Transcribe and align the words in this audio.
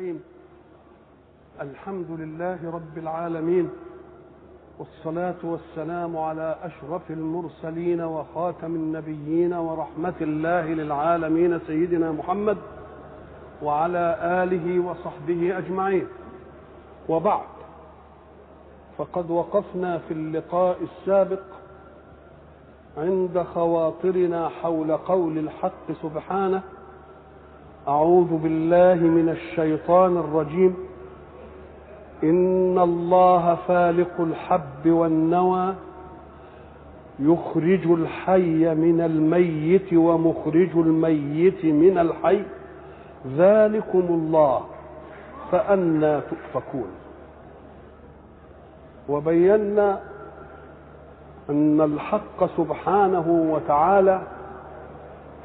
الرحيم. 0.00 0.22
الحمد 1.60 2.06
لله 2.10 2.58
رب 2.70 2.98
العالمين 2.98 3.70
والصلاة 4.78 5.34
والسلام 5.42 6.16
على 6.16 6.56
أشرف 6.62 7.10
المرسلين 7.10 8.00
وخاتم 8.00 8.74
النبيين 8.74 9.52
ورحمة 9.52 10.14
الله 10.20 10.66
للعالمين 10.66 11.60
سيدنا 11.66 12.12
محمد 12.12 12.56
وعلى 13.62 14.16
آله 14.22 14.80
وصحبه 14.80 15.58
أجمعين. 15.58 16.06
وبعد 17.08 17.46
فقد 18.98 19.30
وقفنا 19.30 19.98
في 19.98 20.14
اللقاء 20.14 20.76
السابق 20.82 21.42
عند 22.96 23.44
خواطرنا 23.54 24.48
حول 24.48 24.96
قول 24.96 25.38
الحق 25.38 25.92
سبحانه 26.02 26.62
أعوذ 27.88 28.36
بالله 28.42 28.94
من 28.94 29.28
الشيطان 29.28 30.16
الرجيم. 30.16 30.74
إن 32.24 32.78
الله 32.78 33.54
فالق 33.54 34.20
الحب 34.20 34.86
والنوى 34.86 35.74
يخرج 37.20 37.86
الحي 37.86 38.74
من 38.74 39.00
الميت 39.00 39.94
ومخرج 39.94 40.70
الميت 40.76 41.64
من 41.64 41.98
الحي. 41.98 42.42
ذلكم 43.36 44.06
الله 44.10 44.60
فأنى 45.50 46.20
تؤفكون. 46.20 46.90
وبينا 49.08 50.00
أن 51.50 51.80
الحق 51.80 52.56
سبحانه 52.56 53.28
وتعالى 53.52 54.20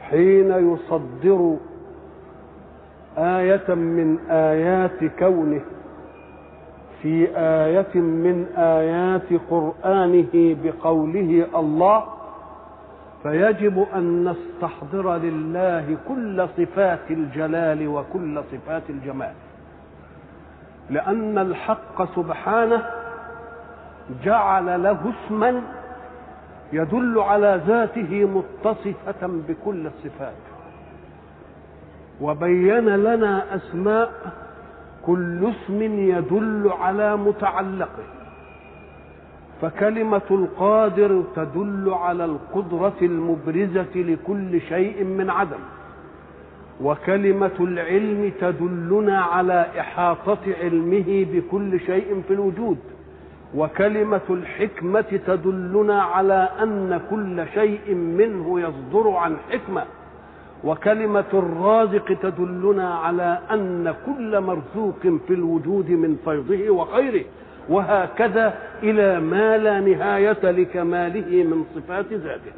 حين 0.02 0.52
يصدر 0.52 1.58
آية 3.18 3.74
من 3.76 4.18
آيات 4.30 5.04
كونه 5.20 5.62
في 7.02 7.28
آية 7.38 7.96
من 8.02 8.46
آيات 8.58 9.34
قرآنه 9.50 10.56
بقوله 10.64 11.46
الله 11.56 12.04
فيجب 13.24 13.86
أن 13.96 14.30
نستحضر 14.30 15.16
لله 15.18 15.98
كل 16.08 16.48
صفات 16.58 17.00
الجلال 17.10 17.88
وكل 17.88 18.42
صفات 18.52 18.84
الجمال 18.90 19.34
لأن 20.90 21.38
الحق 21.38 22.16
سبحانه 22.16 22.84
جعل 24.24 24.84
له 24.84 24.98
اسما 25.14 25.62
يدل 26.74 27.20
على 27.20 27.62
ذاته 27.68 28.26
متصفة 28.26 29.28
بكل 29.48 29.88
الصفات. 29.88 30.45
وبين 32.22 32.90
لنا 32.90 33.56
أسماء 33.56 34.12
كل 35.06 35.50
اسم 35.50 35.82
يدل 35.82 36.72
على 36.80 37.18
متعلقه. 37.18 38.04
فكلمة 39.62 40.22
القادر 40.32 41.24
تدل 41.36 41.90
على 41.94 42.26
القدرة 42.26 42.94
المبرزة 43.02 43.96
لكل 43.96 44.62
شيء 44.62 45.04
من 45.04 45.30
عدم. 45.30 45.60
وكلمة 46.82 47.52
العلم 47.60 48.32
تدلنا 48.42 49.22
على 49.22 49.66
إحاطة 49.80 50.38
علمه 50.62 51.26
بكل 51.34 51.80
شيء 51.80 52.22
في 52.28 52.34
الوجود. 52.34 52.78
وكلمة 53.56 54.22
الحكمة 54.30 55.20
تدلنا 55.28 56.02
على 56.04 56.50
أن 56.64 57.02
كل 57.10 57.46
شيء 57.54 57.96
منه 57.96 58.60
يصدر 58.60 59.10
عن 59.10 59.38
حكمة. 59.52 59.84
وكلمة 60.66 61.32
الرازق 61.34 62.18
تدلنا 62.22 62.96
على 62.96 63.40
أن 63.52 63.94
كل 64.06 64.40
مرزوق 64.40 65.00
في 65.28 65.34
الوجود 65.34 65.90
من 65.90 66.18
فيضه 66.26 66.70
وخيره 66.70 67.26
وهكذا 67.70 68.54
إلى 68.84 69.20
ما 69.20 69.58
لا 69.58 69.80
نهاية 69.80 70.52
لكماله 70.52 71.44
من 71.44 71.66
صفات 71.76 72.14
ذاته. 72.14 72.52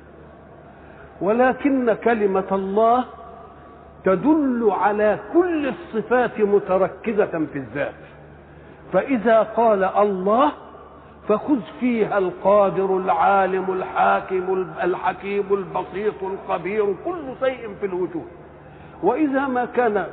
ولكن 1.22 1.94
كلمة 1.94 2.48
الله 2.52 3.06
تدل 4.06 4.68
على 4.72 5.20
كل 5.34 5.68
الصفات 5.68 6.40
متركزة 6.40 7.46
في 7.54 7.56
الذات. 7.56 7.94
فإذا 8.94 9.42
قال 9.42 9.84
الله 9.84 10.52
فخذ 11.28 11.60
فيها 11.80 12.18
القادر 12.18 12.98
العالم 12.98 13.74
الحاكم 13.74 14.66
الحكيم 14.84 15.44
البسيط 15.52 16.24
الخبير 16.24 16.86
كل 17.06 17.24
شيء 17.40 17.70
في 17.80 17.86
الوجود. 17.86 18.26
وإذا 19.04 19.48
ما 19.48 19.66
كان 19.66 20.06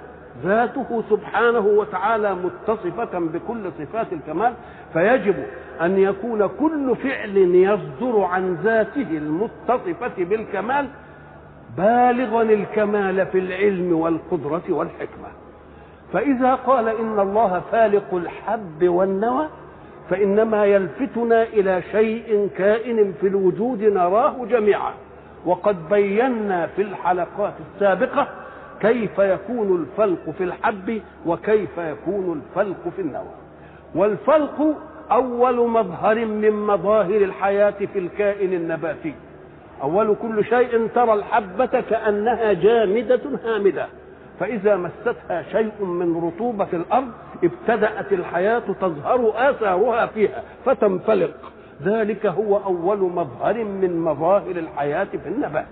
ذاته 0.43 1.03
سبحانه 1.11 1.67
وتعالى 1.67 2.35
متصفة 2.35 3.19
بكل 3.19 3.73
صفات 3.79 4.13
الكمال 4.13 4.53
فيجب 4.93 5.35
أن 5.81 5.99
يكون 5.99 6.47
كل 6.47 6.97
فعل 6.97 7.37
يصدر 7.37 8.21
عن 8.21 8.55
ذاته 8.55 9.09
المتصفة 9.11 10.25
بالكمال 10.25 10.89
بالغا 11.77 12.43
الكمال 12.43 13.27
في 13.27 13.39
العلم 13.39 13.93
والقدرة 13.93 14.63
والحكمة. 14.69 15.29
فإذا 16.13 16.55
قال 16.55 16.89
إن 16.89 17.21
الله 17.21 17.63
فالق 17.73 18.15
الحب 18.15 18.89
والنوى 18.89 19.47
فإنما 20.11 20.65
يلفتنا 20.65 21.43
إلى 21.43 21.83
شيء 21.93 22.49
كائن 22.59 23.15
في 23.21 23.27
الوجود 23.27 23.83
نراه 23.83 24.45
جميعا. 24.45 24.93
وقد 25.47 25.89
بينا 25.89 26.67
في 26.67 26.83
الحلقات 26.83 27.55
السابقة 27.75 28.29
كيف 28.81 29.19
يكون 29.19 29.81
الفلق 29.81 30.31
في 30.39 30.45
الحب 30.45 31.01
وكيف 31.27 31.79
يكون 31.79 32.43
الفلق 32.43 32.89
في 32.97 33.03
النوى. 33.03 33.35
والفلق 33.95 34.77
أول 35.11 35.69
مظهر 35.69 36.25
من 36.25 36.51
مظاهر 36.51 37.17
الحياة 37.17 37.75
في 37.93 37.99
الكائن 37.99 38.53
النباتي. 38.53 39.15
أول 39.83 40.17
كل 40.23 40.45
شيء 40.45 40.89
ترى 40.95 41.15
الحبة 41.15 41.67
كأنها 41.67 42.53
جامدة 42.53 43.21
هامدة. 43.45 43.87
فإذا 44.41 44.77
مستها 44.77 45.43
شيء 45.53 45.85
من 45.85 46.17
رطوبة 46.25 46.69
الأرض 46.73 47.11
ابتدأت 47.45 48.13
الحياة 48.13 48.63
تظهر 48.81 49.33
آثارها 49.37 50.07
فيها 50.07 50.43
فتنفلق. 50.65 51.35
ذلك 51.83 52.27
هو 52.27 52.57
أول 52.57 52.99
مظهر 52.99 53.65
من 53.65 54.01
مظاهر 54.01 54.51
الحياة 54.51 55.05
في 55.05 55.29
النبات. 55.29 55.67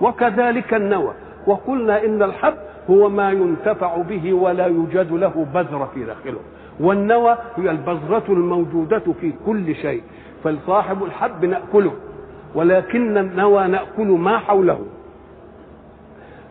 وكذلك 0.00 0.74
النوى. 0.74 1.12
وقلنا 1.46 2.04
إن 2.04 2.22
الحب 2.22 2.54
هو 2.90 3.08
ما 3.08 3.30
ينتفع 3.30 3.96
به 3.96 4.32
ولا 4.32 4.66
يوجد 4.66 5.12
له 5.12 5.46
بذرة 5.54 5.90
في 5.94 6.04
داخله. 6.04 6.40
والنوى 6.80 7.36
هي 7.56 7.70
البذرة 7.70 8.24
الموجودة 8.28 9.02
في 9.20 9.32
كل 9.46 9.74
شيء. 9.74 10.02
فالصاحب 10.44 11.04
الحب 11.04 11.44
نأكله 11.44 11.92
ولكن 12.54 13.18
النوى 13.18 13.66
نأكل 13.66 14.06
ما 14.06 14.38
حوله. 14.38 14.86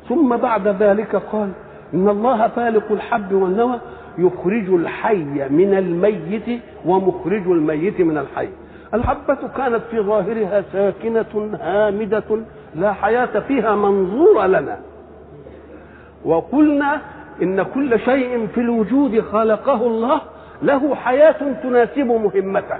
ثم 0.09 0.37
بعد 0.37 0.67
ذلك 0.67 1.15
قال 1.15 1.49
إن 1.93 2.09
الله 2.09 2.47
فالق 2.47 2.91
الحب 2.91 3.33
والنوى 3.33 3.79
يخرج 4.17 4.69
الحي 4.69 5.49
من 5.49 5.73
الميت 5.77 6.61
ومخرج 6.85 7.47
الميت 7.47 8.01
من 8.01 8.17
الحي. 8.17 8.49
الحبة 8.93 9.37
كانت 9.57 9.81
في 9.91 9.99
ظاهرها 9.99 10.63
ساكنة 10.73 11.57
هامدة 11.61 12.23
لا 12.75 12.93
حياة 12.93 13.39
فيها 13.39 13.75
منظورة 13.75 14.47
لنا. 14.47 14.79
وقلنا 16.25 17.01
إن 17.41 17.63
كل 17.63 17.99
شيء 17.99 18.47
في 18.47 18.61
الوجود 18.61 19.19
خلقه 19.19 19.87
الله 19.87 20.21
له 20.61 20.95
حياة 20.95 21.53
تناسب 21.63 22.07
مهمته 22.07 22.77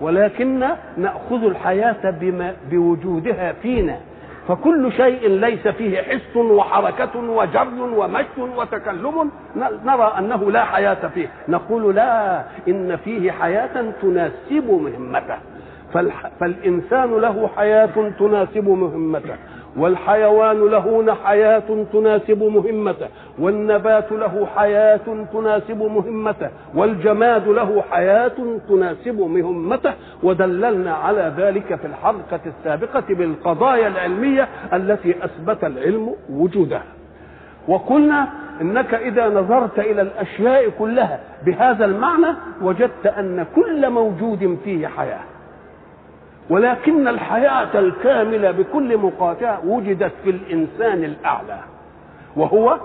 ولكن 0.00 0.68
نأخذ 0.96 1.44
الحياة 1.44 2.10
بما 2.10 2.54
بوجودها 2.70 3.52
فينا. 3.52 3.98
فكل 4.48 4.92
شيء 4.92 5.28
ليس 5.28 5.68
فيه 5.68 6.02
حس 6.02 6.36
وحركة 6.36 7.30
وجر 7.30 7.68
ومشي 7.96 8.40
وتكلم. 8.56 9.30
نرى 9.84 10.12
أنه 10.18 10.50
لا 10.50 10.64
حياة 10.64 11.08
فيه. 11.14 11.28
نقول 11.48 11.94
لا 11.94 12.42
إن 12.68 12.96
فيه 12.96 13.30
حياة 13.30 13.92
تناسب 14.02 14.70
مهمته. 14.70 15.38
فالإنسان 16.40 17.10
له 17.20 17.50
حياة 17.56 18.12
تناسب 18.18 18.68
مهمته. 18.68 19.36
والحيوان 19.76 20.60
له 20.60 21.14
حياة 21.24 21.84
تناسب 21.92 22.42
مهمته 22.42 23.08
والنبات 23.38 24.12
له 24.12 24.46
حياة 24.56 25.00
تناسب 25.32 25.82
مهمته 25.82 26.50
والجماد 26.74 27.48
له 27.48 27.84
حياة 27.90 28.32
تناسب 28.68 29.20
مهمته. 29.20 29.92
ودللنا 30.22 30.94
على 30.94 31.32
ذلك 31.36 31.74
في 31.74 31.86
الحلقة 31.86 32.40
السابقة 32.46 33.04
بالقضايا 33.08 33.88
العلمية 33.88 34.48
التي 34.72 35.14
أثبت 35.24 35.64
العلم 35.64 36.14
وجودها 36.30 36.82
وقلنا 37.68 38.28
إنك 38.60 38.94
إذا 38.94 39.28
نظرت 39.28 39.78
إلى 39.78 40.02
الأشياء 40.02 40.68
كلها 40.78 41.20
بهذا 41.46 41.84
المعنى 41.84 42.36
وجدت 42.62 43.06
أن 43.06 43.46
كل 43.54 43.90
موجود 43.90 44.58
فيه 44.64 44.86
حياة. 44.86 45.20
ولكن 46.50 47.08
الحياة 47.08 47.78
الكاملة 47.78 48.50
بكل 48.50 48.96
مقاطعة 48.98 49.60
وجدت 49.66 50.12
في 50.24 50.30
الإنسان 50.30 51.04
الأعلى 51.04 51.58
وهو 52.36 52.78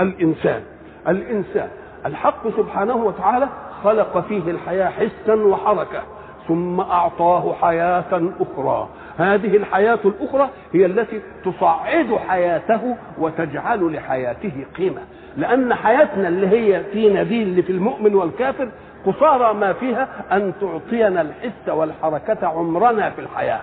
الإنسان. 0.00 0.62
الإنسان 1.08 1.68
الحق 2.06 2.48
سبحانه 2.56 2.96
وتعالى 2.96 3.48
خلق 3.84 4.18
فيه 4.28 4.50
الحياة 4.50 4.88
حسا 4.90 5.34
وحركة 5.34 6.02
ثم 6.48 6.80
أعطاه 6.80 7.52
حياة 7.62 8.30
أخرى. 8.40 8.88
هذه 9.18 9.56
الحياة 9.56 9.98
الأخرى 10.04 10.48
هي 10.72 10.86
التي 10.86 11.20
تصعد 11.44 12.14
حياته 12.28 12.96
وتجعل 13.18 13.92
لحياته 13.94 14.52
قيمة. 14.78 15.00
لأن 15.36 15.74
حياتنا 15.74 16.28
اللي 16.28 16.48
هي 16.48 16.84
فينا 16.92 17.22
دي 17.22 17.42
اللي 17.42 17.62
في 17.62 17.72
المؤمن 17.72 18.14
والكافر 18.14 18.68
قصارى 19.06 19.54
ما 19.54 19.72
فيها 19.72 20.08
أن 20.32 20.52
تعطينا 20.60 21.20
الحس 21.20 21.68
والحركة 21.68 22.46
عمرنا 22.46 23.10
في 23.10 23.20
الحياة. 23.20 23.60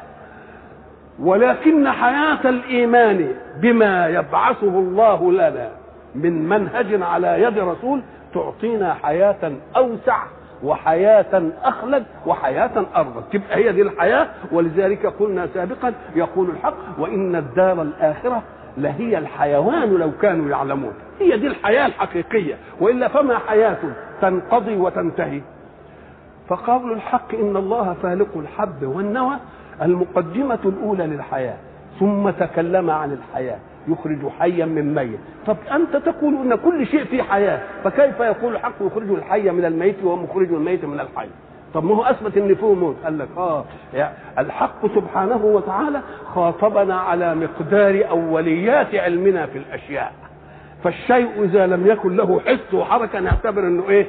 ولكن 1.19 1.89
حياة 1.89 2.49
الإيمان 2.49 3.31
بما 3.61 4.07
يبعثه 4.07 4.67
الله 4.79 5.31
لنا 5.31 5.69
من 6.15 6.49
منهج 6.49 7.01
على 7.01 7.41
يد 7.41 7.59
رسول 7.59 8.01
تعطينا 8.33 8.93
حياة 8.93 9.51
أوسع 9.77 10.23
وحياة 10.63 11.43
أخلد 11.63 12.03
وحياة 12.25 12.85
أرض. 12.95 13.23
تبقى 13.33 13.55
هي 13.55 13.71
دي 13.71 13.81
الحياة. 13.81 14.27
ولذلك 14.51 15.05
قلنا 15.05 15.47
سابقا 15.53 15.93
يقول 16.15 16.49
الحق 16.49 16.73
وإن 16.99 17.35
الدار 17.35 17.81
الآخرة 17.81 18.41
لهي 18.77 19.17
الحيوان 19.17 19.89
لو 19.97 20.11
كانوا 20.21 20.49
يعلمون. 20.49 20.93
هي 21.19 21.37
دي 21.37 21.47
الحياة 21.47 21.85
الحقيقية. 21.85 22.55
وإلا 22.81 23.07
فما 23.07 23.37
حياة 23.37 23.77
تنقضي 24.21 24.75
وتنتهي. 24.75 25.41
فقول 26.47 26.91
الحق 26.91 27.35
إن 27.35 27.57
الله 27.57 27.93
فالق 28.03 28.37
الحب 28.37 28.83
والنوى 28.83 29.35
المقدمة 29.81 30.59
الأولى 30.65 31.07
للحياة 31.07 31.57
ثم 31.99 32.29
تكلم 32.29 32.89
عن 32.89 33.11
الحياة 33.13 33.57
يخرج 33.87 34.27
حيا 34.39 34.65
من 34.65 34.95
ميت. 34.95 35.19
طب 35.47 35.57
أنت 35.71 35.95
تقول 35.95 36.33
أن 36.35 36.55
كل 36.55 36.85
شيء 36.87 37.03
فيه 37.03 37.23
حياة 37.23 37.59
فكيف 37.83 38.19
يقول 38.19 38.55
الحق 38.55 38.73
يخرج 38.81 39.09
الحي 39.11 39.51
من 39.51 39.65
الميت 39.65 40.03
ومخرج 40.03 40.53
الميت 40.53 40.85
من 40.85 40.99
الحي؟ 40.99 41.27
طب 41.73 41.83
ما 41.83 41.95
هو 41.95 42.03
أثبت 42.03 42.37
ان 42.37 42.55
فيه 42.55 42.73
موت. 42.73 42.95
قال 43.03 43.17
لك 43.17 43.27
آه 43.37 43.63
يعني 43.93 44.13
الحق 44.39 44.87
سبحانه 44.95 45.45
وتعالى 45.45 46.01
خاطبنا 46.25 46.95
على 46.99 47.35
مقدار 47.35 48.09
أوليات 48.09 48.95
علمنا 48.95 49.45
في 49.45 49.57
الأشياء. 49.57 50.11
فالشيء 50.87 51.43
إذا 51.43 51.67
لم 51.67 51.87
يكن 51.87 52.15
له 52.15 52.39
حس 52.39 52.73
وحركة 52.73 53.19
نعتبر 53.19 53.61
إنه 53.61 53.89
إيه؟ 53.89 54.07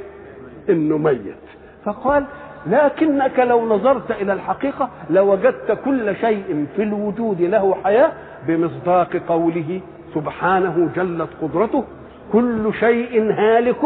إنه 0.69 0.99
ميت. 0.99 1.37
فقال 1.85 2.25
لكنك 2.67 3.39
لو 3.39 3.67
نظرت 3.67 4.11
إلى 4.11 4.33
الحقيقة 4.33 4.89
لوجدت 5.11 5.79
كل 5.85 6.17
شيء 6.17 6.67
في 6.77 6.83
الوجود 6.83 7.41
له 7.43 7.77
حياة 7.85 8.13
بمصداق 8.47 9.17
قوله 9.29 9.81
سبحانه 10.15 10.89
جلت 10.97 11.29
قدرته. 11.43 11.85
كل 12.33 12.75
شيء 12.81 13.33
هالك 13.33 13.85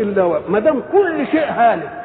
إلا 0.00 0.40
ما 0.48 0.58
دام 0.58 0.82
كل 0.92 1.26
شيء 1.26 1.46
هالك 1.48 2.04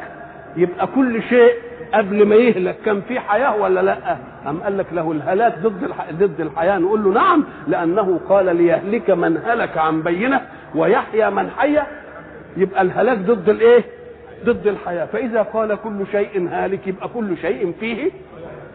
يبقى 0.57 0.87
كل 0.95 1.21
شيء 1.23 1.53
قبل 1.93 2.25
ما 2.25 2.35
يهلك 2.35 2.75
كان 2.85 3.01
في 3.01 3.19
حياة 3.19 3.55
ولا 3.55 3.79
لا؟ 3.81 4.17
أم 4.47 4.59
قال 4.63 4.77
لك 4.77 4.85
له 4.93 5.11
الهلاك 5.11 5.59
ضد. 5.59 5.91
ضد 6.11 6.41
الحياة 6.41 6.77
نقول 6.77 7.03
له 7.03 7.09
نعم 7.11 7.43
لأنه 7.67 8.19
قال 8.29 8.55
ليهلك 8.55 9.09
من 9.09 9.37
هلك 9.45 9.77
عن 9.77 10.01
بينة 10.01 10.41
ويحيى 10.75 11.29
من 11.29 11.49
حي 11.49 11.77
يبقى 12.57 12.81
الهلاك 12.81 13.17
ضد 13.17 13.49
الإيه؟ 13.49 13.83
ضد 14.45 14.67
الحياة 14.67 15.05
فإذا 15.05 15.41
قال 15.41 15.75
كل 15.83 16.05
شيء 16.11 16.47
هالك 16.51 16.87
يبقى 16.87 17.09
كل 17.09 17.37
شيء 17.37 17.73
فيه 17.79 18.11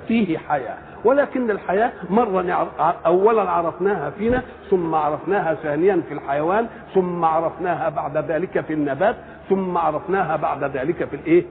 فيه 0.08 0.38
حياة 0.38 0.76
ولكن 1.04 1.50
الحياة 1.50 1.92
مرة 2.10 2.68
اولا 3.06 3.50
عرفناها 3.50 4.10
فينا 4.10 4.42
ثم 4.70 4.94
عرفناها 4.94 5.54
ثانيا 5.54 6.00
في 6.08 6.14
الحيوان 6.14 6.66
ثم 6.94 7.24
عرفناها 7.24 7.88
بعد 7.88 8.16
ذلك 8.30 8.60
في 8.60 8.72
النبات 8.72 9.16
ثم 9.48 9.78
عرفناها 9.78 10.36
بعد 10.36 10.64
ذلك 10.64 11.04
في 11.04 11.16
الإيه؟ 11.16 11.44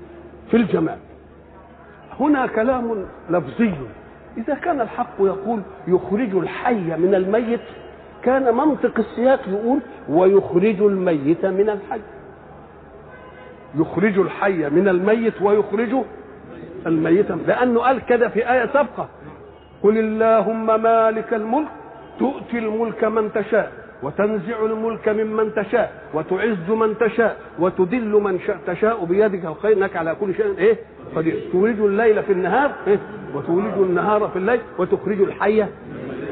في 0.52 0.58
الجمال 0.58 0.98
هنا 2.22 2.48
كلام 2.48 3.06
لفظي. 3.30 3.74
إذا 4.38 4.54
كان 4.56 4.82
الحق 4.82 5.16
يقول 5.20 5.62
يخرج 5.88 6.36
الحي 6.36 6.98
من 6.98 7.16
الميت 7.16 7.60
كان 8.24 8.56
منطق 8.56 9.00
السياق 9.00 9.40
يقول 9.48 9.80
ويخرج 10.10 10.82
الميت 10.82 11.46
من 11.46 11.70
الحي. 11.70 12.02
يخرج 13.76 14.20
الحي 14.20 14.70
من 14.70 14.88
الميت 14.88 15.42
ويخرج 15.42 15.96
الميت. 16.88 17.32
لأنه 17.32 17.80
قال 17.80 18.06
كده 18.06 18.28
في 18.30 18.52
آية 18.52 18.66
سابقة. 18.74 19.08
قل 19.84 19.98
اللهم 19.98 20.84
مالك 20.84 21.34
الملك 21.34 21.68
تؤتي 22.20 22.58
الملك 22.58 23.04
من 23.04 23.34
تشاء 23.34 23.72
وتنزع 24.04 24.66
الملك 24.66 25.10
ممن 25.10 25.54
تشاء 25.54 25.92
وتعز 26.14 26.70
من 26.70 26.98
تشاء 26.98 27.38
وتذل 27.60 28.12
من 28.12 28.40
شاء 28.40 28.58
تشاء 28.68 29.06
بيدك 29.06 29.46
الخير. 29.46 29.78
إنك 29.78 29.96
على 29.96 30.16
كل 30.16 30.36
شيء 30.36 30.58
إيه؟ 30.58 30.78
تولج 31.52 31.80
الليل 31.80 32.24
في 32.24 32.32
النهار 32.34 32.72
إيه؟ 32.88 33.00
وتولج 33.36 33.74
النهار 33.78 34.28
في 34.28 34.36
الليل 34.36 34.60
وتخرج 34.80 35.22
الحي 35.22 35.66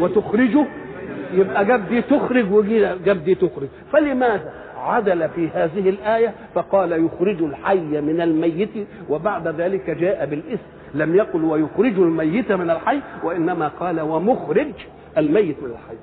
وتخرج 0.01 0.57
يبقى 1.33 1.65
جاب 1.65 1.89
دي 1.89 2.01
تخرج 2.01 2.51
وجاب 2.51 3.23
دي 3.23 3.35
تخرج. 3.35 3.67
فلماذا 3.93 4.51
عدل 4.77 5.29
في 5.29 5.47
هذه 5.53 5.89
الآية؟ 5.89 6.33
فقال 6.55 7.05
يخرج 7.05 7.41
الحي 7.43 8.01
من 8.01 8.21
الميت 8.21 8.69
وبعد 9.09 9.47
ذلك 9.47 9.89
جاء 9.89 10.25
بالاسم 10.25 10.63
لم 10.93 11.15
يقل 11.15 11.43
ويخرج 11.45 11.99
الميت 11.99 12.51
من 12.51 12.69
الحي 12.69 12.99
وإنما 13.23 13.67
قال 13.67 14.01
ومخرج 14.01 14.71
الميت 15.17 15.55
من 15.63 15.69
الحي. 15.71 15.97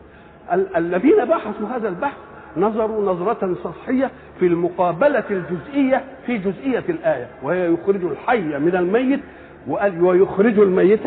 الذين 0.77 1.25
بحثوا 1.25 1.69
هذا 1.77 1.89
البحث 1.89 2.17
نظروا 2.57 3.13
نظرة 3.13 3.55
سطحية 3.65 4.11
في 4.41 4.47
المقابلة 4.47 5.25
الجزئية 5.31 6.05
في 6.27 6.39
جزئية 6.39 6.85
الآية 6.89 7.27
وهي 7.43 7.73
يخرج 7.73 8.05
الحي 8.05 8.59
من 8.59 8.77
الميت 8.77 9.21
وقال 9.69 10.03
ويخرج 10.05 10.59
الميت. 10.59 11.01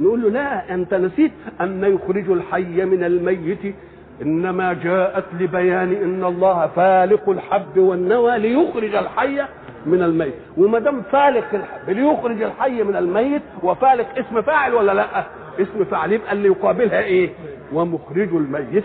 نقول 0.00 0.22
له 0.22 0.28
لا 0.30 0.74
أنت 0.74 0.94
نسيت 0.94 1.32
أن 1.60 1.84
يخرج 1.84 2.30
الحي 2.30 2.84
من 2.84 3.04
الميت. 3.04 3.74
إنما 4.22 4.72
جاءت 4.72 5.24
لبيان 5.40 5.92
أن 5.92 6.24
الله 6.24 6.66
فالق 6.66 7.28
الحب 7.28 7.78
والنوى 7.78 8.38
ليخرج 8.38 8.94
الحي 8.94 9.42
من 9.86 10.02
الميت. 10.02 10.34
وما 10.56 10.78
دام 10.78 11.02
فالق 11.02 11.54
الحب 11.54 11.90
ليخرج 11.90 12.42
الحي 12.42 12.82
من 12.82 12.96
الميت 12.96 13.42
وفالق 13.62 14.06
اسم 14.18 14.42
فاعل 14.42 14.74
ولا 14.74 14.92
لا؟ 14.94 15.24
اسم 15.60 15.84
فاعل 15.84 16.12
يبقى 16.12 16.32
اللي 16.32 16.48
يقابلها 16.48 17.00
إيه؟ 17.02 17.30
ومخرج 17.72 18.28
الميت. 18.34 18.84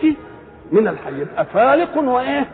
من 0.71 0.87
الحي. 0.87 1.21
يبقى 1.21 1.45
فالق 1.45 1.97
وإيه؟ 1.97 2.45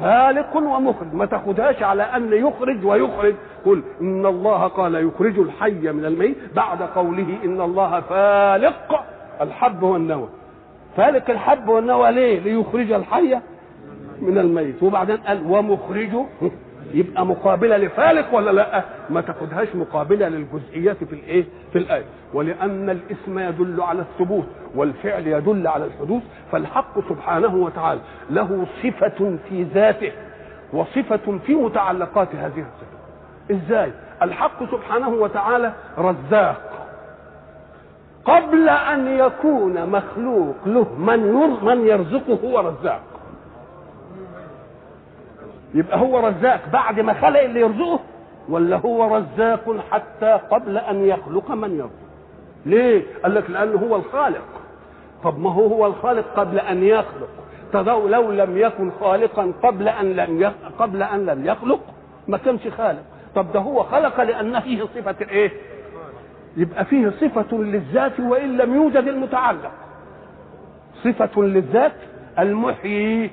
فالق 0.00 0.56
ومخرج. 0.56 1.14
ما 1.14 1.26
تاخدهاش 1.26 1.82
على 1.82 2.02
أن 2.02 2.32
يخرج 2.32 2.84
ويخرج. 2.84 3.34
قل 3.66 3.82
إن 4.00 4.26
الله 4.26 4.66
قال 4.66 4.94
يخرج 4.94 5.38
الحي 5.38 5.92
من 5.92 6.04
الميت. 6.04 6.36
بعد 6.56 6.82
قوله 6.82 7.36
إن 7.44 7.60
الله 7.60 8.00
فالق. 8.00 9.04
الحب 9.40 9.82
والنوى. 9.82 10.28
فالق 10.96 11.30
الحب 11.30 11.68
والنوى 11.68 12.12
ليه؟ 12.12 12.40
ليخرج 12.40 12.92
الحي 12.92 13.38
من 14.20 14.38
الميت. 14.38 14.82
وبعدين 14.82 15.16
قال 15.16 15.46
ومخرج. 15.46 16.10
يبقى 16.94 17.26
مقابلة 17.26 17.76
لفالق 17.76 18.34
ولا 18.34 18.50
لأ؟ 18.50 18.82
ما 19.10 19.20
تاخدهاش 19.20 19.68
مقابلة 19.74 20.28
للجزئيات 20.28 21.04
في 21.04 21.12
الإيه؟ 21.12 21.44
في 21.72 21.78
الآية. 21.78 22.04
ولأن 22.34 22.90
الإسم 22.90 23.38
يدل 23.38 23.80
على 23.82 24.00
الثبوت 24.00 24.46
والفعل 24.74 25.26
يدل 25.26 25.66
على 25.66 25.84
الحدوث 25.84 26.22
فالحق 26.52 27.08
سبحانه 27.08 27.54
وتعالى 27.56 28.00
له 28.30 28.66
صفة 28.82 29.36
في 29.48 29.62
ذاته 29.62 30.12
وصفة 30.72 31.38
في 31.46 31.54
متعلقات 31.54 32.34
هذه 32.34 32.64
الصفه 32.66 33.00
إزاي؟ 33.50 33.92
الحق 34.22 34.70
سبحانه 34.70 35.08
وتعالى 35.08 35.72
رزاق. 35.98 36.60
قبل 38.24 38.68
أن 38.68 39.06
يكون 39.06 39.86
مخلوق 39.90 40.54
له 40.66 40.86
من 40.98 41.18
من 41.64 41.86
يرزقه 41.86 42.38
هو 42.44 42.60
رزاق. 42.60 43.00
يبقى 45.74 45.98
هو 45.98 46.18
رزاق 46.28 46.60
بعد 46.72 47.00
ما 47.00 47.12
خلق 47.12 47.40
اللي 47.40 47.60
يرزقه 47.60 48.00
ولا 48.48 48.76
هو 48.76 49.16
رزاق 49.16 49.76
حتى 49.90 50.38
قبل 50.50 50.78
أن 50.78 51.04
يخلق 51.04 51.50
من 51.50 51.70
يرزقه 51.70 52.10
ليه؟ 52.66 53.02
قال 53.22 53.34
لك 53.34 53.50
لأنه 53.50 53.78
هو 53.78 53.96
الخالق. 53.96 54.42
طب 55.24 55.38
ما 55.38 55.52
هو 55.52 55.66
هو 55.66 55.86
الخالق 55.86 56.24
قبل 56.36 56.58
أن 56.58 56.82
يخلق؟ 56.84 57.28
تضو 57.72 58.08
لو 58.08 58.30
لم 58.32 58.58
يكن 58.58 58.90
خالقا 59.00 59.52
قبل 59.62 59.88
أن 59.88 60.12
لم. 60.16 60.52
قبل 60.78 61.02
أن 61.02 61.26
لم 61.26 61.46
يخلق 61.46 61.80
ما 62.28 62.38
كانش 62.38 62.68
خالق. 62.68 63.02
طب 63.34 63.52
ده 63.52 63.60
هو 63.60 63.82
خلق 63.82 64.20
لأن 64.22 64.60
فيه 64.60 64.82
صفة 64.84 65.14
الايه 65.20 65.50
يبقى 66.56 66.84
فيه 66.84 67.08
صفة 67.20 67.56
للذات 67.56 68.20
وإن 68.20 68.56
لم 68.56 68.74
يوجد 68.74 69.08
المتعلق. 69.08 69.72
صفة 71.04 71.42
للذات 71.42 71.92
المحيي 72.38 73.30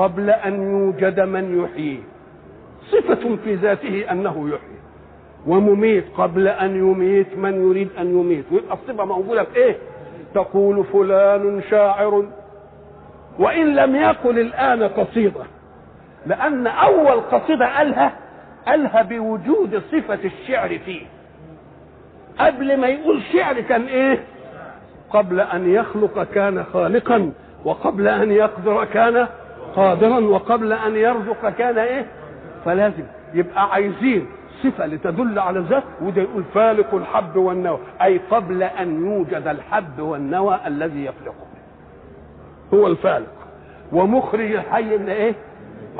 قبل 0.00 0.30
أن 0.30 0.62
يوجد 0.62 1.20
من 1.20 1.64
يحييه 1.64 1.98
صفة 2.90 3.36
في 3.44 3.54
ذاته 3.54 4.04
أنه 4.10 4.48
يحيي. 4.48 4.80
ومميت 5.46 6.04
قبل 6.16 6.48
أن 6.48 6.76
يميت 6.76 7.38
من 7.38 7.68
يريد 7.68 7.88
أن 7.98 8.18
يميت. 8.20 8.44
ويبقى 8.52 8.74
الصفة 8.74 9.04
موجودة 9.04 9.44
في 9.44 9.56
إيه؟ 9.56 9.76
تقول 10.34 10.84
فلان 10.84 11.62
شاعر. 11.70 12.24
وإن 13.38 13.74
لم 13.74 13.96
يقل 13.96 14.38
الآن 14.38 14.82
قصيدة. 14.82 15.40
لأن 16.26 16.66
أول 16.66 17.20
قصيدة 17.20 17.76
قالها 17.76 18.12
قالها 18.66 19.02
بوجود 19.02 19.82
صفة 19.92 20.18
الشعر 20.24 20.78
فيه. 20.78 21.02
قبل 22.38 22.80
ما 22.80 22.86
يقول 22.86 23.22
شعر 23.32 23.60
كان 23.60 23.82
إيه؟ 23.86 24.24
قبل 25.10 25.40
أن 25.40 25.70
يخلق 25.74 26.22
كان 26.22 26.64
خالقا 26.64 27.32
وقبل 27.64 28.08
أن 28.08 28.30
يقدر 28.32 28.84
كان 28.84 29.26
قادرا 29.76 30.18
وقبل 30.18 30.72
أن 30.72 30.96
يرزق 30.96 31.48
كان 31.48 31.78
إيه؟ 31.78 32.06
فلازم. 32.64 33.04
يبقى 33.34 33.70
عايزين 33.70 34.26
صفة 34.62 34.86
لتدل 34.86 35.38
على 35.38 35.58
الذات 35.58 35.82
وده 36.02 36.22
يقول 36.22 36.44
فالق 36.54 36.94
الحب 36.94 37.36
والنوى. 37.36 37.78
أي 38.02 38.20
قبل 38.30 38.62
أن 38.62 39.06
يوجد 39.06 39.46
الحب 39.46 39.98
والنوى 40.00 40.60
الذي 40.66 41.04
يخلقه 41.04 41.46
هو 42.74 42.86
الفالق. 42.86 43.32
ومخرج 43.92 44.52
الحي 44.52 44.98
من 44.98 45.08
إيه؟ 45.08 45.34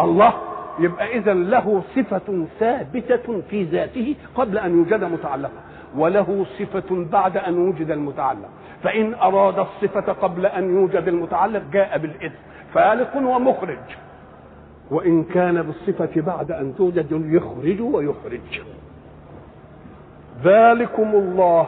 الله. 0.00 0.32
يبقى 0.78 1.16
إذا 1.18 1.34
له 1.34 1.82
صفة 1.96 2.46
ثابتة 2.60 3.42
في 3.50 3.64
ذاته 3.64 4.14
قبل 4.34 4.58
أن 4.58 4.78
يوجد 4.78 5.04
متعلقة. 5.04 5.60
وله 5.96 6.46
صفة 6.58 7.04
بعد 7.12 7.36
أن 7.36 7.68
وجد 7.68 7.90
المتعلق. 7.90 8.48
فإن 8.82 9.14
أراد 9.14 9.58
الصفة 9.58 10.12
قبل 10.12 10.46
أن 10.46 10.76
يوجد 10.76 11.08
المتعلق 11.08 11.62
جاء 11.72 11.98
بالإذن. 11.98 12.34
فالق 12.74 13.16
ومخرج. 13.16 13.78
وإن 14.90 15.24
كان 15.24 15.62
بالصفة 15.62 16.20
بعد 16.20 16.52
أن 16.52 16.74
توجد 16.76 17.06
يخرج 17.10 17.80
ويخرج. 17.80 18.60
ذلكم 20.44 21.10
الله. 21.14 21.66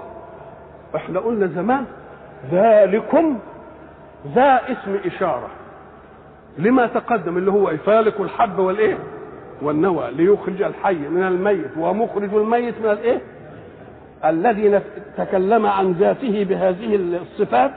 إحنا 0.97 1.21
قلنا 1.21 1.47
زمان 1.47 1.85
ذلكم 2.53 3.39
ذا 4.35 4.61
اسم 4.69 4.99
إشارة. 5.05 5.49
لما 6.59 6.87
تقدم 6.87 7.37
اللي 7.37 7.51
هو 7.51 7.77
فالق 7.77 8.21
الحب 8.21 8.59
والإيه؟ 8.59 8.99
والنوى 9.63 10.11
ليخرج 10.11 10.63
الحي 10.63 10.95
من 10.95 11.23
الميت 11.23 11.77
ومخرج 11.79 12.35
الميت 12.35 12.75
من 12.79 12.91
الإيه؟ 12.91 13.21
الذي 14.25 14.81
تكلم 15.17 15.67
عن 15.67 15.93
ذاته 15.93 16.45
بهذه 16.45 16.95
الصفات. 16.97 17.73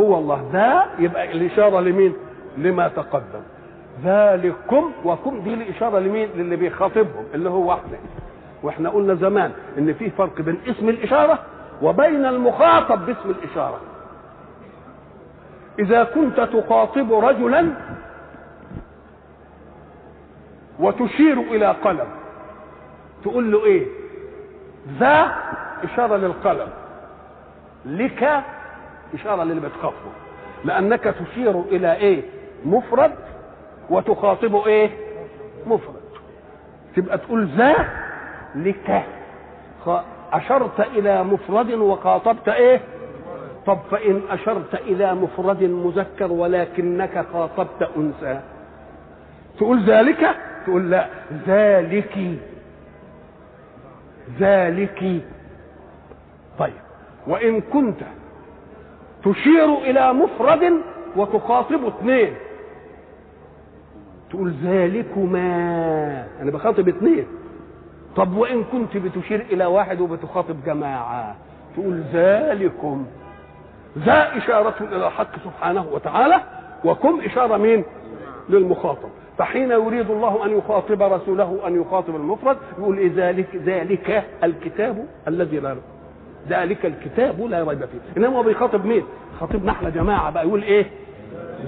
هو 0.00 0.18
الله. 0.18 0.48
ذا 0.52 0.84
يبقى 0.98 1.32
الإشارة 1.32 1.80
لمين؟ 1.80 2.14
لما 2.56 2.88
تقدم. 2.88 3.40
ذلكم 4.04 4.92
وكم 5.04 5.40
دي 5.40 5.54
الإشارة 5.54 5.98
لمين؟ 5.98 6.28
للي 6.36 6.56
بيخاطبهم 6.56 7.24
اللي 7.34 7.50
هو 7.50 7.72
إحنا 7.72 7.98
وإحنا 8.62 8.90
قلنا 8.90 9.14
زمان 9.14 9.52
إن 9.78 9.94
في 9.94 10.10
فرق 10.10 10.40
بين 10.40 10.58
اسم 10.68 10.88
الإشارة 10.88 11.38
وبين 11.82 12.26
المخاطب 12.26 13.06
باسم 13.06 13.30
الإشارة. 13.30 13.80
إذا 15.78 16.04
كنت 16.04 16.40
تخاطب 16.40 17.12
رجلا 17.12 17.70
وتشير 20.78 21.40
إلى 21.40 21.66
قلم 21.66 22.06
تقول 23.22 23.52
له 23.52 23.64
إيه؟ 23.64 23.86
ذا 25.00 25.34
إشارة 25.84 26.16
للقلم. 26.16 26.68
لك 27.86 28.42
إشارة 29.14 29.44
للي 29.44 29.60
بتخاطبه 29.60 30.10
لأنك 30.64 31.00
تشير 31.04 31.60
إلى 31.60 31.94
إيه؟ 31.94 32.22
مفرد 32.64 33.14
وتخاطبه 33.90 34.66
إيه؟ 34.66 34.90
مفرد. 35.66 35.94
تبقى 36.96 37.18
تقول 37.18 37.46
ذا 37.56 37.74
لك. 38.54 39.04
أشرت 40.32 40.80
إلى 40.80 41.24
مفرد 41.24 41.70
وخاطبت 41.70 42.48
إيه؟ 42.48 42.80
طب 43.66 43.78
فإن 43.90 44.20
أشرت 44.30 44.74
إلى 44.74 45.14
مفرد 45.14 45.62
مذكر 45.62 46.32
ولكنك 46.32 47.26
خاطبت 47.32 47.90
أنثى. 47.96 48.40
تقول 49.58 49.84
ذلك 49.84 50.36
تقول 50.66 50.90
لا. 50.90 51.06
ذلك 51.46 52.18
ذلك 54.40 55.22
طيب. 56.58 56.72
وإن 57.26 57.60
كنت 57.60 58.00
تشير 59.32 59.74
إلى 59.74 60.12
مفرد 60.12 60.72
وتخاطب 61.16 61.86
اثنين. 61.86 62.34
تقول 64.30 64.54
ذلكما. 64.64 66.26
أنا 66.42 66.50
بخاطب 66.50 66.88
اثنين. 66.88 67.26
طب 68.16 68.36
وإن 68.36 68.64
كنت 68.64 68.96
بتشير 68.96 69.40
إلى 69.40 69.66
واحد 69.66 70.00
وبتخاطب 70.00 70.64
جماعة؟ 70.66 71.36
تقول 71.76 72.02
ذلكم. 72.12 73.06
ذا 73.98 74.36
إشارة 74.36 74.74
إلى 74.80 75.06
الحق 75.06 75.38
سبحانه 75.44 75.86
وتعالى 75.92 76.40
وكم 76.84 77.20
إشارة 77.20 77.56
مين؟ 77.56 77.84
للمخاطب. 78.48 79.08
فحين 79.38 79.70
يريد 79.70 80.10
الله 80.10 80.44
أن 80.44 80.58
يخاطب 80.58 81.02
رسوله 81.02 81.60
أن 81.66 81.80
يخاطب 81.80 82.16
المفرد 82.16 82.56
يقول 82.78 83.10
ذلك 83.10 83.56
ذلك 83.56 84.24
الكتاب 84.44 85.06
الذي 85.28 85.60
لا 85.60 85.76
ذلك 86.48 86.86
الكتاب 86.86 87.40
لا 87.40 87.64
ريب 87.64 87.78
فيه. 87.84 87.98
إنما 88.16 88.38
هو 88.38 88.42
بيخاطب 88.42 88.84
مين؟ 88.84 89.02
خاطبنا 89.40 89.72
إحنا 89.72 89.90
جماعة 89.90 90.30
بقى 90.30 90.46
يقول 90.46 90.62
إيه؟ 90.62 90.86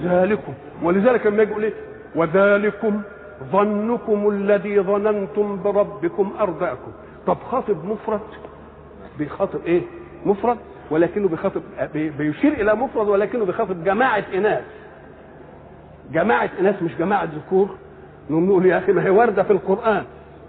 ذلكم. 0.03 0.53
ولذلك 0.83 1.25
لما 1.27 1.43
يقول 1.43 1.63
إيه؟ 1.63 1.73
وذلكم 2.15 3.01
ظنكم 3.51 4.29
الذي 4.29 4.79
ظننتم 4.81 5.63
بربكم 5.63 6.33
أرضاكم. 6.39 6.91
طب 7.27 7.37
خاطب 7.51 7.85
مفرد؟ 7.85 8.19
بيخاطب 9.19 9.59
إيه؟ 9.65 9.81
مفرد 10.25 10.57
ولكنه 10.91 11.27
بيخاطب 11.27 11.61
بيشير 11.93 12.53
إلى 12.53 12.75
مفرد 12.75 13.07
ولكنه 13.07 13.45
بيخاطب 13.45 13.83
جماعة 13.83 14.23
إناث. 14.33 14.63
جماعة 16.13 16.49
إناث 16.59 16.83
مش 16.83 16.95
جماعة 16.95 17.23
ذكور. 17.23 17.69
نقول 18.29 18.65
يا 18.65 18.77
أخي 18.77 18.91
ما 18.91 19.03
هي 19.05 19.09
واردة 19.09 19.43
في 19.43 19.51
القرآن. 19.53 20.03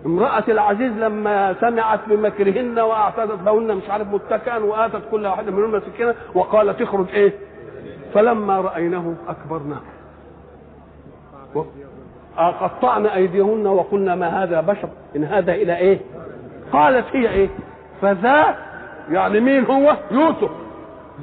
امرأة 0.06 0.44
العزيز 0.48 0.92
لما 0.92 1.54
سمعت 1.60 2.00
بمكرهن 2.08 2.78
واعتدت 2.78 3.42
لهن 3.44 3.74
مش 3.76 3.90
عارف 3.90 4.08
متكئا 4.08 4.58
وآتت 4.58 5.02
كل 5.10 5.26
واحدة 5.26 5.52
منهن 5.52 5.80
سكينة 5.80 6.14
وقالت 6.34 6.82
اخرج 6.82 7.06
إيه؟ 7.14 7.32
فلما 8.14 8.60
رأيناه 8.60 9.14
أكبرناه 9.28 9.80
قطعنا 12.36 13.14
أيديهن 13.14 13.66
وقلنا 13.66 14.14
ما 14.14 14.42
هذا 14.42 14.60
بشر؟ 14.60 14.88
إن 15.16 15.24
هذا 15.24 15.52
إلى 15.54 15.76
إيه؟ 15.76 15.98
قالت 16.72 17.04
هي 17.12 17.28
إيه؟ 17.28 17.48
فذا 18.02 18.56
يعني 19.10 19.40
مين 19.40 19.64
هو؟ 19.64 19.96
يوسف. 20.10 20.50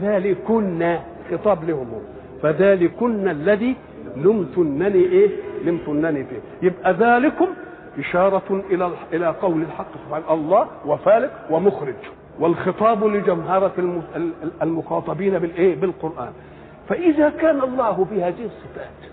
ذلكن 0.01 0.97
خطاب 1.31 1.63
لهم. 1.69 1.87
هو 1.93 1.99
فذلكن 2.43 3.27
الذي 3.29 3.75
لمتنني 4.15 5.03
إيه؟ 5.05 5.29
لمتنني 5.65 6.23
فيه. 6.25 6.39
يبقى 6.67 6.93
ذلكم 6.93 7.47
إشارة 7.99 8.63
إلى 8.69 8.91
إلى 9.13 9.27
قول 9.27 9.61
الحق 9.61 9.87
سبحانه 10.05 10.33
الله 10.33 10.67
وفالق 10.85 11.31
ومخرج 11.49 11.95
والخطاب 12.39 13.03
لجمهرة 13.03 13.71
المخاطبين 14.61 15.39
بالإيه 15.39 15.75
بالقرآن. 15.75 16.31
فإذا 16.89 17.29
كان 17.29 17.61
الله 17.61 18.05
في 18.09 18.23
هذه 18.23 18.45
الصفات 18.45 19.11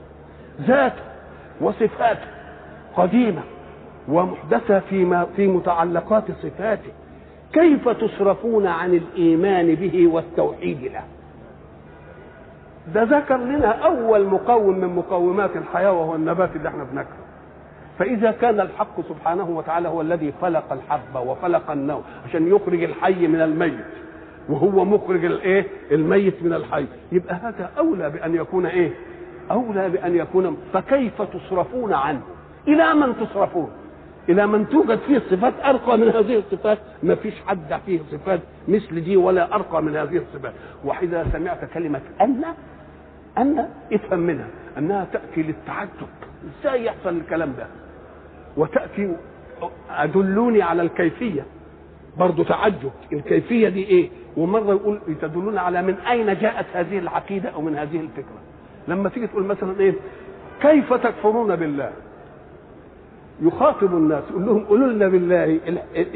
ذاته 0.60 1.02
وصفاته 1.60 2.26
قديمة 2.96 3.42
ومحدثة 4.08 4.78
في 4.80 5.26
في 5.36 5.46
متعلقات 5.46 6.24
صفاته 6.42 6.90
كيف 7.52 7.88
تصرفون 7.88 8.66
عن 8.66 8.94
الإيمان 8.94 9.74
به 9.74 10.06
والتوحيد 10.06 10.82
له؟ 10.82 11.02
ده 12.94 13.02
ذكر 13.02 13.36
لنا 13.36 13.68
أول 13.68 14.26
مقوم 14.26 14.78
من 14.78 14.96
مقومات 14.96 15.56
الحياة 15.56 15.92
وهو 15.92 16.14
النبات 16.14 16.56
اللي 16.56 16.68
إحنا 16.68 16.84
بناكله. 16.84 17.25
فإذا 17.98 18.30
كان 18.30 18.60
الحق 18.60 19.00
سبحانه 19.08 19.50
وتعالى 19.50 19.88
هو 19.88 20.00
الذي 20.00 20.32
خلق 20.42 20.72
الحبة 20.72 21.20
وخلق 21.20 21.70
النوم 21.70 22.02
عشان 22.28 22.48
يخرج 22.48 22.82
الحي 22.82 23.26
من 23.26 23.40
الميت 23.40 23.84
وهو 24.48 24.84
مخرج 24.84 25.24
الإيه؟ 25.24 25.66
الميت 25.90 26.42
من 26.42 26.52
الحي. 26.52 26.86
يبقى 27.12 27.34
هذا 27.34 27.70
أولى 27.78 28.10
بأن 28.10 28.34
يكون 28.34 28.66
إيه؟ 28.66 28.90
أولى 29.50 29.88
بأن 29.88 30.16
يكون 30.16 30.56
فكيف 30.72 31.22
تصرفون 31.22 31.92
عنه؟ 31.92 32.20
إلى 32.68 32.94
من 32.94 33.16
تصرفون؟ 33.16 33.70
إلى 34.28 34.46
من 34.46 34.68
توجد 34.68 34.98
فيه 34.98 35.18
صفات 35.18 35.54
أرقى 35.64 35.98
من 35.98 36.08
هذه 36.08 36.38
الصفات؟ 36.38 36.78
ما 37.02 37.14
فيش 37.14 37.34
حد 37.46 37.80
فيه 37.86 38.00
صفات 38.12 38.40
مثل 38.68 39.04
دي 39.04 39.16
ولا 39.16 39.54
أرقى 39.54 39.82
من 39.82 39.96
هذه 39.96 40.16
الصفات. 40.16 40.52
وإذا 40.84 41.26
سمعت 41.32 41.64
كلمة 41.74 42.00
أن 42.20 42.42
أن 43.38 43.68
افهم 43.92 44.18
منها 44.20 44.46
أنها 44.78 45.06
تأتي 45.12 45.42
للتعجب. 45.42 46.08
إزاي 46.60 46.84
يحصل 46.84 47.08
الكلام 47.16 47.52
ده؟ 47.58 47.66
وتأتي 48.56 49.16
أدلوني 49.90 50.62
على 50.62 50.82
الكيفية. 50.82 51.44
برضه 52.18 52.44
تعجب. 52.44 52.90
الكيفية 53.12 53.68
دي 53.68 53.84
إيه؟ 53.84 54.10
ومرة 54.36 54.70
يقول 54.70 55.00
تدلون 55.22 55.58
على 55.58 55.82
من 55.82 55.94
أين 55.94 56.26
جاءت 56.26 56.66
هذه 56.74 56.98
العقيدة 56.98 57.48
أو 57.48 57.62
من 57.62 57.76
هذه 57.76 58.00
الفكرة. 58.00 58.40
لما 58.88 59.08
تيجي 59.08 59.26
تقول 59.26 59.44
مثلا 59.44 59.80
إيه؟ 59.80 59.94
كيف 60.60 60.92
تكفرون 60.94 61.56
بالله؟ 61.56 61.90
يخاطب 63.42 63.94
الناس. 63.94 64.22
يقول 64.30 64.46
لهم 64.46 64.64
قولوا 64.64 64.92
لنا 64.92 65.08
بالله 65.08 65.60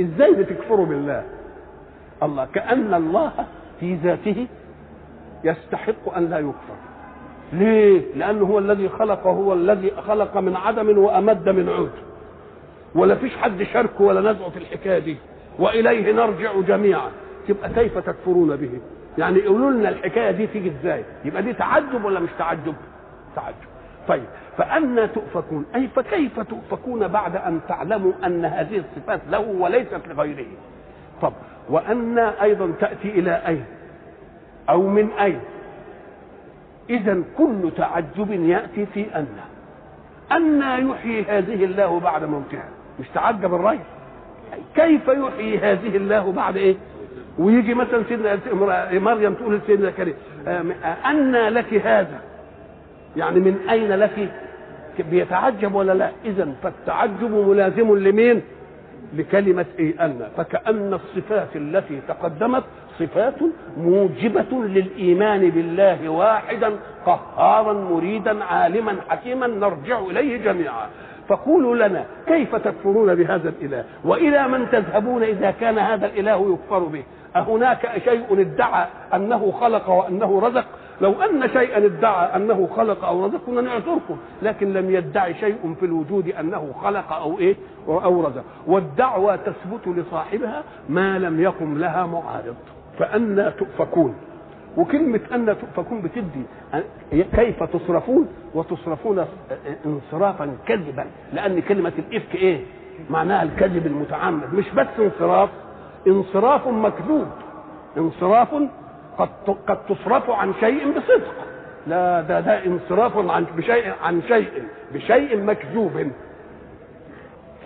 إزاي 0.00 0.34
بتكفروا 0.34 0.86
بالله؟ 0.86 1.24
الله. 2.22 2.44
كأن 2.54 2.94
الله 2.94 3.32
في 3.80 3.94
ذاته 3.94 4.46
يستحق 5.44 6.14
أن 6.16 6.30
لا 6.30 6.38
يكفر. 6.38 6.76
ليه؟ 7.52 8.02
لأنه 8.16 8.44
هو 8.44 8.58
الذي 8.58 8.88
خلق 8.88 9.26
هو 9.26 9.52
الذي 9.52 9.90
خلق 9.90 10.36
من 10.36 10.56
عدم 10.56 10.98
وأمد 10.98 11.48
من 11.48 11.68
عود. 11.68 11.90
ولا 12.94 13.14
فيش 13.14 13.36
حد 13.36 13.62
شاركه 13.62 14.04
ولا 14.04 14.32
نزعه 14.32 14.50
في 14.50 14.56
الحكاية 14.56 14.98
دي. 14.98 15.16
وإليه 15.58 16.12
نرجع 16.12 16.60
جميعا. 16.60 17.10
تبقى 17.48 17.70
كيف 17.70 17.98
تكفرون 17.98 18.56
به؟ 18.56 18.80
يعني 19.18 19.38
يقولوا 19.38 19.70
لنا 19.70 19.88
الحكاية 19.88 20.30
دي 20.30 20.46
تيجي 20.46 20.72
إزاي؟ 20.80 21.04
يبقى 21.24 21.42
دي 21.42 21.52
تعجب 21.52 22.04
ولا 22.04 22.20
مش 22.20 22.30
تعجب؟ 22.38 22.74
تعجب. 23.36 23.54
طيب 24.08 24.24
فأنا 24.58 25.06
تؤفكون. 25.06 25.66
أي 25.74 25.88
فكيف 25.88 26.40
تؤفكون 26.40 27.08
بعد 27.08 27.36
أن 27.36 27.60
تعلموا 27.68 28.12
أن 28.26 28.44
هذه 28.44 28.76
الصفات 28.78 29.20
له 29.30 29.38
وليست 29.40 30.00
لغيره؟ 30.08 30.46
طب 31.22 31.32
وأن 31.68 32.18
أيضا 32.18 32.72
تأتي 32.80 33.08
إلى 33.08 33.42
أين 33.46 33.64
أو 34.70 34.82
من 34.82 35.10
أين 35.10 35.40
إذا 36.90 37.22
كل 37.38 37.70
تعجب 37.76 38.30
يأتي 38.30 38.86
في 38.86 39.06
أن. 39.16 39.26
أن 40.32 40.88
يحيي 40.90 41.22
هذه 41.22 41.64
الله 41.64 42.00
بعد 42.00 42.24
موتها. 42.24 42.68
مش 43.00 43.06
تعجب 43.14 43.54
الرأي 43.54 43.78
كيف 44.74 45.08
يحيي 45.08 45.58
هذه 45.58 45.96
الله 45.96 46.32
بعد 46.32 46.56
إيه؟ 46.56 46.76
ويجي 47.38 47.74
مثلا 47.74 48.02
سيدنا 48.08 48.38
مريم 48.92 49.34
تقول 49.34 49.54
لسيدنا 49.56 49.90
كريم 49.90 50.14
أن 51.06 51.32
لك 51.32 51.74
هذا. 51.74 52.20
يعني 53.16 53.40
من 53.40 53.56
أين 53.70 53.92
لك؟ 53.92 54.28
بيتعجب 55.10 55.74
ولا 55.74 55.92
لا؟ 55.92 56.10
إذا 56.24 56.52
فالتعجب 56.62 57.30
ملازم 57.48 57.96
لمين؟ 57.98 58.42
لكلمة 59.16 59.64
إيه؟ 59.78 60.04
أن. 60.04 60.28
فكأن 60.36 60.94
الصفات 60.94 61.56
التي 61.56 62.00
تقدمت 62.08 62.64
صفات 62.98 63.34
موجبة 63.76 64.64
للإيمان 64.64 65.50
بالله 65.50 66.08
واحدا 66.08 66.72
قهارا 67.06 67.72
مريدا 67.72 68.44
عالما 68.44 68.96
حكيما 69.08 69.46
نرجع 69.46 69.98
إليه 70.00 70.36
جميعا. 70.36 70.86
فقولوا 71.30 71.76
لنا 71.76 72.04
كيف 72.26 72.56
تكفرون 72.56 73.14
بهذا 73.14 73.48
الإله؟ 73.48 73.84
وإلى 74.04 74.48
من 74.48 74.70
تذهبون 74.70 75.22
إذا 75.22 75.50
كان 75.50 75.78
هذا 75.78 76.06
الإله 76.06 76.52
يكفر 76.52 76.78
به؟ 76.78 77.02
أهناك 77.36 78.02
شيء 78.04 78.40
ادعى 78.40 78.86
أنه 79.14 79.52
خلق 79.60 79.88
وأنه 79.90 80.40
رزق؟ 80.40 80.64
لو 81.00 81.12
أن 81.22 81.48
شيئا 81.48 81.84
ادعى 81.84 82.36
أنه 82.36 82.68
خلق 82.76 83.04
أو 83.04 83.26
رزق 83.26 83.40
كنا 83.46 83.60
نعذركم 83.60 84.16
لكن 84.42 84.72
لم 84.72 84.90
يدعي 84.90 85.34
شيء 85.34 85.74
في 85.80 85.86
الوجود 85.86 86.28
أنه 86.28 86.72
خلق 86.82 87.12
أو 87.12 87.38
إيه؟ 87.38 87.56
أو 87.88 88.26
رزق. 88.26 88.44
والدعوة 88.66 89.36
تثبت 89.36 89.88
لصاحبها 89.88 90.62
ما 90.88 91.18
لم 91.18 91.40
يقم 91.40 91.78
لها 91.78 92.06
معارض. 92.06 92.54
فأنا 92.98 93.50
تؤفكون. 93.50 94.14
وكلمة 94.76 95.20
أن 95.34 95.56
تؤفكون 95.60 96.02
بتدي 96.02 96.42
كيف 97.36 97.62
تصرفون؟ 97.62 98.28
وتصرفون 98.54 99.26
انصرافا 99.86 100.56
كذبا. 100.66 101.06
لأن 101.32 101.60
كلمة 101.62 101.92
الإفك 101.98 102.34
إيه؟ 102.34 102.60
معناها 103.10 103.42
الكذب 103.42 103.86
المتعمد. 103.86 104.54
مش 104.54 104.70
بس 104.70 104.86
انصراف. 104.98 105.50
انصراف 106.06 106.68
مكذوب. 106.68 107.26
انصراف 107.98 108.48
قد 109.18 109.28
قد 109.66 109.86
تصرف 109.86 110.30
عن 110.30 110.54
شيء 110.60 110.90
بصدق. 110.90 111.34
لا 111.86 112.20
ده 112.20 112.40
ده 112.40 112.66
انصراف 112.66 113.16
عن 113.30 113.46
بشيء 113.56 113.92
عن 114.02 114.22
شيء 114.28 114.48
بشيء 114.94 115.36
مكذوب. 115.42 116.10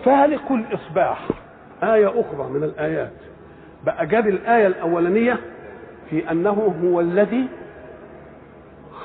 فالق 0.05 0.51
الإصباح. 0.51 1.27
آية 1.83 2.07
أخرى 2.07 2.49
من 2.49 2.63
الآيات. 2.63 3.11
بقى 3.85 4.05
جاب 4.07 4.27
الآية 4.27 4.67
الأولانية 4.67 5.39
في 6.09 6.31
أنه 6.31 6.73
هو 6.83 6.99
الذي 6.99 7.47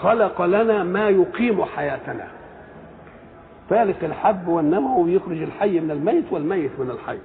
خلق 0.01 0.43
لنا 0.43 0.85
ما 0.85 1.09
يقيم 1.09 1.65
حياتنا. 1.65 2.27
فالق 3.71 3.97
الحب 4.05 4.49
والنمو 4.49 5.05
ويخرج 5.05 5.43
الحي 5.43 5.81
من 5.81 5.91
الميت 5.91 6.25
والميت 6.31 6.71
من 6.79 6.91
الحي. 6.91 7.19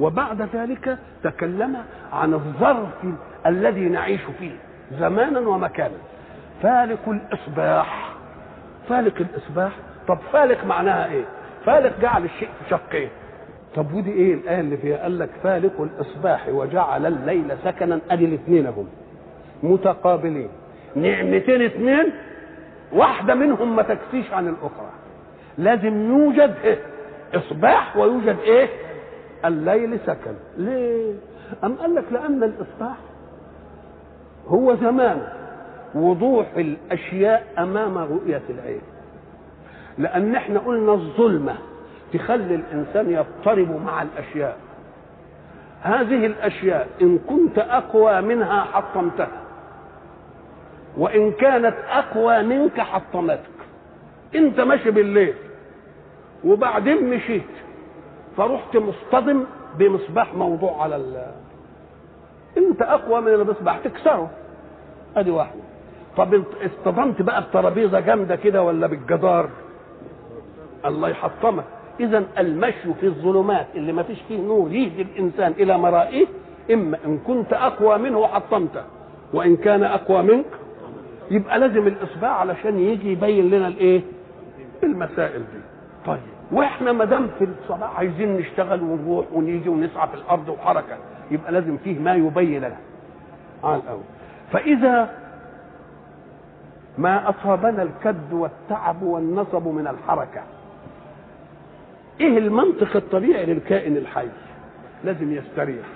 وبعد 0.00 0.42
ذلك 0.54 0.98
تكلم 1.24 1.76
عن 2.12 2.34
الظرف 2.34 2.88
الذي 3.46 3.88
نعيش 3.88 4.20
فيه 4.38 4.52
زمانا 4.98 5.40
ومكانا. 5.40 5.94
فالق 6.62 7.08
الإصباح. 7.08 8.12
فالق 8.88 9.14
الإصباح. 9.20 9.72
طب 10.08 10.18
فالق 10.32 10.64
معناها 10.64 11.06
إيه؟ 11.10 11.24
فالق 11.64 12.00
جعل 12.00 12.24
الشيء 12.24 12.48
في 12.48 12.70
شقين 12.70 13.08
طب 13.76 13.94
ودي 13.94 14.12
إيه 14.12 14.34
الايه 14.34 14.60
اللي 14.60 14.76
فيها؟ 14.76 15.02
قال 15.02 15.18
لك 15.18 15.30
فالق 15.42 15.80
الإصباح 15.80 16.48
وجعل 16.48 17.06
الليل 17.06 17.48
سكنا 17.64 18.00
ادي 18.10 18.24
الاثنين 18.24 18.66
هم. 18.66 18.88
متقابلين. 19.62 20.48
نعمتين 20.96 21.62
اثنين 21.62 22.12
واحدة 22.92 23.34
منهم 23.34 23.76
ما 23.76 23.82
تكفيش 23.82 24.32
عن 24.32 24.48
الأخرى. 24.48 24.90
لازم 25.58 26.12
يوجد 26.12 26.54
إيه؟ 26.64 26.78
إصباح 27.34 27.96
ويوجد 27.96 28.36
إيه؟ 28.38 28.68
الليل 29.44 29.98
سكن. 30.06 30.34
ليه؟ 30.56 31.14
أم 31.64 31.74
قال 31.74 31.94
لك 31.94 32.04
لأن 32.12 32.42
الإصباح 32.42 32.96
هو 34.48 34.74
زمان 34.74 35.28
وضوح 35.94 36.46
الأشياء 36.56 37.46
أمام 37.58 37.98
رؤية 37.98 38.42
العين. 38.50 38.80
لأن 39.98 40.34
إحنا 40.34 40.58
قلنا 40.58 40.92
الظلمة 40.92 41.54
تخلي 42.12 42.54
الإنسان 42.54 43.10
يضطرب 43.10 43.82
مع 43.84 44.02
الأشياء. 44.02 44.56
هذه 45.82 46.26
الأشياء 46.26 46.88
إن 47.02 47.18
كنت 47.18 47.58
أقوى 47.58 48.20
منها 48.20 48.60
حطمتها. 48.60 49.45
وإن 50.96 51.32
كانت 51.32 51.74
أقوى 51.90 52.42
منك 52.42 52.80
حطمتك. 52.80 53.40
أنت 54.34 54.60
ماشي 54.60 54.90
بالليل 54.90 55.34
وبعدين 56.44 57.10
مشيت 57.10 57.42
فرحت 58.36 58.76
مصطدم 58.76 59.44
بمصباح 59.78 60.34
موضوع 60.34 60.82
على 60.82 60.96
ال. 60.96 61.26
أنت 62.56 62.82
أقوى 62.82 63.20
من 63.20 63.28
المصباح 63.28 63.78
تكسره. 63.78 64.30
أدي 65.16 65.30
واحدة. 65.30 65.60
طب 66.16 66.42
اصطدمت 66.64 67.22
بقى 67.22 67.42
بترابيزة 67.42 68.00
جامدة 68.00 68.36
كده 68.36 68.62
ولا 68.62 68.86
بالجدار؟ 68.86 69.48
الله 70.86 71.08
يحطمك. 71.08 71.64
اذا 72.00 72.24
المشي 72.38 72.94
في 73.00 73.06
الظلمات 73.06 73.66
اللي 73.74 73.92
ما 73.92 74.02
فيش 74.02 74.18
فيه 74.28 74.38
نور 74.40 74.72
يهدي 74.72 75.02
الإنسان 75.02 75.52
إلى 75.52 75.78
مرائه 75.78 76.26
إما 76.72 76.98
إن 77.06 77.18
كنت 77.26 77.52
أقوى 77.52 77.98
منه 77.98 78.26
حطمته 78.26 78.82
وإن 79.34 79.56
كان 79.56 79.82
أقوى 79.84 80.22
منك 80.22 80.44
يبقى 81.30 81.58
لازم 81.58 81.86
الإصبع 81.86 82.28
علشان 82.28 82.78
يجي 82.78 83.12
يبين 83.12 83.50
لنا 83.50 83.68
الإيه؟ 83.68 84.00
المسائل 84.82 85.38
دي. 85.38 85.60
طيب 86.06 86.20
وإحنا 86.52 86.92
ما 86.92 87.04
دام 87.04 87.28
في 87.38 87.44
الصباح 87.44 87.98
عايزين 87.98 88.36
نشتغل 88.36 88.82
ونروح 88.82 89.26
ونيجي 89.32 89.68
ونسعى 89.68 90.08
في 90.08 90.14
الأرض 90.14 90.48
وحركة 90.48 90.96
يبقى 91.30 91.52
لازم 91.52 91.76
فيه 91.76 91.98
ما 91.98 92.14
يبين 92.14 92.58
لنا. 92.58 92.76
على 93.64 93.76
الأول. 93.82 94.02
فإذا 94.52 95.10
ما 96.98 97.30
أصابنا 97.30 97.82
الكد 97.82 98.32
والتعب 98.32 99.02
والنصب 99.02 99.68
من 99.68 99.86
الحركة 99.86 100.42
إيه 102.20 102.38
المنطق 102.38 102.96
الطبيعي 102.96 103.46
للكائن 103.46 103.96
الحي؟ 103.96 104.28
لازم 105.04 105.32
يستريح. 105.32 105.86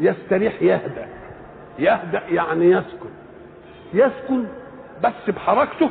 يستريح 0.00 0.62
يهدأ. 0.62 1.06
يهدأ 1.78 2.22
يعني 2.28 2.70
يسكن 2.70 3.08
يسكن 3.94 4.44
بس 5.04 5.30
بحركته. 5.34 5.90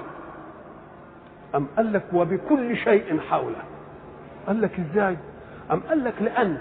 أم 1.56 1.68
قال 1.78 1.94
لك 1.94 2.04
وبكل 2.14 2.78
شيء 2.78 3.20
حوله؟ 3.20 3.64
قال 4.48 4.62
لك 4.62 4.80
إزاي؟ 4.80 5.18
أم 5.72 5.80
قال 5.80 6.04
لك 6.04 6.14
لأن 6.22 6.58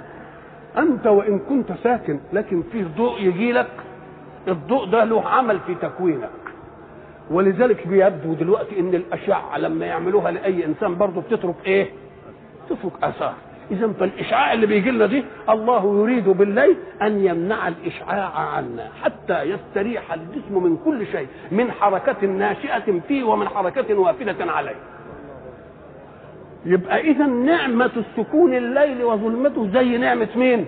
أنت 0.78 1.06
وإن 1.06 1.38
كنت 1.38 1.72
ساكن 1.84 2.20
لكن 2.32 2.62
فيه 2.72 2.84
ضوء 2.96 3.20
يجي 3.20 3.52
لك 3.52 3.70
الضوء 4.48 4.84
ده 4.86 5.04
له 5.04 5.28
عمل 5.28 5.60
في 5.60 5.74
تكوينك. 5.74 6.30
ولذلك 7.30 7.86
بيبدو 7.88 8.34
دلوقتي 8.34 8.80
إن 8.80 8.94
الأشعة 8.94 9.58
لما 9.58 9.86
يعملوها 9.86 10.30
لأي 10.30 10.64
إنسان 10.66 10.94
برضه 10.94 11.20
بتترك 11.20 11.54
إيه؟ 11.66 11.90
تترك 12.70 12.92
آثار. 13.02 13.34
اذا 13.70 13.88
فالإشعاع 14.00 14.52
اللي 14.52 14.66
بيجي 14.66 14.90
لنا 14.90 15.06
دي 15.06 15.24
الله 15.48 16.00
يريد 16.00 16.28
بالليل 16.28 16.76
أن 17.02 17.24
يمنع 17.24 17.68
الإشعاع 17.68 18.30
عنا 18.38 18.88
حتى 19.02 19.42
يستريح 19.42 20.12
الجسم 20.12 20.62
من 20.62 20.76
كل 20.84 21.06
شيء 21.06 21.26
من 21.52 21.70
حركة 21.72 22.26
ناشئة 22.26 23.00
فيه 23.08 23.24
ومن 23.24 23.48
حركة 23.48 23.94
وافده 23.98 24.52
عليه. 24.52 24.76
يبقى 26.66 27.00
اذا 27.00 27.26
نعمة 27.26 27.90
السكون 27.96 28.54
الليل 28.54 29.04
وظلمته 29.04 29.68
زي 29.72 29.96
نعمة 29.98 30.28
مين؟ 30.36 30.66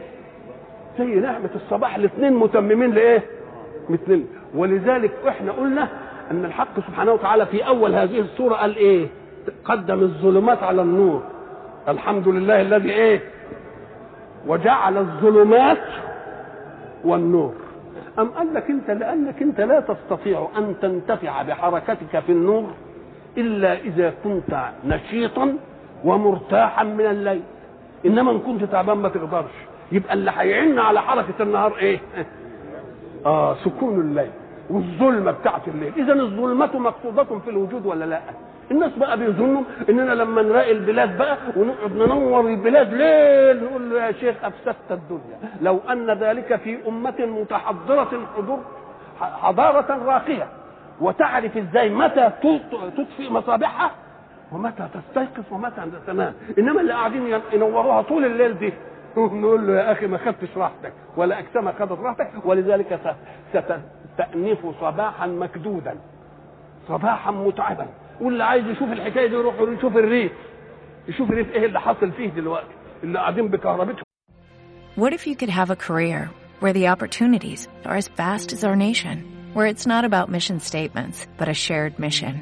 زي 0.98 1.04
نعمة 1.14 1.50
الصباح 1.54 1.94
الاثنين 1.96 2.32
متممين 2.32 2.90
لإيه؟ 2.94 3.22
مثل 3.90 4.24
ولذلك 4.54 5.12
إحنا 5.28 5.52
قلنا 5.52 5.88
أن 6.30 6.44
الحق 6.44 6.80
سبحانه 6.86 7.12
وتعالى 7.12 7.46
في 7.46 7.66
أول 7.66 7.94
هذه 7.94 8.18
السورة 8.20 8.54
قال 8.54 8.76
إيه؟ 8.76 9.06
قدم 9.64 10.00
الظلمات 10.00 10.62
على 10.62 10.82
النور. 10.82 11.22
الحمد 11.88 12.28
لله 12.28 12.60
الذي 12.60 12.90
إيه؟ 12.90 13.20
وجعل 14.46 14.98
الظلمات 14.98 15.84
والنور. 17.04 17.54
أم 18.18 18.28
قال 18.28 18.54
لك 18.54 18.70
أنت 18.70 18.90
لأنك 18.90 19.42
أنت 19.42 19.60
لا 19.60 19.80
تستطيع 19.80 20.48
أن 20.58 20.74
تنتفع 20.82 21.42
بحركتك 21.42 22.18
في 22.26 22.32
النور 22.32 22.70
إلا 23.36 23.78
إذا 23.78 24.12
كنت 24.24 24.64
نشيطا 24.84 25.56
ومرتاحا 26.04 26.84
من 26.84 27.06
الليل. 27.06 27.42
إنما 28.06 28.30
إن 28.30 28.38
كنت 28.38 28.64
تعبان 28.64 28.98
ما 28.98 29.08
تقدرش. 29.08 29.52
يبقى 29.92 30.14
اللي 30.14 30.32
هيعن 30.36 30.78
على 30.78 31.02
حركة 31.02 31.42
النهار 31.42 31.76
إيه؟ 31.76 31.98
آه 33.26 33.54
سكون 33.54 34.00
الليل 34.00 34.30
والظلمة 34.70 35.30
بتاعت 35.30 35.68
الليل. 35.68 35.92
إذا 35.96 36.12
الظلمة 36.12 36.78
مقصودة 36.78 37.24
في 37.24 37.50
الوجود 37.50 37.86
ولا 37.86 38.04
لا؟ 38.04 38.20
الناس 38.70 38.92
بقى 38.92 39.18
بيظنوا 39.18 39.62
إننا 39.88 40.12
لما 40.12 40.42
نراقي 40.42 40.72
البلاد 40.72 41.18
بقى 41.18 41.36
ونقعد 41.56 41.92
ننور 41.92 42.48
البلاد 42.48 42.92
ليل 42.94 43.64
نقول 43.64 43.90
له 43.90 44.06
يا 44.06 44.12
شيخ 44.12 44.36
أفسدت 44.44 44.90
الدنيا. 44.90 45.38
لو 45.60 45.80
أن 45.90 46.10
ذلك 46.10 46.56
في 46.56 46.88
أمة 46.88 47.14
متحضرة 47.20 48.08
الحضور 48.12 48.58
حضارة 49.20 50.04
راقية. 50.04 50.46
وتعرف 51.00 51.56
إزاي 51.56 51.90
متى 51.90 52.30
تطفئ 52.96 53.30
مصابيحها؟ 53.30 53.90
ومتى 54.52 54.88
تستيقظ 54.94 55.44
ومتى 55.50 55.82
تنام. 56.06 56.34
إنما 56.58 56.80
اللي 56.80 56.92
قاعدين 56.92 57.40
ينوروها 57.52 58.02
طول 58.02 58.24
الليل 58.24 58.58
دي. 58.58 58.72
نقول 59.16 59.66
له 59.66 59.72
يا 59.72 59.92
أخي 59.92 60.06
ما 60.06 60.18
خدتش 60.18 60.56
راحتك 60.56 60.92
ولا 61.16 61.38
اجسامك 61.38 61.74
خدت 61.78 61.92
راحتك 61.92 62.30
ولذلك 62.44 63.00
ستأنف 63.52 64.66
صباحا 64.80 65.26
مكدودا. 65.26 65.96
صباحا 66.88 67.30
متعبا. 67.30 67.86
واللي 68.21 68.43
عايز 68.43 68.65
يشوف 68.65 68.91
الحكايه 68.91 69.27
دي 69.27 69.33
يروح 69.35 69.55
يشوف 69.77 69.97
الريف 69.97 70.31
يشوف 71.07 71.29
الريف 71.31 71.51
ايه 71.51 71.65
اللي 71.65 71.79
حاصل 71.79 72.11
فيه 72.11 72.29
دلوقتي 72.29 72.73
اللي 73.03 73.19
قاعدين 73.19 73.47
بكهربتهم 73.47 74.03
What 74.97 75.13
if 75.13 75.27
you 75.27 75.35
could 75.35 75.49
have 75.49 75.69
a 75.69 75.75
career 75.75 76.31
where 76.59 76.73
the 76.73 76.87
opportunities 76.87 77.67
are 77.85 77.95
as 77.95 78.07
vast 78.07 78.51
as 78.51 78.63
our 78.63 78.75
nation, 78.75 79.15
where 79.53 79.67
it's 79.67 79.85
not 79.85 80.03
about 80.05 80.31
mission 80.37 80.59
statements, 80.59 81.27
but 81.37 81.47
a 81.47 81.53
shared 81.53 81.99
mission? 81.99 82.33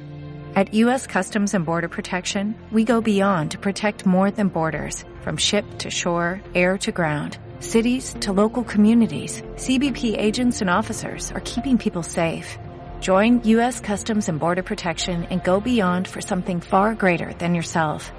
At 0.55 0.73
U.S. 0.83 1.05
Customs 1.05 1.53
and 1.53 1.65
Border 1.65 1.89
Protection, 1.89 2.55
we 2.71 2.85
go 2.85 3.01
beyond 3.01 3.51
to 3.51 3.57
protect 3.57 4.05
more 4.05 4.31
than 4.31 4.47
borders, 4.47 5.03
from 5.23 5.35
ship 5.35 5.65
to 5.79 5.89
shore, 5.89 6.41
air 6.61 6.77
to 6.77 6.93
ground, 6.93 7.37
cities 7.59 8.15
to 8.21 8.31
local 8.31 8.63
communities. 8.63 9.41
CBP 9.65 10.17
agents 10.17 10.61
and 10.61 10.69
officers 10.69 11.33
are 11.33 11.41
keeping 11.41 11.77
people 11.77 12.03
safe. 12.03 12.57
Join 13.00 13.42
U.S. 13.44 13.80
Customs 13.80 14.28
and 14.28 14.38
Border 14.38 14.62
Protection 14.62 15.24
and 15.24 15.42
go 15.42 15.58
beyond 15.60 16.06
for 16.06 16.20
something 16.20 16.60
far 16.60 16.94
greater 16.94 17.32
than 17.38 17.54
yourself. 17.54 18.12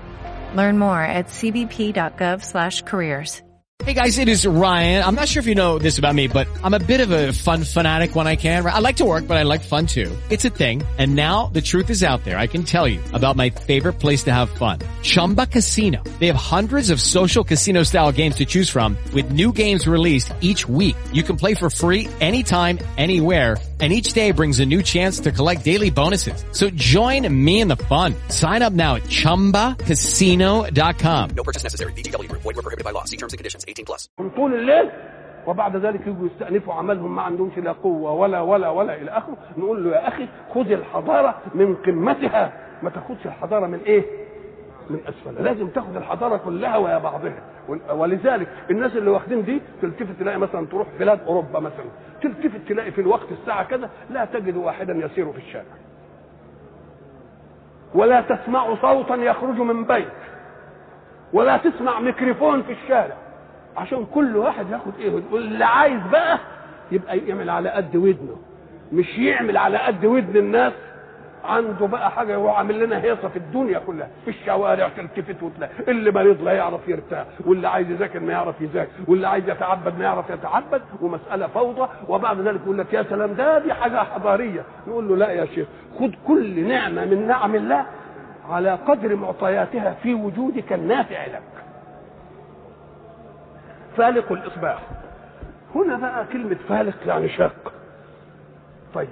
Learn 0.56 0.80
more 0.80 1.04
at 1.04 1.28
cbp.gov/careers. 1.28 3.44
Hey 3.84 3.96
guys, 3.96 4.20
it 4.20 4.28
is 4.28 4.46
Ryan. 4.46 5.04
I'm 5.04 5.16
not 5.16 5.28
sure 5.28 5.40
if 5.40 5.48
you 5.48 5.56
know 5.56 5.80
this 5.80 5.98
about 5.98 6.14
me, 6.14 6.28
but 6.28 6.48
I'm 6.64 6.76
a 6.76 6.80
bit 6.80 7.02
of 7.02 7.10
a 7.10 7.34
fun 7.34 7.64
fanatic 7.64 8.16
when 8.16 8.28
I 8.28 8.36
can. 8.36 8.64
I 8.64 8.78
like 8.78 8.98
to 8.98 9.06
work, 9.06 9.28
but 9.28 9.38
I 9.38 9.44
like 9.44 9.62
fun 9.62 9.88
too. 9.88 10.16
It's 10.30 10.46
a 10.46 10.52
thing. 10.52 10.84
And 11.00 11.16
now 11.16 11.48
the 11.48 11.62
truth 11.62 11.90
is 11.90 12.04
out 12.04 12.24
there. 12.24 12.38
I 12.38 12.46
can 12.46 12.64
tell 12.64 12.88
you 12.88 13.00
about 13.12 13.38
my 13.38 13.50
favorite 13.50 13.94
place 13.94 14.24
to 14.26 14.32
have 14.32 14.52
fun. 14.52 14.80
Chumba 15.02 15.48
Casino. 15.48 16.04
They 16.20 16.28
have 16.28 16.36
hundreds 16.36 16.92
of 16.92 17.02
social 17.02 17.44
casino 17.44 17.82
style 17.82 18.12
games 18.12 18.36
to 18.36 18.46
choose 18.46 18.70
from 18.70 18.96
with 19.16 19.32
new 19.32 19.52
games 19.52 19.88
released 19.88 20.32
each 20.42 20.70
week. 20.70 20.96
You 21.12 21.24
can 21.24 21.36
play 21.36 21.56
for 21.56 21.72
free 21.72 22.08
anytime, 22.20 22.78
anywhere 22.98 23.58
and 23.81 23.93
each 23.93 24.15
day 24.15 24.31
brings 24.31 24.59
a 24.61 24.65
new 24.65 24.83
chance 24.83 25.21
to 25.21 25.31
collect 25.31 25.63
daily 25.65 25.91
bonuses. 25.91 26.43
So 26.53 26.71
join 26.71 27.29
me 27.45 27.61
in 27.61 27.69
the 27.69 27.77
fun. 27.77 28.15
Sign 28.31 28.63
up 28.63 28.73
now 28.73 28.95
at 28.95 29.03
ChumbaCasino.com. 29.03 31.31
No 31.37 31.43
purchase 31.43 31.63
necessary. 31.63 31.93
VGW 31.93 32.31
Group. 32.31 32.41
Void 32.43 32.57
were 32.57 32.63
prohibited 32.63 32.87
by 32.87 32.93
law. 32.93 33.05
See 33.05 33.19
terms 33.19 33.35
and 33.35 33.39
conditions. 33.39 33.67
18 33.69 33.85
plus. 33.85 34.09
طول 34.37 34.55
الليل 34.55 34.91
وبعد 35.47 35.77
ذلك 35.77 36.01
يجوا 36.07 36.29
يستأنفوا 36.35 36.75
عملهم 36.75 37.17
ما 37.17 37.23
عندهمش 37.23 37.59
لا 37.59 37.73
قوة 37.73 38.13
ولا 38.13 38.41
ولا 38.41 38.69
ولا 38.69 38.95
إلى 39.03 39.11
آخره 39.11 39.37
نقول 39.59 39.85
له 39.85 39.91
يا 39.91 40.09
أخي 40.09 40.29
خذ 40.55 40.71
الحضارة 40.73 41.43
من 41.55 41.75
قمتها 41.77 42.53
ما 42.83 42.91
تاخدش 42.91 43.27
الحضارة 43.27 43.67
من 43.67 43.79
إيه؟ 43.79 44.05
من 44.92 45.00
اسفلها 45.08 45.44
لازم 45.44 45.68
تاخد 45.68 45.96
الحضارة 45.96 46.38
كلها 46.38 46.78
ويا 46.78 46.98
بعضها. 46.98 47.42
ولذلك 47.94 48.48
الناس 48.70 48.96
اللي 48.96 49.10
واخدين 49.10 49.44
دي 49.44 49.62
تلتفت 49.82 50.20
تلاقي 50.20 50.38
مثلا 50.40 50.68
تروح 50.68 50.88
بلاد 51.00 51.20
أوروبا 51.28 51.60
مثلا. 51.60 51.86
تلتفت 52.22 52.62
تلاقي 52.70 52.92
في 52.92 53.02
الوقت 53.02 53.32
الساعة 53.32 53.64
كذا 53.64 53.90
لا 54.10 54.26
تجد 54.26 54.56
واحدا 54.56 54.94
يسير 54.94 55.32
في 55.32 55.38
الشارع. 55.38 55.66
ولا 57.94 58.22
تسمع 58.22 58.76
صوتا 58.82 59.16
يخرج 59.16 59.56
من 59.60 59.86
بيت. 59.86 60.08
ولا 61.34 61.58
تسمع 61.58 62.00
ميكروفون 62.00 62.64
في 62.64 62.72
الشارع. 62.72 63.16
عشان 63.78 64.06
كل 64.06 64.38
واحد 64.38 64.70
ياخد 64.70 64.92
إيه؟ 65.00 65.22
واللي 65.32 65.66
عايز 65.66 66.02
بقى 66.12 66.40
يبقى 66.92 67.18
يعمل 67.18 67.50
على 67.50 67.70
قد 67.70 67.96
ودنه. 67.96 68.38
مش 68.94 69.18
يعمل 69.18 69.58
على 69.58 69.78
قد 69.78 70.06
ودن 70.06 70.38
الناس 70.38 70.74
عنده 71.46 71.88
بقى 71.88 72.12
حاجة 72.12 72.36
هو 72.36 72.50
عامل 72.50 72.80
لنا 72.86 73.02
هيصة 73.04 73.28
في 73.28 73.38
الدنيا 73.38 73.80
كلها 73.80 74.08
في 74.26 74.32
الشوارع 74.32 74.90
تلتفت 74.90 75.44
وتلاقي 75.44 75.72
اللي 75.88 76.12
مريض 76.12 76.42
لا 76.42 76.52
يعرف 76.54 76.88
يرتاح 76.88 77.26
واللي 77.46 77.68
عايز 77.68 77.90
يذاكر 77.92 78.20
ما 78.20 78.32
يعرف 78.34 78.62
يذاكر 78.62 78.92
واللي 79.08 79.28
عايز 79.28 79.50
يتعبد 79.50 79.98
ما 79.98 80.04
يعرف 80.04 80.30
يتعبد 80.30 80.82
ومسألة 81.02 81.48
فوضى. 81.48 81.88
وبعد 82.08 82.40
ذلك 82.40 82.62
يقول 82.64 82.78
لك 82.78 82.94
يا 82.94 83.04
سلام 83.04 83.34
ده 83.34 83.60
دي 83.60 83.74
حاجة 83.74 83.98
حضارية. 84.04 84.62
نقول 84.88 85.10
له 85.10 85.16
لا 85.16 85.32
يا 85.32 85.46
شيخ 85.46 85.68
خد 86.00 86.12
كل 86.28 86.68
نعمة 86.68 87.06
من 87.06 87.28
نعم 87.28 87.56
الله 87.56 87.86
على 88.50 88.72
قدر 88.88 89.16
معطياتها 89.16 89.92
في 90.04 90.14
وجودك 90.14 90.74
النافع 90.74 91.26
لك. 91.26 91.42
فالق 93.98 94.32
الإصباح. 94.32 94.80
هنا 95.76 95.98
بقى 95.98 96.26
كلمة 96.34 96.58
فالق 96.70 97.08
يعني 97.08 97.30
شاق. 97.30 97.74
طيب 98.94 99.08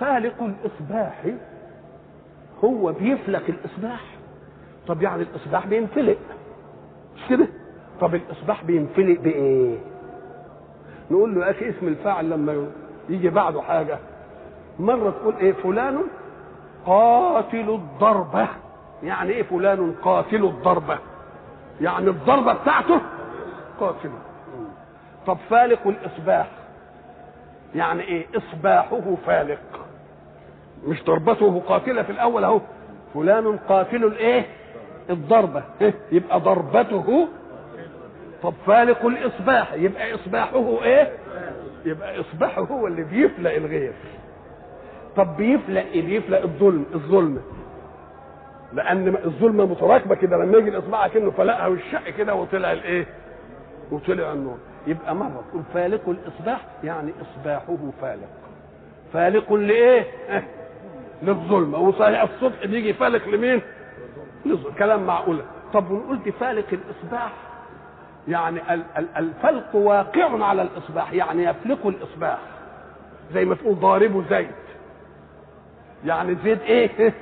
فالق 0.00 0.42
الإصباح 0.42 1.24
هو 2.64 2.92
بيفلق 2.92 3.42
الإصباح. 3.48 4.00
طب 4.88 5.02
يعني 5.02 5.22
الإصباح 5.22 5.66
بينفلق. 5.66 6.18
مش 7.16 7.22
كده 7.30 7.48
طب 8.00 8.14
الإصباح 8.14 8.64
بينفلق 8.64 9.20
بإيه؟ 9.20 9.78
نقول 11.10 11.34
له 11.34 11.46
يا 11.46 11.50
أخي 11.50 11.68
اسم 11.68 11.88
الفاعل 11.88 12.30
لما 12.30 12.66
يجي 13.08 13.30
بعده 13.30 13.60
حاجة. 13.62 13.98
مرة 14.78 15.10
تقول 15.10 15.34
إيه؟ 15.36 15.52
فلان 15.52 15.98
قاتل 16.86 17.70
الضربة. 17.70 18.48
يعني 19.02 19.30
إيه 19.30 19.42
فلان 19.42 19.94
قاتل 20.02 20.44
الضربة؟ 20.44 20.98
يعني 21.80 22.10
الضربة 22.10 22.52
بتاعته 22.52 23.00
قاتل. 23.80 24.10
طب 25.26 25.36
فالق 25.50 25.86
الإصباح. 25.86 26.50
يعني 27.74 28.02
إيه؟ 28.02 28.26
إصباحه 28.36 29.14
فالق. 29.26 29.58
مش 30.86 31.04
ضربته 31.04 31.60
قاتله 31.68 32.02
في 32.02 32.12
الأول 32.12 32.44
أهو. 32.44 32.60
فلان 33.14 33.56
قاتل 33.56 34.04
الإيه؟ 34.04 34.46
الضربة. 35.10 35.62
إيه؟ 35.80 35.94
يبقى 36.12 36.40
ضربته 36.40 37.28
طب 38.42 38.54
فالق 38.66 39.06
الإصباح. 39.06 39.72
يبقى 39.72 40.14
إصباحه 40.14 40.84
إيه؟ 40.84 41.12
يبقى 41.84 42.20
إصباحه 42.20 42.62
هو 42.62 42.86
اللي 42.86 43.02
بيفلق 43.04 43.52
الغير. 43.54 43.92
طب 45.16 45.36
بيفلق 45.36 45.80
إيه؟ 45.82 46.06
بيفلق 46.06 46.42
الظلم 46.42 46.84
الظلم. 46.94 47.40
لأن 48.72 49.08
الظلمة 49.24 49.66
متراكبه 49.66 50.14
كده. 50.14 50.36
لما 50.36 50.58
يجي 50.58 50.68
الاصبع 50.70 51.08
كأنه 51.08 51.30
فلقها 51.30 51.66
والشق 51.66 52.08
كده 52.08 52.34
وطلع 52.34 52.72
الإيه؟ 52.72 53.06
وطلع 53.90 54.32
النور. 54.32 54.58
يبقى 54.86 55.14
مره 55.14 55.44
تقول 55.50 55.62
فالق 55.74 56.08
الإصباح 56.08 56.60
يعني 56.84 57.12
إصباحه 57.22 57.76
فالق. 58.00 58.28
فالق 59.12 59.52
لإيه؟ 59.52 60.04
للظلمه 61.22 61.78
وصحيح 61.78 62.22
الصبح 62.22 62.66
بيجي 62.66 62.92
فالق 62.92 63.28
لمين؟ 63.28 63.62
للظلمة. 64.46 64.76
كلام 64.78 65.06
معقول. 65.06 65.40
طب 65.72 65.90
ونقول 65.90 66.32
فالق 66.40 66.66
الإصباح؟ 66.72 67.32
يعني 68.28 68.74
ال- 68.74 68.84
ال- 68.98 69.16
الفلق 69.16 69.74
واقع 69.76 70.44
على 70.44 70.62
الإصباح 70.62 71.12
يعني 71.12 71.44
يفلق 71.44 71.86
الإصباح. 71.86 72.38
زي 73.34 73.44
ما 73.44 73.54
تقول 73.54 73.74
ضاربه 73.76 74.24
زيت. 74.30 74.48
يعني 76.04 76.36
زيت 76.44 76.62
إيه؟ 76.62 77.14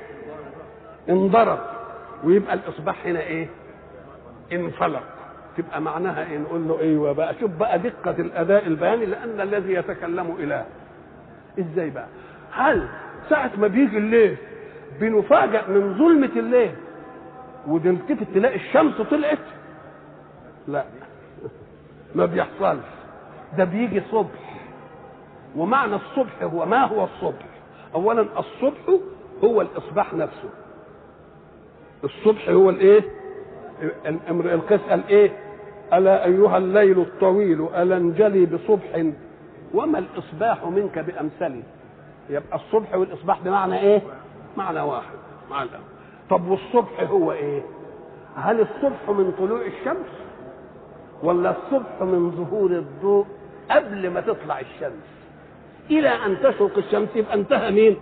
انضرب. 1.09 1.59
ويبقى 2.23 2.53
الإصباح 2.53 3.05
هنا 3.05 3.19
إيه؟ 3.19 3.47
انفلق. 4.53 5.03
تبقى 5.57 5.81
معناها 5.81 6.25
إيه؟ 6.31 6.37
نقول 6.37 6.67
له 6.67 6.79
أيوه 6.79 7.11
بقى. 7.11 7.35
شوف 7.39 7.51
بقى 7.51 7.79
دقة 7.79 8.11
الأداء 8.19 8.67
البياني 8.67 9.05
لأن 9.05 9.41
الذي 9.41 9.73
يتكلم 9.73 10.35
إله. 10.39 10.65
إزاي 11.59 11.89
بقى؟ 11.89 12.07
هل 12.51 12.87
ساعة 13.29 13.51
ما 13.57 13.67
بيجي 13.67 13.97
الليل 13.97 14.37
بنفاجئ 14.99 15.69
من 15.69 15.97
ظلمة 15.97 16.31
الليل. 16.35 16.71
ونلتفت 17.67 18.27
تلاقي 18.33 18.55
الشمس 18.55 19.01
طلعت. 19.01 19.37
لا 20.67 20.85
ما 22.15 22.25
بيحصلش. 22.25 22.85
ده 23.57 23.63
بيجي 23.63 24.01
صبح. 24.11 24.59
ومعنى 25.55 25.95
الصبح 25.95 26.43
هو 26.43 26.65
ما 26.65 26.85
هو 26.85 27.03
الصبح؟ 27.03 27.45
اولا 27.95 28.21
الصبح 28.39 28.99
هو 29.43 29.61
الإصباح 29.61 30.13
نفسه. 30.13 30.49
الصبح 32.03 32.49
هو 32.49 32.69
الإيه؟ 32.69 33.01
الامر 34.05 34.53
القيس 34.53 34.81
قال 34.89 35.01
إيه 35.09 35.31
ألا 35.93 36.25
أيها 36.25 36.57
الليل 36.57 36.99
الطويل 36.99 37.67
ألا 37.75 37.97
انجلي 37.97 38.45
بصبح. 38.45 39.05
وما 39.73 39.99
الإصباح 39.99 40.65
منك 40.65 40.99
بامثلي 40.99 41.63
يبقى 42.29 42.55
الصبح 42.55 42.95
والإصباح 42.95 43.41
بمعنى 43.41 43.79
إيه؟ 43.79 44.01
معنى 44.57 44.81
واحد 44.81 45.15
معنى 45.51 45.69
طب 46.29 46.47
والصبح 46.47 46.99
هو 47.09 47.31
إيه؟ 47.31 47.61
هل 48.35 48.61
الصبح 48.61 49.09
من 49.09 49.33
طلوع 49.37 49.61
الشمس 49.61 50.07
ولا 51.23 51.49
الصبح 51.51 52.01
من 52.01 52.31
ظهور 52.31 52.71
الضوء 52.71 53.25
قبل 53.71 54.09
ما 54.09 54.21
تطلع 54.21 54.59
الشمس؟ 54.59 55.03
إلى 55.89 56.09
أن 56.09 56.37
تشرق 56.43 56.77
الشمس 56.77 57.09
يبقى 57.15 57.33
انتهى 57.33 57.71
مين؟ 57.71 57.97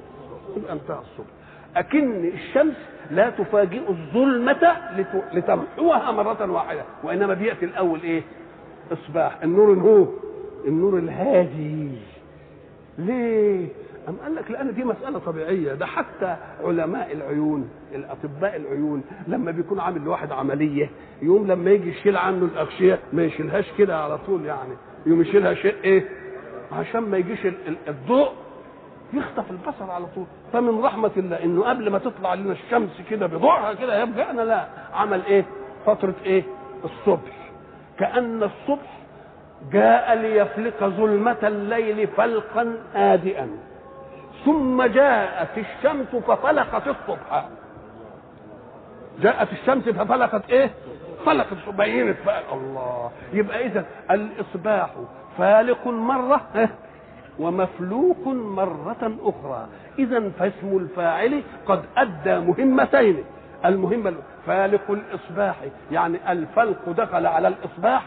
يبقى 0.57 0.73
انتهى 0.73 0.97
الصبح. 0.99 1.27
أكن 1.75 2.25
الشمس 2.25 2.75
لا 3.11 3.29
تفاجئ 3.29 3.89
الظلمة 3.89 4.77
لت- 4.97 5.33
لتمحوها 5.33 6.11
مرة 6.11 6.51
واحدة 6.51 6.81
وإنما 7.03 7.33
بيأتي 7.33 7.65
الأول 7.65 8.01
إيه؟ 8.01 8.23
إصباح. 8.91 9.41
النور 9.43 9.73
هو 9.73 10.05
النور 10.67 10.97
الهادي. 10.97 11.91
ليه؟ 12.97 13.67
أم 14.09 14.15
قال 14.23 14.35
لك 14.35 14.51
لأن 14.51 14.73
دي 14.73 14.83
مسألة 14.83 15.19
طبيعية؟ 15.19 15.73
ده 15.73 15.85
حتى 15.85 16.35
علماء 16.63 17.11
العيون 17.13 17.69
الأطباء 17.95 18.55
العيون 18.55 19.03
لما 19.27 19.51
بيكون 19.51 19.79
عامل 19.79 20.01
لواحد 20.01 20.31
عملية 20.31 20.89
يوم 21.21 21.47
لما 21.47 21.71
يجي 21.71 21.89
يشيل 21.89 22.17
عنه 22.17 22.45
الأغشية 22.45 22.99
ما 23.13 23.23
يشيلهاش 23.23 23.65
كده 23.77 23.97
على 24.03 24.17
طول 24.17 24.45
يعني 24.45 24.73
يوم 25.05 25.21
يشيلها 25.21 25.53
شيء 25.53 25.75
إيه؟ 25.83 26.05
عشان 26.71 26.99
ما 27.01 27.17
يجيش 27.17 27.45
ال- 27.45 27.67
ال- 27.67 27.77
الضوء 27.87 28.29
يخطف 29.13 29.51
البصر 29.51 29.91
على 29.91 30.05
طول. 30.15 30.25
فمن 30.53 30.79
رحمة 30.79 31.11
الله 31.17 31.43
إنه 31.43 31.63
قبل 31.63 31.89
ما 31.91 31.97
تطلع 31.99 32.33
لنا 32.33 32.51
الشمس 32.51 33.01
كده 33.09 33.27
بضوءها 33.27 33.73
كده 33.73 34.03
يبقى 34.03 34.33
لا 34.45 34.67
عمل 34.93 35.21
إيه؟ 35.25 35.45
فترة 35.85 36.13
إيه؟ 36.25 36.43
الصبح. 36.83 37.49
كأن 37.99 38.43
الصبح 38.43 38.99
جاء 39.71 40.15
ليفلق 40.15 40.83
ظلمة 40.83 41.37
الليل 41.43 42.07
فلقا 42.07 42.75
هادئا 42.93 43.49
ثم 44.45 44.83
جاءت 44.83 45.57
الشمس 45.57 46.07
ففلقت 46.27 46.87
الصبح. 46.87 47.45
جاءت 49.21 49.51
الشمس 49.51 49.89
ففلقت 49.89 50.49
إيه؟ 50.49 50.71
فلقت 51.25 51.69
بينت 51.77 52.17
بقى. 52.25 52.41
الله. 52.53 53.11
يبقى 53.33 53.65
اذا 53.65 53.85
الإصباح 54.11 54.89
فالق 55.37 55.87
مرة 55.87 56.41
ها؟ 56.55 56.69
ومفلوق 57.39 58.27
مرة 58.27 59.17
أخرى. 59.21 59.67
إذا 59.99 60.29
فاسم 60.29 60.77
الفاعل 60.77 61.41
قد 61.65 61.81
أدى 61.97 62.39
مهمتين. 62.39 63.23
المهمة 63.65 64.13
فالق 64.47 64.91
الإصباح 64.91 65.55
يعني 65.91 66.31
الفلق 66.31 66.89
دخل 66.89 67.25
على 67.25 67.47
الإصباح. 67.47 68.03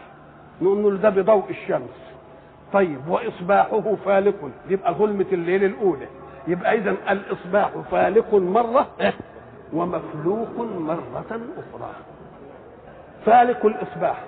نقول 0.62 0.94
له 0.94 1.00
ده 1.00 1.10
بضوء 1.10 1.50
الشمس. 1.50 2.14
طيب 2.72 3.08
وإصباحه 3.08 3.94
فالق. 4.04 4.50
يبقى 4.68 4.94
ظلمة 4.94 5.26
الليل 5.32 5.64
الأولى. 5.64 6.06
يبقى 6.48 6.74
إذا 6.74 6.90
الإصباح 7.10 7.70
فالق 7.90 8.34
مرة 8.34 8.86
ومفلوق 9.72 10.60
مرة 10.78 11.40
أخرى. 11.58 11.90
فالق 13.26 13.66
الإصباح. 13.66 14.24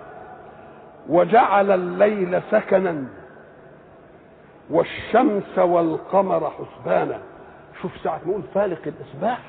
وجعل 1.09 1.71
الليل 1.71 2.43
سكنا 2.51 3.05
والشمس 4.71 5.59
والقمر 5.59 6.51
حسبانا. 6.51 7.19
شوف 7.83 7.93
ساعة 8.05 8.21
ما 8.27 8.31
يقول 8.31 8.43
فالق 8.55 8.81
الإصباح. 8.87 9.41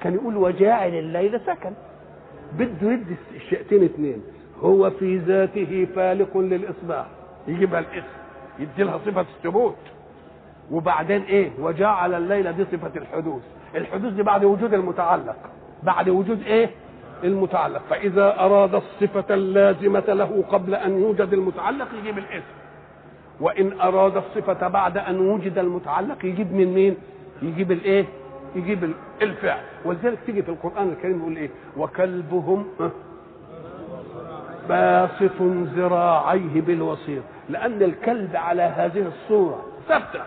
كان 0.00 0.14
يقول 0.14 0.36
وجاعل 0.36 0.94
الليل 0.94 1.40
سكن. 1.40 1.72
بده 2.52 2.92
يدي 2.92 3.16
الشيئتين 3.34 3.84
اتنين. 3.84 4.22
هو 4.60 4.90
في 4.90 5.18
ذاته 5.18 5.86
فالق 5.96 6.36
للإصباح. 6.36 7.06
يجيبها 7.48 7.80
الاسم. 7.80 8.06
يدي 8.58 8.82
لها 8.82 8.98
صفة 8.98 9.20
الثبوت. 9.20 9.76
وبعدين 10.72 11.22
إيه؟ 11.22 11.50
وجعل 11.58 12.14
الليل 12.14 12.52
دي 12.52 12.64
صفة 12.64 12.90
الحدوث. 12.96 13.42
الحدوث 13.74 14.12
دي 14.12 14.22
بعد 14.22 14.44
وجود 14.44 14.74
المتعلق. 14.74 15.36
بعد 15.82 16.08
وجود 16.08 16.42
إيه؟ 16.42 16.70
المتعلق. 17.24 17.82
فإذا 17.90 18.40
أراد 18.40 18.74
الصفة 18.74 19.34
اللازمة 19.34 20.04
له 20.08 20.44
قبل 20.50 20.74
أن 20.74 21.00
يوجد 21.02 21.32
المتعلق 21.32 21.88
يجيب 22.00 22.18
الاسم. 22.18 22.44
وإن 23.40 23.80
أراد 23.80 24.16
الصفة 24.16 24.68
بعد 24.68 24.98
أن 24.98 25.20
وجد 25.30 25.58
المتعلق 25.58 26.24
يجيب 26.24 26.52
من 26.52 26.74
مين؟ 26.74 26.96
يجيب 27.42 27.72
الإيه؟ 27.72 28.04
يجيب 28.56 28.84
ال- 28.84 28.94
الفعل. 29.22 29.60
ولذلك 29.84 30.18
تيجي 30.26 30.42
في 30.42 30.48
القرآن 30.48 30.88
الكريم 30.88 31.18
يقول 31.20 31.36
إيه؟ 31.36 31.50
وكلبهم 31.76 32.66
باسط 34.68 35.42
ذراعيه 35.76 36.60
بالوسيط. 36.60 37.22
لأن 37.48 37.82
الكلب 37.82 38.36
على 38.36 38.62
هذه 38.62 39.06
الصورة 39.06 39.64
ثابته 39.88 40.20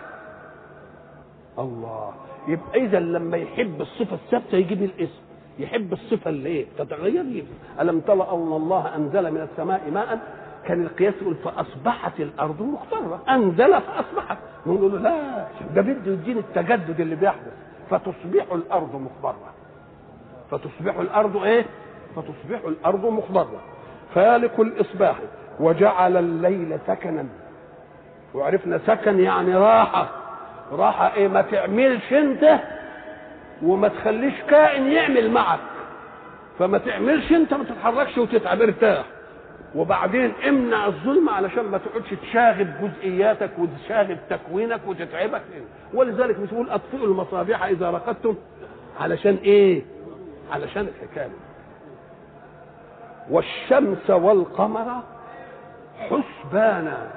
الله. 1.58 2.12
يبقى 2.48 2.84
إذا 2.84 3.00
لما 3.00 3.36
يحب 3.36 3.80
الصفة 3.80 4.14
الثابتة 4.14 4.56
يجيب 4.56 4.82
الاسم. 4.82 5.20
يحب 5.58 5.92
الصفة 5.92 6.30
اللي 6.30 6.48
إيه؟ 6.48 6.66
تتغير 6.78 7.24
يجيب. 7.24 7.46
ألم 7.80 8.00
ترى 8.00 8.28
أن 8.32 8.52
الله 8.52 8.96
أنزل 8.96 9.30
من 9.30 9.40
السماء 9.52 9.90
ماء؟ 9.90 10.18
كان 10.66 10.82
القياس 10.82 11.14
يقول 11.22 11.34
فأصبحت 11.34 12.20
الأرض 12.20 12.62
مختره 12.62 13.22
أنزل 13.28 13.80
فأصبحت. 13.80 14.38
نقول 14.66 14.92
له 14.92 14.98
لا 14.98 15.46
ده 15.74 15.82
بده 15.82 16.12
يديني 16.12 16.40
التجدد 16.40 17.00
اللي 17.00 17.16
بيحدث. 17.16 17.52
فتصبح 17.90 18.52
الأرض 18.52 18.96
مخضرة. 18.96 19.54
فتصبح 20.50 20.98
الأرض 20.98 21.36
إيه؟ 21.36 21.66
فتصبح 22.16 22.60
الأرض 22.66 23.06
مخضرة. 23.06 23.60
فالق 24.14 24.60
الإصباح. 24.60 25.16
وجعل 25.60 26.16
الليل 26.16 26.78
سكنا. 26.86 27.26
وعرفنا 28.34 28.80
سكن 28.86 29.20
يعني 29.20 29.54
راحة. 29.56 30.08
راحه 30.72 31.14
إيه 31.14 31.28
ما 31.28 31.42
تعملش 31.42 32.12
أنت 32.12 32.58
وما 33.62 33.88
تخليش 33.88 34.34
كائن 34.48 34.86
يعمل 34.86 35.30
معك. 35.30 35.58
فما 36.58 36.78
تعملش 36.78 37.32
أنت 37.32 37.54
ما 37.54 37.64
تتحركش 37.64 38.18
وتتعب 38.18 38.62
ارتاح. 38.62 39.04
وبعدين 39.74 40.32
امنع 40.48 40.86
الظلم 40.86 41.28
علشان 41.28 41.64
ما 41.64 41.78
تقعدش 41.78 42.10
تشاغب 42.22 42.68
جزئياتك 42.82 43.50
وتشاغب 43.58 44.18
تكوينك 44.30 44.80
وتتعبك. 44.86 45.42
ولذلك 45.94 46.38
مش 46.38 46.50
بيقول 46.50 46.70
أطفئوا 46.70 47.06
المصابيح 47.06 47.64
إذا 47.64 47.90
رقدتم 47.90 48.34
علشان 49.00 49.38
إيه؟ 49.44 49.82
علشان 50.52 50.88
الحكاية. 50.88 51.30
والشمس 53.30 54.10
والقمر 54.10 55.02
حسبانا. 55.98 57.10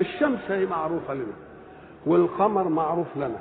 الشمس 0.00 0.40
هي 0.48 0.66
معروفة 0.66 1.14
لنا. 1.14 1.45
والقمر 2.06 2.68
معروف 2.68 3.06
لنا. 3.16 3.40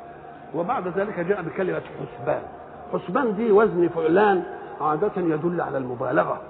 وبعد 0.56 0.88
ذلك 0.88 1.20
جاء 1.20 1.42
بكلمة 1.42 1.82
حسبان. 1.82 2.42
حسبان 2.94 3.36
دي 3.36 3.52
وزن 3.52 3.88
فعلان 3.88 4.44
عادة 4.82 5.12
يدل 5.18 5.62
على 5.62 5.78
المبالغة. 5.78 6.42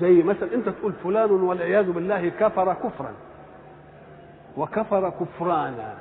زي 0.00 0.22
مثلا 0.22 0.54
انت 0.54 0.68
تقول 0.68 0.92
فلان 0.92 1.30
والعياذ 1.30 1.92
بالله 1.92 2.28
كفر 2.28 2.74
كفرا. 2.74 3.12
وكفر 4.56 5.10
كفرانا. 5.10 5.94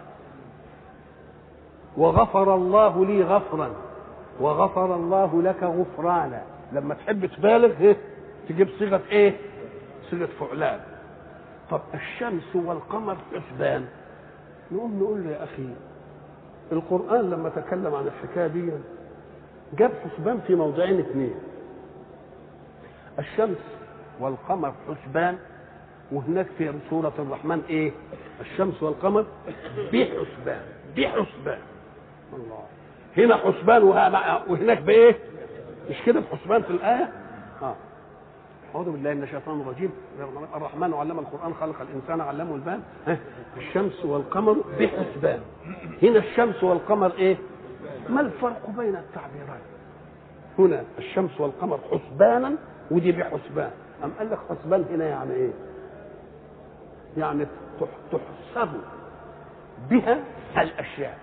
وغفر 1.97 2.55
الله 2.55 3.05
لي 3.05 3.23
غفرا. 3.23 3.69
وغفر 4.39 4.95
الله 4.95 5.41
لك 5.41 5.63
غفرانا. 5.63 6.41
لما 6.71 6.93
تحب 6.93 7.25
تبالغ 7.25 7.79
إيه؟ 7.79 7.97
تجيب 8.49 8.69
صيغة 8.79 9.01
إيه؟ 9.11 9.37
صيغة 10.09 10.29
فعلان. 10.39 10.79
طب 11.69 11.81
الشمس 11.93 12.55
والقمر 12.55 13.17
حسبان. 13.35 13.85
نقوم 14.71 14.99
نقول 14.99 15.23
له 15.23 15.29
يا 15.31 15.43
أخي 15.43 15.69
القرآن 16.71 17.29
لما 17.29 17.49
تكلم 17.49 17.95
عن 17.95 18.07
الحكاية 18.07 18.47
دي 18.47 18.71
جاب 19.77 19.91
حسبان 20.03 20.39
في 20.47 20.55
موضعين 20.55 20.99
اثنين 20.99 21.35
الشمس 23.19 23.57
والقمر 24.19 24.73
حسبان 24.87 25.37
وهناك 26.11 26.47
في 26.57 26.73
سورة 26.89 27.13
الرحمن 27.19 27.61
إيه؟ 27.69 27.91
الشمس 28.41 28.83
والقمر 28.83 29.25
بحسبان 29.93 30.61
بحسبان. 30.97 31.59
الله. 32.33 32.63
هنا 33.17 33.35
حسبان 33.37 33.83
وهناك 33.83 34.81
بإيه؟ 34.81 35.15
مش 35.89 35.95
كده؟ 36.05 36.19
بحسبان 36.19 36.61
في 36.61 36.69
الآية؟ 36.69 37.09
آه. 37.61 37.75
أعوذ 38.75 38.91
بالله 38.91 39.13
من 39.13 39.23
الشيطان 39.23 39.61
الرجيم. 39.61 39.91
الرحمن 40.55 40.93
علم 40.93 41.19
القرآن 41.19 41.53
خلق 41.53 41.81
الإنسان 41.81 42.21
علمه 42.21 42.55
البيان 42.55 42.81
ها، 43.07 43.17
الشمس 43.57 44.05
والقمر 44.05 44.53
بحسبان. 44.79 45.39
هنا 46.03 46.19
الشمس 46.19 46.63
والقمر 46.63 47.11
إيه؟ 47.13 47.37
ما 48.09 48.21
الفرق 48.21 48.69
بين 48.77 48.95
التعبيرين 48.95 49.61
هنا 50.59 50.83
الشمس 50.97 51.41
والقمر 51.41 51.79
حسبانا 51.91 52.55
ودي 52.91 53.11
بحسبان. 53.11 53.71
أم 54.03 54.11
قال 54.19 54.29
لك 54.31 54.39
حسبان 54.49 54.85
هنا 54.91 55.05
يعني 55.05 55.33
إيه؟ 55.33 55.51
يعني 57.17 57.45
تح- 57.79 57.87
تحسب 58.53 58.69
بها 59.89 60.19
الأشياء. 60.57 61.17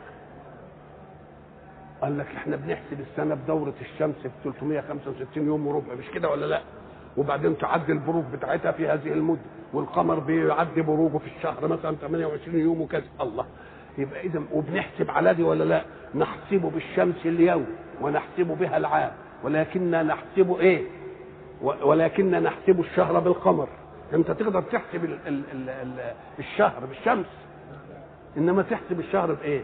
قال 2.02 2.18
لك 2.18 2.26
إحنا 2.26 2.56
بنحسب 2.56 3.00
السنة 3.00 3.34
بدورة 3.34 3.74
الشمس 3.80 4.14
في 4.22 4.30
365 4.44 5.46
يوم 5.46 5.66
وربع 5.66 5.94
مش 5.94 6.10
كده 6.14 6.28
ولا 6.30 6.46
لأ؟ 6.46 6.60
وبعدين 7.18 7.58
تعدي 7.58 7.92
البروج 7.92 8.24
بتاعتها 8.32 8.72
في 8.72 8.88
هذه 8.88 9.12
المدة 9.12 9.40
والقمر 9.72 10.18
بيعدي 10.18 10.82
بروجه 10.82 11.18
في 11.18 11.26
الشهر 11.36 11.68
مثلا 11.68 11.96
28 11.96 12.58
يوم 12.58 12.80
وكذا. 12.80 13.04
الله. 13.20 13.46
يبقى 13.98 14.20
اذا 14.20 14.42
وبنحسب 14.52 15.10
على 15.10 15.34
دي 15.34 15.42
ولا 15.42 15.64
لا؟ 15.64 15.82
نحسب 16.14 16.60
بالشمس 16.74 17.16
اليوم 17.24 17.66
ونحسب 18.00 18.46
بها 18.60 18.76
العام. 18.76 19.10
ولكن 19.44 19.90
نحسب 19.90 20.56
إيه؟ 20.60 20.82
و- 21.62 21.88
ولكن 21.88 22.30
نحسب 22.30 22.80
الشهر 22.80 23.20
بالقمر. 23.20 23.68
أنت 24.14 24.30
تقدر 24.30 24.62
تحسب 24.62 25.04
ال 25.04 25.18
ال 25.26 25.42
ال 25.52 25.68
ال 25.70 26.12
الشهر 26.38 26.84
بالشمس. 26.88 27.26
إنما 28.36 28.62
تحسب 28.62 29.00
الشهر 29.00 29.32
بإيه؟ 29.34 29.62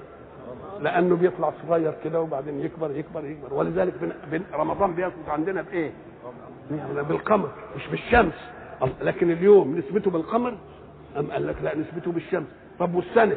لأنه 0.80 1.16
بيطلع 1.16 1.52
صغير 1.66 1.94
كده 2.04 2.20
وبعدين 2.20 2.60
يكبر 2.60 2.90
يكبر 2.90 3.24
يكبر. 3.24 3.54
ولذلك 3.54 3.94
بن 4.30 4.42
رمضان 4.54 4.94
بيثبت 4.94 5.28
عندنا 5.28 5.62
بإيه؟ 5.62 5.90
يعني 6.70 7.02
بالقمر 7.02 7.50
مش 7.76 7.86
بالشمس. 7.86 8.34
أم- 8.82 9.02
لكن 9.02 9.30
اليوم 9.30 9.78
نسبته 9.78 10.10
بالقمر؟ 10.10 10.56
أم 11.18 11.30
قال 11.32 11.46
لك 11.46 11.56
لا 11.62 11.76
نسبته 11.76 12.12
بالشمس. 12.12 12.46
طب 12.78 12.94
والسنة؟ 12.94 13.36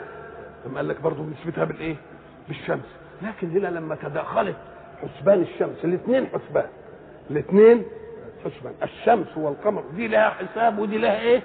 أم 0.66 0.78
قال 0.78 0.88
لك 0.88 1.02
برضه 1.02 1.24
نسبتها 1.24 1.64
بالايه؟ 1.64 1.96
بالشمس. 2.48 2.86
لكن 3.22 3.50
هنا 3.52 3.68
لما 3.68 3.96
تداخلت 3.96 4.56
حسبان 5.02 5.42
الشمس 5.42 5.86
الاثنين 5.86 6.28
حسبان. 6.28 6.68
الاثنين 7.32 7.84
حسبان. 8.46 8.74
الشمس 8.84 9.38
والقمر 9.38 9.84
دي 9.96 10.08
لها 10.08 10.30
حساب 10.30 10.80
ودي 10.80 10.98
لها 10.98 11.20
إيه؟ 11.20 11.42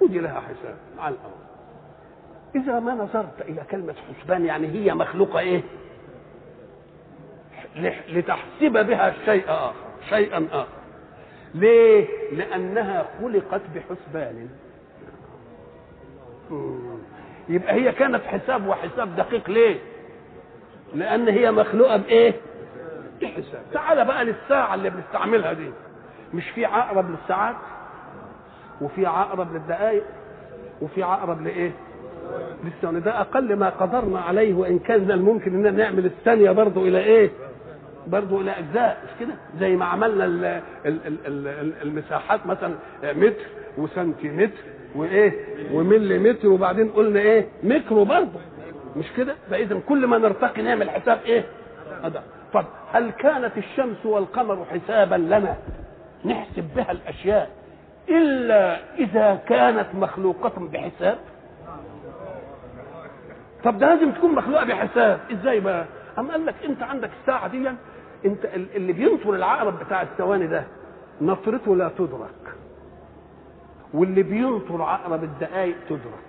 ودي 0.00 0.18
لها 0.18 0.40
حساب. 0.40 0.76
على 0.98 1.14
الأرض. 1.14 1.40
إذا 2.56 2.80
ما 2.80 2.94
نظرت 2.94 3.40
إلى 3.48 3.62
كلمة 3.70 3.94
حسبان 4.20 4.44
يعني 4.44 4.66
هي 4.68 4.94
مخلوقة 4.94 5.38
إيه؟ 5.38 5.62
لح- 7.76 8.10
لتحسب 8.10 8.86
بها 8.86 9.14
شيء 9.24 9.44
آخر. 9.48 9.74
شيئا 10.08 10.48
آخر. 10.52 10.79
ليه؟ 11.54 12.06
لأنها 12.32 13.06
خلقت 13.20 13.60
بحسبان. 13.74 14.48
يبقى 17.48 17.74
هي 17.74 17.92
كانت 17.92 18.22
حساب 18.24 18.66
وحساب 18.66 19.16
دقيق 19.16 19.50
ليه؟ 19.50 19.76
لأن 20.94 21.28
هي 21.28 21.50
مخلوقة 21.50 21.96
بإيه؟ 21.96 22.34
بحساب 23.22 23.62
تعال 23.72 24.04
بقى 24.04 24.24
للساعة 24.24 24.74
اللي 24.74 24.90
بنستعملها 24.90 25.52
دي 25.52 25.70
مش 26.34 26.50
في 26.50 26.64
عقرب 26.64 27.10
للساعات 27.10 27.56
وفي 28.80 29.06
عقرب 29.06 29.52
للدقائق 29.54 30.02
وفي 30.82 31.02
عقرب 31.02 31.42
لإيه؟ 31.42 31.72
لسه 32.64 32.90
ده 32.90 33.20
أقل 33.20 33.56
ما 33.56 33.68
قدرنا 33.70 34.20
عليه 34.20 34.54
وإن 34.54 34.78
كان 34.78 35.10
الممكن 35.10 35.66
إن 35.66 35.76
نعمل 35.76 36.04
الثانية 36.06 36.50
برضه 36.50 36.82
إلى 36.82 36.98
إيه؟ 36.98 37.30
برضه 38.06 38.40
إلى 38.40 38.50
اجزاء 38.50 38.98
مش 39.04 39.10
كده؟ 39.20 39.34
زي 39.60 39.76
ما 39.76 39.84
عملنا 39.84 40.24
ال 40.24 40.44
ال 40.44 41.00
ال 41.06 41.26
ال 41.48 41.72
المساحات 41.82 42.46
مثلا 42.46 42.74
متر 43.02 43.46
وسنتيمتر 43.78 44.58
وايه؟ 44.96 45.32
ومليمتر 45.72 46.48
وبعدين 46.48 46.88
قلنا 46.88 47.20
إيه؟ 47.20 47.48
ميكرو 47.62 48.04
برضه 48.04 48.40
مش 48.96 49.06
كده؟ 49.16 49.34
فاذا 49.50 49.80
كل 49.88 50.06
ما 50.06 50.18
نرتقي 50.18 50.62
نعمل 50.62 50.90
حساب 50.90 51.18
إيه؟ 51.26 51.44
طب 52.52 52.64
هل 52.92 53.10
كانت 53.10 53.52
الشمس 53.58 54.06
والقمر 54.06 54.64
حسابا 54.70 55.14
لنا 55.14 55.56
نحسب 56.24 56.64
بها 56.76 56.90
الأشياء 56.92 57.50
إلا 58.08 58.76
إذا 58.98 59.40
كانت 59.48 59.86
مخلوقة 59.94 60.68
بحساب؟ 60.72 61.18
طب 63.64 63.78
ده 63.78 63.94
لازم 63.94 64.12
تكون 64.12 64.34
مخلوقة 64.34 64.64
بحساب 64.64 65.20
إزاي 65.32 65.60
بقى 65.60 65.84
أما 66.18 66.30
قال 66.32 66.46
لك 66.46 66.54
أنت 66.64 66.82
عندك 66.82 67.10
الساعة 67.20 67.48
دي 67.48 67.70
انت 68.24 68.44
ال- 68.44 68.76
اللي 68.76 68.92
بينطر 68.92 69.34
العقرب 69.34 69.78
بتاع 69.78 70.02
الثواني 70.02 70.46
ده 70.46 70.64
نطرته 71.20 71.76
لا 71.76 71.90
تدرك. 71.98 72.54
واللي 73.94 74.22
بينطر 74.22 74.82
عقرب 74.82 75.24
الدقائق 75.24 75.76
تدرك. 75.88 76.24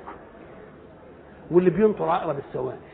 واللي 1.51 1.69
بينطر 1.69 2.10
عقرب 2.10 2.38
الثواني. 2.38 2.91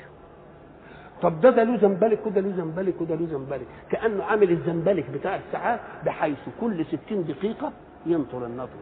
طب 1.22 1.42
ده 1.42 1.50
ده 1.50 1.64
له 1.64 1.78
زنبلك 1.78 2.26
وده 2.26 2.42
له 2.42 2.50
زنبلك 2.58 3.02
وده 3.02 3.16
له 3.16 3.26
زنبلك. 3.26 3.68
كأنه 3.92 4.24
عامل 4.24 4.52
الزنبلك 4.52 5.10
بتاع 5.10 5.36
الساعات 5.36 5.80
بحيث 6.06 6.38
كل 6.62 6.86
60 6.86 7.24
دقيقة 7.24 7.72
ينطر 8.06 8.46
النطره 8.46 8.80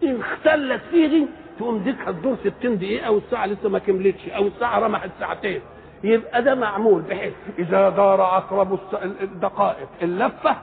دي 0.00 0.10
إن 0.10 0.20
اختلت 0.20 0.82
فيه 0.90 1.06
دي 1.08 1.26
تقوم 1.58 1.78
ديك 1.78 1.96
هتدور 2.00 2.36
60 2.36 2.78
دقيقة 2.78 3.10
والساعة 3.10 3.46
لسه 3.46 3.68
ما 3.68 3.78
كملتش 3.78 4.28
أو 4.28 4.46
الساعة 4.46 4.78
رمحت 4.78 5.10
ساعتين. 5.20 5.60
يبقى 6.04 6.42
ده 6.42 6.54
معمول 6.54 7.02
بحيث 7.02 7.34
إذا 7.58 7.88
دار 7.88 8.20
عقرب 8.20 8.78
الدقائق 9.22 9.88
اللفة 10.02 10.56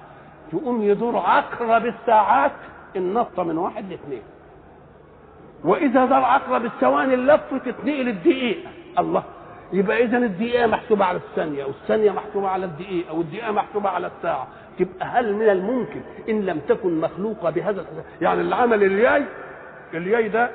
تقوم 0.52 0.82
يدور 0.82 1.18
عقرب 1.18 1.86
الساعات 1.86 2.52
النطه 2.96 3.44
من 3.44 3.58
واحد 3.58 3.90
لاثنين. 3.90 4.22
وإذا 5.64 6.06
دار 6.06 6.24
عقرب 6.24 6.66
الثواني 6.66 7.14
اللفة 7.14 7.58
تتنقل 7.58 8.08
الدقيقه 8.10 8.70
الله. 9.00 9.24
يبقى 9.74 10.04
إذا 10.04 10.18
الدقيقة 10.18 10.68
محسوبة 10.68 11.06
على 11.06 11.18
الثانية 11.18 11.66
والثانية 11.66 12.12
محسوبة 12.12 12.48
على 12.50 12.66
الدقيقة 12.66 13.14
والدقيقة 13.14 13.52
محسوبة 13.52 13.90
على 13.90 14.08
الساعة. 14.18 14.48
تبقى 14.80 15.06
هل 15.06 15.34
من 15.36 15.50
الممكن 15.50 16.02
إن 16.30 16.42
لم 16.46 16.60
تكن 16.60 17.00
مخلوقة 17.02 17.50
بهذا 17.50 17.86
يعني 18.22 18.42
اللي 18.42 18.56
عمل 18.56 18.84
الياي 18.84 19.24
الياي 19.94 20.30
ده 20.30 20.50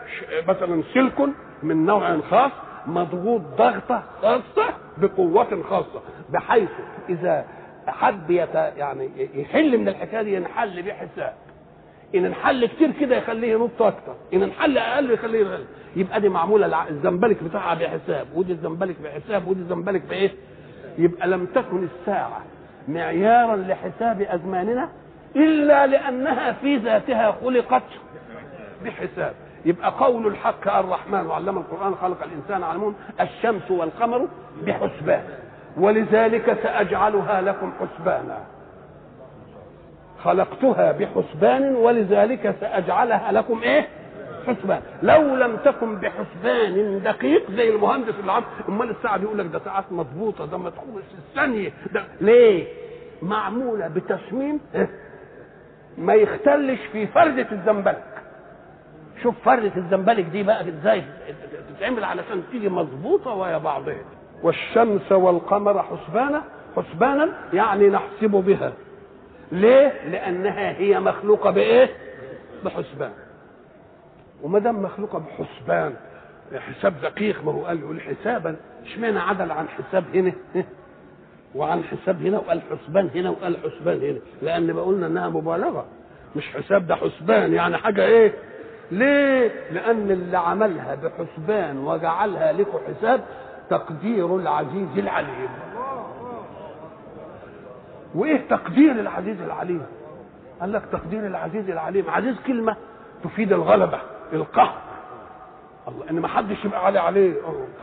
مثلا 0.49 0.83
سلك 0.95 1.29
من 1.63 1.87
نوع 1.87 2.21
خاص 2.31 2.51
مضغوط 2.87 3.41
ضغطة 3.59 4.03
خاصة 4.23 4.75
بقوة 4.99 5.63
خاصة 5.71 6.03
بحيث 6.31 6.69
إذا 7.09 7.45
حب 7.87 8.31
يت 8.31 8.55
يعني 8.55 9.11
يحل 9.35 9.79
من 9.79 9.89
الحكاية 9.89 10.23
دي 10.23 10.35
ينحل 10.35 10.83
بحساب. 10.83 11.35
إن 12.15 12.25
انحل 12.25 12.67
كتير 12.67 12.91
كده 13.01 13.17
يخليه 13.17 13.53
ينط 13.53 13.83
أكتر 13.83 14.15
إن 14.35 14.43
انحل 14.43 14.79
أقل 14.79 15.11
يخليه 15.11 15.39
يغلي 15.41 15.65
يبقى 15.97 16.21
دي 16.21 16.29
معمولة 16.29 16.89
الزنبلك 16.89 17.43
بتاعها 17.43 17.75
بحساب. 17.75 18.27
ودي 18.35 18.53
الزنبلك 18.53 18.97
بحساب 19.05 19.49
ودي 19.49 19.61
الزنبلك 19.61 20.03
بإيه؟ 20.09 20.31
يبقى 20.99 21.29
لم 21.29 21.47
تكن 21.47 21.85
الساعة 22.01 22.43
معيارا 22.89 23.57
لحساب 23.57 24.21
أزماننا 24.23 24.89
إلا 25.37 25.87
لأنها 25.87 26.53
في 26.53 26.77
ذاتها 26.77 27.33
خلقت 27.45 27.83
بحساب. 28.85 29.35
يبقى 29.65 29.91
قول 30.01 30.27
الحق 30.27 30.77
الرحمن. 30.77 31.27
وعلم 31.27 31.59
القرآن 31.59 31.95
خلق 31.95 32.23
الإنسان 32.25 32.63
علمون 32.63 32.95
الشمس 33.21 33.71
والقمر 33.71 34.29
بحسبان. 34.67 35.25
ولذلك 35.77 36.59
سأجعلها 36.63 37.41
لكم 37.41 37.73
حسبانا. 37.81 38.39
خلقتها 40.25 40.93
بحسبان 40.93 41.75
ولذلك 41.77 42.55
سأجعلها 42.61 43.33
لكم 43.33 43.63
إيه؟ 43.63 43.89
حسبان. 44.47 44.81
لو 45.03 45.37
لم 45.37 45.57
تكن 45.57 45.97
بحسبان 45.97 47.03
دقيق 47.05 47.51
زي 47.51 47.69
المهندس 47.71 48.15
اللي 48.21 48.33
عم 48.33 48.43
أمال 48.69 48.91
الساعة 48.91 49.17
بيقول 49.17 49.39
لك 49.39 49.47
ده 49.47 49.59
ساعات 49.65 49.85
مضبوطة 49.91 50.47
ده 50.47 50.59
مدخول 50.59 51.03
الثانية. 51.19 51.73
ده 51.93 52.05
ليه؟ 52.21 52.67
معمولة 53.23 53.89
بتصميم 53.89 54.61
إيه؟ 54.75 54.91
ما 55.99 56.15
يختلش 56.15 56.81
في 56.93 57.07
فردة 57.07 57.47
الزنبلك 57.53 58.05
شوف 59.23 59.35
فردة 59.45 59.73
الزنبلك 59.77 60.25
دي 60.25 60.43
بقى 60.43 60.69
إزاي 60.69 61.03
تتعمل 61.77 62.05
علشان 62.05 62.43
تيجي 62.53 62.69
مظبوطة 62.69 63.31
ويا 63.35 63.59
بعضها 63.59 63.97
والشمس 64.43 65.13
والقمر 65.13 65.83
حسبانا 65.83 66.43
حسبانا 66.77 67.29
يعني 67.53 67.89
نحسب 67.89 68.31
بها. 68.31 68.73
ليه؟ 69.53 70.09
لأنها 70.11 70.71
هي 70.79 71.01
مخلوقة 71.01 71.51
بإيه؟ 71.51 71.91
بحسبان. 72.65 73.13
وما 74.43 74.59
دام 74.59 74.83
مخلوقة 74.83 75.19
بحسبان 75.19 75.95
حساب 76.55 76.95
دقيق 77.03 77.45
ما 77.45 77.53
هو 77.53 77.65
قال 77.65 77.81
يقول 77.81 78.01
حسابا 78.01 78.57
اشمعنى 78.83 79.19
عدل 79.19 79.51
عن 79.51 79.67
حساب 79.69 80.05
هنا؟ 80.15 80.33
وعن 81.55 81.85
حساب 81.85 82.23
هنا 82.27 82.39
وقال 82.39 82.61
حسبان 82.71 83.11
هنا 83.15 83.31
وقال 83.31 83.57
حسبان 83.57 84.01
هنا. 84.03 84.19
لأن 84.43 84.73
بقولنا 84.73 85.07
إنها 85.07 85.29
مبالغة. 85.29 85.87
مش 86.37 86.49
حساب 86.49 86.87
ده 86.87 86.97
حسبان. 86.97 87.53
يعني 87.55 87.77
حاجة 87.77 88.05
إيه؟ 88.05 88.33
ليه؟ 88.91 89.51
لأن 89.71 90.11
اللي 90.11 90.39
عملها 90.39 90.95
بحسبان 90.95 91.79
وجعلها 91.79 92.53
لكم 92.53 92.79
حساب 92.89 93.21
تقدير 93.71 94.37
العزيز 94.37 94.89
العليم. 94.99 95.49
وإيه 98.15 98.49
تقدير 98.49 98.93
العزيز 98.93 99.41
العليم؟ 99.43 99.87
قال 100.61 100.73
لك 100.73 100.83
تقدير 100.93 101.27
العزيز 101.27 101.71
العليم. 101.71 102.11
عزيز 102.11 102.37
كلمة 102.47 102.77
تفيد 103.25 103.53
الغلبة 103.53 103.99
القهر. 104.33 104.75
الله 105.89 106.11
إن 106.11 106.21
ما 106.21 106.29
حدش 106.29 106.65
يبقى 106.65 106.87
علي 106.87 106.99
عليه. 106.99 107.35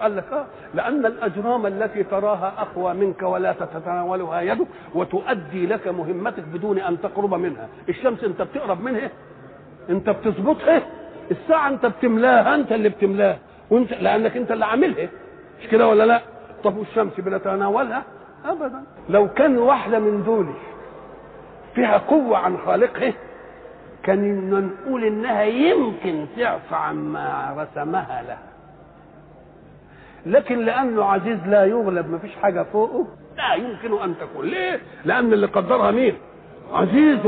قال 0.02 0.16
لك 0.18 0.34
آه 0.34 0.46
لأن 0.74 1.06
الأجرام 1.06 1.66
التي 1.66 2.04
تراها 2.04 2.54
أقوى 2.58 2.94
منك 2.94 3.22
ولا 3.24 3.54
تتناولها 3.54 4.42
يدك 4.42 4.68
وتؤدي 4.96 5.68
لك 5.68 5.88
مهمتك 5.88 6.44
بدون 6.44 6.80
أن 6.80 7.02
تقرب 7.02 7.34
منها. 7.34 7.68
الشمس 7.90 8.24
أنت 8.24 8.42
بتقرب 8.42 8.82
منها 8.82 9.10
انت 9.92 10.10
بتظبطها. 10.10 10.82
الساعة 11.32 11.70
انت 11.70 11.86
بتملاها 11.86 12.56
انت 12.56 12.72
اللي 12.72 12.90
بتملاها. 12.90 13.38
وانت 13.70 13.94
لأنك 13.94 14.38
انت 14.38 14.52
اللي 14.52 14.66
عاملها. 14.66 15.10
مش 15.62 15.68
كده 15.68 15.88
ولا 15.88 16.04
لا؟ 16.06 16.22
طب 16.64 16.78
والشمس 16.78 17.14
بنتناولها؟ 17.20 18.04
ابدا. 18.46 18.84
لو 19.10 19.28
كان 19.28 19.58
واحدة 19.58 20.00
من 20.00 20.24
دول 20.24 20.48
فيها 21.76 21.98
قوة 21.98 22.38
عن 22.38 22.58
خالقها 22.58 23.14
كان 24.04 24.50
نقول 24.86 25.04
إنها 25.04 25.44
يمكن 25.44 26.26
تعفى 26.38 26.76
عما 26.76 27.56
رسمها 27.58 28.24
لها. 28.28 28.40
لكن 30.26 30.60
لأنه 30.60 31.04
عزيز 31.06 31.40
لا 31.48 31.66
يغلب 31.66 32.10
ما 32.12 32.18
فيش 32.18 32.36
حاجة 32.36 32.64
فوقه. 32.64 33.08
لا 33.38 33.54
يمكن 33.54 34.04
أن 34.04 34.16
تكون. 34.18 34.46
ليه؟ 34.46 34.80
لأن 35.06 35.34
اللي 35.34 35.48
قدرها 35.48 35.92
مين؟ 35.92 36.14
عزيز. 36.74 37.20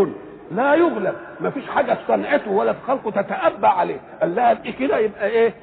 لا 0.55 0.75
يغلب. 0.75 1.13
ما 1.39 1.49
فيش 1.49 1.67
حاجة 1.69 1.93
في 1.93 1.99
صنعته 2.07 2.51
ولا 2.51 2.73
في 2.73 2.79
خلقه 2.87 3.11
تتأبى 3.21 3.67
عليه. 3.67 3.97
قال 4.21 4.35
لها 4.35 4.51
ابقي 4.51 4.71
كده 4.71 4.97
يبقى 4.97 5.27
إيه؟ 5.27 5.53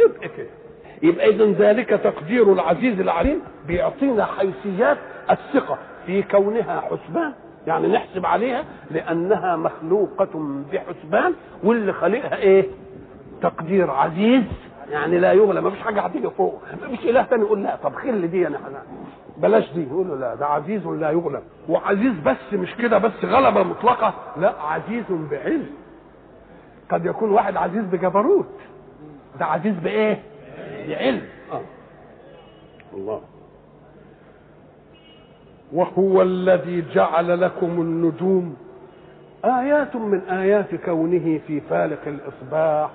ابقي 0.00 0.28
كده. 0.28 0.46
يبقى 1.02 1.28
اذا 1.28 1.44
ذلك 1.44 1.88
تقدير 1.88 2.52
العزيز 2.52 3.00
العليم 3.00 3.40
بيعطينا 3.66 4.24
حيثيات 4.24 4.98
الثقة 5.30 5.78
في 6.06 6.22
كونها 6.22 6.80
حسبان. 6.80 7.32
يعني 7.66 7.88
نحسب 7.88 8.26
عليها 8.26 8.64
لأنها 8.90 9.56
مخلوقة 9.56 10.62
بحسبان 10.72 11.34
واللي 11.64 11.92
خالقها 11.92 12.36
إيه؟ 12.36 12.66
تقدير 13.42 13.90
عزيز. 13.90 14.42
يعني 14.90 15.18
لا 15.18 15.32
يغلى 15.32 15.60
ما 15.60 15.70
فيش 15.70 15.80
حاجة 15.80 16.00
هتيجي 16.00 16.30
فوق. 16.30 16.62
ما 16.82 16.88
فيش 16.88 17.04
إله 17.04 17.22
تاني 17.22 17.42
يقول 17.42 17.62
لا 17.62 17.76
طب 17.76 17.94
خل 17.94 18.30
دي 18.30 18.46
أنا 18.46 18.58
أنا 18.58 18.82
بلاش 19.38 19.72
دي. 19.72 19.82
يقول 19.82 20.08
له 20.08 20.16
لا 20.16 20.34
ده 20.34 20.46
عزيز 20.46 20.86
لا 20.86 21.10
يغلب 21.10 21.42
وعزيز 21.68 22.12
بس 22.26 22.52
مش 22.52 22.74
كده 22.74 22.98
بس 22.98 23.24
غلبة 23.24 23.62
مطلقة. 23.62 24.14
لا 24.36 24.54
عزيز 24.62 25.04
بعلم. 25.30 25.66
قد 26.90 27.06
يكون 27.06 27.30
واحد 27.30 27.56
عزيز 27.56 27.84
بجبروت. 27.84 28.46
ده 29.38 29.44
عزيز 29.44 29.74
بإيه؟ 29.74 30.22
بعلم. 30.88 31.22
آه. 31.52 31.60
الله. 32.94 33.20
وهو 35.72 36.22
الذي 36.22 36.84
جعل 36.94 37.40
لكم 37.40 37.66
النجوم. 37.80 38.56
آيات 39.44 39.96
من 39.96 40.20
آيات 40.20 40.74
كونه 40.74 41.40
في 41.46 41.60
فالق 41.60 42.00
الإصباح. 42.06 42.90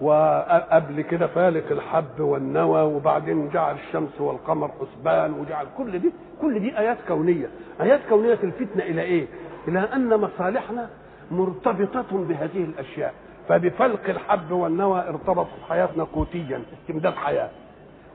وقبل 0.00 1.00
كده 1.00 1.26
فالق 1.26 1.64
الحب 1.70 2.20
والنوى 2.20 2.82
وبعدين 2.82 3.48
جعل 3.50 3.74
الشمس 3.74 4.20
والقمر 4.20 4.70
حسبان 4.80 5.32
وجعل 5.32 5.66
كل 5.78 5.98
دي 5.98 6.12
كل 6.40 6.60
دي 6.60 6.78
آيات 6.78 6.96
كونية. 7.08 7.46
آيات 7.80 8.00
كونية 8.08 8.34
تلفتنا 8.34 8.84
إلى 8.84 9.02
إيه؟ 9.02 9.26
إلى 9.68 9.78
أن 9.78 10.20
مصالحنا 10.20 10.88
مرتبطة 11.30 12.04
بهذه 12.12 12.64
الأشياء. 12.64 13.14
فبفلق 13.48 14.00
الحب 14.08 14.50
والنوى 14.50 15.08
ارتبطت 15.08 15.48
حياتنا 15.68 16.04
قوتيا 16.04 16.62
استمداد 16.82 17.14
حياة. 17.14 17.48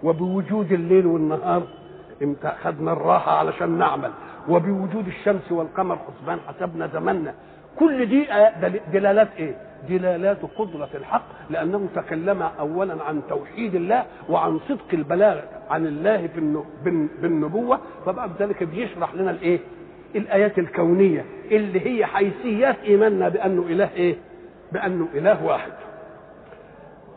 وبوجود 0.03 0.71
الليل 0.71 1.05
والنهار 1.07 1.63
إمتى 2.23 2.51
خدنا 2.63 2.91
الراحة 2.93 3.31
علشان 3.37 3.77
نعمل. 3.77 4.11
وبوجود 4.49 5.07
الشمس 5.07 5.51
والقمر 5.51 5.97
حسبان 5.97 6.39
حسبنا 6.47 6.87
زمننا 6.87 7.33
كل 7.79 8.05
دي 8.05 8.27
دلالات 8.93 9.27
إيه؟ 9.37 9.55
دلالات 9.89 10.37
قدرة 10.57 10.89
الحق 10.95 11.23
لأنه 11.49 11.87
تكلم 11.95 12.41
أولا 12.59 13.03
عن 13.03 13.21
توحيد 13.29 13.75
الله 13.75 14.05
وعن 14.29 14.59
صدق 14.69 14.85
البلاغ 14.93 15.39
عن 15.69 15.85
الله 15.87 16.29
بالنبوة 17.21 17.79
فبعد 18.05 18.29
ذلك 18.39 18.63
بيشرح 18.63 19.13
لنا 19.15 19.31
الإيه؟ 19.31 19.59
الآيات 20.15 20.59
الكونية 20.59 21.25
اللي 21.51 21.85
هي 21.85 22.05
حيثيات 22.05 22.75
إيماننا 22.83 23.29
بأنه 23.29 23.61
إله 23.61 23.89
إيه؟ 23.95 24.15
بأنه 24.71 25.07
إله 25.15 25.45
واحد. 25.45 25.71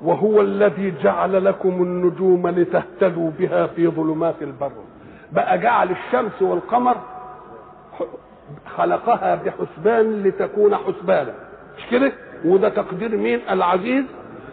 وهو 0.02 0.40
الذي 0.40 0.94
جعل 1.02 1.44
لكم 1.44 1.82
النجوم 1.82 2.48
لتهتدوا 2.48 3.30
بها 3.38 3.66
في 3.66 3.88
ظلمات 3.88 4.34
البر. 4.42 4.72
بقى 5.32 5.58
جعل 5.58 5.90
الشمس 5.90 6.42
والقمر 6.42 6.96
خلقها 8.76 9.34
بحسبان 9.34 10.22
لتكون 10.22 10.76
حسبانا. 10.76 11.34
مش 11.78 11.86
كده؟ 11.90 12.12
وده 12.44 12.68
تقدير 12.68 13.16
مين؟ 13.16 13.40
العزيز 13.50 14.04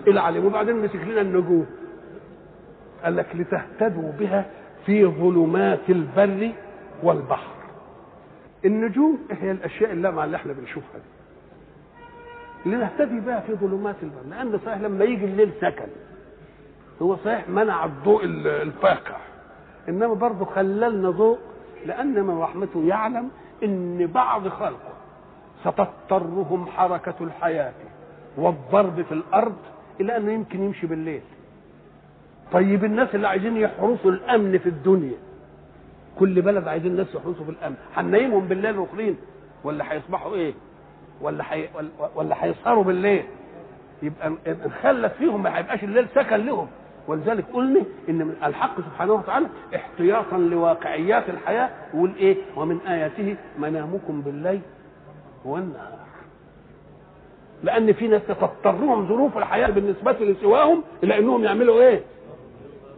العليم. 0.07 0.45
وبعدين 0.45 0.75
مسك 0.75 0.95
لنا 0.95 1.21
النجوم. 1.21 1.65
قال 3.03 3.15
لك 3.15 3.27
لتهتدوا 3.35 4.11
بها 4.11 4.45
في 4.85 5.05
ظلمات 5.05 5.89
البر 5.89 6.51
والبحر. 7.03 7.51
النجوم 8.65 9.19
هي 9.31 9.51
الأشياء 9.51 9.91
اللامعه 9.91 10.25
اللي 10.25 10.37
إحنا 10.37 10.53
بنشوفها 10.53 10.97
دي. 12.65 12.69
لنهتدي 12.69 13.19
بها 13.19 13.39
في 13.39 13.53
ظلمات 13.55 13.95
البر. 14.03 14.21
لأن 14.29 14.59
صحيح 14.65 14.77
لما 14.81 15.05
يجي 15.05 15.25
الليل 15.25 15.51
سكن. 15.61 15.87
هو 17.01 17.15
صحيح 17.15 17.49
منع 17.49 17.85
الضوء 17.85 18.25
الفاقع 18.25 19.17
إنما 19.89 20.13
برضه 20.13 20.45
خللنا 20.45 21.09
ضوء 21.09 21.37
لأن 21.85 22.23
من 22.23 22.37
رحمته 22.39 22.83
يعلم 22.83 23.29
إن 23.63 24.07
بعض 24.07 24.47
خلقه 24.47 24.93
ستضطرهم 25.61 26.65
حركة 26.67 27.13
الحياة 27.21 27.73
والضرب 28.37 29.01
في 29.01 29.11
الأرض 29.11 29.55
إلى 30.01 30.17
أنه 30.17 30.31
يمكن 30.31 30.63
يمشي 30.63 30.87
بالليل. 30.87 31.21
طيب 32.51 32.85
الناس 32.85 33.15
اللي 33.15 33.27
عايزين 33.27 33.57
يحرسوا 33.57 34.11
الأمن 34.11 34.57
في 34.57 34.69
الدنيا 34.69 35.15
كل 36.19 36.41
بلد 36.41 36.67
عايزين 36.67 36.91
الناس 36.91 37.15
يحرسوا 37.15 37.45
في 37.45 37.51
الامن 37.51 37.75
هننيمهم 37.95 38.45
بالليل 38.47 38.77
ركلين 38.77 39.17
ولا 39.63 39.93
هيصبحوا 39.93 40.35
إيه؟ 40.35 40.53
ولا 41.21 41.43
حي... 41.43 41.67
ولا 42.15 42.43
هيسهروا 42.45 42.83
بالليل؟ 42.83 43.23
يبقى 44.03 44.31
نخلف 44.65 45.13
فيهم 45.13 45.43
ما 45.43 45.57
هيبقاش 45.57 45.83
الليل 45.83 46.07
سكن 46.15 46.35
لهم. 46.45 46.67
ولذلك 47.07 47.45
قلنا 47.53 47.81
إن 48.09 48.15
من 48.15 48.35
الحق 48.43 48.75
سبحانه 48.81 49.13
وتعالى 49.13 49.47
احتياطا 49.75 50.37
لواقعيات 50.37 51.29
الحياة 51.29 51.69
يقول 51.93 52.11
إيه 52.15 52.35
ومن 52.55 52.79
آياته 52.87 53.35
منامكم 53.59 54.21
بالليل 54.21 54.61
والنهار 55.45 55.99
لأن 57.63 57.93
في 57.93 58.07
ناس 58.07 58.21
تضطرهم 58.27 59.07
ظروف 59.07 59.37
الحياة 59.37 59.67
بالنسبة 59.67 60.11
لسواهم 60.11 60.83
إلى 61.03 61.19
انهم 61.19 61.43
يعملوا 61.43 61.81
إيه؟ 61.81 62.01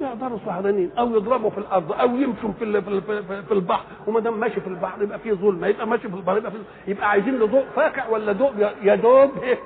يقدروا 0.01 0.37
سهرانين 0.45 0.91
أو 0.99 1.15
يضربوا 1.15 1.49
في 1.49 1.57
الأرض 1.57 1.91
أو 1.91 2.15
يمشوا 2.15 2.51
في 2.59 2.81
في 3.47 3.51
البحر. 3.51 3.85
وما 4.07 4.19
دام 4.19 4.39
ماشي 4.39 4.61
في 4.61 4.67
البحر 4.67 5.03
يبقى 5.03 5.19
فيه 5.19 5.33
ظلمه 5.33 5.67
يبقى 5.67 5.87
ماشي 5.87 6.09
في 6.09 6.15
البحر 6.15 6.37
يبقى 6.37 6.51
فيه 6.51 6.57
يبقى 6.87 7.09
عايزين 7.09 7.39
له 7.39 7.45
ضوء 7.47 7.63
فاقع 7.75 8.09
ولا 8.09 8.31
ضوء؟ 8.31 8.51
يا 8.83 8.95
دوب 8.95 9.31
إيه؟ 9.43 9.57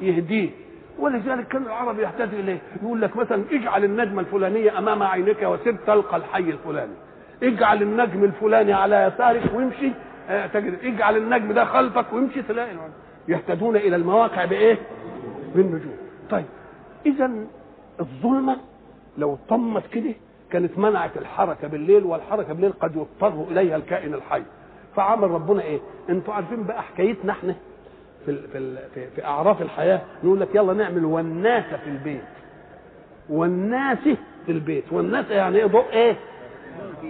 يهديه. 0.00 0.50
ولذلك 0.98 1.48
كان 1.48 1.62
العرب 1.62 1.98
يحتاج 2.00 2.28
إليه. 2.34 2.58
يقول 2.82 3.00
لك 3.00 3.16
مثلا 3.16 3.44
اجعل 3.52 3.84
النجمة 3.84 4.20
الفلانية 4.20 4.78
أمام 4.78 5.02
عينك 5.02 5.42
وسر 5.42 5.76
تلقى 5.86 6.16
الحي 6.16 6.38
الفلاني. 6.50 6.94
اجعل 7.42 7.82
النجم 7.82 8.24
الفلاني 8.24 8.72
على 8.72 9.12
يسارك 9.14 9.42
وامشي 9.54 9.92
تجد 10.54 10.78
اجعل 10.84 11.16
النجم 11.16 11.52
ده 11.52 11.64
خلفك 11.64 12.12
وامشي 12.12 12.42
تلاقي 12.42 12.76
يهتدون 13.28 13.76
إلى 13.76 13.96
المواقع 13.96 14.44
بإيه؟ 14.44 14.78
بالنجوم. 15.54 15.96
طيب 16.30 16.44
إذا 17.06 17.30
الظلمة 18.00 18.56
لو 19.18 19.38
طمت 19.48 19.86
كده 19.86 20.14
كانت 20.50 20.78
منعت 20.78 21.16
الحركة 21.16 21.68
بالليل 21.68 22.04
والحركة 22.04 22.52
بالليل 22.52 22.72
قد 22.80 22.96
يضطر 22.96 23.44
إليها 23.50 23.76
الكائن 23.76 24.14
الحي. 24.14 24.42
فعمل 24.96 25.30
ربنا 25.30 25.62
إيه؟ 25.62 25.78
أنتوا 26.10 26.34
عارفين 26.34 26.62
بقى 26.64 26.82
حكايتنا 26.82 27.32
إحنا 27.32 27.54
في 28.26 28.36
في 28.52 28.76
في, 28.94 29.10
في 29.10 29.24
أعراف 29.24 29.62
الحياة؟ 29.62 30.00
نقول 30.24 30.40
لك 30.40 30.54
يلا 30.54 30.72
نعمل 30.72 31.04
وناسه 31.04 31.76
في 31.76 31.90
البيت. 31.90 32.22
والناس 33.28 33.98
في 34.46 34.52
البيت. 34.52 34.84
والناس 34.92 35.30
يعني 35.30 35.58
إيه؟ 35.58 35.66
ضوء 35.66 35.92
إيه؟ 35.92 36.16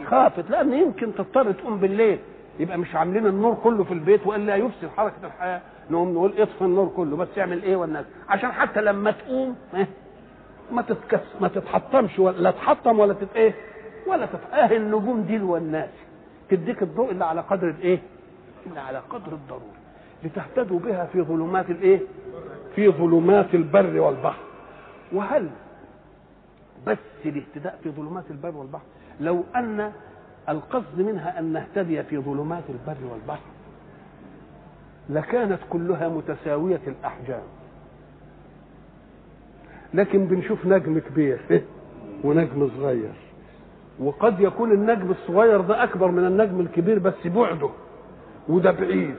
خافت. 0.06 0.50
لأن 0.50 0.72
يمكن 0.72 1.14
تضطر 1.14 1.52
تقوم 1.52 1.76
بالليل. 1.78 2.18
يبقى 2.58 2.78
مش 2.78 2.94
عاملين 2.94 3.26
النور 3.26 3.54
كله 3.54 3.84
في 3.84 3.94
البيت 3.94 4.26
والا 4.26 4.56
يفسد 4.56 4.88
حركة 4.96 5.14
الحياة. 5.26 5.60
نقوم 5.90 6.12
نقول 6.12 6.32
اطفي 6.38 6.62
النور 6.62 6.92
كله 6.96 7.16
بس 7.16 7.28
يعمل 7.36 7.62
إيه 7.62 7.76
والناس 7.76 8.04
عشان 8.28 8.52
حتى 8.52 8.80
لما 8.80 9.10
تقوم؟ 9.10 9.56
ما 10.72 10.82
تتكس 10.82 11.20
ما 11.40 11.48
تتحطمش 11.48 12.18
ولا 12.18 12.36
لا 12.38 12.50
تحطم 12.50 12.98
ولا 12.98 13.14
تت 13.14 13.36
إيه 13.36 13.54
ولا 14.06 14.26
تتاه 14.26 14.76
النجوم 14.76 15.22
دي 15.22 15.38
والناس 15.38 15.90
تديك 16.48 16.82
الضوء 16.82 17.10
اللي 17.10 17.24
على 17.24 17.40
قدر 17.40 17.68
الايه؟ 17.68 17.98
اللي 18.66 18.80
على 18.80 18.98
قدر 19.10 19.32
الضرورة. 19.32 19.72
لتهتدوا 20.24 20.78
بها 20.78 21.04
في 21.12 21.22
ظلمات 21.22 21.70
الايه؟ 21.70 22.00
في 22.76 22.88
ظلمات 22.88 23.54
البر 23.54 24.00
والبحر. 24.00 24.42
وهل 25.12 25.48
بس 26.86 26.98
الاهتداء 27.24 27.78
في 27.82 27.90
ظلمات 27.90 28.24
البر 28.30 28.56
والبحر؟ 28.56 28.84
لو 29.20 29.44
أن 29.56 29.92
القصد 30.48 31.00
منها 31.00 31.38
أن 31.38 31.44
نهتدي 31.52 32.02
في 32.02 32.18
ظلمات 32.18 32.62
البر 32.68 33.12
والبحر. 33.12 33.50
لكانت 35.10 35.58
كلها 35.70 36.08
متساوية 36.08 36.80
الأحجام. 36.86 37.42
لكن 39.94 40.26
بنشوف 40.26 40.66
نجم 40.66 40.98
كبير 40.98 41.62
ونجم 42.24 42.70
صغير. 42.76 43.12
وقد 44.00 44.40
يكون 44.40 44.72
النجم 44.72 45.10
الصغير 45.10 45.60
ده 45.60 45.84
أكبر 45.84 46.10
من 46.10 46.26
النجم 46.26 46.60
الكبير 46.60 46.98
بس 46.98 47.26
بعده. 47.26 47.70
وده 48.48 48.70
بعيد. 48.70 49.14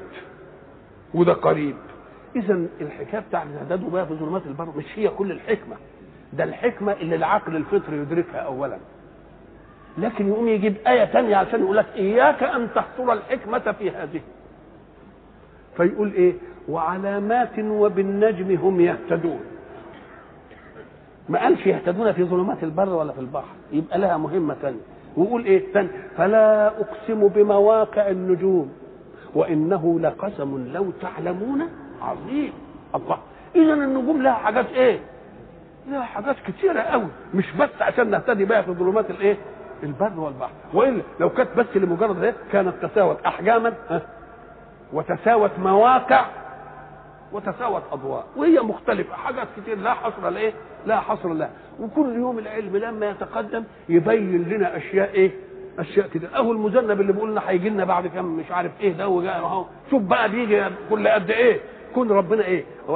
وده 1.13 1.33
قريب. 1.33 1.75
اذا 2.35 2.65
الحكاية 2.81 3.21
بتاع 3.29 3.43
الاعداد 3.43 3.89
بقى 3.91 4.07
في 4.07 4.13
ظلمات 4.13 4.45
البر 4.47 4.77
مش 4.77 4.85
هي 4.95 5.09
كل 5.09 5.31
الحكمة. 5.31 5.75
ده 6.33 6.43
الحكمة 6.43 6.91
اللي 6.91 7.15
العقل 7.15 7.55
الفطري 7.55 7.97
يدركها 7.97 8.37
اولا. 8.39 8.77
لكن 9.97 10.27
يقوم 10.27 10.47
يجيب 10.47 10.75
آية 10.87 11.05
تانية 11.05 11.35
عشان 11.35 11.59
يقول 11.59 11.77
لك 11.77 11.85
إياك 11.95 12.43
أن 12.43 12.67
تحصر 12.75 13.13
الحكمة 13.13 13.71
في 13.71 13.91
هذه. 13.91 14.21
فيقول 15.77 16.13
إيه؟ 16.13 16.33
وعلامات 16.69 17.59
وبالنجم 17.59 18.55
هم 18.55 18.81
يهتدون. 18.81 19.39
ما 21.29 21.39
قالش 21.39 21.65
يهتدون 21.67 22.11
في 22.11 22.23
ظلمات 22.23 22.63
البر 22.63 22.89
ولا 22.89 23.13
في 23.13 23.19
البحر 23.19 23.53
يبقى 23.71 23.99
لها 23.99 24.17
مهمة 24.17 24.55
تانية. 24.61 24.79
ويقول 25.17 25.45
إيه؟ 25.45 25.73
تاني 25.73 25.89
فلا 26.17 26.67
أقسم 26.67 27.27
بمواقع 27.27 28.09
النجوم 28.09 28.71
وإنه 29.35 29.99
لقسم 29.99 30.67
لو 30.73 30.91
تعلمون 31.01 31.69
عظيم. 32.01 32.53
الله 32.95 33.17
إذا 33.55 33.73
النجوم 33.73 34.21
لها 34.21 34.33
حاجات 34.33 34.65
إيه؟ 34.67 34.99
لها 35.89 36.01
حاجات 36.03 36.35
كتيرة 36.47 36.79
قوي 36.81 37.07
مش 37.33 37.51
بس 37.59 37.69
عشان 37.81 38.09
نهتدي 38.09 38.45
بها 38.45 38.61
في 38.61 38.71
ظلمات 38.71 39.09
الإيه؟ 39.09 39.37
البر 39.83 40.19
والبحر. 40.19 40.51
والا 40.73 41.01
لو 41.19 41.29
كانت 41.29 41.49
بس 41.57 41.65
لمجرد 41.75 42.17
ذلك 42.19 42.35
كانت 42.51 42.85
تساوت 42.85 43.17
احجاما 43.25 43.73
وتساوت 44.93 45.51
مواقع 45.59 46.25
وتساوت 47.31 47.83
أضواء. 47.91 48.25
وهي 48.35 48.59
مختلفة. 48.59 49.15
حاجات 49.15 49.47
كتير 49.57 49.77
لا 49.77 49.93
حصر 49.93 50.29
لإيه؟ 50.29 50.53
لا 50.85 50.99
حصر 50.99 51.33
لها. 51.33 51.49
وكل 51.79 52.15
يوم 52.15 52.39
العلم 52.39 52.77
لما 52.77 53.09
يتقدم 53.09 53.63
يبين 53.89 54.49
لنا 54.49 54.77
أشياء 54.77 55.09
إيه؟ 55.13 55.31
أشياء 55.79 56.07
كده 56.07 56.27
أهو 56.37 56.51
المذنب 56.51 57.01
اللي 57.01 57.13
بيقول 57.13 57.31
لنا 57.31 57.41
هيجي 57.49 57.69
لنا 57.69 57.85
بعد 57.85 58.07
كام 58.07 58.37
مش 58.37 58.51
عارف 58.51 58.71
إيه 58.81 58.93
ده 58.93 59.07
وجاء 59.07 59.37
أهو. 59.37 59.65
شوف 59.91 60.01
بقى 60.01 60.29
بيجي 60.29 60.63
كل 60.89 61.07
قد 61.07 61.31
إيه؟ 61.31 61.59
كون 61.95 62.11
ربنا 62.11 62.43
إيه. 62.45 62.63
و... 62.89 62.93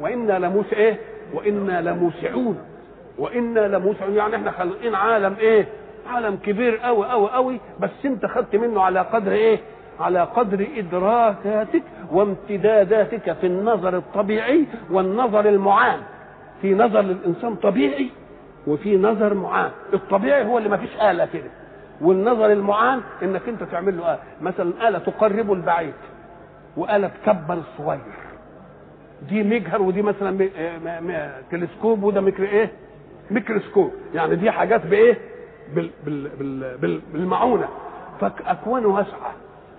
وإنا 0.00 0.38
لموس 0.38 0.72
إيه؟ 0.72 0.98
وإنا 1.34 1.80
لموسعون. 1.90 2.58
وإنا 3.18 3.60
لموسعون. 3.76 4.14
يعني 4.14 4.36
إحنا 4.36 4.50
خالقين 4.50 4.94
عالم 4.94 5.36
إيه؟ 5.40 5.66
عالم 6.10 6.36
كبير 6.36 6.76
قوي 6.76 7.06
قوي 7.06 7.28
قوي 7.30 7.60
بس 7.80 7.90
أنت 8.04 8.26
خدت 8.26 8.56
منه 8.56 8.82
على 8.82 9.00
قدر 9.00 9.32
إيه؟ 9.32 9.58
على 10.00 10.20
قدر 10.20 10.66
إدراكاتك 10.76 11.82
وامتداداتك 12.12 13.32
في 13.32 13.46
النظر 13.46 13.96
الطبيعي 13.96 14.66
والنظر 14.90 15.48
المعان. 15.48 16.00
في 16.62 16.74
نظر 16.74 17.00
للإنسان 17.00 17.54
طبيعي 17.54 18.10
وفي 18.66 18.96
نظر 18.96 19.34
معان. 19.34 19.70
الطبيعي 19.94 20.44
هو 20.46 20.58
اللي 20.58 20.68
ما 20.68 20.76
فيش 20.76 20.90
آلة 21.02 21.26
كده. 21.32 21.50
والنظر 22.00 22.52
المعان 22.52 23.00
إنك 23.22 23.48
أنت 23.48 23.62
تعمل 23.62 23.96
له 23.98 24.12
آلة. 24.12 24.18
مثلا 24.42 24.88
آلة 24.88 24.98
تقرب 24.98 25.52
البعيد 25.52 25.94
وآلة 26.76 27.10
تكبر 27.24 27.54
الصغير. 27.54 28.00
دي 29.28 29.42
مجهر 29.42 29.82
ودي 29.82 30.02
مثلا. 30.02 30.48
تلسكوب 31.50 32.02
وده 32.02 32.20
ميكرو 32.20 32.46
إيه؟ 32.46 32.70
ميكروسكوب. 33.30 33.92
يعني 34.14 34.36
دي 34.36 34.50
حاجات 34.50 34.86
بإيه؟ 34.86 35.18
بال... 35.74 35.90
بال... 36.04 36.28
بال... 36.38 36.76
بال... 36.78 37.00
بالمعونة. 37.12 37.68
فاكوانه 38.20 38.88
واسعه 38.88 39.32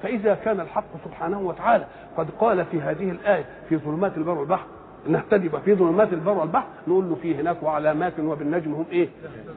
فإذا 0.04 0.34
كان 0.36 0.60
الحق 0.60 0.84
سبحانه 1.06 1.40
وتعالى 1.42 1.86
قد 2.18 2.28
قال 2.40 2.66
في 2.66 2.82
هذه 2.82 3.12
الآية 3.12 3.46
في 3.70 3.78
ظلمات 3.78 4.18
البر 4.18 4.38
والبحر 4.38 4.66
نهتدي 5.08 5.50
في 5.50 5.76
ظلمات 5.76 6.14
البر 6.14 6.32
والبحر 6.32 6.66
نقول 6.88 7.10
له 7.10 7.16
في 7.16 7.36
هناك 7.36 7.64
وعلامات 7.64 8.20
وبالنجم 8.20 8.74
هم 8.74 8.86
إيه؟ 8.92 9.10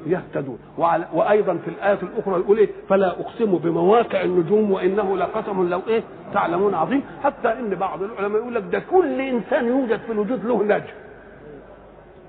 يهتدون. 0.07 0.59
وعلى 0.79 1.07
وأيضا 1.13 1.55
في 1.65 1.69
الآية 1.69 1.99
الأخرى 2.03 2.41
يقول 2.41 2.59
إيه؟ 2.59 2.69
فلا 2.89 3.21
أقسم 3.21 3.59
بمواقع 3.59 4.23
النجوم 4.23 4.71
وإنه 4.71 5.17
لقسم 5.17 5.69
لو 5.69 5.81
إيه؟ 5.89 6.03
تعلمون 6.35 6.75
عظيم. 6.75 7.03
حتى 7.25 7.49
إن 7.53 7.75
بعض 7.75 8.03
العلماء 8.03 8.41
يقول 8.41 8.55
لك 8.55 8.63
ده 8.73 8.79
كل 8.91 9.21
إنسان 9.21 9.67
يوجد 9.67 10.01
في 10.01 10.13
الوجود 10.13 10.45
له 10.45 10.63
نجم. 10.63 10.85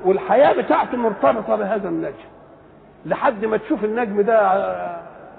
والحياة 0.05 0.53
بتاعته 0.53 0.97
مرتبطة 0.97 1.55
بهذا 1.55 1.89
النجم. 1.89 2.13
لحد 3.05 3.45
ما 3.45 3.57
تشوف 3.57 3.83
النجم 3.83 4.21
ده 4.21 4.39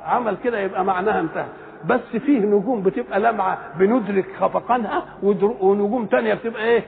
عمل 0.07 0.37
كده 0.45 0.59
يبقى 0.61 0.85
معناها 0.85 1.21
انتهى. 1.21 1.47
بس 1.87 2.01
فيه 2.27 2.39
نجوم 2.41 2.83
بتبقى 2.83 3.21
لمعة 3.21 3.59
بندرك 3.79 4.27
خفقانها 4.41 5.05
ونجوم 5.23 6.07
تانية 6.07 6.35
بتبقى 6.35 6.63
إيه 6.65 6.83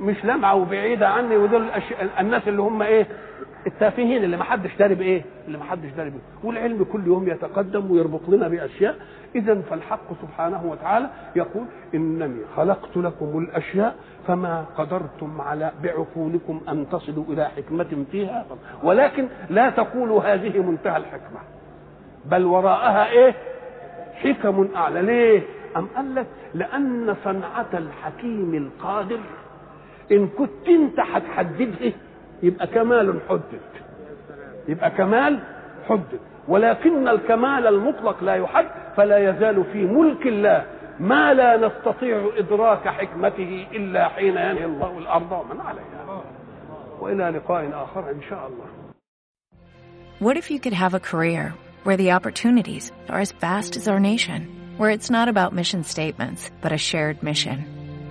مش 0.00 0.24
لمعة 0.24 0.54
وبعيدة 0.54 1.08
عني 1.08 1.36
ودول 1.36 1.66
الناس 2.20 2.48
اللي 2.48 2.62
هم 2.62 2.82
إيه 2.82 3.06
التافهين 3.66 4.24
اللي 4.24 4.36
ما 4.36 4.44
حدش 4.44 4.76
داري 4.78 4.94
بإيه؟ 4.94 5.22
اللي 5.46 5.58
ما 5.58 5.64
حدش 5.64 5.90
داري 5.90 6.10
بإيه. 6.10 6.20
والعلم 6.44 6.84
كل 6.84 7.06
يوم 7.06 7.28
يتقدم 7.28 7.90
ويربط 7.90 8.20
لنا 8.28 8.48
بأشياء. 8.48 8.96
اذا 9.34 9.60
فالحق 9.70 10.12
سبحانه 10.22 10.64
وتعالى 10.66 11.10
يقول 11.36 11.64
إنني 11.94 12.40
خلقت 12.56 12.96
لكم 12.96 13.38
الأشياء 13.38 13.96
فما 14.26 14.64
قدرتم 14.76 15.40
على 15.40 15.72
بعقولكم 15.82 16.60
أن 16.68 16.86
تصلوا 16.92 17.24
إلى 17.28 17.48
حكمة 17.48 18.04
فيها. 18.12 18.46
ولكن 18.82 19.28
لا 19.50 19.70
تقولوا 19.70 20.22
هذه 20.34 20.58
منتهى 20.62 20.96
الحكمة 20.96 21.40
بل 22.24 22.44
وراءها 22.44 23.10
إيه؟ 23.10 23.34
حكم 24.14 24.68
أعلى. 24.76 25.02
ليه؟ 25.02 25.42
أم 25.76 25.86
قال 25.96 26.14
لك 26.14 26.26
لأن 26.54 27.16
صنعة 27.24 27.68
الحكيم 27.74 28.54
القادر 28.54 29.20
إن 30.12 30.26
كنت 30.28 30.68
انت 30.68 31.00
هتحددها 31.00 31.92
يبقى 32.42 32.66
كمال 32.66 33.20
حدد. 33.28 33.60
يبقى 34.68 34.90
كمال 34.90 35.40
حدد. 35.88 36.20
ولكن 36.48 37.08
الكمال 37.08 37.66
المطلق 37.66 38.24
لا 38.24 38.34
يحد 38.34 38.66
فلا 38.96 39.30
يزال 39.30 39.64
في 39.72 39.84
ملك 39.84 40.26
الله 40.26 40.66
ما 41.00 41.34
لا 41.34 41.56
نستطيع 41.56 42.30
إدراك 42.36 42.88
حكمته 42.88 43.66
إلا 43.72 44.08
حين 44.08 44.36
ينهي 44.36 44.64
الله 44.64 44.98
الأرض 44.98 45.32
ومن 45.32 45.60
عليها. 45.60 46.22
وإلى 47.00 47.30
لقاء 47.30 47.84
آخر 47.84 48.10
إن 48.10 48.22
شاء 48.30 48.46
الله. 48.46 48.66
What 50.20 50.36
if 50.36 50.50
you 50.50 50.58
could 50.58 50.72
have 50.72 50.94
a 50.94 51.00
career 51.00 51.54
where 51.84 51.96
the 51.96 52.10
opportunities 52.10 52.90
are 53.08 53.20
as 53.20 53.32
vast 53.32 53.76
as 53.76 53.86
our 53.86 54.00
nation, 54.00 54.48
where 54.76 54.90
it's 54.90 55.10
not 55.10 55.28
about 55.28 55.54
mission 55.54 55.84
statements, 55.84 56.50
but 56.60 56.72
a 56.72 56.78
shared 56.78 57.22
mission? 57.22 57.77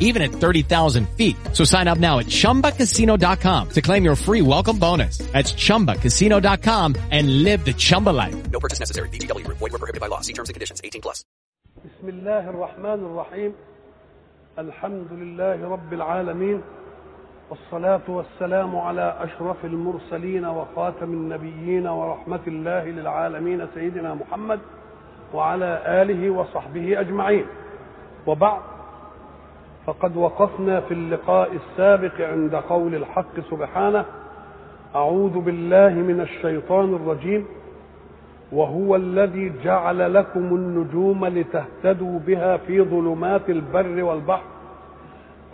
even 0.00 0.22
at 0.22 0.30
30,000 0.30 1.06
feet. 1.10 1.36
So 1.52 1.64
sign 1.64 1.86
up 1.86 1.98
now 1.98 2.20
at 2.20 2.26
ChumbaCasino.com 2.26 3.68
to 3.70 3.82
claim 3.82 4.04
your 4.04 4.16
free 4.16 4.40
welcome 4.40 4.78
bonus. 4.78 5.18
That's 5.32 5.52
ChumbaCasino.com 5.52 6.96
and 7.10 7.42
live 7.42 7.62
the 7.64 7.74
Chumba 7.74 8.10
life. 8.10 8.50
No 8.50 8.58
purchase 8.60 8.80
necessary. 8.80 9.10
VGW 9.10 9.44
Group. 9.44 9.58
Void 9.58 9.72
were 9.72 9.78
prohibited 9.78 10.00
by 10.00 10.06
law. 10.06 10.20
See 10.22 10.32
terms 10.32 10.48
and 10.48 10.54
conditions. 10.54 10.80
18 10.82 11.02
plus. 11.02 11.24
بسم 11.84 12.08
الله 12.08 12.50
الرحمن 12.50 13.04
الرحيم 13.04 13.52
الحمد 14.58 15.12
لله 15.12 15.68
رب 15.68 15.92
العالمين 15.92 16.62
والصلاة 17.50 18.02
والسلام 18.08 18.76
على 18.76 19.16
أشرف 19.20 19.64
المرسلين 19.64 20.44
وخاتم 20.44 21.12
النبيين 21.12 21.86
ورحمة 21.86 22.40
الله 22.46 22.84
للعالمين 22.84 23.66
سيدنا 23.74 24.14
محمد 24.14 24.60
وعلى 25.34 25.82
آله 26.02 26.30
وصحبه 26.30 27.00
أجمعين 27.00 27.46
وبعد 28.26 28.60
فقد 29.89 30.17
وقفنا 30.17 30.79
في 30.81 30.93
اللقاء 30.93 31.49
السابق 31.55 32.21
عند 32.21 32.55
قول 32.55 32.95
الحق 32.95 33.39
سبحانه 33.51 34.05
أعوذ 34.95 35.39
بالله 35.39 35.89
من 35.89 36.21
الشيطان 36.21 36.93
الرجيم 36.95 37.45
وهو 38.51 38.95
الذي 38.95 39.53
جعل 39.63 40.13
لكم 40.13 40.39
النجوم 40.39 41.25
لتهتدوا 41.25 42.19
بها 42.19 42.57
في 42.57 42.81
ظلمات 42.81 43.49
البر 43.49 44.03
والبحر 44.03 44.43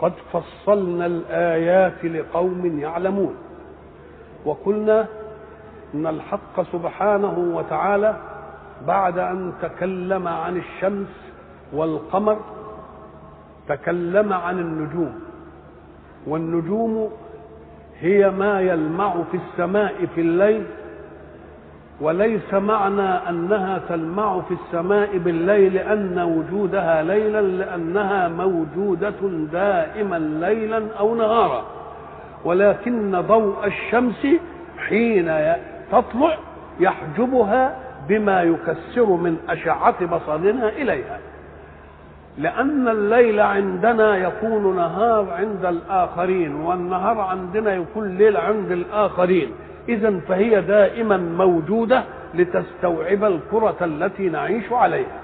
قد 0.00 0.12
فصلنا 0.32 1.06
الآيات 1.06 2.04
لقوم 2.04 2.80
يعلمون. 2.80 3.34
وقلنا 4.44 5.06
إن 5.94 6.06
الحق 6.06 6.62
سبحانه 6.72 7.38
وتعالى 7.56 8.16
بعد 8.86 9.18
أن 9.18 9.52
تكلم 9.62 10.28
عن 10.28 10.56
الشمس 10.56 11.32
والقمر 11.72 12.38
تكلم 13.68 14.32
عن 14.32 14.58
النجوم. 14.58 15.20
والنجوم 16.26 17.10
هي 18.00 18.30
ما 18.30 18.60
يلمع 18.60 19.14
في 19.30 19.36
السماء 19.36 19.94
في 20.14 20.20
الليل 20.20 20.64
وليس 22.00 22.54
معنى 22.54 23.02
أنها 23.02 23.80
تلمع 23.88 24.40
في 24.40 24.54
السماء 24.54 25.18
بالليل 25.18 25.74
لأن 25.74 26.18
وجودها 26.18 27.02
ليلا 27.02 27.40
لأنها 27.40 28.28
موجودة 28.28 29.28
دائما 29.52 30.18
ليلا 30.18 30.82
أو 30.98 31.14
نهارا. 31.14 31.64
ولكن 32.44 33.20
ضوء 33.20 33.66
الشمس 33.66 34.26
حين 34.88 35.54
تطلع 35.92 36.38
يحجبها 36.80 37.76
بما 38.08 38.42
يكسر 38.42 39.06
من 39.06 39.36
أشعة 39.48 40.06
بصرنا 40.06 40.68
إليها. 40.68 41.18
لأن 42.38 42.88
الليل 42.88 43.40
عندنا 43.40 44.16
يكون 44.16 44.76
نهار 44.76 45.30
عند 45.30 45.64
الآخرين 45.64 46.54
والنهار 46.54 47.20
عندنا 47.20 47.74
يكون 47.74 48.16
ليل 48.18 48.36
عند 48.36 48.72
الآخرين. 48.72 49.50
إذا 49.88 50.20
فهي 50.28 50.60
دائما 50.60 51.16
موجودة 51.16 52.02
لتستوعب 52.34 53.24
الكرة 53.24 53.76
التي 53.80 54.28
نعيش 54.28 54.72
عليها. 54.72 55.20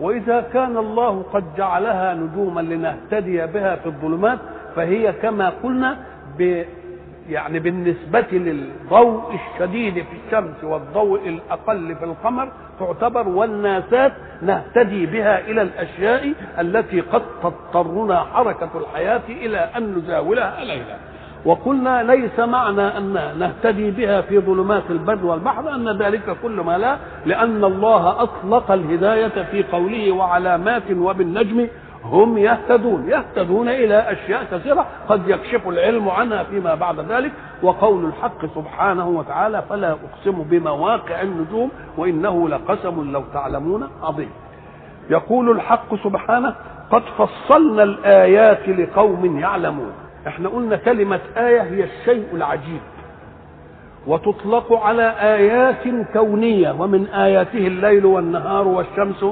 وإذا 0.00 0.40
كان 0.40 0.76
الله 0.76 1.22
قد 1.22 1.44
جعلها 1.56 2.14
نجوما 2.14 2.60
لنهتدي 2.60 3.46
بها 3.46 3.76
في 3.76 3.86
الظلمات 3.86 4.38
فهي 4.76 5.12
كما 5.12 5.52
قلنا 5.62 5.96
يعني 7.30 7.58
بالنسبة 7.58 8.26
للضوء 8.32 9.34
الشديد 9.34 9.94
في 9.94 10.16
الشمس 10.26 10.64
والضوء 10.64 11.28
الأقل 11.28 11.96
في 11.96 12.04
القمر 12.04 12.48
تعتبر 12.80 13.28
والناسات 13.28 14.12
نهتدي 14.42 15.06
بها 15.06 15.38
إلى 15.40 15.62
الأشياء 15.62 16.32
التي 16.60 17.00
قد 17.00 17.22
تضطرنا 17.42 18.20
حركة 18.20 18.70
الحياة 18.74 19.22
إلى 19.28 19.58
أن 19.76 19.94
نزاولها 19.94 20.64
ليلا 20.64 20.96
وقلنا 21.44 22.02
ليس 22.02 22.38
معنى 22.38 22.82
أن 22.98 23.12
نهتدي 23.38 23.90
بها 23.90 24.20
في 24.20 24.38
ظلمات 24.38 24.82
البر 24.90 25.26
والبحر 25.26 25.74
أن 25.74 25.88
ذلك 26.02 26.36
كل 26.42 26.60
ما 26.60 26.78
لا 26.78 26.96
لأن 27.26 27.64
الله 27.64 28.22
أطلق 28.22 28.70
الهداية 28.70 29.42
في 29.50 29.62
قوله 29.62 30.12
وعلامات 30.12 30.82
وبالنجم 30.92 31.66
هم 32.04 32.38
يهتدون 32.38 33.08
يهتدون 33.08 33.68
إلى 33.68 34.12
أشياء 34.12 34.44
كثيرة. 34.52 34.86
قد 35.08 35.28
يكشف 35.28 35.68
العلم 35.68 36.08
عنها 36.08 36.44
فيما 36.44 36.74
بعد 36.74 37.00
ذلك. 37.00 37.32
وقول 37.62 38.04
الحق 38.04 38.46
سبحانه 38.54 39.08
وتعالى 39.08 39.62
فلا 39.70 39.90
أقسم 39.90 40.42
بمواقع 40.42 41.22
النجوم 41.22 41.70
وإنه 41.96 42.48
لقسم 42.48 43.12
لو 43.12 43.22
تعلمون 43.34 43.88
عظيم. 44.02 44.30
يقول 45.10 45.50
الحق 45.50 45.94
سبحانه 46.04 46.54
قد 46.90 47.02
فصلنا 47.18 47.82
الآيات 47.82 48.68
لقوم 48.68 49.38
يعلمون. 49.40 49.92
إحنا 50.26 50.48
قلنا 50.48 50.76
كلمة 50.76 51.20
آية 51.36 51.62
هي 51.62 51.84
الشيء 51.84 52.26
العجيب. 52.32 52.80
وتطلق 54.06 54.72
على 54.72 55.14
آيات 55.20 56.06
كونية 56.12 56.70
ومن 56.78 57.06
آياته 57.06 57.66
الليل 57.66 58.06
والنهار 58.06 58.68
والشمس 58.68 59.24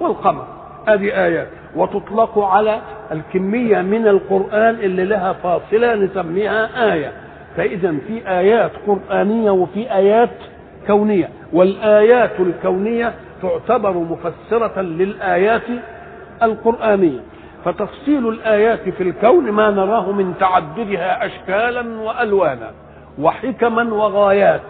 والقمر. 0.00 0.46
هذه 0.88 1.24
آيات. 1.24 1.48
وتطلق 1.76 2.38
على 2.38 2.80
الكمية 3.12 3.82
من 3.82 4.08
القرآن 4.08 4.74
اللي 4.74 5.04
لها 5.04 5.32
فاصلة 5.32 5.94
نسميها 5.94 6.92
آية. 6.92 7.12
فإذا 7.56 7.94
في 8.08 8.28
آيات 8.28 8.70
قرآنية 8.86 9.50
وفي 9.50 9.94
آيات 9.94 10.30
كونية. 10.86 11.28
والآيات 11.52 12.40
الكونية 12.40 13.12
تعتبر 13.42 13.92
مفسرة 13.92 14.80
للآيات 14.80 15.62
القرآنية. 16.42 17.20
فتفصيل 17.64 18.28
الآيات 18.28 18.88
في 18.88 19.02
الكون 19.02 19.50
ما 19.50 19.70
نراه 19.70 20.12
من 20.12 20.34
تعددها 20.40 21.26
أشكالا 21.26 22.00
وألوانا 22.00 22.70
وحكما 23.18 23.94
وغايات. 23.94 24.60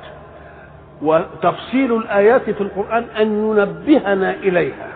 وتفصيل 1.03 1.97
الآيات 1.97 2.51
في 2.51 2.61
القرآن 2.61 3.05
أن 3.21 3.27
ينبهنا 3.27 4.35
إليها. 4.35 4.89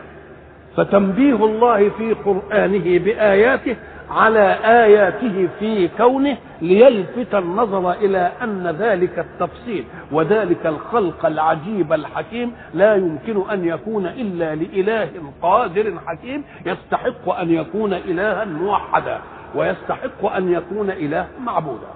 فتنبيه 0.84 1.34
الله 1.44 1.88
في 1.88 2.12
قرآنه 2.12 2.98
بآياته 2.98 3.76
على 4.10 4.56
آياته 4.64 5.48
في 5.58 5.88
كونه 5.88 6.36
ليلفت 6.62 7.34
النظر 7.34 7.92
إلى 7.92 8.32
أن 8.42 8.76
ذلك 8.78 9.18
التفصيل 9.18 9.84
وذلك 10.12 10.66
الخلق 10.66 11.26
العجيب 11.26 11.92
الحكيم 11.92 12.52
لا 12.74 12.94
يمكن 12.94 13.50
أن 13.50 13.64
يكون 13.64 14.06
إلا 14.06 14.54
لإله 14.54 15.08
قادر 15.42 15.94
حكيم 16.06 16.44
يستحق 16.66 17.28
أن 17.40 17.50
يكون 17.50 17.92
إلها 17.92 18.44
موحدا 18.44 19.18
ويستحق 19.54 20.32
أن 20.36 20.52
يكون 20.52 20.90
إله 20.90 21.26
معبودا. 21.44 21.90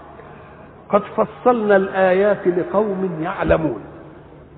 قد 0.89 1.03
فصلنا 1.03 1.77
الآيات 1.77 2.47
لقوم 2.49 3.19
يعلمون 3.23 3.81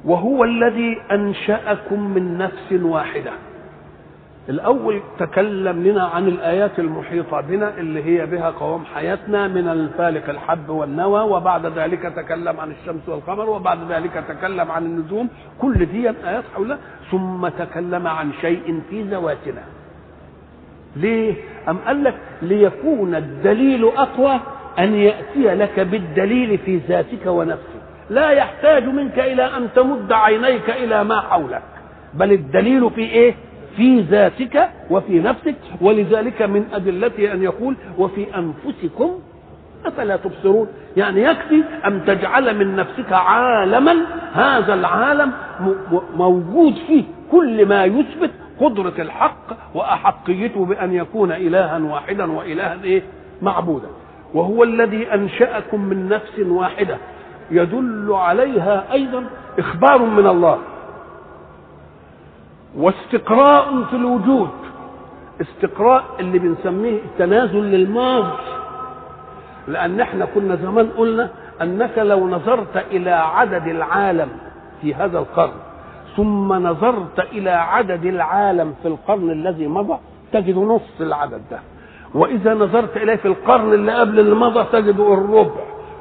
وهو 0.04 0.44
الذي 0.44 0.98
أنشأكم 1.12 2.14
من 2.14 2.38
نفس 2.38 2.72
واحدة. 2.82 3.30
الأول 4.48 5.00
تكلم 5.18 5.82
لنا 5.86 6.04
عن 6.04 6.28
الآيات 6.28 6.78
المحيطة 6.78 7.40
بنا 7.40 7.78
اللي 7.78 8.02
هي 8.04 8.26
بها 8.26 8.50
قوام 8.50 8.84
حياتنا 8.84 9.48
من 9.48 9.68
الفالق 9.68 10.28
الحب 10.30 10.68
والنوى 10.68 11.20
وبعد 11.20 11.66
ذلك 11.66 12.02
تكلم 12.02 12.60
عن 12.60 12.70
الشمس 12.70 13.08
والقمر 13.08 13.50
وبعد 13.50 13.78
ذلك 13.92 14.24
تكلم 14.28 14.70
عن 14.70 14.84
النجوم 14.84 15.28
كل 15.60 15.86
دي 15.86 16.08
آيات 16.08 16.44
حولها 16.54 16.78
ثم 17.10 17.48
تكلم 17.48 18.06
عن 18.06 18.32
شيء 18.40 18.80
في 18.90 19.02
ذواتنا 19.02 19.62
ليه؟ 20.96 21.34
أم 21.68 21.78
قال 21.86 22.04
لك 22.04 22.14
ليكون 22.42 23.14
الدليل 23.14 23.84
أقوى 23.84 24.40
أن 24.78 24.94
يأتي 24.94 25.54
لك 25.54 25.80
بالدليل 25.80 26.58
في 26.58 26.76
ذاتك 26.88 27.26
ونفسك 27.26 27.82
لا 28.10 28.30
يحتاج 28.30 28.84
منك 28.84 29.18
إلى 29.18 29.42
أن 29.42 29.68
تمد 29.76 30.12
عينيك 30.12 30.70
إلى 30.70 31.04
ما 31.04 31.20
حولك 31.20 31.62
بل 32.14 32.32
الدليل 32.32 32.90
في 32.90 33.00
إيه؟ 33.00 33.34
في 33.76 34.00
ذاتك 34.00 34.68
وفي 34.90 35.20
نفسك 35.20 35.54
ولذلك 35.80 36.42
من 36.42 36.64
أدلته 36.72 37.32
أن 37.32 37.42
يقول 37.42 37.76
وفي 37.98 38.26
أنفسكم 38.36 39.10
أفلا 39.86 40.16
تبصرون؟ 40.16 40.68
يعني 40.96 41.22
يكفي 41.22 41.62
أن 41.86 42.04
تجعل 42.06 42.56
من 42.58 42.76
نفسك 42.76 43.12
عالما 43.12 43.96
هذا 44.32 44.74
العالم 44.74 45.32
موجود 46.16 46.74
فيه 46.86 47.04
كل 47.32 47.66
ما 47.66 47.84
يثبت 47.84 48.30
قدرة 48.60 48.92
الحق 48.98 49.56
وأحقيته 49.74 50.64
بأن 50.64 50.92
يكون 50.92 51.32
إلها 51.32 51.78
واحدا 51.78 52.32
وإلها 52.32 52.76
إيه؟ 52.84 53.02
معبودا. 53.42 53.88
وهو 54.34 54.62
الذي 54.64 55.14
أنشأكم 55.14 55.80
من 55.84 56.08
نفس 56.08 56.38
واحدة. 56.38 56.96
يدل 57.50 58.12
عليها 58.12 58.84
أيضا 58.92 59.24
إخبار 59.58 59.98
من 60.02 60.26
الله. 60.26 60.58
واستقراء 62.76 63.84
في 63.90 63.96
الوجود. 63.96 64.50
استقراء 65.40 66.04
اللي 66.20 66.38
بنسميه 66.38 66.98
التنازل 66.98 67.62
للماضي. 67.62 68.36
لأن 69.68 70.00
إحنا 70.00 70.24
كنا 70.24 70.56
زمان 70.56 70.88
قلنا 70.96 71.30
أنك 71.62 71.98
لو 71.98 72.28
نظرت 72.28 72.76
إلى 72.90 73.10
عدد 73.10 73.66
العالم 73.66 74.28
في 74.82 74.94
هذا 74.94 75.18
القرن 75.18 75.52
ثم 76.16 76.52
نظرت 76.52 77.18
إلى 77.32 77.50
عدد 77.50 78.04
العالم 78.04 78.74
في 78.82 78.88
القرن 78.88 79.30
الذي 79.30 79.66
مضى 79.66 79.98
تجد 80.32 80.58
نص 80.58 81.00
العدد 81.00 81.42
ده. 81.50 81.58
وإذا 82.14 82.54
نظرت 82.54 82.96
إليه 82.96 83.16
في 83.16 83.28
القرن 83.28 83.72
اللي 83.72 83.92
قبل 83.92 84.20
اللي 84.20 84.34
مضى 84.34 84.64
تجد 84.72 85.00
الربع. 85.00 85.60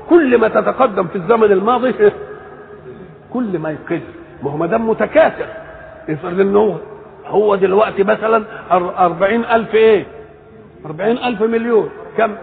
كل 0.09 0.38
ما 0.38 0.47
تتقدم 0.47 1.07
في 1.07 1.15
الزمن 1.15 1.51
الماضي 1.51 1.93
كل 3.34 3.59
ما 3.59 3.71
يقل. 3.71 4.01
ما 4.43 4.51
هو 4.51 4.57
ما 4.57 4.65
دام 4.67 4.89
متكاثر. 4.89 5.64
افرض 6.10 6.39
انه 6.39 6.80
هو 7.26 7.56
دلوقتي 7.56 8.03
مثلا 8.03 8.43
أر- 8.70 8.99
أربعين 8.99 9.45
ألف 9.45 9.76
إيه؟ 9.76 10.06
أربعين 10.86 11.18
ألف 11.18 11.41
مليون. 11.41 11.89
كم؟ 12.18 12.36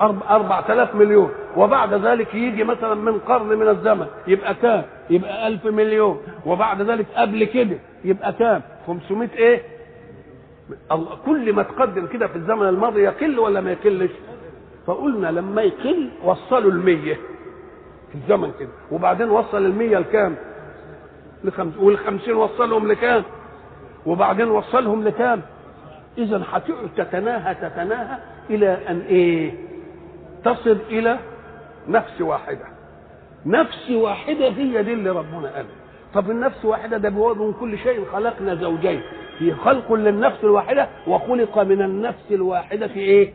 أرب- 0.00 0.30
أربعة 0.30 0.64
آلاف 0.72 0.94
مليون. 0.94 1.30
وبعد 1.56 1.94
ذلك 1.94 2.34
يجي 2.34 2.64
مثلا 2.64 2.94
من 2.94 3.18
قرن 3.18 3.46
من 3.58 3.68
الزمن 3.68 4.06
يبقى 4.26 4.54
كام؟ 4.54 4.82
يبقى 5.10 5.48
ألف 5.48 5.66
مليون. 5.66 6.20
وبعد 6.46 6.82
ذلك 6.82 7.06
قبل 7.16 7.44
كده 7.44 7.76
يبقى 8.04 8.32
كام؟ 8.32 8.62
500 8.86 9.28
إيه؟ 9.36 9.62
كل 11.26 11.52
ما 11.52 11.62
تقدم 11.62 12.06
كده 12.06 12.26
في 12.26 12.36
الزمن 12.36 12.68
الماضي 12.68 13.00
يقل 13.02 13.38
ولا 13.38 13.60
ما 13.60 13.72
يقلش؟ 13.72 14.10
فقلنا 14.86 15.26
لما 15.26 15.62
يقل 15.62 16.08
وصلوا 16.24 16.70
المية 16.70 17.14
في 18.08 18.14
الزمن 18.14 18.50
كده. 18.60 18.68
وبعدين 18.92 19.30
وصل 19.30 19.64
المية 19.66 19.98
لكام؟ 19.98 20.34
لخمس 21.44 21.76
والخمسين 21.78 22.34
وصلهم 22.34 22.88
لكام؟ 22.88 23.22
وبعدين 24.06 24.48
وصلهم 24.50 25.04
لكام؟ 25.04 25.42
اذا 26.18 26.42
تتناهى 26.96 27.54
تتناهى 27.54 28.18
إلى 28.50 28.78
أن 28.88 29.00
إيه؟ 29.00 29.52
تصل 30.44 30.78
إلى 30.90 31.18
نفس 31.88 32.20
واحدة. 32.20 32.64
نفس 33.46 33.90
واحدة 33.90 34.48
هي 34.48 34.82
دي 34.82 34.92
اللي 34.92 35.10
ربنا 35.10 35.50
قال. 35.56 35.66
طب 36.14 36.30
النفس 36.30 36.64
واحدة 36.64 36.96
ده 36.96 37.08
بيقول 37.08 37.38
من 37.38 37.52
كل 37.52 37.78
شيء. 37.78 38.04
خلقنا 38.12 38.54
زوجين. 38.54 39.00
في 39.38 39.54
خلق 39.54 39.92
للنفس 39.92 40.44
الواحدة 40.44 40.88
وخلق 41.06 41.58
من 41.58 41.82
النفس 41.82 42.24
الواحدة 42.30 42.86
في 42.88 43.00
إيه؟ 43.00 43.32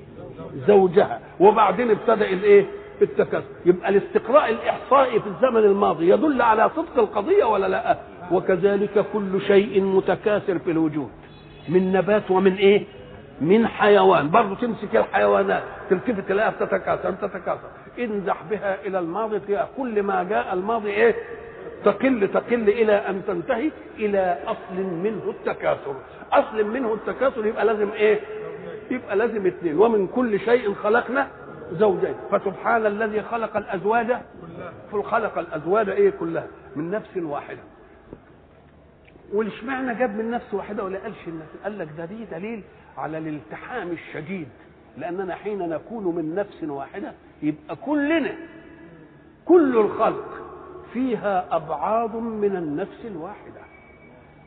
زوجها. 0.67 1.19
وبعدين 1.39 1.91
ابتدأ 1.91 2.25
الإيه؟ 2.29 2.65
التكاثر 3.03 3.45
يبقى 3.65 3.89
الاستقراء 3.89 4.49
الإحصائي 4.49 5.19
في 5.19 5.27
الزمن 5.27 5.57
الماضي 5.63 6.09
يدل 6.09 6.41
على 6.41 6.69
صدق 6.75 6.97
القضية 6.99 7.43
ولا 7.45 7.67
لا؟ 7.67 7.97
وكذلك 8.31 9.05
كل 9.13 9.41
شيء 9.47 9.81
متكاثر 9.83 10.59
في 10.59 10.71
الوجود. 10.71 11.09
من 11.69 11.91
نبات 11.91 12.31
ومن 12.31 12.55
إيه؟ 12.55 12.83
من 13.41 13.67
حيوان. 13.67 14.29
برضه 14.29 14.55
تمسك 14.55 14.95
الحيوانات 14.95 15.63
تلتفت 15.89 16.27
تلاقيها 16.29 16.51
بتتكاثر 16.51 17.11
بتتكاثر 17.11 17.67
انزح 17.99 18.43
بها 18.49 18.77
إلى 18.85 18.99
الماضي 18.99 19.39
تلاقي 19.39 19.67
كل 19.77 20.03
ما 20.03 20.23
جاء. 20.23 20.53
الماضي 20.53 20.89
إيه؟ 20.89 21.15
تقل 21.85 22.27
تقل 22.33 22.69
إلى 22.69 22.93
أن 22.93 23.21
تنتهي 23.27 23.71
إلى 23.99 24.37
أصل 24.47 24.83
منه 25.03 25.21
التكاثر. 25.29 25.95
أصل 26.33 26.63
منه 26.65 26.93
التكاثر 26.93 27.45
يبقى 27.45 27.65
لازم 27.65 27.89
إيه؟ 27.91 28.19
يبقى 28.91 29.15
لازم 29.15 29.45
اثنين 29.47 29.77
ومن 29.77 30.07
كل 30.07 30.39
شيء 30.39 30.73
خلقنا 30.73 31.27
زوجين. 31.71 32.15
فسبحان 32.31 32.85
الذي 32.85 33.21
خلق 33.21 33.57
الأزواج 33.57 34.17
خلق 34.91 35.37
الأزواج 35.37 35.89
إيه 35.89 36.09
كلها؟ 36.09 36.47
من 36.75 36.91
نفس 36.91 37.17
واحدة. 37.17 37.59
والإشمعنى 39.33 39.95
جاب 39.95 40.15
من 40.15 40.31
نفس 40.31 40.53
واحدة 40.53 40.83
ولا 40.83 40.99
قالش 40.99 41.17
قال 41.63 41.79
لك 41.79 41.87
ده 41.97 42.05
دي 42.05 42.25
دليل 42.25 42.63
على 42.97 43.17
الالتحام 43.17 43.91
الشديد. 43.91 44.47
لأننا 44.97 45.35
حين 45.35 45.69
نكون 45.69 46.15
من 46.15 46.35
نفس 46.35 46.63
واحدة 46.63 47.11
يبقى 47.43 47.75
كلنا 47.75 48.31
كل 49.45 49.77
الخلق 49.77 50.25
فيها 50.93 51.55
ابعاض 51.55 52.15
من 52.15 52.55
النفس 52.55 53.05
الواحدة. 53.05 53.61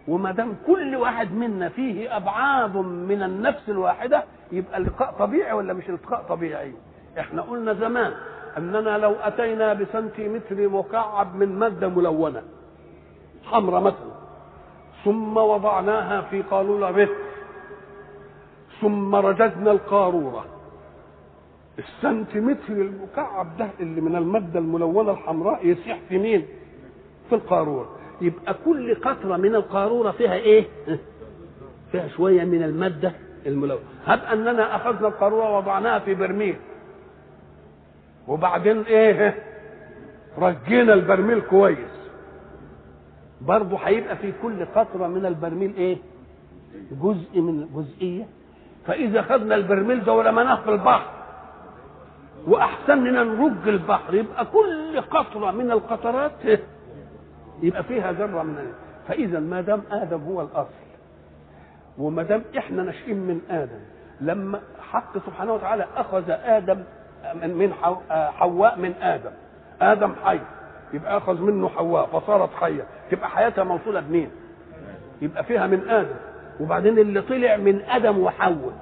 وما 0.08 0.32
دام 0.32 0.56
كل 0.66 0.96
واحد 0.96 1.32
منا 1.32 1.68
فيه 1.68 2.16
ابعاض 2.16 2.76
من 2.76 3.22
النفس 3.22 3.68
الواحدة 3.68 4.24
يبقى 4.52 4.78
التقاء 4.78 5.12
طبيعي 5.12 5.52
ولا 5.52 5.72
مش 5.72 5.88
التقاء 5.90 6.22
طبيعي؟ 6.28 6.72
إحنا 7.18 7.42
قلنا 7.42 7.74
زمان 7.74 8.12
اننا 8.58 8.98
لو 8.98 9.12
اتينا 9.12 9.72
بسنتيمتر 9.74 10.68
مكعب 10.68 11.36
من 11.36 11.58
مادة 11.58 11.88
ملونة 11.88 12.42
حمراء 13.44 13.80
مثلا 13.80 14.14
ثم 15.04 15.36
وضعناها 15.36 16.20
في 16.20 16.42
قارورة 16.42 16.90
رتر 16.90 17.14
ثم 18.80 19.14
رجزنا 19.14 19.70
القارورة 19.72 20.44
السنتيمتر 21.78 22.72
المكعب 22.72 23.56
ده 23.58 23.68
اللي 23.80 24.00
من 24.00 24.16
المادة 24.16 24.58
الملونة 24.58 25.10
الحمراء 25.12 25.66
يسيح 25.66 25.98
في 26.08 26.18
مين؟ 26.18 26.46
في 27.28 27.34
القارورة 27.34 27.88
يبقى 28.20 28.54
كل 28.64 28.94
قطرة 28.94 29.36
من 29.36 29.54
القارورة 29.54 30.10
فيها 30.10 30.34
إيه؟ 30.34 30.64
فيها 31.92 32.08
شوية 32.08 32.44
من 32.44 32.62
المادة 32.62 33.12
الملونة 33.46 33.80
هب 34.06 34.20
أننا 34.32 34.76
أخذنا 34.76 35.08
القارورة 35.08 35.50
ووضعناها 35.50 35.98
في 35.98 36.14
برميل 36.14 36.56
وبعدين 38.28 38.82
إيه؟ 38.82 39.34
رجينا 40.38 40.94
البرميل 40.94 41.40
كويس 41.40 41.94
برضه 43.40 43.76
هيبقى 43.78 44.16
في 44.16 44.32
كل 44.42 44.64
قطرة 44.64 45.06
من 45.06 45.26
البرميل 45.26 45.74
إيه 45.76 45.96
جزء 47.02 47.40
من 47.40 47.68
جزئية 47.74 48.26
فإذا 48.86 49.22
خدنا 49.22 49.54
البرميل 49.54 50.04
ده 50.04 50.12
ورميناه 50.12 50.62
في 50.62 50.70
البحر 50.70 51.10
وأحسننا 52.46 53.24
نرج 53.24 53.68
البحر 53.68 54.14
يبقى 54.14 54.44
كل 54.46 55.00
قطرة 55.00 55.50
من 55.50 55.70
القطرات 55.70 56.32
يبقى 57.62 57.82
فيها 57.84 58.12
ذرة 58.12 58.42
من 58.42 58.72
فإذا 59.08 59.40
ما 59.40 59.60
دام 59.60 59.82
آدم 59.90 60.20
هو 60.20 60.40
الأصل 60.42 60.84
وما 61.98 62.22
دام 62.22 62.42
إحنا 62.58 62.82
ناشئين 62.82 63.16
من 63.16 63.40
آدم 63.50 63.80
لما 64.20 64.60
حق 64.90 65.18
سبحانه 65.18 65.54
وتعالى 65.54 65.86
أخذ 65.96 66.24
آدم 66.30 66.82
من 67.32 67.72
آه، 68.10 68.30
حواء 68.30 68.78
من 68.78 68.94
آدم. 69.02 69.30
آدم 69.82 70.14
حي. 70.24 70.38
يبقى 70.92 71.16
أخذ 71.16 71.40
منه 71.40 71.68
حواء 71.68 72.06
فصارت 72.06 72.50
حية. 72.54 72.84
تبقى 73.10 73.28
حياتها 73.28 73.64
موصولة 73.64 74.00
بمين؟ 74.00 74.30
يبقى 75.22 75.44
فيها 75.44 75.66
من 75.66 75.88
آدم. 75.88 76.14
وبعدين 76.60 76.98
اللي 76.98 77.20
طلع 77.20 77.56
من 77.56 77.80
آدم 77.82 78.18
وحواء 78.18 78.72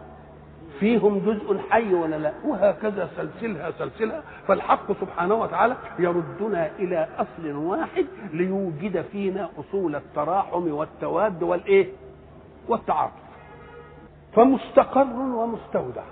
فيهم 0.80 1.18
جزء 1.18 1.59
حي 1.70 1.95
ولا 1.95 2.16
لا؟ 2.18 2.32
وهكذا 2.45 3.09
سلسلها 3.16 3.70
سلسلها. 3.70 4.22
فالحق 4.49 4.93
سبحانه 5.01 5.34
وتعالى 5.34 5.76
يردنا 5.99 6.70
إلى 6.78 7.09
أصل 7.18 7.53
واحد 7.57 8.07
ليوجد 8.32 9.05
فينا 9.12 9.49
أصول 9.59 9.97
التراحم 9.97 10.72
والتواد 10.72 11.43
والإيه؟ 11.43 11.86
والتعاطف. 12.68 13.22
فمستقر 14.34 15.16
ومستودع. 15.16 16.03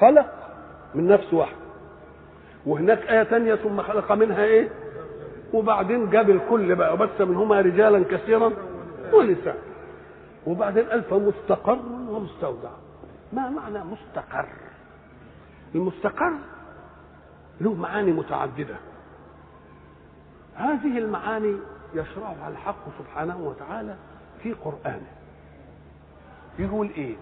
خلق 0.00 0.37
من 0.94 1.08
نفس 1.08 1.34
واحد. 1.34 1.56
وهناك 2.66 2.98
آية 2.98 3.22
تانية 3.22 3.54
ثم 3.54 3.82
خلق 3.82 4.12
منها 4.12 4.44
إيه؟ 4.44 4.68
وبعدين 5.52 6.10
جاب 6.10 6.30
الكل 6.30 6.74
بقى 6.74 6.94
وبث 6.94 7.20
منهما 7.20 7.60
رجالا 7.60 8.04
كثيرا 8.10 8.52
ونساء. 9.12 9.56
وبعدين 10.46 10.84
قال 10.84 11.02
فمستقر 11.02 11.78
ومستودع. 12.08 12.70
ما 13.32 13.48
معنى 13.50 13.84
مستقر؟ 13.84 14.48
المستقر 15.74 16.32
له 17.60 17.74
معاني 17.74 18.12
متعددة. 18.12 18.76
هذه 20.54 20.98
المعاني 20.98 21.56
يشرعها 21.94 22.48
الحق 22.48 22.84
سبحانه 22.98 23.38
وتعالى 23.38 23.96
في 24.42 24.52
قرآنه. 24.52 25.06
يقول 26.58 26.90
إيه؟ 26.96 27.16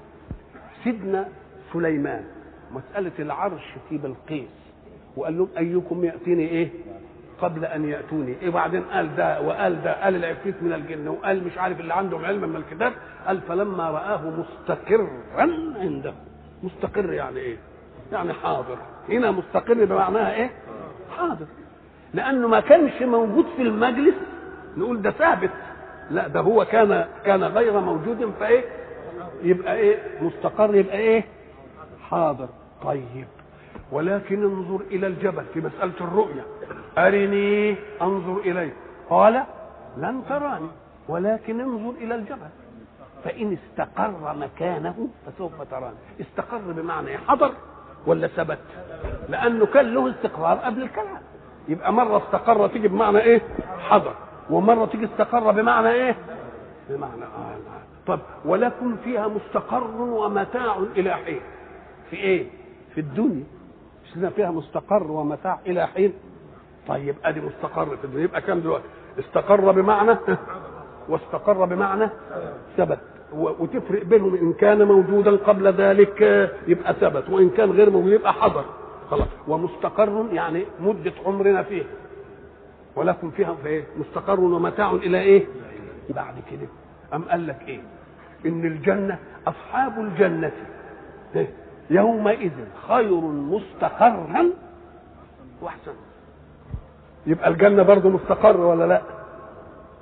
سيدنا 0.84 1.28
سليمان. 1.72 2.24
مسألة 2.70 3.12
العرش 3.18 3.74
في 3.88 3.98
بلقيس. 3.98 4.48
وقال 5.16 5.38
لهم 5.38 5.48
أيكم 5.58 6.04
يأتيني 6.04 6.48
إيه؟ 6.48 6.68
قبل 7.40 7.64
أن 7.64 7.84
يأتوني. 7.88 8.34
إيه 8.42 8.50
بعدين 8.50 8.82
قال 8.82 9.16
ده؟ 9.16 9.40
وقال 9.40 9.82
ده؟ 9.82 10.04
قال 10.04 10.16
العفريت 10.16 10.62
من 10.62 10.72
الجن. 10.72 11.08
وقال 11.08 11.44
مش 11.44 11.58
عارف 11.58 11.80
اللي 11.80 11.94
عندهم 11.94 12.24
علم 12.24 12.48
من 12.48 12.56
الكتاب. 12.56 12.92
قال 13.26 13.40
فلما 13.40 13.90
رآه 13.90 14.30
مستقرا 14.30 15.08
عنده. 15.80 16.14
مستقر 16.62 17.12
يعني 17.12 17.38
إيه؟ 17.40 17.56
يعني 18.12 18.32
حاضر. 18.32 18.78
هنا 19.08 19.30
مستقر 19.30 19.84
بمعناها 19.84 20.34
إيه؟ 20.34 20.50
حاضر. 21.16 21.46
لأنه 22.14 22.48
ما 22.48 22.60
كانش 22.60 23.02
موجود 23.02 23.46
في 23.56 23.62
المجلس. 23.62 24.14
نقول 24.76 25.02
ده 25.02 25.10
ثابت. 25.10 25.50
لا 26.10 26.28
ده 26.28 26.40
هو 26.40 26.64
كان 26.64 27.06
كان 27.24 27.44
غير 27.44 27.80
موجود. 27.80 28.32
فإيه؟ 28.40 28.64
يبقى 29.42 29.76
إيه؟ 29.76 29.98
مستقر 30.22 30.74
يبقى 30.74 30.98
إيه؟ 30.98 31.24
حاضر. 32.10 32.48
طيب. 32.84 33.26
ولكن 33.92 34.42
انظر 34.42 34.80
إلى 34.90 35.06
الجبل 35.06 35.44
في 35.54 35.60
مسألة 35.60 35.92
الرؤية. 36.00 36.44
أرني 36.98 37.76
أنظر 38.02 38.40
إليه. 38.40 38.72
قال 39.10 39.42
لن 39.96 40.22
تراني. 40.28 40.68
ولكن 41.08 41.60
انظر 41.60 41.90
إلى 42.00 42.14
الجبل. 42.14 42.48
فإن 43.24 43.52
استقر 43.52 44.34
مكانه 44.36 45.08
فسوف 45.26 45.62
تراني. 45.70 45.96
استقر 46.20 46.58
بمعنى 46.58 47.18
حضر 47.18 47.52
ولا 48.06 48.26
ثبت؟ 48.26 48.58
لأنه 49.28 49.66
كان 49.66 49.94
له 49.94 50.10
استقرار 50.10 50.56
قبل 50.56 50.82
الكلام. 50.82 51.22
يبقى 51.68 51.92
مرة 51.92 52.18
استقر 52.18 52.68
تيجي 52.68 52.88
بمعنى 52.88 53.18
إيه؟ 53.18 53.42
حضر. 53.78 54.14
ومرة 54.50 54.86
تيجي 54.86 55.04
استقر 55.04 55.50
بمعنى 55.50 55.88
إيه؟ 55.88 56.16
بمعنى 56.88 57.24
آه 57.24 57.56
طب 58.06 58.20
ولكم 58.44 58.96
فيها 59.04 59.28
مستقر 59.28 59.90
ومتاع 60.00 60.76
إلى 60.96 61.14
حين. 61.14 61.40
في 62.10 62.16
إيه؟ 62.16 62.46
في 62.94 63.00
الدنيا. 63.00 63.44
مش 64.04 64.16
لنا 64.16 64.30
فيها 64.30 64.50
مستقر 64.50 65.10
ومتاع 65.10 65.58
إلى 65.66 65.86
حين. 65.86 66.12
طيب 66.88 67.14
أدي 67.24 67.40
مستقر 67.40 67.96
في 67.96 68.04
الدنيا. 68.04 68.24
يبقى 68.24 68.40
كام 68.40 68.60
دلوقتي؟ 68.60 68.84
استقر 69.18 69.72
بمعنى؟ 69.72 70.16
واستقر 71.08 71.64
بمعنى 71.64 72.08
ثبت. 72.76 72.98
وتفرق 73.32 74.04
بينهم 74.04 74.34
إن 74.34 74.52
كان 74.52 74.82
موجودا 74.82 75.36
قبل 75.36 75.72
ذلك 75.72 76.20
يبقى 76.68 76.94
ثبت. 76.94 77.30
وإن 77.30 77.50
كان 77.50 77.70
غير 77.70 77.90
موجود 77.90 78.12
يبقى 78.12 78.32
حضر. 78.32 78.64
خلاص. 79.10 79.28
ومستقر 79.48 80.26
يعني 80.32 80.64
مدة 80.80 81.12
عمرنا 81.26 81.62
فيه. 81.62 81.82
ولكم 82.96 83.30
فيها 83.30 83.54
في 83.54 83.68
إيه؟ 83.68 83.84
مستقر 83.98 84.40
ومتاع 84.40 84.90
إلى 84.90 85.20
إيه؟ 85.20 85.46
بعد 86.10 86.34
كده. 86.50 86.68
أم 87.14 87.22
قال 87.22 87.46
لك 87.46 87.62
إيه؟ 87.68 87.80
إن 88.46 88.64
الجنة 88.64 89.18
أصحاب 89.46 90.00
الجنة. 90.00 90.52
إيه؟ 91.36 91.48
يومئذ 91.90 92.52
خير 92.88 93.20
مستقرا 93.20 94.50
واحسن. 95.62 95.92
يبقى 97.26 97.48
الجنة 97.48 97.82
برضه 97.82 98.08
مستقر 98.08 98.60
ولا 98.60 98.86
لا؟ 98.86 99.02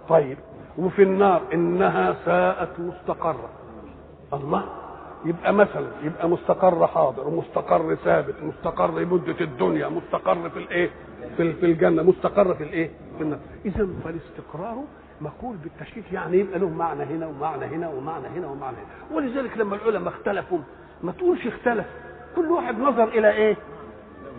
طيب. 0.09 0.39
وفي 0.79 1.03
النار 1.03 1.43
إنها 1.53 2.17
ساءت 2.25 2.81
مستقرة. 2.81 3.49
الله. 4.33 4.65
يبقى 5.25 5.53
مثلا 5.55 5.87
يبقى 6.03 6.29
مستقر 6.29 6.87
حاضر 6.87 7.29
ومستقر 7.29 7.95
ثابت 7.95 8.35
مستقر 8.43 9.05
مدة 9.07 9.41
الدنيا 9.41 9.89
مستقر 9.89 10.51
في 10.51 10.59
الإيه؟ 10.59 10.91
في 11.37 11.53
في 11.53 11.67
الجنة 11.67 12.03
مستقر 12.03 12.55
في 12.55 12.65
الإيه؟ 12.65 12.91
في 13.19 13.25
النار. 13.25 13.39
اذا 13.65 13.89
فالاستقرار 14.05 14.85
مقول 15.21 15.57
بالتشكيك 15.57 16.13
يعني 16.13 16.39
يبقى 16.39 16.59
له 16.59 16.69
معنى 16.69 17.03
هنا 17.03 17.27
ومعنى 17.27 17.65
هنا 17.65 17.89
ومعنى 17.89 18.27
هنا 18.27 18.47
ومعنى 18.47 18.77
هنا. 18.77 19.17
ولذلك 19.17 19.59
لما 19.59 19.77
العلماء 19.77 20.09
اختلفوا 20.09 20.59
ما 21.03 21.13
تقولش 21.13 21.47
اختلف. 21.47 21.87
كل 22.37 22.51
واحد 22.51 22.79
نظر 22.79 23.09
إلى 23.09 23.31
إيه؟ 23.31 23.57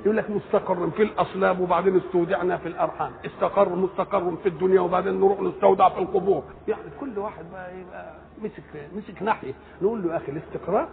يقول 0.06 0.18
لك 0.18 0.30
مستقر 0.30 0.90
في 0.90 1.04
الأصلاب 1.04 1.60
وبعدين 1.60 1.96
استودعنا 1.98 2.58
في 2.58 2.68
الأرحام. 2.68 3.12
استقر 3.26 3.70
مستقر 3.76 4.36
في 4.44 4.50
الدنيا 4.50 4.82
وبعدين 4.82 5.14
نروح 5.20 5.42
نستودع 5.42 5.90
في 5.90 6.00
القبور. 6.00 6.44
يعني 6.68 6.82
كل 7.00 7.20
واحد 7.20 7.46
بقى 7.52 7.72
يبقى 7.80 8.14
مسك 8.44 8.64
مسك 8.96 9.24
ناحية. 9.24 9.54
نقول 9.82 10.04
له 10.04 10.12
يا 10.12 10.18
أخي 10.18 10.32
الاستقرار 10.32 10.88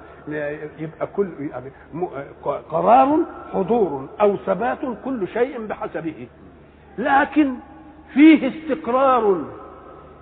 يبقى 0.79 1.07
كل 1.17 1.29
يعني 1.51 1.71
م- 1.95 2.07
قرار 2.71 3.19
حضور 3.53 4.09
أو 4.21 4.37
ثبات 4.37 4.79
كل 5.05 5.29
شيء 5.29 5.67
بحسبه. 5.67 6.27
لكن 6.99 7.55
فيه 8.15 8.49
استقرار 8.49 9.45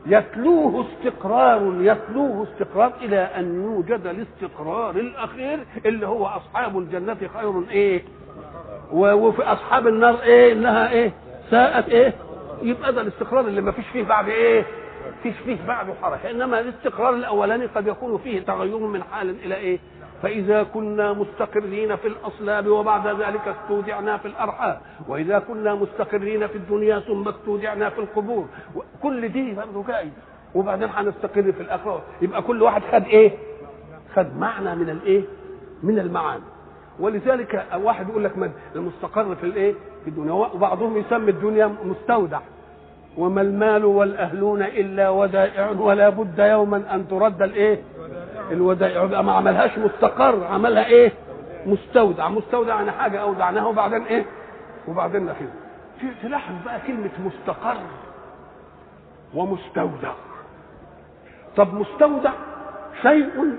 يتلوه 0.06 0.86
استقرار 0.86 1.74
يتلوه 1.80 2.46
استقرار 2.52 2.92
إلى 3.02 3.16
أن 3.20 3.62
يوجد 3.62 4.06
الاستقرار 4.06 4.90
الأخير 4.96 5.58
اللي 5.86 6.06
هو 6.06 6.26
أصحاب 6.26 6.78
الجنة 6.78 7.16
خير 7.34 7.62
إيه؟ 7.70 8.02
وفي 8.92 9.42
أصحاب 9.42 9.86
النار 9.86 10.22
إيه؟ 10.22 10.52
إنها 10.52 10.90
إيه؟ 10.90 11.12
ساءت 11.50 11.88
إيه؟ 11.88 12.14
يبقى 12.62 12.92
ده 12.92 13.00
الاستقرار 13.00 13.46
اللي 13.48 13.60
ما 13.60 13.72
فيش 13.72 13.86
فيه 13.92 14.02
بعد 14.04 14.28
إيه؟ 14.28 14.64
فيش 15.22 15.34
فيه 15.44 15.56
بعده 15.68 15.92
حركه 16.02 16.30
إنما 16.30 16.60
الاستقرار 16.60 17.14
الأولاني 17.14 17.66
قد 17.66 17.86
يكون 17.86 18.18
فيه 18.18 18.40
تغير 18.40 18.78
من 18.78 19.02
حال 19.02 19.30
إلى 19.44 19.54
إيه؟ 19.54 19.78
فإذا 20.22 20.62
كنا 20.62 21.12
مستقرين 21.12 21.96
في 21.96 22.08
الأصلاب 22.08 22.66
وبعد 22.66 23.06
ذلك 23.06 23.48
استودعنا 23.48 24.16
في 24.16 24.28
الأرحام 24.28 24.76
وإذا 25.08 25.38
كنا 25.38 25.74
مستقرين 25.74 26.46
في 26.46 26.56
الدنيا 26.58 26.98
ثم 27.00 27.28
استودعنا 27.28 27.90
في 27.90 27.98
القبور 27.98 28.46
كل 29.02 29.28
دي 29.28 29.54
برضه 29.54 29.84
جاي 29.88 30.08
وبعدين 30.54 30.88
هنستقر 30.94 31.52
في 31.52 31.60
الآخرة 31.60 32.02
يبقى 32.22 32.42
كل 32.42 32.62
واحد 32.62 32.82
خد 32.92 33.04
إيه؟ 33.04 33.32
خد 34.14 34.36
معنى 34.36 34.74
من 34.76 34.90
الإيه؟ 34.90 35.22
من 35.82 35.98
المعاني 35.98 36.42
ولذلك 37.00 37.66
واحد 37.82 38.08
يقول 38.08 38.24
لك 38.24 38.50
المستقر 38.76 39.34
في 39.34 39.44
الإيه؟ 39.44 39.74
في 40.04 40.10
الدنيا 40.10 40.32
وبعضهم 40.32 40.96
يسمي 40.96 41.30
الدنيا 41.30 41.74
مستودع 41.84 42.40
وما 43.18 43.40
المال 43.42 43.84
والأهلون 43.84 44.62
إلا 44.62 45.08
ودائع 45.10 45.70
ولا 45.70 46.08
بد 46.08 46.38
يوما 46.38 46.94
أن 46.94 47.08
ترد 47.08 47.42
الإيه؟ 47.42 47.82
الودائع 48.50 49.02
يبقى 49.04 49.24
ما 49.24 49.32
عملهاش 49.32 49.78
مستقر 49.78 50.44
عملها 50.44 50.84
إيه؟ 50.86 51.12
مستودع. 51.66 52.28
مستودع 52.28 52.74
يعني 52.74 52.90
حاجة 52.92 53.20
أودعناها 53.22 53.66
وبعدين 53.66 54.02
إيه؟ 54.02 54.24
وبعدين 54.88 55.32
في 56.00 56.06
تلاحظ 56.22 56.54
بقى 56.64 56.80
كلمة 56.86 57.10
مستقر 57.24 57.76
ومستودع. 59.34 60.12
طب 61.56 61.74
مستودع 61.74 62.32
شيء 63.02 63.58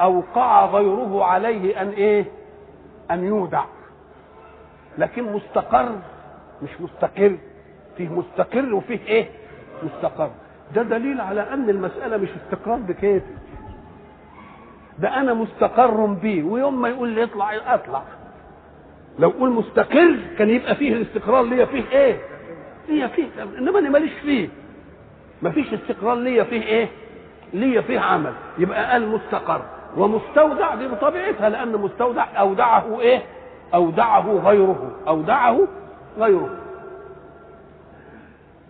أوقع 0.00 0.66
غيره 0.66 1.24
عليه 1.24 1.82
أن 1.82 1.88
إيه؟ 1.88 2.24
أن 3.10 3.24
يودع. 3.24 3.64
لكن 4.98 5.32
مستقر 5.32 5.88
مش 6.62 6.80
مستقر. 6.80 7.36
فيه 7.96 8.08
مستقر 8.08 8.74
وفيه 8.74 9.00
إيه؟ 9.06 9.28
مستقر. 9.82 10.30
ده 10.74 10.82
دليل 10.82 11.20
على 11.20 11.40
أن 11.52 11.70
المسألة 11.70 12.16
مش 12.16 12.28
استقرار 12.44 12.76
بكيفي 12.78 13.26
ده 14.98 15.16
أنا 15.20 15.34
مستقر 15.34 16.06
بيه 16.06 16.42
ويوم 16.42 16.82
ما 16.82 16.88
يقول 16.88 17.08
لي 17.08 17.24
اطلع 17.24 17.74
أطلع. 17.74 18.02
لو 19.18 19.28
قول 19.28 19.50
مستقر 19.50 20.16
كان 20.38 20.50
يبقى 20.50 20.74
فيه 20.74 20.92
الاستقرار 20.92 21.42
ليا 21.42 21.64
فيه 21.64 21.84
إيه؟ 21.92 22.16
ليا 22.88 23.06
فيه 23.06 23.26
إنما 23.58 23.78
أنا 23.78 23.90
ماليش 23.90 24.12
فيه. 24.12 24.48
مفيش 25.42 25.74
استقرار 25.74 26.14
ليا 26.14 26.44
فيه 26.44 26.62
إيه؟ 26.62 26.88
ليا 27.52 27.80
فيه 27.80 28.00
عمل. 28.00 28.32
يبقى 28.58 28.90
قال 28.92 29.08
مستقر. 29.08 29.62
ومستودع 29.96 30.74
دي 30.74 30.88
بطبيعتها 30.88 31.48
لأن 31.48 31.72
مستودع 31.72 32.26
أودعه 32.40 33.00
إيه؟ 33.00 33.22
أودعه 33.74 34.30
غيره. 34.44 34.92
أودعه 35.08 35.60
غيره. 36.18 36.50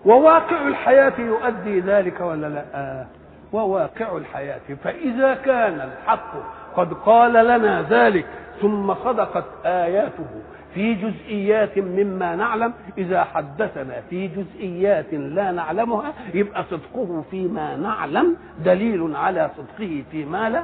وواقع 0.07 0.68
الحياة 0.68 1.12
يؤدي 1.20 1.80
ذلك 1.80 2.20
ولا 2.20 2.46
لا؟ 2.46 3.04
وواقع 3.52 4.16
الحياة. 4.16 4.61
فإذا 4.84 5.34
كان 5.34 5.80
الحق 5.80 6.32
قد 6.76 6.92
قال 6.94 7.32
لنا 7.32 7.82
ذلك 7.82 8.26
ثم 8.62 8.94
صدقت 8.94 9.44
آياته 9.64 10.26
في 10.74 10.94
جزئيات 10.94 11.78
مما 11.78 12.36
نعلم 12.36 12.72
إذا 12.98 13.24
حدثنا 13.24 14.00
في 14.11 14.28
جزئيات 14.28 15.12
لا 15.14 15.50
نعلمها 15.50 16.12
يبقى 16.34 16.64
صدقه 16.70 17.24
فيما 17.30 17.76
نعلم 17.76 18.36
دليل 18.64 19.16
على 19.16 19.50
صدقه 19.57 20.04
فيما 20.11 20.50
لا 20.50 20.62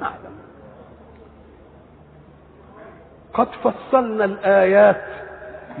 نعلم. 0.00 0.34
قد 3.34 3.48
فصلنا 3.64 4.24
الآيات 4.24 5.02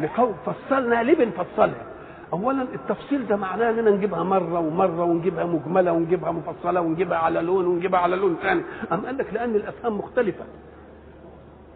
لقوم 0.02 0.34
فصلنا 0.46 1.02
ليه 1.02 1.14
بنفصلها 1.24 1.87
اولا 2.32 2.62
التفصيل 2.62 3.26
ده 3.26 3.36
معناه 3.36 3.70
إننا 3.70 3.90
نجيبها 3.90 4.22
مرة 4.22 4.58
ومرة 4.60 5.04
ونجيبها 5.04 5.44
مجملة 5.44 5.92
ونجيبها 5.92 6.32
مفصلة 6.32 6.80
ونجيبها 6.80 7.18
على 7.18 7.40
لون 7.40 7.66
ونجيبها 7.66 8.00
على 8.00 8.16
لون 8.16 8.36
ثاني 8.42 8.62
أم 8.92 9.06
قال 9.06 9.18
لك 9.18 9.34
لأن 9.34 9.54
الأفهام 9.54 9.98
مختلفة 9.98 10.44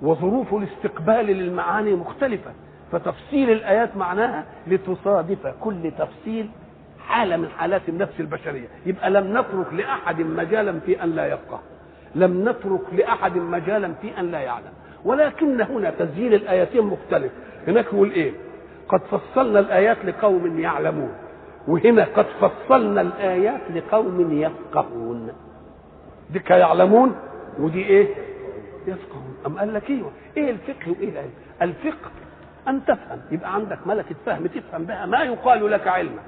وظروف 0.02 0.54
الاستقبال 0.54 1.26
للمعاني 1.26 1.94
مختلفة. 1.94 2.50
فتفصيل 2.92 3.50
الآيات 3.50 3.96
معناها 3.96 4.44
لتصادف 4.66 5.46
كل 5.60 5.92
تفصيل 5.98 6.48
حالة 7.08 7.36
من 7.36 7.48
حالات 7.48 7.88
النفس 7.88 8.20
البشرية. 8.20 8.68
يبقى 8.86 9.10
لم 9.10 9.38
نترك 9.38 9.72
لأحد 9.72 10.20
مجالا 10.20 10.80
في 10.80 11.02
أن 11.04 11.10
لا 11.14 11.26
يفقه 11.26 11.60
لم 12.14 12.48
نترك 12.48 12.80
لأحد 12.92 13.36
مجالا 13.36 13.92
في 14.02 14.20
أن 14.20 14.30
لا 14.30 14.40
يعلم. 14.40 14.72
ولكن 15.04 15.60
هنا 15.60 15.90
تسجيل 15.90 16.34
الآيتين 16.34 16.82
مختلف. 16.84 17.32
هناك 17.66 17.84
يقول 17.84 18.10
إيه؟ 18.10 18.32
قد 18.92 19.00
فصلنا 19.00 19.60
الآيات 19.60 20.04
لقوم 20.04 20.58
يعلمون 20.60 21.12
وهنا 21.68 22.04
قد 22.04 22.26
فصلنا 22.40 23.00
الآيات 23.00 23.60
لقوم 23.74 24.32
يفقهون. 24.32 25.32
دي 26.30 26.42
يعلمون 26.50 27.14
ودي 27.58 27.86
إيه؟ 27.86 28.08
يفقهون. 28.86 29.36
أم 29.46 29.58
قال 29.58 29.74
لك 29.74 29.90
إيوه؟ 29.90 30.10
إيه 30.36 30.50
الفقه 30.50 30.90
وإيه 30.90 31.08
العلم؟ 31.08 31.30
الفقه 31.62 32.10
أن 32.68 32.84
تفهم 32.84 33.20
يبقى 33.30 33.54
عندك 33.54 33.78
ملكة 33.86 34.14
فهم 34.26 34.46
تفهم 34.46 34.84
بها 34.84 35.06
ما 35.06 35.22
يقال 35.22 35.70
لك 35.70 35.88
علما 35.88 36.20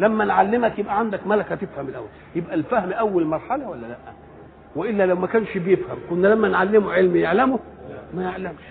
لما 0.00 0.24
نعلمك 0.24 0.78
يبقى 0.78 0.98
عندك 0.98 1.26
ملكة 1.26 1.54
تفهم 1.54 1.88
الأول. 1.88 2.08
يبقى 2.34 2.54
الفهم 2.54 2.92
أول 2.92 3.24
مرحلة 3.24 3.68
ولا 3.68 3.86
لأ؟ 3.86 3.96
وإلا 4.76 5.06
لو 5.06 5.16
ما 5.16 5.26
كانش 5.26 5.58
بيفهم 5.58 5.98
كنا 6.10 6.28
لما 6.28 6.48
نعلمه 6.48 6.92
علم 6.92 7.16
يعلمه؟ 7.16 7.58
ما 8.14 8.22
يعلمش. 8.22 8.62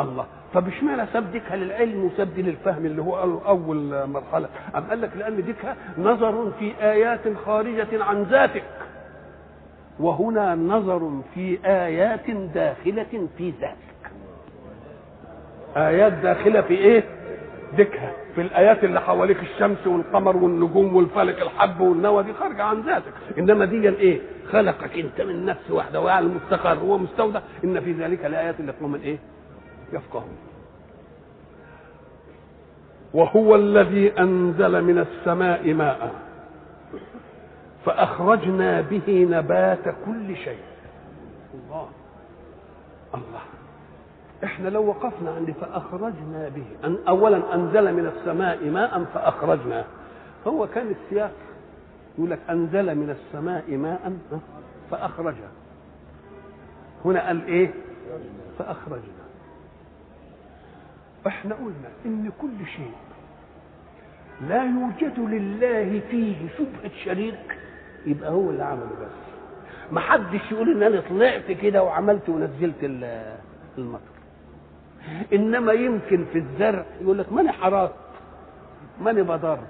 الله. 0.00 0.26
طب 0.56 0.68
اشمعنى 0.68 1.06
ساب 1.12 1.32
ديكها 1.32 1.56
للعلم 1.56 2.04
وساب 2.04 2.34
دي 2.34 2.42
للفهم 2.42 2.86
اللي 2.86 3.02
هو 3.02 3.18
اول 3.46 4.06
مرحلة؟ 4.08 4.48
أم 4.76 4.84
قال 4.84 5.00
لك 5.00 5.10
لأن 5.16 5.44
ديكها 5.44 5.76
نظر 5.98 6.50
في 6.58 6.72
آيات 6.80 7.20
خارجة 7.46 8.04
عن 8.04 8.22
ذاتك. 8.22 8.64
وهنا 10.00 10.54
نظر 10.54 11.20
في 11.34 11.58
آيات 11.64 12.30
داخلة 12.30 13.28
في 13.38 13.52
ذاتك. 13.60 14.12
آيات 15.76 16.12
داخلة 16.12 16.60
في 16.60 16.74
إيه؟ 16.74 17.04
ديكها. 17.76 18.12
في 18.34 18.40
الآيات 18.40 18.84
اللي 18.84 19.00
حواليك 19.00 19.40
الشمس 19.40 19.86
والقمر 19.86 20.36
والنجوم 20.36 20.96
والفلك 20.96 21.42
الحب 21.42 21.80
والنوى 21.80 22.22
دي 22.22 22.32
خارجة 22.32 22.62
عن 22.62 22.80
ذاتك. 22.80 23.12
إنما 23.38 23.64
دي 23.64 23.88
إيه 23.88 24.20
خلقك. 24.52 24.98
أنت 24.98 25.20
من 25.20 25.44
نفس 25.44 25.70
واحدة 25.70 26.00
ويعلم 26.00 26.36
مستقر 26.44 26.84
ومستودع 26.84 27.40
إن 27.64 27.80
في 27.80 27.92
ذلك 27.92 28.26
الايات 28.26 28.60
اللي 28.60 28.72
قوم 28.80 28.94
إيه 28.94 29.18
يفقهون. 29.92 30.36
وهو 33.16 33.54
الذي 33.54 34.18
أنزل 34.18 34.84
من 34.84 34.98
السماء 34.98 35.74
ماء 35.74 36.12
فأخرجنا 37.84 38.80
به 38.80 39.28
نبات 39.30 39.84
كل 40.06 40.36
شيء. 40.36 40.64
الله. 41.54 41.88
الله. 43.14 43.44
إحنا 44.44 44.68
لو 44.68 44.86
وقفنا 44.86 45.30
عند 45.30 45.50
فأخرجنا 45.60 46.48
به. 46.48 46.66
أن 46.84 46.96
أولا 47.08 47.54
أنزل 47.54 47.94
من 47.94 48.12
السماء 48.16 48.64
ماء 48.70 49.04
فأخرجنا. 49.14 49.84
هو 50.46 50.66
كان 50.66 50.86
السياق. 50.90 51.32
يقول 52.18 52.30
لك 52.30 52.38
أنزل 52.50 52.94
من 52.94 53.10
السماء 53.10 53.76
ماء 53.76 54.12
فأخرجها 54.90 55.50
هنا 57.04 57.26
قال 57.26 57.46
إيه؟ 57.46 57.70
فأخرجنا 58.58 59.15
إحنا 61.26 61.54
قلنا 61.54 61.88
إن 62.06 62.30
كل 62.40 62.66
شيء 62.76 62.92
لا 64.48 64.64
يوجد 64.64 65.18
لله 65.20 66.00
فيه 66.10 66.36
شبهة 66.58 66.90
شريك 67.04 67.58
يبقى 68.06 68.30
هو 68.30 68.50
اللي 68.50 68.62
عمله 68.62 68.84
بس. 69.02 69.26
ما 69.92 70.00
حدش 70.00 70.52
يقول 70.52 70.70
إن 70.76 70.82
أنا 70.82 71.00
طلعت 71.08 71.50
كده 71.50 71.82
وعملت 71.82 72.28
ونزلت 72.28 72.74
ال- 72.82 73.36
المطر. 73.78 74.00
إنما 75.32 75.72
يمكن 75.72 76.24
في 76.32 76.38
الزرع 76.38 76.84
يقول 77.00 77.18
لك 77.18 77.32
ماني 77.32 77.52
حرثت 77.52 77.94
ماني 79.00 79.22
بذرت 79.22 79.66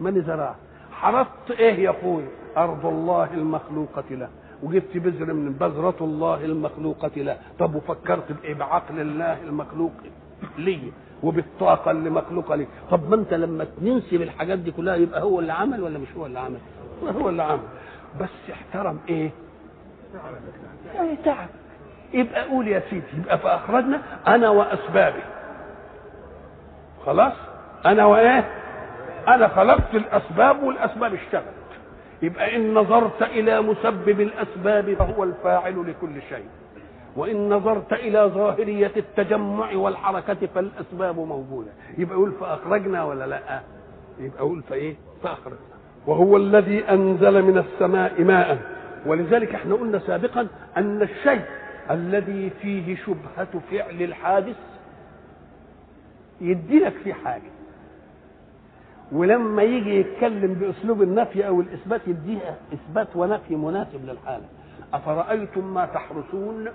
ماني 0.00 0.20
زرعت. 0.20 0.56
حرثت 0.92 1.50
إيه 1.50 1.74
يا 1.84 1.90
أخوي؟ 1.90 2.24
أرض 2.56 2.86
الله 2.86 3.34
المخلوقة 3.34 4.04
له. 4.10 4.28
وجبت 4.62 4.96
بذر 4.96 5.32
من 5.32 5.52
بذرة 5.52 5.96
الله 6.00 6.44
المخلوقة 6.44 7.10
له. 7.16 7.38
طب 7.58 7.74
وفكرت 7.74 8.32
بإيه؟ 8.32 8.54
بعقل 8.54 9.00
الله 9.00 9.42
المخلوق. 9.42 9.92
لي 10.58 10.92
وبالطاقة 11.22 11.90
اللي 11.90 12.10
مخلوقة 12.10 12.54
لي. 12.54 12.66
طب 12.90 13.10
ما 13.10 13.16
أنت 13.16 13.34
لما 13.34 13.66
تنسب 13.80 14.22
الحاجات 14.22 14.58
دي 14.58 14.70
كلها 14.70 14.96
يبقى 14.96 15.22
هو 15.22 15.40
اللي 15.40 15.52
عمل 15.52 15.82
ولا 15.82 15.98
مش 15.98 16.08
هو 16.16 16.26
اللي 16.26 16.38
عمل؟ 16.38 16.58
هو 17.20 17.28
اللي 17.28 17.42
عمل. 17.42 17.62
بس 18.20 18.28
احترم 18.52 19.00
إيه؟ 19.08 19.30
يعني 20.94 21.16
تعب. 21.24 21.48
يبقى 22.12 22.48
قول 22.48 22.68
يا 22.68 22.82
سيدي 22.90 23.04
يبقى 23.18 23.38
فأخرجنا 23.38 24.02
أنا 24.26 24.48
وأسبابي. 24.50 25.22
خلاص؟ 27.06 27.32
أنا 27.86 28.04
وإيه؟ 28.04 28.50
أنا 29.28 29.48
خلقت 29.48 29.94
الأسباب 29.94 30.62
والأسباب 30.62 31.14
اشتغلت. 31.14 31.44
يبقى 32.22 32.56
إن 32.56 32.74
نظرت 32.74 33.22
إلى 33.22 33.60
مسبب 33.60 34.20
الأسباب 34.20 34.94
فهو 34.94 35.24
الفاعل 35.24 35.90
لكل 35.90 36.22
شيء. 36.28 36.46
وإن 37.16 37.48
نظرت 37.48 37.92
إلى 37.92 38.30
ظاهرية 38.34 38.92
التجمع 38.96 39.74
والحركة 39.74 40.46
فالأسباب 40.54 41.16
موجودة. 41.16 41.70
يبقى 41.98 42.14
يقول 42.14 42.32
فأخرجنا 42.32 43.04
ولا 43.04 43.26
لأ؟ 43.26 43.60
يبقى 44.18 44.38
يقول 44.38 44.62
فإيه؟ 44.62 44.94
فأخرجنا. 45.22 45.58
وهو 46.06 46.36
الذي 46.36 46.84
أنزل 46.84 47.42
من 47.42 47.58
السماء 47.58 48.22
ماء. 48.22 48.58
ولذلك 49.06 49.54
إحنا 49.54 49.74
قلنا 49.74 49.98
سابقا 49.98 50.46
أن 50.76 51.02
الشيء 51.02 51.44
الذي 51.90 52.50
فيه 52.50 52.96
شبهة 52.96 53.60
فعل 53.70 54.02
الحادث 54.02 54.56
يدي 56.40 56.78
لك 56.78 56.92
فيه 57.04 57.12
حاجة. 57.12 57.50
ولما 59.12 59.62
يجي 59.62 60.00
يتكلم 60.00 60.54
بأسلوب 60.54 61.02
النفي 61.02 61.46
أو 61.46 61.60
الإثبات 61.60 62.00
يديها 62.06 62.56
إثبات 62.72 63.08
ونفي 63.14 63.56
مناسب 63.56 64.04
للحالة. 64.04 64.44
أفرأيتم 64.94 65.74
ما 65.74 65.86
تحرسون 65.86 66.68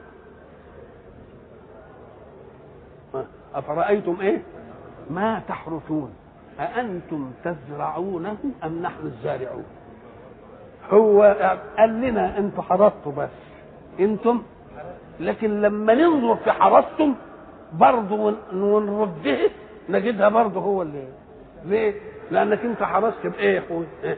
أفرأيتم 3.55 4.17
إيه 4.21 4.41
ما 5.09 5.41
تحرثون 5.47 6.13
أأنتم 6.59 7.31
تزرعونه 7.43 8.37
أم 8.63 8.81
نحن 8.81 9.05
الزارعون 9.05 9.63
هو 10.91 11.21
قال 11.77 12.01
لنا 12.01 12.37
أنتم 12.37 12.61
حرثتوا 12.61 13.11
بس 13.11 13.29
أنتم 13.99 14.41
لكن 15.19 15.61
لما 15.61 15.93
ننظر 15.93 16.35
في 16.35 16.51
حرثتم 16.51 17.15
برضه 17.73 18.35
ونرده 18.53 19.37
نجدها 19.89 20.29
برضه 20.29 20.59
هو 20.61 20.81
اللي 20.81 21.07
ليه؟ 21.65 21.93
لأنك 22.31 22.59
أنت 22.65 22.83
حرست 22.83 23.27
بإيه 23.27 23.55
يا 23.55 23.59
أخوي؟ 23.59 23.85
إيه؟ 24.03 24.17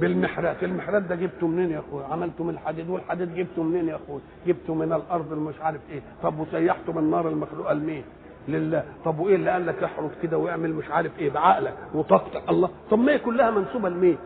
بالمحرات، 0.00 0.62
المحرات 0.62 1.02
ده 1.02 1.14
جبته 1.14 1.46
منين 1.46 1.70
يا 1.70 1.78
أخوي؟ 1.78 2.04
عملته 2.04 2.44
من 2.44 2.50
الحديد 2.50 2.90
والحديد 2.90 3.34
جبته 3.34 3.62
منين 3.62 3.88
يا 3.88 3.96
أخوي؟ 3.96 4.20
جبته 4.46 4.74
من 4.74 4.92
الأرض 4.92 5.32
مش 5.32 5.54
عارف 5.60 5.80
إيه، 5.90 6.00
طب 6.22 6.38
وسيحته 6.38 6.92
من 6.92 6.98
النار 6.98 7.28
المخلوقه 7.28 7.72
لمين؟ 7.74 8.04
لله، 8.48 8.84
طب 9.04 9.18
وإيه 9.18 9.34
اللي 9.34 9.50
قال 9.50 9.66
لك 9.66 9.82
احرث 9.82 10.10
كده 10.22 10.38
واعمل 10.38 10.72
مش 10.72 10.90
عارف 10.90 11.18
إيه 11.18 11.30
بعقلك 11.30 11.74
وطاقتك 11.94 12.42
الله، 12.48 12.70
طب 12.90 12.98
ما 12.98 13.12
هي 13.12 13.18
كلها 13.18 13.50
منسوبة 13.50 13.88
لمين؟ 13.88 14.18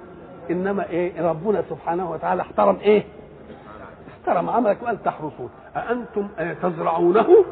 إنما 0.51 0.89
إيه؟ 0.89 1.23
ربنا 1.31 1.65
سبحانه 1.71 2.11
وتعالى 2.11 2.43
احترم 2.43 2.77
إيه؟ 2.77 3.05
احترم 4.11 4.51
عملك 4.51 4.83
وقال 4.83 5.03
تحرثون، 5.03 5.51
أأنتم 5.77 6.29
تزرعونه 6.63 7.45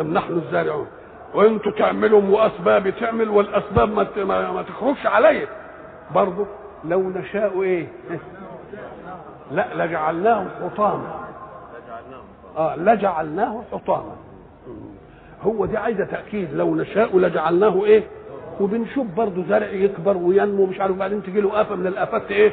أم 0.00 0.14
نحن 0.14 0.32
الزارعون؟ 0.32 0.86
وانتوا 1.34 1.72
تعملوا 1.72 2.22
واسباب 2.22 2.90
تعمل 3.00 3.28
والأسباب 3.28 3.88
ما 3.92 4.62
تخرجش 4.62 5.06
عليا 5.06 5.46
برضه 6.14 6.46
لو 6.88 7.10
نشاء 7.10 7.62
إيه؟ 7.62 7.86
لا 9.52 9.86
لجعلناه 9.86 10.46
حطاما. 10.62 11.24
آه 12.56 12.76
لجعلناه 12.76 13.62
حطاما. 13.72 14.16
هو 15.42 15.66
دي 15.66 15.76
عايزة 15.76 16.04
تأكيد. 16.04 16.54
لو 16.54 16.74
نشاء 16.74 17.18
لجعلناه 17.18 17.84
إيه؟ 17.84 18.02
وبنشوف 18.60 19.06
برضه 19.06 19.44
زرع 19.48 19.66
يكبر 19.66 20.16
وينمو 20.16 20.66
مش 20.66 20.80
عارف 20.80 20.96
بعدين 20.96 21.22
تجي 21.22 21.40
له 21.40 21.60
آفة 21.60 21.74
من 21.74 21.86
الآفات 21.86 22.30
إيه؟ 22.30 22.52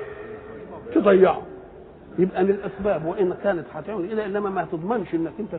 تضيعه. 0.96 1.42
يبقى 2.20 2.44
للاسباب 2.44 3.06
وإن 3.06 3.34
كانت 3.44 3.66
هتعمل 3.74 4.06
إلى 4.06 4.26
إنما 4.26 4.50
ما 4.50 4.68
تضمنش 4.72 5.14
إنك 5.14 5.32
أنت 5.40 5.56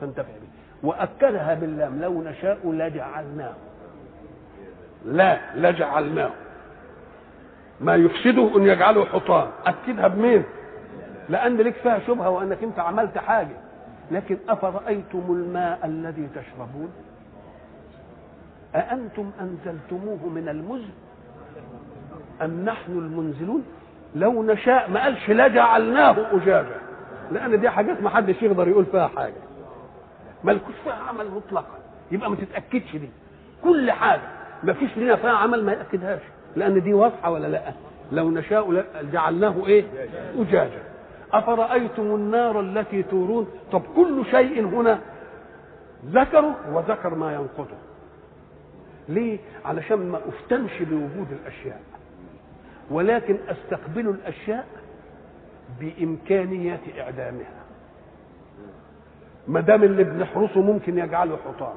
تنتفع 0.00 0.22
به 0.32 0.48
وأكدها 0.88 1.54
باللام 1.54 2.00
لو 2.00 2.22
نشاء 2.22 2.58
لجعلناه. 2.64 3.52
لا 5.04 5.38
لجعلناه. 5.56 6.30
ما 7.80 7.94
يفسده 7.94 8.56
إن 8.56 8.62
يجعله 8.62 9.04
حطام. 9.04 9.48
أكدها 9.66 10.08
بمين؟ 10.08 10.44
لأن 11.28 11.56
لك 11.56 11.74
فيها 11.74 11.98
شبهة 12.06 12.30
وأنك 12.30 12.62
أنت 12.62 12.78
عملت 12.78 13.18
حاجة. 13.18 13.56
لكن 14.10 14.38
أفرأيتم 14.48 15.22
الماء 15.28 15.80
الذي 15.84 16.28
تشربون؟ 16.34 16.92
أأنتم 18.74 19.30
أنزلتموه 19.40 20.28
من 20.28 20.48
المزن؟ 20.48 20.90
أم 22.42 22.64
نحن 22.64 22.92
المنزلون؟ 22.92 23.64
لو 24.14 24.42
نشاء 24.42 24.90
ما 24.90 25.02
قالش 25.02 25.30
لجعلناه 25.30 26.16
أجاجا. 26.32 26.80
لأن 27.32 27.60
دي 27.60 27.70
حاجات 27.70 28.02
ما 28.02 28.10
حدش 28.10 28.42
يقدر 28.42 28.68
يقول 28.68 28.86
فيها 28.86 29.08
حاجة. 29.08 29.40
مالكوش 30.44 30.74
فيها 30.84 30.94
عمل 31.08 31.30
مطلقا. 31.30 31.78
يبقى 32.10 32.30
ما 32.30 32.36
تتأكدش 32.36 32.96
دي. 32.96 33.10
كل 33.64 33.90
حاجة. 33.90 34.28
ما 34.62 34.72
فيش 34.72 34.98
لنا 34.98 35.16
فيها 35.16 35.30
عمل 35.30 35.64
ما 35.64 35.72
يأكدهاش. 35.72 36.20
لأن 36.56 36.82
دي 36.82 36.94
واضحة 36.94 37.30
ولا 37.30 37.46
لا؟ 37.46 37.72
لو 38.12 38.30
نشاء 38.30 38.84
جعلناه 39.12 39.66
إيه؟ 39.66 39.84
أجاجا. 40.38 40.82
أفرأيتم 41.32 42.02
النار 42.02 42.60
التي 42.60 43.02
تورون؟ 43.02 43.48
طب 43.72 43.82
كل 43.96 44.24
شيء 44.30 44.66
هنا 44.66 45.00
ذكره 46.06 46.56
وذكر 46.72 47.14
ما 47.14 47.32
ينقضه. 47.34 47.76
ليه؟ 49.08 49.38
علشان 49.64 50.08
ما 50.08 50.20
أفتنش 50.28 50.82
بوجود 50.82 51.26
الأشياء. 51.32 51.80
ولكن 52.90 53.36
أستقبل 53.48 54.08
الأشياء 54.08 54.66
بإمكانية 55.80 56.80
إعدامها. 56.98 57.60
ما 59.48 59.60
دام 59.60 59.82
اللي 59.82 60.04
بنحرسه 60.04 60.60
ممكن 60.60 60.98
يجعله 60.98 61.36
حطام. 61.36 61.74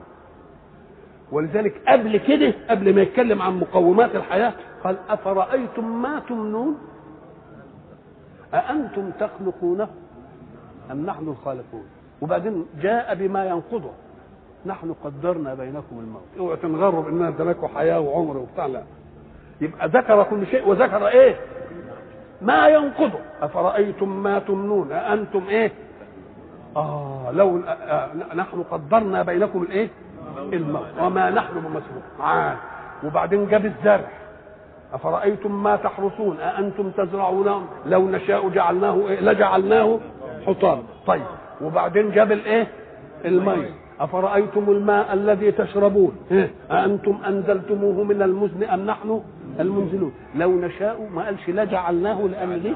ولذلك 1.33 1.81
قبل 1.87 2.17
كده 2.17 2.53
قبل 2.69 2.95
ما 2.95 3.01
يتكلم 3.01 3.41
عن 3.41 3.59
مقومات 3.59 4.15
الحياة 4.15 4.53
قال 4.83 4.95
أفرأيتم 5.09 6.01
ما 6.01 6.19
تمنون؟ 6.29 6.77
أأنتم 8.53 9.11
تخلقونه 9.19 9.87
أم 10.91 11.05
نحن 11.05 11.27
الخالقون؟ 11.27 11.83
وبعدين 12.21 12.65
جاء 12.81 13.15
بما 13.15 13.45
ينقضه 13.45 13.91
نحن 14.65 14.95
قدرنا 15.03 15.53
بينكم 15.53 15.99
الموت. 15.99 16.21
اوعوا 16.39 16.55
تنغروا 16.55 17.03
باننا 17.03 17.27
اديناكم 17.27 17.67
حياة 17.67 17.99
وعمر 17.99 18.37
وبتاع 18.37 18.65
لا. 18.65 18.83
يبقى 19.61 19.87
ذكر 19.87 20.23
كل 20.23 20.47
شيء 20.47 20.67
وذكر 20.67 21.07
إيه؟ 21.07 21.35
ما 22.41 22.67
ينقضه. 22.67 23.19
أفرأيتم 23.41 24.23
ما 24.23 24.39
تمنون؟ 24.39 24.91
أأنتم 24.91 25.43
إيه؟ 25.49 25.71
آه 26.75 27.31
لو 27.31 27.59
آه 27.67 28.09
نحن 28.35 28.63
قدرنا 28.71 29.21
بينكم 29.23 29.63
الإيه؟ 29.63 29.89
الموت 30.53 30.87
وما 30.99 31.29
نحن 31.29 31.53
بمسبوق. 31.53 32.03
عاد. 32.19 32.57
وبعدين 33.03 33.47
جاب 33.47 33.65
الزرع. 33.65 34.09
أفرأيتم 34.93 35.63
ما 35.63 35.75
تحرثون؟ 35.75 36.39
أأنتم 36.39 36.89
تزرعونه 36.89 37.61
لو 37.85 38.09
نشاء 38.09 38.49
جعلناه 38.49 39.07
إيه؟ 39.07 39.19
لجعلناه 39.19 39.99
حطام 40.47 40.83
طيب. 41.07 41.23
وبعدين 41.61 42.11
جاب 42.11 42.31
الإيه؟ 42.31 42.67
المي. 43.25 43.65
أفرأيتم 43.99 44.65
الماء 44.71 45.13
الذي 45.13 45.51
تشربون؟ 45.51 46.15
إيه؟ 46.31 46.51
أأنتم 46.71 47.17
أنزلتموه 47.27 48.03
من 48.03 48.21
المزن 48.21 48.63
أم 48.63 48.85
نحن 48.85 49.21
المنزلون؟ 49.59 50.13
لو 50.35 50.51
نشاء 50.51 51.09
ما 51.13 51.25
قالش 51.25 51.49
لا 51.49 51.63
جعلناه 51.63 52.21
لأن 52.21 52.53
ليه 52.53 52.75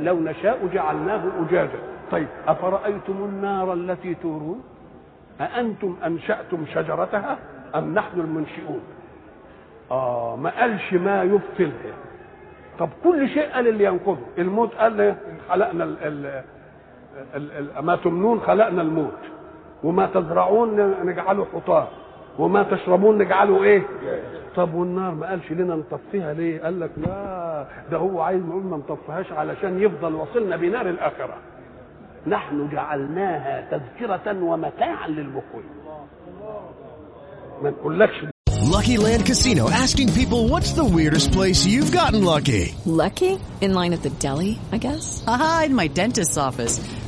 لو 0.00 0.20
نشاء 0.20 0.66
جعلناه 0.74 1.22
أجاجا. 1.48 1.78
طيب. 2.10 2.26
أفرأيتم 2.48 3.14
النار 3.24 3.72
التي 3.72 4.14
تورون؟ 4.14 4.60
أأنتم 5.40 5.96
أنشأتم 6.06 6.64
شجرتها 6.74 7.38
أم 7.74 7.94
نحن 7.94 8.20
المنشئون؟ 8.20 8.80
آه 9.90 10.36
ما 10.36 10.50
قالش 10.60 10.92
ما 10.94 11.22
يبطلها 11.22 11.94
طب 12.78 12.88
كل 13.04 13.28
شيء 13.28 13.48
قال 13.52 13.68
اللي 13.68 13.84
ينقضه. 13.84 14.18
الموت 14.38 14.74
قال 14.74 15.14
خلقنا 15.48 15.84
ال 15.84 15.96
ال 16.02 16.42
ال 17.34 17.52
ال 17.78 17.84
ما 17.84 17.96
تمنون 17.96 18.40
خلقنا 18.40 18.82
الموت. 18.82 19.18
وما 19.84 20.06
تزرعون 20.06 20.94
نجعله 21.06 21.46
حطام. 21.54 21.86
وما 22.38 22.62
تشربون 22.62 23.18
نجعله 23.18 23.62
إيه؟ 23.62 23.82
طب 24.56 24.74
والنار 24.74 25.14
ما 25.14 25.26
قالش 25.28 25.52
لنا 25.52 25.74
نطفيها 25.76 26.32
ليه؟ 26.34 26.62
قال 26.62 26.80
لك 26.80 26.90
لا 26.96 27.66
ده 27.90 27.96
هو 27.98 28.20
عايز 28.20 28.42
نقول 28.42 28.62
ما 28.62 28.76
نطفيهاش 28.76 29.32
علشان 29.32 29.82
يفضل 29.82 30.14
وصلنا 30.14 30.56
بنار 30.56 30.88
الآخرة. 30.88 31.34
نحن 32.26 32.68
جعلناها 32.72 33.70
تذكرة 33.70 34.44
ومتاعا 34.44 35.08
للمقوي 35.08 35.64
ما 37.62 37.70
نقولكش 37.70 38.26
Lucky 38.76 38.98
Land 38.98 39.24
Casino 39.26 39.70
asking 39.70 40.12
people 40.12 40.48
what's 40.48 40.72
the 40.72 40.84
weirdest 40.84 41.32
place 41.32 41.64
you've 41.64 41.92
gotten 41.92 42.24
lucky? 42.24 42.74
Lucky? 42.84 43.38
In 43.60 43.72
line 43.74 43.92
at 43.94 44.02
the 44.02 44.10
deli, 44.10 44.58
I 44.72 44.78
guess? 44.78 45.24
Aha, 45.26 45.62
in 45.66 45.74
my 45.74 45.86
dentist's 45.86 46.36
office. 46.36 46.80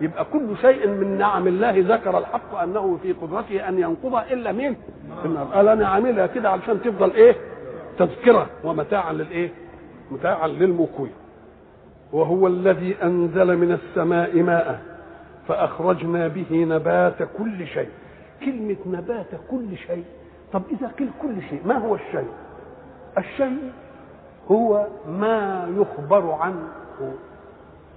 يبقى 0.00 0.24
كل 0.24 0.56
شيء 0.60 0.86
من 0.88 1.18
نعم 1.18 1.48
الله 1.48 1.74
ذكر 1.94 2.18
الحق 2.18 2.54
أنه 2.54 2.98
في 3.02 3.12
قدرته 3.12 3.68
أن 3.68 3.78
ينقضها 3.78 4.32
إلا 4.32 4.52
مين؟ 4.52 4.76
النار 5.24 5.44
قال 5.44 5.68
أنا 5.68 5.88
عاملها 5.88 6.26
كده 6.26 6.50
علشان 6.50 6.82
تفضل 6.82 7.10
إيه؟ 7.10 7.36
تذكرة 7.98 8.46
ومتاعا 8.64 9.12
للإيه؟ 9.12 9.50
متاعا 10.10 10.48
للمكوي 10.48 11.10
وهو 12.12 12.46
الذي 12.46 12.96
أنزل 13.02 13.56
من 13.56 13.72
السماء 13.72 14.42
ماء 14.42 14.80
فأخرجنا 15.48 16.28
به 16.28 16.64
نبات 16.64 17.22
كل 17.38 17.66
شيء 17.66 17.88
كلمة 18.44 18.76
نبات 18.86 19.26
كل 19.50 19.76
شيء 19.86 20.04
طب 20.52 20.62
إذا 20.70 20.88
قيل 20.88 21.08
كل 21.22 21.42
شيء 21.50 21.60
ما 21.66 21.78
هو 21.78 21.94
الشيء؟ 21.94 22.28
الشيء 23.18 23.72
هو 24.50 24.86
ما 25.08 25.68
يخبر 25.76 26.30
عنه 26.32 26.68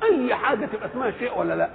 أي 0.04 0.36
حاجة 0.36 0.66
تبقى 0.66 0.88
اسمها 0.90 1.12
شيء 1.12 1.38
ولا 1.40 1.54
لا؟ 1.56 1.70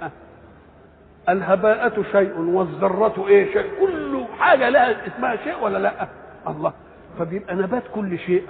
الهباءة 1.29 2.03
شيء 2.11 2.39
والذرة 2.39 3.27
إيه 3.27 3.53
شيء؟ 3.53 3.65
كل 3.79 4.23
حاجة 4.39 4.69
لها 4.69 5.07
اسمها 5.07 5.35
شيء 5.35 5.63
ولا 5.63 5.77
لا؟ 5.77 6.07
الله. 6.47 6.73
فبيبقى 7.19 7.55
نبات 7.55 7.83
كل 7.95 8.19
شيء. 8.19 8.43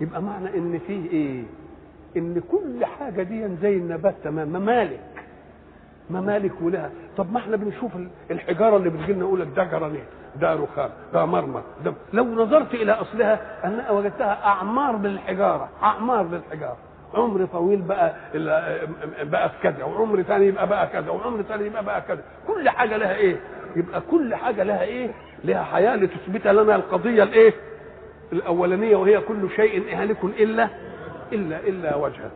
يبقى 0.00 0.22
معنى 0.22 0.48
إن 0.58 0.80
فيه 0.86 1.10
إيه؟ 1.10 1.42
إن 2.16 2.42
كل 2.50 2.84
حاجة 2.84 3.22
دي 3.22 3.48
زي 3.62 3.76
النبات 3.76 4.14
تمام. 4.24 4.48
ممالك. 4.48 5.00
ممالك 6.10 6.52
ولها. 6.62 6.90
طب 7.16 7.32
ما 7.32 7.38
إحنا 7.38 7.56
بنشوف 7.56 7.92
الحجارة 8.30 8.76
اللي 8.76 8.90
بتجي 8.90 9.12
لنا 9.12 9.20
يقول 9.24 9.40
لك 9.40 9.48
ده 9.56 9.64
جرانيت 9.64 10.04
ده 10.40 10.54
رخام 10.54 10.90
ده 11.12 11.24
مرمر 11.26 11.62
ده 11.84 11.92
لو 12.12 12.24
نظرت 12.24 12.74
إلى 12.74 12.92
أصلها 12.92 13.40
أنا 13.64 13.90
وجدتها 13.90 14.44
أعمار 14.44 14.98
للحجاره 14.98 15.68
أعمار 15.82 16.28
للحجاره 16.28 16.76
عمر 17.14 17.44
طويل 17.44 17.82
بقى 17.82 18.14
بقى 19.24 19.48
في 19.50 19.54
كذا 19.62 19.84
وعمر 19.84 20.22
ثاني 20.22 20.46
يبقى 20.46 20.66
بقى 20.68 20.86
كذا 20.86 21.10
وعمر 21.10 21.42
ثاني 21.42 21.66
يبقى 21.66 21.84
بقى 21.84 22.00
كذا. 22.02 22.22
كل 22.46 22.68
حاجة 22.68 22.96
لها 22.96 23.14
إيه؟ 23.16 23.36
يبقى 23.76 24.00
كل 24.10 24.34
حاجة 24.34 24.62
لها 24.62 24.82
إيه؟ 24.82 25.10
لها 25.44 25.62
حياة 25.62 25.96
لتثبت 25.96 26.46
لنا 26.46 26.76
القضية 26.76 27.22
الإيه؟ 27.22 27.52
الأولانية 28.32 28.96
وهي 28.96 29.20
كل 29.20 29.50
شيء 29.56 29.96
هالك 29.96 30.24
إلا 30.24 30.68
إلا 31.32 31.60
إلا 31.60 31.96
وجهه. 31.96 32.30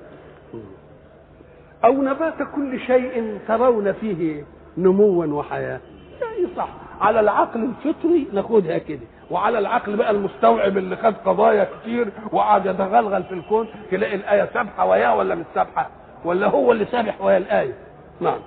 أو 1.84 2.02
نبات 2.02 2.34
كل 2.54 2.80
شيء 2.80 3.38
ترون 3.48 3.92
فيه 3.92 4.44
نموا 4.78 5.26
وحياة. 5.26 5.80
يعني 6.20 6.54
صح؟ 6.56 6.68
على 7.00 7.20
العقل 7.20 7.64
الفطري 7.64 8.26
ناخدها 8.32 8.78
كده. 8.78 9.00
وعلى 9.30 9.58
العقل 9.58 9.96
بقى 9.96 10.10
المستوعب 10.10 10.76
اللي 10.78 10.96
خد 10.96 11.14
قضايا 11.24 11.68
كتير 11.80 12.08
وقعد 12.32 12.66
يتغلغل 12.66 13.24
في 13.24 13.34
الكون 13.34 13.68
تلاقي 13.90 14.14
الآية 14.14 14.48
سابحة 14.54 14.86
وياه 14.86 15.16
ولا 15.16 15.34
مش 15.34 15.44
سابحة؟ 15.54 15.90
ولا 16.24 16.46
هو 16.46 16.72
اللي 16.72 16.84
سابح 16.84 17.20
ويا 17.20 17.36
الآية؟ 17.36 17.74
نعم. 18.20 18.38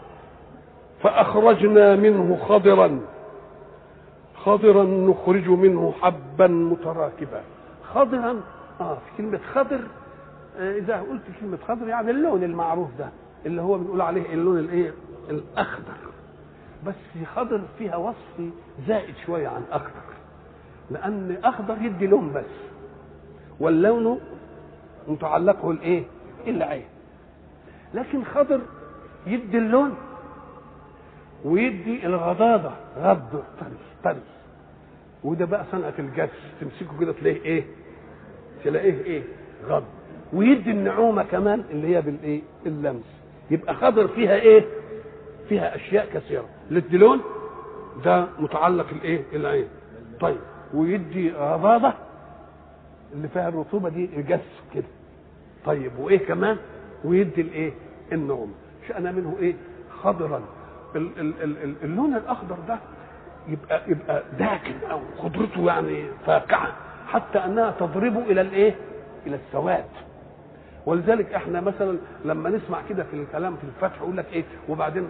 فأخرجنا 1.04 1.96
منه 1.96 2.38
خضرا. 2.48 3.00
خضرا 4.36 4.84
نخرج 4.84 5.50
منه 5.50 5.94
حبا 6.02 6.48
متراكبا. 6.48 7.42
خضرا؟ 7.94 8.42
آه 8.82 8.94
في 8.96 9.18
كلمة 9.18 9.40
خضر 9.54 9.80
آه 10.60 10.78
إذا 10.78 10.96
قلت 11.00 11.22
كلمة 11.42 11.58
خضر 11.68 11.88
يعني 11.88 12.12
اللون 12.12 12.44
المعروف 12.44 12.90
ده 13.00 13.10
اللي 13.46 13.62
هو 13.62 13.78
بنقول 13.78 14.02
عليه 14.02 14.34
اللون 14.34 14.58
الإيه؟ 14.60 14.94
الأخضر. 15.30 15.94
بس 16.88 16.96
خضر 17.36 17.62
فيها 17.78 17.96
وصف 17.96 18.42
زائد 18.88 19.16
شوية 19.26 19.48
عن 19.48 19.62
أخضر. 19.72 20.11
لأن 20.92 21.38
أخضر 21.44 21.78
يدي 21.82 22.08
لون 22.08 22.34
بس 22.34 22.46
واللون 23.60 24.20
متعلقه 25.08 25.72
الإيه؟ 25.72 26.04
العين. 26.48 26.86
لكن 27.94 28.24
خضر 28.24 28.62
يدي 29.28 29.58
اللون 29.58 29.96
ويدي 31.46 32.06
الغضاضة 32.06 32.72
غض 32.98 33.44
طري 33.60 33.76
طري. 34.04 34.22
وده 35.24 35.46
بقى 35.46 35.66
صنعة 35.72 35.94
الجس 36.00 36.30
تمسكه 36.62 37.00
كده 37.00 37.12
تلاقيه 37.14 37.42
إيه؟ 37.42 37.64
تلاقيه 38.64 39.04
إيه؟ 39.04 39.24
غض. 39.68 39.84
ويدي 40.34 40.72
النعومة 40.72 41.24
كمان 41.24 41.64
اللي 41.72 41.96
هي 41.96 42.02
بالإيه؟ 42.02 42.42
اللمس 42.66 43.04
يبقى 43.52 43.74
خضر 43.76 44.08
فيها 44.08 44.36
إيه؟ 44.36 44.66
فيها 45.50 45.76
أشياء 45.76 46.10
كثيرة. 46.14 46.46
للدلون 46.72 47.22
ده 48.06 48.28
متعلق 48.40 48.86
الإيه؟ 48.92 49.24
العين. 49.34 49.68
طيب. 50.20 50.38
ويدي 50.74 51.32
غضاضه 51.32 51.94
اللي 53.14 53.28
فيها 53.28 53.50
الرطوبة 53.50 53.90
دي 53.90 54.08
جس 54.08 54.40
كده. 54.74 54.84
طيب 55.66 55.92
وإيه 56.00 56.26
كمان؟ 56.26 56.58
ويدي 57.04 57.42
الإيه؟ 57.42 57.72
النعومه 58.12 58.54
شأن 58.88 59.16
منه 59.16 59.36
إيه؟ 59.40 59.54
خضرا. 60.02 60.42
ال 60.96 61.20
ال 61.20 61.44
ال 61.44 61.76
اللون 61.84 62.16
الأخضر 62.16 62.58
ده 62.68 62.78
يبقى 63.48 63.82
يبقى 63.88 64.24
داكن 64.40 64.74
أو 64.92 65.00
خضرته 65.20 65.66
يعني 65.68 66.04
فاقعة 66.26 66.74
حتى 67.08 67.40
أنها 67.40 67.72
تضرب 67.72 68.18
إلى 68.18 68.42
الإيه؟ 68.42 68.76
إلى 69.28 69.36
السواد. 69.36 69.86
ولذلك 70.86 71.34
إحنا 71.34 71.62
مثلا 71.62 71.98
لما 72.26 72.50
نسمع 72.50 72.82
كده 72.90 73.04
في 73.04 73.14
الكلام 73.14 73.56
في 73.56 73.64
الفتح 73.64 74.02
يقول 74.02 74.18
لك 74.18 74.26
إيه؟ 74.34 74.44
وبعدين 74.70 75.08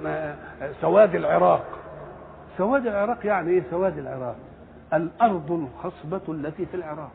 سواد 0.81 1.15
العراق. 1.15 1.65
سواد 2.57 2.88
العراق 2.88 3.25
يعني 3.25 3.51
إيه؟ 3.51 3.63
سواد 3.71 3.97
العراق. 3.97 4.35
الأرض 4.93 5.51
الخصبة 5.51 6.22
التي 6.34 6.65
في 6.65 6.73
العراق. 6.77 7.11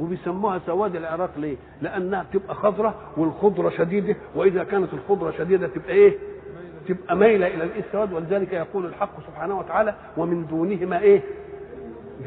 وبيسموها 0.00 0.60
سواد 0.66 0.96
العراق 0.96 1.30
ليه؟ 1.36 1.56
لأنها 1.82 2.22
بتبقى 2.22 2.54
خضرة 2.54 2.94
والخضرة 3.16 3.70
شديدة 3.70 4.16
وإذا 4.34 4.64
كانت 4.64 4.94
الخضرة 4.94 5.30
شديدة 5.30 5.66
تبقى 5.66 5.92
إيه؟ 5.92 6.14
تبقى 6.88 7.16
مايلة 7.16 7.46
إلى 7.46 7.64
السواد؟ 7.78 8.12
ولذلك 8.12 8.52
يقول 8.52 8.86
الحق 8.86 9.20
سبحانه 9.26 9.58
وتعالى 9.58 9.94
ومن 10.16 10.46
دونهما 10.46 10.98
إيه؟ 11.00 11.22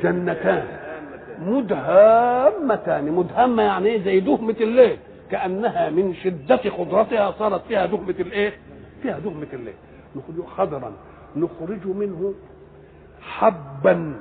جنتان. 0.04 0.64
مدهامتان. 1.42 3.12
مدهمة 3.12 3.64
يعني 3.64 3.90
إيه 3.90 4.04
زي 4.04 4.20
دهمة 4.20 4.56
الليل. 4.62 4.98
كأنها 5.32 5.90
من 5.90 6.14
شدة 6.14 6.58
خضرتها 6.78 7.32
صارت 7.32 7.62
فيها 7.68 7.86
دهمة 7.86 8.16
الإيه؟ 8.20 8.54
فيها 9.02 9.20
دهمة 9.20 9.48
الليل. 9.54 9.74
نخرج 10.16 10.46
خضرا. 10.46 10.92
نخرج 11.36 11.88
منه 11.88 12.34
حبا. 13.22 14.14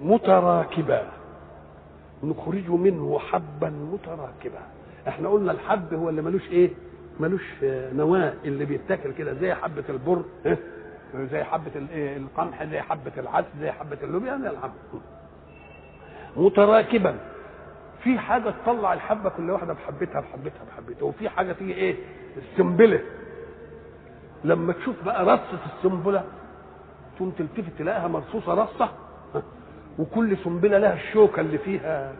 متراكبا 0.00 1.08
نخرج 2.24 2.70
منه 2.70 3.18
حبا 3.18 3.70
متراكبا 3.70 4.60
إحنا 5.08 5.28
قلنا 5.28 5.52
الحب 5.52 5.94
هو 5.94 6.08
اللي 6.08 6.22
ملوش 6.22 6.48
إيه؟ 6.50 6.70
ملوش 7.20 7.42
نواة. 7.92 8.34
اللي 8.44 8.64
بيتاكل 8.64 9.12
كده 9.12 9.32
زي 9.34 9.54
حبة 9.54 9.84
البر؟ 9.88 10.22
زي 11.14 11.44
حبة 11.44 11.70
الايه 11.76 12.16
القمح 12.16 12.64
زي 12.64 12.80
حبة 12.80 13.12
العدس 13.18 13.46
زي 13.60 13.70
حبة 13.72 13.98
اللوبيا 14.02 14.28
يعني 14.28 14.50
الحب. 14.50 14.70
متراكبا. 16.36 17.18
في 18.02 18.18
حاجة 18.18 18.54
تطلع 18.64 18.92
الحبة 18.92 19.30
كل 19.30 19.50
واحدة 19.50 19.72
بحبتها 19.72 20.20
بحبتها 20.20 20.64
بحبتها. 20.72 21.04
وفي 21.06 21.28
حاجة 21.28 21.52
تيجي 21.52 21.74
إيه؟ 21.74 21.96
السنبلة. 22.36 23.00
لما 24.44 24.72
تشوف 24.72 25.04
بقى 25.04 25.24
رصة 25.24 25.58
السنبلة 25.76 26.24
تقوم 27.16 27.30
تلتفت 27.30 27.72
تلاقيها 27.78 28.08
مرصوصة 28.08 28.54
رصة؟ 28.54 28.88
وكل 30.00 30.36
سنبلة 30.44 30.78
لها 30.78 30.94
الشوكة 30.94 31.40
اللي 31.40 31.58
فيها 31.58 32.12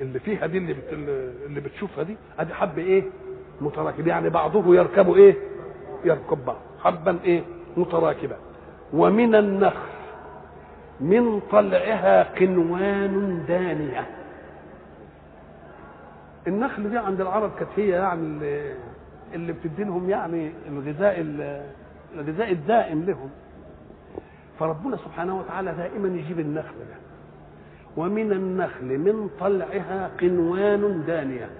اللي 0.00 0.18
فيها 0.18 0.46
دي 0.46 0.58
اللي 0.58 0.72
بت... 0.72 0.92
اللي 1.46 1.60
بتشوفها 1.60 2.04
دي 2.04 2.16
ادي 2.38 2.54
حب 2.54 2.78
إيه؟ 2.78 3.02
متراكب 3.60 4.06
يعني 4.06 4.28
بعضه 4.30 4.74
يركب 4.74 5.12
إيه؟ 5.14 5.36
يركب 6.04 6.44
بعض. 6.44 6.56
حبا 6.84 7.18
إيه؟ 7.24 7.42
متراكبا 7.76 8.36
ومن 8.92 9.34
النخل 9.34 9.88
من 11.00 11.40
طلعها 11.40 12.22
قنوان 12.22 13.44
دانية. 13.48 14.06
النخل 16.46 16.90
دي 16.90 16.98
عند 16.98 17.20
العرب 17.20 17.50
كانت 17.58 17.70
هي 17.76 17.88
يعني 17.88 18.20
اللي, 18.20 18.74
اللي 19.34 19.52
بتدي 19.52 19.84
لهم 19.84 20.10
يعني 20.10 20.52
الغذاء 20.68 21.20
الغذاء 22.14 22.52
الدائم 22.52 23.02
لهم. 23.04 23.30
فربنا 24.58 24.96
سبحانه 24.96 25.38
وتعالى 25.38 25.72
دائما 25.72 26.08
يجيب 26.18 26.40
النخل 26.40 26.78
ده. 26.78 26.96
ومن 27.96 28.32
النخل 28.32 28.98
من 28.98 29.30
طلعها 29.40 30.10
قنوان 30.20 31.04
دانية. 31.06 31.50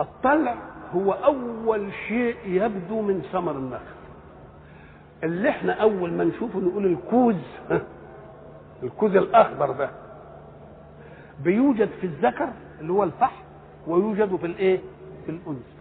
الطلع 0.00 0.56
هو 0.94 1.12
أول 1.12 1.88
شيء 2.08 2.36
يبدو 2.46 3.00
من 3.02 3.22
ثمر 3.32 3.52
النخل. 3.52 3.96
اللي 5.24 5.48
إحنا 5.48 5.72
أول 5.72 6.12
ما 6.12 6.24
نشوفه 6.24 6.58
نقول 6.58 6.86
الكوز 6.86 7.36
الكوز 8.82 9.16
الأخضر 9.16 9.70
ده. 9.72 9.90
بيوجد 11.44 11.88
في 12.00 12.04
الذكر 12.06 12.48
اللي 12.80 12.92
هو 12.92 13.04
الفحم 13.04 13.42
ويوجد 13.86 14.36
في 14.36 14.46
الإيه؟ 14.46 14.80
في 15.26 15.32
الأنثى. 15.32 15.76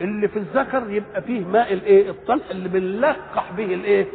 اللي 0.00 0.28
في 0.28 0.38
الذكر 0.38 0.90
يبقى 0.90 1.22
فيه 1.22 1.44
ماء 1.44 1.72
الإيه؟ 1.72 2.10
الطلع 2.10 2.44
اللي 2.50 2.68
بنلقح 2.68 3.52
به 3.52 3.64
الإيه؟ 3.74 4.06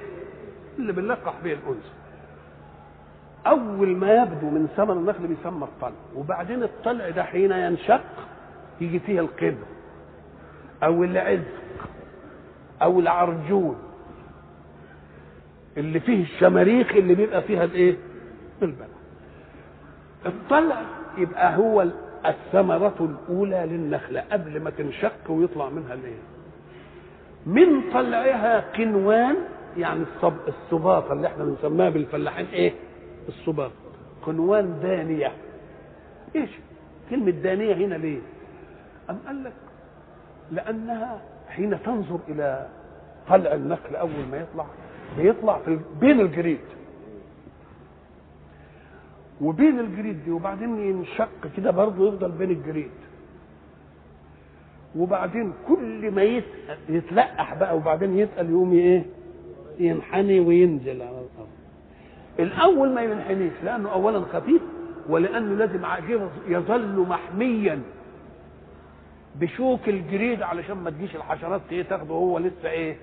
اللي 0.80 0.94
بنلقح 0.94 1.34
به 1.44 1.52
الانثى 1.54 1.90
أول 3.48 3.88
ما 3.98 4.14
يبدو 4.14 4.50
من 4.50 4.68
ثمر 4.78 4.94
النخل 4.94 5.28
بيسمى 5.28 5.64
الطلع 5.64 5.92
وبعدين 6.16 6.64
الطلع 6.64 7.10
ده 7.10 7.24
حين 7.24 7.52
ينشق 7.52 8.02
يجي 8.82 9.00
فيه 9.00 9.20
القدر 9.20 9.66
أو 10.84 11.04
العزق 11.04 11.88
أو 12.82 13.00
العرجون 13.00 13.76
اللي 15.78 16.00
فيه 16.00 16.24
الشماريخ 16.24 16.92
اللي 16.96 17.16
بيبقى 17.16 17.42
فيها 17.42 17.64
الإيه؟ 17.64 17.98
البلع 18.62 18.88
الطلع 20.26 20.82
يبقى 21.18 21.58
هو 21.58 21.86
الثمرة 22.26 22.96
الأولى 23.00 23.66
للنخلة 23.66 24.24
قبل 24.32 24.62
ما 24.64 24.70
تنشق 24.70 25.32
ويطلع 25.32 25.70
منها 25.70 25.94
الإيه؟ 25.94 26.18
من 27.46 27.92
طلعها 27.94 28.60
قنوان 28.60 29.36
يعني 29.78 30.04
الصب 30.16 30.34
الصباطة 30.48 31.14
اللي 31.14 31.28
إحنا 31.28 31.44
بنسميها 31.44 31.90
بالفلاحين 31.90 32.46
إيه؟ 32.46 32.74
الصباط. 33.28 33.72
قنوان 34.26 34.80
دانية. 34.84 35.32
إيش؟ 36.36 36.50
كلمة 37.10 37.32
دانية 37.32 37.74
هنا 37.76 37.96
ليه؟ 37.96 38.20
أم 39.10 39.18
قال 39.28 39.44
لك 39.44 39.54
لأنها 40.52 41.22
حين 41.50 41.84
تنظر 41.84 42.20
إلى 42.30 42.68
طلع 43.30 43.54
النخل 43.54 43.96
أول 43.96 44.26
ما 44.32 44.38
يطلع 44.38 44.66
بيطلع 45.18 45.60
في 45.66 45.80
بين 46.00 46.20
الجريد. 46.20 46.60
وبين 49.42 49.80
الجريد 49.80 50.24
دي 50.26 50.32
وبعدين 50.32 50.80
ينشق 50.80 51.30
كده 51.58 51.72
برضه 51.72 52.08
يفضل 52.08 52.32
بين 52.32 52.50
الجريد. 52.52 52.92
وبعدين 54.96 55.54
كل 55.68 56.12
ما 56.12 56.24
يتلقح 56.90 57.54
بقى 57.54 57.78
وبعدين 57.78 58.18
يتقل 58.18 58.50
يقوم 58.50 58.72
إيه؟ 58.74 59.06
ينحني 59.80 60.40
وينزل 60.40 61.02
على 61.02 61.10
الأرض. 61.12 61.50
الأول 62.40 62.90
ما 62.94 63.02
ينحنيش 63.02 63.54
لأنه 63.64 63.92
اولا 63.92 64.20
خفيف 64.20 64.62
ولأنه 65.10 65.56
لازم 65.56 65.86
يظل 66.48 67.00
محميا. 67.10 67.82
بشوك 69.36 69.90
الجريد 69.90 70.42
علشان 70.42 70.78
ما 70.78 70.90
تجيش 70.90 71.16
الحشرات 71.16 71.62
إيه 71.72 71.84
تاخده 71.84 72.14
هو 72.14 72.38
لسه 72.40 72.70
إيه؟ 72.70 72.96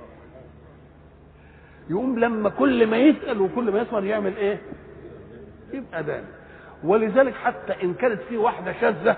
يقوم 1.90 2.18
لما 2.18 2.48
كل 2.48 2.86
ما 2.86 2.96
يسأل 2.96 3.40
وكل 3.40 3.70
ما 3.72 3.78
يصغر 3.80 4.04
يعمل 4.04 4.36
إيه؟ 4.36 4.58
يبقى 5.72 6.04
ده 6.04 6.22
ولذلك 6.84 7.34
حتى 7.34 7.72
إن 7.82 7.94
كانت 7.94 8.20
في 8.28 8.36
واحدة 8.36 8.72
شاذة 8.80 9.16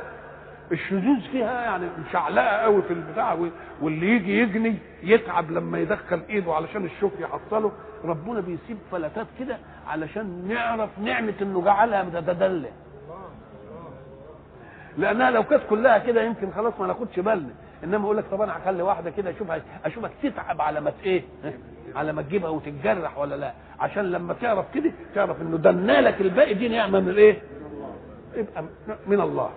الشذوذ 0.73 1.21
فيها 1.33 1.61
يعني 1.63 1.87
مشعلقه 2.09 2.47
قوي 2.57 2.83
في 2.83 2.93
البتاع 2.93 3.37
واللي 3.83 4.07
يجي 4.07 4.39
يجني 4.39 4.77
يتعب 5.03 5.51
لما 5.51 5.79
يدخل 5.79 6.21
إيده 6.31 6.55
علشان 6.55 6.85
الشوك 6.85 7.13
يحصله. 7.21 7.73
ربنا 8.05 8.41
بيسيب 8.41 8.79
فلتات 8.93 9.27
كده 9.39 9.59
علشان 9.87 10.49
نعرف 10.49 10.91
نعمة 10.99 11.35
إنه 11.43 11.63
جعلها 11.63 12.03
بتتدلع 12.03 12.69
لأنها 14.99 15.31
لو 15.31 15.43
كانت 15.45 15.63
كلها 15.71 15.99
كده 15.99 16.23
يمكن 16.23 16.51
خلاص 16.53 16.81
ما 16.81 16.87
ناخدش 16.87 17.21
بالنا. 17.21 17.51
إنما 17.85 18.05
أقول 18.05 18.17
لك 18.17 18.25
طب 18.31 18.41
أنا 18.41 18.59
هخلي 18.59 18.83
واحدة 18.83 19.11
كده 19.11 19.31
أشوفها 19.31 19.63
اشوفك 19.85 20.11
تتعب 20.23 20.61
على 20.61 20.81
ما 20.81 20.93
إيه؟ 21.05 21.23
على 21.97 22.13
ما 22.13 22.23
تجيبها 22.23 22.51
وتتجرح 22.51 23.19
ولا 23.19 23.35
لا؟ 23.35 23.53
عشان 23.81 24.11
لما 24.11 24.35
تعرف 24.35 24.65
كده 24.75 24.93
تعرف 25.15 25.41
إنه 25.43 25.57
دنالك 25.57 26.21
الباقي 26.21 26.55
دي 26.55 26.69
نعمة 26.69 27.01
من 27.01 27.09
الايه 27.09 27.39
يبقى 28.37 28.65
من 29.07 29.21
الله. 29.21 29.51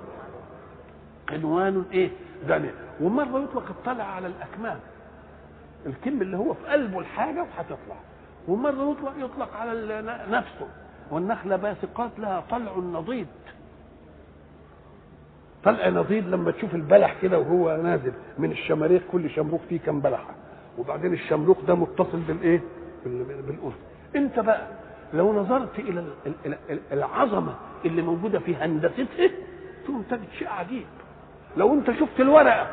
عنوان 1.34 1.86
إيه؟ 1.92 2.10
دانية 2.48 2.74
ومرة 3.02 3.44
يطلق 3.44 3.66
الطلع 3.70 4.04
على 4.04 4.28
الأكمام. 4.28 4.80
الكم 5.86 6.22
اللي 6.22 6.38
هو 6.38 6.54
في 6.54 6.66
قلبه 6.68 7.00
الحاجة 7.00 7.42
وهتطلع 7.42 7.96
ومرة 8.48 8.92
يطلق 8.92 9.14
يطلق 9.18 9.56
على 9.56 10.02
نفسه. 10.30 10.68
والنخلة 11.12 11.56
باسقات 11.56 12.12
لها 12.20 12.44
طلع 12.50 12.78
نضيد. 12.78 13.28
طلع 15.64 15.90
نضيد 15.90 16.28
لما 16.28 16.52
تشوف 16.52 16.76
البلح 16.76 17.16
كده 17.22 17.40
وهو 17.40 17.82
نازل 17.84 18.14
من 18.38 18.52
الشماريخ 18.52 19.02
كل 19.12 19.30
شمروخ 19.30 19.62
فيه 19.70 19.80
كم 19.80 20.00
بلحة. 20.00 20.34
وبعدين 20.78 21.14
الشمروخ 21.14 21.58
ده 21.68 21.76
متصل 21.76 22.20
بالإيه؟ 22.20 22.62
بالأذن. 23.06 23.74
أنت 24.16 24.40
بقى 24.40 24.68
لو 25.14 25.34
نظرت 25.34 25.80
إلى 25.80 26.06
العظمة 26.92 27.56
اللي 27.86 28.02
موجودة 28.02 28.40
في 28.40 28.56
هندستها 28.56 29.30
تقوم 29.86 30.02
تجد 30.10 30.30
شيء 30.40 30.50
عجيب. 30.50 30.86
لو 31.58 31.74
انت 31.74 31.92
شفت 31.92 32.20
الورقة 32.20 32.68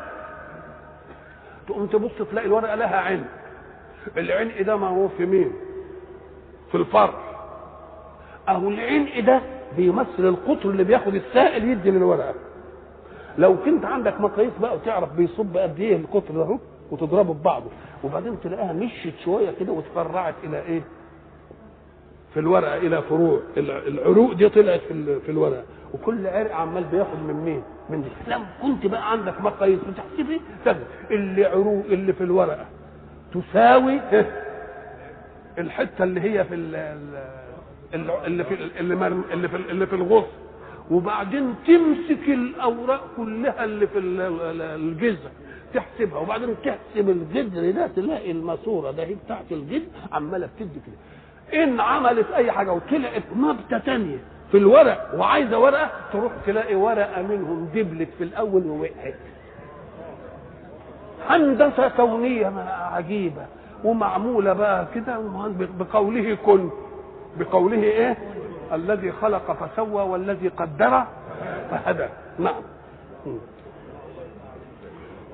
تقوم 1.67 1.85
تبص 1.87 2.11
تلاقي 2.31 2.47
الورقة 2.47 2.75
لها 2.75 2.97
عين. 2.97 3.25
العين 4.17 4.65
ده 4.65 4.75
معروف 4.75 5.15
في 5.17 5.25
مين؟ 5.25 5.51
في 6.71 6.77
الفرع. 6.77 7.13
أهو 8.49 8.67
العين 8.67 9.25
ده؟ 9.25 9.41
بيمثل 9.77 10.19
القطر 10.25 10.69
اللي 10.69 10.83
بياخد 10.83 11.15
السائل 11.15 11.63
يدي 11.69 11.91
للورقة. 11.91 12.33
لو 13.37 13.57
كنت 13.65 13.85
عندك 13.85 14.21
مقاييس 14.21 14.53
بقى 14.61 14.75
وتعرف 14.75 15.13
بيصب 15.13 15.57
قد 15.57 15.79
إيه 15.79 15.95
القطر 15.95 16.33
ده 16.33 16.59
وتضربه 16.91 17.33
ببعضه. 17.33 17.69
وبعدين 18.03 18.39
تلاقيها 18.43 18.73
مشيت 18.73 19.13
شوية 19.25 19.51
كده 19.59 19.71
وتفرعت 19.71 20.35
إلى 20.43 20.61
إيه؟ 20.61 20.81
في 22.33 22.39
الورقة 22.39 22.77
إلى 22.77 23.01
فروع. 23.01 23.39
العروق 23.57 24.33
دي 24.33 24.49
طلعت 24.49 24.79
في 24.79 25.19
في 25.19 25.31
الورقة. 25.31 25.63
وكل 25.93 26.27
عرق 26.27 26.55
عمال 26.55 26.83
بياخد 26.83 27.19
من 27.27 27.33
مين؟ 27.33 27.63
من 27.91 28.01
دي 28.01 28.31
لو 28.31 28.39
كنت 28.61 28.85
بقى 28.85 29.11
عندك 29.11 29.41
مقاييس 29.41 29.79
بتحسب 29.79 30.29
إيه 30.31 30.39
اللي 31.11 31.45
عروق 31.45 31.85
اللي 31.85 32.13
في 32.13 32.23
الورقة. 32.23 32.65
تساوي 33.33 33.99
الحتة 35.57 36.03
اللي 36.03 36.21
هي 36.21 36.43
في 36.45 36.55
اللي 36.55 38.43
في 38.43 38.53
اللي 38.79 38.93
اللي 39.33 39.47
في 39.49 39.55
اللي 39.55 39.87
في 39.87 39.95
الغصن 39.95 40.27
وبعدين 40.91 41.55
تمسك 41.67 42.29
الأوراق 42.29 43.07
كلها 43.17 43.63
اللي 43.63 43.87
في 43.87 43.99
الجذع 43.99 45.29
تحسبها. 45.73 46.19
وبعدين 46.19 46.55
تحسب 46.65 47.09
الجذر 47.09 47.71
ده 47.71 47.87
تلاقي 47.87 48.31
الماسورة 48.31 48.91
ده 48.91 49.03
هي 49.03 49.15
بتاعت 49.25 49.51
الجذر 49.51 49.85
عمالة 50.11 50.49
بتدي 50.55 50.79
كده. 50.87 51.63
إن 51.63 51.79
عملت 51.79 52.31
أي 52.31 52.51
حاجة 52.51 52.73
وطلعت 52.73 53.23
نبته 53.35 53.77
تانية. 53.77 54.17
في 54.51 54.57
الورق 54.57 55.09
وعايزة 55.17 55.59
ورقة 55.59 55.89
تروح 56.13 56.31
تلاقي 56.45 56.75
ورقة 56.75 57.21
منهم 57.21 57.69
دبلت 57.75 58.09
في 58.17 58.23
الأول 58.23 58.67
ووقعت. 58.67 59.15
هندسة 61.29 61.87
كونية 61.87 62.47
عجيبة 62.93 63.45
ومعمولة 63.83 64.53
بقى 64.53 64.85
كده 64.95 65.19
بقوله 65.79 66.37
كن. 66.45 66.69
بقوله 67.39 67.83
إيه؟ 67.83 68.17
الذي 68.73 69.11
خلق 69.11 69.51
فسوى 69.51 70.01
والذي 70.03 70.47
قدر 70.47 71.03
فهدى. 71.71 72.07
نعم. 72.39 72.61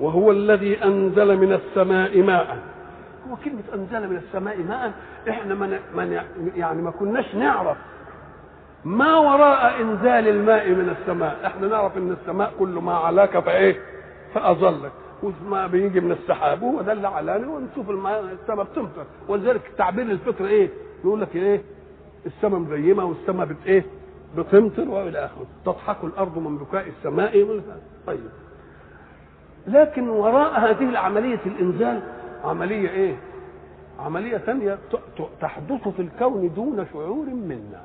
وهو 0.00 0.30
الذي 0.30 0.84
أنزل 0.84 1.36
من 1.36 1.52
السماء 1.52 2.22
ماء. 2.22 2.58
هو 3.30 3.36
كلمة 3.44 3.62
أنزل 3.74 4.08
من 4.10 4.16
السماء 4.16 4.58
ماء 4.58 4.92
إحنا 5.28 5.54
من 5.54 5.78
من 5.94 6.20
يعني 6.56 6.82
ما 6.82 6.90
كناش 6.90 7.34
نعرف 7.34 7.76
ما 8.84 9.18
وراء 9.18 9.80
إنزال 9.82 10.28
الماء 10.28 10.68
من 10.70 10.88
السماء. 11.00 11.46
إحنا 11.46 11.66
نعرف 11.68 11.96
إن 11.96 12.12
السماء 12.12 12.52
كل 12.58 12.68
ما 12.68 12.94
علاك 12.94 13.38
فإيه؟ 13.38 13.76
فأظلك. 14.34 14.92
وما 15.22 15.66
بيجي 15.66 16.00
من 16.00 16.12
السحاب 16.12 16.62
هو 16.62 16.82
ده 16.82 16.92
اللي 16.92 17.08
علاني 17.08 17.46
ونشوف 17.46 17.90
السماء 17.90 18.64
بتمطر 18.64 19.04
ولذلك 19.28 19.60
تعبير 19.78 20.04
الفطر 20.06 20.46
إيه؟ 20.46 20.70
يقول 21.04 21.20
لك 21.20 21.36
إيه؟ 21.36 21.62
السماء 22.26 22.60
مغيمة 22.60 23.04
والسماء 23.04 23.46
بت 23.46 23.56
إيه؟ 23.66 23.84
بتمطر 24.36 24.88
وإلى 24.88 25.18
آخره. 25.24 25.46
تضحك 25.66 25.96
الأرض 26.04 26.38
من 26.38 26.58
بكاء 26.58 26.88
السماء 26.88 27.60
طيب. 28.06 28.20
لكن 29.66 30.08
وراء 30.08 30.60
هذه 30.60 30.88
العملية 30.88 31.40
الإنزال 31.46 32.00
عملية 32.44 32.90
إيه؟ 32.90 33.16
عملية 34.00 34.36
ثانية 34.38 34.78
تحدث 35.40 35.88
في 35.88 36.02
الكون 36.02 36.54
دون 36.54 36.86
شعور 36.92 37.26
منا. 37.26 37.82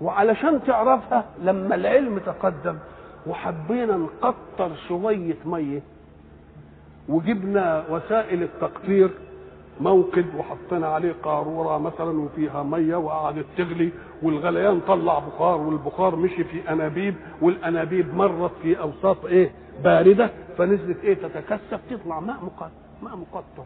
وعلشان 0.00 0.60
تعرفها 0.66 1.24
لما 1.42 1.74
العلم 1.74 2.18
تقدم 2.18 2.76
وحبينا 3.26 3.96
نقطر 3.96 4.70
شوية 4.88 5.36
مية 5.46 5.82
وجبنا 7.08 7.84
وسائل 7.90 8.42
التقطير 8.42 9.10
موقد 9.80 10.26
وحطينا 10.38 10.86
عليه 10.88 11.14
قارورة 11.22 11.78
مثلا 11.78 12.20
وفيها 12.20 12.62
مية 12.62 12.96
وقعدت 12.96 13.46
تغلي 13.56 13.90
والغليان 14.22 14.80
طلع 14.88 15.18
بخار 15.18 15.60
والبخار 15.60 16.16
مشي 16.16 16.44
في 16.44 16.72
أنابيب 16.72 17.14
والأنابيب 17.42 18.14
مرت 18.14 18.50
في 18.62 18.80
أوساط 18.80 19.24
إيه؟ 19.24 19.50
باردة 19.84 20.30
فنزلت 20.58 21.04
إيه؟ 21.04 21.14
تتكثف 21.14 21.80
تطلع 21.90 22.20
ماء 22.20 22.36
مقطر 22.42 22.70
ماء 23.02 23.16
مقطر. 23.16 23.64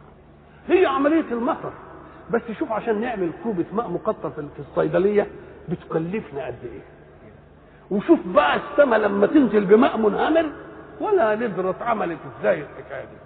هي 0.68 0.86
عملية 0.86 1.24
المطر 1.32 1.72
بس 2.30 2.42
شوف 2.59 2.72
عشان 2.72 3.00
نعمل 3.00 3.30
كوبة 3.42 3.64
ماء 3.72 3.88
مقطر 3.88 4.30
في 4.30 4.59
الصيدلية 4.59 5.26
بتكلفنا 5.70 6.46
قد 6.46 6.54
إيه 6.64 6.80
وشوف 7.90 8.18
بقى 8.26 8.56
السماء 8.56 8.98
لما 8.98 9.26
تنزل 9.26 9.64
بماء 9.64 9.96
منهمر 9.98 10.46
ولا 11.00 11.34
ندرة 11.34 11.74
عملت 11.80 12.18
إزاي 12.40 12.54
الحكاية 12.60 13.04
دي 13.04 13.16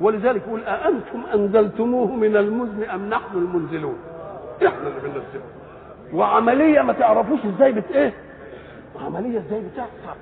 ولذلك 0.00 0.42
يقول 0.46 0.60
أأنتم 0.64 1.22
أنزلتموه 1.34 2.06
من 2.16 2.36
المزن 2.36 2.82
أم 2.82 3.08
نحن 3.08 3.36
المنزلون؟ 3.36 3.98
إحنا 4.66 4.88
اللي 4.88 5.00
بننزله 5.00 5.44
وعملية 6.14 6.80
ما 6.82 6.92
تعرفوش 6.92 7.40
إزاي 7.56 7.72
بت 7.72 7.90
إيه؟ 7.92 8.12
عملية 9.06 9.38
إزاي 9.38 9.60
بتحصل 9.60 10.18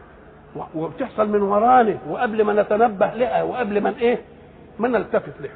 وبتحصل 0.74 1.28
من 1.28 1.42
ورانا 1.42 1.98
وقبل 2.10 2.42
ما 2.42 2.62
نتنبه 2.62 3.06
لها 3.14 3.42
وقبل 3.42 3.80
ما 3.80 3.94
إيه؟ 4.00 4.18
ما 4.78 4.88
نلتفت 4.88 5.40
لها 5.40 5.52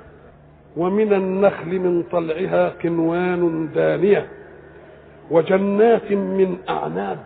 ومن 0.77 1.13
النخل 1.13 1.79
من 1.79 2.03
طلعها 2.13 2.69
قنوان 2.69 3.69
دانية 3.75 4.27
وجنات 5.31 6.13
من 6.13 6.59
أعناب 6.69 7.25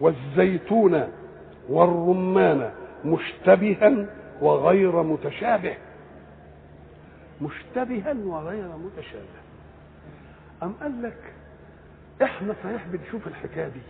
والزيتون 0.00 1.08
والرمان 1.68 2.70
مشتبها 3.04 4.06
وغير 4.40 5.02
متشابه. 5.02 5.76
مشتبها 7.42 8.14
وغير 8.24 8.68
متشابه. 8.76 9.40
أم 10.62 10.72
قال 10.80 11.02
لك 11.02 11.32
إحنا 12.22 12.54
صحيح 12.64 12.86
بنشوف 12.86 13.26
الحكاية 13.26 13.68
دي؟ 13.68 13.80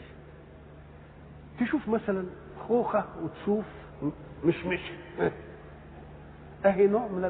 تشوف 1.65 1.89
مثلا 1.89 2.24
خوخة 2.69 3.05
وتشوف 3.23 3.65
مشمش 4.44 4.81
أهي 6.66 6.86
نوع 6.86 7.07
من 7.07 7.23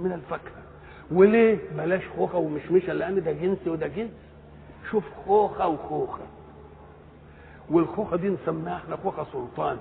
من 0.00 0.12
الفاكهة. 0.12 0.62
وليه؟ 1.10 1.58
بلاش 1.76 2.02
خوخة 2.16 2.38
ومشمشة 2.38 2.92
لأن 2.92 3.24
ده 3.24 3.32
جنس 3.32 3.58
وده 3.66 3.86
جنس. 3.86 4.10
شوف 4.90 5.04
خوخة 5.26 5.68
وخوخة. 5.68 6.24
والخوخة 7.70 8.16
دي 8.16 8.28
نسميها 8.28 8.76
إحنا 8.76 8.96
خوخة 8.96 9.26
سلطاني. 9.32 9.78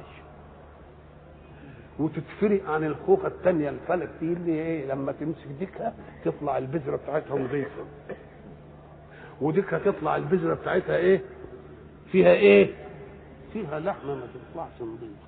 وتتفرق 2.00 2.70
عن 2.70 2.84
الخوخة 2.84 3.28
الثانية 3.28 3.70
الفلك 3.70 4.10
دي 4.22 4.34
اللي 4.34 4.52
إيه؟ 4.52 4.86
لما 4.86 5.12
تمسك 5.12 5.48
ديكها 5.60 5.94
تطلع 6.26 6.58
البذرة 6.58 6.96
بتاعتها 6.96 7.40
نظيفة. 7.40 7.86
وديكها 9.42 9.80
تطلع 9.80 10.16
البذرة 10.16 10.54
بتاعتها 10.54 10.96
إيه؟ 10.98 11.22
فيها 12.12 12.32
إيه؟ 12.32 12.70
فيها 13.54 13.80
لحمة 13.80 14.16
ما 14.16 14.28
تطلعش 14.52 14.82
نظيفة. 14.82 15.25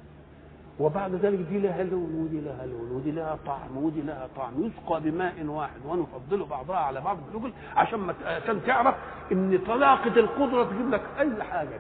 وبعد 0.80 1.16
ذلك 1.16 1.40
دي 1.40 1.60
لها 1.60 1.84
لون 1.84 2.16
ودي 2.16 2.42
لها 2.42 2.66
لون 2.66 2.92
ودي 2.92 3.12
لها 3.12 3.38
طعم 3.46 3.78
ودي 3.78 4.02
لها 4.02 4.28
طعم. 4.36 4.54
يسقى 4.64 5.02
بماء 5.02 5.46
واحد 5.46 5.86
ونفضل 5.86 6.46
بعضها 6.46 6.78
على 6.78 7.02
بعض 7.02 7.18
الأكل 7.32 7.52
عشان 7.76 8.00
ما 8.00 8.14
عشان 8.26 8.62
تعرف 8.66 8.96
إن 9.32 9.60
طلاقة 9.68 10.20
القدرة 10.20 10.64
تجيب 10.64 10.90
لك 10.90 11.02
أي 11.20 11.44
حاجة. 11.44 11.80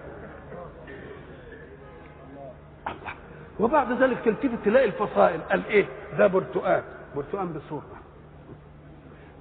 الله. 2.87 3.13
وبعد 3.59 3.91
ذلك 3.91 4.19
تلتفت 4.25 4.65
تلاقي 4.65 4.85
الفصائل. 4.85 5.41
قال 5.41 5.65
إيه؟ 5.65 5.85
ده 6.17 6.27
برتقال 6.27 6.83
برتقال 7.15 7.47
بسرعة 7.47 8.01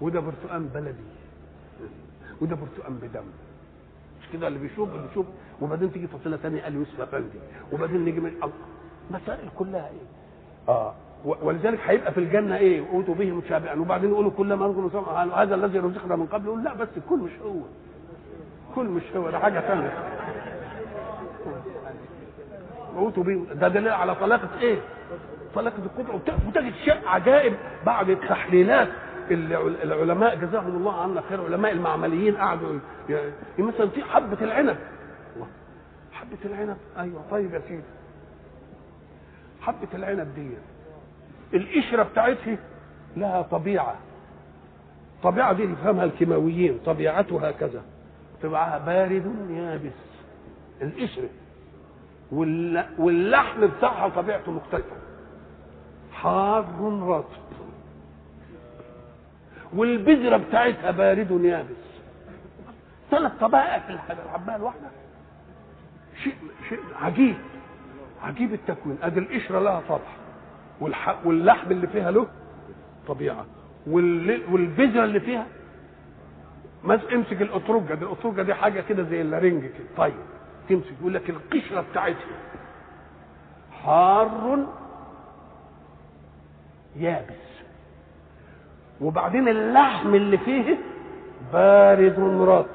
وده 0.00 0.20
برتقال 0.20 0.62
بلدي. 0.62 1.04
وده 2.40 2.56
برتقال 2.56 2.92
بدم. 2.92 3.24
مش 4.20 4.28
كده 4.32 4.48
اللي 4.48 4.58
بيشوف؟ 4.58 4.88
اللي 4.94 5.06
بيشوف. 5.08 5.26
وبعدين 5.60 5.92
تيجي 5.92 6.06
فصيلة 6.06 6.36
ثانية 6.36 6.62
قال 6.62 6.74
يوسف 6.74 7.00
افندي 7.00 7.38
وبعدين 7.72 8.04
نيجي 8.04 8.20
من 8.20 8.28
الله. 8.42 8.52
مسائل 9.10 9.48
كلها 9.58 9.88
إيه؟ 9.88 10.06
آه. 10.68 10.94
ولذلك 11.24 11.78
هيبقى 11.86 12.12
في 12.12 12.20
الجنة 12.20 12.56
إيه؟ 12.56 12.84
اوتوا 12.92 13.14
به 13.14 13.30
متشابها. 13.30 13.74
وبعدين 13.74 14.10
يقولوا 14.10 14.30
كل 14.36 14.54
ما 14.54 14.66
رجل 14.66 14.90
هذا 15.34 15.54
الذي 15.54 15.78
رزقنا 15.78 16.16
من 16.16 16.26
قبل. 16.26 16.46
يقول 16.46 16.64
لا 16.64 16.74
بس 16.74 16.88
كل 17.08 17.18
مش 17.18 17.30
هو. 17.44 17.60
كل 18.74 18.84
مش 18.84 19.02
هو. 19.16 19.30
ده 19.30 19.38
حاجة 19.38 19.60
ثانية 19.60 19.92
اوتوا 22.96 23.22
به. 23.22 23.46
ده 23.54 23.68
دليل 23.68 23.88
على 23.88 24.14
طلاقة 24.14 24.48
إيه؟ 24.60 24.78
طلاقة 25.54 25.78
القدره 25.78 26.20
وتجد 26.48 26.72
شيء 26.84 27.08
عجائب. 27.08 27.54
بعد 27.86 28.10
التحليلات 28.10 28.88
العلماء 29.30 30.34
جزاهم 30.36 30.76
الله 30.76 31.02
عنا 31.02 31.20
خير. 31.28 31.44
علماء 31.44 31.72
المعمليين 31.72 32.36
قعدوا 32.36 32.78
مثلا 33.58 33.88
في 33.88 34.02
حبة 34.02 34.38
العنب. 34.42 34.76
حبة 36.12 36.38
العنب. 36.44 36.76
أيوه. 36.98 37.22
طيب 37.30 37.54
يا 37.54 37.60
سيدي. 37.68 37.82
حبة 39.66 39.88
العنب 39.94 40.34
دي. 40.34 40.48
القشرة 41.58 42.02
بتاعتها 42.02 42.58
لها 43.16 43.42
طبيعة. 43.42 43.96
طبيعة 45.22 45.52
دي 45.52 45.62
يفهمها 45.62 46.04
الكيماويين 46.04 46.78
طبيعتها 46.86 47.50
كذا. 47.50 47.82
طبعها 48.42 48.78
بارد 48.78 49.50
يابس 49.50 49.92
القشرة 50.82 51.28
واللحم 52.98 53.66
بتاعها 53.66 54.08
طبيعته 54.08 54.52
مختلفة. 54.52 54.96
حار 56.12 56.64
رطب 57.02 57.46
والبذرة 59.74 60.36
بتاعتها 60.36 60.90
بارد 60.90 61.30
يابس 61.44 61.86
ثلاث 63.10 63.32
طبائع 63.40 63.78
في 63.78 63.92
الحباية 63.92 64.56
الواحدة. 64.56 64.88
شيء 66.24 66.34
شيء 66.68 66.80
عجيب. 67.02 67.36
عجيب 68.22 68.54
التكوين 68.54 68.98
أدي 69.02 69.20
القشرة 69.20 69.58
لها 69.60 69.82
طبع 69.88 70.00
واللحم 71.24 71.70
اللي 71.70 71.86
فيها 71.86 72.10
له 72.10 72.26
طبيعة 73.08 73.46
والبذرة 73.86 75.04
اللي 75.04 75.20
فيها 75.20 75.46
امسك 77.12 77.42
الاترجه 77.42 77.94
دي 77.94 78.04
الاترجه 78.04 78.42
دي 78.42 78.54
حاجة 78.54 78.80
كده 78.80 79.02
زي 79.02 79.20
اللارنج 79.20 79.62
كده 79.62 79.86
طيب 79.96 80.14
تمسك 80.68 80.92
يقول 81.00 81.14
لك 81.14 81.30
القشرة 81.30 81.84
بتاعتها 81.90 82.36
حار 83.84 84.58
يابس. 86.96 87.46
وبعدين 89.00 89.48
اللحم 89.48 90.14
اللي 90.14 90.38
فيه 90.38 90.78
بارد 91.52 92.18
رطب. 92.48 92.66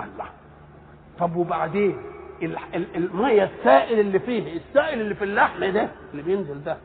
الله. 0.00 0.26
طب 1.18 1.36
وبعدين؟ 1.36 1.96
الميه 2.96 3.44
السائل 3.44 4.00
اللي 4.00 4.18
فيه؟ 4.18 4.56
السائل 4.56 5.00
اللي 5.00 5.14
في 5.14 5.24
اللحم 5.24 5.64
ده 5.64 5.88
اللي 6.12 6.22
بينزل 6.22 6.64
ده. 6.64 6.76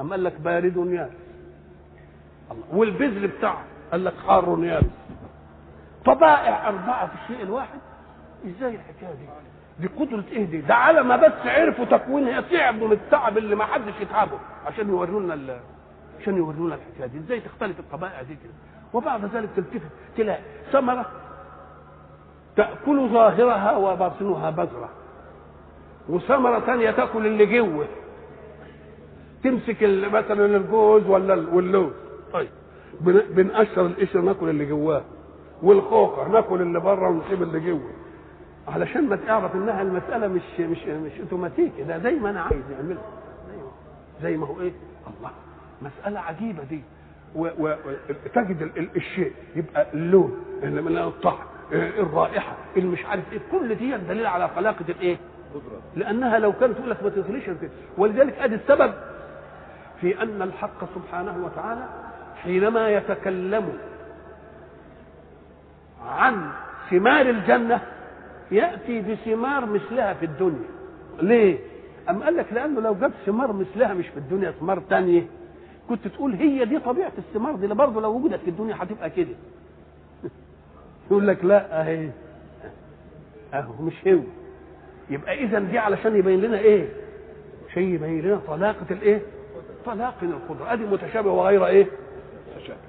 أما 0.00 0.10
قال 0.10 0.24
لك 0.24 0.40
بارد 0.40 0.76
يابس 0.76 1.10
والبذل 2.72 3.28
بتاعه. 3.28 3.64
قال 3.92 4.04
لك 4.04 4.14
حار 4.26 4.64
يابس 4.64 4.86
طبائع 6.04 6.68
أربعة 6.68 7.06
في 7.06 7.12
الشيء 7.22 7.42
الواحد. 7.42 7.78
إزاي 8.46 8.74
الحكاية 8.74 9.14
دي؟ 9.14 9.26
دي 9.80 10.04
قدرة 10.04 10.24
إيه 10.32 10.44
دي؟ 10.44 10.60
ده 10.60 10.74
على 10.74 11.02
ما 11.02 11.16
بس 11.16 11.32
عرفوا 11.44 11.84
تكوينها. 11.84 12.40
تعبوا 12.40 12.86
من 12.86 12.92
التعب 12.92 13.38
اللي 13.38 13.56
ما 13.56 13.64
حدش 13.64 13.94
يتعبه. 14.00 14.38
عشان 14.66 14.88
يورونا 14.88 15.58
عشان 16.20 16.36
يورونا 16.36 16.74
الحكاية 16.74 17.06
دي، 17.06 17.18
إزاي 17.18 17.40
تختلف 17.40 17.80
القبائل 17.80 18.26
دي 18.26 18.34
كده؟ 18.34 18.52
وبعد 18.92 19.24
ذلك 19.24 19.48
تلتفت. 19.56 19.90
تلاقي 20.16 20.42
ثمرة 20.72 21.06
تأكل 22.56 23.08
ظاهرها 23.08 23.76
وباطنها 23.76 24.50
بذرة. 24.50 24.90
وثمرة 26.08 26.60
ثانية 26.60 26.90
تأكل 26.90 27.26
اللي 27.26 27.46
جوه. 27.46 27.86
تمسك 29.44 29.82
مثلا 30.12 30.56
الجوز 30.56 31.06
ولا 31.06 31.34
ال- 31.34 31.48
واللوز. 31.54 31.92
طيب. 32.32 32.48
بن- 33.00 33.22
بنقشر 33.30 33.86
القشر 33.86 34.20
ناكل 34.20 34.48
اللي 34.48 34.66
جواه. 34.66 35.02
والخوخة 35.62 36.28
ناكل 36.28 36.62
اللي 36.62 36.80
بره 36.80 37.08
ونسيب 37.08 37.42
اللي 37.42 37.60
جوه. 37.60 37.90
علشان 38.68 39.08
ما 39.08 39.16
تعرف 39.16 39.54
إنها 39.54 39.82
المسألة 39.82 40.28
مش 40.28 40.60
مش 40.60 40.86
مش 40.86 41.20
أوتوماتيكي. 41.20 41.82
ده 41.82 41.98
زي 41.98 42.14
ما 42.14 42.30
أنا 42.30 42.40
عايز 42.40 42.62
يعملها. 42.70 43.02
زي 44.22 44.36
ما 44.36 44.46
هو 44.46 44.60
إيه؟ 44.60 44.72
الله. 45.18 45.30
مسألة 45.82 46.20
عجيبة 46.20 46.62
دي. 46.64 46.80
وتجد 47.34 48.62
ال- 48.76 48.88
الشيء 48.96 49.32
يبقى 49.56 49.86
اللون 49.94 50.36
اللي 50.62 50.82
من 50.82 50.98
الطعم 50.98 51.38
آه، 51.72 51.88
الرائحة 52.00 52.56
اللي 52.76 52.88
مش 52.88 53.04
عارف 53.06 53.32
إيه. 53.32 53.38
كل 53.52 53.74
دي 53.74 53.96
دليل 53.96 54.26
على 54.26 54.48
خلاقة 54.48 54.84
الإيه؟ 54.88 55.16
لأنها 55.96 56.38
لو 56.38 56.52
كانت 56.52 56.78
تقول 56.78 56.90
لك 56.90 57.02
ما 57.02 57.08
تغليش 57.08 57.44
كده 57.44 57.70
ولذلك 57.98 58.38
أدي 58.38 58.54
السبب 58.54 58.94
في 60.00 60.22
أن 60.22 60.42
الحق 60.42 60.94
سبحانه 60.94 61.44
وتعالى 61.44 61.84
حينما 62.42 62.88
يتكلم 62.88 63.78
عن 66.06 66.50
ثمار 66.90 67.30
الجنة 67.30 67.80
يأتي 68.50 69.00
بثمار 69.00 69.66
مثلها 69.66 70.14
في 70.14 70.24
الدنيا. 70.26 70.68
ليه؟ 71.22 71.58
أم 72.10 72.22
قال 72.22 72.36
لك 72.36 72.52
لأنه 72.52 72.80
لو 72.80 72.94
جاب 72.94 73.12
ثمار 73.26 73.52
مثلها 73.52 73.94
مش 73.94 74.08
في 74.08 74.16
الدنيا 74.16 74.50
ثمار 74.50 74.80
تانية. 74.80 75.26
كنت 75.88 76.08
تقول 76.08 76.34
هي 76.34 76.64
دي 76.64 76.78
طبيعة 76.78 77.12
الثمار 77.18 77.56
دي 77.56 77.66
برضه 77.66 78.00
لو 78.00 78.12
وجدت 78.16 78.40
في 78.40 78.50
الدنيا 78.50 78.76
هتبقى 78.78 79.10
كده. 79.10 79.34
يقول 81.10 81.26
لك 81.28 81.44
لا 81.44 81.80
أهي. 81.80 82.10
أهو 83.54 83.82
مش 83.82 84.08
هو. 84.08 84.20
يبقى 85.10 85.44
إذا 85.44 85.58
دي 85.58 85.78
علشان 85.78 86.16
يبين 86.16 86.40
لنا 86.40 86.58
إيه؟ 86.58 86.88
عشان 87.70 87.82
يبين 87.82 88.20
لنا 88.22 88.40
طلاقة 88.46 88.86
الإيه؟ 88.90 89.20
طلاقة 89.84 90.22
القدرة. 90.22 90.72
أدي 90.72 90.84
متشابه 90.84 91.30
وغير 91.30 91.66
إيه؟ 91.66 91.86
متشابه. 92.56 92.80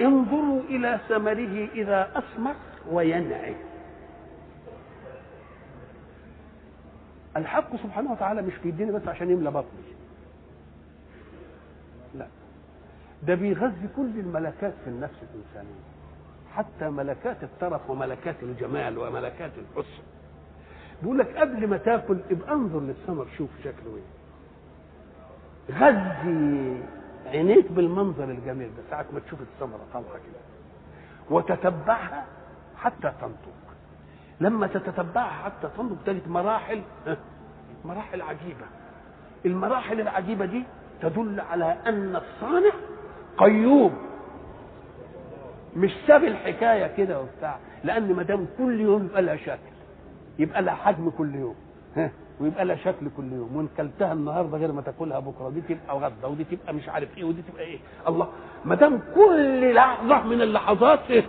انظروا 0.00 0.60
إلى 0.62 1.00
ثمره 1.08 1.68
إذا 1.74 2.10
أثمر 2.14 2.54
وينعي. 2.90 3.54
الحق 7.36 7.76
سبحانه 7.76 8.12
وتعالى 8.12 8.42
مش 8.42 8.52
بيديني 8.64 8.92
بس 8.92 9.08
عشان 9.08 9.30
يملى 9.30 9.50
بطني. 9.50 9.68
لا. 12.14 12.26
ده 13.22 13.34
بيغذي 13.34 13.88
كل 13.96 14.10
الملكات 14.20 14.72
في 14.84 14.90
النفس 14.90 15.18
الإنسانية. 15.22 15.80
حتى 16.54 16.90
ملكات 16.90 17.36
الترف 17.42 17.90
وملكات 17.90 18.36
الجمال 18.42 18.98
وملكات 18.98 19.50
الحسن. 19.58 20.02
بيقول 21.02 21.18
لك 21.18 21.36
قبل 21.36 21.66
ما 21.66 21.76
تاكل 21.76 22.18
ابقى 22.30 22.52
انظر 22.52 22.80
للثمر 22.80 23.26
شوف 23.38 23.50
شكله 23.60 23.96
إيه. 23.96 24.02
غذي 25.74 26.82
عينيك 27.26 27.72
بالمنظر 27.72 28.24
الجميل 28.24 28.68
ده 28.68 28.82
ساعة 28.90 29.06
ما 29.12 29.20
تشوف 29.20 29.40
الثمرة 29.40 29.80
طالعة 29.92 30.12
كده. 30.12 30.40
وتتبعها 31.30 32.26
حتى 32.76 33.12
تنطق. 33.20 33.58
لما 34.40 34.66
تتتبعها 34.66 35.42
حتى 35.44 35.68
تنضج 35.76 35.96
تجد 36.06 36.28
مراحل 36.28 36.82
مراحل 37.84 38.22
عجيبة. 38.22 38.66
المراحل 39.46 40.00
العجيبة 40.00 40.44
دي 40.46 40.64
تدل 41.02 41.40
على 41.40 41.76
أن 41.86 42.16
الصانع 42.16 42.72
قيوم. 43.38 43.98
مش 45.76 45.90
ساب 46.06 46.24
الحكاية 46.24 46.96
كده 46.96 47.20
وبتاع 47.20 47.58
لأن 47.84 48.12
ما 48.14 48.22
دام 48.22 48.46
كل 48.58 48.80
يوم 48.80 49.04
يبقى 49.04 49.22
لها 49.22 49.36
شكل 49.36 49.58
يبقى 50.38 50.62
لها 50.62 50.74
حجم 50.74 51.10
كل 51.10 51.34
يوم 51.34 51.54
ها 51.96 52.10
ويبقى 52.40 52.64
لها 52.64 52.76
شكل 52.76 53.10
كل 53.16 53.32
يوم 53.32 53.56
وإن 53.56 53.68
كلتها 53.76 54.12
النهارده 54.12 54.58
غير 54.58 54.72
ما 54.72 54.82
تاكلها 54.82 55.18
بكرة 55.18 55.48
دي 55.50 55.60
تبقى 55.60 55.98
غدا 55.98 56.26
ودي 56.26 56.44
تبقى 56.44 56.74
مش 56.74 56.88
عارف 56.88 57.18
إيه 57.18 57.24
ودي 57.24 57.42
تبقى 57.42 57.62
إيه. 57.64 57.78
الله 58.08 58.28
ما 58.64 58.74
دام 58.74 59.00
كل 59.14 59.74
لحظة 59.74 60.22
من 60.22 60.42
اللحظات 60.42 61.00
إيه؟ 61.10 61.24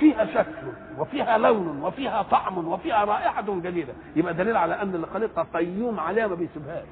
فيها 0.00 0.26
شكل 0.26 0.66
وفيها 0.98 1.38
لون 1.38 1.82
وفيها 1.84 2.22
طعم 2.22 2.68
وفيها 2.68 3.04
رائحة 3.04 3.60
جديدة 3.60 3.92
يبقى 4.16 4.34
دليل 4.34 4.56
على 4.56 4.82
أن 4.82 4.94
اللي 4.94 5.06
خلقها 5.06 5.46
قيوم 5.54 6.00
عليها 6.00 6.26
ما 6.26 6.34
بيسيبهاش. 6.34 6.86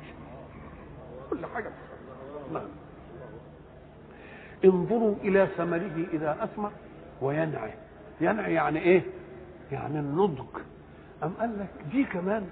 كل 1.30 1.46
حاجة 1.46 1.70
نعم. 2.52 2.62
انظروا 4.64 5.14
إلى 5.22 5.48
ثمره 5.56 6.06
إذا 6.12 6.36
أثمر 6.40 6.70
وينعي. 7.22 7.70
ينعي 8.20 8.54
يعني 8.54 8.78
إيه؟ 8.78 9.02
يعني 9.72 9.98
النضج. 9.98 10.44
أم 11.22 11.32
قال 11.40 11.58
لك 11.60 11.84
دي 11.92 12.04
كمان 12.04 12.46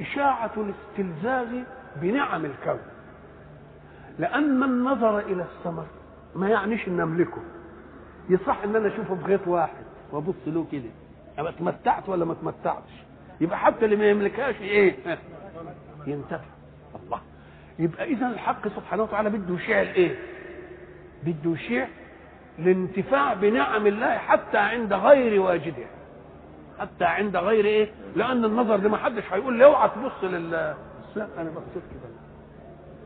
إشاعة 0.00 0.50
الاستلزاز 0.56 1.48
بنعم 1.96 2.44
الكون. 2.44 2.78
لأن 4.18 4.60
من 4.60 4.84
نظر 4.84 5.18
إلى 5.18 5.42
الثمر 5.42 5.86
ما 6.34 6.48
يعنيش 6.48 6.88
أن 6.88 7.00
أملكه. 7.00 7.42
يصح 8.28 8.62
إن 8.64 8.76
أنا 8.76 8.88
أشوفه 8.88 9.14
في 9.14 9.22
غيط 9.24 9.48
واحد 9.48 9.84
وأبص 10.12 10.34
له 10.46 10.66
كده. 10.72 10.90
أبقى 11.38 11.52
اتمتعت 11.52 12.08
ولا 12.08 12.24
ما 12.24 12.32
اتمتعتش؟ 12.32 12.90
يبقى 13.40 13.58
حتى 13.58 13.84
اللي 13.84 13.96
ما 13.96 14.10
يملكهاش 14.10 14.60
إيه؟ 14.60 14.94
ينتفع. 16.06 16.44
الله. 17.06 17.20
يبقى 17.78 18.04
اذا 18.04 18.26
الحق 18.26 18.68
سبحانه 18.68 19.02
وتعالى 19.02 19.30
بده 19.30 19.54
يشيع 19.54 19.82
الايه 19.82 20.16
بده 21.22 21.50
يشيع 21.52 21.88
الانتفاع 22.58 23.34
بنعم 23.34 23.86
الله 23.86 24.18
حتى 24.18 24.58
عند 24.58 24.92
غير 24.92 25.40
واجدها 25.40 25.88
حتى 26.80 27.04
عند 27.04 27.36
غير 27.36 27.64
إيه؟ 27.64 27.88
لأن 28.16 28.44
النظر 28.44 28.76
ده 28.76 28.88
ما 28.88 28.96
حدش 28.96 29.22
هيقول 29.32 29.58
لي 29.58 29.64
اوعى 29.64 29.88
تبص 29.88 30.24
لل 30.30 30.50
لا 31.16 31.26
أنا 31.38 31.50
بصيت 31.50 31.82
كده. 31.90 32.10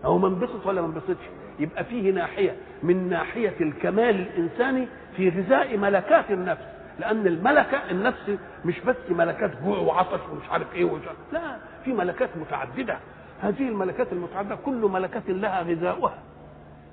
أو 0.05 0.19
ما 0.19 0.29
انبسط 0.29 0.67
ولا 0.67 0.81
ما 0.81 0.87
انبسطش. 0.87 1.25
يبقى 1.59 1.85
فيه 1.85 2.11
ناحية 2.13 2.57
من 2.83 3.09
ناحية 3.09 3.55
الكمال 3.61 4.21
الإنساني 4.21 4.89
في 5.17 5.29
غذاء 5.29 5.77
ملكات 5.77 6.31
النفس. 6.31 6.63
لأن 6.99 7.27
الملكة 7.27 7.91
النفس 7.91 8.31
مش 8.65 8.81
بس 8.81 8.97
ملكات 9.11 9.51
جوع 9.65 9.79
وعطش 9.79 10.21
ومش 10.33 10.51
عارف 10.51 10.75
إيه 10.75 10.85
ومش 10.85 11.07
عارف. 11.07 11.19
لا 11.33 11.57
في 11.85 11.93
ملكات 11.93 12.29
متعددة. 12.37 12.99
هذه 13.43 13.69
الملكات 13.69 14.13
المتعددة 14.13 14.55
كل 14.65 14.73
ملكة 14.93 15.23
لها 15.33 15.63
غذاؤها. 15.63 16.19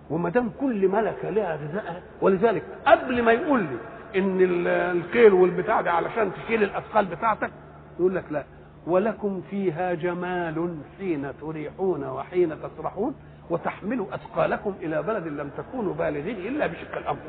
وما 0.10 0.30
دام 0.30 0.50
كل 0.62 0.88
ملكة 0.88 1.30
لها 1.30 1.56
غذائها 1.56 2.02
ولذلك 2.22 2.64
قبل 2.86 3.22
ما 3.24 3.32
يقول 3.32 3.60
لي 3.60 3.78
إن 4.16 4.42
ال- 4.42 4.68
الخيل 4.68 5.34
والبتاع 5.34 5.82
ده 5.82 5.92
علشان 5.92 6.32
تشيل 6.34 6.64
الأثقال 6.64 7.06
بتاعتك 7.06 7.52
يقول 8.00 8.16
لك 8.16 8.24
لا. 8.32 8.44
ولكم 8.88 9.42
فيها 9.50 9.94
جمال 9.94 10.76
حين 11.00 11.28
تريحون 11.42 12.04
وحين 12.04 12.56
تسرحون 12.62 13.16
وتحملوا 13.50 14.06
أثقالكم 14.16 14.74
إلى 14.82 15.04
بلد 15.04 15.28
لم 15.28 15.50
تكونوا 15.58 15.94
بالغيه 15.94 16.50
إلا 16.50 16.68
بشق 16.68 16.98
الأنفس. 16.98 17.22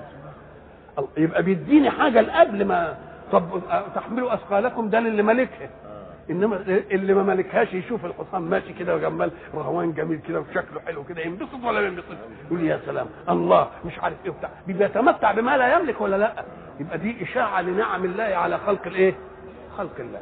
يبقى 1.16 1.42
بيديني 1.42 1.90
حاجة 1.90 2.40
قبل 2.40 2.64
ما 2.64 2.96
طب 3.32 3.60
تحملوا 3.94 4.34
أثقالكم 4.34 4.90
ده 4.90 5.00
للي 5.00 5.22
مالكها 5.22 5.70
إنما 6.32 6.56
اللي 6.90 7.14
ما 7.14 7.22
مالكهاش 7.22 7.74
يشوف 7.74 8.04
الحصان 8.04 8.42
ماشي 8.42 8.72
كده 8.72 8.94
وجمال 8.96 9.30
رهوان 9.54 9.92
جميل 9.92 10.18
كده 10.28 10.40
وشكله 10.40 10.80
حلو 10.86 11.04
كده 11.04 11.20
ينبسط 11.22 11.64
ولا 11.64 11.80
ما 11.80 11.86
ينبسطش؟ 11.86 12.16
يقول 12.46 12.64
يا 12.66 12.80
سلام 12.86 13.06
الله 13.28 13.68
مش 13.86 13.98
عارف 13.98 14.16
إيه 14.24 14.30
وبتاع. 14.30 14.50
بيبقى 14.66 14.86
يتمتع 14.88 15.32
بما 15.32 15.56
لا 15.56 15.78
يملك 15.78 16.00
ولا 16.00 16.16
لا؟ 16.16 16.44
يبقى 16.80 16.98
دي 16.98 17.22
إشاعة 17.22 17.62
لنعم 17.62 18.04
الله 18.04 18.24
على 18.24 18.58
خلق 18.58 18.86
الإيه؟ 18.86 19.14
خلق 19.78 20.00
الله. 20.00 20.20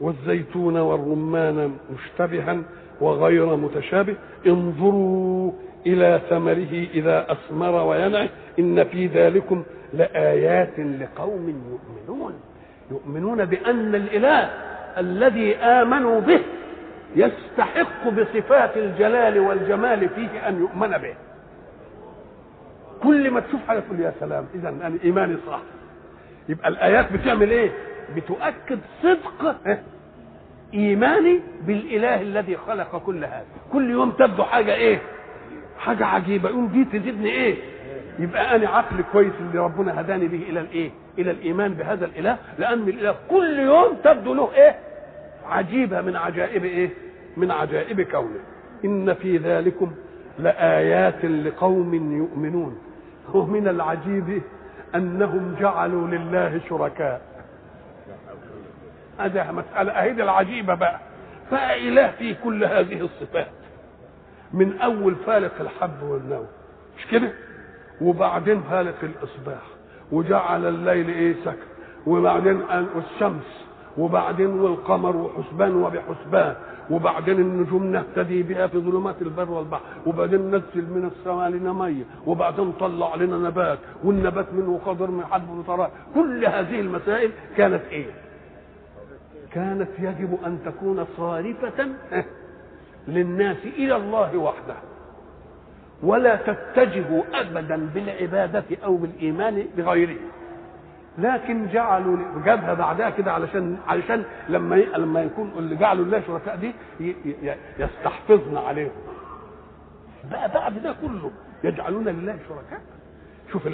والزيتون 0.00 0.76
والرمان 0.76 1.76
مشتبها 1.94 2.62
وغير 3.00 3.56
متشابه 3.56 4.16
انظروا 4.46 5.52
إلى 5.86 6.20
ثمره 6.30 6.86
إذا 6.94 7.32
أثمر 7.32 7.74
وينعي 7.86 8.30
إن 8.58 8.84
في 8.84 9.06
ذلكم 9.06 9.62
لآيات 9.92 10.78
لقوم 10.78 11.62
يؤمنون. 12.08 12.32
يؤمنون 12.90 13.44
بأن 13.44 13.94
الإله 13.94 14.50
الذي 14.98 15.56
آمنوا 15.56 16.20
به 16.20 16.40
يستحق 17.16 18.08
بصفات 18.08 18.76
الجلال 18.76 19.38
والجمال 19.38 20.08
فيه 20.08 20.48
أن 20.48 20.60
يؤمن 20.60 20.88
به. 20.98 21.14
كل 23.02 23.30
ما 23.30 23.40
تشوف 23.40 23.60
حاجة 23.68 23.80
تقول 23.80 24.00
يا 24.00 24.12
سلام 24.20 24.46
اذا 24.54 24.68
أنا 24.68 24.98
إيماني 25.04 25.36
صح. 25.46 25.60
يبقى 26.48 26.68
الآيات 26.68 27.12
بتعمل 27.12 27.50
إيه؟ 27.50 27.70
بتؤكد 28.16 28.78
صدق 29.02 29.56
إيماني 30.74 31.40
بالإله 31.66 32.20
الذي 32.22 32.56
خلق 32.56 33.02
كل 33.06 33.24
هذا. 33.24 33.44
كل 33.72 33.90
يوم 33.90 34.10
تبدو 34.10 34.42
حاجة 34.44 34.74
إيه؟ 34.74 34.98
حاجة 35.78 36.06
عجيبة. 36.06 36.48
يقوم 36.48 36.66
دي 36.68 36.84
تزيدني 36.84 37.30
إيه؟ 37.30 37.56
يبقى 38.20 38.56
أنا 38.56 38.68
عقل 38.68 39.04
كويس 39.12 39.32
اللي 39.40 39.58
ربنا 39.58 40.00
هداني 40.00 40.28
به 40.28 40.42
إلى 40.48 40.60
الإيه؟ 40.60 40.90
إلى 41.18 41.30
الإيمان 41.30 41.74
بهذا 41.74 42.04
الإله 42.04 42.36
لأن 42.58 42.88
الإله 42.88 43.14
كل 43.30 43.58
يوم 43.58 43.96
تبدو 44.04 44.34
له 44.34 44.52
إيه؟ 44.54 44.76
عجيبة 45.46 46.00
من 46.00 46.16
عجائب 46.16 46.64
إيه؟ 46.64 46.90
من 47.36 47.50
عجائب 47.50 48.00
كونه. 48.00 48.40
إن 48.84 49.14
في 49.14 49.36
ذلكم 49.36 49.92
لآيات 50.38 51.24
لقوم 51.24 51.94
يؤمنون. 52.16 52.78
ومن 53.34 53.68
العجيب 53.68 54.42
أنهم 54.94 55.56
جعلوا 55.60 56.08
لله 56.08 56.60
شركاء. 56.68 57.20
هذا 59.18 59.52
مسألة 59.52 59.92
اهي 59.92 60.10
العجيبة 60.10 60.74
بقى. 60.74 61.00
فإله 61.50 62.10
فيه 62.10 62.36
كل 62.44 62.64
هذه 62.64 63.00
الصفات. 63.00 63.46
من 64.54 64.78
أول 64.80 65.14
فالق 65.26 65.60
الحب 65.60 66.02
والنوى 66.02 66.46
مش 66.98 67.06
كده؟ 67.06 67.32
وبعدين 68.00 68.60
فالق 68.62 68.96
الإصباح 69.02 69.62
وجعل 70.12 70.66
الليل 70.68 71.08
إيه 71.08 71.34
سكن 71.44 71.70
وبعدين 72.06 72.60
الشمس 72.96 73.66
وبعدين 73.98 74.60
والقمر 74.60 75.16
وحسبان 75.16 75.74
وبحسبان 75.76 76.54
وبعدين 76.90 77.38
النجوم 77.40 77.84
نهتدي 77.86 78.42
بها 78.42 78.66
في 78.66 78.78
ظلمات 78.78 79.22
البر 79.22 79.50
والبحر 79.50 79.82
وبعدين 80.06 80.40
ننزل 80.40 80.90
من 80.90 81.10
السماء 81.16 81.48
لنا 81.48 81.72
ميه 81.72 82.04
وبعدين 82.26 82.72
طلع 82.72 83.14
لنا 83.14 83.38
نبات 83.48 83.78
والنبات 84.04 84.46
منه 84.52 84.80
خضر 84.86 85.10
من 85.10 85.24
حد 85.24 85.50
وطراء. 85.50 85.90
كل 86.14 86.44
هذه 86.46 86.80
المسائل 86.80 87.30
كانت 87.56 87.82
إيه؟ 87.90 88.06
كانت 89.52 89.88
يجب 89.98 90.38
أن 90.46 90.58
تكون 90.64 91.06
صارفة 91.16 91.88
للناس 93.08 93.56
إلى 93.64 93.96
الله 93.96 94.36
وحده. 94.36 94.74
ولا 96.02 96.36
تتجه 96.36 97.22
أبدا 97.34 97.90
بالعبادة 97.94 98.64
أو 98.84 98.96
بالإيمان 98.96 99.64
بغيره. 99.76 100.16
لكن 101.18 101.66
جعلوا 101.66 102.16
جابها 102.44 102.74
بعدها 102.74 103.10
كده 103.10 103.32
علشان 103.32 103.78
علشان 103.88 104.24
لما 104.48 104.76
لما 104.76 105.22
يكون 105.22 105.52
اللي 105.58 105.76
جعلوا 105.76 106.04
الله 106.04 106.22
شركاء 106.26 106.56
دي 106.56 106.74
يستحفظن 107.78 108.56
عليهم. 108.56 108.90
بقى 110.30 110.48
بعد 110.48 110.82
ده 110.82 110.94
كله 111.02 111.30
يجعلون 111.64 112.04
لله 112.04 112.38
شركاء. 112.48 112.80
شوف 113.52 113.68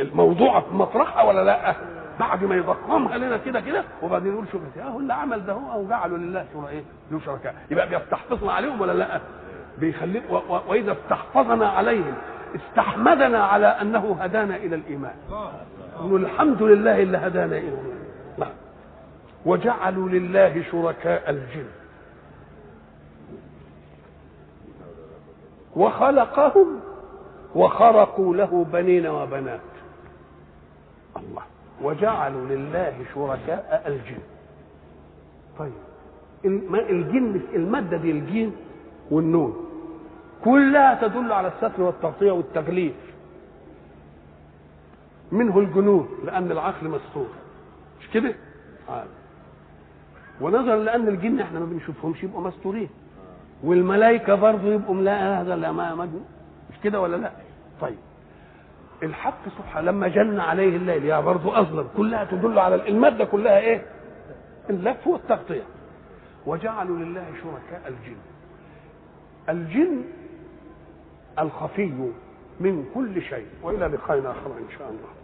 الموضوع 0.00 0.60
في 0.60 0.74
مطرحها 0.74 1.22
ولا 1.22 1.44
لا؟ 1.44 1.74
بعد 2.20 2.44
ما 2.44 2.54
يضخمها 2.54 3.18
لنا 3.18 3.36
كده 3.36 3.60
كده 3.60 3.84
وبعدين 4.02 4.32
يقول 4.32 4.46
شوف 4.52 4.62
أهو 4.78 4.98
اللي 4.98 5.14
عمل 5.14 5.46
ده 5.46 5.52
هو 5.52 5.72
أو 5.72 5.88
جعلوا 5.88 6.18
لله 6.18 6.44
شركاء. 6.54 6.84
له 7.10 7.20
شركاء 7.26 7.54
يبقى 7.70 7.88
بيستحفظنا 7.88 8.52
عليهم 8.52 8.80
ولا 8.80 8.92
لا؟ 8.92 9.20
بيخلي 9.78 10.22
وإذا 10.68 10.92
استحفظنا 10.92 11.68
عليهم 11.68 12.14
استحمدنا 12.54 13.44
على 13.44 13.66
أنه 13.66 14.16
هدانا 14.20 14.56
إلى 14.56 14.76
الإيمان. 14.76 15.14
نقول 15.96 16.24
الحمد 16.24 16.62
لله 16.62 17.02
اللي 17.02 17.18
هدانا 17.18 17.58
إلى 17.58 17.68
الإيمان. 17.68 18.54
وجعلوا 19.46 20.08
لله 20.08 20.62
شركاء 20.72 21.30
الجن. 21.30 21.66
وخلقهم 25.76 26.80
وخرقوا 27.54 28.36
له 28.36 28.66
بنين 28.72 29.06
وبنات. 29.06 29.60
الله. 31.16 31.42
وجعلوا 31.82 32.46
لله 32.46 32.94
شركاء 33.14 33.82
الجن. 33.86 34.22
طيب. 35.58 35.72
الجن 36.90 37.40
المادة 37.54 37.96
دي 37.96 38.10
الجين 38.10 38.56
والنون. 39.10 39.63
كلها 40.44 41.08
تدل 41.08 41.32
على 41.32 41.48
الستر 41.48 41.82
والتغطية 41.82 42.32
والتغليف 42.32 42.94
منه 45.32 45.58
الجنون 45.58 46.08
لأن 46.24 46.50
العقل 46.52 46.88
مستور 46.88 47.26
مش 48.00 48.08
كده؟ 48.10 48.34
آه. 48.88 49.04
ونظرا 50.40 50.76
لأن 50.76 51.08
الجن 51.08 51.40
إحنا 51.40 51.60
ما 51.60 51.66
بنشوفهمش 51.66 52.22
يبقوا 52.22 52.40
مستورين 52.42 52.88
والملائكة 53.64 54.34
برضه 54.34 54.68
يبقوا 54.72 54.96
لا 54.96 55.40
هذا 55.40 55.56
لا 55.56 55.72
ما 55.72 55.94
مجنون 55.94 56.24
مش 56.70 56.76
كده 56.84 57.00
ولا 57.00 57.16
لا؟ 57.16 57.30
طيب 57.80 57.96
الحق 59.02 59.48
سبحانه 59.58 59.90
لما 59.90 60.08
جن 60.08 60.40
عليه 60.40 60.76
الليل 60.76 61.04
يا 61.04 61.20
برضه 61.20 61.60
أظلم 61.60 61.88
كلها 61.96 62.24
تدل 62.24 62.58
على 62.58 62.88
المادة 62.88 63.24
كلها 63.24 63.58
إيه؟ 63.58 63.82
اللف 64.70 65.06
والتغطية 65.06 65.62
وجعلوا 66.46 66.96
لله 66.96 67.24
شركاء 67.42 67.82
الجن 67.88 68.16
الجن 69.48 70.04
الخفي 71.38 72.10
من 72.60 72.90
كل 72.94 73.22
شيء. 73.22 73.46
وإلى 73.62 73.86
لقاء 73.86 74.18
آخر 74.18 74.50
إن 74.58 74.78
شاء 74.78 74.88
الله. 74.88 75.23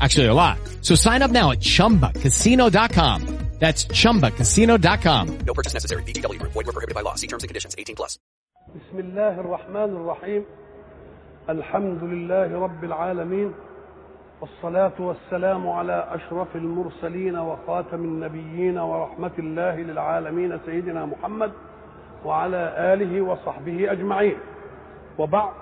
Actually, 0.00 0.26
a 0.26 0.34
lot. 0.34 0.58
So 0.80 0.94
sign 0.94 1.22
up 1.22 1.30
now 1.30 1.52
at 1.52 1.60
ChumbaCasino.com. 1.60 3.44
That's 3.60 3.84
ChumbaCasino.com. 3.86 5.38
No 5.46 5.54
purchase 5.54 5.74
necessary. 5.74 6.02
VGW. 6.02 6.42
Void 6.42 6.66
were 6.66 6.72
prohibited 6.72 6.94
by 6.94 7.02
law. 7.02 7.14
See 7.14 7.28
terms 7.28 7.44
and 7.44 7.48
conditions. 7.48 7.74
18 7.78 7.96
plus. 7.96 8.18
بسم 8.74 8.98
الله 8.98 9.40
الرحمن 9.40 9.96
الرحيم 9.96 10.44
الحمد 11.48 12.04
لله 12.04 12.58
رب 12.60 12.84
العالمين 12.84 13.52
والصلاة 14.40 14.92
والسلام 14.98 15.68
على 15.68 16.08
أشرف 16.10 16.56
المرسلين 16.56 17.36
وخاتم 17.36 18.04
النبيين 18.04 18.78
ورحمة 18.78 19.30
الله 19.38 19.74
للعالمين 19.76 20.60
سيدنا 20.66 21.06
محمد 21.06 21.52
وعلى 22.24 22.74
آله 22.94 23.20
وصحبه 23.22 23.92
أجمعين 23.92 24.36
وبعد 25.18 25.52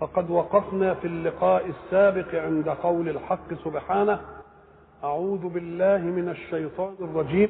فقد 0.00 0.30
وقفنا 0.30 0.94
في 0.94 1.06
اللقاء 1.06 1.66
السابق 1.66 2.34
عند 2.34 2.68
قول 2.68 3.08
الحق 3.08 3.54
سبحانه 3.64 4.20
أعوذ 5.04 5.48
بالله 5.48 5.98
من 5.98 6.28
الشيطان 6.28 6.94
الرجيم 7.00 7.48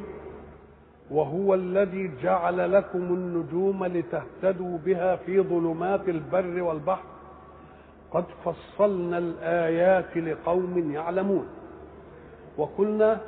وهو 1.11 1.55
الذي 1.55 2.11
جعل 2.23 2.73
لكم 2.73 2.99
النجوم 2.99 3.85
لتهتدوا 3.85 4.79
بها 4.79 5.17
في 5.17 5.41
ظلمات 5.41 6.09
البر 6.09 6.63
والبحر 6.63 7.05
قد 8.13 8.25
فصلنا 8.45 9.19
الآيات 9.19 10.17
لقوم 10.17 10.93
يعلمون. 10.93 11.47
وقلنا 12.57 13.21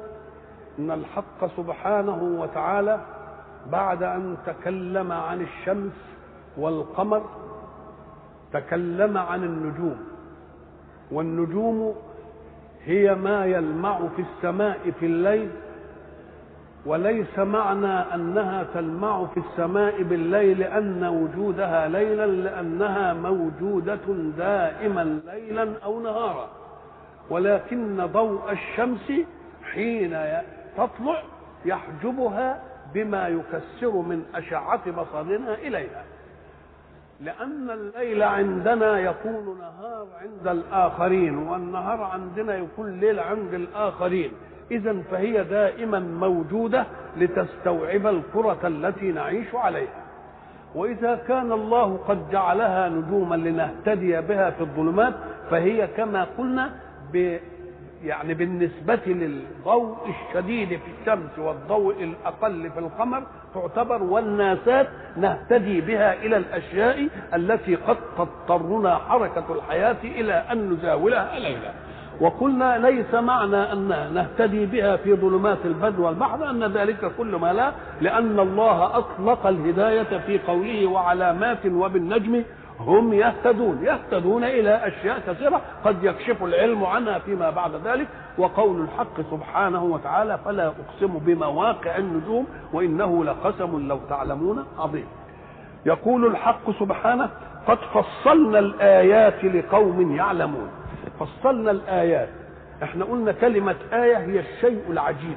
إن 0.78 0.90
الحق 0.90 1.46
سبحانه 1.56 2.22
وتعالى 2.40 3.00
بعد 3.72 4.02
أن 4.02 4.36
تكلم 4.46 5.12
عن 5.12 5.40
الشمس 5.40 5.92
والقمر 6.56 7.22
تكلم 8.52 9.18
عن 9.18 9.44
النجوم 9.44 9.98
والنجوم 11.12 11.94
هي 12.84 13.14
ما 13.14 13.46
يلمع 13.46 13.98
في 14.16 14.22
السماء 14.22 14.78
في 15.00 15.06
الليل 15.06 15.50
وليس 16.86 17.38
معنى 17.38 18.14
أنها 18.14 18.66
تلمع 18.74 19.26
في 19.26 19.40
السماء 19.40 20.02
بالليل 20.02 20.62
أن 20.62 21.04
وجودها 21.04 21.88
ليلا 21.88 22.26
لأنها 22.26 23.14
موجودة 23.14 23.98
دائما 24.38 25.20
ليلا 25.26 25.74
أو 25.84 26.00
نهارا. 26.00 26.48
ولكن 27.30 28.06
ضوء 28.12 28.52
الشمس 28.52 29.12
حين 29.72 30.18
تطلع 30.76 31.22
يحجبها 31.64 32.62
بما 32.94 33.28
يكسر 33.28 33.90
من 33.96 34.22
أشعة 34.34 34.90
بصرنا 34.90 35.54
إليها. 35.54 36.04
لأن 37.20 37.70
الليل 37.70 38.22
عندنا 38.22 38.98
يكون 38.98 39.58
نهار 39.58 40.06
عند 40.22 40.48
الآخرين 40.48 41.38
والنهار 41.38 42.02
عندنا 42.02 42.56
يكون 42.56 43.00
ليل 43.00 43.20
عند 43.20 43.54
الآخرين. 43.54 44.30
إذا 44.70 45.02
فهي 45.10 45.44
دائما 45.44 45.98
موجودة 45.98 46.86
لتستوعب 47.16 48.06
الكرة 48.06 48.58
التي 48.64 49.12
نعيش 49.12 49.54
عليها. 49.54 50.04
وإذا 50.74 51.14
كان 51.28 51.52
الله 51.52 51.96
قد 51.96 52.30
جعلها 52.30 52.88
نجوما 52.88 53.34
لنهتدي 53.34 54.20
بها 54.20 54.50
في 54.50 54.60
الظلمات 54.60 55.14
فهي 55.50 55.86
كما 55.86 56.26
قلنا 56.38 56.70
يعني 58.04 58.34
بالنسبة 58.34 59.00
للضوء 59.06 59.96
الشديد 60.08 60.68
في 60.68 60.90
الشمس 61.00 61.38
والضوء 61.38 62.02
الأقل 62.04 62.70
في 62.70 62.78
القمر 62.78 63.22
تعتبر 63.54 64.02
والناسات 64.02 64.88
نهتدي 65.16 65.80
بها 65.80 66.12
إلى 66.14 66.36
الأشياء 66.36 67.08
التي 67.34 67.74
قد 67.74 67.96
تضطرنا 68.18 68.94
حركة 68.96 69.44
الحياة 69.50 69.96
إلى 70.04 70.32
أن 70.52 70.70
نزاولها. 70.72 71.38
ليلا 71.38 71.72
وقلنا 72.20 72.78
ليس 72.78 73.14
معنى 73.14 73.56
أن 73.72 73.88
نهتدي 74.14 74.66
بها 74.66 74.96
في 74.96 75.14
ظلمات 75.14 75.58
البر 75.64 76.00
والبحر 76.00 76.50
أن 76.50 76.64
ذلك 76.64 77.12
كل 77.18 77.36
ما 77.36 77.52
لا 77.52 77.72
لأن 78.00 78.40
الله 78.40 78.96
أطلق 78.98 79.46
الهداية 79.46 80.18
في 80.26 80.38
قوله 80.38 80.86
وعلامات 80.86 81.66
وبالنجم 81.66 82.42
هم 82.80 83.12
يهتدون 83.12 83.84
يهتدون 83.84 84.44
إلى 84.44 84.86
أشياء 84.86 85.18
كثيرة. 85.26 85.60
قد 85.84 86.04
يكشف 86.04 86.42
العلم 86.42 86.84
عنها 86.84 87.18
فيما 87.18 87.50
بعد 87.50 87.70
ذلك. 87.84 88.08
وقول 88.38 88.80
الحق 88.80 89.20
سبحانه 89.30 89.84
وتعالى 89.84 90.38
فلا 90.44 90.66
أقسم 90.66 91.18
بمواقع 91.18 91.96
النجوم 91.96 92.46
وإنه 92.72 93.24
لقسم 93.24 93.88
لو 93.88 93.98
تعلمون 94.08 94.64
عظيم. 94.78 95.06
يقول 95.86 96.26
الحق 96.26 96.70
سبحانه 96.70 97.28
قد 97.66 97.78
فصلنا 97.78 98.58
الآيات 98.58 99.44
لقوم 99.44 100.16
يعلمون. 100.16 100.68
فصلنا 101.20 101.70
الآيات. 101.70 102.28
إحنا 102.82 103.04
قلنا 103.04 103.32
كلمة 103.32 103.76
آية 103.92 104.16
هي 104.16 104.40
الشيء 104.40 104.82
العجيب. 104.90 105.36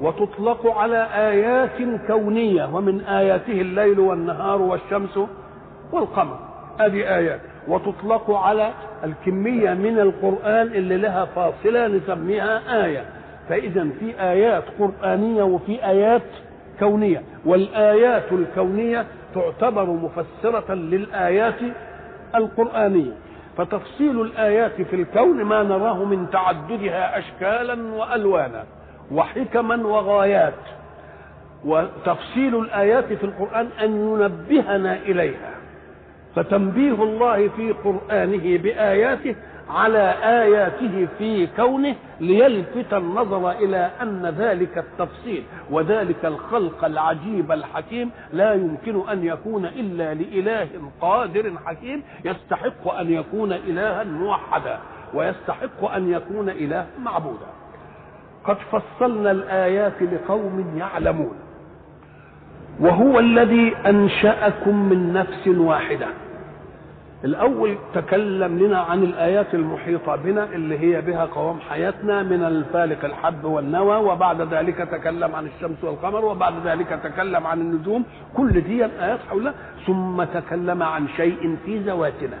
وتطلق 0.00 0.66
على 0.78 1.08
آيات 1.14 2.06
كونية 2.06 2.74
ومن 2.74 3.00
آياته 3.00 3.60
الليل 3.60 4.00
والنهار 4.00 4.62
والشمس 4.62 5.18
والقمر. 5.92 6.38
هذه 6.80 7.16
آيات 7.16 7.40
وتطلق 7.68 8.30
على 8.30 8.72
الكمية 9.04 9.74
من 9.74 9.98
القرآن 9.98 10.66
اللي 10.66 10.96
لها 10.96 11.24
فاصلة 11.24 11.86
نسميها 11.86 12.84
آية. 12.84 13.04
فإذا 13.48 13.88
في 14.00 14.20
آيات 14.20 14.64
قرآنية 14.78 15.42
وفي 15.42 15.86
آيات 15.86 16.22
كونية. 16.78 17.22
والآيات 17.44 18.32
الكونية 18.32 19.04
تعتبر 19.34 19.84
مفسرة 19.84 20.74
للآيات 20.74 21.60
القرآنية. 22.34 23.12
فتفصيل 23.56 24.20
الآيات 24.20 24.82
في 24.82 24.96
الكون 24.96 25.42
ما 25.42 25.62
نراه 25.62 26.04
من 26.04 26.30
تعددها 26.30 27.18
أشكالا 27.18 27.94
وألوانا 27.94 28.64
وحكما 29.12 29.86
وغايات. 29.86 30.54
وتفصيل 31.64 32.58
الآيات 32.60 33.12
في 33.12 33.24
القرآن 33.24 33.68
أن 33.82 33.90
ينبهنا 33.90 34.96
إليها. 34.96 35.55
فتنبيه 36.36 37.02
الله 37.02 37.48
في 37.48 37.72
قرآنه 37.72 38.58
بآياته 38.58 39.36
على 39.70 40.14
آياته 40.22 41.08
في 41.18 41.46
كونه 41.56 41.94
ليلفت 42.20 42.94
النظر 42.94 43.50
إلى 43.50 43.90
أن 44.02 44.34
ذلك 44.38 44.78
التفصيل 44.78 45.42
وذلك 45.70 46.24
الخلق 46.24 46.84
العجيب 46.84 47.52
الحكيم 47.52 48.10
لا 48.32 48.54
يمكن 48.54 49.08
أن 49.08 49.24
يكون 49.26 49.64
إلا 49.64 50.14
لإله 50.14 50.68
قادر 51.00 51.52
حكيم 51.66 52.02
يستحق 52.24 52.94
أن 52.94 53.12
يكون 53.12 53.52
إلها 53.52 54.04
موحدا 54.04 54.78
ويستحق 55.14 55.84
أن 55.84 56.12
يكون 56.12 56.48
إله 56.48 56.86
معبودا. 57.02 57.46
قد 58.44 58.56
فصلنا 58.72 59.30
الآيات 59.30 60.02
لقوم 60.02 60.74
يعلمون. 60.78 61.36
وهو 62.80 63.18
الذي 63.18 63.76
أنشأكم 63.86 64.88
من 64.88 65.12
نفس 65.12 65.48
واحدة. 65.48 66.06
الأول 67.26 67.76
تكلم 67.94 68.58
لنا 68.58 68.78
عن 68.80 69.02
الآيات 69.02 69.54
المحيطة 69.54 70.16
بنا 70.16 70.44
اللي 70.44 70.78
هي 70.78 71.00
بها 71.00 71.24
قوام 71.24 71.60
حياتنا 71.60 72.22
من 72.22 72.42
الفالق 72.44 73.04
الحب 73.04 73.44
والنوى 73.44 73.96
وبعد 73.96 74.54
ذلك 74.54 74.76
تكلم 74.76 75.34
عن 75.34 75.46
الشمس 75.46 75.84
والقمر 75.84 76.24
وبعد 76.24 76.54
ذلك 76.64 77.00
تكلم 77.04 77.46
عن 77.46 77.60
النجوم. 77.60 78.04
كل 78.36 78.60
دي 78.60 78.84
آيات 78.84 79.18
حولها. 79.30 79.54
ثم 79.86 80.24
تكلم 80.24 80.82
عن 80.82 81.08
شيء 81.16 81.56
في 81.64 81.78
ذواتنا. 81.78 82.38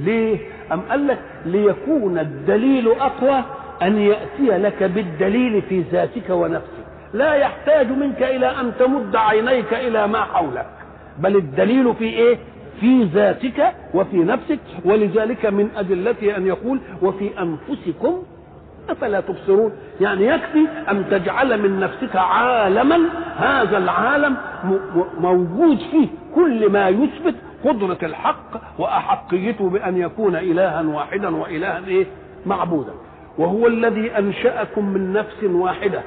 ليه؟ 0.00 0.38
أم 0.72 0.80
قال 0.80 1.06
لك 1.06 1.18
ليكون 1.46 2.18
الدليل 2.18 2.88
أقوى 2.88 3.42
أن 3.82 3.98
يأتي 3.98 4.58
لك 4.58 4.82
بالدليل 4.82 5.62
في 5.62 5.80
ذاتك 5.80 6.30
ونفسك. 6.30 6.84
لا 7.14 7.34
يحتاج 7.34 7.90
منك 7.90 8.22
إلى 8.22 8.46
أن 8.60 8.72
تمد 8.78 9.16
عينيك 9.16 9.74
إلى 9.74 10.06
ما 10.08 10.24
حولك. 10.24 10.66
بل 11.18 11.36
الدليل 11.36 11.94
في 11.94 12.04
إيه؟ 12.04 12.38
في 12.80 13.04
ذاتك 13.04 13.72
وفي 13.94 14.16
نفسك 14.16 14.58
ولذلك 14.84 15.46
من 15.46 15.68
أدلته 15.76 16.36
أن 16.36 16.46
يقول 16.46 16.80
وفي 17.02 17.30
أنفسكم 17.40 18.22
أفلا 18.90 19.20
تبصرون. 19.20 19.72
يعني 20.00 20.26
يكفي 20.26 20.66
أن 20.90 21.04
تجعل 21.10 21.62
من 21.62 21.80
نفسك 21.80 22.16
عالما 22.16 22.98
هذا 23.36 23.78
العالم 23.78 24.36
موجود 25.20 25.78
فيه 25.90 26.08
كل 26.34 26.70
ما 26.72 26.88
يثبت 26.88 27.34
قدرة 27.64 27.98
الحق 28.02 28.50
وأحقيته 28.78 29.70
بأن 29.70 29.96
يكون 29.96 30.36
إلها 30.36 30.82
واحدا 30.82 31.36
وإلها 31.36 31.80
إيه؟ 31.86 32.06
معبودا. 32.46 32.92
وهو 33.38 33.66
الذي 33.66 34.18
أنشأكم 34.18 34.88
من 34.88 35.12
نفس 35.12 35.44
واحدة. 35.44 36.00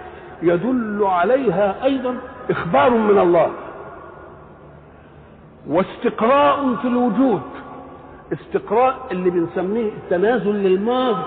يدل 0.44 1.04
عليها 1.04 1.76
أيضا 1.84 2.16
إخبار 2.50 2.90
من 2.90 3.20
الله. 3.20 3.52
واستقراء 5.68 6.76
في 6.76 6.88
الوجود. 6.88 7.42
استقراء 8.34 8.96
اللي 9.12 9.30
بنسميه 9.30 9.90
التنازل 9.90 10.56
للماضي. 10.56 11.24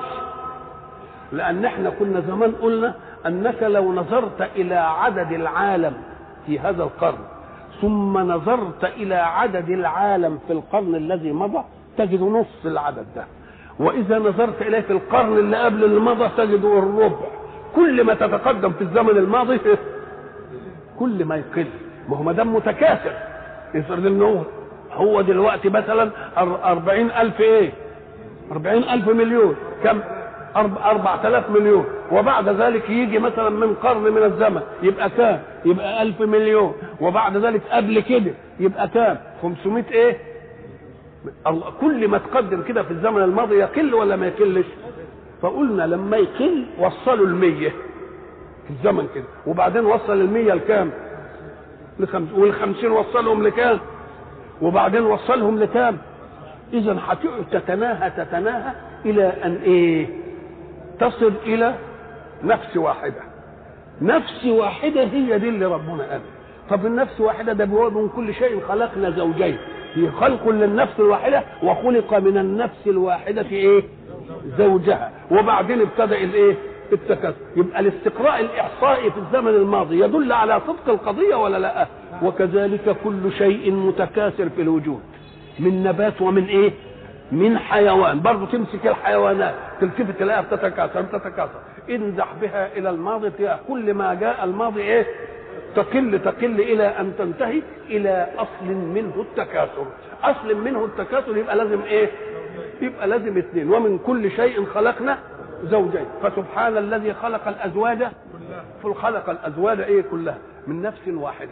لأن 1.32 1.64
إحنا 1.64 1.90
كنا 1.90 2.20
زمان 2.20 2.52
قلنا 2.62 2.94
أنك 3.26 3.62
لو 3.62 3.92
نظرت 3.92 4.42
إلى 4.56 4.74
عدد 4.74 5.32
العالم 5.32 5.92
في 6.46 6.58
هذا 6.58 6.82
القرن 6.82 7.18
ثم 7.80 8.18
نظرت 8.18 8.84
إلى 8.84 9.14
عدد 9.14 9.68
العالم 9.68 10.38
في 10.46 10.52
القرن 10.52 10.94
الذي 10.94 11.32
مضى 11.32 11.64
تجد 11.98 12.22
نص 12.22 12.64
العدد 12.64 13.06
ده. 13.16 13.24
وإذا 13.78 14.18
نظرت 14.18 14.62
إليه 14.62 14.80
في 14.80 14.92
القرن 14.92 15.38
اللي 15.38 15.56
قبل 15.56 15.84
اللي 15.84 16.00
مضى 16.00 16.28
تجد 16.36 16.64
الربع. 16.64 17.26
كل 17.76 18.04
ما 18.04 18.14
تتقدم 18.14 18.72
في 18.72 18.82
الزمن 18.82 19.10
الماضي 19.10 19.60
كل 20.98 21.24
ما 21.24 21.36
يقل. 21.36 21.66
ما 22.08 22.16
هو 22.16 22.22
ما 22.22 22.32
دام 22.32 22.54
متكاثر. 22.54 23.29
يفرض 23.74 24.06
انه 24.06 24.44
هو 24.92 25.20
دلوقتي 25.20 25.68
مثلا 25.68 26.10
أربعين 26.64 27.10
ألف 27.10 27.40
إيه؟ 27.40 27.70
أربعين 28.52 28.82
ألف 28.84 29.08
مليون. 29.08 29.56
كم؟ 29.84 30.00
أربعة 30.56 31.26
آلاف 31.28 31.50
مليون. 31.50 31.84
وبعد 32.12 32.48
ذلك 32.48 32.90
يجي 32.90 33.18
مثلا 33.18 33.50
من 33.50 33.74
قرن 33.74 34.02
من 34.02 34.22
الزمن 34.22 34.60
يبقى 34.82 35.10
كام؟ 35.10 35.42
يبقى 35.64 36.02
ألف 36.02 36.20
مليون. 36.20 36.74
وبعد 37.00 37.36
ذلك 37.36 37.60
قبل 37.70 38.00
كده 38.00 38.32
يبقى 38.60 38.88
كام؟ 38.88 39.18
خمسمائة 39.42 39.90
إيه؟ 39.90 40.16
كل 41.80 42.08
ما 42.08 42.18
تقدم 42.18 42.62
كده 42.62 42.82
في 42.82 42.90
الزمن 42.90 43.22
الماضي 43.22 43.54
يقل 43.54 43.94
ولا 43.94 44.16
ما 44.16 44.26
يقلش؟ 44.26 44.66
فقلنا 45.42 45.82
لما 45.82 46.16
يقل 46.16 46.64
وصلوا 46.78 47.26
المية 47.26 47.68
في 48.66 48.70
الزمن 48.70 49.06
كده. 49.14 49.24
وبعدين 49.46 49.84
وصل 49.86 50.12
المية 50.20 50.54
لكام؟ 50.54 50.90
لخمس 52.00 52.32
والخمسين 52.32 52.90
وصلهم 52.90 53.42
لكام؟ 53.42 53.78
وبعدين 54.62 55.02
وصلهم 55.02 55.58
لكام؟ 55.58 55.98
هتقعد 56.98 57.44
تتناهى 57.50 58.10
تتناهى 58.10 58.72
إلى 59.04 59.24
أن 59.44 59.56
إيه؟ 59.64 60.06
تصل 61.00 61.32
إلى 61.46 61.74
نفس 62.44 62.76
واحدة. 62.76 63.22
نفس 64.02 64.44
واحدة 64.44 65.02
هي 65.02 65.38
دي 65.38 65.48
اللي 65.48 65.66
ربنا 65.66 66.04
قال. 66.10 66.20
طب 66.70 66.86
النفس 66.86 67.20
واحدة 67.20 67.52
ده 67.52 67.64
بيقول 67.64 67.94
من 67.94 68.08
كل 68.08 68.34
شيء. 68.34 68.60
خلقنا 68.68 69.10
زوجين. 69.10 69.56
في 69.94 70.10
خلق 70.10 70.48
للنفس 70.48 70.92
الواحدة 70.98 71.42
وخلق 71.62 72.14
من 72.18 72.38
النفس 72.38 72.86
الواحدة 72.86 73.42
إيه؟ 73.52 73.82
زوجها. 74.58 75.10
وبعدين 75.30 75.80
ابتدأ 75.80 76.16
الإيه؟ 76.18 76.54
التكاثر 76.92 77.36
يبقى 77.56 77.80
الاستقراء 77.80 78.40
الإحصائي 78.40 79.10
في 79.10 79.16
الزمن 79.18 79.48
الماضي 79.54 80.00
يدل 80.00 80.32
على 80.32 80.60
صدق 80.66 80.88
القضية 80.88 81.34
ولا 81.34 81.58
لا؟ 81.58 81.86
وكذلك 82.22 82.96
كل 83.04 83.32
شيء 83.38 83.72
متكاثر 83.72 84.48
في 84.48 84.62
الوجود. 84.62 85.00
من 85.58 85.82
نبات 85.82 86.20
ومن 86.22 86.44
إيه؟ 86.44 86.72
من 87.32 87.58
حيوان. 87.58 88.20
برضه 88.20 88.46
تمسك 88.46 88.86
الحيوانات 88.86 89.54
تلتفت 89.80 90.18
تلاقيها 90.18 90.42
بتتكاثر 90.42 91.00
بتتكاثر. 91.02 91.60
انزح 91.90 92.28
بها 92.42 92.76
إلى 92.76 92.90
الماضي 92.90 93.30
كل 93.68 93.94
ما 93.94 94.14
جاء 94.14 94.44
الماضي 94.44 94.80
إيه؟ 94.82 95.06
تقل 95.76 96.20
تقل 96.24 96.60
إلى 96.60 96.82
أن 96.84 97.12
تنتهي 97.18 97.62
إلى 97.90 98.26
أصل 98.38 98.66
منه 98.74 99.12
التكاثر. 99.20 99.86
أصل 100.22 100.56
منه 100.56 100.84
التكاثر 100.84 101.36
يبقى 101.36 101.56
لازم 101.56 101.80
إيه؟ 101.82 102.10
يبقى 102.80 103.08
لازم 103.08 103.38
اثنين. 103.38 103.70
ومن 103.72 103.98
كل 103.98 104.30
شيء 104.30 104.64
خلقنا 104.64 105.18
زوجين. 105.64 106.06
فسبحان 106.22 106.76
الذي 106.76 107.14
خلق 107.14 107.48
الازواج 107.48 108.08
خلق 108.94 109.30
الأزواج 109.30 109.80
إيه 109.80 110.02
كلها؟ 110.10 110.38
من 110.66 110.82
نفس 110.82 111.08
واحدة. 111.08 111.50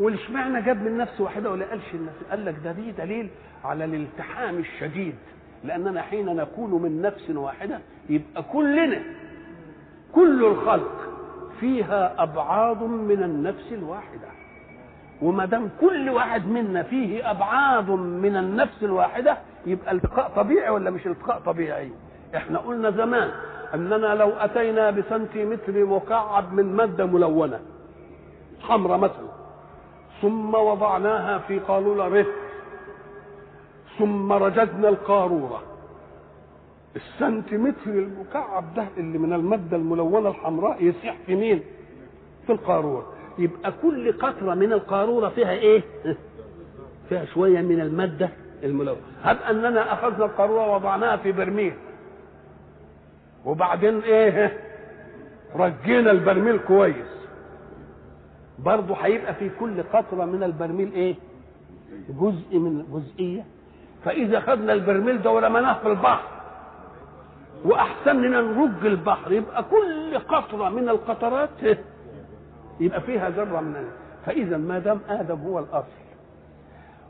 والإشمعنى 0.00 0.62
جاب 0.62 0.82
من 0.82 0.98
نفس 0.98 1.20
واحدة 1.20 1.50
ولا 1.50 1.66
قالش 1.66 1.94
النفس 1.94 2.16
قال 2.30 2.44
لك 2.44 2.54
ده 2.64 2.72
دي 2.72 2.92
دليل 2.92 3.28
على 3.64 3.84
الالتحام 3.84 4.58
الشديد. 4.58 5.14
لأننا 5.64 6.02
حين 6.02 6.36
نكون 6.36 6.82
من 6.82 7.02
نفس 7.02 7.30
واحدة 7.30 7.78
يبقى 8.08 8.42
كلنا 8.52 9.02
كل 10.12 10.44
الخلق 10.44 11.08
فيها 11.60 12.22
ابعاض 12.22 12.82
من 12.82 13.22
النفس 13.22 13.72
الواحدة. 13.72 14.28
وما 15.22 15.44
دام 15.44 15.70
كل 15.80 16.10
واحد 16.10 16.46
منا 16.46 16.82
فيه 16.82 17.30
أبعاد 17.30 17.90
من 17.90 18.36
النفس 18.36 18.82
الواحدة 18.84 19.38
يبقى 19.66 19.92
التقاء 19.92 20.28
طبيعي 20.36 20.70
ولا 20.70 20.90
مش 20.90 21.06
التقاء 21.06 21.38
طبيعي؟ 21.40 21.90
إحنا 22.36 22.58
قلنا 22.58 22.90
زمان 22.90 23.30
اننا 23.74 24.14
لو 24.14 24.30
اتينا 24.30 24.90
بسنتيمتر 24.90 25.84
مكعب 25.84 26.52
من 26.52 26.76
مادة 26.76 27.06
ملونة 27.06 27.60
حمراء 28.60 28.98
مثلا 28.98 29.34
ثم 30.22 30.54
وضعناها 30.54 31.38
في 31.38 31.58
قالولة 31.58 32.08
رفق 32.20 32.30
ثم 33.98 34.32
رجدنا 34.32 34.88
القارورة 34.88 35.62
السنتيمتر 36.96 37.90
المكعب 37.90 38.74
ده 38.74 38.86
اللي 38.96 39.18
من 39.18 39.32
المادة 39.32 39.76
الملونة 39.76 40.28
الحمراء 40.28 40.84
يسيح 40.84 41.16
في 41.26 41.34
مين؟ 41.34 41.62
في 42.46 42.52
القارورة 42.52 43.06
يبقى 43.38 43.72
كل 43.82 44.12
قطرة 44.18 44.54
من 44.54 44.72
القارورة 44.72 45.28
فيها 45.28 45.50
إيه؟ 45.50 45.82
فيها 47.08 47.24
شوية 47.24 47.60
من 47.60 47.80
المادة 47.80 48.28
الملونة 48.64 49.00
هب 49.22 49.36
أننا 49.50 49.92
أخذنا 49.92 50.24
القارورة 50.24 50.66
ووضعناها 50.70 51.16
في 51.16 51.32
برميل 51.32 51.74
وبعدين 53.44 54.00
إيه؟ 54.00 54.58
رجينا 55.56 56.10
البرميل 56.10 56.58
كويس. 56.58 57.06
برضه 58.58 58.94
هيبقى 58.96 59.34
في 59.34 59.50
كل 59.60 59.82
قطرة 59.82 60.24
من 60.24 60.42
البرميل 60.42 60.92
إيه؟ 60.92 61.14
جزء 62.08 62.58
من 62.58 62.84
جزئية. 62.92 63.44
فإذا 64.04 64.40
خدنا 64.40 64.72
البرميل 64.72 65.22
ده 65.22 65.30
ورميناه 65.30 65.78
في 65.78 65.88
البحر 65.88 66.28
وأحسن 67.64 68.16
لنا 68.22 68.40
نرج 68.40 68.86
البحر 68.86 69.32
يبقى 69.32 69.62
كل 69.64 70.18
قطرة 70.18 70.68
من 70.68 70.88
القطرات 70.88 71.48
يبقى 72.80 73.00
فيها 73.00 73.30
ذرة 73.30 73.60
من 73.60 73.88
فإذا 74.26 74.56
ما 74.56 74.78
دام 74.78 75.00
آدم 75.08 75.38
هو 75.40 75.58
الأصل 75.58 76.04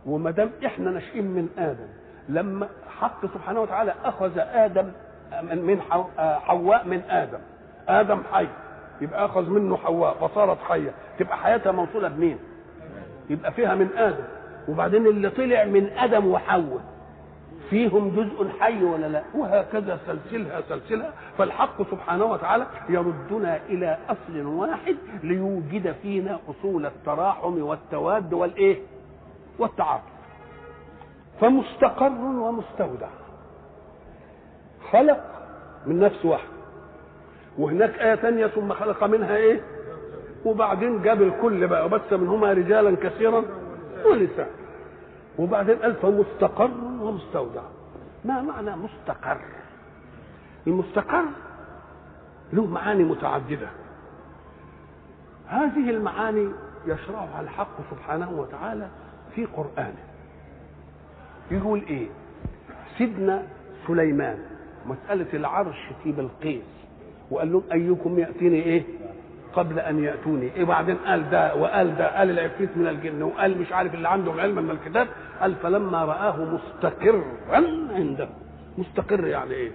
وما 0.07 0.31
دام 0.31 0.51
إحنا 0.67 0.91
ناشئين 0.91 1.25
من 1.25 1.49
آدم 1.59 1.87
لما 2.29 2.69
حق 2.99 3.27
سبحانه 3.27 3.61
وتعالى 3.61 3.95
أخذ 4.05 4.39
آدم 4.39 4.91
من 5.43 5.81
حواء 6.45 6.87
من 6.87 7.03
آدم. 7.09 7.39
آدم 7.89 8.23
حي. 8.33 8.47
يبقى 9.01 9.25
أخذ 9.25 9.51
منه 9.51 9.77
حواء 9.77 10.15
فصارت 10.15 10.59
حية. 10.69 10.91
تبقى 11.19 11.37
حياتها 11.37 11.73
موصولة 11.73 12.09
بمين؟ 12.09 12.39
يبقى 13.31 13.53
فيها 13.53 13.75
من 13.75 13.89
آدم. 13.97 14.25
وبعدين 14.69 15.07
اللي 15.07 15.31
طلع 15.31 15.65
من 15.65 15.91
آدم 15.99 16.27
وحواء 16.27 16.81
فيهم 17.71 18.11
جزء 18.11 18.49
حي 18.61 18.85
ولا 18.85 19.07
لا؟ 19.07 19.23
وهكذا 19.35 19.99
سلسلها 20.07 20.61
سلسلها. 20.69 21.11
فالحق 21.39 21.83
سبحانه 21.91 22.25
وتعالى 22.25 22.67
يردنا 22.89 23.61
إلى 23.69 23.99
أصل 24.09 24.47
واحد 24.47 24.97
ليوجد 25.23 25.95
فينا 26.03 26.39
أصول 26.51 26.87
التراحم 26.87 27.63
والتواد 27.63 28.33
والإيه؟ 28.33 28.79
والتعاطف. 29.59 30.15
فمستقر 31.41 32.13
ومستودع. 32.23 33.09
خلق 34.95 35.21
من 35.87 36.01
نفس 36.01 36.25
واحد 36.25 36.49
وهناك 37.59 37.99
آية 37.99 38.15
تانية 38.15 38.47
ثم 38.47 38.73
خلق 38.73 39.05
منها 39.05 39.37
إيه؟ 39.37 39.61
وبعدين 40.45 41.03
جاب 41.03 41.23
الكل 41.23 41.67
بقى 41.67 41.87
وبث 41.87 42.13
منهما 42.13 42.53
رجالا 42.53 42.97
كثيرا 42.97 43.45
ونساء 44.07 44.51
وبعدين 45.39 45.77
قال 45.79 45.95
فمستقر 45.95 46.71
ومستودع 47.01 47.63
ما 48.25 48.43
معنى 48.43 48.77
مستقر؟ 48.77 49.39
المستقر 50.67 51.25
له 52.53 52.67
معاني 52.67 53.05
متعددة 53.05 53.69
هذه 55.49 55.91
المعاني 55.91 56.49
يشرعها 56.87 57.41
الحق 57.41 57.77
سبحانه 57.91 58.31
وتعالى 58.33 58.89
في 59.35 59.45
قرآنه 59.45 60.05
يقول 61.51 61.83
إيه؟ 61.89 62.09
سيدنا 62.99 63.43
سليمان 63.87 64.39
مسألة 64.87 65.27
العرش 65.35 65.77
في 66.05 66.13
بلقيس. 66.13 66.63
وقال 67.31 67.53
لهم 67.53 67.63
أيكم 67.73 68.19
يأتيني 68.19 68.63
إيه؟ 68.63 68.83
قبل 69.55 69.79
أن 69.81 70.05
يأتوني. 70.05 70.51
إيه 70.57 70.65
بعدين؟ 70.65 70.97
قال 70.97 71.31
ده 71.31 71.55
وقال 71.55 71.97
ده 71.97 72.19
قال 72.19 72.31
العفريت 72.31 72.77
من 72.77 72.87
الجن. 72.87 73.23
وقال 73.23 73.61
مش 73.61 73.73
عارف 73.73 73.95
اللي 73.95 74.09
عندهم 74.09 74.41
علم 74.41 74.55
من 74.63 74.71
الكتاب. 74.71 75.07
قال 75.41 75.55
فلما 75.55 76.05
رآه 76.05 76.37
مستقرا 76.45 77.25
عنده. 77.51 78.29
مستقر 78.79 79.27
يعني 79.27 79.55
إيه؟ 79.55 79.71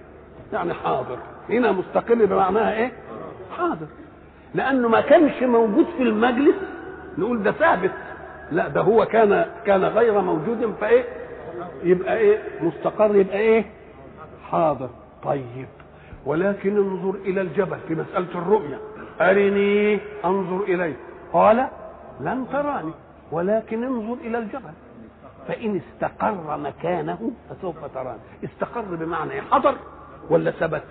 يعني 0.52 0.74
حاضر. 0.74 1.18
هنا 1.48 1.72
مستقر 1.72 2.14
بمعناها 2.24 2.72
إيه؟ 2.74 2.92
حاضر. 3.58 3.86
لأنه 4.54 4.88
ما 4.88 5.00
كانش 5.00 5.42
موجود 5.42 5.86
في 5.96 6.02
المجلس. 6.02 6.54
نقول 7.18 7.42
ده 7.42 7.52
ثابت. 7.52 7.90
لا 8.52 8.68
ده 8.68 8.80
هو 8.80 9.06
كان 9.06 9.46
كان 9.66 9.84
غير 9.84 10.20
موجود. 10.20 10.74
فإيه؟ 10.80 11.04
يبقى 11.82 12.16
إيه؟ 12.18 12.38
مستقر 12.60 13.16
يبقى 13.16 13.38
إيه؟ 13.38 13.64
حاضر 14.52 14.88
طيب. 15.24 15.66
ولكن 16.26 16.76
انظر 16.76 17.14
إلى 17.24 17.40
الجبل 17.40 17.78
في 17.88 17.94
مسألة 17.94 18.28
الرؤيا 18.34 18.78
أرني 19.20 19.98
أنظر 20.24 20.62
إليه. 20.64 20.96
قال 21.32 21.66
لن 22.20 22.46
تراني. 22.52 22.92
ولكن 23.32 23.84
انظر 23.84 24.14
إلى 24.24 24.38
الجبل. 24.38 24.72
فإن 25.48 25.76
استقر 25.80 26.56
مكانه 26.58 27.30
فسوف 27.50 27.84
تراني. 27.94 28.18
استقر 28.44 28.80
بمعنى 28.80 29.42
حضر 29.50 29.74
ولا 30.30 30.50
ثبت؟ 30.50 30.82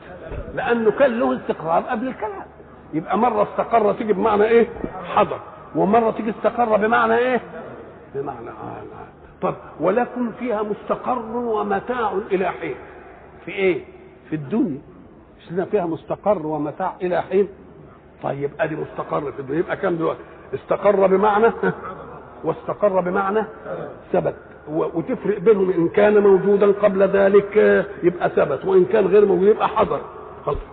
لأنه 0.55 0.91
كان 0.91 1.19
له 1.19 1.35
استقرار 1.37 1.83
قبل 1.83 2.07
الكلام. 2.07 2.45
يبقى 2.93 3.17
مرة 3.17 3.43
استقر 3.43 3.93
تيجي 3.93 4.13
بمعنى 4.13 4.43
إيه؟ 4.43 4.67
حضر. 5.15 5.39
ومرة 5.75 6.11
تيجي 6.11 6.29
استقر 6.29 6.77
بمعنى 6.77 7.17
إيه؟ 7.17 7.41
بمعنى 8.15 8.49
آه 8.49 8.81
طب 9.41 9.55
ولكم 9.79 10.31
فيها 10.39 10.63
مستقر 10.63 11.19
ومتاع 11.35 12.11
إلى 12.31 12.45
حين. 12.51 12.75
في 13.49 13.55
إيه؟ 13.55 13.81
في 14.29 14.35
الدنيا. 14.35 14.81
لنا 15.51 15.65
فيها 15.65 15.85
مستقر 15.85 16.47
ومتاع 16.47 16.95
إلى 17.01 17.21
حين. 17.21 17.47
طيب 18.23 18.51
أدي 18.59 18.75
مستقر 18.75 19.31
في 19.31 19.39
الدنيا. 19.39 19.59
يبقى 19.59 19.77
كم 19.77 19.95
دلوقتي؟ 19.95 20.19
استقر 20.53 21.07
بمعنى؟ 21.07 21.51
واستقر 22.43 22.99
بمعنى 23.01 23.43
ثبت. 24.13 24.35
وتفرق 24.67 25.39
بينهم 25.39 25.69
إن 25.69 25.89
كان 25.89 26.17
موجودا 26.17 26.71
قبل 26.71 27.03
ذلك 27.03 27.57
يبقى 28.03 28.29
ثبت. 28.29 28.65
وإن 28.65 28.85
كان 28.85 29.05
غير 29.07 29.25
موجود 29.25 29.47
يبقى 29.47 29.67
حضر. 29.67 30.01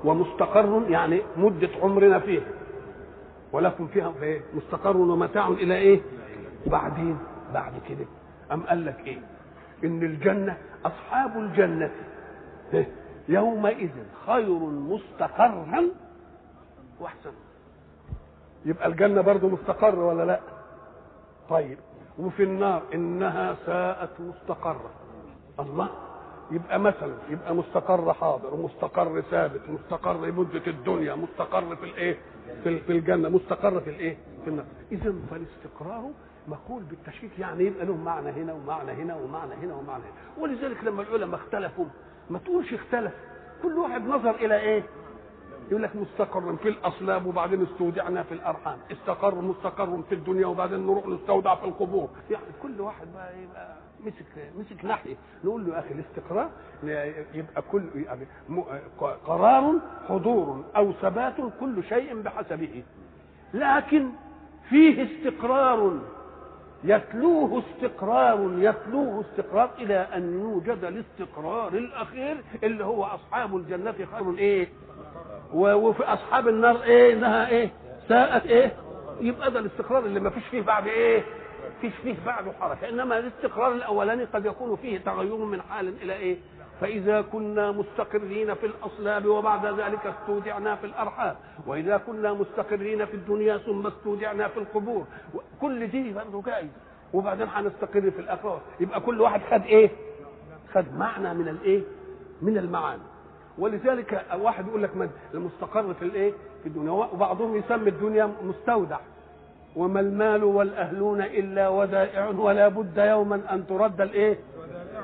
ومستقر 0.05 0.83
يعني 0.89 1.21
مدة 1.37 1.69
عمرنا 1.83 2.19
فيه 2.19 2.41
ولكم 3.53 3.87
فيها 3.87 4.13
إيه؟ 4.23 4.41
مستقر 4.55 4.97
ومتاع 4.97 5.49
إلى 5.49 5.77
إيه؟ 5.77 6.01
وبعدين 6.67 7.19
بعد 7.55 7.73
كده. 7.89 8.07
أم 8.53 8.63
قال 8.63 8.87
لك 8.87 8.97
إيه؟ 9.07 9.19
إن 9.85 10.03
الجنة 10.03 10.57
أصحاب 10.87 11.37
الجنة. 11.37 11.91
يومئذ 13.29 13.91
خير 14.27 14.59
مستقرا. 14.59 15.83
واحسن. 17.01 17.33
يبقى 18.65 18.87
الجنة 18.89 19.21
برضه 19.21 19.49
مستقر 19.49 19.99
ولا 19.99 20.25
لا؟ 20.25 20.41
طيب. 21.51 21.79
وفي 22.19 22.43
النار 22.43 22.83
إنها 22.95 23.57
ساءت 23.67 24.11
مستقرة. 24.21 24.91
الله. 25.61 25.89
يبقى 26.51 26.81
مثلا 26.81 27.15
يبقى 27.31 27.55
مستقر 27.55 28.13
حاضر 28.13 28.55
ومستقر 28.55 29.21
ثابت 29.21 29.61
مستقر 29.69 30.33
مدة 30.33 30.67
الدنيا 30.67 31.15
مستقر 31.15 31.77
في 31.77 31.85
الإيه؟ 31.85 32.19
في, 32.65 32.81
في 32.81 32.93
الجنة 32.93 33.29
مستقر 33.29 33.81
في 33.81 33.91
الإيه؟ 33.91 34.17
في 34.45 34.51
النار. 34.51 34.65
اذا 34.93 35.15
فالاستقرار 35.31 36.11
مقول 36.49 36.83
بالتشكيك 36.83 37.39
يعني 37.39 37.65
يبقى 37.65 37.87
له 37.87 37.97
معنى 37.97 38.31
هنا 38.31 38.53
ومعنى 38.53 38.93
هنا 38.93 39.17
ومعنى 39.17 39.55
هنا 39.55 39.75
ومعنى 39.75 40.03
هنا. 40.03 40.43
ولذلك 40.43 40.85
لما 40.85 41.03
العلماء 41.03 41.41
اختلفوا 41.41 41.85
ما 42.31 42.39
تقولش 42.39 42.75
اختلف. 42.75 43.13
كل 43.63 43.79
واحد 43.79 44.07
نظر 44.07 44.31
إلى 44.35 44.57
إيه؟ 44.61 44.83
يقول 45.71 45.83
لك 45.83 45.97
مستقر 45.97 46.57
في 46.57 46.69
الاصلاب 46.69 47.27
وبعدين 47.27 47.63
استودعنا 47.63 48.23
في 48.23 48.35
الأرحام. 48.35 48.79
استقر 48.93 49.35
مستقر 49.35 50.03
في 50.09 50.15
الدنيا 50.15 50.47
وبعدين 50.47 50.87
نروح 50.87 51.07
نستودع 51.07 51.55
في 51.55 51.65
القبور. 51.65 52.09
يعني 52.31 52.45
كل 52.63 52.81
واحد 52.81 53.07
بقى 53.15 53.33
يبقى 53.43 53.77
مسك 54.07 54.53
مسك 54.59 54.85
ناحية. 54.85 55.17
نقول 55.45 55.67
له 55.67 55.75
يا 55.75 55.79
أخي 55.79 55.95
الاستقرار 55.95 56.51
يبقى 57.35 57.63
كل 57.73 57.83
يعني 57.95 58.27
قرار 59.27 59.73
حضور 60.09 60.65
أو 60.77 60.93
ثبات 60.93 61.35
كل 61.61 61.85
شيء 61.85 62.23
بحسبه. 62.23 62.83
لكن 63.55 64.09
فيه 64.69 65.05
استقرار. 65.05 65.99
يتلوه 66.87 67.63
استقرار 67.63 68.51
يتلوه 68.59 69.21
استقرار 69.21 69.71
إلى 69.79 69.97
أن 70.15 70.41
يوجد 70.41 70.85
الاستقرار 70.85 71.69
الأخير 71.73 72.37
اللي 72.65 72.85
هو 72.85 73.05
أصحاب 73.05 73.57
الجنة 73.57 73.93
خير 73.93 74.39
إيه؟ 74.39 74.69
وفي 75.55 76.03
أصحاب 76.05 76.49
النار 76.49 76.83
إيه؟ 76.83 77.13
إنها 77.13 77.49
إيه؟ 77.49 77.71
ساءت 78.09 78.47
إيه؟ 78.47 78.73
يبقى 79.21 79.51
ده 79.51 79.61
الاستقرار 79.61 80.05
اللي 80.07 80.21
ما 80.21 80.31
فيش 80.31 80.45
فيه 80.51 80.61
بعد 80.63 80.87
إيه؟ 80.87 81.23
فيش 81.81 81.93
فيه 82.03 82.15
بعده 82.27 82.53
حركة. 82.61 82.89
إنما 82.89 83.19
الاستقرار 83.19 83.73
الأولاني 83.73 84.25
قد 84.25 84.47
يكون 84.47 84.77
فيه 84.77 84.99
تغير 84.99 85.37
من 85.37 85.63
حال 85.63 85.95
إلى 86.03 86.13
إيه؟ 86.13 86.37
فإذا 86.81 87.23
كنا 87.23 87.73
مستقرين 87.73 88.55
في 88.55 88.67
الأصلاب 88.67 89.27
وبعد 89.27 89.67
ذلك 89.81 90.07
استودعنا 90.07 90.77
في 90.77 90.87
الأرحام 90.87 91.37
وإذا 91.67 91.97
كنا 91.97 92.33
مستقرين 92.33 93.05
في 93.05 93.15
الدنيا 93.15 93.57
ثم 93.59 93.87
استودعنا 93.87 94.49
في 94.49 94.57
القبور 94.61 95.05
كل 95.61 95.87
دي 95.87 96.13
برضه 96.13 96.43
جاي 96.43 96.69
وبعدين 97.13 97.47
هنستقر 97.49 98.11
في 98.11 98.19
الآخرة 98.19 98.61
يبقى 98.81 99.01
كل 99.01 99.21
واحد 99.21 99.41
خد 99.51 99.63
إيه؟ 99.63 99.91
خد 100.75 100.85
معنى 100.99 101.35
من 101.35 101.49
الإيه؟ 101.49 101.83
من 102.43 102.59
المعاني 102.59 103.03
ولذلك 103.59 104.25
واحد 104.41 104.67
يقول 104.69 104.83
لك 104.83 104.91
المستقر 105.35 105.95
في 105.95 106.03
الإيه؟ 106.03 106.33
في 106.63 106.69
الدنيا 106.69 106.91
وبعضهم 106.91 107.57
يسمي 107.57 107.89
الدنيا 107.89 108.33
مستودع 108.43 108.99
وما 109.77 110.01
المال 110.01 110.45
والأهلون 110.45 111.23
إلا 111.23 111.69
ودائع 111.69 112.29
ولا 112.29 112.69
بد 112.69 112.99
يوما 112.99 113.41
أن 113.55 113.67
ترد 113.67 114.01
الإيه؟ 114.01 114.39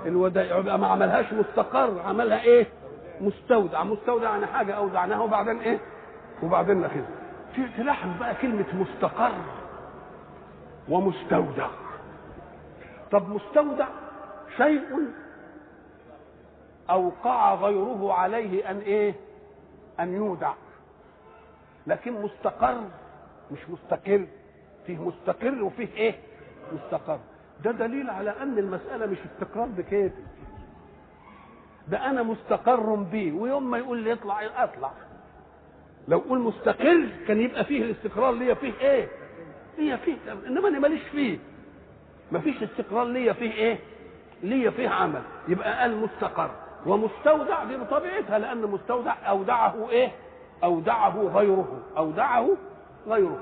الودائع 0.06 0.56
يبقى 0.58 0.78
ما 0.78 0.86
عملهاش 0.86 1.32
مستقر. 1.32 2.00
عملها 2.00 2.42
إيه؟ 2.42 2.66
مستودع. 3.20 3.84
مستودع 3.84 4.30
يعني 4.30 4.46
حاجة 4.46 4.72
أودعناها 4.74 5.20
وبعدين 5.20 5.60
إيه؟ 5.60 5.78
وبعدين 6.42 6.80
ناخذها. 6.80 7.08
تلاحظ 7.76 8.08
بقى 8.20 8.34
كلمة 8.34 8.64
مستقر 8.74 9.32
ومستودع. 10.88 11.68
طب 13.10 13.28
مستودع 13.28 13.86
شيء 14.56 14.82
أوقع 16.90 17.54
غيره 17.54 18.12
عليه 18.12 18.70
أن 18.70 18.78
إيه؟ 18.78 19.14
أن 20.00 20.14
يودع. 20.14 20.52
لكن 21.86 22.12
مستقر 22.22 22.80
مش 23.50 23.58
مستقر. 23.70 24.26
فيه 24.86 24.98
مستقر 24.98 25.62
وفيه 25.62 25.88
إيه؟ 25.96 26.14
مستقر. 26.72 27.18
ده 27.64 27.70
دليل 27.70 28.10
على 28.10 28.30
أن 28.42 28.58
المسألة 28.58 29.06
مش 29.06 29.18
استقرار 29.32 29.66
بكيفي. 29.66 30.22
ده 31.88 32.10
أنا 32.10 32.22
مستقر 32.22 32.94
بيه 32.94 33.32
ويوم 33.32 33.70
ما 33.70 33.78
يقول 33.78 33.98
لي 33.98 34.12
اطلع 34.12 34.64
أطلع. 34.64 34.90
لو 36.08 36.18
قول 36.18 36.38
مستقر 36.38 37.08
كان 37.28 37.40
يبقى 37.40 37.64
فيه 37.64 37.82
الاستقرار 37.82 38.32
ليا 38.32 38.54
فيه 38.54 38.72
إيه؟ 38.80 39.08
ليا 39.78 39.96
فيه 39.96 40.16
إنما 40.46 40.68
أنا 40.68 40.78
ماليش 40.78 41.02
فيه. 41.02 41.38
مفيش 42.32 42.62
استقرار 42.62 43.04
ليا 43.06 43.32
فيه 43.32 43.52
إيه؟ 43.52 43.78
ليا 44.42 44.70
فيه 44.70 44.88
عمل. 44.88 45.22
يبقى 45.48 45.80
قال 45.80 45.96
مستقر. 45.96 46.50
ومستودع 46.86 47.64
دي 47.64 47.76
بطبيعتها 47.76 48.38
لأن 48.38 48.62
مستودع 48.62 49.14
أودعه 49.28 49.90
إيه؟ 49.90 50.12
أودعه 50.64 51.22
غيره 51.22 51.82
أودعه 51.96 52.48
غيره. 53.06 53.40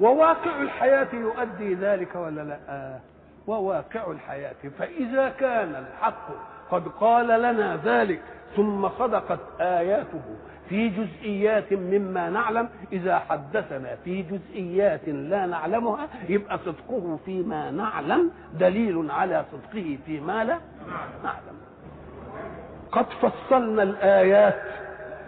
وواقع 0.00 0.60
الحياة 0.62 1.08
يؤدي 1.12 1.74
ذلك 1.74 2.14
ولا 2.14 2.40
لا؟ 2.40 2.98
وواقع 3.46 4.10
الحياة. 4.10 4.54
فإذا 4.78 5.28
كان 5.28 5.74
الحق 5.74 6.28
قد 6.70 6.88
قال 6.88 7.26
لنا 7.42 7.80
ذلك 7.84 8.22
ثم 8.56 8.88
صدقت 8.88 9.38
آياته 9.60 10.20
في 10.68 10.88
جزئيات 10.88 11.72
مما 11.72 12.30
نعلم 12.30 12.68
إذا 12.92 13.18
حدثنا 13.18 13.96
في 14.04 14.22
جزئيات 14.22 15.08
لا 15.08 15.46
نعلمها 15.46 16.08
يبقى 16.28 16.58
صدقه 16.58 17.18
فيما 17.24 17.70
نعلم 17.70 18.30
دليل 18.54 19.10
على 19.10 19.44
صدقه 19.52 19.98
فيما 20.06 20.44
لا 20.44 20.58
نعلم. 21.24 21.58
قد 22.92 23.06
فصلنا 23.22 23.82
الآيات 23.82 24.62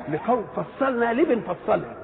لقوم 0.09 0.47
فصلنا 0.57 1.13
ليه 1.13 1.35
بنفصلها 1.35 1.95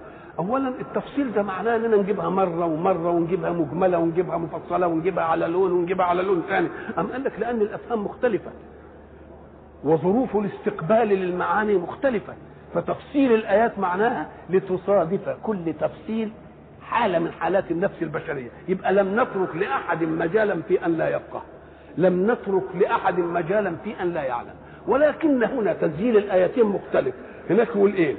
اولا 0.41 0.69
التفصيل 0.69 1.33
ده 1.33 1.43
معناه 1.43 1.77
إننا 1.77 1.97
نجيبها 1.97 2.29
مرة 2.29 2.67
ومرة 2.67 3.11
ونجيبها 3.11 3.51
مجملة 3.51 3.99
ونجيبها 3.99 4.39
مفصلة 4.39 4.87
ونجيبها 4.87 5.25
على 5.25 5.47
لون 5.47 5.73
ونجيبها 5.73 6.07
على 6.07 6.23
لون 6.23 6.43
ثاني. 6.49 6.69
أم 6.99 7.07
قال 7.07 7.25
لك 7.25 7.33
لأن 7.39 7.61
الأفهام 7.61 8.05
مختلفة 8.05 8.51
وظروف 9.85 10.37
الاستقبال 10.37 11.09
للمعاني 11.09 11.77
مختلفة. 11.77 12.35
فتفصيل 12.75 13.35
الآيات 13.35 13.79
معناها 13.79 14.29
لتصادف 14.51 15.37
كل 15.43 15.75
تفصيل 15.81 16.31
حالة 16.83 17.19
من 17.19 17.33
حالات 17.33 17.71
النفس 17.71 18.03
البشرية. 18.03 18.51
يبقى 18.69 18.93
لم 18.93 19.21
نترك 19.21 19.57
لأحد 19.57 20.05
مجالا 20.05 20.63
في 20.63 20.87
أن 20.87 20.99
لا 20.99 21.09
يفقه 21.09 21.43
لم 21.99 22.31
نترك 22.31 22.65
لأحد 22.81 23.19
مجالا 23.19 23.73
في 23.85 24.03
أن 24.03 24.13
لا 24.13 24.23
يعلم. 24.23 24.55
ولكن 24.89 25.45
هنا 25.45 25.73
تسجيل 25.73 26.17
الآيتين 26.17 26.65
مختلف. 26.65 27.15
هناك 27.51 27.69
يقول 27.69 27.95
إيه؟ 27.95 28.17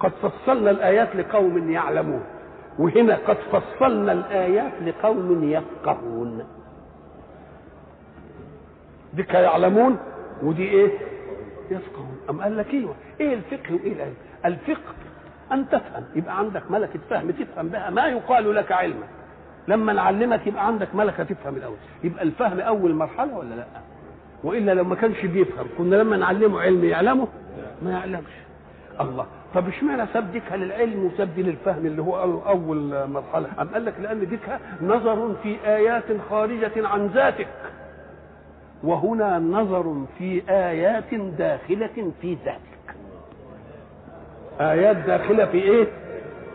قد 0.00 0.12
فصلنا 0.22 0.70
الآيات 0.70 1.16
لقوم 1.16 1.70
يعلمون 1.70 2.22
وهنا 2.78 3.16
قد 3.26 3.36
فصلنا 3.52 4.12
الآيات 4.12 4.72
لقوم 4.86 5.44
يفقهون. 5.44 6.44
دي 9.14 9.24
يعلمون 9.32 9.98
ودي 10.42 10.68
إيه؟ 10.68 10.90
يفقهون. 11.70 12.16
أم 12.30 12.40
قال 12.40 12.56
لك 12.56 12.74
أيوه 12.74 12.94
إيه 13.20 13.34
الفقه 13.34 13.74
وإيه 13.74 13.92
العلم؟ 13.92 14.14
الفقه 14.44 14.94
أن 15.52 15.68
تفهم 15.68 16.04
يبقى 16.14 16.38
عندك 16.38 16.70
ملكة 16.70 17.00
فهم 17.10 17.30
تفهم 17.30 17.68
بها. 17.68 17.90
ما 17.90 18.06
يقال 18.06 18.54
لك 18.54 18.72
علما. 18.72 19.06
لما 19.68 19.92
نعلمك 19.92 20.46
يبقى 20.46 20.66
عندك 20.66 20.94
ملكة 20.94 21.24
تفهم 21.24 21.56
الأول. 21.56 21.76
يبقى 22.04 22.22
الفهم 22.22 22.60
أول 22.60 22.94
مرحلة 22.94 23.38
ولا 23.38 23.54
لأ؟ 23.54 23.66
وإلا 24.44 24.74
لو 24.74 24.84
ما 24.84 24.94
كانش 24.94 25.26
بيفهم 25.26 25.66
كنا 25.78 25.96
لما 25.96 26.16
نعلمه 26.16 26.60
علم 26.60 26.84
يعلمه 26.84 27.28
ما 27.82 27.90
يعلمش. 27.90 28.32
الله. 29.00 29.26
طب 29.54 29.68
اشمعنى 29.68 30.06
ساب 30.12 30.32
ديكها 30.32 30.56
للعلم 30.56 31.04
وساب 31.04 31.34
دي 31.34 31.42
للفهم 31.42 31.86
اللي 31.86 32.02
هو 32.02 32.42
أول 32.48 33.08
مرحلة؟ 33.08 33.48
أم 33.60 33.68
قال 33.68 33.84
لك 33.84 33.94
لأن 34.00 34.28
ديكها 34.28 34.60
نظر 34.82 35.34
في 35.42 35.56
آيات 35.66 36.04
خارجة 36.30 36.72
عن 36.88 37.06
ذاتك. 37.06 37.48
وهنا 38.82 39.38
نظر 39.38 40.04
في 40.18 40.42
آيات 40.48 41.14
داخلة 41.14 42.12
في 42.22 42.36
ذاتك. 42.44 42.96
آيات 44.60 44.96
داخلة 44.96 45.44
في 45.46 45.58
إيه؟ 45.62 45.86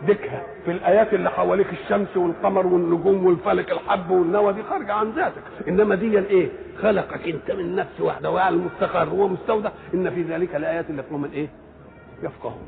ديكها. 0.06 0.42
في 0.64 0.70
الآيات 0.70 1.14
اللي 1.14 1.30
حواليك 1.30 1.72
الشمس 1.72 2.16
والقمر 2.16 2.66
والنجوم 2.66 3.26
والفلك 3.26 3.72
الحب 3.72 4.10
والنوى 4.10 4.52
دي 4.52 4.62
خارجة 4.62 4.92
عن 4.92 5.10
ذاتك. 5.10 5.42
إنما 5.68 5.94
دي 5.94 6.18
الايه 6.18 6.48
خلقك 6.82 7.28
أنت 7.28 7.50
من 7.50 7.76
نفس 7.76 8.00
واحدة 8.00 8.30
وعلى 8.30 8.54
المستقر 8.56 9.08
هو 9.08 9.28
مستودع 9.28 9.70
إن 9.94 10.10
في 10.10 10.22
ذلك 10.22 10.56
الايات 10.56 10.90
اللي 10.90 11.02
قوم 11.02 11.24
إيه؟ 11.24 11.48
يفقهون. 12.22 12.62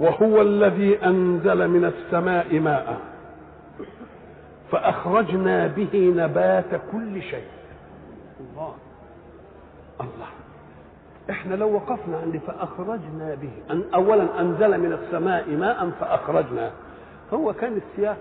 وهو 0.00 0.42
الذي 0.42 1.04
أنزل 1.04 1.68
من 1.68 1.84
السماء 1.84 2.60
ماء 2.60 2.98
فأخرجنا 4.70 5.66
به 5.66 6.12
نبات 6.16 6.80
كل 6.92 7.22
شيء. 7.22 7.48
الله. 8.40 8.74
الله. 10.00 10.28
إحنا 11.30 11.54
لو 11.54 11.74
وقفنا 11.74 12.16
عند 12.18 12.40
فأخرجنا 12.46 13.34
به. 13.34 13.50
أن 13.70 13.84
اولا 13.94 14.40
أنزل 14.40 14.80
من 14.80 14.92
السماء 14.92 15.50
ماء 15.50 15.90
فأخرجنا. 16.00 16.70
هو 17.34 17.52
كان 17.52 17.76
السياق. 17.76 18.18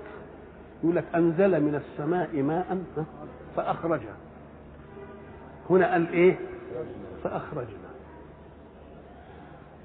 يقول 0.84 0.96
لك 0.96 1.06
أنزل 1.16 1.62
من 1.62 1.76
السماء 1.76 2.42
ماء 2.42 2.84
فاخرج 3.56 4.02
هنا 5.70 5.92
قال 5.92 6.14
إيه؟ 6.14 6.36
فأخرجنا. 7.24 7.89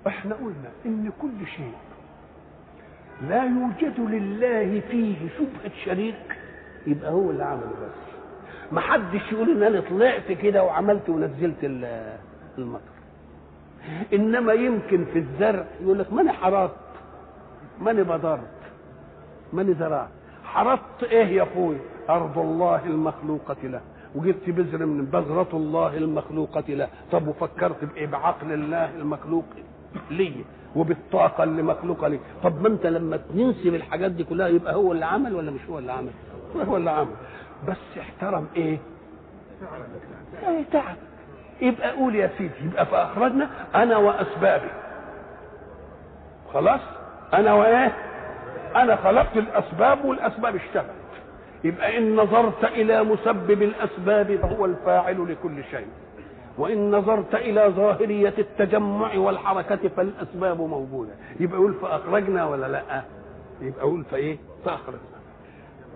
إحنا 0.06 0.34
قلنا 0.34 0.70
إن 0.86 1.12
كل 1.22 1.46
شيء 1.56 1.72
لا 3.28 3.42
يوجد 3.44 4.00
لله 4.00 4.80
فيه 4.90 5.16
شبهة 5.38 5.72
شريك 5.84 6.38
يبقى 6.86 7.10
هو 7.10 7.30
اللي 7.30 7.44
عمله 7.44 7.66
بس. 7.66 8.14
ما 8.72 8.80
حدش 8.80 9.32
يقول 9.32 9.50
إن 9.50 9.62
أنا 9.62 9.80
طلعت 9.80 10.32
كده 10.32 10.64
وعملت 10.64 11.08
ونزلت 11.08 11.56
المطر. 12.58 12.80
إنما 14.12 14.52
يمكن 14.52 15.04
في 15.04 15.18
الزرع 15.18 15.64
يقول 15.82 15.98
لك 15.98 16.12
ماني 16.12 16.32
حرطت 16.32 16.76
ماني 17.80 18.02
بضرت 18.02 18.40
ماني 19.52 19.74
زرعت. 19.74 20.08
حرطت 20.44 21.02
إيه 21.04 21.26
يا 21.26 21.42
أخوي؟ 21.42 21.76
أرض 22.10 22.38
الله 22.38 22.86
المخلوقة 22.86 23.56
له. 23.64 23.80
وجبت 24.14 24.50
بذر 24.50 24.86
من 24.86 25.04
بذرة 25.04 25.48
الله 25.52 25.96
المخلوقة 25.96 26.64
له. 26.68 26.88
طب 27.12 27.28
وفكرت 27.28 27.84
بايه 27.84 28.06
بعقل 28.06 28.52
الله 28.52 28.94
المخلوق؟ 28.96 29.44
لي 30.10 30.32
وبالطاقة 30.76 31.44
اللي 31.44 31.62
مخلوقة 31.62 32.08
لي. 32.08 32.20
طب 32.42 32.62
ما 32.62 32.68
انت 32.68 32.86
لما 32.86 33.16
تنسب 33.16 33.74
الحاجات 33.74 34.10
دي 34.10 34.24
كلها 34.24 34.48
يبقى 34.48 34.74
هو 34.74 34.92
اللي 34.92 35.06
عمل 35.06 35.34
ولا 35.34 35.50
مش 35.50 35.60
هو 35.70 35.78
اللي 35.78 35.92
عمل؟ 35.92 36.10
هو 36.68 36.76
اللي 36.76 36.90
عمل. 36.90 37.14
بس 37.68 37.98
احترم 38.00 38.46
إيه؟ 38.56 38.78
إيه 40.48 40.64
تعب. 40.72 40.96
يبقى 41.60 41.90
قول 41.96 42.14
يا 42.14 42.30
سيدي 42.38 42.54
يبقى 42.64 42.86
فاخرجنا 42.86 43.50
أنا 43.74 43.96
وأسبابي. 43.96 44.70
خلاص؟ 46.54 46.80
أنا 47.34 47.52
وإيه؟ 47.54 47.96
أنا 48.76 48.96
خلقت 48.96 49.36
الأسباب 49.36 50.04
والأسباب 50.04 50.56
اشتغلت. 50.56 50.88
يبقى 51.64 51.98
إن 51.98 52.16
نظرت 52.16 52.64
إلى 52.64 53.02
مسبب 53.02 53.62
الأسباب 53.62 54.36
فهو 54.36 54.64
الفاعل 54.64 55.32
لكل 55.32 55.64
شيء. 55.70 55.86
وإن 56.58 56.90
نظرت 56.90 57.34
إلى 57.34 57.72
ظاهرية 57.76 58.34
التجمع 58.38 59.14
والحركة 59.16 59.88
فالأسباب 59.88 60.60
موجودة. 60.60 61.12
يبقى 61.40 61.56
يقول 61.58 61.74
فأخرجنا 61.74 62.46
ولا 62.46 62.66
لأ؟ 62.66 63.02
يبقى 63.60 63.80
يقول 63.80 64.04
فإيه؟ 64.04 64.36
فأخرجنا. 64.64 65.00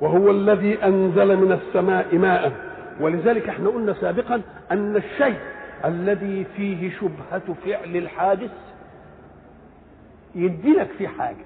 وهو 0.00 0.30
الذي 0.30 0.84
أنزل 0.84 1.36
من 1.36 1.52
السماء 1.52 2.16
ماء. 2.18 2.52
ولذلك 3.00 3.48
إحنا 3.48 3.68
قلنا 3.68 3.92
سابقا 3.92 4.42
أن 4.72 4.96
الشيء 4.96 5.38
الذي 5.84 6.46
فيه 6.56 6.90
شبهة 6.90 7.54
فعل 7.64 7.96
الحادث 7.96 8.50
يدي 10.34 10.72
لك 10.72 10.90
فيه 10.98 11.08
حاجة. 11.08 11.44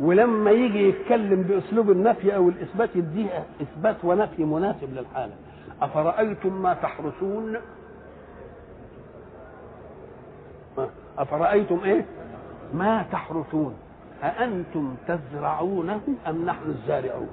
ولما 0.00 0.50
يجي 0.50 0.88
يتكلم 0.88 1.42
بأسلوب 1.42 1.90
النفي 1.90 2.36
أو 2.36 2.48
الإثبات 2.48 2.88
يديها 2.94 3.44
إثبات 3.62 3.96
ونفي 4.04 4.44
مناسب 4.44 4.94
للحالة. 4.94 5.32
أفرأيتم 5.82 6.62
ما 6.62 6.74
تحرسون 6.74 7.56
أفرأيتم 11.18 11.80
إيه 11.84 12.04
ما 12.74 13.04
تحرثون 13.12 13.74
أأنتم 14.22 14.94
تزرعونه 15.08 16.00
أم 16.28 16.44
نحن 16.44 16.62
الزارعون 16.68 17.28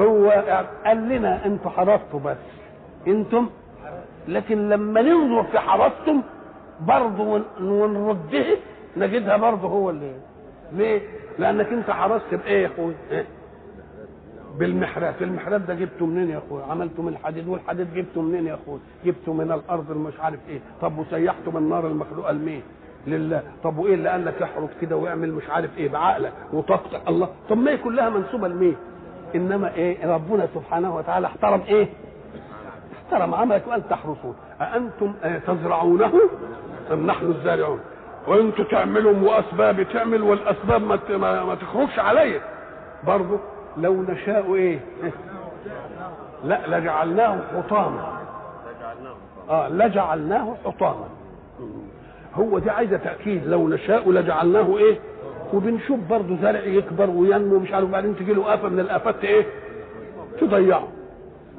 هو 0.00 0.30
قال 0.84 1.08
لنا 1.08 1.46
أنتم 1.46 1.70
حرثتوا 1.70 2.20
بس 2.20 2.36
أنتم 3.06 3.48
لكن 4.28 4.68
لما 4.68 5.02
ننظر 5.02 5.42
في 5.44 5.58
حرثتم 5.58 6.22
برضه 6.80 7.42
ونرده 7.60 8.44
نجدها 8.96 9.36
برضه 9.36 9.68
هو 9.68 9.90
اللي 9.90 10.12
ليه؟ 10.72 11.00
لأنك 11.38 11.66
أنت 11.66 11.90
حرثت 11.90 12.34
بإيه 12.34 12.62
يا 12.62 12.66
أخوي؟ 12.66 12.94
إيه؟ 13.10 13.24
بالمحراب. 14.58 15.14
المحراب 15.20 15.66
ده 15.66 15.74
جبته 15.74 16.06
منين 16.06 16.30
يا 16.30 16.38
أخويا؟ 16.38 16.64
عملته 16.64 17.02
من 17.02 17.08
الحديد 17.08 17.48
والحديد 17.48 17.94
جبته 17.94 18.22
منين 18.22 18.46
يا 18.46 18.54
أخويا؟ 18.54 18.78
جبته 19.04 19.32
من 19.32 19.52
الأرض 19.52 19.90
مش 19.96 20.20
عارف 20.20 20.40
إيه. 20.48 20.60
طب 20.80 20.98
وسيحته 20.98 21.50
من 21.50 21.56
النار 21.56 21.86
المخلوقه 21.86 22.32
لمين 22.32 22.62
لله. 23.06 23.42
طب 23.64 23.78
وإيه 23.78 23.94
اللي 23.94 24.08
قال 24.08 24.24
لك 24.24 24.42
احرق 24.42 24.68
كده 24.80 24.96
واعمل 24.96 25.32
مش 25.32 25.50
عارف 25.50 25.78
إيه؟ 25.78 25.88
بعقلك 25.88 26.32
وطاقتك. 26.52 27.00
الله. 27.08 27.28
طب 27.48 27.58
ما 27.58 27.70
هي 27.70 27.76
كلها 27.76 28.08
منسوبة 28.10 28.48
لمين؟ 28.48 28.76
إنما 29.34 29.74
إيه؟ 29.74 30.14
ربنا 30.14 30.48
سبحانه 30.54 30.96
وتعالى 30.96 31.26
احترم 31.26 31.60
إيه؟ 31.68 31.88
احترم 32.96 33.34
عملك 33.34 33.66
وقال 33.66 33.88
تحرسون. 33.88 34.34
أأنتم 34.60 35.12
تزرعونه 35.46 36.12
أم 36.92 37.06
نحن 37.06 37.26
الزارعون؟ 37.26 37.80
وانتوا 38.28 38.64
تعملوا 38.64 39.12
واسباب 39.30 39.82
تعمل 39.92 40.22
والأسباب 40.22 40.82
ما 40.82 41.54
تخرجش 41.54 41.98
عليا. 41.98 42.40
برضه 43.06 43.38
لو 43.78 44.02
نشاء 44.02 44.54
إيه؟ 44.54 44.80
لا 46.44 46.78
لجعلناه 46.78 47.38
حطاما. 47.56 48.18
آه 49.50 49.68
لجعلناه 49.68 50.54
حطاما. 50.64 51.04
هو 52.34 52.58
دي 52.58 52.70
عايزة 52.70 52.96
تأكيد. 52.96 53.46
لو 53.46 53.68
نشاء 53.68 54.10
لجعلناه 54.10 54.76
إيه؟ 54.78 54.98
وبنشوف 55.54 56.00
برضه 56.10 56.36
زرع 56.42 56.60
يكبر 56.60 57.10
وينمو 57.10 57.58
مش 57.58 57.72
عارف 57.72 57.88
وبعدين 57.88 58.16
تجي 58.16 58.32
له 58.32 58.54
آفة 58.54 58.68
من 58.68 58.80
الآفات 58.80 59.24
إيه؟ 59.24 59.46
تضيعه. 60.40 60.88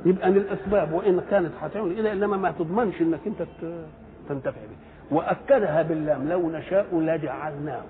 يبقى 0.06 0.28
ان 0.28 0.36
الأسباب 0.38 0.94
وإن 0.94 1.22
كانت 1.32 1.52
هتعمل 1.62 1.92
إلى 1.92 2.12
إنما 2.12 2.38
ما 2.38 2.52
تضمنش 2.52 3.02
إنك 3.02 3.20
أنت 3.28 3.44
تنتفع 4.30 4.52
به 4.62 5.16
وأكدها 5.18 5.82
باللام 5.82 6.30
لو 6.30 6.50
نشاء 6.50 6.86
لجعلناه. 6.94 7.82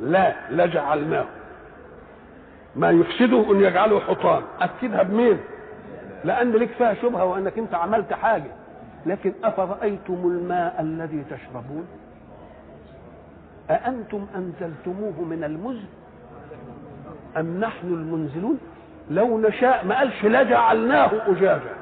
لا 0.00 0.34
لجعلناه. 0.50 1.24
ما 2.76 2.90
يفسده 2.90 3.52
أن 3.52 3.60
يجعله 3.60 4.00
حطام. 4.00 4.42
اكدها 4.60 5.02
بمين؟ 5.02 5.38
لأن 6.24 6.52
لك 6.52 6.68
فيها 6.68 6.94
شبهة 6.94 7.24
وأنك 7.24 7.58
أنت 7.58 7.74
عملت 7.74 8.12
حاجة. 8.12 8.50
لكن 9.06 9.32
أفرأيتم 9.44 10.14
الماء 10.24 10.80
الذي 10.80 11.24
تشربون؟ 11.30 11.86
أأنتم 13.70 14.26
أنزلتموه 14.36 15.20
من 15.22 15.44
المزن؟ 15.44 15.86
أم 17.36 17.60
نحن 17.60 17.86
المنزلون؟ 17.86 18.58
لو 19.10 19.38
نشاء 19.38 19.86
ما 19.86 19.98
قالش 19.98 20.24
لجعلناه 20.24 21.10
أجاجا. 21.26 21.74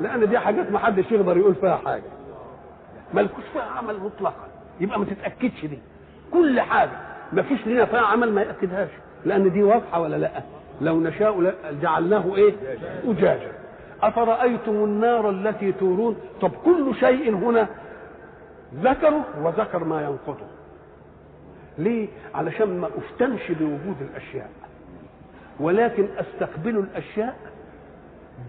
لأن 0.00 0.28
دي 0.28 0.38
حاجات 0.38 0.70
ما 0.72 0.78
حدش 0.78 1.12
يقدر 1.12 1.36
يقول 1.36 1.54
فيها 1.54 1.76
حاجة. 1.76 2.02
مالكوش 3.14 3.44
فيها 3.52 3.62
عمل 3.62 4.00
مطلقا. 4.00 4.48
يبقى 4.80 4.98
ما 4.98 5.04
تتأكدش 5.04 5.64
دي. 5.64 5.78
كل 6.32 6.60
حاجة. 6.60 6.90
ما 7.32 7.42
فيش 7.42 7.66
لنا 7.66 7.84
فيها 7.84 8.00
عمل 8.00 8.32
ما 8.32 8.42
يأكدهاش. 8.42 8.88
لأن 9.28 9.52
دي 9.52 9.62
واضحة 9.62 10.00
ولا 10.00 10.16
لا؟ 10.16 10.30
لو 10.80 11.00
نشاء 11.00 11.54
جعلناه 11.82 12.36
إيه؟ 12.36 12.54
أجاجا. 13.04 13.52
أفرأيتم 14.02 14.72
النار 14.72 15.30
التي 15.30 15.72
تورون؟ 15.72 16.16
طب 16.40 16.50
كل 16.64 16.94
شيء 17.00 17.34
هنا 17.34 17.68
ذكره 18.74 19.24
وذكر 19.42 19.84
ما 19.84 20.02
ينقضه. 20.02 20.46
ليه؟ 21.78 22.08
علشان 22.34 22.80
ما 22.80 22.88
أفتنش 22.98 23.50
بوجود 23.50 23.96
الأشياء. 24.00 24.50
ولكن 25.60 26.06
أستقبل 26.18 26.78
الأشياء 26.78 27.36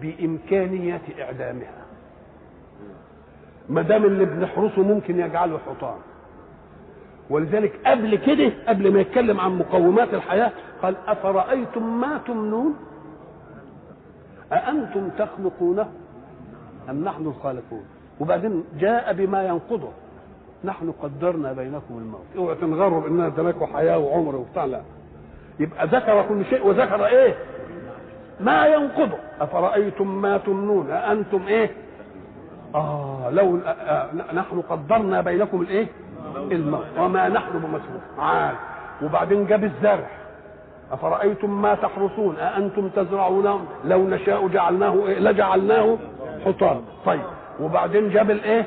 بامكانيه 0.02 1.00
إعدامها. 1.20 1.84
ما 3.68 3.82
دام 3.82 4.04
اللي 4.04 4.24
بنحرسه 4.24 4.82
ممكن 4.82 5.20
يجعله 5.20 5.58
حطام 5.58 5.98
ولذلك 7.30 7.72
قبل 7.86 8.14
كده 8.16 8.52
قبل 8.68 8.92
ما 8.92 9.00
يتكلم 9.00 9.40
عن 9.40 9.58
مقومات 9.58 10.14
الحياة 10.14 10.52
قال 10.82 10.94
أفرأيتم 11.08 12.00
ما 12.00 12.18
تمنون؟ 12.26 12.74
أأنتم 14.52 15.08
تخلقونه 15.18 15.88
أم 16.90 17.04
نحن 17.04 17.26
الخالقون؟ 17.26 17.84
وبعدين 18.20 18.64
جاء 18.78 19.12
بما 19.12 19.44
ينقضه 19.46 19.88
نحن 20.64 20.92
قدرنا 21.02 21.52
بينكم 21.52 21.98
الموت. 21.98 22.24
اوعى 22.36 22.54
تنغروا 22.54 23.00
باننا 23.00 23.26
اديناكم 23.26 23.66
حياه 23.66 23.98
وعمر 23.98 24.36
وبتاع 24.36 24.64
لا. 24.64 24.80
يبقى 25.60 25.86
ذكر 25.86 26.24
كل 26.28 26.44
شيء 26.44 26.66
وذكر 26.66 27.06
إيه؟ 27.06 27.34
ما 28.40 28.66
ينقضه. 28.66 29.18
أفرأيتم 29.40 30.22
ما 30.22 30.38
تمنون؟ 30.38 30.90
أأنتم 30.90 31.42
إيه؟ 31.46 31.70
آه 32.74 33.30
لو 33.30 33.56
آه 33.66 34.08
نحن 34.34 34.60
قدرنا 34.60 35.20
بينكم 35.20 35.60
الإيه؟ 35.60 35.86
الموت 36.36 36.84
وما 36.98 37.28
نحن 37.28 37.50
بمسبوق 37.52 38.02
عاد. 38.18 38.54
وبعدين 39.02 39.46
جاب 39.46 39.64
الزرع. 39.64 40.06
أفرأيتم 40.92 41.62
ما 41.62 41.74
تحرثون؟ 41.74 42.36
أأنتم 42.36 42.88
تزرعونه 42.88 43.60
لو 43.84 44.08
نشاء 44.08 44.48
جعلناه 44.48 45.06
إيه؟ 45.06 45.18
لجعلناه 45.18 45.98
حطام 46.44 46.82
طيب. 47.06 47.20
وبعدين 47.60 48.10
جاب 48.10 48.30
الإيه؟ 48.30 48.66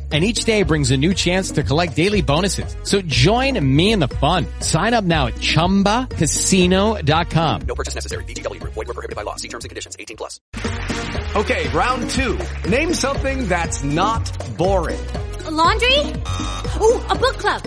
And 0.11 0.25
each 0.25 0.43
day 0.43 0.63
brings 0.63 0.91
a 0.91 0.97
new 0.97 1.13
chance 1.13 1.51
to 1.51 1.63
collect 1.63 1.95
daily 1.95 2.21
bonuses. 2.21 2.75
So 2.83 3.01
join 3.01 3.57
me 3.65 3.93
in 3.93 3.99
the 3.99 4.09
fun. 4.09 4.45
Sign 4.59 4.93
up 4.93 5.05
now 5.05 5.27
at 5.27 5.35
ChumbaCasino.com. 5.35 7.61
No 7.61 7.75
purchase 7.75 7.95
necessary. 7.95 8.25
VGW. 8.25 8.61
Void 8.63 8.75
were 8.75 8.83
prohibited 8.87 9.15
by 9.15 9.21
law. 9.21 9.37
See 9.37 9.47
terms 9.47 9.63
and 9.63 9.69
conditions. 9.69 9.95
18 9.97 10.17
plus. 10.17 10.41
Okay, 11.33 11.69
round 11.69 12.09
two. 12.09 12.37
Name 12.69 12.93
something 12.93 13.47
that's 13.47 13.85
not 13.85 14.29
boring. 14.57 14.99
A 15.45 15.51
laundry? 15.51 15.97
Ooh, 15.99 16.99
a 17.07 17.15
book 17.15 17.37
club. 17.37 17.63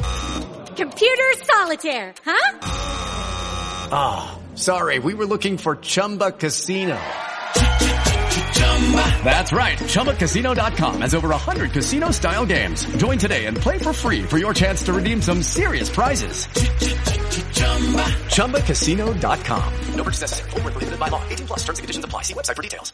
Computer 0.76 1.32
solitaire, 1.38 2.12
huh? 2.26 2.58
Ah, 3.90 4.36
oh, 4.36 4.56
sorry. 4.56 4.98
We 4.98 5.14
were 5.14 5.24
looking 5.24 5.56
for 5.56 5.76
Chumba 5.76 6.32
Casino. 6.32 7.00
That's 9.23 9.51
right. 9.51 9.77
ChumbaCasino.com 9.77 11.01
has 11.01 11.13
over 11.13 11.29
100 11.29 11.71
casino 11.71 12.09
style 12.11 12.45
games. 12.45 12.85
Join 12.97 13.17
today 13.19 13.45
and 13.45 13.55
play 13.57 13.77
for 13.77 13.93
free 13.93 14.23
for 14.23 14.37
your 14.39 14.53
chance 14.53 14.81
to 14.83 14.93
redeem 14.93 15.21
some 15.21 15.43
serious 15.43 15.89
prizes. 15.89 16.47
ChumbaCasino.com. 18.33 19.73
No 19.95 20.03
purchase 20.03 20.21
necessary. 20.21 20.49
Void 20.51 20.63
were 20.63 20.71
prohibited 20.71 20.99
by 20.99 21.09
law. 21.09 21.21
18 21.29 21.45
plus 21.47 21.59
terms 21.59 21.79
and 21.79 21.83
conditions 21.83 22.05
apply. 22.05 22.23
See 22.23 22.33
website 22.33 22.55
for 22.55 22.63
details. 22.63 22.93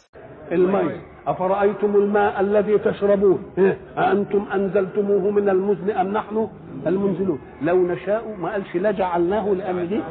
الماء 0.51 0.99
أفرأيتم 1.27 1.95
الماء 1.95 2.39
الذي 2.41 2.77
تشربون 2.77 3.43
أأنتم 3.97 4.45
أنزلتموه 4.53 5.31
من 5.31 5.49
المزن 5.49 5.89
أم 5.89 6.07
نحن 6.13 6.47
المنزلون 6.87 7.39
لو 7.61 7.87
نشاء 7.87 8.35
ما 8.39 8.51
قالش 8.51 8.75
لجعلناه 8.75 9.49
لأن 9.49 9.89
دي 9.89 10.01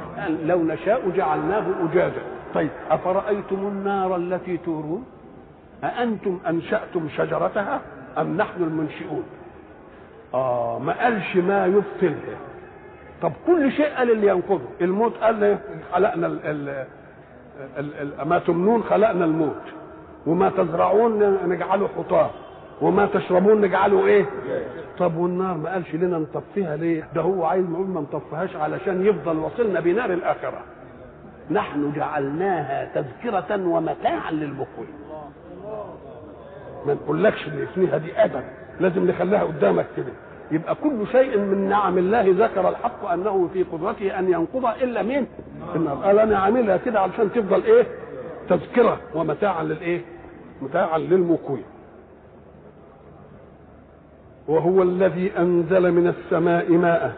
لو 0.47 0.63
نشاء 0.65 1.11
جعلناه 1.17 1.67
أجاجا 1.91 2.23
طيب 2.55 2.71
أفرأيتم 2.91 3.57
النار 3.57 4.17
التي 4.17 4.57
تورون 4.57 5.05
أأنتم 5.84 6.40
أنشأتم 6.48 7.10
شجرتها 7.18 7.82
أم 8.18 8.38
نحن 8.38 8.64
المنشئون؟ 8.64 9.24
آه 10.34 10.80
ما 10.80 11.04
قالش 11.04 11.36
ما 11.36 11.66
يبطلها 11.66 12.38
طب 13.22 13.32
كل 13.48 13.72
شيء 13.72 13.90
قال 13.98 14.12
اللي 14.12 14.28
ينقضه. 14.28 14.66
الموت 14.82 15.18
قال 15.18 15.58
خلقنا 15.94 16.28
ال 16.28 16.40
ال 16.46 16.86
ال 17.78 17.94
ال 18.22 18.28
ما 18.28 18.40
تمنون 18.40 18.84
خلقنا 18.84 19.26
الموت. 19.26 19.62
وما 20.28 20.50
تزرعون 20.50 21.38
نجعله 21.50 21.88
حطام. 21.98 22.30
وما 22.82 23.06
تشربون 23.06 23.62
نجعله 23.62 24.06
إيه؟ 24.06 24.26
طب 25.00 25.18
والنار 25.18 25.58
ما 25.58 25.72
قالش 25.74 25.96
لنا 25.96 26.18
نطفيها 26.18 26.76
ليه؟ 26.76 27.08
ده 27.16 27.22
هو 27.22 27.46
عايز 27.46 27.66
نقول 27.66 27.88
ما 27.88 28.02
نطفيهاش 28.02 28.56
علشان 28.56 29.06
يفضل 29.06 29.38
وصلنا 29.38 29.80
بنار 29.80 30.14
الآخرة. 30.14 30.62
نحن 31.52 31.92
جعلناها 31.96 32.86
تذكرة 32.96 33.68
ومتاعا 33.68 34.32
للمقوين 34.32 34.90
ما 36.86 36.94
نقولكش 36.94 37.48
اسمها 37.48 37.98
دي 37.98 38.12
ابدا 38.24 38.44
لازم 38.80 39.08
نخليها 39.08 39.44
قدامك 39.44 39.86
كده 39.98 40.12
يبقى 40.52 40.76
كل 40.76 41.08
شيء 41.12 41.38
من 41.38 41.70
نعم 41.70 41.98
الله 41.98 42.26
ذكر 42.46 42.70
الحق 42.70 43.06
أنه 43.06 43.50
في 43.54 43.64
قدرته 43.64 44.20
أن 44.20 44.32
ينقض 44.32 44.66
إلا 44.66 45.04
مين؟ 45.04 45.28
النار 45.76 45.96
قال 45.96 46.20
أنا 46.20 46.38
عاملها 46.38 46.78
كده 46.78 47.00
علشان 47.00 47.32
تفضل 47.32 47.64
إيه؟ 47.64 47.84
تذكرة 48.50 49.00
ومتاعا 49.16 49.64
للإيه؟ 49.64 50.02
متاعا 50.62 50.98
للمقوين 50.98 51.64
وهو 54.48 54.84
الذي 54.84 55.32
أنزل 55.38 55.92
من 55.92 56.08
السماء 56.08 56.72
ماء 56.72 57.14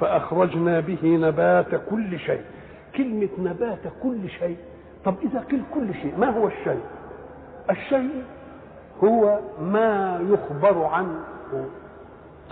فأخرجنا 0.00 0.80
به 0.80 0.98
نبات 1.04 1.74
كل 1.90 2.18
شيء 2.18 2.40
كلمة 2.96 3.28
نبات 3.38 3.78
كل 4.02 4.28
شيء 4.38 4.56
طب 5.04 5.14
إذا 5.22 5.40
قيل 5.40 5.62
كل 5.74 5.94
شيء 5.94 6.14
ما 6.18 6.30
هو 6.30 6.46
الشيء 6.46 6.80
الشيء 7.70 8.22
هو 9.04 9.38
ما 9.60 10.20
يخبر 10.30 10.84
عنه. 10.84 11.20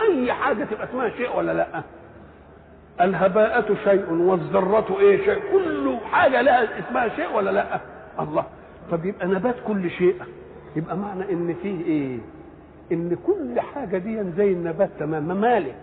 أي 0.01 0.33
حاجة 0.33 0.63
تبقى 0.63 0.83
اسمها 0.83 1.09
شيء 1.09 1.37
ولا 1.37 1.51
لأ؟ 1.53 1.81
الهباءة 3.01 3.75
شيء 3.83 4.11
والذرة 4.13 4.97
إيه 4.99 5.25
شيء؟ 5.25 5.39
كل 5.51 5.97
حاجة 6.11 6.41
لها 6.41 6.79
اسمها 6.79 7.07
شيء 7.09 7.35
ولا 7.35 7.51
لأ؟ 7.51 7.79
الله. 8.19 8.43
طب 8.91 9.05
يبقى 9.05 9.27
نبات 9.27 9.55
كل 9.67 9.89
شيء. 9.89 10.15
يبقى 10.75 10.97
معنى 10.97 11.31
إن 11.33 11.55
فيه 11.63 11.85
إيه؟ 11.85 12.17
إن 12.91 13.17
كل 13.27 13.59
حاجة 13.59 13.97
دي 13.97 14.23
زي 14.37 14.51
النبات 14.51 14.89
تمام. 14.99 15.23
ممالك. 15.23 15.75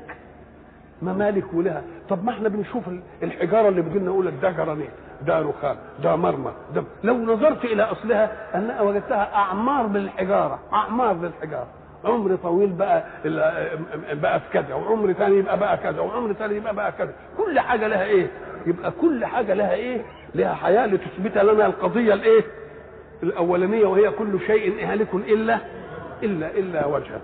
ممالك 1.03 1.55
ولها. 1.55 1.83
طب 2.09 2.25
ما 2.25 2.31
إحنا 2.33 2.49
بنشوف 2.49 2.85
الحجارة 3.23 3.69
اللي 3.69 3.83
بتجينا 3.83 4.05
نقول 4.05 4.27
لك 4.27 4.35
ده 4.43 4.51
جرانيت 4.51 4.91
ده 5.27 5.39
رخام 5.41 5.77
ده 6.03 6.17
مرمر 6.17 6.53
ده 6.75 6.85
لو 7.05 7.17
نظرت 7.17 7.65
إلى 7.65 7.83
أصلها 7.83 8.33
أنا 8.55 8.81
وجدتها 8.81 9.35
أعمار 9.35 9.87
بالحجارة 9.87 10.59
أعمار 10.73 11.13
بالحجارة. 11.13 11.67
عمر 12.05 12.37
طويل 12.37 12.73
بقى 12.73 13.05
بقى 14.15 14.41
في 14.41 14.47
كذا 14.53 14.75
وعمر 14.75 15.13
ثاني 15.13 15.37
يبقى 15.37 15.59
بقى 15.59 15.77
كذا 15.77 16.01
وعمر 16.01 16.33
ثاني 16.33 16.57
يبقى 16.57 16.75
بقى 16.75 16.93
كذا. 16.93 17.13
كل 17.37 17.61
حاجة 17.61 17.87
لها 17.87 18.05
إيه؟ 18.05 18.31
يبقى 18.67 18.91
كل 19.01 19.25
حاجة 19.25 19.55
لها 19.55 19.73
إيه؟ 19.75 20.03
لها 20.35 20.55
حياة 20.55 20.87
لتثبت 20.87 21.39
لنا 21.39 21.67
القضية 21.67 22.15
الإيه؟ 22.15 22.45
الأولانية 23.23 23.87
وهي 23.87 24.11
كل 24.11 24.41
شيء 24.47 24.87
هالك 24.93 25.15
إلا 25.15 25.59
إلا 26.23 26.51
إلا 26.51 26.87
وجهه. 26.87 27.21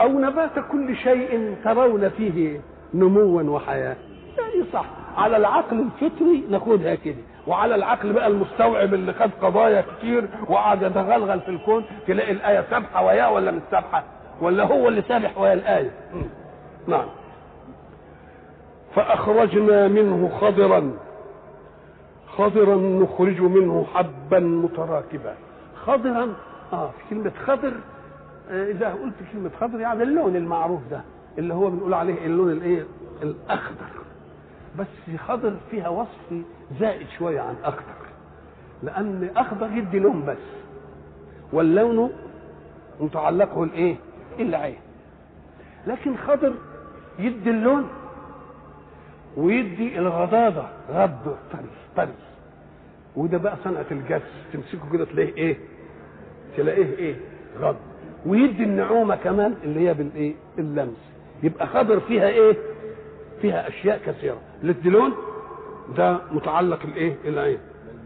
أو 0.00 0.08
نبات 0.08 0.58
كل 0.72 0.96
شيء 0.96 1.56
ترون 1.64 2.08
فيه 2.08 2.60
نموا 2.94 3.42
وحياة. 3.42 3.96
يعني 4.38 4.64
صح. 4.72 4.84
على 5.16 5.36
العقل 5.36 5.80
الفطري 5.80 6.44
ناخدها 6.50 6.94
كده 6.94 7.16
وعلى 7.46 7.74
العقل 7.74 8.12
بقى 8.12 8.26
المستوعب 8.26 8.94
اللي 8.94 9.12
خد 9.12 9.30
قضايا 9.42 9.84
كتير 9.98 10.28
وقعد 10.48 10.82
يتغلغل 10.82 11.40
في 11.40 11.48
الكون 11.48 11.84
تلاقي 12.06 12.32
الآية 12.32 12.64
سابحة 12.70 13.04
وياه 13.06 13.32
ولا 13.32 13.50
مش 13.50 13.62
سابحة؟ 13.70 14.04
ولا 14.40 14.64
هو 14.64 14.88
اللي 14.88 15.02
سابح 15.02 15.38
ويا 15.38 15.52
الآية؟ 15.52 15.90
نعم. 16.86 17.06
فأخرجنا 18.94 19.88
منه 19.88 20.28
خضرا. 20.40 20.92
خضرا 22.36 22.76
نخرج 22.76 23.40
منه 23.40 23.86
حبا 23.94 24.38
متراكبا. 24.40 25.34
خضرا؟ 25.86 26.34
آه 26.72 26.90
في 26.90 27.04
كلمة 27.14 27.32
خضر 27.46 27.72
آه 28.50 28.70
إذا 28.70 28.88
قلت 28.92 29.14
كلمة 29.32 29.50
خضر 29.60 29.80
يعني 29.80 30.02
اللون 30.02 30.36
المعروف 30.36 30.80
ده 30.90 31.00
اللي 31.38 31.54
هو 31.54 31.70
بنقول 31.70 31.94
عليه 31.94 32.26
اللون 32.26 32.50
الإيه؟ 32.52 32.86
الأخضر. 33.22 34.01
بس 34.78 35.16
خضر 35.26 35.56
فيها 35.70 35.88
وصف 35.88 36.34
زائد 36.80 37.06
شوية 37.18 37.40
عن 37.40 37.54
أخضر 37.64 37.94
لأن 38.82 39.30
أخضر 39.36 39.70
يدي 39.72 39.98
لون 39.98 40.24
بس 40.24 40.36
واللون 41.52 42.10
متعلقه 43.00 43.62
الإيه؟ 43.64 43.96
العين 44.40 44.76
لكن 45.86 46.16
خضر 46.16 46.54
يدي 47.18 47.50
اللون 47.50 47.88
ويدي 49.36 49.98
الغضاضة 49.98 50.68
غض 50.90 51.36
طري 51.52 51.66
طري 51.96 52.12
وده 53.16 53.38
بقى 53.38 53.56
صنعة 53.64 53.86
الجس 53.90 54.22
تمسكه 54.52 54.92
كده 54.92 55.04
تلاقيه 55.04 55.34
إيه؟ 55.36 55.56
تلاقيه 56.56 56.96
إيه؟ 56.98 57.16
غض 57.60 57.76
ويدي 58.26 58.62
النعومة 58.64 59.16
كمان 59.16 59.54
اللي 59.64 59.88
هي 59.88 59.94
بالإيه؟ 59.94 60.34
اللمس 60.58 61.12
يبقى 61.42 61.66
خضر 61.66 62.00
فيها 62.00 62.28
إيه؟ 62.28 62.56
فيها 63.42 63.68
أشياء 63.68 64.00
كثيرة 64.06 64.38
للدلون 64.62 65.12
ده 65.96 66.18
متعلق 66.32 66.78
الايه 66.84 67.16
العين 67.24 67.58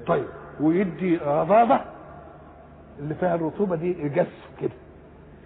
طيب 0.06 0.24
ويدي 0.60 1.16
رضاضه 1.16 1.80
اللي 2.98 3.14
فيها 3.14 3.34
الرطوبة 3.34 3.76
دي 3.76 4.02
الجس 4.02 4.26
كده. 4.60 4.70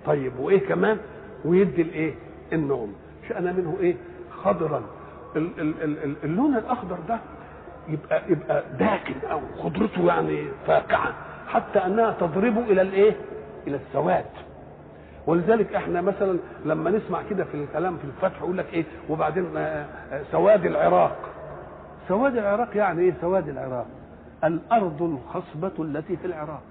طيب 0.07 0.39
وإيه 0.39 0.69
كمان؟ 0.69 0.99
ويدي 1.45 1.83
الإيه؟ 1.83 2.15
النوم. 2.53 2.95
شأن 3.29 3.45
منه 3.45 3.77
إيه؟ 3.81 3.97
خضرا. 4.43 4.83
ال 5.37 5.61
ال 5.61 5.83
ال 6.05 6.17
اللون 6.25 6.57
الأخضر 6.57 6.99
ده 7.09 7.19
يبقى 7.89 8.23
يبقى 8.29 8.65
داكن 8.79 9.15
أو 9.31 9.41
خضرته 9.63 10.07
يعني 10.07 10.45
فاقعة 10.67 11.15
حتى 11.49 11.79
أنها 11.79 12.11
تضرب 12.21 12.59
إلى 12.59 12.83
الإيه؟ 12.83 13.17
إلى 13.67 13.77
السواد. 13.77 14.25
ولذلك 15.27 15.75
إحنا 15.75 16.01
مثلا 16.01 16.39
لما 16.65 16.91
نسمع 16.91 17.23
كده 17.31 17.45
في 17.45 17.55
الكلام 17.55 17.97
في 17.97 18.05
الفتح 18.05 18.41
يقول 18.43 18.59
لك 18.59 18.67
إيه 18.75 18.85
وبعدين 19.09 19.45
سواد 20.33 20.67
العراق. 20.67 21.17
سواد 22.09 22.37
العراق 22.37 22.77
يعني 22.77 23.03
إيه 23.03 23.15
سواد 23.21 23.49
العراق؟ 23.49 23.87
الأرض 24.45 25.03
الخصبة 25.03 25.85
التي 25.85 26.17
في 26.17 26.27
العراق. 26.27 26.63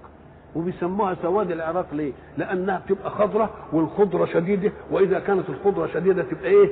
وبيسموها 0.56 1.16
سواد 1.22 1.50
العراق 1.50 1.86
ليه؟ 1.92 2.12
لأنها 2.38 2.78
بتبقى 2.86 3.10
خضرة 3.10 3.50
والخضرة 3.72 4.24
شديدة 4.26 4.72
وإذا 4.90 5.18
كانت 5.18 5.48
الخضرة 5.48 5.86
شديدة 5.86 6.22
تبقى 6.22 6.50
إيه؟ 6.50 6.68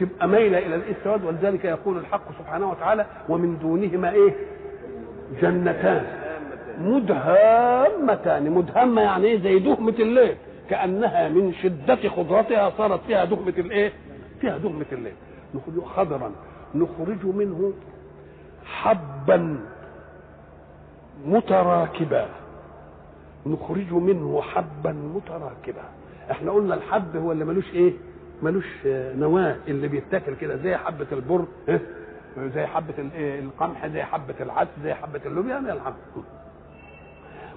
تبقى 0.00 0.28
مايلة 0.28 0.58
إلى 0.58 0.74
السواد؟ 0.76 1.24
ولذلك 1.24 1.64
يقول 1.64 1.98
الحق 1.98 2.32
سبحانه 2.38 2.70
وتعالى 2.70 3.06
ومن 3.28 3.58
دونهما 3.58 4.10
إيه؟ 4.12 4.34
جنتان. 5.42 6.04
مدهامتان. 6.80 8.50
مدهمة 8.50 9.02
يعني 9.02 9.26
إيه 9.26 9.40
زي 9.42 9.58
دهمة 9.58 9.94
الليل. 9.98 10.36
كأنها 10.70 11.28
من 11.28 11.54
شدة 11.62 12.08
خضرتها 12.08 12.70
صارت 12.78 13.00
فيها 13.06 13.24
دهمة 13.24 13.54
الإيه؟ 13.58 13.92
فيها 14.40 14.58
دهمة 14.58 14.86
الليل. 14.92 15.12
نخرج 15.54 15.84
خضرا. 15.84 16.32
نخرج 16.74 17.26
منه 17.26 17.72
حبا 18.64 19.58
متراكبا. 21.26 22.28
نخرج 23.46 23.92
منه 23.92 24.42
حبا 24.42 24.92
متراكبا. 24.92 25.82
إحنا 26.30 26.50
قلنا 26.52 26.74
الحب 26.74 27.16
هو 27.16 27.32
اللي 27.32 27.44
ملوش 27.44 27.70
إيه؟ 27.74 27.92
ملوش 28.42 28.66
نواة. 29.16 29.56
اللي 29.68 29.88
بيتاكل 29.88 30.34
كده 30.34 30.56
زي 30.56 30.76
حبة 30.76 31.06
البر 31.12 31.44
زي 32.38 32.66
حبة 32.66 32.94
القمح 33.18 33.86
زي 33.86 34.02
حبة 34.02 34.34
العدس 34.40 34.70
زي 34.82 34.94
حبة 34.94 35.20
اللوبيا 35.26 35.50
يعني 35.50 35.72
الحب 35.72 35.94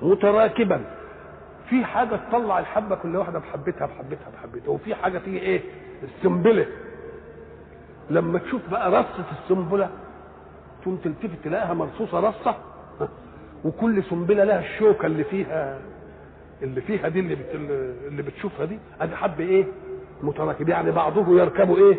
متراكبا. 0.02 0.82
في 1.70 1.86
حاجة 1.86 2.16
تطلع 2.30 2.60
الحبة 2.60 2.96
كل 2.96 3.16
واحدة 3.16 3.40
بحبتها 3.40 3.86
بحبتها 3.88 4.30
بحبتها. 4.38 4.70
وفي 4.70 4.96
حاجة 4.96 5.18
تيجي 5.18 5.40
إيه؟ 5.40 5.62
السنبلة. 6.04 6.66
لما 8.10 8.40
تشوف 8.40 8.62
بقى 8.72 8.92
رصة 8.92 9.26
السنبلة 9.44 9.90
تقوم 10.82 10.96
تلتفت 10.98 11.44
تلاقيها 11.44 11.74
مرصوصة 11.74 12.20
رصة 12.20 12.56
وكل 13.66 14.04
سنبلة 14.04 14.44
لها 14.44 14.60
الشوكة 14.60 15.06
اللي 15.06 15.24
فيها 15.24 15.80
اللي 16.62 16.82
فيها 16.82 17.08
دي 17.08 17.20
اللي 17.20 17.36
بت... 17.36 17.50
اللي 18.08 18.22
بتشوفها 18.24 18.66
دي. 18.66 18.80
أدي 19.02 19.16
حب 19.16 19.40
إيه؟ 19.40 19.66
متراكب 20.24 20.70
يعني 20.70 20.92
بعضه 20.92 21.40
يركب 21.40 21.76
إيه؟ 21.76 21.98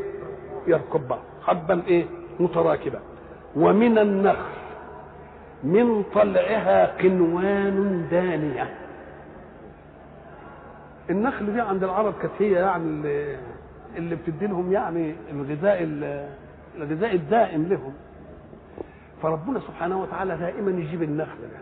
يركب 0.66 1.08
بعض. 1.08 1.20
حبا 1.42 1.82
إيه؟ 1.86 2.04
متراكبا 2.40 3.00
ومن 3.56 3.98
النخل 3.98 4.60
من 5.64 6.02
طلعها 6.14 6.96
قنوان 7.02 8.06
دانية. 8.10 8.74
النخل 11.10 11.52
دي 11.52 11.60
عند 11.60 11.84
العرب 11.84 12.14
كانت 12.22 12.32
هي 12.38 12.52
يعني 12.52 12.84
اللي, 12.84 13.36
اللي 13.96 14.16
بتدي 14.16 14.46
لهم 14.46 14.72
يعني 14.72 15.14
الغذاء 15.32 15.82
الغذاء 16.76 17.14
الدائم 17.14 17.68
لهم. 17.68 17.92
فربنا 19.22 19.60
سبحانه 19.60 20.02
وتعالى 20.02 20.36
دائما 20.36 20.70
يجيب 20.70 21.02
النخل 21.02 21.40
ده. 21.40 21.60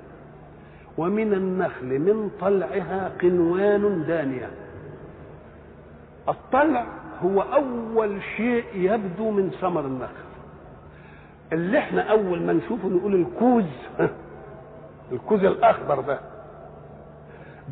ومن 0.99 1.33
النخل 1.33 1.99
من 1.99 2.31
طلعها 2.41 3.12
قنوان 3.23 4.05
دانية. 4.07 4.51
الطلع 6.29 6.87
هو 7.23 7.43
أول 7.43 8.23
شيء 8.37 8.65
يبدو 8.75 9.31
من 9.31 9.51
ثمر 9.61 9.87
النخل. 9.87 10.29
اللي 11.53 11.79
إحنا 11.79 12.03
أول 12.03 12.43
ما 12.43 12.53
نشوفه 12.53 12.89
نقول 12.89 13.15
الكوز. 13.15 13.65
الكوز 15.12 15.45
الأخضر 15.45 16.01
ده. 16.01 16.20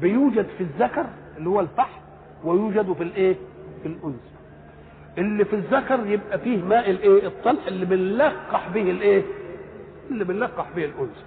بيوجد 0.00 0.46
في 0.58 0.60
الذكر 0.62 1.06
اللي 1.38 1.48
هو 1.48 1.60
الفحم 1.60 2.00
ويوجد 2.44 2.92
في 2.92 3.02
الايه؟ 3.02 3.36
في 3.82 3.88
الأنثى. 3.88 4.36
اللي 5.18 5.44
في 5.44 5.56
الذكر 5.56 6.06
يبقى 6.06 6.38
فيه 6.38 6.62
ماء 6.62 6.90
الايه؟ 6.90 7.26
الطلع 7.26 7.66
اللي 7.68 7.84
بنلقح 7.86 8.68
به 8.68 8.90
الايه؟ 8.90 9.22
اللي 10.10 10.24
بنلقح 10.24 10.66
به 10.76 10.84
الأنثى. 10.84 11.22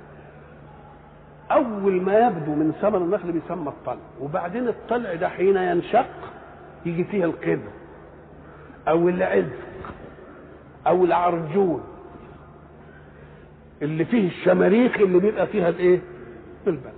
أول 1.51 2.01
ما 2.01 2.19
يبدو 2.27 2.55
من 2.55 2.71
ثمر 2.81 2.97
النخل 2.97 3.31
بيسمى 3.31 3.67
الطلع 3.69 3.99
وبعدين 4.21 4.67
الطلع 4.67 5.13
ده 5.13 5.29
حين 5.29 5.57
ينشق 5.57 6.05
يجي 6.85 7.03
فيه 7.03 7.25
القدر 7.25 7.69
أو 8.87 9.09
العذق 9.09 9.59
أو 10.87 11.05
العرجون. 11.05 11.83
اللي 13.81 14.05
فيه 14.05 14.27
الشماريخ 14.27 14.97
اللي 14.97 15.19
بيبقى 15.19 15.47
فيها 15.47 15.69
الايه؟ 15.69 15.99
البلع 16.67 16.91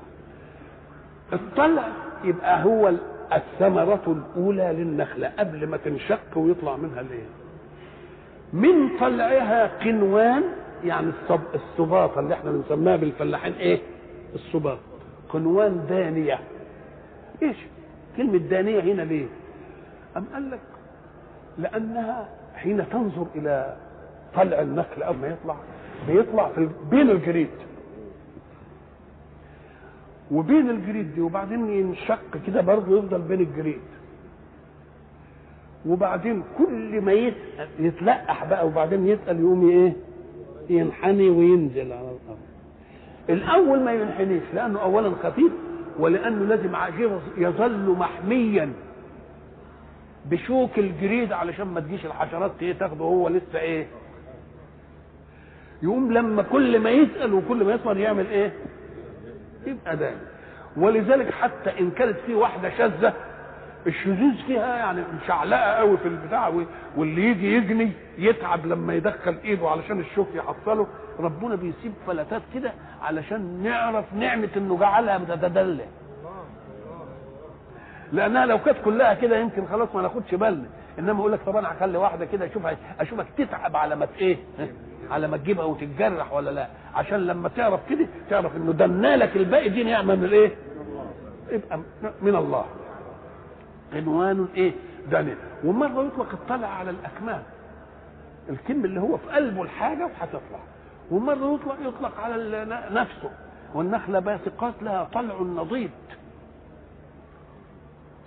الطلع 1.33 1.87
يبقى 2.23 2.63
هو 2.63 2.91
الثمرة 3.33 4.01
الأولى 4.07 4.73
للنخلة 4.77 5.31
قبل 5.39 5.67
ما 5.67 5.77
تنشق 5.77 6.37
ويطلع 6.37 6.75
منها 6.75 7.01
الايه 7.01 7.25
من 8.53 8.97
طلعها 8.99 9.67
قنوان 9.83 10.43
يعني 10.83 11.07
الصب... 11.09 11.39
الصباطة 11.55 12.19
اللي 12.19 12.33
إحنا 12.33 12.51
بنسميها 12.51 12.95
بالفلاحين 12.95 13.53
إيه؟ 13.53 13.79
الصباط. 14.35 14.77
قنوان 15.29 15.85
دانية. 15.89 16.39
إيش؟ 17.43 17.57
كلمة 18.17 18.37
دانية 18.37 18.79
هنا 18.79 19.01
ليه؟ 19.01 19.25
أم 20.17 20.25
قال 20.33 20.51
لك 20.51 20.59
لأنها 21.57 22.29
حين 22.55 22.89
تنظر 22.89 23.25
إلى 23.35 23.75
طلع 24.35 24.61
النخل 24.61 25.03
أول 25.03 25.15
ما 25.17 25.27
يطلع 25.27 25.55
بيطلع 26.07 26.49
في 26.49 26.69
بين 26.91 27.09
الجريد. 27.09 27.49
وبين 30.31 30.69
الجريد 30.69 31.15
دي 31.15 31.21
وبعدين 31.21 31.69
ينشق 31.69 32.19
كده 32.47 32.61
برضه 32.61 32.97
يفضل 32.99 33.21
بين 33.21 33.39
الجريد. 33.41 33.81
وبعدين 35.85 36.43
كل 36.57 37.01
ما 37.01 37.11
يتقل 37.11 37.67
يتلقح 37.79 38.45
بقى 38.45 38.67
وبعدين 38.67 39.07
يتقل 39.07 39.39
يقوم 39.39 39.69
إيه؟ 39.69 39.93
ينحني 40.69 41.29
وينزل 41.29 41.91
على 41.93 42.01
الأرض. 42.01 42.39
الأول 43.29 43.79
ما 43.83 43.93
ينحنيش 43.93 44.43
لأنه 44.53 44.81
اولا 44.81 45.11
خفيف 45.23 45.51
ولأنه 45.99 46.45
لازم 46.45 46.75
يظل 47.37 47.89
محميا 47.99 48.73
بشوك 50.25 50.79
الجريد 50.79 51.31
علشان 51.31 51.67
ما 51.67 51.79
تجيش 51.79 52.05
الحشرات 52.05 52.51
إيه 52.61 52.73
تاخده 52.73 53.03
هو 53.05 53.27
لسه 53.29 53.59
إيه. 53.59 53.87
يقوم 55.83 56.11
لما 56.13 56.41
كل 56.41 56.79
ما 56.79 56.89
يسال 56.89 57.33
وكل 57.33 57.63
ما 57.63 57.73
يصبر 57.73 57.97
يعمل 57.97 58.27
إيه؟ 58.27 58.53
يبقى 59.65 59.97
ده 59.97 60.11
ولذلك 60.77 61.31
حتى 61.33 61.79
إن 61.79 61.91
كانت 61.91 62.17
في 62.25 62.33
واحدة 62.33 62.69
شاذة 62.77 63.13
الشذوذ 63.87 64.35
فيها 64.47 64.75
يعني 64.77 65.01
مشعلقه 65.23 65.59
قوي 65.71 65.97
في 65.97 66.07
البتاع 66.07 66.53
واللي 66.97 67.21
يجي 67.25 67.55
يجني 67.55 67.91
يتعب 68.17 68.65
لما 68.65 68.93
يدخل 68.93 69.37
إيده 69.43 69.69
علشان 69.69 69.99
الشوك 69.99 70.27
يحصله 70.35 70.87
ربنا 71.19 71.55
بيسيب 71.55 71.93
فلتات 72.07 72.41
كده 72.53 72.71
علشان 73.01 73.63
نعرف 73.63 74.13
نعمة 74.13 74.49
إنه 74.57 74.77
جعلها 74.77 75.17
بتتدلع 75.17 75.85
لأنها 78.11 78.45
لو 78.45 78.57
كانت 78.57 78.77
كلها 78.85 79.13
كده 79.13 79.37
يمكن 79.37 79.65
خلاص 79.67 79.95
ما 79.95 80.01
ناخدش 80.01 80.35
بالنا. 80.35 80.65
انما 80.99 81.19
أقول 81.19 81.31
لك 81.31 81.39
طب 81.45 81.55
أنا 81.55 81.71
هخلي 81.71 81.97
واحدة 81.97 82.25
كده 82.25 82.45
اشوفها 82.45 82.77
اشوفك 82.99 83.25
تتعب 83.37 83.75
على 83.75 83.95
ما 83.95 84.07
إيه؟ 84.19 84.37
على 85.09 85.27
ما 85.27 85.37
تجيبها 85.37 85.63
وتتجرح 85.65 86.33
ولا 86.33 86.49
لا. 86.51 86.67
عشان 86.95 87.19
لما 87.27 87.49
تعرف 87.49 87.79
كده 87.89 88.07
تعرف 88.29 88.55
إنه 88.55 88.71
دنالك 88.71 89.35
الباقي 89.37 89.69
دي 89.69 89.83
نعمة 89.83 90.15
من 90.15 90.29
إيه؟ 90.29 90.51
يبقى 91.51 91.79
من 92.21 92.35
الله. 92.35 92.65
عنوان 93.93 94.47
إيه؟ 94.55 94.73
دانية 95.11 95.37
ومرة 95.63 96.03
يطلق 96.05 96.31
الطلع 96.33 96.67
على 96.67 96.89
الأكمام. 96.89 97.43
الكم 98.49 98.85
اللي 98.85 98.99
هو 99.01 99.17
في 99.17 99.27
قلبه 99.29 99.61
الحاجة 99.63 100.05
وهتطلع. 100.05 100.59
ومرة 101.11 101.55
يطلق 101.55 101.77
يطلق 101.87 102.19
على 102.19 102.65
نفسه. 102.91 103.31
والنخلة 103.75 104.19
باسقات 104.19 104.73
لها 104.81 105.03
طلع 105.13 105.35
نضيد. 105.41 105.91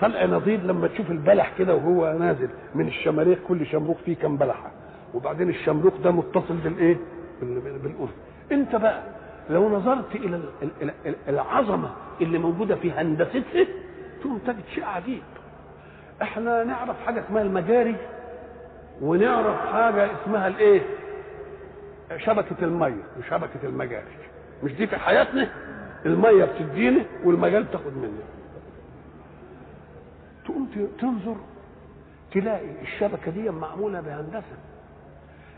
طلع 0.01 0.25
نضيد 0.25 0.65
لما 0.65 0.89
تشوف 0.89 1.11
البلح 1.11 1.53
كده 1.59 1.75
وهو 1.75 2.19
نازل 2.19 2.49
من 2.75 2.89
الشماريخ 2.89 3.39
كل 3.49 3.67
شمروخ 3.67 3.97
فيه 4.05 4.17
كم 4.17 4.37
بلحة. 4.37 4.71
وبعدين 5.15 5.49
الشمروخ 5.49 5.95
ده 6.05 6.11
متصل 6.11 6.55
بالإيه؟ 6.65 6.97
بالاذن 7.43 8.09
انت 8.53 8.77
بقى 8.77 9.03
لو 9.51 9.69
نظرت 9.69 10.15
إلى 10.15 10.41
العظمة 11.29 11.91
اللي 12.21 12.39
موجودة 12.39 12.75
في 12.77 12.93
هندستها 12.93 13.67
تقوم 14.21 14.39
تجد 14.39 14.65
شيء 14.75 14.85
عجيب. 14.85 15.23
إحنا 16.23 16.65
نعرف 16.65 16.97
حاجة 17.07 17.25
اسمها 17.27 17.43
المجاري 17.43 17.97
ونعرف 19.03 19.57
حاجة 19.73 20.09
اسمها 20.23 20.49
الإيه؟ 20.49 20.81
شبكة 22.17 22.57
المية 22.65 23.03
وشبكه 23.19 23.61
المجاري. 23.65 24.05
مش 24.63 24.73
دي 24.73 24.87
في 24.87 24.97
حياتنا؟ 24.97 25.49
المية 26.07 26.45
بتدينا 26.45 27.01
والمجال 27.25 27.71
تاخد 27.71 27.97
مني. 27.97 28.21
تقوم 30.45 30.69
تنظر 31.01 31.37
تلاقي 32.33 32.83
الشبكة 32.83 33.31
دي 33.31 33.51
معمولة 33.51 34.01
بهندسة. 34.01 34.57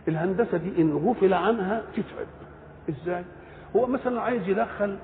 الهندسة 0.09 0.57
دي 0.59 0.83
إن 0.83 0.93
غفل 0.97 1.35
عنها 1.35 1.83
تتعب. 1.93 2.27
إزاي؟ 2.89 3.25
هو 3.77 3.87
مثلا 3.87 4.21
عايز 4.21 4.49
يدخل 4.49 4.97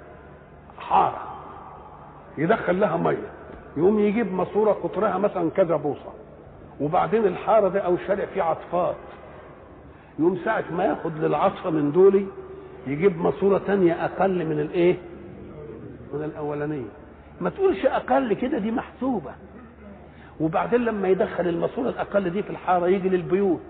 حارة 0.79 1.23
يدخل 2.39 2.81
لها 2.81 2.97
مية 2.97 3.31
يقوم 3.77 3.99
يجيب 3.99 4.33
ماسورة 4.35 4.73
قطرها 4.73 5.19
مثلا 5.19 5.51
كذا 5.51 5.77
بوصة 5.77 6.13
وبعدين 6.81 7.25
الحارة 7.27 7.69
ده 7.69 7.81
أو 7.81 7.95
الشارع 7.95 8.25
فيه 8.25 8.43
عطفات. 8.43 8.97
يقوم 10.19 10.39
ساعة 10.45 10.65
ما 10.73 10.85
ياخد 10.85 11.19
للعطفة 11.19 11.71
من 11.71 11.93
دولي 11.93 12.27
يجيب 12.87 13.21
ماسورة 13.21 13.59
تانية 13.59 14.05
أقل 14.05 14.47
من 14.47 14.61
الإيه؟ 14.61 14.97
من 16.15 16.25
الأولانية. 16.25 16.89
ما 17.41 17.51
تقولش 17.51 17.87
أقل 17.87 18.35
كده 18.35 18.59
دي 18.59 18.71
محسوبة. 18.71 19.31
وبعدين 20.41 20.81
لما 20.85 21.09
يدخل 21.09 21.49
الماسورة 21.49 21.89
الأقل 21.89 22.31
دي 22.31 22.43
في 22.43 22.51
الحارة 22.51 22.87
يجي 22.87 23.09
للبيوت 23.09 23.61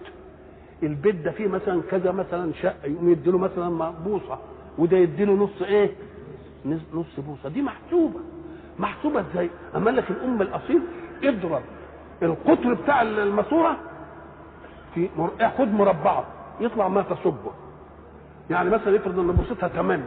البيت 0.83 1.15
ده 1.15 1.31
فيه 1.31 1.47
مثلا 1.49 1.83
كذا 1.91 2.13
مثلا 2.13 2.53
شقة 2.63 2.87
يقوم 2.87 3.11
يديله 3.11 3.39
مثلا 3.39 3.91
بوصة 3.91 4.39
وده 4.79 4.97
يديله 4.97 5.33
نص 5.33 5.63
إيه؟ 5.63 5.91
نص 6.95 7.21
بوصة 7.21 7.49
دي 7.49 7.63
محسوبة 7.63 8.21
محسوبة 8.79 9.21
إزاي؟ 9.33 9.51
أما 9.77 9.91
لك 9.91 10.11
الأم 10.11 10.43
الأصيل 10.43 10.81
اضرب 11.25 11.63
القطر 12.23 12.75
بتاع 12.75 13.03
الماسورة 13.03 13.77
في 14.95 15.09
مر... 15.19 15.31
خد 15.59 15.69
مربعة 15.73 16.25
يطلع 16.61 16.89
ما 16.89 17.03
تصبه 17.03 17.51
يعني 18.51 18.71
مثلا 18.71 18.97
افرض 18.97 19.19
إن 19.19 19.27
بوصتها 19.33 19.69
8 19.69 20.05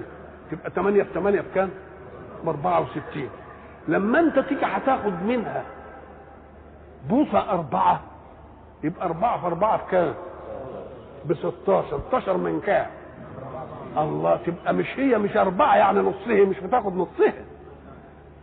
تبقى 0.51 0.69
8 0.71 1.03
في 1.03 1.09
8 1.13 1.41
بكام؟ 1.41 1.69
ب 2.45 2.47
64 2.49 3.29
لما 3.87 4.19
أنت 4.19 4.39
تيجي 4.39 4.65
هتاخد 4.65 5.13
منها 5.27 5.63
بوصه 7.09 7.49
أربعة. 7.51 7.99
يبقى 8.83 9.05
أربعة 9.05 9.39
في 9.41 9.45
أربعة 9.47 9.85
بكام؟ 9.87 10.13
ب 11.25 11.33
16 11.33 11.99
16 12.09 12.37
من 12.37 12.61
كام؟ 12.61 12.85
الله 13.97 14.39
تبقى 14.45 14.73
مش 14.73 14.99
هي 14.99 15.17
مش 15.17 15.37
أربعة 15.37 15.75
يعني 15.77 15.99
نصها 15.99 16.45
مش 16.45 16.59
بتاخد 16.59 16.95
نصها. 16.95 17.33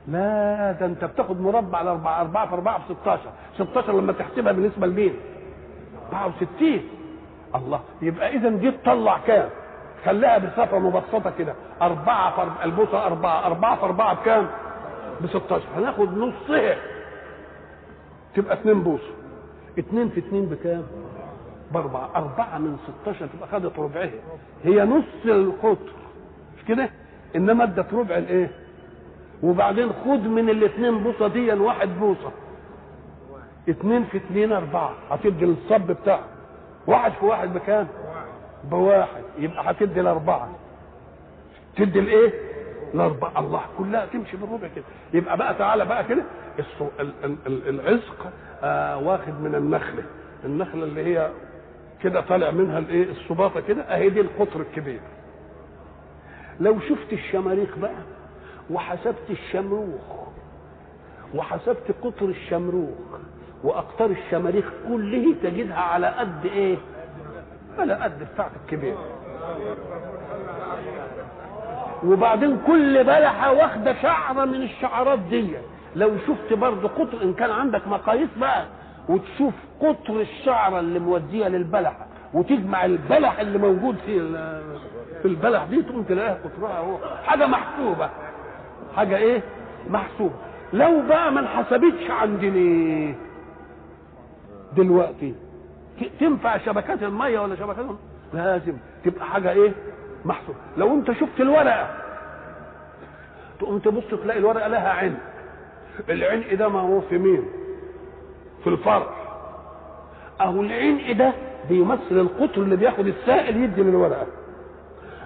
لا 0.08 0.72
ده 0.72 0.86
أنت 0.86 1.04
بتاخد 1.04 1.40
مربع 1.40 1.78
على 1.78 1.90
أربعة 1.90 2.20
أربعة 2.20 2.46
في 2.48 2.54
أربعة 2.54 2.78
ب 2.78 2.82
16 3.02 3.20
16 3.58 3.92
لما 3.92 4.12
تحسبها 4.12 4.52
بالنسبة 4.52 4.86
لمين؟ 4.86 5.14
64 6.12 6.80
الله 7.54 7.80
يبقى 8.02 8.36
إذا 8.36 8.48
دي 8.48 8.70
تطلع 8.70 9.18
كام؟ 9.26 9.48
خليها 10.04 10.38
بصفة 10.38 10.78
مبسطة 10.78 11.30
كده. 11.38 11.54
أربعة 11.82 12.30
في 12.44 12.64
البوصة 12.64 13.06
أربعة 13.06 13.46
أربعة 13.46 13.76
في 13.76 13.82
أربعة 13.84 14.14
بكام؟ 14.14 14.46
ب 15.20 15.26
16 15.26 15.62
هناخد 15.76 16.18
نصها. 16.18 16.76
تبقى 18.34 18.54
2 18.54 18.82
بوصة 18.82 19.12
2 19.78 20.08
في 20.08 20.18
2 20.20 20.44
بكام؟ 20.46 20.82
بأربعة. 21.72 22.10
أربعة 22.16 22.58
من 22.58 22.76
16 23.02 23.26
تبقى 23.26 23.48
خدت 23.48 23.78
ربعها. 23.78 24.10
هي 24.64 24.84
نص 24.84 25.04
القطر. 25.24 25.92
مش 26.58 26.64
كده؟ 26.68 26.90
إنما 27.36 27.64
ادت 27.64 27.94
ربع 27.94 28.16
الإيه؟ 28.18 28.50
وبعدين 29.42 29.88
خد 29.92 30.26
من 30.26 30.48
الاثنين 30.50 30.98
بوصة 30.98 31.28
دي 31.28 31.52
واحد 31.52 31.88
بوصة. 32.00 32.30
اتنين 33.68 34.04
في 34.04 34.16
اتنين 34.18 34.52
أربعة. 34.52 34.92
هتدي 35.10 35.44
الصب 35.44 35.86
بتاعه. 35.86 36.24
واحد 36.86 37.12
في 37.12 37.24
واحد 37.26 37.54
بكام؟ 37.54 37.88
بواحد. 38.70 39.22
يبقى 39.38 39.70
هتدي 39.70 40.00
الأربعة. 40.00 40.48
تدي 41.76 41.98
الايه 41.98 42.32
الاربع 42.94 43.30
الله 43.38 43.60
كلها 43.78 44.06
تمشي 44.06 44.36
بالربع 44.36 44.68
كده. 44.76 44.84
يبقى 45.14 45.36
بقى 45.36 45.54
تعالى 45.54 45.84
بقى 45.84 46.04
كده 46.04 46.22
العزق 47.46 48.32
آه 48.62 48.98
واخد 48.98 49.40
من 49.40 49.54
النخلة. 49.54 50.04
النخلة 50.44 50.84
اللي 50.84 51.04
هي 51.04 51.30
كده 52.02 52.20
طالع 52.20 52.50
منها 52.50 52.78
الايه 52.78 53.10
الصباطه 53.10 53.60
كده 53.60 53.82
اهي 53.82 54.10
دي 54.10 54.20
القطر 54.20 54.60
الكبير. 54.60 55.00
لو 56.60 56.80
شفت 56.80 57.12
الشماريخ 57.12 57.78
بقى 57.78 57.94
وحسبت 58.70 59.30
الشمروخ 59.30 60.28
وحسبت 61.34 61.94
قطر 62.02 62.26
الشمروخ 62.26 63.18
وأقطار 63.64 64.10
الشماريخ 64.10 64.64
كله 64.88 65.34
تجدها 65.42 65.76
على 65.80 66.06
قد 66.06 66.44
إيه؟ 66.46 66.76
على 67.78 67.94
قد 67.94 68.28
بتاعت 68.34 68.50
الكبير 68.64 68.96
وبعدين 72.04 72.58
كل 72.66 73.04
بلحة 73.04 73.52
واخدة 73.52 73.94
شعرة 74.02 74.44
من 74.44 74.62
الشعرات 74.62 75.18
دي. 75.18 75.50
لو 75.96 76.10
شفت 76.26 76.52
برضه 76.52 76.88
قطر 76.88 77.22
إن 77.22 77.34
كان 77.34 77.50
عندك 77.50 77.88
مقاييس 77.88 78.28
بقى 78.40 78.64
وتشوف 79.08 79.54
قطر 79.80 80.20
الشعرة 80.20 80.80
اللي 80.80 80.98
مودية 80.98 81.48
للبلحة 81.48 82.06
وتجمع 82.34 82.84
البلح 82.84 83.40
اللي 83.40 83.58
موجود 83.58 83.96
في 84.06 84.20
في 85.22 85.28
البلح 85.28 85.64
دي 85.64 85.82
تقوم 85.82 86.02
تلاقيها 86.02 86.38
قطرها 86.44 86.78
هو 86.78 86.98
حاجة 87.26 87.46
محسوبة. 87.46 88.10
حاجة 88.96 89.16
إيه؟ 89.16 89.42
محسوبة. 89.90 90.34
لو 90.72 91.02
بقى 91.08 91.32
ما 91.32 91.40
انحسبتش 91.40 92.10
عندنا 92.10 93.14
دلوقتي. 94.76 95.34
ت- 96.00 96.10
تنفع 96.20 96.58
شبكات 96.58 97.02
المية 97.02 97.38
ولا 97.40 97.56
شبكات 97.56 97.86
لازم 98.34 98.72
تبقى 99.04 99.26
حاجة 99.26 99.50
إيه؟ 99.52 99.72
محسوب 100.24 100.54
لو 100.76 100.94
انت 100.94 101.12
شفت 101.12 101.40
الورقة 101.40 101.88
تقوم 103.60 103.78
تبص 103.78 104.04
تلاقي 104.22 104.38
الورقة 104.38 104.68
لها 104.68 104.88
عين. 104.92 105.18
العين 106.08 106.58
ده 106.58 106.66
هو 106.66 107.00
في 107.00 107.18
مين؟ 107.18 107.44
في 108.64 108.66
الفرع. 108.70 109.06
أهو 110.40 110.60
العين 110.60 111.16
ده 111.16 111.32
بيمثل 111.68 112.00
القطر 112.18 112.62
اللي 112.62 112.76
بياخد 112.76 113.06
السائل 113.06 113.56
يدي 113.56 113.82
للورقة. 113.82 114.26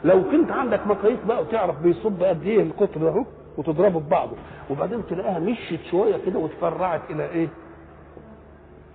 لو 0.05 0.23
كنت 0.31 0.51
عندك 0.51 0.87
مقاييس 0.87 1.19
بقى 1.29 1.43
وتعرف 1.43 1.83
بيصب 1.83 2.23
قد 2.23 2.43
إيه 2.43 2.63
القطر 2.63 3.01
ده 3.01 3.25
وتضربه 3.59 4.01
ببعضه. 4.01 4.37
وبعدين 4.71 5.07
تلاقيها 5.07 5.39
مشيت 5.39 5.81
شوية 5.91 6.17
كده 6.27 6.39
وتفرعت 6.39 7.01
إلى 7.11 7.25
إيه؟ 7.31 7.49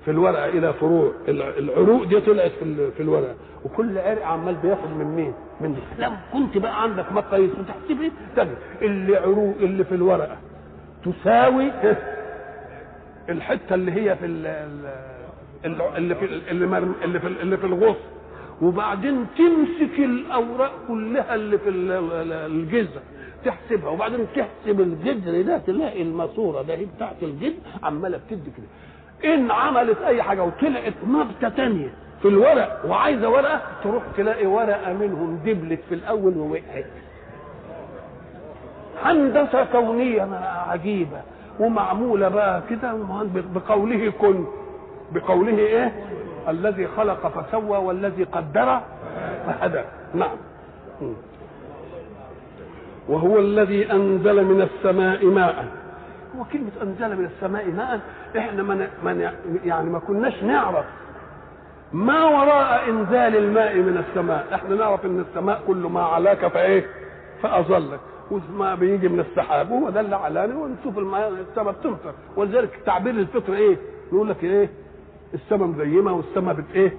في 0.06 0.12
الورقة 0.12 0.46
إلى 0.46 0.74
فروع. 0.74 1.12
الع- 1.28 1.58
العروق 1.58 2.04
دي 2.04 2.20
طلعت 2.22 2.52
في 2.52 2.92
في 2.92 3.04
الورقة. 3.04 3.36
وكل 3.66 3.98
عرق 3.98 4.26
عمال 4.26 4.56
بياخد 4.56 4.90
من 4.90 5.06
مين؟ 5.06 5.34
من 5.62 5.74
دي. 5.74 5.82
لو 6.04 6.12
كنت 6.34 6.58
بقى 6.58 6.82
عندك 6.84 7.12
مقاييس 7.12 7.52
وتحسب 7.52 8.02
إيه؟ 8.02 8.12
تجد 8.36 8.58
اللي 8.82 9.18
عروق 9.18 9.56
اللي 9.60 9.84
في 9.84 9.96
الورقة. 9.96 10.38
تساوي 11.06 11.72
الحتة 13.30 13.76
اللي 13.76 13.92
هي 13.92 14.16
في 14.16 14.26
ال- 14.26 14.48
ال- 15.66 15.82
اللي 15.98 16.16
في 16.16 16.26
اللي 16.52 17.20
في 17.20 17.28
اللي 17.28 17.58
في 17.58 17.66
الغصن 17.66 18.00
وبعدين 18.62 19.26
تمسك 19.38 20.00
الأوراق 20.00 20.72
كلها 20.88 21.36
اللي 21.36 21.58
في 21.58 21.70
ال- 21.70 21.92
ال- 21.92 22.34
الجذر 22.52 23.02
تحسبها. 23.46 23.90
وبعدين 23.90 24.28
تحسب 24.36 24.82
الجذر 24.82 25.42
ده 25.42 25.58
تلاقي 25.58 26.02
الماسورة 26.02 26.62
ده 26.62 26.76
هي 26.76 26.86
بتاعت 26.86 27.24
الجذر 27.24 27.54
عمالة 27.84 28.18
بتدي 28.18 28.52
كده. 28.58 28.68
إن 29.26 29.52
عملت 29.52 29.98
أي 30.02 30.24
حاجة 30.24 30.44
وطلعت 30.44 30.94
نبتة 31.08 31.50
تانية 31.50 31.90
في 32.22 32.28
الورق 32.28 32.82
وعايزة 32.86 33.30
ورقة 33.30 33.62
تروح 33.84 34.04
تلاقي 34.18 34.46
ورقة 34.46 34.94
منهم 34.94 35.40
دبلت 35.46 35.80
في 35.90 35.96
الأول 35.96 36.38
ووقعت. 36.38 36.86
هندسة 39.04 39.64
كونية 39.72 40.28
عجيبة 40.68 41.22
ومعمولة 41.60 42.30
بقى 42.30 42.62
كده 42.70 42.94
بقوله 43.56 44.12
كن. 44.22 44.46
بقوله 45.12 45.58
إيه؟ 45.58 45.92
الذي 46.50 46.88
خلق 46.88 47.28
فسوى 47.28 47.78
والذي 47.78 48.24
قدر 48.24 48.80
فهدى. 49.46 49.82
نعم. 50.14 50.38
وهو 53.10 53.40
الذي 53.40 53.92
أنزل 53.92 54.44
من 54.46 54.62
السماء 54.62 55.26
ماء. 55.26 55.66
هو 56.38 56.44
كلمة 56.54 56.72
أنزل 56.82 57.18
من 57.18 57.26
السماء 57.26 57.68
ماء 57.72 58.00
إحنا 58.38 58.64
من 59.04 59.32
يعني 59.64 59.90
ما 59.90 60.00
كناش 60.00 60.44
نعرف 60.44 60.86
ما 61.94 62.24
وراء 62.26 62.90
إنزال 62.90 63.36
الماء 63.38 63.76
من 63.78 63.98
السماء. 63.98 64.48
إحنا 64.54 64.76
نعرف 64.76 65.06
إن 65.06 65.20
السماء 65.20 65.62
كل 65.68 65.78
ما 65.78 66.02
علاك 66.04 66.48
فإيه؟ 66.48 66.86
فأظلك. 67.44 68.00
والماء 68.32 68.76
بيجي 68.76 69.08
من 69.10 69.20
السحاب 69.20 69.72
وهو 69.72 69.90
ده 69.90 70.00
اللي 70.00 70.16
علاني 70.16 70.54
ونشوف 70.54 70.98
السماء 70.98 71.72
بتمطر 71.80 72.14
ولذلك 72.36 72.80
تعبير 72.86 73.14
الفطر 73.14 73.54
إيه؟ 73.54 73.78
يقول 74.14 74.30
لك 74.30 74.44
إيه؟ 74.44 74.70
السماء 75.34 75.68
مزيمة 75.68 76.14
والسماء 76.14 76.56
بت 76.56 76.66
إيه؟ 76.76 76.94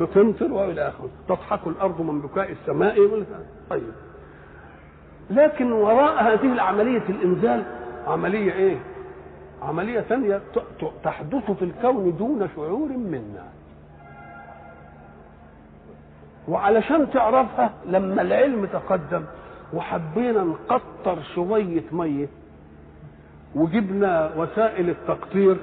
بتمطر 0.00 0.52
وإلى 0.52 0.88
آخره. 0.88 1.08
تضحك 1.28 1.66
الأرض 1.66 2.00
من 2.00 2.20
بكاء 2.20 2.52
السماء 2.52 2.96
طيب. 3.70 3.92
لكن 5.30 5.72
وراء 5.72 6.22
هذه 6.22 6.52
العملية 6.52 7.02
الإنزال 7.08 7.64
عملية 8.06 8.52
إيه؟ 8.52 8.76
عملية 9.62 10.00
ثانية 10.00 10.40
تحدث 11.04 11.50
في 11.50 11.62
الكون 11.64 12.16
دون 12.16 12.48
شعور 12.56 12.88
منا 12.88 13.44
وعلشان 16.48 17.10
تعرفها 17.10 17.70
لما 17.86 18.22
العلم 18.22 18.66
تقدم 18.66 19.24
وحبينا 19.74 20.44
نقطر 20.44 21.22
شوية 21.34 21.82
مية 21.92 22.28
وجبنا 23.54 24.30
وسائل 24.36 24.90
التقطير 24.90 25.56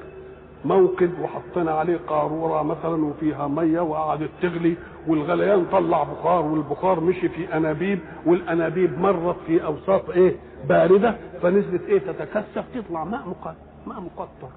موقد 0.64 1.10
وحطينا 1.22 1.72
عليه 1.72 1.98
قارورة 2.06 2.62
مثلا 2.62 3.04
وفيها 3.04 3.48
مية 3.48 3.80
وقعدت 3.80 4.30
تغلي 4.42 4.76
والغليان 5.08 5.66
طلع 5.72 6.02
بخار 6.02 6.44
والبخار 6.44 7.00
مشي 7.00 7.28
في 7.28 7.56
أنابيب 7.56 7.98
والأنابيب 8.26 8.98
مرت 8.98 9.36
في 9.46 9.64
أوساط 9.64 10.10
إيه؟ 10.10 10.36
باردة 10.68 11.14
فنزلت 11.42 11.82
إيه؟ 11.88 11.98
تتكثف 11.98 12.64
تطلع 12.74 13.04
ماء 13.04 13.20
مقطر 13.28 13.54
ماء 13.86 14.00
مقطر. 14.00 14.48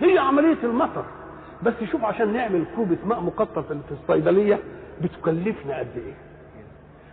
هي 0.00 0.18
عملية 0.18 0.56
المطر. 0.64 1.04
بس 1.62 1.72
شوف 1.92 2.04
عشان 2.04 2.32
نعمل 2.32 2.64
كوبة 2.76 2.96
ماء 3.06 3.20
مقطر 3.20 3.62
في 3.62 3.74
الصيدلية 4.02 4.58
بتكلفنا 5.02 5.78
قد 5.78 5.88
إيه. 5.96 6.14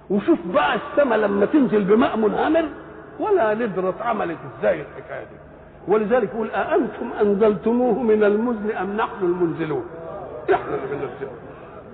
وشوف 0.10 0.40
بقى 0.54 0.76
السماء 0.76 1.18
لما 1.20 1.46
تنزل 1.46 1.84
بماء 1.84 2.18
منهمر 2.18 2.66
ولا 3.20 3.54
ندرة 3.54 3.96
عملت 4.02 4.38
إزاي 4.60 4.82
الحكاية 4.82 5.24
دي. 5.24 5.36
ولذلك 5.88 6.30
يقول 6.34 6.50
أأنتم 6.50 7.12
أنزلتموه 7.22 8.04
من 8.04 8.24
المزن 8.24 8.72
أم 8.72 8.98
نحن 8.98 9.26
المنزلون؟ 9.26 9.84
إحنا 10.54 10.76
اللي 10.76 10.88
بننزله 10.88 11.32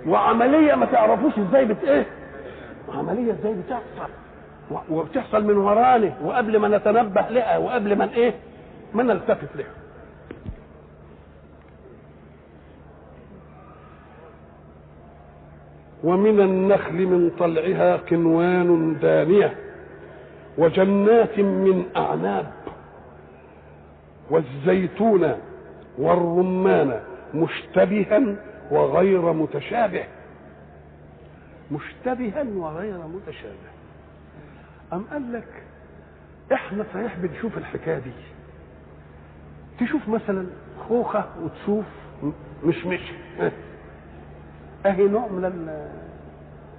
وعملية 0.08 0.76
ما 0.76 0.86
تعرفوش 0.86 1.34
إزاي 1.40 1.66
بت 1.66 1.84
إيه؟ 1.84 2.06
عملية 2.98 3.32
إزاي 3.32 3.54
بتحصل 3.54 4.12
وبتحصل 4.90 5.44
من 5.44 5.58
ورانا 5.58 6.14
وقبل 6.24 6.58
ما 6.58 6.78
نتنبه 6.78 7.22
لها 7.30 7.58
وقبل 7.58 7.98
ما 7.98 8.10
إيه؟ 8.14 8.34
ما 8.94 9.04
نلتفت 9.04 9.56
لها 9.56 9.68
ومن 16.04 16.40
النخل 16.40 16.94
من 16.94 17.30
طلعها 17.40 17.96
قنوان 17.98 19.00
دانية 19.02 19.56
وجنات 20.58 21.40
من 21.40 21.86
أعناب 21.98 22.52
والزيتون 24.30 25.32
والرمان 25.98 27.00
مشتبها 27.34 28.36
وغير 28.72 29.34
متشابه. 29.34 30.04
مشتبها 31.72 32.46
وغير 32.56 32.98
متشابه. 32.98 33.70
أم 34.94 35.04
قال 35.12 35.34
لك 35.34 35.64
إحنا 36.54 36.86
صحيح 36.94 37.16
بنشوف 37.18 37.58
الحكاية 37.58 38.00
دي؟ 38.00 38.12
تشوف 39.80 40.10
مثلا 40.10 40.48
خوخة 40.90 41.26
وتشوف 41.44 41.86
مش 42.64 42.86
مش. 42.86 43.02
أهي 44.86 45.08
نوع 45.08 45.28
من 45.28 45.41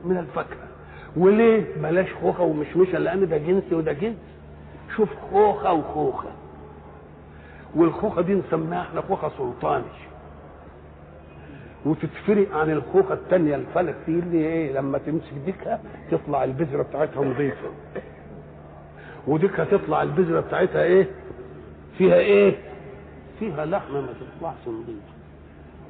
من 0.05 0.17
الفاكهة. 0.19 0.69
وليه 1.17 1.65
بلاش 1.77 2.13
خوخة 2.23 2.43
ومشمشه 2.43 2.99
لأن 2.99 3.29
ده 3.29 3.37
جنسي 3.37 3.75
وده 3.75 3.93
جنس. 3.93 4.17
شوف 4.97 5.09
خوخة 5.31 5.73
وخوخة. 5.73 6.29
والخوخة 7.75 8.23
دي 8.23 8.35
نسميها 8.35 8.83
إحنا 8.83 9.01
خوخة 9.01 9.31
سلطاني. 9.39 9.85
وتتفرق 11.85 12.57
عن 12.57 12.71
الخوخة 12.71 13.15
الثانية 13.15 13.55
الفلك 13.57 13.97
دي 14.07 14.19
اللي 14.19 14.39
إيه 14.39 14.73
لما 14.73 14.99
تمسك 14.99 15.33
ديكها 15.47 15.81
تطلع 16.11 16.45
البذرة 16.45 16.83
بتاعتها 16.83 17.25
نظيفة. 17.25 17.69
وديكها 19.27 19.65
تطلع 19.65 20.03
البذرة 20.03 20.41
بتاعتها 20.41 20.83
إيه 20.83 21.07
فيها 21.99 22.15
إيه 22.17 22.57
فيها 23.39 23.67
لحمة 23.67 24.01
ما 24.01 24.07
تطلعش 24.13 24.69
نظيفة. 24.69 25.11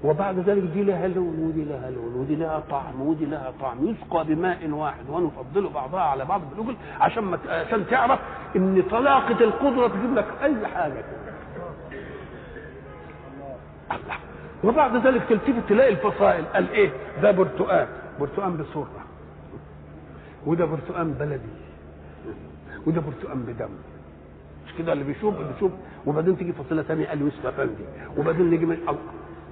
وبعد 0.05 0.39
ذلك 0.39 0.63
دي 0.63 0.83
لها 0.85 1.09
لون 1.09 1.39
ودي 1.39 1.65
لها 1.65 1.91
لون 1.91 2.15
ودي 2.15 2.35
لها 2.37 2.63
طعم 2.71 3.01
ودي 3.01 3.27
لها 3.27 3.53
طعم. 3.61 3.87
يسقى 3.87 4.25
بماء 4.25 4.71
واحد 4.71 5.11
ونفضل 5.11 5.69
بعضها 5.69 6.01
على 6.01 6.25
بعض 6.25 6.41
بالأكل 6.51 6.77
عشان 7.01 7.25
ما 7.25 7.39
عشان 7.49 7.87
تعرف 7.91 8.21
إن 8.57 8.83
طلاقة 8.91 9.45
القدرة 9.45 9.89
تجيب 9.89 10.15
لك 10.15 10.27
أي 10.43 10.67
حاجة. 10.67 11.05
الله. 13.91 14.30
وبعد 14.65 15.07
ذلك 15.07 15.23
تلتفت 15.29 15.69
تلاقي 15.69 15.93
الفصائل. 15.93 16.45
قال 16.55 16.71
إيه؟ 16.71 16.91
ده 17.23 17.31
برتقال 17.31 17.87
برتقال 18.21 18.53
بسرعة 18.53 19.05
وده 20.47 20.65
برتقال 20.65 21.09
بلدي. 21.09 21.51
وده 22.87 23.01
برتقال 23.01 23.39
بدم. 23.39 23.69
مش 24.67 24.73
كده 24.79 24.93
اللي 24.93 25.05
بيشوف؟ 25.05 25.35
اللي 25.35 25.53
بيشوف. 25.53 25.73
وبعدين 26.07 26.37
تيجي 26.39 26.53
فصيلة 26.53 26.83
ثانية 26.83 27.07
قال 27.07 27.21
يوسف 27.21 27.47
أفندي. 27.47 27.85
وبعدين 28.19 28.51
نيجي 28.51 28.67
من 28.67 28.77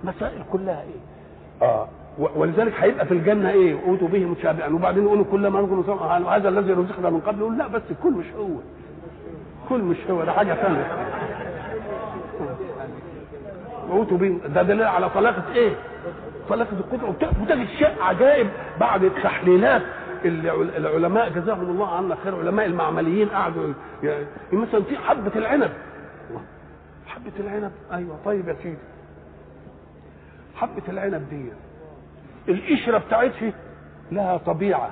مسائل 0.05 0.43
كلها 0.53 0.83
إيه؟ 0.83 1.69
آه. 1.69 1.89
ولذلك 2.19 2.73
هيبقى 2.79 3.07
في 3.07 3.15
الجنة 3.15 3.51
إيه؟ 3.51 3.81
أوتوا 3.87 4.09
به 4.09 4.25
متشابها. 4.25 4.69
وبعدين 4.69 5.03
يقولوا 5.05 5.25
كل 5.31 5.47
ما 5.47 5.61
رزقنا 5.61 6.37
هذا 6.37 6.49
الذي 6.49 6.73
رزقنا 6.73 7.11
من 7.11 7.21
قبل. 7.21 7.39
يقول 7.39 7.59
لا 7.59 7.67
بس 7.67 7.83
كل 8.03 8.13
مش 8.13 8.27
هو. 8.39 8.49
كل 9.69 9.81
مش 9.83 9.97
هو. 10.11 10.25
ده 10.25 10.33
حاجة 10.33 10.55
ثانية. 10.55 10.87
اوتوا 13.91 14.19
به 14.19 14.41
ده 14.47 14.63
دليل 14.63 14.83
على 14.83 15.11
طلاقة 15.11 15.55
إيه؟ 15.55 15.73
طلاقة 16.49 16.73
القدره 16.73 17.09
وتجد 17.09 17.67
شيء 17.79 18.03
عجائب 18.03 18.49
بعد 18.81 19.05
التحليلات 19.05 19.83
العلماء. 20.25 21.29
جزاهم 21.29 21.71
الله 21.71 21.97
عنا 21.97 22.17
خير. 22.25 22.39
علماء 22.39 22.67
المعمليين 22.67 23.29
قعدوا 23.29 23.73
يعني 24.03 24.27
مثلا 24.53 24.83
في 24.83 24.97
حبة 24.97 25.33
العنب. 25.37 25.71
حبة 27.07 27.33
العنب. 27.41 27.73
أيوه. 27.93 28.17
طيب 28.25 28.49
يا 28.49 28.57
سيدي. 28.63 28.77
حبة 30.57 30.83
العنب 30.89 31.29
دي 31.31 31.51
القشرة 32.53 32.99
بتاعتها 32.99 33.53
لها 34.13 34.37
طبيعة. 34.37 34.91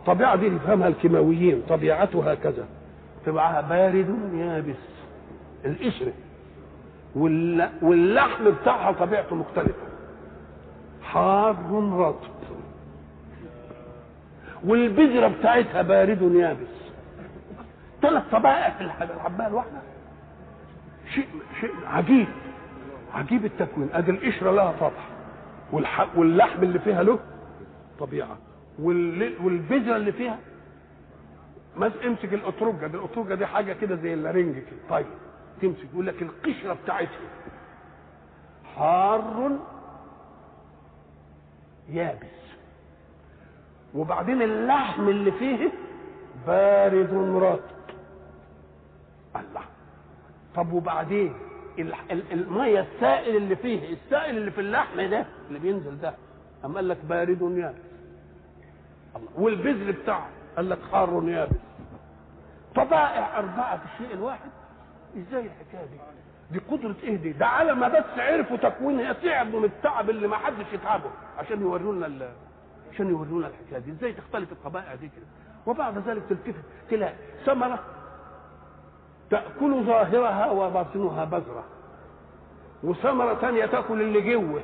الطبيعة 0.00 0.36
دي 0.36 0.46
يفهمها 0.46 0.88
الكيماويين. 0.88 1.62
طبيعتها 1.68 2.34
كذا. 2.34 2.64
طبعها 3.26 3.60
بارد 3.60 4.16
يابس. 4.34 4.82
القشرة. 5.64 6.12
واللحم 7.82 8.50
بتاعها 8.50 8.92
طبيعته 8.92 9.36
مختلفة. 9.36 9.86
حار 11.02 11.56
رطب. 11.98 12.30
والبذرة 14.64 15.28
بتاعتها 15.28 15.82
بارد 15.82 16.22
يابس 16.22 16.76
ثلاث 18.02 18.22
طبائع 18.32 18.70
في 18.70 18.80
الحباية 18.84 19.46
الواحدة 19.48 19.80
شيء 21.14 21.28
شيء 21.60 21.70
عجيب. 21.86 22.26
عجيب 23.14 23.44
التكوين. 23.44 23.88
أدي 23.92 24.10
القشرة 24.10 24.50
لها 24.50 24.72
طبع. 24.80 25.02
واللحم 26.16 26.62
اللي 26.62 26.78
فيها 26.78 27.02
له 27.02 27.18
طبيعة. 28.00 28.38
والبذرة 28.78 29.96
اللي 29.96 30.12
فيها 30.12 30.38
امسك 32.06 32.34
الاترجة 32.34 32.86
دي 32.86 32.96
الاترجة 32.96 33.34
دي 33.34 33.46
حاجة 33.46 33.72
كده 33.72 33.96
زي 33.96 34.14
اللارنج 34.14 34.54
كده. 34.54 34.78
طيب. 34.90 35.06
تمسك 35.62 35.86
يقول 35.92 36.06
لك 36.06 36.22
القشرة 36.22 36.76
بتاعتها 36.84 37.20
حار 38.76 39.50
يابس. 41.88 42.36
وبعدين 43.94 44.42
اللحم 44.42 45.08
اللي 45.08 45.32
فيه 45.32 45.70
بارد 46.46 47.12
رطب 47.42 47.60
الله. 49.36 49.62
طب 50.54 50.72
وبعدين؟ 50.72 51.34
المية 52.32 52.80
السائل 52.80 53.36
اللي 53.36 53.56
فيه 53.56 53.92
السائل 53.92 54.36
اللي 54.36 54.50
في 54.50 54.60
اللحم 54.60 55.00
ده 55.00 55.26
اللي 55.48 55.58
بينزل 55.58 55.98
ده 56.00 56.14
أم 56.64 56.74
قال 56.76 56.88
لك 56.88 56.98
بارد 57.04 57.42
يابس؟ 57.42 57.76
الله. 59.16 59.28
والبذر 59.38 59.90
بتاعه 60.02 60.28
قال 60.56 60.70
لك 60.70 60.78
حار 60.92 61.28
يابس. 61.28 61.56
طبائع 62.74 63.38
أربعة 63.38 63.76
في 63.78 63.84
الشيء 63.94 64.14
الواحد. 64.16 64.50
إزاي 65.16 65.40
الحكاية 65.46 65.86
دي؟ 65.86 65.98
دي 66.50 66.58
قدرة 66.70 66.94
إيه 67.02 67.16
دي؟ 67.16 67.32
ده 67.32 67.46
على 67.46 67.74
ما 67.74 67.88
بس 67.88 68.18
عرفوا 68.18 68.56
تكوينها 68.56 69.12
تعبوا 69.12 69.60
من 69.60 69.64
التعب 69.64 70.10
اللي 70.10 70.28
ما 70.28 70.36
حدش 70.36 70.72
يتعبه 70.72 71.10
عشان 71.38 71.60
يورونا 71.60 72.28
عشان 72.92 73.08
يورونا 73.10 73.46
الحكاية 73.46 73.78
دي. 73.78 73.90
إزاي 73.90 74.12
تختلف 74.12 74.52
الطبائع 74.52 74.94
دي 74.94 75.06
كده؟ 75.08 75.26
وبعد 75.66 75.98
ذلك 76.08 76.22
تلتفت 76.28 76.62
تلاقي 76.90 77.14
ثمرة 77.46 77.78
تأكل 79.30 79.84
ظاهرها 79.84 80.50
وباطنها 80.50 81.24
بذرة 81.24 81.64
وثمرة 82.82 83.34
ثانية 83.34 83.66
تأكل 83.66 84.02
اللي 84.02 84.20
جوه. 84.20 84.60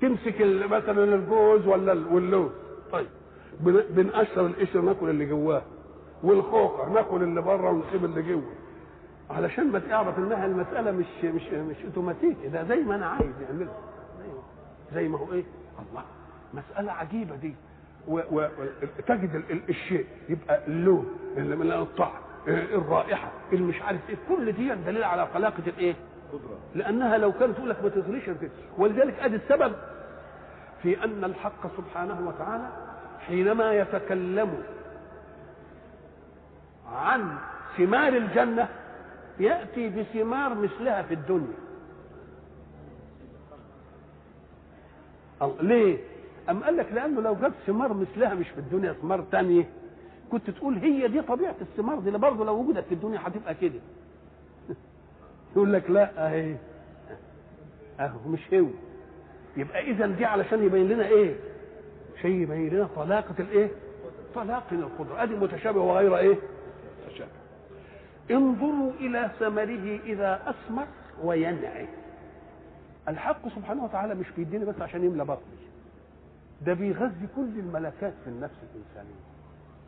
تمسك 0.00 0.40
مثلا 0.70 1.04
الجوز 1.14 1.66
ولا 1.66 1.92
واللوز. 1.92 2.50
طيب 2.92 3.06
بنقشر 3.90 4.46
القشر 4.46 4.80
ناكل 4.80 5.10
اللي 5.10 5.26
جواه 5.26 5.62
والخوخة 6.22 6.88
ناكل 6.88 7.22
اللي 7.22 7.40
بره 7.42 7.70
ونسيب 7.70 8.04
اللي 8.04 8.22
جوه. 8.22 8.52
علشان 9.30 9.72
ما 9.72 9.78
تعرف 9.78 10.18
إنها 10.18 10.46
المسألة 10.46 10.90
مش 10.90 11.06
مش 11.24 11.42
مش 11.52 11.76
اوتوماتيكي 11.84 12.48
ده 12.48 12.64
زي 12.64 12.76
ما 12.76 12.94
أنا 12.94 13.06
عايز 13.06 13.32
يعملها. 13.48 13.74
زي 14.94 15.08
ما 15.08 15.18
هو 15.18 15.32
إيه؟ 15.32 15.44
الله 15.90 16.02
مسألة 16.54 16.92
عجيبة 16.92 17.36
دي. 17.36 17.54
وتجد 18.08 19.42
الشيء 19.68 20.06
يبقى 20.28 20.66
اللون 20.66 21.06
الطعم 21.72 22.12
الرائحة 22.48 23.30
المش 23.52 23.82
عارف 23.82 24.00
إيه 24.10 24.16
كل 24.28 24.52
دي 24.52 24.74
دليل 24.74 25.04
على 25.04 25.26
خلاقة 25.34 25.62
الايه؟ 25.66 25.94
لأنها 26.74 27.18
لو 27.18 27.32
كانت 27.32 27.56
تقول 27.56 27.70
لك 27.70 27.82
ما 27.82 27.88
تغليش 27.88 28.24
ولذلك 28.78 29.14
أدي 29.20 29.36
السبب 29.36 29.72
في 30.82 31.04
أن 31.04 31.24
الحق 31.24 31.76
سبحانه 31.76 32.28
وتعالى 32.28 32.68
حينما 33.26 33.72
يتكلم 33.72 34.62
عن 36.94 37.36
ثمار 37.76 38.12
الجنة 38.12 38.68
يأتي 39.40 39.88
بثمار 39.88 40.54
مثلها 40.54 41.02
في 41.02 41.14
الدنيا 41.14 41.54
ليه؟ 45.60 45.98
أم 46.50 46.64
قال 46.64 46.76
لك 46.76 46.92
لأنه 46.92 47.20
لو 47.20 47.34
جاب 47.34 47.52
ثمار 47.66 47.92
مثلها 47.92 48.34
مش 48.34 48.48
في 48.48 48.58
الدنيا 48.58 48.92
ثمار 48.92 49.24
تانية 49.32 49.68
كنت 50.32 50.50
تقول 50.50 50.74
هي 50.74 51.08
دي 51.08 51.22
طبيعة 51.22 51.54
الثمار 51.60 52.00
دي 52.00 52.10
برضه 52.10 52.44
لو 52.44 52.54
وجدت 52.54 52.84
في 52.84 52.94
الدنيا 52.94 53.20
هتبقى 53.22 53.54
كده 53.54 53.80
يقول 55.56 55.72
لك 55.72 55.90
لا 55.90 56.26
أهي 56.28 56.56
أهو 58.00 58.28
مش 58.28 58.54
هو 58.54 58.66
يبقى 59.56 59.90
إذا 59.90 60.06
دي 60.06 60.24
علشان 60.24 60.64
يبين 60.64 60.88
لنا 60.88 61.06
إيه؟ 61.06 61.34
شيء 62.22 62.30
يبين 62.30 62.68
لنا 62.68 62.88
طلاقة 62.96 63.34
الإيه؟ 63.38 63.70
طلاقة 64.34 64.72
القدرة 64.72 65.22
أدي 65.22 65.34
متشابه 65.34 65.80
وغير 65.80 66.16
إيه؟ 66.16 66.36
انظروا 68.30 68.92
إلى 68.92 69.30
ثمره 69.38 70.00
إذا 70.04 70.40
أثمر 70.46 70.86
وينعي. 71.22 71.88
الحق 73.08 73.48
سبحانه 73.48 73.84
وتعالى 73.84 74.14
مش 74.14 74.26
بيديني 74.36 74.64
بس 74.64 74.80
عشان 74.80 75.04
يملى 75.04 75.24
بطني. 75.24 75.58
ده 76.66 76.74
بيغذي 76.74 77.28
كل 77.36 77.58
الملكات 77.58 78.12
في 78.24 78.30
النفس 78.30 78.54
الإنسانية. 78.62 79.20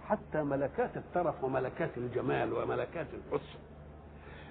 حتى 0.09 0.43
ملكات 0.43 0.97
الترف 0.97 1.45
وملكات 1.45 1.91
الجمال 1.97 2.53
وملكات 2.53 3.07
الحسن. 3.15 3.59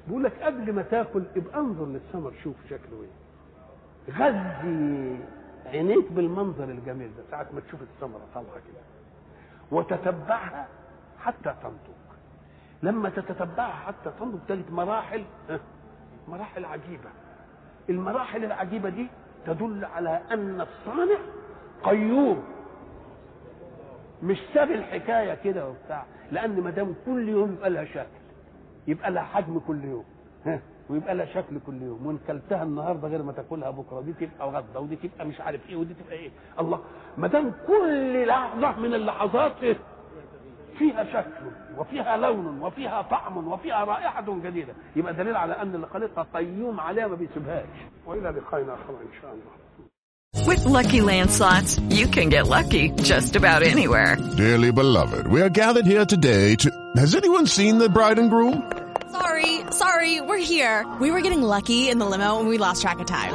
بيقول 0.08 0.24
لك 0.24 0.42
قبل 0.42 0.74
ما 0.74 0.82
تاكل 0.82 1.24
ابقى 1.36 1.60
انظر 1.60 1.86
للثمر 1.86 2.34
شوف 2.44 2.56
شكله 2.70 3.02
إيه. 3.04 4.14
غذي 4.14 5.20
عينيك 5.66 6.12
بالمنظر 6.12 6.64
الجميل 6.64 7.08
ده 7.18 7.24
ساعة 7.32 7.48
ما 7.54 7.60
تشوف 7.60 7.82
الثمرة 7.82 8.22
طالعة 8.36 8.54
كده. 8.54 8.82
وتتبعها 9.72 10.68
حتى 11.20 11.54
تنضج 11.64 11.99
لما 12.84 13.10
تتتبعها 13.10 13.72
حتى 13.88 14.12
تنضج 14.20 14.40
تجد 14.48 14.72
مراحل 14.72 15.24
مراحل 16.28 16.66
عجيبة 16.66 17.10
المراحل 17.90 18.44
العجيبة 18.46 18.90
دي 18.90 19.08
تدل 19.46 19.86
على 19.86 20.22
أن 20.32 20.62
الصانع 20.62 21.18
قيوم 21.84 22.44
مش 24.24 24.38
ساب 24.54 24.72
الحكاية 24.72 25.34
كده 25.36 25.70
وبتاع 25.70 26.06
لأن 26.32 26.62
ما 26.62 26.70
دام 26.70 26.96
كل 27.06 27.30
يوم 27.30 27.52
يبقى 27.54 27.70
لها 27.70 27.86
شكل 27.86 28.08
يبقى 28.88 29.12
لها 29.12 29.24
حجم 29.24 29.60
كل 29.68 29.84
يوم 29.84 30.04
ها 30.46 30.60
ويبقى 30.90 31.16
لها 31.16 31.26
شكل 31.26 31.60
كل 31.66 31.82
يوم 31.82 32.06
وإن 32.06 32.20
كلتها 32.28 32.64
النهارده 32.64 33.08
غير 33.08 33.24
ما 33.24 33.32
تاكلها 33.32 33.70
بكرة 33.70 34.02
دي 34.02 34.14
تبقى 34.14 34.50
غدا 34.50 34.80
ودي 34.80 34.96
تبقى 34.96 35.26
مش 35.26 35.42
عارف 35.42 35.70
إيه 35.70 35.76
ودي 35.76 35.94
تبقى 35.94 36.16
إيه 36.16 36.30
الله 36.60 36.80
ما 37.18 37.28
دام 37.28 37.52
كل 37.68 38.28
لحظة 38.28 38.80
من 38.80 38.94
اللحظات 38.94 39.52
إيه؟ 39.64 39.78
فيها 40.79 41.05
شكل 41.05 41.51
وفيها 41.79 42.17
لون 42.17 42.61
وفيها 42.63 43.03
طعم 43.03 43.49
وفيها 43.49 43.85
رائحه 43.85 44.41
جديده 44.45 44.75
يبقى 44.97 45.15
دليل 45.15 45.37
على 45.37 45.53
ان 45.63 45.75
اللي 45.75 45.87
خلقها 45.87 46.27
قيوم 46.35 46.81
عليها 46.81 47.07
ما 47.07 47.15
بيسيبهاش 47.15 47.69
والى 48.07 48.29
لقائنا 48.29 48.75
اخر 48.75 48.91
ان 48.91 49.21
شاء 49.23 49.33
الله 49.33 49.65
With 50.47 50.65
lucky 50.67 51.01
landslots, 51.01 51.79
you 51.99 52.07
can 52.09 52.29
get 52.29 52.49
lucky 52.49 52.91
just 53.13 53.37
about 53.37 53.63
anywhere. 53.63 54.17
Dearly 54.37 54.73
beloved, 54.73 55.29
we 55.29 55.41
are 55.41 55.49
gathered 55.49 55.87
here 55.87 56.05
today 56.05 56.57
to. 56.57 56.69
Has 56.97 57.15
anyone 57.15 57.47
seen 57.47 57.79
the 57.79 57.89
bride 57.89 58.19
and 58.19 58.29
groom? 58.31 58.55
Sorry, 59.13 59.61
Sorry, 59.71 60.21
we're 60.21 60.45
here. 60.55 60.85
We 61.01 61.11
were 61.11 61.21
getting 61.21 61.43
lucky 61.43 61.89
in 61.89 61.99
the 61.99 62.07
limo 62.07 62.41
and 62.41 62.49
we 62.49 62.59
lost 62.59 62.83
track 62.83 62.99
of 62.99 63.07
time. 63.07 63.33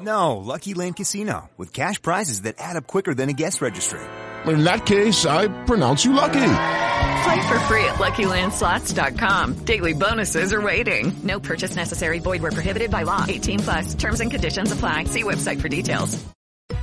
No, 0.00 0.38
Lucky 0.38 0.72
Land 0.74 0.96
Casino, 0.96 1.50
with 1.58 1.72
cash 1.72 2.00
prizes 2.00 2.42
that 2.42 2.54
add 2.58 2.76
up 2.76 2.86
quicker 2.86 3.12
than 3.12 3.28
a 3.28 3.32
guest 3.34 3.60
registry. 3.60 4.00
in 4.47 4.63
that 4.63 4.85
case, 4.85 5.25
I 5.25 5.47
pronounce 5.65 6.05
you 6.05 6.13
lucky. 6.13 6.33
Play 6.33 7.47
for 7.47 7.59
free 7.61 7.85
at 7.85 7.95
LuckyLandSlots.com. 7.95 9.65
Daily 9.65 9.93
bonuses 9.93 10.53
are 10.53 10.61
waiting. 10.61 11.13
No 11.23 11.39
purchase 11.39 11.75
necessary. 11.75 12.19
Void 12.19 12.41
where 12.41 12.51
prohibited 12.51 12.91
by 12.91 13.03
law. 13.03 13.25
18 13.27 13.59
plus. 13.59 13.93
Terms 13.95 14.19
and 14.19 14.29
conditions 14.29 14.71
apply. 14.71 15.05
See 15.05 15.23
website 15.23 15.59
for 15.59 15.69
details. 15.69 16.23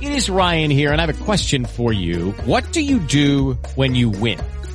It 0.01 0.11
is 0.11 0.29
Ryan 0.29 0.69
here, 0.69 0.91
and 0.91 0.99
I 0.99 1.05
have 1.05 1.21
a 1.21 1.23
question 1.23 1.65
for 1.65 1.93
you. 1.93 2.31
What 2.45 2.73
do 2.73 2.81
you 2.81 2.99
do 2.99 3.53
when 3.75 3.95
you 3.95 4.09
win? 4.09 4.39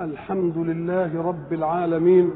الحمد 0.00 0.58
لله 0.58 1.22
رب 1.22 1.52
العالمين 1.52 2.30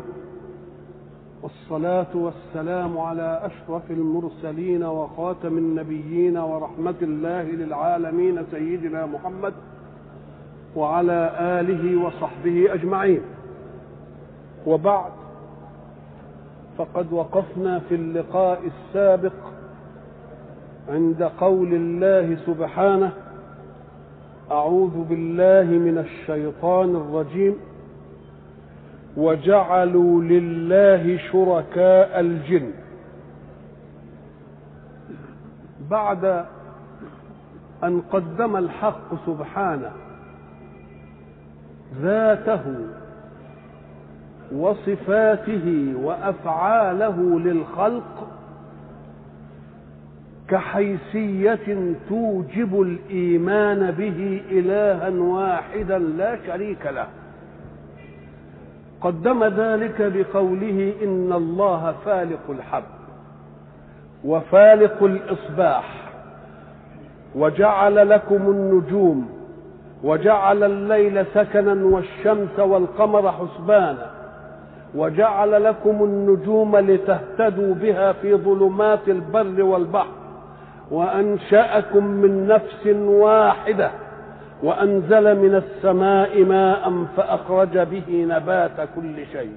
والصلاة 1.42 2.06
والسلام 2.14 2.98
على 2.98 3.40
أشرف 3.42 3.90
المرسلين 3.90 4.84
وخاتم 4.84 5.58
النبيين 5.58 6.36
ورحمة 6.36 6.94
الله 7.02 7.42
للعالمين 7.42 8.46
سيدنا 8.50 9.06
محمد 9.06 9.52
وعلى 10.76 11.30
آله 11.40 12.04
وصحبه 12.06 12.74
أجمعين. 12.74 13.20
وبعد 14.66 15.12
فقد 16.78 17.12
وقفنا 17.12 17.78
في 17.78 17.94
اللقاء 17.94 18.60
السابق 18.66 19.32
عند 20.88 21.22
قول 21.22 21.74
الله 21.74 22.36
سبحانه 22.46 23.12
أعوذ 24.50 25.04
بالله 25.04 25.62
من 25.62 25.98
الشيطان 25.98 26.96
الرجيم. 26.96 27.56
وجعلوا 29.16 30.22
لله 30.22 31.18
شركاء 31.32 32.20
الجن. 32.20 32.70
بعد 35.90 36.44
أن 37.84 38.00
قدم 38.12 38.56
الحق 38.56 39.26
سبحانه 39.26 39.90
ذاته 42.02 42.62
وصفاته 44.54 45.94
وأفعاله 46.02 47.40
للخلق 47.40 48.28
كحيثية 50.48 51.94
توجب 52.08 52.80
الإيمان 52.80 53.90
به 53.90 54.42
إلها 54.50 55.08
واحدا 55.08 55.98
لا 55.98 56.38
شريك 56.46 56.86
له. 56.86 57.06
قدم 59.00 59.44
ذلك 59.44 60.12
بقوله 60.14 60.92
إن 61.02 61.32
الله 61.32 61.94
فالق 62.04 62.50
الحب 62.50 62.84
وفالق 64.24 65.02
الإصباح 65.02 66.10
وجعل 67.34 68.08
لكم 68.08 68.50
النجوم 68.50 69.28
وجعل 70.04 70.64
الليل 70.64 71.24
سكنا 71.34 71.84
والشمس 71.84 72.58
والقمر 72.58 73.32
حسبانا 73.32 74.10
وجعل 74.94 75.64
لكم 75.64 76.04
النجوم 76.04 76.76
لتهتدوا 76.76 77.74
بها 77.74 78.12
في 78.12 78.34
ظلمات 78.34 79.08
البر 79.08 79.62
والبحر 79.62 80.25
وأنشأكم 80.90 82.04
من 82.06 82.46
نفس 82.46 82.86
واحدة 83.06 83.90
وأنزل 84.62 85.38
من 85.38 85.54
السماء 85.54 86.44
ماء 86.44 87.04
فأخرج 87.16 87.78
به 87.78 88.26
نبات 88.28 88.88
كل 88.96 89.26
شيء 89.32 89.52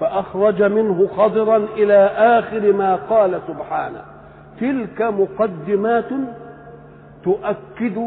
فأخرج 0.00 0.62
منه 0.62 1.08
خضرا 1.16 1.56
إلى 1.56 2.10
آخر 2.16 2.72
ما 2.72 2.96
قال 2.96 3.40
سبحانه. 3.48 4.02
تلك 4.60 5.02
مقدمات 5.02 6.08
تؤكد 7.24 7.98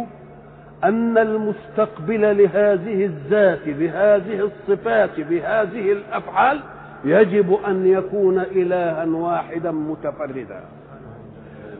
أن 0.84 1.18
المستقبل 1.18 2.44
لهذه 2.44 3.06
الذات 3.06 3.70
بهذه 3.70 4.50
الصفات 4.50 5.20
بهذه 5.20 5.92
الأفعال 5.92 6.60
يجب 7.06 7.58
أن 7.68 7.88
يكون 7.88 8.40
الها 8.40 9.06
واحدا 9.06 9.72
متفردا. 9.72 10.62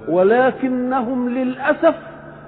ولكنهم 0.10 1.30
للأسف 1.30 1.96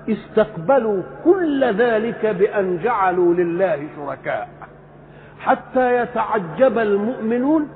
استقبلوا 0.09 1.01
كل 1.25 1.65
ذلك 1.65 2.25
بأن 2.25 2.79
جعلوا 2.83 3.33
لله 3.33 3.87
شركاء. 3.95 4.49
حتى 5.39 6.01
يتعجب 6.01 6.77
المؤمنون 6.77 7.67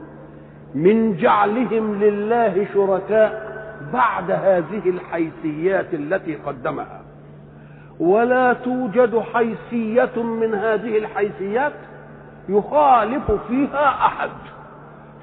من 0.76 1.18
جعلهم 1.18 2.04
لله 2.04 2.68
شركاء 2.74 3.56
بعد 3.94 4.32
هذه 4.32 4.90
الحيثيات 4.90 5.94
التي 5.94 6.36
قدمها. 6.36 7.02
ولا 8.00 8.54
توجد 8.54 9.24
حيثية 9.34 10.24
من 10.24 10.54
هذه 10.54 10.98
الحيثيات 10.98 11.74
يخالف 12.50 13.32
فيها 13.48 13.90
أحد. 13.90 14.30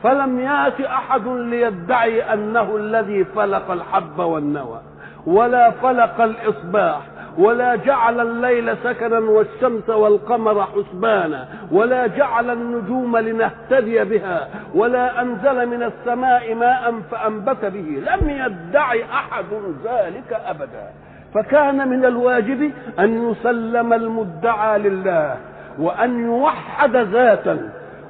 فلم 0.02 0.40
يأت 0.40 0.80
أحد 0.80 1.26
ليدعي 1.26 2.22
أنه 2.32 2.76
الذي 2.76 3.24
فلق 3.24 3.70
الحب 3.70 4.18
والنوى 4.18 4.80
ولا 5.26 5.70
فلق 5.70 6.20
الإصباح 6.20 7.00
ولا 7.38 7.76
جعل 7.76 8.20
الليل 8.20 8.76
سكنا 8.84 9.18
والشمس 9.18 9.88
والقمر 9.88 10.66
حسبانا 10.66 11.48
ولا 11.72 12.06
جعل 12.06 12.50
النجوم 12.50 13.16
لنهتدي 13.16 14.04
بها 14.04 14.48
ولا 14.74 15.22
أنزل 15.22 15.66
من 15.66 15.82
السماء 15.82 16.54
ماء 16.54 16.94
فأنبت 17.10 17.64
به 17.64 18.02
لم 18.10 18.30
يدعي 18.30 19.04
أحد 19.04 19.46
ذلك 19.84 20.40
أبدا. 20.46 20.90
فكان 21.34 21.88
من 21.88 22.04
الواجب 22.04 22.70
أن 22.98 23.30
يسلم 23.30 23.92
المدعى 23.92 24.78
لله 24.78 25.36
وأن 25.78 26.24
يوحد 26.24 26.96
ذاتا 26.96 27.68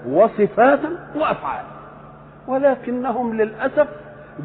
وصفاتا 0.08 0.90
وأفعالا. 1.16 1.71
ولكنهم 2.48 3.36
للأسف 3.36 3.88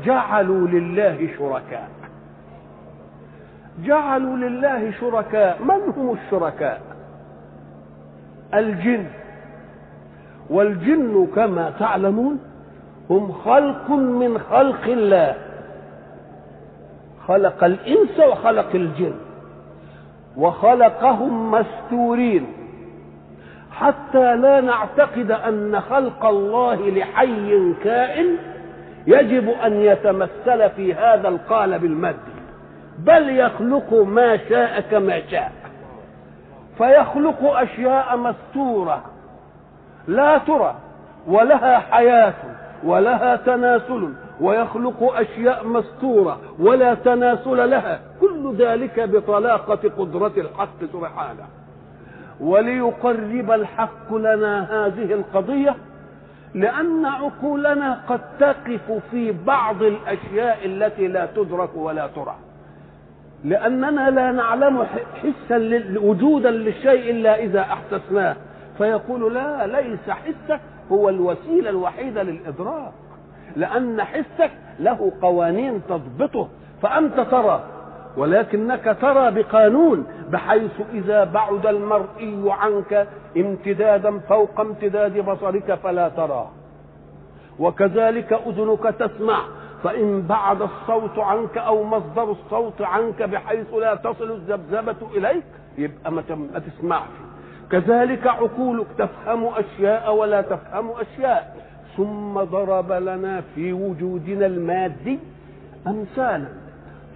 جعلوا 0.06 0.68
لله 0.68 1.30
شركاء. 1.40 1.90
جعلوا 3.84 4.38
لله 4.38 4.92
شركاء. 4.92 5.64
من 5.64 5.94
هم 5.98 6.14
الشركاء؟ 6.14 6.82
الجن. 8.54 9.06
والجن 10.50 11.28
كما 11.36 11.74
تعلمون 11.80 12.40
هم 13.10 13.32
خلق 13.32 13.92
من 13.92 14.40
خلق 14.40 14.84
الله. 14.84 15.36
خلق 17.28 17.64
الإنس 17.64 18.20
وخلق 18.20 18.76
الجن. 18.76 19.14
وخلقهم 20.38 21.52
مستورين. 21.52 22.57
حتى 23.80 24.36
لا 24.36 24.62
نعتقد 24.62 25.32
أن 25.32 25.82
خلق 25.82 26.26
الله 26.26 26.90
لحي 26.90 27.74
كائن 27.84 28.38
يجب 29.08 29.50
أن 29.50 29.74
يتمثل 29.74 30.70
في 30.70 30.94
هذا 30.94 31.28
القالب 31.28 31.86
المادي 31.86 32.38
بل 33.00 33.30
يخلق 33.30 33.94
ما 33.94 34.38
شاء 34.50 34.82
كما 34.92 35.22
شاء. 35.32 35.52
فيخلق 36.78 37.44
أشياء 37.44 38.18
مستورة 38.18 39.04
لا 40.08 40.38
ترى 40.38 40.76
ولها 41.28 41.80
حياة 41.80 42.34
ولها 42.84 43.36
تناسل 43.36 44.14
ويخلق 44.42 45.14
أشياء 45.16 45.68
مستورة 45.68 46.40
ولا 46.60 46.94
تناسل 46.94 47.70
لها. 47.70 48.00
كل 48.22 48.56
ذلك 48.58 49.00
بطلاقة 49.00 49.90
قدرة 49.98 50.34
الحق 50.38 50.80
سبحانه. 50.94 51.48
وليقرب 52.40 53.52
الحق 53.52 54.14
لنا 54.14 54.86
هذه 54.86 55.14
القضية 55.14 55.76
لأن 56.54 57.06
عقولنا 57.06 58.00
قد 58.08 58.20
تقف 58.40 58.92
في 59.12 59.32
بعض 59.32 59.84
الأشياء 59.84 60.66
التي 60.66 61.08
لا 61.08 61.26
تدرك 61.26 61.70
ولا 61.76 62.08
ترى. 62.08 62.36
لأننا 63.44 64.10
لا 64.10 64.32
نعلم 64.32 64.84
حسا 65.16 65.84
وجودا 65.96 66.52
للشيء 66.52 67.12
إلا 67.12 67.40
إذا 67.40 67.62
احسسناه 67.62 68.36
فيقول 68.78 69.34
لا 69.34 69.68
ليس 69.68 70.10
حسه 70.10 70.60
هو 70.92 71.10
الوسيلة 71.10 71.70
الوحيدة 71.70 72.24
للإدراك. 72.24 72.92
لأن 73.56 74.02
حسك 74.04 74.52
له 74.80 75.12
قوانين 75.22 75.82
تضبطه. 75.90 76.48
فأنت 76.82 77.20
ترى 77.20 77.64
ولكنك 78.18 78.98
ترى 79.02 79.32
بقانون 79.32 80.06
بحيث 80.32 80.82
إذا 80.94 81.24
بعد 81.24 81.66
المرئي 81.66 82.44
عنك 82.48 83.08
امتدادا 83.38 84.20
فوق 84.20 84.60
امتداد 84.60 85.20
بصرك 85.30 85.74
فلا 85.84 86.10
تراه 86.10 86.50
وكذلك 87.60 88.34
أذنك 88.34 88.84
تسمع 88.84 89.40
فإن 89.84 90.22
بعد 90.22 90.62
الصوت 90.62 91.20
عنك 91.20 91.58
أو 91.58 91.84
مصدر 91.84 92.32
الصوت 92.32 92.82
عنك 92.82 93.24
بحيث 93.24 93.74
لا 93.74 93.96
تصل 93.96 94.32
الذبذبة 94.32 94.96
إليك 95.16 95.44
يبقى 95.78 96.12
ما 96.12 96.22
تسمعش. 96.68 97.08
كذلك 97.72 98.28
عقولك 98.28 98.88
تفهم 98.98 99.46
أشياء 99.46 100.16
ولا 100.16 100.42
تفهم 100.42 100.92
أشياء 100.92 101.56
ثم 101.98 102.34
ضرب 102.34 102.92
لنا 102.92 103.42
في 103.56 103.74
وجودنا 103.74 104.46
المادي 104.46 105.20
أمثالا. 105.88 106.48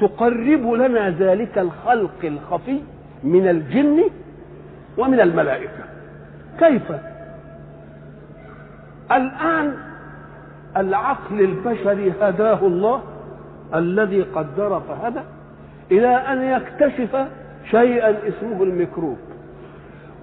تقرب 0.02 0.72
لنا 0.74 1.10
ذلك 1.10 1.58
الخلق 1.58 2.20
الخفي 2.24 2.80
من 3.24 3.48
الجن 3.48 4.04
ومن 4.98 5.20
الملائكة. 5.20 5.84
كيف؟ 6.60 6.92
الآن 9.12 9.74
العقل 10.78 11.42
البشري 11.42 12.14
هداه 12.22 12.60
الله 12.62 13.02
الذي 13.76 14.22
قدر 14.22 14.82
فهدى 14.88 15.22
إلى 15.92 16.08
أن 16.08 16.42
يكتشف 16.42 17.26
شيئا 17.72 18.10
اسمه 18.28 18.64
الميكروب. 18.64 19.18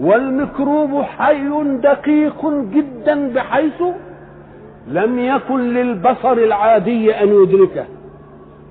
والميكروب 0.01 1.03
حي 1.03 1.79
دقيق 1.83 2.47
جدا 2.47 3.33
بحيث 3.33 3.83
لم 4.89 5.19
يكن 5.19 5.61
للبصر 5.61 6.33
العادي 6.33 7.23
أن 7.23 7.29
يدركه. 7.29 7.85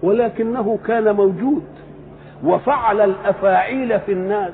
ولكنه 0.03 0.79
كان 0.87 1.15
موجود 1.15 1.63
وفعل 2.43 3.01
الأفاعيل 3.01 3.99
في 3.99 4.11
الناس 4.11 4.53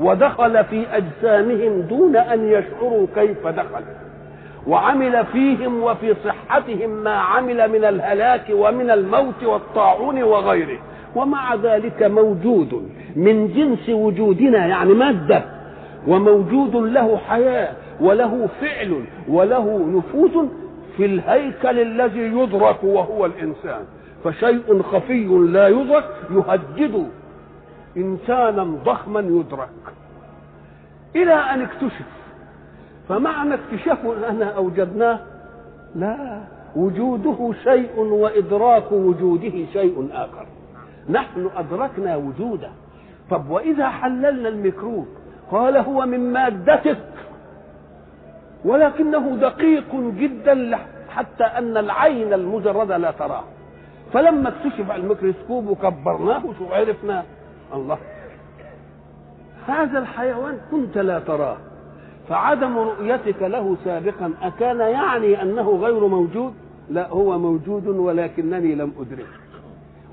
ودخل 0.00 0.64
في 0.64 0.84
أجسامهم 0.92 1.80
دون 1.80 2.16
أن 2.16 2.48
يشعروا 2.48 3.06
كيف 3.14 3.46
دخل 3.46 3.82
وعمل 4.66 5.26
فيهم 5.32 5.82
وفي 5.82 6.14
صحتهم 6.24 6.90
ما 6.90 7.10
عمل 7.14 7.68
من 7.70 7.84
الهلاك 7.84 8.44
ومن 8.50 8.90
الموت 8.90 9.42
والطاعون 9.44 10.22
وغيره. 10.22 10.78
ومع 11.16 11.54
ذلك 11.54 12.02
موجود 12.02 12.90
من 13.16 13.48
جنس 13.48 13.88
وجودنا 13.88 14.66
يعني 14.66 14.94
مادة 14.94 15.42
وموجود 16.08 16.76
له 16.76 17.16
حياة 17.28 17.68
وله 18.00 18.48
فعل 18.60 19.04
وله 19.28 19.78
نفوذ 19.86 20.46
في 20.98 21.04
الهيكل 21.04 21.78
الذي 21.78 22.20
يدرك 22.20 22.84
وهو 22.84 23.26
الإنسان. 23.26 23.84
فشيء 24.24 24.82
خفي 24.82 25.24
لا 25.24 25.68
يدرك 25.68 26.04
يهدد 26.30 27.08
إنسانا 27.96 28.64
ضخما 28.84 29.20
يدرك. 29.20 29.68
إلى 31.16 31.34
أن 31.34 31.62
اكتشف. 31.62 32.06
فمعنى 33.08 33.54
اكتشافه 33.54 34.30
اننا 34.30 34.50
أوجدناه 34.50 35.18
لا 35.94 36.40
وجوده 36.76 37.52
شيء 37.64 37.98
وإدراك 37.98 38.92
وجوده 38.92 39.66
شيء 39.72 40.08
آخر. 40.12 40.46
نحن 41.10 41.50
أدركنا 41.56 42.16
وجوده. 42.16 42.70
طب 43.30 43.50
وإذا 43.50 43.88
حللنا 43.88 44.48
الميكروب؟ 44.48 45.06
قال 45.50 45.76
هو 45.76 46.06
من 46.06 46.32
مادتك. 46.32 46.98
ولكنه 48.64 49.36
دقيق 49.36 49.94
جدا 49.94 50.78
حتى 51.08 51.44
أن 51.44 51.76
العين 51.76 52.32
المجردة 52.32 52.96
لا 52.96 53.10
تراه. 53.10 53.44
فلما 54.12 54.48
اكتشف 54.48 54.90
الميكروسكوب 54.90 55.66
وكبرناه 55.66 56.42
شو 56.58 56.74
عرفنا 56.74 57.24
الله! 57.74 57.98
هذا 59.66 59.98
الحيوان 59.98 60.58
كنت 60.70 60.98
لا 60.98 61.18
تراه. 61.18 61.56
فعدم 62.28 62.78
رؤيتك 62.78 63.42
له 63.42 63.76
سابقا 63.84 64.32
أكان 64.42 64.80
يعني 64.80 65.42
أنه 65.42 65.76
غير 65.76 66.06
موجود؟ 66.06 66.54
لا 66.90 67.08
هو 67.08 67.38
موجود 67.38 67.86
ولكنني 67.86 68.74
لم 68.74 68.92
أدركه. 69.00 69.47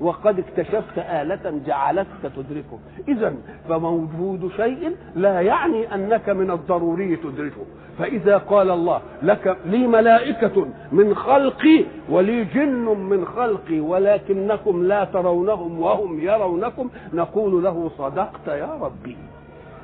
وقد 0.00 0.38
اكتشفت 0.38 0.98
آلة 0.98 1.60
جعلتك 1.66 2.22
تدركه. 2.22 2.78
إذا 3.08 3.34
فموجود 3.68 4.50
شيء 4.56 4.96
لا 5.14 5.40
يعني 5.40 5.94
أنك 5.94 6.28
من 6.28 6.50
الضروري 6.50 7.16
تدركه. 7.16 7.64
فإذا 7.98 8.38
قال 8.38 8.70
الله 8.70 9.00
لك 9.22 9.56
لي 9.66 9.86
ملائكة 9.86 10.66
من 10.92 11.14
خلقي 11.14 11.84
ولي 12.08 12.44
جن 12.44 12.84
من 12.84 13.24
خلقي 13.24 13.80
ولكنكم 13.80 14.84
لا 14.84 15.04
ترونهم 15.04 15.80
وهم 15.80 16.20
يرونكم 16.20 16.88
نقول 17.14 17.64
له 17.64 17.90
صدقت 17.98 18.48
يا 18.48 18.78
ربي. 18.80 19.16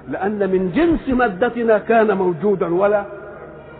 لأن 0.08 0.50
من 0.50 0.72
جنس 0.72 1.08
مادتنا 1.08 1.78
كان 1.78 2.16
موجودا 2.16 2.74
ولا 2.74 3.04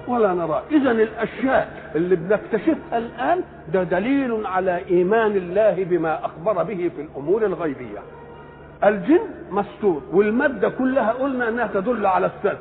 ولا 0.08 0.34
نراه 0.34 0.62
إذا 0.70 0.90
الأشياء 0.90 1.90
اللي 1.94 2.16
بنكتشفها 2.16 2.98
الآن 2.98 3.40
ده 3.72 3.82
دليل 3.82 4.46
على 4.46 4.76
إيمان 4.90 5.30
الله 5.36 5.84
بما 5.84 6.24
أخبر 6.24 6.62
به 6.62 6.90
في 6.96 7.02
الأمور 7.02 7.44
الغيبية. 7.46 7.98
الجن 8.84 9.20
مستور 9.50 10.02
والمادة 10.12 10.68
كلها 10.68 11.12
قلنا 11.12 11.48
أنها 11.48 11.66
تدل 11.74 12.06
على 12.06 12.26
الستر 12.26 12.56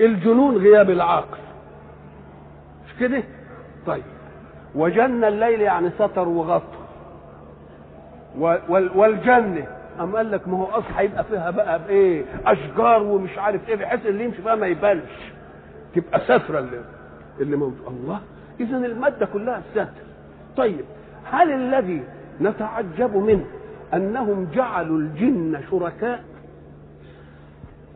الجنون 0.00 0.56
غياب 0.56 0.90
العقل 0.90 1.38
مش 2.86 3.00
كده؟ 3.00 3.22
طيب. 3.86 4.02
وجن 4.74 5.24
الليل 5.24 5.60
يعني 5.60 5.90
ستر 5.98 6.28
وغطى 6.28 6.76
والجنة. 8.94 9.66
أم 10.00 10.16
قال 10.16 10.30
لك 10.30 10.48
ما 10.48 10.58
هو 10.58 10.64
أصل 10.64 10.86
هيبقى 10.96 11.24
فيها 11.24 11.50
بقى 11.50 11.78
بإيه؟ 11.78 12.24
أشجار 12.46 13.02
ومش 13.02 13.38
عارف 13.38 13.68
إيه 13.68 13.76
بحيث 13.76 14.06
اللي 14.06 14.24
يمشي 14.24 14.42
فيها 14.42 14.54
ما 14.54 14.66
يبانش 14.66 15.31
تبقى 15.94 16.20
سترة 16.20 16.58
اللي, 16.58 16.80
اللي 17.40 17.56
موجود 17.56 17.78
الله. 17.88 18.20
إذا 18.60 18.76
المادة 18.76 19.26
كلها 19.26 19.62
ستر 19.72 19.86
طيب 20.56 20.84
هل 21.30 21.52
الذي 21.52 22.02
نتعجب 22.40 23.16
منه 23.16 23.44
أنهم 23.94 24.48
جعلوا 24.54 24.98
الجن 24.98 25.60
شركاء؟ 25.70 26.24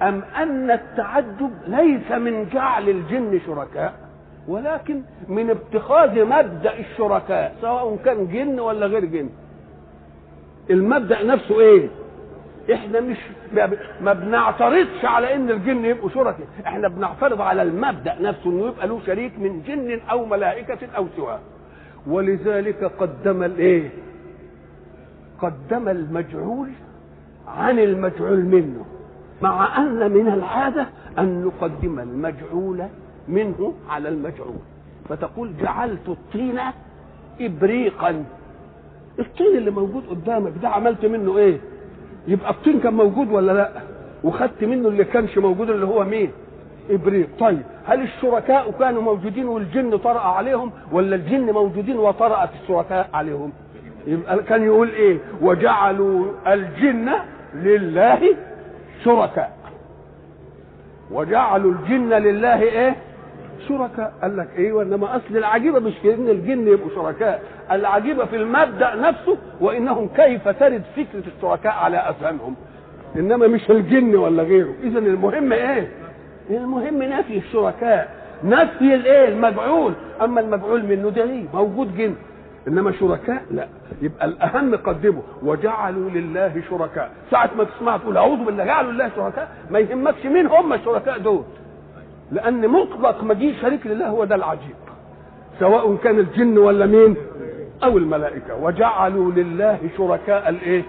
أم 0.03 0.23
أن 0.37 0.71
التعجب 0.71 1.51
ليس 1.67 2.11
من 2.13 2.49
جعل 2.53 2.89
الجن 2.89 3.41
شركاء 3.47 3.95
ولكن 4.49 5.03
من 5.29 5.51
اتخاذ 5.51 6.25
مبدأ 6.25 6.79
الشركاء 6.79 7.57
سواء 7.61 7.97
كان 8.05 8.29
جن 8.29 8.61
ولا 8.61 8.87
غير 8.87 9.05
جن؟ 9.05 9.29
المبدأ 10.71 11.23
نفسه 11.23 11.61
إيه؟ 11.61 11.89
إحنا 12.73 13.01
مش 13.01 13.17
ما 14.01 14.13
بنعترضش 14.13 15.05
على 15.05 15.35
إن 15.35 15.51
الجن 15.51 15.85
يبقوا 15.85 16.11
شركاء. 16.11 16.47
إحنا 16.67 16.89
بنعترض 16.89 17.41
على 17.41 17.63
المبدأ 17.63 18.17
نفسه 18.21 18.51
إنه 18.51 18.67
يبقى 18.67 18.87
له 18.89 19.01
شريك 19.07 19.39
من 19.39 19.63
جن 19.63 20.01
أو 20.11 20.25
ملائكة 20.27 20.79
أو 20.97 21.07
سواه 21.17 21.39
ولذلك 22.07 22.85
قدم 22.85 23.43
الإيه؟ 23.43 23.91
قدم 25.43 25.89
المجعول 25.89 26.69
عن 27.49 27.79
المجعول 27.79 28.45
منه. 28.45 28.85
مع 29.43 29.79
أن 29.79 30.11
من 30.13 30.29
العادة 30.29 30.87
أن 31.19 31.45
نقدم 31.45 31.99
المجعول 32.01 32.83
منه 33.29 33.75
على 33.91 34.09
المجعول. 34.09 34.59
فتقول 35.09 35.53
جعلت 35.63 36.09
الطين 36.09 36.59
ابريقا. 37.41 38.25
الطين 39.19 39.57
اللي 39.57 39.71
موجود 39.71 40.07
قدامك 40.07 40.53
ده 40.63 40.69
عملت 40.69 41.05
منه 41.07 41.39
إيه؟ 41.39 41.59
يبقى 42.29 42.51
الطين 42.51 42.81
كان 42.81 42.95
موجود 42.95 43.33
ولا 43.33 43.53
لا؟ 43.53 43.71
وخدت 44.25 44.65
منه 44.65 44.89
اللي 44.89 45.05
كانش 45.05 45.39
موجود 45.39 45.71
اللي 45.71 45.87
هو 45.87 46.05
مين؟ 46.05 46.31
إبريق. 46.91 47.29
طيب 47.41 47.63
هل 47.87 48.03
الشركاء 48.03 48.71
كانوا 48.79 49.03
موجودين 49.03 49.49
والجن 49.49 49.97
طرأ 49.97 50.21
عليهم 50.21 50.71
ولا 50.93 51.17
الجن 51.17 51.51
موجودين 51.51 51.97
وطرأت 51.99 52.49
الشركاء 52.63 53.09
عليهم؟ 53.15 53.53
يبقى 54.07 54.43
كان 54.43 54.65
يقول 54.65 54.89
إيه؟ 54.89 55.19
وجعلوا 55.43 56.25
الجن 56.47 57.09
لله 57.55 58.21
شركاء. 59.05 59.57
وجعلوا 61.11 61.73
الجن 61.73 62.09
لله 62.09 62.63
إيه؟ 62.63 62.97
شركاء 63.69 64.13
قال 64.23 64.37
لك 64.37 64.49
إيه 64.57 64.73
وانما 64.73 65.17
أصل 65.17 65.37
العجيبة 65.37 65.79
مش 65.79 65.93
في 66.03 66.15
إن 66.15 66.29
الجن 66.29 66.69
يبقوا 66.69 66.91
شركاء 66.95 67.43
العجيبة 67.71 68.25
في 68.25 68.37
المبدا 68.37 68.95
نفسه 68.95 69.37
وإنهم 69.61 70.09
كيف 70.17 70.49
ترد 70.49 70.83
فكرة 70.97 71.23
الشركاء 71.37 71.73
على 71.73 71.97
اذهانهم 71.97 72.55
إنما 73.17 73.47
مش 73.47 73.71
الجن 73.71 74.15
ولا 74.17 74.43
غيره. 74.43 74.75
اذا 74.83 74.99
المهم 74.99 75.53
إيه؟ 75.53 75.89
المهم 76.51 77.03
نفي 77.03 77.39
الشركاء. 77.39 78.09
نفي 78.45 78.95
الإيه؟ 78.95 79.29
المجعول. 79.29 79.93
أما 80.23 80.41
المجعول 80.41 80.85
منه 80.85 81.09
ده 81.11 81.23
إيه 81.23 81.45
موجود 81.55 81.97
جن. 81.97 82.15
إنما 82.69 82.93
شركاء 82.93 83.43
لا. 83.51 83.69
يبقى 84.03 84.27
الأهم 84.27 84.77
قدمه. 84.77 85.23
وجعلوا 85.43 86.11
لله 86.11 86.63
شركاء. 86.71 87.11
ساعة 87.31 87.51
ما 87.59 87.65
تسمع 87.65 87.97
تقول 87.97 88.17
أعوذ 88.17 88.45
بالله 88.45 88.65
جعلوا 88.65 88.93
لله 88.93 89.11
شركاء. 89.17 89.49
ما 89.71 89.79
يهمكش 89.79 90.27
مين 90.27 90.47
هم 90.47 90.73
الشركاء 90.73 91.19
دول. 91.19 91.45
لأن 92.33 92.69
مطلق 92.69 93.25
مجيء 93.25 93.55
شريك 93.63 93.87
لله 93.87 94.09
هو 94.09 94.25
ده 94.25 94.35
العجيب 94.35 94.75
سواء 95.61 95.97
كان 95.97 96.19
الجن 96.19 96.59
ولا 96.59 96.87
مين 96.87 97.17
أو 97.85 97.99
الملائكة. 97.99 98.55
وجعلوا 98.63 99.33
لله 99.33 99.79
شركاء 99.97 100.49
الإيه؟ 100.49 100.83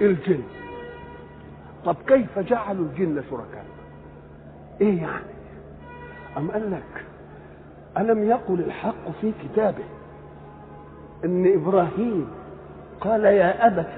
الجن. 0.00 0.42
طب 1.84 1.96
كيف 2.06 2.38
جعلوا 2.38 2.84
الجن 2.84 3.22
شركاء؟ 3.30 3.64
إيه 4.80 5.02
يعني؟ 5.02 5.24
أم 6.36 6.50
قال 6.50 6.70
لك 6.70 7.04
ألم 7.98 8.24
يقل 8.30 8.60
الحق 8.60 9.10
في 9.20 9.32
كتابه 9.44 9.84
إن 11.24 11.54
إبراهيم 11.54 12.28
قال 13.00 13.24
يا 13.24 13.66
أبت 13.66 13.90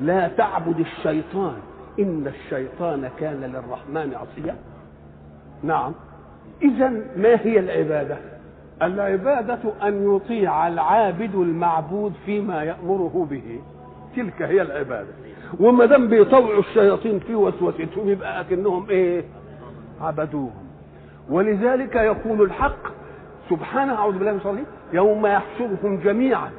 لا 0.00 0.28
تعبد 0.28 0.80
الشيطان 0.80 1.56
إن 1.98 2.26
الشيطان 2.26 3.10
كان 3.20 3.40
للرحمن 3.40 4.14
عصيا؟ 4.14 4.56
نعم. 5.64 5.92
اذا 6.62 6.88
ما 7.16 7.38
هي 7.42 7.58
العبادة؟ 7.58 8.16
العبادة 8.82 9.58
أن 9.82 10.16
يطيع 10.16 10.68
العابد 10.68 11.34
المعبود 11.34 12.12
فيما 12.26 12.62
يأمره 12.62 13.26
به. 13.30 13.60
تلك 14.16 14.42
هي 14.42 14.62
العبادة. 14.62 15.08
وما 15.60 15.84
دام 15.86 16.08
بيطوعوا 16.08 16.58
الشياطين 16.58 17.18
في 17.18 17.34
وسوستهم 17.34 18.08
يبقى 18.08 18.40
اكنهم 18.40 18.90
إيه؟ 18.90 19.24
عبدوهم. 20.00 20.64
ولذلك 21.30 21.94
يقول 21.96 22.42
الحق 22.42 22.86
سبحانه 23.50 23.94
أعوذ 23.94 24.18
بالله 24.18 24.30
من 24.32 24.36
الشيطان 24.36 24.64
يوم 24.92 25.26
يحشرهم 25.26 25.96
جميعا. 26.04 26.50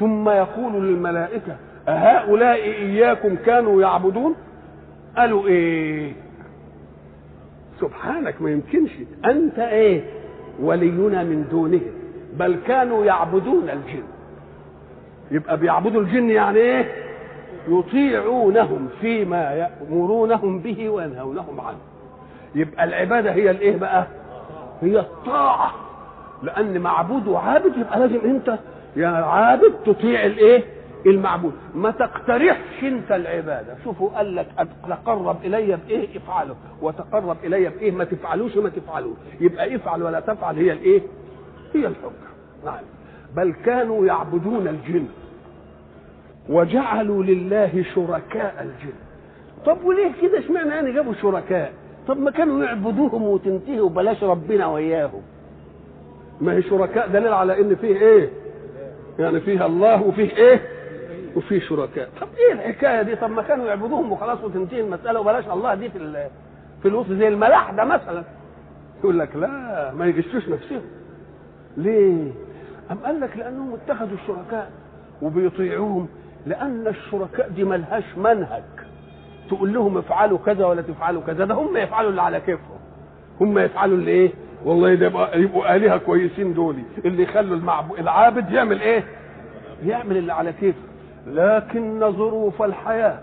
ثم 0.00 0.28
يقول 0.28 0.72
للملائكة 0.72 1.56
أهؤلاء 1.88 2.62
إياكم 2.64 3.36
كانوا 3.36 3.82
يعبدون؟ 3.82 4.34
قالوا 5.16 5.46
إيه؟ 5.46 6.12
سبحانك 7.80 8.42
ما 8.42 8.50
يمكنش. 8.50 8.90
أنت 9.24 9.58
إيه؟ 9.58 10.02
ولينا 10.60 11.22
من 11.24 11.44
دونهم 11.50 11.92
بل 12.36 12.56
كانوا 12.66 13.04
يعبدون 13.04 13.62
الجن. 13.70 14.02
يبقى 15.30 15.56
بيعبدوا 15.56 16.00
الجن 16.00 16.30
يعني 16.30 16.58
إيه؟ 16.58 16.92
يطيعونهم 17.68 18.88
فيما 19.00 19.50
يأمرونهم 19.52 20.58
به 20.58 20.88
وينهونهم 20.90 21.60
عنه. 21.60 21.78
يبقى 22.54 22.84
العبادة 22.84 23.32
هي 23.32 23.50
الإيه 23.50 23.76
بقى؟ 23.76 24.06
هي 24.82 24.98
الطاعة. 25.00 25.70
لأن 26.42 26.80
معبود 26.80 27.28
وعابد 27.28 27.76
يبقى 27.76 27.98
لازم 28.00 28.20
أنت 28.24 28.58
يا 28.96 29.08
عابد 29.08 29.72
تطيع 29.86 30.24
الإيه؟ 30.26 30.62
المعبود. 31.06 31.52
ما 31.74 31.90
تقترحش 31.90 32.82
انت 32.84 33.12
العبادة. 33.12 33.76
شوفوا 33.84 34.10
قال 34.10 34.36
لك 34.36 34.46
تقرب 34.88 35.36
إلي 35.44 35.76
بإيه؟ 35.86 36.16
افعله. 36.16 36.56
وتقرب 36.82 37.36
إلي 37.44 37.68
بإيه؟ 37.68 37.90
ما 37.90 38.04
تفعلوش 38.04 38.56
ما 38.56 38.68
تفعلوش. 38.68 39.16
يبقى 39.40 39.76
افعل 39.76 40.02
ولا 40.02 40.20
تفعل 40.20 40.56
هي 40.56 40.72
الإيه؟ 40.72 41.02
هي 41.74 41.86
الحجه 41.86 42.28
نعم. 42.64 42.80
بل 43.36 43.52
كانوا 43.64 44.06
يعبدون 44.06 44.68
الجن. 44.68 45.06
وجعلوا 46.48 47.22
لله 47.24 47.84
شركاء 47.94 48.54
الجن. 48.62 48.94
طب 49.66 49.84
وليه 49.84 50.12
كده؟ 50.22 50.38
اشمعنى 50.38 50.70
يعني 50.70 50.92
جابوا 50.92 51.14
شركاء؟ 51.14 51.72
طب 52.08 52.16
ما 52.18 52.30
كانوا 52.30 52.64
يعبدوهم 52.64 53.22
وتنتهي 53.22 53.80
وبلاش 53.80 54.24
ربنا 54.24 54.66
وياهم 54.66 55.22
ما 56.40 56.52
هي 56.52 56.62
شركاء 56.62 57.08
دليل 57.08 57.32
على 57.32 57.60
إن 57.60 57.74
فيه 57.76 57.96
إيه؟ 57.96 58.28
يعني 59.18 59.40
فيها 59.40 59.66
الله 59.66 60.02
وفيه 60.02 60.36
إيه؟ 60.36 60.60
وفيه 61.36 61.60
شركاء. 61.60 62.08
طب 62.20 62.28
إيه 62.38 62.52
الحكاية 62.52 63.02
دي؟ 63.02 63.16
طب 63.16 63.30
ما 63.30 63.42
كانوا 63.42 63.66
يعبدوهم 63.66 64.12
وخلاص 64.12 64.44
وتنتهي 64.44 64.80
المسألة 64.80 65.20
وبلاش 65.20 65.48
الله 65.48 65.74
دي 65.74 65.90
في 65.90 66.28
في 66.82 66.88
الوسط 66.88 67.10
زي 67.12 67.28
الملاحده 67.28 67.84
مثلا. 67.84 68.24
يقول 69.00 69.18
لك 69.18 69.36
لا 69.36 69.92
ما 69.94 70.06
يجشوش 70.06 70.48
نفسهم. 70.48 70.82
ليه؟ 71.76 72.30
أم 72.90 72.98
قال 72.98 73.20
لك 73.20 73.36
لأنهم 73.36 73.74
اتخذوا 73.74 74.16
الشركاء 74.22 74.70
وبيطيعوهم؟ 75.22 76.08
لأن 76.46 76.86
الشركاء 76.86 77.48
دي 77.48 77.64
ملهاش 77.64 78.04
منهج. 78.16 78.62
تقول 79.48 79.72
لهم 79.74 79.98
افعلوا 79.98 80.38
كذا 80.46 80.66
ولا 80.66 80.82
تفعلوا 80.82 81.22
كذا. 81.22 81.44
ده 81.44 81.54
هم 81.54 81.76
يفعلوا 81.76 82.10
اللي 82.10 82.22
على 82.22 82.40
كيفهم. 82.40 82.78
هم 83.40 83.58
يفعلوا 83.58 83.96
اللي 83.96 84.10
إيه؟ 84.10 84.30
والله 84.64 84.94
ده 84.94 85.06
يبقى 85.06 85.40
يبقوا 85.40 85.76
آلهة 85.76 85.96
كويسين 85.96 86.54
دول 86.54 86.76
اللي 87.04 87.22
يخلوا 87.22 87.56
العابد 87.98 88.50
يعمل 88.50 88.80
إيه؟ 88.80 89.04
يعمل 89.84 90.16
اللي 90.16 90.32
على 90.32 90.52
كيفه. 90.52 90.87
لكن 91.34 92.12
ظروف 92.12 92.62
الحياة 92.62 93.18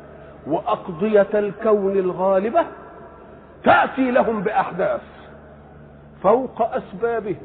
وأقضية 0.47 1.27
الكون 1.33 1.97
الغالبة 1.99 2.65
تأتي 3.63 4.11
لهم 4.11 4.41
بأحداث 4.41 5.01
فوق 6.23 6.61
أسبابهم 6.75 7.37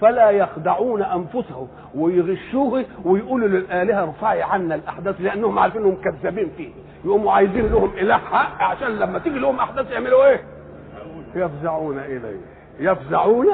فلا 0.00 0.30
يخدعون 0.30 1.02
أنفسهم 1.02 1.68
ويغشوه 1.94 2.84
ويقولوا 3.04 3.48
للآلهة 3.48 4.02
ارفعي 4.02 4.42
عنا 4.42 4.74
الأحداث 4.74 5.20
لأنهم 5.20 5.58
عارفين 5.58 5.82
إنهم 5.82 5.96
كذابين 6.02 6.50
فيه. 6.56 6.70
يقوموا 7.04 7.32
عايزين 7.32 7.66
لهم 7.66 7.90
إله 7.98 8.16
حق 8.16 8.62
عشان 8.62 8.88
لما 8.98 9.18
تيجي 9.18 9.38
لهم 9.38 9.58
أحداث 9.58 9.90
يعملوا 9.90 10.24
إيه؟ 10.26 10.40
يفزعون 11.34 11.98
إليه. 11.98 12.40
يفزعون 12.80 13.46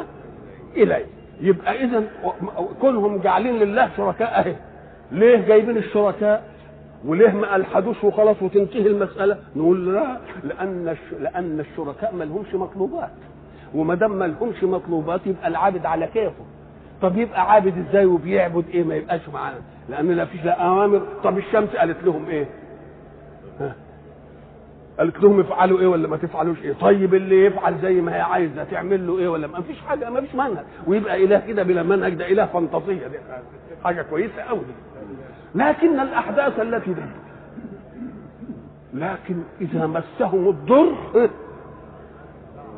إليه. 0.77 1.07
يبقى 1.41 1.85
اذا 1.85 2.03
كونهم 2.81 3.19
جعلين 3.19 3.55
لله 3.59 3.91
شركاء 3.97 4.41
أهي. 4.41 4.57
ليه 5.13 5.37
جايبين 5.47 5.77
الشركاء؟ 5.77 6.57
وليه 7.05 7.31
ما 7.31 7.57
ألحدوش 7.57 8.05
وخلاص 8.05 8.43
وتنتهي 8.43 8.87
المسألة؟ 8.87 9.39
نقول 9.57 9.95
لا 9.95 10.17
لأن 10.45 10.97
لأن 11.21 11.61
الشركاء 11.61 12.15
ما 12.15 12.25
لهمش 12.25 12.55
مطلوبات. 12.55 13.11
وما 13.75 13.95
دام 13.95 14.13
ما 14.19 14.25
لهمش 14.25 14.65
مطلوبات 14.65 15.21
يبقى 15.27 15.49
العابد 15.49 15.87
على 15.87 16.07
كيفه. 16.07 16.45
طب 17.03 17.19
يبقى 17.19 17.53
عابد 17.53 17.87
إزاي 17.89 18.07
وبيعبد 18.07 18.65
إيه؟ 18.71 18.85
ما 18.85 18.95
يبقاش 18.95 19.29
معانا 19.35 19.59
لأن 19.89 20.11
لا 20.11 20.25
فيش 20.25 20.45
لا 20.45 20.53
أوامر. 20.53 21.03
طب 21.25 21.39
الشمس 21.39 21.69
قالت 21.77 22.05
لهم 22.05 22.27
إيه؟ 22.29 22.47
ها. 23.61 23.75
قالت 24.99 25.21
لهم 25.23 25.41
افعلوا 25.41 25.81
إيه 25.81 25.87
ولا 25.87 26.09
ما 26.09 26.17
تفعلوش 26.17 26.63
إيه؟ 26.63 26.73
طيب 26.73 27.15
اللي 27.15 27.45
يفعل 27.45 27.75
زي 27.83 28.01
ما 28.01 28.17
هي 28.17 28.21
عايزة 28.21 28.65
تعمل 28.65 29.07
له 29.07 29.19
إيه 29.19 29.29
ولا 29.29 29.47
ما 29.47 29.61
فيش 29.61 29.81
حاجة 29.81 30.11
ما 30.11 30.21
فيش 30.21 30.35
منهج. 30.35 30.65
ويبقى 30.87 31.25
إله 31.25 31.39
كده 31.47 31.63
بلا 31.63 31.83
منهج 31.83 32.15
ده 32.15 32.29
إله 32.31 32.47
فانتازية. 32.47 33.07
دي 33.07 33.19
حاجة 33.85 34.03
كويسة 34.03 34.43
قوي 34.43 34.61
لكن 35.55 36.01
الأحداث 36.01 36.61
التي 36.61 36.95
دي 36.95 37.03
لكن 38.95 39.37
إذا 39.61 39.87
مسهم 39.87 40.49
الضر 40.49 40.95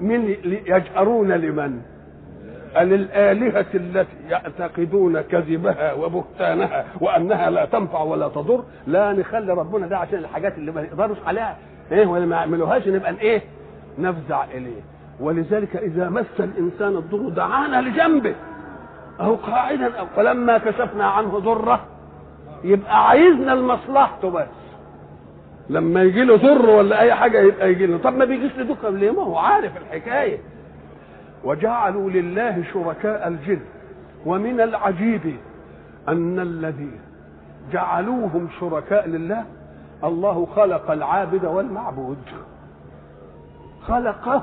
من 0.01 0.35
يجأرون 0.45 1.33
لمن؟ 1.33 1.81
للآلهة 2.81 3.67
التي 3.75 4.17
يعتقدون 4.29 5.21
كذبها 5.21 5.93
وبهتانها 5.93 6.85
وأنها 7.01 7.51
لا 7.51 7.65
تنفع 7.65 8.03
ولا 8.03 8.29
تضر. 8.29 8.65
لا 8.87 9.13
نخلي 9.13 9.53
ربنا 9.53 9.87
ده 9.87 9.99
عشان 9.99 10.19
الحاجات 10.19 10.59
اللي 10.59 10.73
ما 10.73 10.83
نقدرش 10.83 11.17
عليها. 11.27 11.57
إيه 11.93 12.07
ولا 12.07 12.27
ما 12.27 12.37
يعملوهاش 12.37 12.89
نبقى 12.89 13.11
إيه؟ 13.21 13.43
نفزع 13.99 14.45
إليه. 14.45 14.81
ولذلك 15.21 15.77
إذا 15.77 16.09
مس 16.09 16.41
الإنسان 16.41 16.97
الضر 16.97 17.29
دعانا 17.29 17.81
لجنبه 17.89 18.35
أو 19.21 19.35
قاعدا 19.35 19.95
أو 19.99 20.07
فلما 20.17 20.59
كشفنا 20.59 21.07
عنه 21.07 21.39
ضره 21.39 21.81
يبقى 22.65 23.09
عايزنا 23.09 23.53
لمصلحته 23.53 24.31
بس. 24.31 24.47
لما 25.71 26.03
يجي 26.03 26.25
له 26.25 26.37
ضر 26.37 26.71
ولا 26.71 27.01
أي 27.01 27.15
حاجة 27.15 27.41
يبقى 27.41 27.71
يجي 27.71 27.87
له. 27.87 27.99
طب 27.99 28.15
ما 28.15 28.25
بيجيش 28.25 28.57
له 28.57 28.75
دكه 28.75 28.91
ليه؟ 28.91 29.11
ما 29.11 29.23
هو 29.23 29.39
عارف 29.39 29.73
الحكاية. 29.77 30.39
وجعلوا 31.45 32.11
لله 32.11 32.65
شركاء 32.73 33.29
الجن. 33.29 33.61
ومن 34.27 34.61
العجيب 34.61 35.37
أن 36.09 36.41
الذين 36.41 37.01
جعلوهم 37.73 38.49
شركاء 38.61 39.09
لله 39.09 39.45
الله 40.05 40.47
خلق 40.57 40.91
العابد 40.91 41.45
والمعبود. 41.45 42.19
خلقه. 43.83 44.43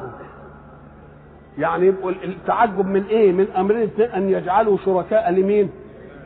يعني 1.58 1.86
يبقوا 1.88 2.12
التعجب 2.12 2.86
من 2.86 3.04
إيه؟ 3.06 3.32
من 3.32 3.48
أمرين. 3.58 3.90
أن 4.16 4.30
يجعلوا 4.30 4.78
شركاء 4.86 5.32
لمين؟ 5.32 5.70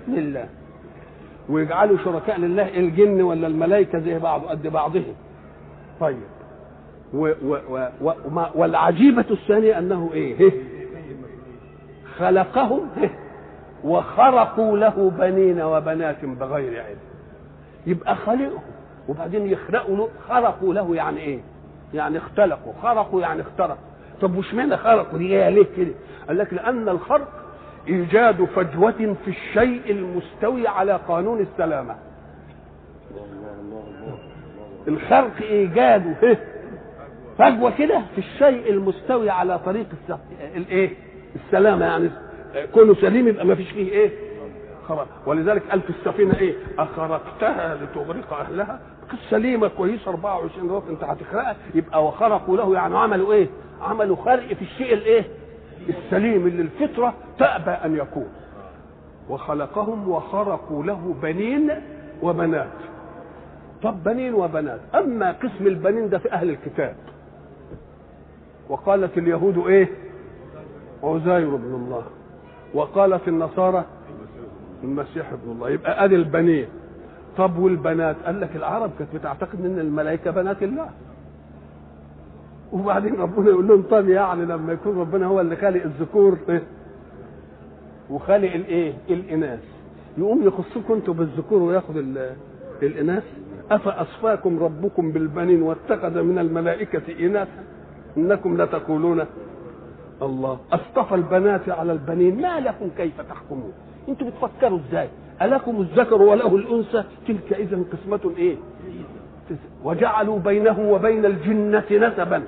لله. 0.08 0.46
ويجعلوا 1.50 1.98
شركاء 1.98 2.40
لله 2.40 2.78
الجن 2.78 3.22
ولا 3.22 3.48
الملائكة 3.48 4.00
زي 4.00 4.20
بعض 4.20 4.42
قد 4.46 4.68
بعضهم. 4.68 5.16
طيب. 6.00 6.18
و 7.14 7.32
و 7.44 7.58
و 7.70 8.12
و 8.32 8.44
والعجيبة 8.56 9.26
الثانية 9.32 9.78
أنه 9.80 10.10
إيه؟ 10.14 10.52
خلقهم 12.18 12.82
وخرقوا 13.84 14.78
له 14.78 15.12
بنين 15.18 15.62
وبنات 15.62 16.26
بغير 16.26 16.84
علم. 16.84 16.98
يبقى 17.88 18.16
خلقهم 18.16 18.62
وبعدين 19.10 19.48
يخرقوا 19.48 19.96
له 19.98 20.10
خرقوا 20.28 20.74
له 20.74 20.96
يعني 20.96 21.20
إيه؟ 21.20 21.40
يعني 21.94 22.18
اختلقوا 22.18 22.74
خرقوا 22.84 23.22
يعني 23.22 23.42
اخترقوا. 23.42 23.82
طب 24.22 24.36
وش 24.38 24.54
معنى 24.54 24.78
خرقوا؟ 24.78 25.20
إيه 25.20 25.50
ليه 25.50 25.66
كده؟ 25.78 25.94
قال 26.28 26.38
لك 26.38 26.54
لأن 26.54 26.90
الخرق 26.90 27.28
إيجاد 27.90 28.44
فجوة 28.46 28.92
في 29.26 29.28
الشيء 29.28 29.82
المستوي 29.92 30.68
على 30.68 31.00
قانون 31.08 31.40
السلامة. 31.42 31.96
الخرق 34.88 35.32
إيجاده 35.42 36.38
فجوة 37.38 37.72
كده 37.78 38.02
في 38.16 38.18
الشيء 38.18 38.70
المستوي 38.70 39.30
على 39.30 39.60
طريق 39.60 39.86
الايه 40.56 40.90
السلامة 41.36 41.86
يعني. 41.86 42.10
كونه 42.74 42.94
سليم 42.96 43.28
يبقى 43.28 43.46
ما 43.46 43.56
فيش 43.56 43.72
فيه 43.72 43.92
إيه؟ 43.92 44.12
خرق 44.88 45.08
ولذلك 45.26 45.64
قال 45.70 45.82
في 45.82 45.90
السفينة 45.90 46.36
إيه؟ 46.38 46.54
أخرقتها 46.80 47.76
لتغرق 47.76 48.34
أهلها. 48.34 48.80
سليمة 49.30 49.68
كويسة 49.68 50.12
24 50.12 50.72
ربع 50.72 50.90
أنت 50.90 51.04
هتخرقها 51.04 51.56
يبقى 51.76 52.06
وخرقوا 52.06 52.58
له 52.58 52.74
يعني 52.74 52.98
عملوا 52.98 53.34
إيه؟ 53.34 53.48
عملوا 53.82 54.16
خرق 54.16 54.54
في 54.54 54.62
الشيء 54.62 54.94
الايه 54.94 55.24
السليم 55.90 56.48
اللي 56.48 56.62
الفطرة 56.62 57.14
تأبى 57.40 57.72
أن 57.72 57.96
يكون. 57.96 58.28
وخلقهم 59.30 60.10
وخرقوا 60.10 60.84
له 60.84 61.16
بنين 61.22 61.72
وبنات. 62.22 62.68
طب 63.84 64.04
بنين 64.04 64.34
وبنات. 64.34 64.80
أما 64.96 65.32
قسم 65.32 65.68
البنين 65.68 66.10
ده 66.10 66.18
في 66.18 66.32
أهل 66.32 66.50
الكتاب. 66.50 66.96
وقالت 68.70 69.18
اليهود 69.18 69.58
إيه؟ 69.68 69.90
عزير 71.04 71.56
بن 71.56 71.74
الله. 71.76 72.04
وقالت 72.74 73.28
النصارى 73.28 73.86
المسيح 74.84 75.32
ابن 75.32 75.52
الله. 75.52 75.70
يبقى 75.70 76.06
أدي 76.06 76.16
البنين. 76.16 76.68
طب 77.38 77.58
والبنات؟ 77.58 78.16
قال 78.26 78.42
لك 78.42 78.56
العرب 78.56 78.92
كانت 79.00 79.16
بتعتقد 79.16 79.66
إن 79.66 79.80
الملائكة 79.80 80.32
بنات 80.32 80.64
الله. 80.64 80.90
وبعدين 82.74 83.16
ربنا 83.16 83.50
يقول 83.50 83.68
لهم 83.68 83.82
طب 83.82 84.10
يعني 84.10 84.46
لما 84.46 84.74
يكون 84.74 84.98
ربنا 85.00 85.26
هو 85.26 85.42
اللي 85.42 85.56
خالق 85.56 85.84
الذكور 85.84 86.38
إيه؟ 86.50 86.62
وخالق 88.10 88.54
الإيه؟ 88.54 88.94
الإناث. 89.10 89.60
يقوم 90.18 90.44
يخصكم 90.48 90.94
أنتوا 90.94 91.14
بالذكور 91.14 91.62
وياخد 91.62 91.98
ال- 91.98 92.36
الإناث. 92.84 93.24
أفأصفاكم 93.72 94.64
ربكم 94.64 95.12
بالبنين 95.12 95.62
واتخذ 95.62 96.22
من 96.22 96.40
الملائكة 96.40 97.26
إناثا 97.26 97.64
إنكم 98.18 98.62
لتقولون 98.62 99.26
الله. 100.22 100.60
أصطفى 100.74 101.16
البنات 101.16 101.70
على 101.70 101.92
البنين. 101.92 102.42
ما 102.42 102.60
لكم 102.60 102.90
كيف 102.98 103.22
تحكمون؟ 103.22 103.74
أنتوا 104.10 104.28
بتفكروا 104.30 104.80
إزاي؟ 104.90 105.08
ألكم 105.42 105.82
الذكر 105.82 106.22
وله 106.22 106.56
الأنثى؟ 106.56 107.04
تلك 107.28 107.54
اذا 107.54 107.80
قسمة 107.94 108.34
إيه؟ 108.38 108.56
وجعلوا 109.84 110.40
بينه 110.40 110.80
وبين 110.92 111.26
الجنة 111.26 111.84
نسبا. 111.92 112.44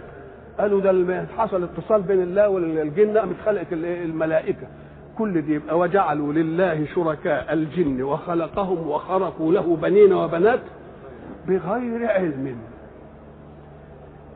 قالوا 0.61 0.81
ده 0.81 1.25
حصل 1.37 1.63
اتصال 1.63 2.01
بين 2.01 2.21
الله 2.21 2.49
والجن 2.49 3.17
قامت 3.17 3.35
خلقت 3.45 3.73
ال- 3.73 3.85
الملائكة. 3.85 4.67
كل 5.17 5.41
دي 5.41 5.53
يبقى 5.53 5.79
وجعلوا 5.79 6.33
لله 6.33 6.85
شركاء 6.95 7.53
الجن 7.53 8.01
وخلقهم 8.03 8.87
وخرقوا 8.87 9.53
له 9.53 9.75
بنين 9.81 10.13
وبنات 10.13 10.59
بغير 11.47 12.07
علم. 12.11 12.57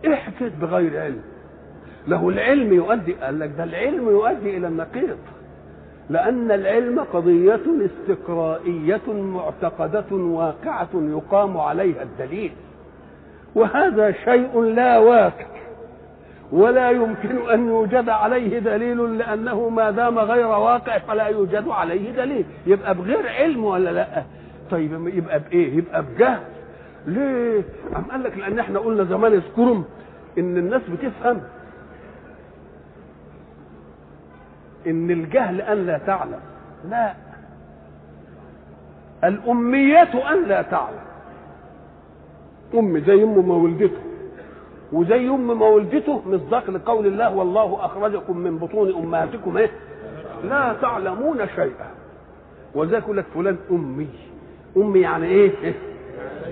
حكايه 0.05 0.51
بغير 0.61 1.01
علم. 1.01 1.21
له 2.07 2.29
العلم 2.29 2.73
يؤدي 2.73 3.13
قال 3.13 3.39
لك 3.39 3.51
ده 3.57 3.63
العلم 3.63 4.09
يؤدي 4.09 4.57
إلى 4.57 4.67
النقيض. 4.67 5.17
لأن 6.09 6.51
العلم 6.51 6.99
قضية 6.99 7.59
استقرائية 7.85 9.13
معتقدة 9.13 10.15
واقعة 10.15 10.89
يقام 10.93 11.57
عليها 11.57 12.03
الدليل. 12.03 12.51
وهذا 13.55 14.11
شيء 14.11 14.61
لا 14.61 14.97
واقع. 14.99 15.54
ولا 16.55 16.89
يمكن 16.91 17.49
أن 17.49 17.67
يوجد 17.67 18.09
عليه 18.09 18.59
دليل 18.59 19.17
لأنه 19.17 19.69
ما 19.69 19.91
دام 19.91 20.19
غير 20.19 20.47
واقع 20.47 20.97
فلا 20.97 21.23
يوجد 21.27 21.67
عليه 21.67 22.11
دليل. 22.11 22.45
يبقى 22.67 22.95
بغير 22.95 23.29
علم 23.29 23.63
ولا 23.65 23.89
لا؟ 23.89 24.23
طيب 24.71 25.07
يبقى 25.07 25.39
بإيه؟ 25.39 25.77
يبقى 25.77 26.03
بجهل. 26.03 26.39
ليه؟ 27.07 27.61
أم 27.95 28.03
قال 28.11 28.23
لك 28.23 28.37
لأن 28.37 28.59
إحنا 28.59 28.79
قلنا 28.79 29.03
زمان 29.03 29.33
اذكرهم 29.33 29.85
إن 30.37 30.57
الناس 30.57 30.81
بتفهم. 30.89 31.41
إن 34.87 35.11
الجهل 35.11 35.61
أن 35.61 35.85
لا 35.85 35.97
تعلم. 35.97 36.39
لا. 36.89 37.13
الأمية 39.23 40.31
أن 40.33 40.43
لا 40.47 40.61
تعلم. 40.61 41.05
أم 42.73 42.99
زي 42.99 43.23
أم 43.23 43.47
ما 43.47 43.55
ولدته 43.55 44.04
وزي 44.93 45.27
أم 45.29 45.59
ما 45.59 45.65
ولدته 45.67 46.21
مصداق 46.25 46.69
لقول 46.69 47.05
الله 47.07 47.35
والله 47.35 47.85
أخرجكم 47.85 48.37
من 48.37 48.57
بطون 48.57 48.95
أمهاتكم 48.95 49.57
إيه؟ 49.57 49.69
لا 50.43 50.75
تعلمون 50.81 51.37
شيئا 51.55 51.87
وذاك 52.75 53.03
يقول 53.03 53.17
لك 53.17 53.25
فلان 53.35 53.57
أمي 53.71 54.07
أمي 54.77 54.99
يعني 54.99 55.25
إيه؟ 55.27 55.51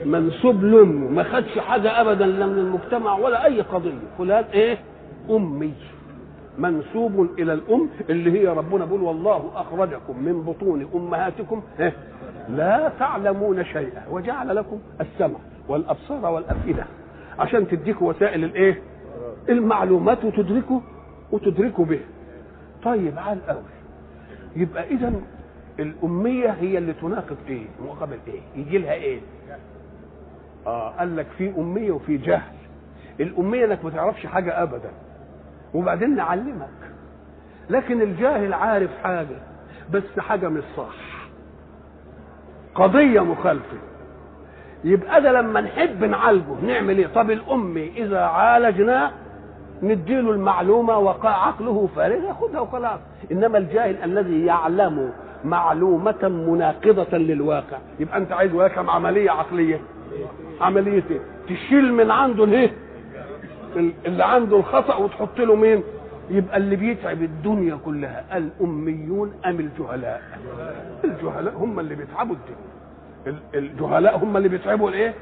منسوب 0.06 0.64
لأمه 0.64 1.10
ما 1.10 1.24
خدش 1.24 1.60
حاجة 1.60 2.02
أبدا 2.02 2.26
لا 2.26 2.46
من 2.46 2.58
المجتمع 2.58 3.18
ولا 3.18 3.46
أي 3.46 3.62
قضية 3.62 3.92
فلان 4.18 4.44
إيه؟ 4.54 4.78
أمي 5.30 5.74
منسوب 6.58 7.30
إلى 7.40 7.54
الأم 7.54 7.90
اللي 8.10 8.32
هي 8.42 8.48
ربنا 8.48 8.86
بيقول 8.86 9.02
والله 9.02 9.52
أخرجكم 9.56 10.24
من 10.24 10.42
بطون 10.42 10.88
أمهاتكم 10.96 11.62
إيه؟ 11.80 11.94
لا 12.50 12.92
تعلمون 13.00 13.66
شيئا 13.66 14.04
وجعل 14.12 14.56
لكم 14.56 14.80
السمع 15.02 15.40
والأبصار 15.68 16.26
والأفئدة 16.26 16.86
عشان 17.40 17.68
تديكوا 17.68 18.10
وسائل 18.10 18.44
الايه؟ 18.44 18.82
المعلومات 19.50 20.26
وتدركوا 20.26 20.80
وتدركوا 21.32 21.86
به 21.86 22.00
طيب 22.84 23.20
على 23.20 23.40
الأول 23.46 23.64
يبقى 24.56 24.84
إذا 24.84 25.14
الأمية 25.80 26.50
هي 26.50 26.78
اللي 26.78 26.94
تناقض 26.94 27.38
إيه؟ 27.48 27.66
مقابل 27.86 28.18
إيه؟ 28.28 28.42
يجي 28.56 28.78
لها 28.78 28.94
إيه؟ 28.94 29.20
آه 30.68 30.90
قال 30.90 31.16
لك 31.16 31.28
في 31.38 31.54
أمية 31.58 31.92
وفي 31.92 32.18
جهل. 32.18 32.54
الأمية 33.20 33.66
إنك 33.66 33.84
ما 33.86 33.90
تعرفش 33.90 34.26
حاجة 34.26 34.64
ابدا. 34.64 34.92
وبعدين 35.74 36.16
نعلمك. 36.16 36.70
لكن 37.70 38.02
الجاهل 38.02 38.54
عارف 38.54 38.90
حاجة 39.04 39.38
بس 39.92 40.20
حاجة 40.20 40.50
مش 40.50 40.64
صح. 40.78 40.96
قضية 42.76 43.20
مخالفة. 43.20 43.78
يبقى 44.84 45.22
ده 45.22 45.32
لما 45.32 45.62
نحب 45.62 46.04
نعالجه 46.04 46.56
نعمل 46.66 46.98
إيه؟ 46.98 47.08
طب 47.08 47.32
الأمي 47.32 47.92
إذا 47.98 48.20
عالجناه 48.20 49.12
نديله 49.84 50.32
المعلومة 50.32 50.98
وقع 50.98 51.48
عقله 51.48 51.90
فارغ 51.96 52.24
ياخدها 52.24 52.60
وخلاص. 52.60 53.00
إنما 53.32 53.58
الجاهل 53.58 53.96
الذي 54.04 54.46
يعلم 54.46 55.12
معلومة 55.46 56.28
مناقضة 56.48 57.18
للواقع. 57.18 57.78
يبقى 58.00 58.18
أنت 58.18 58.32
عايز 58.32 58.54
واقع 58.54 58.92
عملية 58.92 59.32
عقلية؟ 59.32 59.82
عملية 60.62 61.04
إيه؟ 61.12 61.20
تشيل 61.50 61.94
من 61.94 62.12
عنده 62.12 62.44
الايه 62.44 62.72
اللي 64.06 64.24
عنده 64.24 64.58
الخطأ 64.58 64.96
وتحط 64.96 65.40
له 65.40 65.56
مين؟ 65.56 65.84
يبقى 66.30 66.58
اللي 66.58 66.76
بيتعب 66.76 67.24
الدنيا 67.24 67.76
كلها 67.86 68.38
الأميون 68.38 69.34
أم 69.46 69.60
الجهلاء؟ 69.60 70.22
الجهلاء 71.04 71.54
هم 71.58 71.80
اللي 71.80 71.96
بيتعبوا 71.96 72.36
الدنيا. 72.36 72.74
الجهلاء 73.56 74.18
هم 74.24 74.38
اللي 74.38 74.50
بيتعبوا 74.50 74.90
الايه 74.90 75.14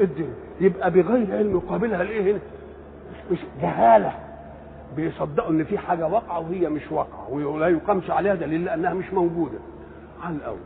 الدنيا 0.00 0.34
يبقى 0.60 0.90
بغير 0.90 1.26
علم 1.36 1.50
يقابلها 1.56 2.02
الايه 2.02 2.32
هنا 2.32 2.38
مش 3.30 3.38
جهالة 3.62 4.12
بيصدقوا 4.96 5.50
إن 5.50 5.64
في 5.64 5.78
حاجة 5.78 6.06
واقعة 6.06 6.40
وهي 6.40 6.68
مش 6.68 6.92
واقعة 6.92 7.30
ولا 7.30 7.68
يقامش 7.68 8.10
عليها 8.10 8.34
دليل 8.34 8.64
لأنها 8.64 8.94
مش 8.94 9.12
موجودة 9.12 9.58
على 10.22 10.36
الأول 10.36 10.58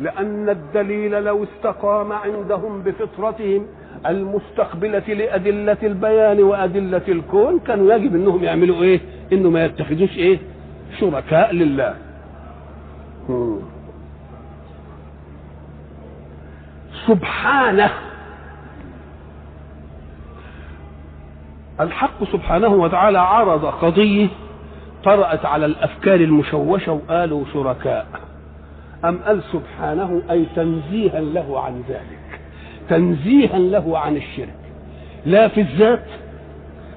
لأن 0.00 0.48
الدليل 0.48 1.24
لو 1.24 1.44
استقام 1.44 2.12
عندهم 2.12 2.82
بفطرتهم 2.82 3.66
المستقبلة 4.06 4.98
لأدلة 5.14 5.76
البيان 5.82 6.42
وأدلة 6.42 7.02
الكون 7.08 7.58
كانوا 7.58 7.92
يجب 7.94 8.14
أنهم 8.14 8.44
يعملوا 8.44 8.82
إيه؟ 8.82 9.00
إنه 9.32 9.50
ما 9.50 9.64
يتخذوش 9.64 10.16
إيه؟ 10.16 10.38
شركاء 11.00 11.52
لله. 11.54 11.94
مم. 13.28 13.56
سبحانه. 17.06 17.90
الحق 21.80 22.24
سبحانه 22.32 22.68
وتعالى 22.68 23.18
عرض 23.18 23.64
قضية 23.64 24.28
طرأت 25.04 25.44
على 25.44 25.66
الأفكار 25.66 26.20
المشوشة 26.20 26.92
وقالوا 26.92 27.44
شركاء. 27.52 28.06
أم 29.04 29.18
قال 29.18 29.42
سبحانه 29.52 30.22
أي 30.30 30.46
تنزيها 30.56 31.20
له 31.20 31.60
عن 31.60 31.82
ذلك. 31.88 32.40
تنزيها 32.88 33.58
له 33.58 33.98
عن 33.98 34.16
الشرك. 34.16 34.56
لا 35.26 35.48
في 35.48 35.60
الذات 35.60 36.04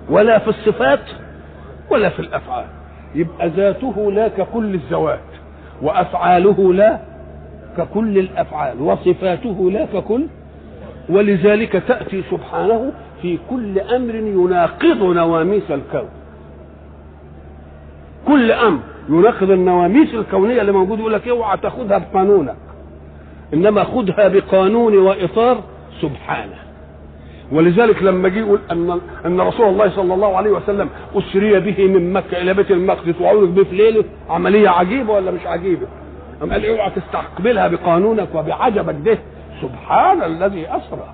ولا 0.09 0.39
في 0.39 0.47
الصفات 0.47 1.09
ولا 1.91 2.09
في 2.09 2.19
الأفعال. 2.19 2.65
يبقى 3.15 3.49
ذاته 3.49 4.11
لا 4.11 4.27
ككل 4.27 4.73
الذوات 4.73 5.19
وأفعاله 5.81 6.73
لا 6.73 6.99
ككل 7.77 8.17
الأفعال 8.17 8.81
وصفاته 8.81 9.71
لا 9.71 9.85
ككل 9.85 10.25
ولذلك 11.09 11.71
تأتي 11.87 12.23
سبحانه 12.31 12.91
في 13.21 13.37
كل 13.49 13.79
أمر 13.79 14.15
يناقض 14.15 15.03
نواميس 15.03 15.63
الكون. 15.71 16.09
كل 18.27 18.51
أمر 18.51 18.79
يناقض 19.09 19.51
النواميس 19.51 20.13
الكونية 20.13 20.61
اللي 20.61 20.71
موجود 20.71 20.99
يقول 20.99 21.13
لك 21.13 21.27
اوعى 21.27 21.57
تاخدها 21.57 21.97
بقانونك. 21.97 22.55
إنما 23.53 23.83
خدها 23.83 24.27
بقانون 24.27 24.97
وإطار 24.97 25.63
سبحانه. 26.01 26.55
ولذلك 27.51 28.03
لما 28.03 28.29
جه 28.29 28.39
يقول 28.39 28.59
أن 28.71 28.99
أن 29.25 29.41
رسول 29.41 29.67
الله 29.69 29.89
صلى 29.89 30.13
الله 30.13 30.37
عليه 30.37 30.51
وسلم 30.51 30.89
أسري 31.15 31.59
به 31.59 31.87
من 31.87 32.13
مكة 32.13 32.41
إلى 32.41 32.53
بيت 32.53 32.71
المقدس 32.71 33.21
وعرج 33.21 33.49
به 33.49 33.63
في 33.63 33.75
ليلة 33.75 34.03
عملية 34.29 34.69
عجيبة 34.69 35.13
ولا 35.13 35.31
مش 35.31 35.45
عجيبة؟ 35.45 35.87
أم 36.43 36.51
قال 36.51 36.65
اوعى 36.65 36.89
تستقبلها 36.91 37.67
بقانونك 37.67 38.35
وبعجبك 38.35 38.95
ده؟ 39.05 39.17
سبحان 39.61 40.23
الذي 40.23 40.67
اسرى 40.67 41.13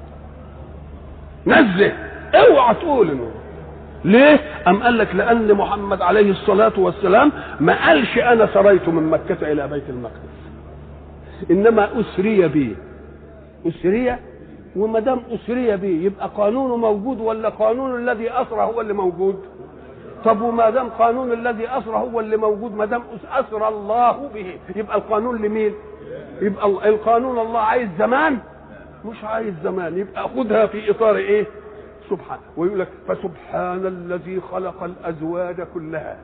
نزه. 1.47 1.93
اوعى 2.35 2.75
تقول 2.75 3.09
إنه. 3.11 3.31
ليه؟ 4.05 4.39
أم 4.67 4.83
قال 4.83 4.97
لك 4.97 5.15
لأن 5.15 5.53
محمد 5.53 6.01
عليه 6.01 6.31
الصلاة 6.31 6.73
والسلام 6.77 7.31
ما 7.59 7.87
قالش 7.87 8.17
أنا 8.17 8.49
سريت 8.53 8.89
من 8.89 9.03
مكة 9.09 9.51
إلى 9.51 9.67
بيت 9.67 9.89
المقدس. 9.89 10.35
إنما 11.51 11.89
أسري 11.99 12.47
بي. 12.47 12.75
أسري؟ 13.67 14.15
وما 14.75 14.99
دام 14.99 15.19
أسري 15.31 15.77
به 15.77 15.87
يبقى 15.87 16.29
قانونه 16.37 16.77
موجود 16.77 17.19
ولا 17.19 17.49
قانون 17.49 17.99
الذي 18.09 18.31
أسرى 18.31 18.61
هو 18.61 18.81
اللي 18.81 18.93
موجود؟ 18.93 19.39
طب 20.25 20.41
وما 20.41 20.69
دام 20.69 20.89
قانون 20.89 21.31
الذي 21.31 21.67
أسرى 21.67 21.95
هو 21.95 22.19
اللي 22.19 22.37
موجود 22.37 22.75
ما 22.75 22.85
دام 22.85 23.03
أسرى 23.31 23.67
الله 23.67 24.29
به. 24.33 24.59
يبقى 24.75 24.97
القانون 24.97 25.41
لمين؟ 25.41 25.73
يبقى 26.41 26.89
القانون 26.89 27.39
الله 27.39 27.59
عايز 27.59 27.89
زمان؟ 27.99 28.39
مش 29.05 29.23
عايز 29.23 29.53
زمان. 29.63 29.97
يبقى 29.97 30.29
خدها 30.29 30.65
في 30.65 30.91
إطار 30.91 31.15
إيه؟ 31.15 31.45
سبحان. 32.09 32.39
ويقول 32.57 32.79
لك 32.79 32.87
فسبحان 33.07 33.85
الذي 33.85 34.41
خلق 34.41 34.83
الأزواج 34.83 35.61
كلها 35.73 36.17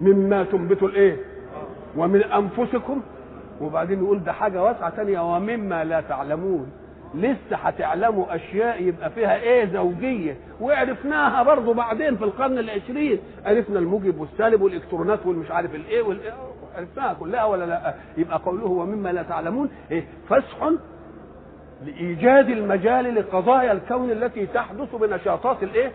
مما 0.00 0.44
تنبت 0.44 0.82
الإيه؟ 0.82 1.16
ومن 1.96 2.22
أنفسكم. 2.22 3.00
وبعدين 3.60 4.04
يقول 4.04 4.24
ده 4.24 4.32
حاجة 4.32 4.62
واسعة 4.62 4.90
تانية. 4.96 5.34
ومما 5.36 5.84
لا 5.84 6.00
تعلمون. 6.00 6.70
لسه 7.14 7.56
هتعلموا 7.56 8.34
أشياء 8.34 8.82
يبقى 8.82 9.10
فيها 9.10 9.36
إيه 9.36 9.64
زوجية 9.72 10.36
وعرفناها 10.60 11.42
برضو 11.42 11.72
بعدين 11.72 12.16
في 12.16 12.24
القرن 12.24 12.58
العشرين. 12.58 13.18
عرفنا 13.46 13.78
الموجب 13.78 14.20
والسالب 14.20 14.62
والإلكترونات 14.62 15.26
والمش 15.26 15.50
عارف 15.50 15.74
الإيه 15.74 16.02
والايه 16.02 16.32
عرفناها 16.76 17.14
كلها 17.14 17.44
ولا 17.44 17.64
لأ؟ 17.64 17.94
يبقى 18.16 18.38
قوله 18.38 18.66
ومما 18.66 19.12
لا 19.12 19.22
تعلمون. 19.22 19.70
إيه؟ 19.90 20.04
فسح 20.28 20.70
لإيجاد 21.86 22.48
المجال 22.48 23.14
لقضايا 23.14 23.72
الكون 23.72 24.10
التي 24.10 24.46
تحدث 24.46 24.94
بنشاطات 24.94 25.62
الإيه؟ 25.62 25.92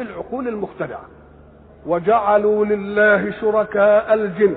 العقول 0.00 0.48
المخترعة. 0.48 1.04
وجعلوا 1.86 2.64
لله 2.64 3.30
شركاء 3.40 4.14
الجن. 4.14 4.56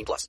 18 0.00 0.04
plus. 0.06 0.28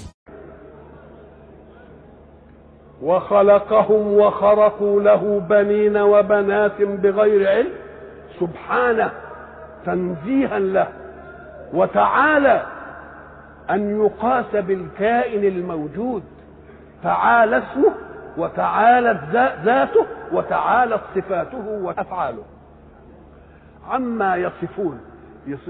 وخلقهم 3.01 4.13
وخرقوا 4.13 5.01
له 5.01 5.39
بنين 5.49 5.97
وبنات 5.97 6.81
بغير 6.81 7.49
علم 7.49 7.71
سبحانه 8.39 9.11
تنزيها 9.85 10.59
له 10.59 10.87
وتعالى 11.73 12.65
أن 13.69 14.05
يقاس 14.05 14.55
بالكائن 14.55 15.43
الموجود 15.43 16.23
تعالى 17.03 17.57
اسمه 17.57 17.93
وتعالت 18.37 19.19
ذاته 19.65 20.05
وتعالت 20.31 21.01
صفاته 21.15 21.67
وأفعاله. 21.67 22.43
عما 23.89 24.35
يصفون 24.35 25.01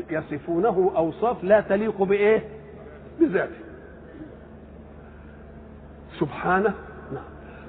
يصفونه 0.10 0.92
أوصاف 0.96 1.44
لا 1.44 1.62
تليق 1.62 2.04
بإيه؟ 2.04 2.44
بذاته. 3.20 3.62
سبحانه 6.20 6.74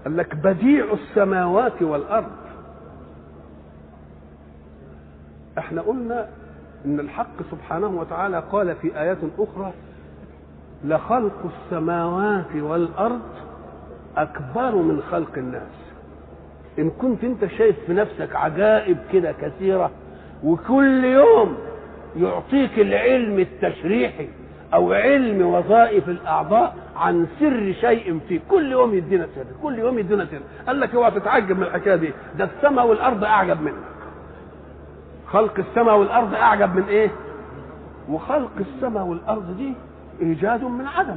قال 0.04 0.16
لك 0.16 0.34
بديع 0.36 0.84
السماوات 0.92 1.82
والأرض. 1.82 2.32
إحنا 5.58 5.82
قلنا 5.82 6.28
إن 6.84 7.00
الحق 7.00 7.42
سبحانه 7.50 7.86
وتعالى 7.86 8.42
قال 8.52 8.74
في 8.76 9.00
آيات 9.00 9.18
أخرى 9.38 9.72
لخلق 10.84 11.50
السماوات 11.64 12.56
والأرض 12.56 13.20
أكبر 14.16 14.74
من 14.76 15.02
خلق 15.10 15.30
الناس. 15.38 15.72
إن 16.78 16.90
كنت 16.90 17.24
أنت 17.24 17.46
شايف 17.46 17.76
في 17.86 17.92
نفسك 17.92 18.36
عجائب 18.36 18.98
كده 19.12 19.32
كثيرة 19.32 19.90
وكل 20.44 21.04
يوم 21.04 21.56
يعطيك 22.16 22.78
العلم 22.78 23.38
التشريحي 23.38 24.28
أو 24.74 24.92
علم 24.92 25.46
وظائف 25.46 26.08
الأعضاء 26.08 26.74
عن 26.96 27.26
سر 27.40 27.72
شيء 27.80 28.20
فيه 28.28 28.40
كل 28.50 28.72
يوم 28.72 28.94
يدينا 28.94 29.26
سر 29.34 29.44
كل 29.62 29.78
يوم 29.78 29.98
يدينا 29.98 30.24
سر. 30.24 30.40
قال 30.66 30.80
لك 30.80 30.94
اوعى 30.94 31.10
تتعجب 31.10 31.56
من 31.56 31.62
الحكاية 31.62 31.96
دي. 31.96 32.12
ده 32.38 32.44
السماء 32.44 32.86
والأرض 32.86 33.24
أعجب 33.24 33.62
منك 33.62 33.74
خلق 35.26 35.54
السماء 35.58 35.98
والأرض 35.98 36.34
أعجب 36.34 36.76
من 36.76 36.82
إيه؟ 36.82 37.10
وخلق 38.08 38.50
السماء 38.60 39.04
والأرض 39.04 39.56
دي 39.56 39.74
إيجاد 40.20 40.64
من 40.64 40.86
عدم. 40.86 41.16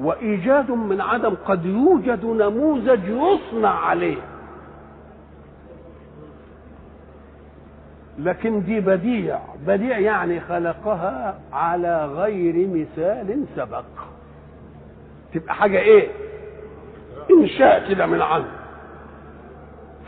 وإيجاد 0.00 0.70
من 0.70 1.00
عدم 1.00 1.34
قد 1.46 1.64
يوجد 1.66 2.24
نموذج 2.24 3.00
يصنع 3.08 3.70
عليه. 3.70 4.16
لكن 8.18 8.62
دي 8.64 8.80
بديع. 8.80 9.38
بديع 9.66 9.98
يعني 9.98 10.40
خلقها 10.40 11.38
على 11.52 12.06
غير 12.06 12.68
مثال 12.68 13.44
سبق. 13.56 13.84
تبقى 15.34 15.54
حاجة 15.54 15.78
إيه؟ 15.78 16.08
إنشاء 17.30 17.88
كده 17.88 18.06
من 18.06 18.22
عنه 18.22 18.46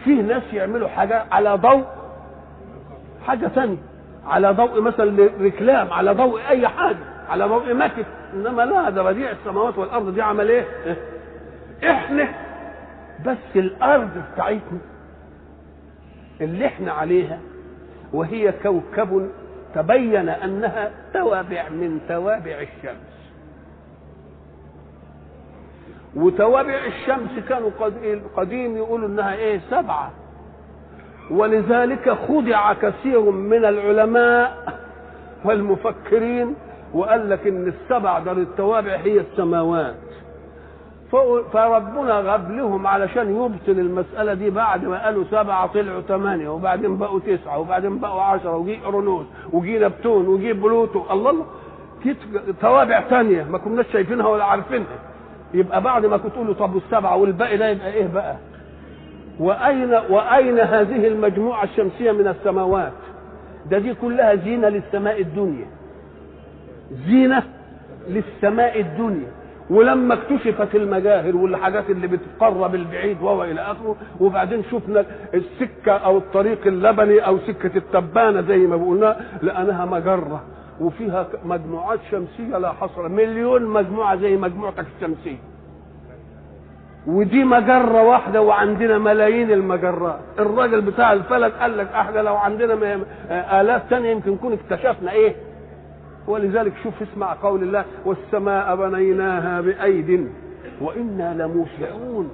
في 0.04 0.10
ناس 0.14 0.42
يعملوا 0.52 0.88
حاجة 0.88 1.24
على 1.32 1.54
ضوء 1.54 1.84
حاجة 3.26 3.46
ثانية 3.48 3.76
على 4.26 4.50
ضوء 4.52 4.80
مثلا 4.80 5.30
ركلام 5.40 5.92
على 5.92 6.12
ضوء 6.12 6.40
أي 6.48 6.68
حاجة 6.68 6.96
على 7.28 7.44
ضوء 7.44 7.74
مكت 7.74 8.06
إنما 8.34 8.62
لا 8.62 8.90
ده 8.90 9.02
بديع 9.02 9.30
السماوات 9.30 9.78
والأرض 9.78 10.14
دي 10.14 10.22
عمل 10.22 10.48
إيه؟ 10.50 10.64
إحنا 11.90 12.28
بس 13.26 13.56
الأرض 13.56 14.10
بتاعتنا 14.34 14.78
اللي 16.40 16.66
إحنا 16.66 16.92
عليها 16.92 17.38
وهي 18.12 18.52
كوكب 18.52 19.30
تبين 19.74 20.28
أنها 20.28 20.90
توابع 21.14 21.68
من 21.68 22.00
توابع 22.08 22.60
الشمس. 22.60 23.10
وتوابع 26.16 26.78
الشمس 26.86 27.30
كانوا 27.48 27.70
قديم 28.36 28.76
يقولوا 28.76 29.08
إنها 29.08 29.34
إيه؟ 29.34 29.60
سبعة. 29.70 30.10
ولذلك 31.30 32.10
خدع 32.10 32.72
كثير 32.72 33.20
من 33.30 33.64
العلماء 33.64 34.78
والمفكرين 35.44 36.54
وقال 36.94 37.30
لك 37.30 37.46
إن 37.46 37.68
السبع 37.68 38.18
دار 38.18 38.36
التوابع 38.36 38.96
هي 38.96 39.20
السماوات. 39.20 39.94
فربنا 41.52 42.20
غاب 42.20 42.50
لهم 42.50 42.86
علشان 42.86 43.36
يبطل 43.36 43.80
المسألة 43.80 44.34
دي 44.34 44.50
بعد 44.50 44.84
ما 44.84 45.04
قالوا 45.04 45.24
سبعة 45.30 45.66
طلعوا 45.66 46.00
ثمانية 46.00 46.48
وبعدين 46.48 46.98
بقوا 46.98 47.20
تسعة 47.20 47.58
وبعدين 47.58 47.98
بقوا 47.98 48.22
عشرة 48.22 48.56
وجي 48.56 48.78
أورونوس 48.84 49.26
وجي 49.52 49.78
نبتون 49.78 50.28
وجي 50.28 50.52
بلوتو. 50.52 51.02
الله 51.10 51.30
الله 51.30 51.44
في 52.02 52.14
توابع 52.60 53.00
ثانية 53.00 53.44
ما 53.44 53.58
كناش 53.58 53.86
شايفينها 53.92 54.26
ولا 54.26 54.44
عارفينها. 54.44 54.98
يبقى 55.54 55.80
بعد 55.82 56.06
ما 56.06 56.16
كنت 56.16 56.32
تقولوا 56.32 56.54
طب 56.54 56.74
والسبعة 56.74 57.16
والباقي 57.16 57.56
ده 57.56 57.68
يبقى 57.68 57.92
إيه 57.92 58.06
بقى؟ 58.06 58.36
وأين 59.40 59.94
وأين 60.10 60.60
هذه 60.60 61.06
المجموعة 61.08 61.64
الشمسية 61.64 62.12
من 62.12 62.28
السماوات؟ 62.28 62.92
ده 63.70 63.78
دي 63.78 63.94
كلها 63.94 64.34
زينة 64.34 64.68
للسماء 64.68 65.20
الدنيا. 65.20 65.66
زينة 67.06 67.42
للسماء 68.08 68.80
الدنيا. 68.80 69.28
ولما 69.70 70.14
اكتشفت 70.14 70.74
المجاهر 70.74 71.36
والحاجات 71.36 71.90
اللي 71.90 72.06
بتقرب 72.06 72.74
البعيد 72.74 73.22
وهو 73.22 73.44
إلى 73.44 73.60
آخره 73.60 73.96
وبعدين 74.20 74.62
شفنا 74.70 75.04
السكة 75.34 75.92
أو 75.92 76.18
الطريق 76.18 76.66
اللبني 76.66 77.18
أو 77.20 77.38
سكة 77.38 77.76
التبانة 77.78 78.40
زي 78.40 78.56
ما 78.58 78.76
قلنا 78.76 79.16
لانها 79.42 79.84
مجرة 79.84 80.42
وفيها 80.80 81.26
مجموعات 81.44 81.98
شمسية 82.10 82.58
لا 82.58 82.72
حصر 82.72 83.08
مليون 83.08 83.64
مجموعة 83.64 84.16
زي 84.16 84.36
مجموعتك 84.36 84.86
الشمسية. 84.96 85.36
ودي 87.06 87.44
مجرة 87.44 88.02
واحدة 88.02 88.42
وعندنا 88.42 88.98
ملايين 88.98 89.50
المجرات. 89.52 90.18
الراجل 90.38 90.80
بتاع 90.80 91.12
الفلك 91.12 91.52
قال 91.52 91.78
لك 91.78 91.88
إحنا 91.92 92.20
لو 92.20 92.36
عندنا 92.36 92.98
آلاف 93.60 93.90
تانية 93.90 94.10
يمكن 94.10 94.30
نكون 94.30 94.52
اكتشفنا 94.52 95.12
إيه؟ 95.12 95.34
ولذلك 96.26 96.72
شوف 96.82 96.94
اسمع 97.02 97.34
قول 97.42 97.62
الله 97.62 97.84
والسماء 98.04 98.76
بنيناها 98.76 99.60
بأيد 99.60 100.28
وإنا 100.80 101.34
لموسعون. 101.42 102.30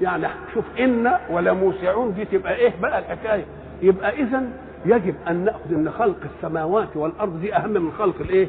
يعني 0.00 0.26
شوف 0.54 0.64
إن 0.80 1.10
ولموسعون 1.30 2.14
دي 2.14 2.24
تبقى 2.24 2.54
إيه 2.54 2.72
بقى 2.82 2.98
الحكاية؟ 2.98 3.44
يبقى 3.82 4.10
إذا 4.22 4.42
يجب 4.86 5.14
أن 5.28 5.44
نأخذ 5.44 5.72
أن 5.74 5.90
خلق 5.90 6.16
السماوات 6.36 6.96
والأرض 6.96 7.40
دي 7.40 7.56
أهم 7.56 7.70
من 7.70 7.92
خلق 7.98 8.14
الإيه؟ 8.20 8.48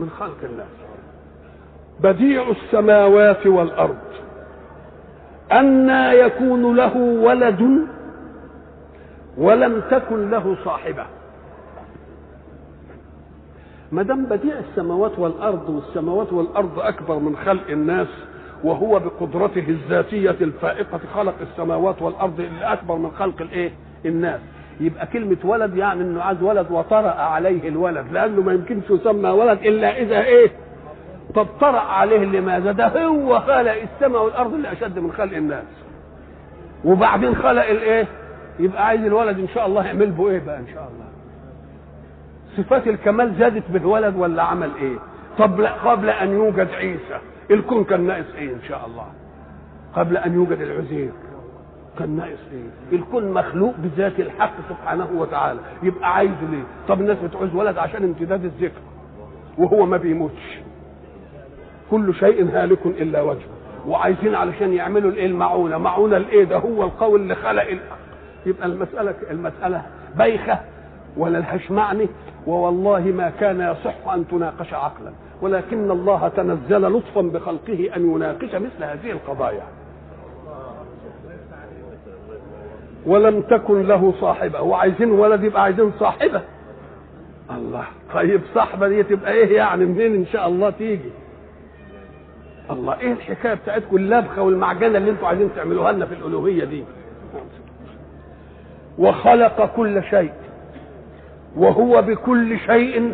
من 0.00 0.10
خلق 0.10 0.36
الناس. 0.44 0.66
بديع 2.00 2.50
السماوات 2.50 3.46
والأرض. 3.46 3.96
أنى 5.52 6.18
يكون 6.18 6.76
له 6.76 6.96
ولد 6.96 7.86
ولم 9.38 9.82
تكن 9.90 10.30
له 10.30 10.56
صاحبة. 10.64 11.06
ما 13.94 14.02
دام 14.02 14.24
بديع 14.24 14.54
السماوات 14.58 15.18
والأرض 15.18 15.68
والسماوات 15.70 16.32
والأرض 16.32 16.78
أكبر 16.80 17.18
من 17.18 17.36
خلق 17.36 17.70
الناس 17.70 18.06
وهو 18.64 18.98
بقدرته 18.98 19.64
الذاتية 19.68 20.30
الفائقة 20.40 21.00
خلق 21.14 21.34
السماوات 21.40 22.02
والأرض 22.02 22.40
اللي 22.40 22.64
أكبر 22.72 22.96
من 22.96 23.10
خلق 23.10 23.42
الإيه؟ 23.42 23.70
الناس. 24.06 24.40
يبقى 24.80 25.06
كلمة 25.06 25.36
ولد 25.44 25.76
يعني 25.76 26.00
إنه 26.02 26.22
عايز 26.22 26.42
ولد 26.42 26.66
وطرأ 26.70 27.10
عليه 27.10 27.68
الولد 27.68 28.06
لأنه 28.12 28.40
ما 28.42 28.52
يمكنش 28.52 28.84
يسمى 28.90 29.28
ولد 29.30 29.58
إلا 29.58 29.98
إذا 30.02 30.20
إيه؟ 30.24 30.50
طب 31.34 31.46
طرأ 31.60 31.80
عليه 31.80 32.18
لماذا؟ 32.24 32.72
ده 32.72 33.04
هو 33.06 33.40
خلق 33.40 33.72
السماء 33.82 34.24
والأرض 34.24 34.54
اللي 34.54 34.72
أشد 34.72 34.98
من 34.98 35.12
خلق 35.12 35.36
الناس. 35.36 35.64
وبعدين 36.84 37.34
خلق 37.34 37.64
الإيه؟ 37.68 38.06
يبقى 38.58 38.86
عايز 38.86 39.04
الولد 39.04 39.38
إن 39.38 39.48
شاء 39.54 39.66
الله 39.66 39.86
يعمل 39.86 40.10
به 40.10 40.28
إيه 40.30 40.42
بقى 40.46 40.58
إن 40.58 40.66
شاء 40.74 40.82
الله؟ 40.94 41.04
صفات 42.56 42.86
الكمال 42.88 43.34
زادت 43.38 43.70
بالولد 43.70 44.16
ولا 44.16 44.42
عمل 44.42 44.70
إيه؟ 44.80 44.96
طب 45.38 45.60
قبل 45.60 46.10
أن 46.10 46.30
يوجد 46.32 46.68
عيسى. 46.70 47.18
الكون 47.50 47.84
كان 47.84 48.06
ناقص 48.06 48.34
إيه 48.38 48.54
إن 48.54 48.62
شاء 48.68 48.86
الله؟ 48.86 49.06
قبل 49.94 50.16
أن 50.16 50.34
يوجد 50.34 50.60
العزير 50.60 51.10
كان 51.98 52.16
ناقص 52.16 52.38
إيه؟ 52.52 52.98
الكون 52.98 53.32
مخلوق 53.32 53.74
بذات 53.78 54.20
الحق 54.20 54.52
سبحانه 54.68 55.08
وتعالى. 55.14 55.60
يبقى 55.82 56.14
عايز 56.14 56.30
ليه؟ 56.50 56.62
طب 56.88 57.00
الناس 57.00 57.16
بتعوز 57.18 57.54
ولد 57.54 57.78
عشان 57.78 58.02
امتداد 58.02 58.44
الذكر 58.44 58.80
وهو 59.58 59.86
ما 59.86 59.96
بيموتش. 59.96 60.58
كل 61.90 62.14
شيء 62.14 62.48
هالك 62.52 62.86
إلا 62.86 63.22
وجهه. 63.22 63.48
وعايزين 63.86 64.34
علشان 64.34 64.72
يعملوا 64.72 65.10
الإيه؟ 65.10 65.26
المعونة. 65.26 65.78
معونة 65.78 66.16
الإيه؟ 66.16 66.44
ده 66.44 66.56
هو 66.58 66.84
القول 66.84 67.20
اللي 67.20 67.34
خلق 67.34 67.62
الأرض. 67.62 67.98
يبقى 68.46 68.66
المساله 68.66 69.14
المسألة 69.30 69.82
بايخة. 70.16 70.58
ولا 71.16 71.38
لهاش 71.38 71.70
معنى 71.70 72.08
ووالله 72.46 73.00
ما 73.00 73.30
كان 73.40 73.60
يصح 73.60 74.08
أن 74.12 74.28
تناقش 74.28 74.74
عقلا. 74.74 75.12
ولكن 75.42 75.90
الله 75.90 76.28
تنزل 76.28 76.82
لطفا 76.82 77.20
بخلقه 77.20 77.90
أن 77.96 78.10
يناقش 78.14 78.54
مثل 78.54 78.84
هذه 78.84 79.10
القضايا. 79.10 79.62
ولم 83.06 83.40
تكن 83.42 83.82
له 83.82 84.14
صاحبة. 84.20 84.60
وعايزين 84.60 85.10
ولد 85.10 85.44
يبقى 85.44 85.62
عايزين 85.62 85.92
صاحبة. 86.00 86.42
الله 87.50 87.84
طيب 88.14 88.40
صاحبة 88.54 88.88
دي 88.88 89.02
تبقى 89.02 89.32
إيه 89.32 89.56
يعني؟ 89.56 89.84
منين 89.84 90.14
إن 90.14 90.26
شاء 90.26 90.48
الله 90.48 90.70
تيجي؟ 90.70 91.10
الله 92.70 93.00
إيه 93.00 93.12
الحكاية 93.12 93.54
بتاعتكم؟ 93.54 93.96
اللبخة 93.96 94.42
والمعجنة 94.42 94.98
اللي 94.98 95.10
أنتوا 95.10 95.28
عايزين 95.28 95.50
تعملوها 95.56 95.92
لنا 95.92 96.06
في 96.06 96.14
الألوهية 96.14 96.64
دي. 96.64 96.84
وخلق 98.98 99.74
كل 99.76 100.02
شيء. 100.02 100.32
وهو 101.56 102.02
بكل 102.02 102.58
شيء 102.58 103.12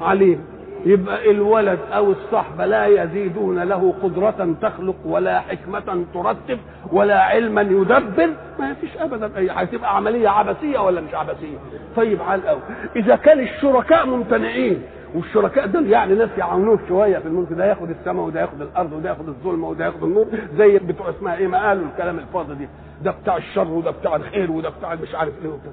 عليم. 0.00 0.44
يبقى 0.86 1.30
الولد 1.30 1.78
أو 1.92 2.10
الصحبة 2.12 2.66
لا 2.66 2.86
يزيدون 2.86 3.58
له 3.62 3.94
قدرة 4.02 4.54
تخلق 4.62 4.96
ولا 5.04 5.40
حكمة 5.40 6.04
ترتب 6.14 6.58
ولا 6.92 7.20
علما 7.22 7.62
يدبر. 7.62 8.30
ما 8.58 8.74
فيش 8.74 8.96
ابدا. 8.96 9.36
أي 9.38 9.50
هتبقى 9.50 9.96
عملية 9.96 10.28
عبثية 10.28 10.78
ولا 10.78 11.00
مش 11.00 11.14
عبثية؟ 11.14 11.56
طيب 11.96 12.22
على 12.22 12.42
الأول. 12.42 12.60
إذا 12.96 13.16
كان 13.16 13.40
الشركاء 13.40 14.06
ممتنعين 14.06 14.82
والشركاء 15.14 15.66
دول 15.66 15.90
يعني 15.90 16.14
ناس 16.14 16.30
يعاونوه 16.38 16.78
شوية 16.88 17.18
في 17.18 17.26
الملك 17.28 17.52
ده 17.52 17.64
ياخد 17.66 17.90
السماء 17.90 18.24
وده 18.26 18.40
ياخد 18.40 18.60
الأرض 18.62 18.92
وده 18.92 19.08
ياخد 19.10 19.28
الظلمه 19.28 19.68
وده 19.68 19.84
ياخد 19.84 20.02
النور 20.02 20.26
زي 20.56 20.78
بتوع 20.78 21.10
اسمها 21.10 21.36
إيه؟ 21.36 21.46
ما 21.46 21.68
قالوا 21.68 21.86
الكلام 21.92 22.18
الفاضي 22.18 22.54
دي 22.54 22.68
ده 23.02 23.10
بتاع 23.22 23.36
الشر 23.36 23.68
وده 23.70 23.90
بتاع 23.90 24.16
الخير 24.16 24.50
وده 24.50 24.68
بتاع 24.68 24.94
مش 24.94 25.14
عارف 25.14 25.32
إيه 25.44 25.48
وبتاع. 25.50 25.72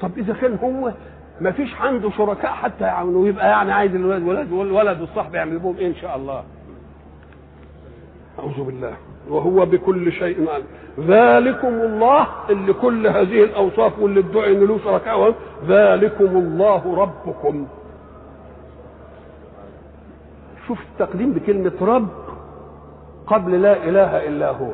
طب 0.00 0.10
إذا 0.18 0.34
كان 0.34 0.58
هو 0.62 0.92
ما 1.40 1.50
فيش 1.50 1.74
عنده 1.80 2.10
شركاء 2.10 2.50
حتى 2.52 2.84
يعاونوه. 2.84 3.28
يبقى 3.28 3.48
يعني 3.48 3.72
عايز 3.72 3.94
الولد 3.94 4.22
ولد 4.22 4.52
والولد 4.52 5.00
والصحب 5.00 5.34
يعمل 5.34 5.58
بهم 5.58 5.76
إيه 5.76 5.86
إن 5.86 5.94
شاء 5.94 6.16
الله. 6.16 6.44
أعوذ 8.38 8.62
بالله. 8.64 8.92
وهو 9.28 9.66
بكل 9.66 10.12
شيء 10.12 10.50
عليم. 10.50 10.66
ذلكم 11.00 11.68
الله 11.68 12.26
اللي 12.50 12.72
كل 12.72 13.06
هذه 13.06 13.44
الأوصاف 13.44 13.98
واللي 13.98 14.20
ادعي 14.20 14.52
إن 14.52 14.64
له 14.64 14.78
شركاء 14.84 15.34
ذلكم 15.66 16.36
الله 16.36 16.96
ربكم. 16.96 17.66
شوف 20.66 20.78
التقديم 20.80 21.32
بكلمة 21.32 21.72
رب 21.80 22.08
قبل 23.26 23.62
لا 23.62 23.84
إله 23.88 24.28
إلا 24.28 24.50
هو. 24.50 24.72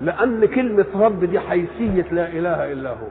لأن 0.00 0.44
كلمة 0.44 0.86
رب 0.94 1.24
دي 1.24 1.40
حيثية 1.40 2.06
لا 2.12 2.28
إله 2.28 2.72
إلا 2.72 2.90
هو. 2.90 3.08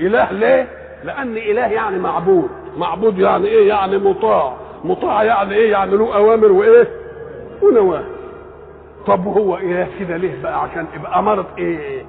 إله 0.00 0.32
ليه؟ 0.32 0.68
لأن 1.04 1.36
إله 1.36 1.66
يعني 1.66 1.98
معبود 1.98 2.48
معبود 2.76 3.18
يعني 3.18 3.46
إيه؟ 3.46 3.68
يعني 3.68 3.98
مطاع 3.98 4.56
مطاع 4.84 5.22
يعني 5.24 5.54
إيه؟ 5.54 5.70
يعني 5.72 5.96
له 5.96 6.16
أوامر 6.16 6.52
وإيه؟ 6.52 6.88
ونواهي 7.62 8.04
طب 9.06 9.26
هو 9.26 9.56
إله 9.56 9.88
كده 10.00 10.16
ليه 10.16 10.42
بقى 10.42 10.62
عشان 10.62 10.86
يبقى 10.96 11.18
أمارة 11.18 11.46
إيه؟ 11.58 12.02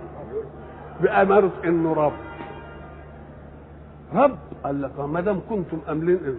بأمارة 1.01 1.51
إنه 1.65 1.93
رب 1.93 2.13
رب 4.15 4.37
قال 4.63 4.81
لك 4.81 4.99
ما 4.99 5.21
دام 5.21 5.41
كنتم 5.49 5.77
أملين 5.89 6.19
إيه؟ 6.25 6.33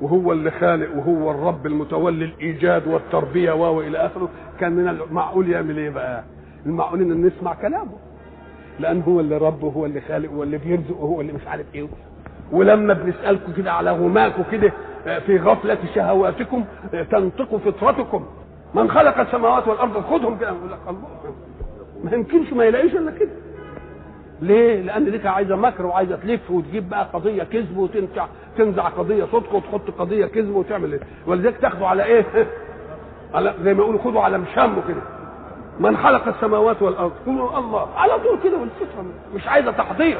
وهو 0.00 0.32
اللي 0.32 0.50
خالق 0.50 0.96
وهو 0.96 1.30
الرب 1.30 1.66
المتولي 1.66 2.24
الإيجاد 2.24 2.86
والتربية 2.88 3.52
و 3.52 3.80
إلى 3.80 3.98
آخره 3.98 4.28
كان 4.60 4.72
من 4.72 4.88
المعقول 4.88 5.50
يعمل 5.50 5.78
إيه 5.78 5.90
بقى؟ 5.90 6.24
المعقول 6.66 7.00
ان 7.00 7.26
نسمع 7.26 7.54
كلامه 7.54 7.92
لأن 8.80 9.02
هو 9.02 9.20
اللي 9.20 9.36
رب 9.36 9.62
وهو 9.62 9.86
اللي 9.86 10.00
خالق 10.00 10.32
وهو 10.32 10.42
اللي 10.42 10.58
بيرزق 10.58 11.00
وهو 11.00 11.20
اللي 11.20 11.32
مش 11.32 11.46
عارف 11.46 11.66
إيه 11.74 11.86
ولما 12.52 12.94
بنسألكم 12.94 13.52
كده 13.52 13.72
على 13.72 13.90
غماكم 13.90 14.42
كده 14.52 14.72
في 15.26 15.38
غفلة 15.38 15.78
شهواتكم 15.94 16.64
تنطق 17.10 17.56
فطرتكم 17.56 18.26
من 18.74 18.90
خلق 18.90 19.18
السماوات 19.18 19.68
والأرض 19.68 20.00
خذهم 20.00 20.38
كده 20.38 20.48
يقول 20.48 20.72
لك 20.72 20.78
الله 20.88 21.08
ما 22.04 22.12
يمكنش 22.12 22.52
ما 22.52 22.64
يلاقيش 22.64 22.94
إلا 22.94 23.10
كده 23.10 23.30
ليه؟ 24.42 24.82
لأن 24.82 25.10
ديك 25.10 25.26
عايزة 25.26 25.56
مكر 25.56 25.86
وعايزة 25.86 26.16
تلف 26.16 26.50
وتجيب 26.50 26.88
بقى 26.88 27.08
قضية 27.12 27.42
كذب 27.42 27.76
وتنزع 27.76 28.26
تنزع 28.58 28.88
قضية 28.88 29.24
صدق 29.24 29.54
وتحط 29.54 29.90
قضية 29.98 30.26
كذب 30.26 30.54
وتعمل 30.54 30.92
إيه؟ 30.92 31.00
ولذلك 31.26 31.56
تاخدوا 31.56 31.86
على 31.86 32.04
إيه؟ 32.04 32.24
على 33.34 33.54
زي 33.62 33.74
ما 33.74 33.82
يقولوا 33.82 34.00
خدوا 34.02 34.20
على 34.20 34.38
مشامه 34.38 34.82
كده. 34.88 35.19
من 35.80 35.96
خلق 35.96 36.28
السماوات 36.28 36.82
والأرض؟ 36.82 37.12
قولوا 37.26 37.58
الله 37.58 37.88
على 37.96 38.12
طول 38.18 38.38
كده 38.44 38.56
والفطرة 38.58 39.04
مش 39.34 39.48
عايزة 39.48 39.70
تحضير. 39.70 40.18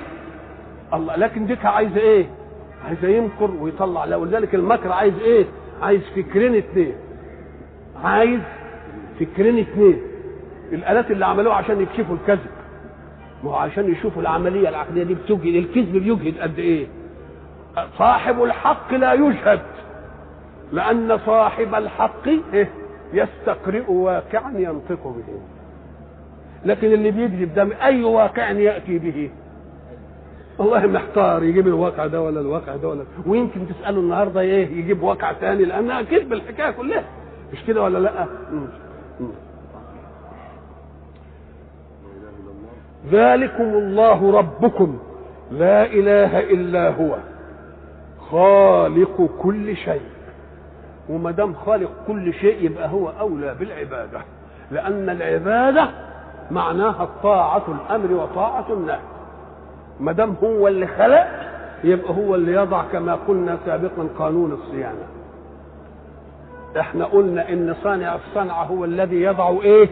الله 0.94 1.16
لكن 1.16 1.47
ديك 1.47 1.64
عايزة 1.66 1.97
إيه؟ 2.00 2.26
عايزة 2.86 3.08
يمكر 3.08 3.50
ويطلع 3.60 4.16
ولذلك 4.16 4.55
المكر 4.55 4.92
عايز 4.92 5.14
إيه؟ 5.20 5.44
عايز 5.82 6.00
فكرين 6.16 6.55
اتنين. 6.55 6.92
عايز 8.05 8.40
فكرين 9.20 9.58
اتنين. 9.58 10.02
الآلات 10.72 11.10
اللي 11.10 11.26
عملوها 11.26 11.55
عشان 11.56 11.80
يكشفوا 11.80 12.14
الكذب. 12.16 12.50
ما 13.44 13.50
هو 13.50 13.55
عشان 13.55 13.92
يشوفوا 13.92 14.22
العملية 14.22 14.68
العقديه 14.68 15.02
دي 15.02 15.14
بتجهد 15.14 15.55
الكذب 15.55 15.92
بيجهد 15.92 16.39
قد 16.40 16.58
إيه 16.58 16.86
صاحب 17.98 18.42
الحق 18.42 18.94
لا 18.94 19.12
يجهد 19.12 19.60
لأن 20.72 21.18
صاحب 21.26 21.74
الحق 21.74 22.28
إيه؟ 22.52 22.68
يستقرئ 23.12 23.90
واقعا 23.90 24.52
ينطق 24.58 25.05
به. 25.06 25.40
لكن 26.64 26.92
اللي 26.92 27.10
بيكذب 27.10 27.55
ده 27.55 27.68
أي 27.82 28.05
واقع 28.05 28.50
يأتي 28.50 28.98
به؟ 28.98 29.30
والله 30.58 30.86
محتار 30.86 31.42
يجيب 31.42 31.66
الواقع 31.66 32.06
ده 32.06 32.22
ولا 32.22 32.40
الواقع 32.40 32.76
ده 32.76 32.89
ولا 32.89 33.05
ويمكن 33.26 33.60
تسأله 33.68 34.00
النهارده 34.00 34.40
إيه 34.40 34.68
يجيب 34.78 35.02
واقع 35.02 35.32
ثاني 35.32 35.64
لانها 35.64 36.02
كذب 36.02 36.32
الحكاية 36.32 36.70
كلها. 36.70 37.05
مش 37.52 37.64
كده 37.66 37.82
ولا 37.82 37.98
لأ. 37.98 38.26
ذلكم 43.10 43.62
الله 43.74 44.39
ربكم. 44.39 44.98
لا 45.52 45.86
إله 45.86 46.40
إلا 46.40 46.90
هو. 46.90 47.16
خالق 48.30 49.30
كل 49.42 49.76
شيء. 49.76 50.00
وما 51.10 51.30
دام 51.30 51.55
خالق 51.55 51.90
كل 52.06 52.34
شيء 52.34 52.64
يبقى 52.64 52.89
هو 52.89 53.12
أولى 53.20 53.55
بالعبادة. 53.55 54.20
لأن 54.70 55.10
العبادة 55.10 55.90
معناها 56.50 57.02
الطاعه 57.02 57.64
الأمر 57.68 58.12
وطاعة 58.12 58.66
النهي. 58.70 59.00
ما 60.00 60.12
دام 60.12 60.34
هو 60.44 60.68
اللي 60.68 60.86
خلق 60.86 61.26
يبقى 61.84 62.14
هو 62.14 62.34
اللي 62.34 62.52
يضع 62.52 62.82
كما 62.92 63.14
قلنا 63.14 63.58
سابقا 63.66 64.08
قانون 64.18 64.52
الصيانة. 64.52 65.06
إحنا 66.80 67.05
قلنا 67.05 67.48
إن 67.48 67.74
صانع 67.82 68.14
الصنعة 68.14 68.64
هو 68.64 68.84
الذي 68.84 69.22
يضع 69.22 69.50
إيه؟ 69.62 69.89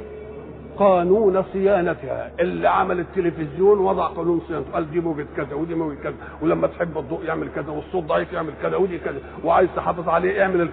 قانون 0.78 1.42
صيانتها. 1.42 2.30
اللي 2.40 2.68
عمل 2.68 3.00
التلفزيون 3.00 3.78
وضع 3.78 4.06
قانون 4.06 4.40
صيانته. 4.48 4.72
قال 4.72 4.90
دي 4.90 5.00
موجة 5.00 5.26
كذا 5.36 5.54
ودي 5.54 5.74
موجة 5.74 5.96
كذا. 6.02 6.14
ولما 6.42 6.66
تحب 6.66 6.98
الضوء 6.98 7.24
يعمل 7.24 7.48
كذا 7.54 7.70
والصوت 7.70 8.04
ضعيف 8.04 8.32
يعمل 8.32 8.52
كذا 8.62 8.76
ودي 8.76 8.98
كذا. 8.98 9.18
وعايز 9.44 9.68
تحافظ 9.76 10.08
عليه 10.08 10.42
اعمل. 10.42 10.68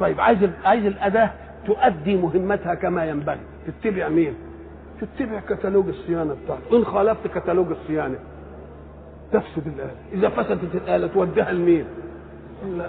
طيب 0.00 0.20
عايز 0.20 0.38
عايز 0.64 0.86
الأداة 0.86 1.30
تؤدي 1.66 2.16
مهمتها 2.16 2.74
كما 2.74 3.04
ينبغي. 3.04 3.38
تتبع 3.66 4.08
مين؟ 4.08 4.34
تتبع 5.00 5.40
كتالوج 5.40 5.88
الصيانة 5.88 6.36
بتاعته 6.44 6.76
إن 6.78 6.84
خالفت 6.84 7.26
كتالوج 7.38 7.66
الصيانة 7.70 8.16
تفسد 9.32 9.66
الآلة. 9.66 9.94
إذا 10.12 10.28
فسدت 10.28 10.74
الآلة 10.74 11.06
توديها 11.06 11.52
لمين؟ 11.52 11.84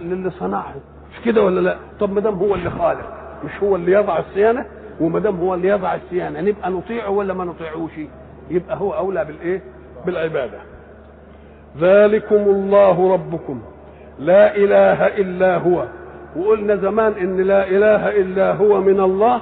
للي 0.01 0.30
صنعها. 0.32 0.75
مش 1.11 1.25
كده 1.25 1.43
ولا 1.43 1.59
لا؟ 1.59 1.77
طب 2.00 2.11
ما 2.14 2.22
دام 2.22 2.34
هو 2.34 2.56
اللي 2.56 2.69
خالق 2.69 3.14
مش 3.45 3.64
هو 3.64 3.75
اللي 3.75 3.92
يضع 3.92 4.19
الصيانة؟ 4.19 4.66
وما 5.01 5.19
دام 5.19 5.40
هو 5.40 5.53
اللي 5.53 5.67
يضع 5.67 5.95
الصيانة 5.95 6.42
نبقى 6.42 6.69
نطيعه 6.72 7.09
ولا 7.09 7.34
ما 7.34 7.45
نطيعوش؟ 7.45 7.92
يبقى 8.50 8.77
هو 8.77 8.93
أولى 8.93 9.25
بالإيه؟ 9.25 9.61
بالعبادة. 10.06 10.58
ذلكم 11.80 12.35
الله 12.35 13.14
ربكم. 13.14 13.61
لا 14.19 14.56
إله 14.56 15.08
إلا 15.08 15.58
هو. 15.58 15.85
وقلنا 16.36 16.76
زمان 16.76 17.14
إن 17.14 17.42
لا 17.42 17.68
إله 17.68 18.10
إلا 18.10 18.52
هو 18.54 18.82
من 18.82 19.00
الله 19.00 19.42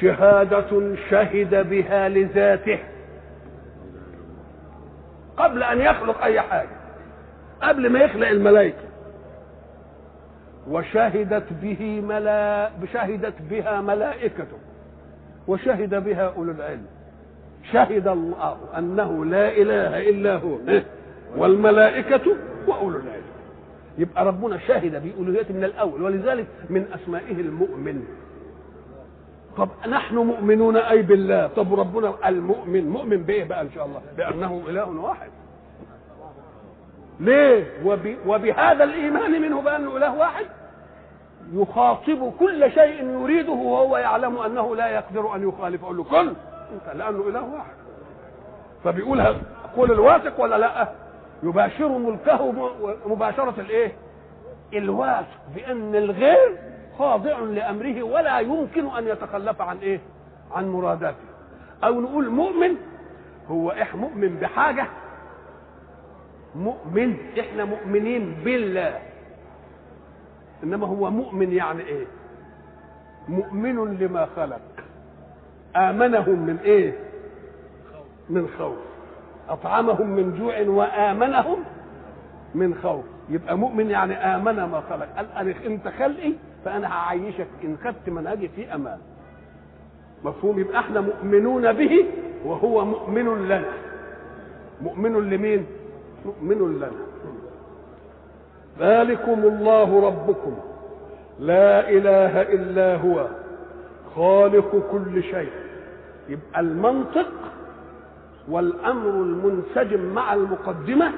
شهادة 0.00 0.96
شهد 1.10 1.68
بها 1.70 2.08
لذاته. 2.08 2.78
قبل 5.36 5.62
أن 5.62 5.80
يخلق 5.80 6.22
أي 6.22 6.40
حاجة. 6.40 6.78
قبل 7.62 7.92
ما 7.92 7.98
يخلق 7.98 8.28
الملائكة. 8.28 8.88
وشهدت 10.70 11.52
به 11.62 12.00
ملا 12.00 12.70
شهدت 12.92 13.34
بها 13.50 13.80
ملائكته. 13.80 14.58
وشهد 15.48 16.04
بها 16.04 16.32
أولو 16.36 16.52
العلم. 16.52 16.86
شهد 17.72 18.08
الله 18.08 18.56
أنه 18.78 19.24
لا 19.24 19.48
إله 19.48 20.10
إلا 20.10 20.36
هو. 20.36 20.58
والملائكة 21.36 22.36
وأولو 22.66 22.96
العلم. 22.96 23.27
يبقى 23.98 24.24
ربنا 24.24 24.58
شهد 24.58 25.02
بألوهيته 25.02 25.54
من 25.54 25.64
الأول 25.64 26.02
ولذلك 26.02 26.46
من 26.70 26.86
أسمائه 26.94 27.40
المؤمن. 27.40 28.04
طب 29.56 29.68
نحن 29.88 30.14
مؤمنون 30.16 30.76
أي 30.76 31.02
بالله؟ 31.02 31.46
طب 31.46 31.74
ربنا 31.80 32.14
المؤمن 32.28 32.88
مؤمن 32.88 33.16
بإيه 33.22 33.44
بقى 33.44 33.62
إن 33.62 33.70
شاء 33.74 33.86
الله؟ 33.86 34.00
بأنه 34.16 34.62
إله 34.68 34.88
واحد. 34.88 35.30
ليه؟ 37.20 37.64
وب... 37.84 38.16
وبهذا 38.26 38.84
الإيمان 38.84 39.42
منه 39.42 39.60
بأنه 39.60 39.96
إله 39.96 40.18
واحد؟ 40.18 40.46
يخاطب 41.52 42.32
كل 42.38 42.72
شيء 42.72 43.04
يريده 43.04 43.52
وهو 43.52 43.96
يعلم 43.96 44.38
أنه 44.38 44.76
لا 44.76 44.88
يقدر 44.88 45.34
أن 45.34 45.48
يخالف 45.48 45.82
يقول 45.82 45.96
له 45.96 46.04
كن 46.04 46.28
أنت 46.74 46.96
لأنه 46.96 47.28
إله 47.28 47.42
واحد. 47.54 47.72
فبيقولها 48.84 49.36
قول 49.76 49.92
الواثق 49.92 50.40
ولا 50.40 50.58
لأ؟ 50.58 50.88
يباشر 51.42 51.88
ملكه 51.88 52.52
مباشرة 53.06 53.54
الإيه؟ 53.60 53.92
الواثق 54.72 55.40
بأن 55.54 55.94
الغير 55.94 56.58
خاضع 56.98 57.38
لأمره 57.38 58.02
ولا 58.02 58.40
يمكن 58.40 58.86
أن 58.86 59.08
يتخلف 59.08 59.60
عن 59.62 59.78
إيه؟ 59.78 60.00
عن 60.52 60.68
مراداته. 60.68 61.28
أو 61.84 62.00
نقول 62.00 62.30
مؤمن 62.30 62.76
هو 63.48 63.70
إح 63.70 63.94
مؤمن 63.94 64.36
بحاجة. 64.36 64.86
مؤمن 66.54 67.16
إحنا 67.40 67.64
مؤمنين 67.64 68.34
بالله. 68.44 68.98
إنما 70.62 70.86
هو 70.86 71.10
مؤمن 71.10 71.52
يعني 71.52 71.82
إيه؟ 71.82 72.06
مؤمن 73.28 73.98
لما 73.98 74.28
خلق. 74.36 74.60
آمنهم 75.76 76.46
من 76.46 76.58
إيه؟ 76.64 76.98
من 78.30 78.48
خوف. 78.58 78.87
أطعمهم 79.48 80.06
من 80.06 80.38
جوع 80.38 80.60
وآمنهم 80.60 81.58
من 82.54 82.74
خوف. 82.74 83.04
يبقى 83.28 83.58
مؤمن 83.58 83.90
يعني 83.90 84.14
آمن 84.14 84.64
ما 84.64 84.82
خلق. 84.90 85.08
قال 85.16 85.26
أنا 85.36 85.54
انت 85.66 85.88
خلقي 85.88 86.32
فأنا 86.64 86.92
هعيشك. 86.92 87.46
إن 87.64 87.76
خدت 87.84 88.08
منهجي 88.08 88.48
في 88.48 88.74
أمان. 88.74 88.98
مفهوم؟ 90.24 90.60
يبقى 90.60 90.78
إحنا 90.78 91.00
مؤمنون 91.00 91.72
به 91.72 92.06
وهو 92.44 92.84
مؤمن 92.84 93.48
لنا. 93.48 93.72
مؤمن 94.82 95.30
لمين؟ 95.30 95.66
مؤمن 96.26 96.78
لنا. 96.78 96.90
ذلكم 98.80 99.40
الله 99.44 100.06
ربكم. 100.06 100.54
لا 101.40 101.90
إله 101.90 102.42
إلا 102.42 102.96
هو. 102.96 103.26
خالق 104.16 104.82
كل 104.92 105.22
شيء. 105.22 105.50
يبقى 106.28 106.60
المنطق 106.60 107.32
والأمر 108.48 109.10
المنسجم 109.10 110.14
مع 110.14 110.34
المقدمة 110.34 111.12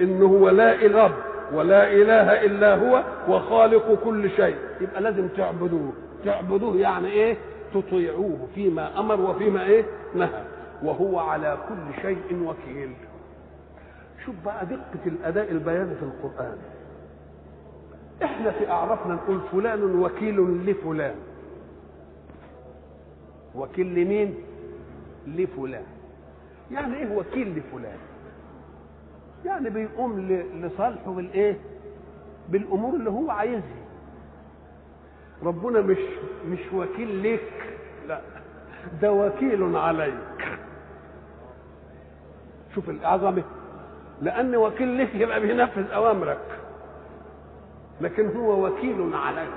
إنه 0.00 0.26
هو 0.26 0.48
لا 0.48 0.74
إله 0.74 1.14
ولا 1.52 1.92
إله 1.92 2.44
إلا 2.46 2.74
هو 2.74 3.04
وخالق 3.28 3.94
كل 4.04 4.30
شيء. 4.30 4.56
يبقى 4.80 5.00
لازم 5.00 5.28
تعبدوه. 5.28 5.92
تعبدوه 6.24 6.76
يعني 6.76 7.08
إيه؟ 7.08 7.36
تطيعوه 7.74 8.48
فيما 8.54 9.00
أمر 9.00 9.20
وفيما 9.20 9.62
إيه؟ 9.64 9.84
نهى. 10.14 10.44
وهو 10.82 11.18
على 11.18 11.58
كل 11.68 12.02
شيء 12.02 12.42
وكيل. 12.46 12.92
شوف 14.26 14.34
بقى 14.44 14.66
دقة 14.66 15.06
الأداء 15.06 15.50
البياني 15.50 15.94
في 15.94 16.02
القرآن. 16.02 16.58
إحنا 18.22 18.50
في 18.50 18.70
أعرفنا 18.70 19.14
نقول 19.14 19.40
فلان 19.52 20.00
وكيل 20.00 20.40
لفلان. 20.66 21.14
وكيل 23.54 23.94
لمين؟ 23.94 24.34
لفلان. 25.26 25.84
يعني 26.72 26.96
إيه 26.96 27.16
وكيل 27.16 27.58
لفلان؟ 27.58 27.98
يعني 29.44 29.70
بيقوم 29.70 30.20
لصالحه 30.54 31.10
بالإيه؟ 31.10 31.56
بالأمور 32.48 32.94
اللي 32.94 33.10
هو 33.10 33.30
عايزها. 33.30 33.80
ربنا 35.42 35.80
مش 35.80 35.98
مش 36.48 36.58
وكيل 36.74 37.32
لك 37.32 37.74
لا 38.08 38.20
ده 39.02 39.12
وكيل 39.12 39.76
عليك. 39.76 40.58
شوف 42.74 42.90
العظمة. 42.90 43.42
لأن 44.22 44.56
وكيل 44.56 44.98
لك 44.98 45.14
يبقى 45.14 45.40
بينفذ 45.40 45.90
أوامرك. 45.90 46.40
لكن 48.00 48.36
هو 48.36 48.66
وكيل 48.66 49.14
عليك. 49.14 49.50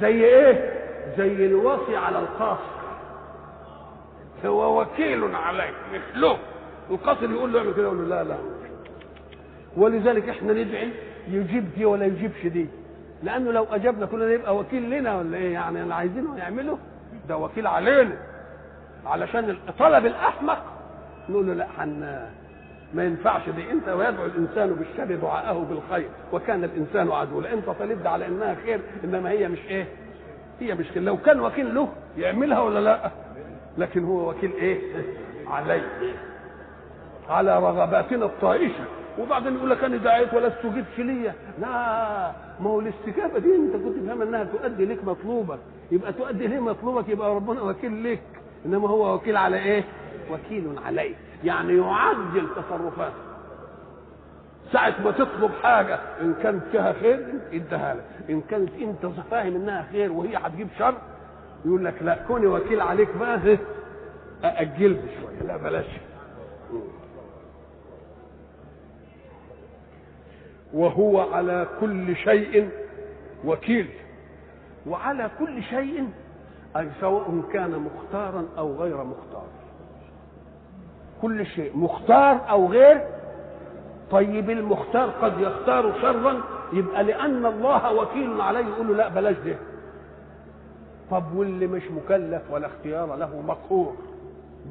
زي 0.00 0.24
إيه؟ 0.24 0.82
زي 1.18 1.46
الوصي 1.46 1.96
على 1.96 2.18
القاصر 2.18 2.81
هو 4.46 4.80
وكيل 4.82 5.34
عليك 5.34 5.74
مش 5.94 6.00
له 6.16 6.38
القاصر 6.90 7.30
يقول 7.30 7.52
له 7.52 7.58
اعمل 7.58 7.74
كده 7.74 7.82
يقول 7.82 7.98
له 7.98 8.04
لا 8.22 8.28
لا. 8.28 8.36
ولذلك 9.76 10.28
إحنا 10.28 10.52
ندعي 10.52 10.90
يجيب 11.28 11.74
دي 11.76 11.84
ولا 11.84 12.06
يجيبش 12.06 12.46
دي. 12.46 12.66
لأنه 13.22 13.52
لو 13.52 13.64
أجبنا 13.70 14.06
كلنا 14.06 14.32
يبقى 14.32 14.56
وكيل 14.56 14.90
لنا 14.90 15.16
ولا 15.18 15.36
إيه؟ 15.36 15.52
يعني 15.52 15.82
اللي 15.82 15.94
عايزينه 15.94 16.38
يعمله. 16.38 16.78
ده 17.28 17.36
وكيل 17.36 17.66
علينا. 17.66 18.16
علشان 19.06 19.56
طلب 19.78 20.06
الأحمق 20.06 20.64
نقول 21.28 21.46
له 21.46 21.54
لا 21.54 21.66
حن 21.78 22.00
ما 22.94 23.04
ينفعش 23.04 23.48
دي. 23.48 23.70
أنت 23.70 23.88
ويدعو 23.88 24.24
الإنسان 24.26 24.72
بالشر 24.74 25.14
دعاءه 25.14 25.66
بالخير. 25.70 26.08
وكان 26.32 26.64
الإنسان 26.64 27.10
عدوا 27.10 27.52
انت 27.52 27.66
طالب 27.70 28.06
على 28.06 28.26
إنها 28.26 28.54
خير 28.64 28.80
إنما 29.04 29.30
هي 29.30 29.48
مش 29.48 29.58
إيه؟ 29.68 29.86
هي 30.60 30.74
مش 30.74 30.86
خير 30.90 31.02
لو 31.02 31.16
كان 31.16 31.40
وكيل 31.40 31.74
له 31.74 31.88
يعملها 32.16 32.60
ولا 32.60 32.78
لا؟ 32.78 33.10
لكن 33.78 34.04
هو 34.04 34.30
وكيل 34.30 34.52
إيه؟ 34.52 34.80
علي. 35.46 35.82
على 37.28 37.58
رغباتنا 37.58 38.24
الطائشة. 38.24 38.84
وبعدين 39.18 39.56
يقول 39.56 39.70
لك 39.70 39.84
أنا 39.84 39.96
دعيت 39.96 40.34
ولا 40.34 40.48
استجبت 40.48 40.98
ليا 40.98 41.34
لا 41.58 41.68
ما 42.60 42.70
هو 42.70 42.80
الاستجابة 42.80 43.38
دي 43.38 43.56
أنت 43.56 43.72
كنت 43.72 44.06
فاهم 44.08 44.22
إنها 44.22 44.44
تؤدي 44.44 44.84
لك 44.84 45.04
مطلوبك. 45.04 45.58
يبقى 45.92 46.12
تؤدي 46.12 46.46
ليه 46.46 46.60
مطلوبك؟ 46.60 47.08
يبقى 47.08 47.34
ربنا 47.34 47.62
وكيل 47.62 48.12
لك 48.12 48.22
إنما 48.66 48.88
هو 48.88 49.14
وكيل 49.14 49.36
على 49.36 49.56
إيه؟ 49.56 49.84
وكيل 50.30 50.78
عليه 50.86 51.14
يعني 51.44 51.76
يعجل 51.76 52.46
تصرفاته. 52.56 53.14
ساعة 54.72 54.94
ما 55.04 55.10
تطلب 55.10 55.50
حاجة 55.62 55.98
إن 56.20 56.34
كانت 56.42 56.62
فيها 56.72 56.92
خير 56.92 57.26
اديها 57.52 57.94
لك، 57.94 58.30
إن 58.30 58.40
كانت 58.40 58.70
أنت 58.82 59.06
فاهم 59.30 59.54
إنها 59.56 59.86
خير 59.92 60.12
وهي 60.12 60.36
هتجيب 60.36 60.68
شر 60.78 60.94
يقول 61.64 61.84
لك 61.84 61.94
لا 62.02 62.18
كوني 62.28 62.46
وكيل 62.46 62.80
عليك 62.80 63.08
بقى 63.20 63.58
أأجل 64.44 64.96
شوية 65.20 65.42
لا 65.48 65.56
بلاش. 65.56 65.86
وهو 70.72 71.20
على 71.20 71.66
كل 71.80 72.16
شيء 72.16 72.70
وكيل. 73.44 73.88
وعلى 74.86 75.30
كل 75.38 75.62
شيء 75.62 76.08
أي 76.76 76.88
سواء 77.00 77.42
كان 77.52 77.70
مختارا 77.78 78.46
أو 78.58 78.74
غير 78.76 78.96
مختار. 79.04 79.46
كل 81.22 81.46
شيء 81.46 81.76
مختار 81.76 82.40
أو 82.50 82.66
غير 82.66 83.00
طيب 84.10 84.50
المختار 84.50 85.10
قد 85.10 85.40
يختار 85.40 86.00
شرا 86.00 86.40
يبقى 86.72 87.04
لأن 87.04 87.46
الله 87.46 87.92
وكيل 87.94 88.40
عليه 88.40 88.66
يقول 88.66 88.88
له 88.88 88.94
لا 88.94 89.08
بلاش 89.08 89.36
ده 89.36 89.56
طب 91.12 91.34
واللي 91.34 91.66
مش 91.66 91.82
مكلف 91.90 92.42
ولا 92.50 92.66
اختيار 92.66 93.16
له 93.16 93.40
مقهور. 93.40 93.96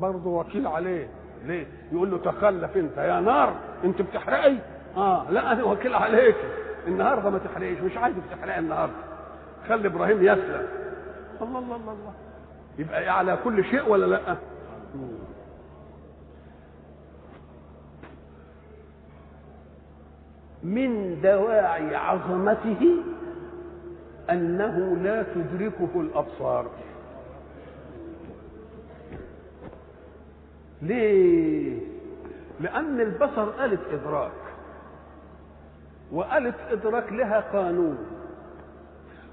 برضه 0.01 0.29
وكيل 0.29 0.67
عليه. 0.67 1.07
ليه؟ 1.45 1.67
يقول 1.91 2.11
له 2.11 2.17
تخلف 2.17 2.77
انت. 2.77 2.97
يا 2.97 3.19
نار! 3.19 3.55
انت 3.83 4.01
بتحرقي؟ 4.01 4.55
آه 4.97 5.31
لا 5.31 5.51
أنا 5.51 5.63
وكيل 5.63 5.95
عليك. 5.95 6.35
النهارده 6.87 7.29
ما 7.29 7.37
تحرقيش. 7.37 7.79
مش 7.79 7.97
عايزك 7.97 8.21
تحرقي 8.31 8.59
النهارده. 8.59 8.93
خلي 9.69 9.87
إبراهيم 9.87 10.17
يسلم. 10.23 10.67
الله 11.41 11.59
الله 11.59 11.75
الله 11.75 11.91
الله. 11.91 12.13
يبقى 12.79 13.17
على 13.17 13.37
كل 13.43 13.63
شيء 13.65 13.89
ولا 13.89 14.05
لا؟ 14.05 14.35
من 20.63 21.21
دواعي 21.21 21.95
عظمته 21.95 22.87
أنه 24.31 24.97
لا 25.03 25.23
تدركه 25.23 25.89
الأبصار. 25.95 26.69
ليه؟ 30.81 31.79
لأن 32.59 33.01
البصر 33.01 33.65
آلة 33.65 33.79
إدراك 33.93 34.31
وآلة 36.11 36.53
إدراك 36.71 37.13
لها 37.13 37.39
قانون. 37.53 37.97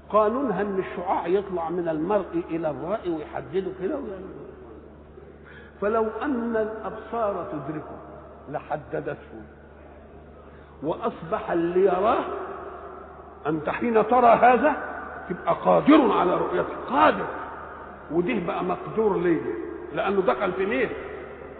قانونها 0.09 0.61
إن 0.61 0.79
الشعاع 0.79 1.27
يطلع 1.27 1.69
من 1.69 1.89
المرء 1.89 2.43
إلى 2.49 2.69
الرأي 2.69 3.09
ويحدده 3.09 3.71
كده 3.81 3.99
فلو 5.81 6.07
أن 6.21 6.55
الأبصار 6.55 7.47
تدركه 7.51 7.97
لحددته 8.51 9.41
وأصبح 10.83 11.51
اللي 11.51 11.85
يراه 11.85 12.23
أنت 13.47 13.69
حين 13.69 14.07
ترى 14.07 14.27
هذا 14.27 14.88
تبقى 15.29 15.53
قادر 15.65 16.11
على 16.11 16.37
رؤيته 16.37 16.75
قادر. 16.89 17.25
وده 18.11 18.39
بقى 18.47 18.63
مقدور 18.63 19.17
ليه 19.17 19.41
لأنه 19.93 20.21
دخل 20.21 20.51
في 20.51 20.65
مين؟ 20.65 20.89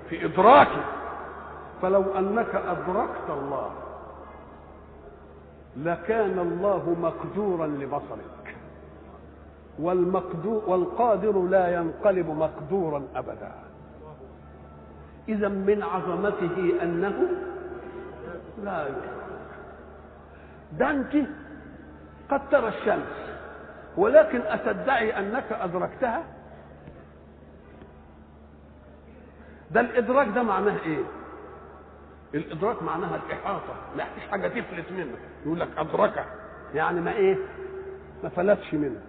في 0.10 0.26
ادراكه 0.26 0.84
فلو 1.82 2.04
أنك 2.18 2.56
أدركت 2.56 3.30
الله 3.30 3.72
لكان 5.78 6.40
الله 6.40 6.96
مقدورا 7.02 7.68
لبصرك. 7.68 8.56
والمقدور 9.80 10.64
والقادر 10.68 11.42
لا 11.42 11.74
ينقلب 11.74 12.30
مقدورا 12.30 13.04
أبدا. 13.16 13.52
إذا 15.30 15.48
من 15.48 15.84
عظمته 15.84 16.74
أنه 16.84 17.28
لا 18.64 18.88
يدرك 18.88 19.20
ده 20.80 20.90
أنت. 20.92 21.16
قد 22.32 22.50
ترى 22.50 22.68
الشمس. 22.68 23.29
ولكن 24.00 24.42
أتدعي 24.42 25.20
أنك 25.20 25.46
أدركتها؟ 25.52 26.24
ده 29.72 29.82
الإدراك 29.82 30.28
ده 30.36 30.44
معناه 30.44 30.78
إيه؟ 30.86 31.04
الإدراك 32.34 32.84
معناها 32.84 33.16
الإحاطة 33.26 33.74
ما 33.98 34.04
فيش 34.16 34.24
حاجة 34.32 34.48
تفلت 34.48 34.92
منك 34.92 35.20
يقول 35.46 35.60
لك 35.60 35.68
أدركه 35.78 36.26
يعني 36.74 37.02
ما 37.02 37.14
إيه؟ 37.14 37.38
ما 38.24 38.30
فلتش 38.30 38.74
منه. 38.74 39.02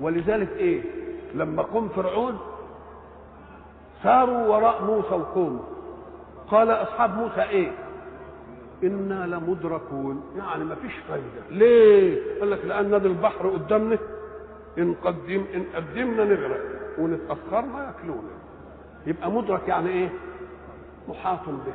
ولذلك 0.00 0.48
إيه؟ 0.56 0.82
لما 1.34 1.62
قم 1.62 1.88
فرعون 1.88 2.38
ساروا 4.02 4.46
وراء 4.46 4.84
موسى 4.84 5.14
وقوموا 5.14 5.62
قال 6.50 6.70
أصحاب 6.70 7.14
موسى 7.16 7.42
إيه؟ 7.42 7.70
إنا 8.82 9.26
لمدركون. 9.26 10.22
يعني 10.36 10.64
ما 10.64 10.74
فيش 10.74 10.92
فايدة. 11.08 11.26
ليه؟ 11.50 12.20
قال 12.40 12.50
لك 12.50 12.64
لأن 12.64 12.90
ده 12.90 12.96
البحر 12.96 13.48
قدامنا 13.48 13.98
إن 14.78 14.94
قدم 15.04 15.44
إن 15.54 15.64
قدمنا 15.74 16.24
نغرق 16.24 16.60
ونتاخرنا 16.98 17.86
ياكلونا 17.86 18.34
يبقى 19.06 19.30
مدرك 19.30 19.68
يعني 19.68 19.88
إيه؟ 19.88 20.08
محاط 21.08 21.48
به. 21.48 21.74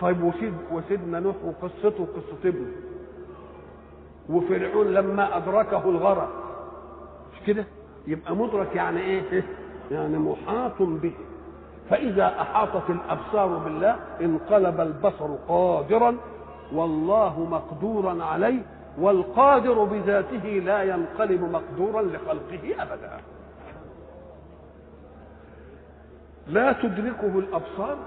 طيب 0.00 0.22
وسيد 0.22 0.54
وسيدنا 0.72 1.20
نوح 1.20 1.36
وقصته 1.44 2.02
وقصة 2.02 2.48
ابنه. 2.48 2.72
وفرعون 4.28 4.86
لما 4.86 5.36
أدركه 5.36 5.88
الغرق. 5.88 6.30
مش 7.34 7.46
كده؟ 7.46 7.64
يبقى 8.06 8.36
مدرك 8.36 8.76
يعني 8.76 9.00
إيه؟ 9.00 9.44
يعني 9.90 10.18
محاط 10.18 10.82
به. 10.82 11.12
فإذا 11.90 12.26
أحاطت 12.40 12.90
الأبصار 12.90 13.48
بالله 13.48 13.96
انقلب 14.20 14.80
البصر 14.80 15.34
قادرا 15.48 16.16
والله 16.72 17.46
مقدورا 17.50 18.24
عليه 18.24 18.62
والقادر 18.98 19.84
بذاته 19.84 20.44
لا 20.48 20.82
ينقلب 20.82 21.42
مقدورا 21.42 22.02
لخلقه 22.02 22.82
أبدا. 22.82 23.20
لا 26.46 26.72
تدركه 26.72 27.38
الأبصار 27.38 27.98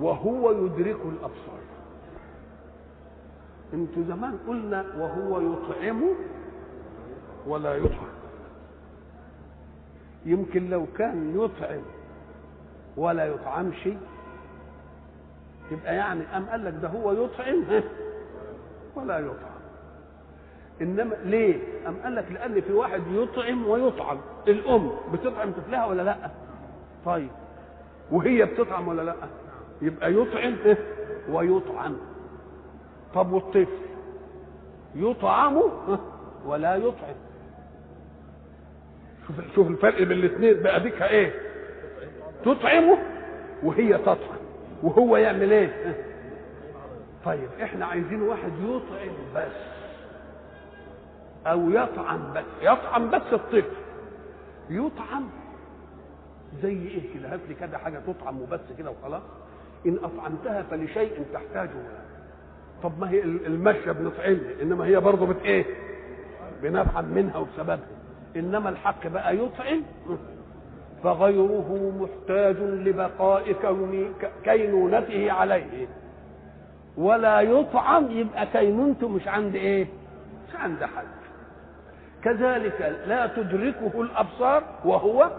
وهو 0.00 0.50
يدرك 0.50 1.00
الأبصار. 1.04 1.60
أنتوا 3.74 4.02
زمان 4.08 4.38
قلنا 4.48 4.84
وهو 4.98 5.40
يطعم 5.40 6.02
ولا 7.46 7.74
يطعم. 7.74 8.08
يمكن 10.24 10.70
لو 10.70 10.86
كان 10.98 11.40
يطعم 11.40 11.82
ولا 12.96 13.26
يطعم 13.26 13.72
شيء 13.72 13.98
يبقى 15.70 15.96
يعني 15.96 16.36
أم 16.36 16.46
قال 16.46 16.64
لك 16.64 16.74
ده 16.82 16.88
هو 16.88 17.12
يطعم؟ 17.12 17.64
ولا 18.98 19.18
يطعم. 19.18 19.58
إنما 20.82 21.14
ليه؟ 21.24 21.56
أم 21.88 21.96
قال 22.04 22.14
لك 22.14 22.32
لأن 22.32 22.60
في 22.60 22.72
واحد 22.72 23.02
يطعم 23.12 23.66
ويطعم. 23.68 24.18
الأم 24.48 24.90
بتطعم 25.12 25.52
طفلها 25.52 25.86
ولا 25.86 26.02
لأ؟ 26.02 26.16
طيب. 27.04 27.30
وهي 28.10 28.44
بتطعم 28.44 28.88
ولا 28.88 29.02
لأ؟ 29.02 29.14
يبقى 29.82 30.14
يطعم 30.14 30.56
ويطعم. 31.30 31.96
طب 33.14 33.32
والطفل؟ 33.32 33.66
يطعم 34.94 35.62
ولا 36.46 36.76
يطعم. 36.76 37.14
شوف 39.26 39.36
شوف 39.54 39.68
الفرق 39.68 39.98
بين 40.02 40.18
الاثنين. 40.18 40.62
بقى 40.62 40.80
ديك 40.80 41.02
إيه؟ 41.02 41.32
تطعمه 42.44 42.98
وهي 43.62 43.98
تطعم. 43.98 44.38
وهو 44.82 45.16
يعمل 45.16 45.52
إيه؟ 45.52 45.96
طيب 47.24 47.48
إحنا 47.62 47.86
عايزين 47.86 48.22
واحد 48.22 48.52
يطعم 48.62 49.14
بس 49.36 49.52
أو 51.46 51.70
يطعم 51.70 52.32
بس 52.34 52.44
يطعم 52.62 53.10
بس 53.10 53.22
الطفل. 53.32 53.64
يطعم 54.70 55.24
زي 56.62 56.72
إيه 56.72 57.14
كده؟ 57.14 57.32
هات 57.34 57.40
لي 57.48 57.54
كده 57.54 57.78
حاجة 57.78 57.98
تطعم 58.06 58.40
وبس 58.42 58.60
كده 58.78 58.90
وخلاص. 58.90 59.22
إن 59.86 59.98
أطعمتها 60.04 60.62
فلشيء 60.62 61.24
تحتاجه 61.32 61.70
طب 62.82 63.00
ما 63.00 63.10
هي 63.10 63.22
المشية 63.22 63.92
بنطعمها 63.92 64.62
إنما 64.62 64.84
هي 64.86 65.00
برضه 65.00 65.26
بت 65.26 65.42
إيه؟ 65.44 65.64
بنفعل 66.62 67.04
منها 67.06 67.36
وبسببها. 67.38 67.78
إنما 68.36 68.68
الحق 68.68 69.06
بقى 69.06 69.36
يطعم 69.38 69.82
فغيره 71.02 71.92
محتاج 72.00 72.56
لبقاء 72.58 73.52
كون 73.52 74.14
كينونته 74.44 75.32
عليه. 75.32 75.88
ولا 76.98 77.40
يطعم 77.40 78.10
يبقى 78.10 78.46
كينونته 78.46 79.08
مش 79.08 79.28
عند 79.28 79.54
إيه؟ 79.54 79.86
مش 80.48 80.56
عند 80.56 80.84
حد. 80.84 81.06
كذلك 82.24 82.98
لا 83.06 83.26
تدركه 83.26 84.02
الأبصار 84.02 84.62
وهو 84.84 85.30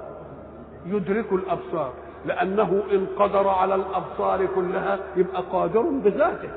يدرك 0.85 1.31
الأبصار 1.33 1.93
لأنه 2.25 2.83
إن 2.91 3.07
قدر 3.19 3.47
على 3.47 3.75
الأبصار 3.75 4.45
كلها 4.45 4.99
يبقى 5.15 5.43
قادر 5.51 5.81
بذاته. 5.81 6.49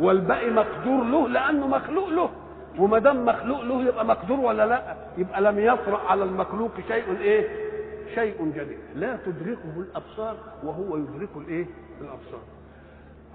والباقي 0.00 0.50
مقدور 0.50 1.04
له 1.04 1.28
لأنه 1.28 1.66
مخلوق 1.66 2.08
له. 2.08 2.30
وما 2.78 2.98
دام 2.98 3.24
مخلوق 3.24 3.60
له 3.60 3.82
يبقى 3.82 4.04
مقدور 4.04 4.40
ولا 4.40 4.66
لا؟ 4.66 4.96
يبقى 5.18 5.40
لم 5.40 5.58
يطرأ 5.58 6.00
على 6.08 6.24
المخلوق 6.24 6.70
شيء 6.88 7.04
إيه؟ 7.20 7.48
شيء 8.14 8.52
جديد. 8.56 8.78
لا 8.94 9.16
تدركه 9.26 9.72
الأبصار 9.76 10.36
وهو 10.64 10.96
يدرك 10.96 11.28
الإيه؟ 11.36 11.66
الأبصار. 12.00 12.40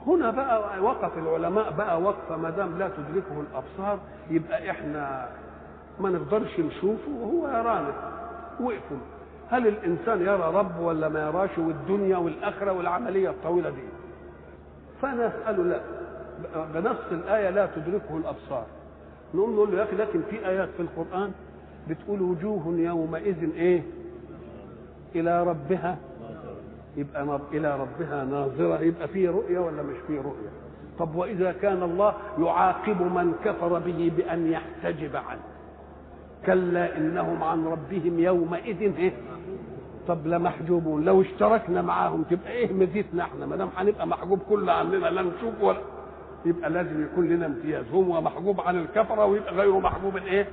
هنا 0.08 0.32
بقى 0.32 0.80
وقف 0.84 1.18
العلماء 1.18 1.72
بقى 1.72 2.02
وقفة 2.02 2.38
ما 2.38 2.50
دام 2.50 2.78
لا 2.80 2.90
تدركه 2.90 3.42
الأبصار 3.52 4.00
يبقى 4.30 4.72
إحنا 4.72 5.30
ما 6.00 6.10
نقدرش 6.10 6.60
نشوفه 6.60 7.12
وهو 7.22 7.48
يرانا. 7.48 7.94
وقفوا. 8.60 8.98
هل 9.50 9.68
الإنسان 9.68 10.22
يرى 10.22 10.52
رب 10.54 10.80
ولا 10.80 11.10
ما 11.10 11.20
يراش 11.28 11.58
والدنيا 11.58 12.18
والآخرة 12.18 12.72
والعملية 12.72 13.30
الطويلة 13.30 13.70
دي؟ 13.70 13.84
فانا 15.02 15.28
اساله 15.28 15.64
لا. 15.64 15.80
بنص 16.74 16.98
الآية 17.12 17.50
لا 17.50 17.66
تدركه 17.76 18.18
الأبصار. 18.18 18.66
نقوم 19.34 19.54
نقول 19.56 19.72
له 19.72 19.78
يا 19.78 19.84
أخي 19.84 19.96
لكن 19.96 20.22
في 20.30 20.48
آيات 20.48 20.70
في 20.78 20.80
القرآن 20.84 21.32
بتقول 21.90 22.22
وجوه 22.22 22.74
يومئذ 22.78 23.54
إيه؟ 23.56 23.84
إلى 25.16 25.44
ربها 25.44 25.98
يبقى. 26.98 27.40
إلى 27.54 27.80
ربها 27.80 28.26
ناظرة 28.26 28.82
يبقى 28.82 29.08
في 29.08 29.28
رؤية 29.28 29.60
ولا 29.60 29.84
مش 29.84 29.96
في 30.08 30.18
رؤية؟ 30.18 30.50
طب 31.00 31.16
وإذا 31.16 31.52
كان 31.52 31.84
الله 31.84 32.14
يعاقب 32.40 33.02
من 33.02 33.34
كفر 33.46 33.80
به 33.80 34.12
بأن 34.18 34.52
يحتجب 34.52 35.16
عنه؟ 35.16 35.42
كلا 36.46 36.98
إنهم 36.98 37.44
عن 37.44 37.66
ربهم 37.66 38.20
يومئذ 38.20 38.82
إيه 38.98 39.14
طب 40.08 40.28
لمحجوبون 40.28 41.06
لو 41.06 41.22
اشتركنا 41.22 41.82
معاهم 41.82 42.24
تبقى 42.24 42.52
إيه 42.52 42.74
مزيتنا 42.74 43.24
إحنا؟ 43.24 43.46
ما 43.46 43.56
دام 43.56 43.70
هنبقى 43.78 44.08
محجوب 44.08 44.40
كل 44.50 44.70
عننا 44.70 44.98
لا 45.08 45.22
نشوف 45.22 45.62
ولا 45.62 45.78
يبقى 46.46 46.70
لازم 46.70 47.04
يكون 47.04 47.28
لنا 47.30 47.46
امتياز. 47.46 47.86
هو 47.94 48.22
محجوب 48.22 48.62
عن 48.62 48.78
الكفرة 48.80 49.26
ويبقى 49.26 49.54
غيره 49.54 49.80
محجوب 49.80 50.18
إيه 50.18 50.48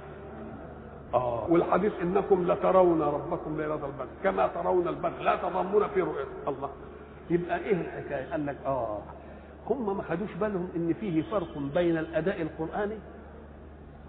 آه. 1.14 1.46
والحديث 1.50 1.92
إنكم 2.02 2.52
لترون 2.52 3.02
ربكم 3.02 3.56
ليلة 3.56 3.74
البدر. 3.74 4.06
كما 4.24 4.46
ترون 4.46 4.88
البدر. 4.88 5.20
لا 5.20 5.36
تضمون 5.36 5.86
في 5.88 6.00
رؤية 6.00 6.24
الله. 6.48 6.70
يبقى 7.30 7.58
إيه 7.58 7.72
الحكاية؟ 7.80 8.30
قال 8.30 8.46
لك 8.46 8.56
آه. 8.66 8.98
هم 9.70 9.96
ما 9.96 10.02
خدوش 10.02 10.34
بالهم 10.40 10.68
إن 10.76 10.92
فيه 11.00 11.22
فرق 11.22 11.58
بين 11.74 11.98
الأداء 11.98 12.42
القرآني 12.42 12.98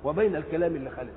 وبين 0.04 0.36
الكلام 0.36 0.76
اللي 0.76 0.90
خالفه. 0.90 1.14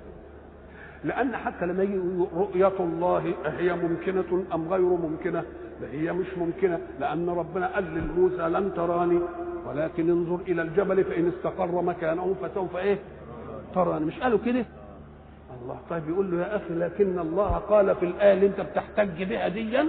لأن 1.05 1.37
حتى 1.37 1.67
لما 1.67 1.83
يجي 1.83 1.99
رؤية 2.37 2.73
الله 2.81 3.35
هي 3.45 3.73
ممكنة 3.75 4.45
أم 4.55 4.69
غير 4.69 4.81
ممكنة؟ 4.83 5.45
لا 5.81 5.91
هي 5.91 6.13
مش 6.13 6.27
ممكنة. 6.39 6.79
لأن 7.01 7.29
ربنا 7.29 7.75
قال 7.75 7.95
لموسى 7.95 8.43
لن 8.49 8.75
تراني. 8.75 9.21
ولكن 9.67 10.11
انظر 10.11 10.39
إلى 10.49 10.63
الجبل 10.63 11.05
فإن 11.05 11.29
استقر 11.29 11.83
مكانه 11.83 12.35
فسوف 12.43 12.77
إيه؟ 12.77 12.99
تراني. 13.75 14.05
مش 14.05 14.21
قالوا 14.21 14.39
كده؟ 14.47 14.65
الله. 15.69 15.81
طيب 15.91 16.09
يقول 16.09 16.31
له 16.31 16.43
يا 16.47 16.57
أخي 16.57 16.75
لكن 16.75 17.19
الله 17.19 17.57
قال 17.69 17.95
في 17.97 18.05
الآية 18.07 18.33
اللي 18.33 18.47
أنت 18.47 18.61
بتحتج 18.61 19.23
بها 19.23 19.49
ديا 19.49 19.87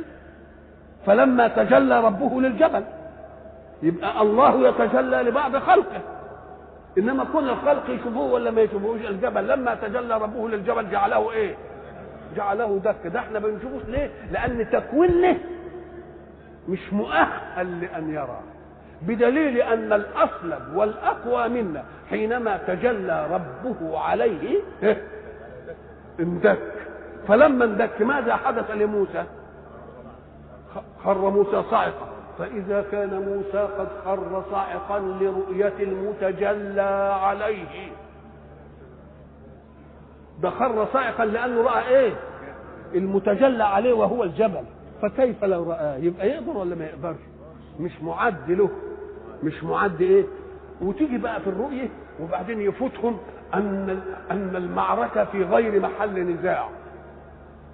فلما 1.06 1.48
تجلى 1.48 2.00
ربه 2.06 2.42
للجبل 2.42 2.84
يبقى 3.84 4.22
الله 4.22 4.68
يتجلى 4.70 5.18
لبعض 5.22 5.58
خلقه. 5.58 6.02
إنما 6.98 7.26
كل 7.34 7.50
الخلق 7.50 7.90
يشوفوه 7.90 8.32
ولا 8.32 8.52
ما 8.52 8.62
يشوفوش 8.62 9.02
الجبل. 9.02 9.48
لما 9.48 9.76
تجلى 9.76 10.18
ربه 10.18 10.50
للجبل 10.50 10.90
جعله 10.90 11.32
إيه؟ 11.32 11.56
جعله 12.36 12.80
دك. 12.84 13.08
ده 13.08 13.20
إحنا 13.20 13.40
بنشوفوش 13.40 13.84
ليه؟ 13.88 14.10
لأن 14.32 14.70
تكوينه 14.72 15.38
مش 16.70 16.94
مؤهل 16.94 17.82
لأن 17.82 18.14
يرى. 18.14 18.40
بدليل 19.02 19.62
أن 19.62 19.94
الاصلب 19.94 20.76
والأقوى 20.76 21.50
منا 21.50 21.84
حينما 22.10 22.58
تجلى 22.58 23.28
ربه 23.32 24.00
عليه 24.00 24.60
اندك. 26.20 26.60
فلما 27.28 27.66
اندك 27.66 28.02
ماذا 28.02 28.36
حدث 28.36 28.72
لموسى؟ 28.72 29.24
خر 31.04 31.30
موسى 31.30 31.64
صاعقا. 31.72 32.10
فإذا 32.40 32.86
كان 32.92 33.10
موسى 33.10 33.68
قد 33.80 33.88
خر 34.06 34.44
صاعقا 34.52 35.00
لرؤية 35.00 35.74
المتجلى 35.80 37.18
عليه. 37.22 37.92
ده 40.42 40.50
خر 40.50 40.88
صاعقا 40.94 41.26
لأنه 41.26 41.62
رأى 41.62 41.88
إيه؟ 41.88 42.14
المتجلى 42.96 43.64
عليه 43.64 43.94
وهو 43.94 44.24
الجبل. 44.24 44.64
فكيف 45.02 45.44
لو 45.44 45.64
رآه 45.72 45.96
يبقى 45.96 46.28
يقدر 46.30 46.58
ولا 46.58 46.76
ما 46.76 46.86
يقدرش؟ 46.86 47.20
مش 47.80 48.02
معد 48.04 48.52
له. 48.52 48.70
مش 49.44 49.64
معد 49.64 50.02
إيه؟ 50.02 50.26
وتيجي 50.82 51.18
بقى 51.18 51.42
في 51.42 51.48
الرؤية 51.48 51.90
وبعدين 52.22 52.62
يفوتهم. 52.62 53.18
أن 53.54 54.02
أن 54.32 54.56
المعركة 54.56 55.26
في 55.26 55.44
غير 55.44 55.80
محل 55.80 56.20
نزاع 56.20 56.70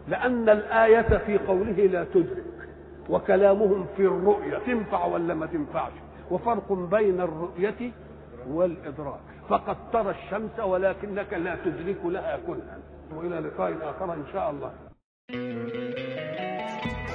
لأن 0.08 0.50
الآية 0.50 1.18
في 1.18 1.38
قوله 1.38 1.72
لا 1.72 2.04
تدرك 2.04 2.46
وكلامهم 3.10 3.86
في 3.98 4.02
الرؤية 4.02 4.58
تنفع 4.58 5.06
ولا 5.06 5.34
ما 5.34 5.46
تنفعش؟ 5.46 5.92
وفرق 6.32 6.74
بين 6.74 7.22
الرؤية 7.22 7.92
والإدراك. 8.48 9.20
فقد 9.50 9.78
ترى 9.94 10.10
الشمس 10.12 10.60
ولكنك 10.60 11.34
لا 11.34 11.58
تدرك 11.66 11.98
لها 12.06 12.40
كنها 12.48 12.78
وإلى 13.16 13.40
لقاء 13.40 13.74
آخر 13.82 14.14
إن 14.14 14.24
شاء 14.34 14.52
الله. 14.52 14.72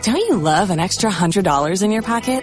Don't 0.02 0.24
you 0.28 0.36
love 0.36 0.70
an 0.70 0.80
extra 0.80 1.10
$100 1.10 1.82
in 1.82 1.90
your 1.90 2.02
pocket? 2.02 2.42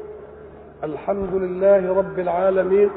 الحمد 0.83 1.33
لله 1.33 1.97
رب 1.97 2.19
العالمين 2.19 2.89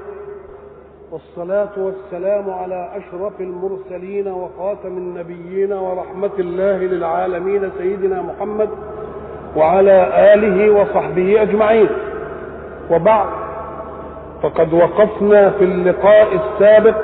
والصلاة 1.12 1.68
والسلام 1.76 2.50
على 2.50 2.88
أشرف 2.96 3.40
المرسلين 3.40 4.28
وخاتم 4.28 4.88
النبيين 4.88 5.72
ورحمة 5.72 6.30
الله 6.38 6.76
للعالمين 6.76 7.70
سيدنا 7.78 8.22
محمد 8.22 8.68
وعلى 9.56 10.10
آله 10.34 10.70
وصحبه 10.70 11.42
أجمعين. 11.42 11.88
وبعد 12.90 13.26
فقد 14.42 14.72
وقفنا 14.72 15.50
في 15.50 15.64
اللقاء 15.64 16.28
السابق 16.34 17.02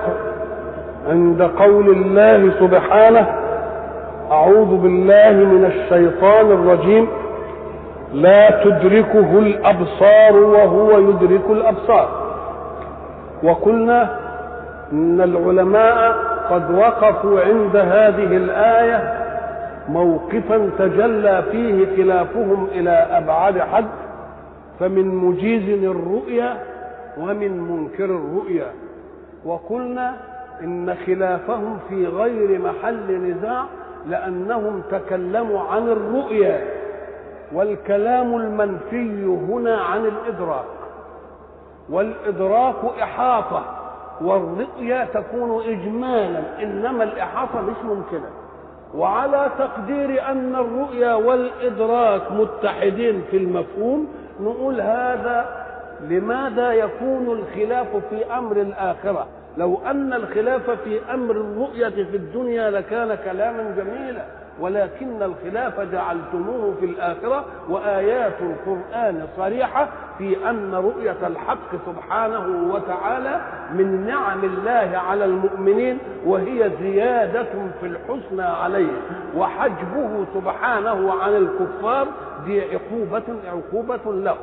عند 1.09 1.42
قول 1.42 1.91
الله 1.91 2.50
سبحانه 2.60 3.26
أعوذ 4.31 4.76
بالله 4.76 5.33
من 5.33 5.65
الشيطان 5.65 6.47
الرجيم. 6.50 7.09
لا 8.13 8.65
تدركه 8.65 9.39
الأبصار 9.39 10.37
وهو 10.37 10.99
يدرك 10.99 11.51
الأبصار. 11.51 12.09
وقلنا 13.43 14.17
إن 14.93 15.21
العلماء 15.21 16.15
قد 16.51 16.71
وقفوا 16.71 17.41
عند 17.41 17.77
هذه 17.77 18.37
الآية 18.37 19.27
موقفا 19.89 20.71
تجلى 20.79 21.43
فيه 21.51 21.97
خلافهم 21.97 22.67
إلى 22.73 22.91
ابعد 22.91 23.59
حد 23.59 23.87
فمن 24.81 25.09
مجيز 25.09 25.85
الرؤيا 25.85 26.57
ومن 27.19 27.61
منكر 27.61 28.05
الرؤيا. 28.05 28.67
وقلنا 29.45 30.17
إن 30.65 30.95
خلافهم 31.07 31.79
في 31.89 32.07
غير 32.07 32.59
محل 32.59 33.13
نزاع 33.13 33.65
لأنهم 34.09 34.83
تكلموا 34.91 35.61
عن 35.61 35.89
الرؤيا. 35.89 36.61
والكلام 37.53 38.37
المنفي 38.37 39.25
هنا 39.25 39.77
عن 39.81 40.07
الإدراك 40.07 40.65
والإدراك 41.91 42.75
إحاطة 43.03 43.62
والرؤيا 44.20 45.05
تكون 45.15 45.62
اجمالا 45.62 46.62
إنما 46.62 47.05
الإحاطة 47.05 47.61
مش 47.61 47.77
ممكنة. 47.85 48.29
وعلى 48.95 49.51
تقدير 49.59 50.29
أن 50.31 50.55
الرؤيا 50.55 51.15
والإدراك 51.15 52.33
متحدين 52.33 53.23
في 53.31 53.37
المفهوم 53.37 54.09
نقول 54.41 54.81
هذا 54.81 55.65
لماذا 56.09 56.73
يكون 56.73 57.27
الخلاف 57.39 57.87
في 58.11 58.25
أمر 58.39 58.57
الآخرة؟ 58.57 59.27
لو 59.57 59.79
أن 59.87 60.12
الخلاف 60.12 60.70
في 60.70 61.01
أمر 61.15 61.35
الرؤية 61.35 61.89
في 61.89 62.17
الدنيا 62.17 62.70
لكان 62.70 63.15
كلاما 63.25 63.75
جميلا. 63.77 64.25
ولكن 64.61 65.23
الخلاف 65.23 65.81
جعلتموه 65.81 66.75
في 66.81 66.87
الآخرة 66.87 67.45
وآيات 67.69 68.33
القرآن 68.41 69.27
صريحة 69.37 69.89
في 70.19 70.51
أن 70.51 70.75
رؤية 70.75 71.17
الحق 71.27 71.71
سبحانه 71.87 72.73
وتعالى 72.75 73.41
من 73.75 74.07
نعم 74.07 74.45
الله 74.45 74.99
على 74.99 75.25
المؤمنين 75.25 75.99
وهي 76.27 76.71
زيادة 76.83 77.47
في 77.81 77.87
الحسنى 77.87 78.43
عليه 78.43 78.93
وحجبه 79.37 80.25
سبحانه 80.35 81.13
عن 81.23 81.33
الكفار 81.37 82.07
دي 82.47 82.61
عقوبة 82.63 83.23
عقوبة 83.53 84.13
له. 84.13 84.37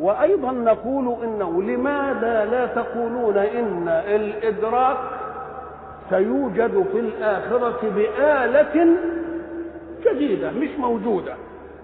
وأيضا 0.00 0.52
نقول 0.52 1.16
إنه 1.24 1.62
لماذا 1.62 2.44
لا 2.44 2.66
تقولون 2.66 3.36
إن 3.38 3.88
الإدراك 3.88 4.96
سيوجد 6.10 6.84
في 6.92 7.00
الآخرة 7.00 7.80
بآلة 7.82 8.96
جديدة 10.06 10.50
مش 10.50 10.68
موجودة. 10.78 11.34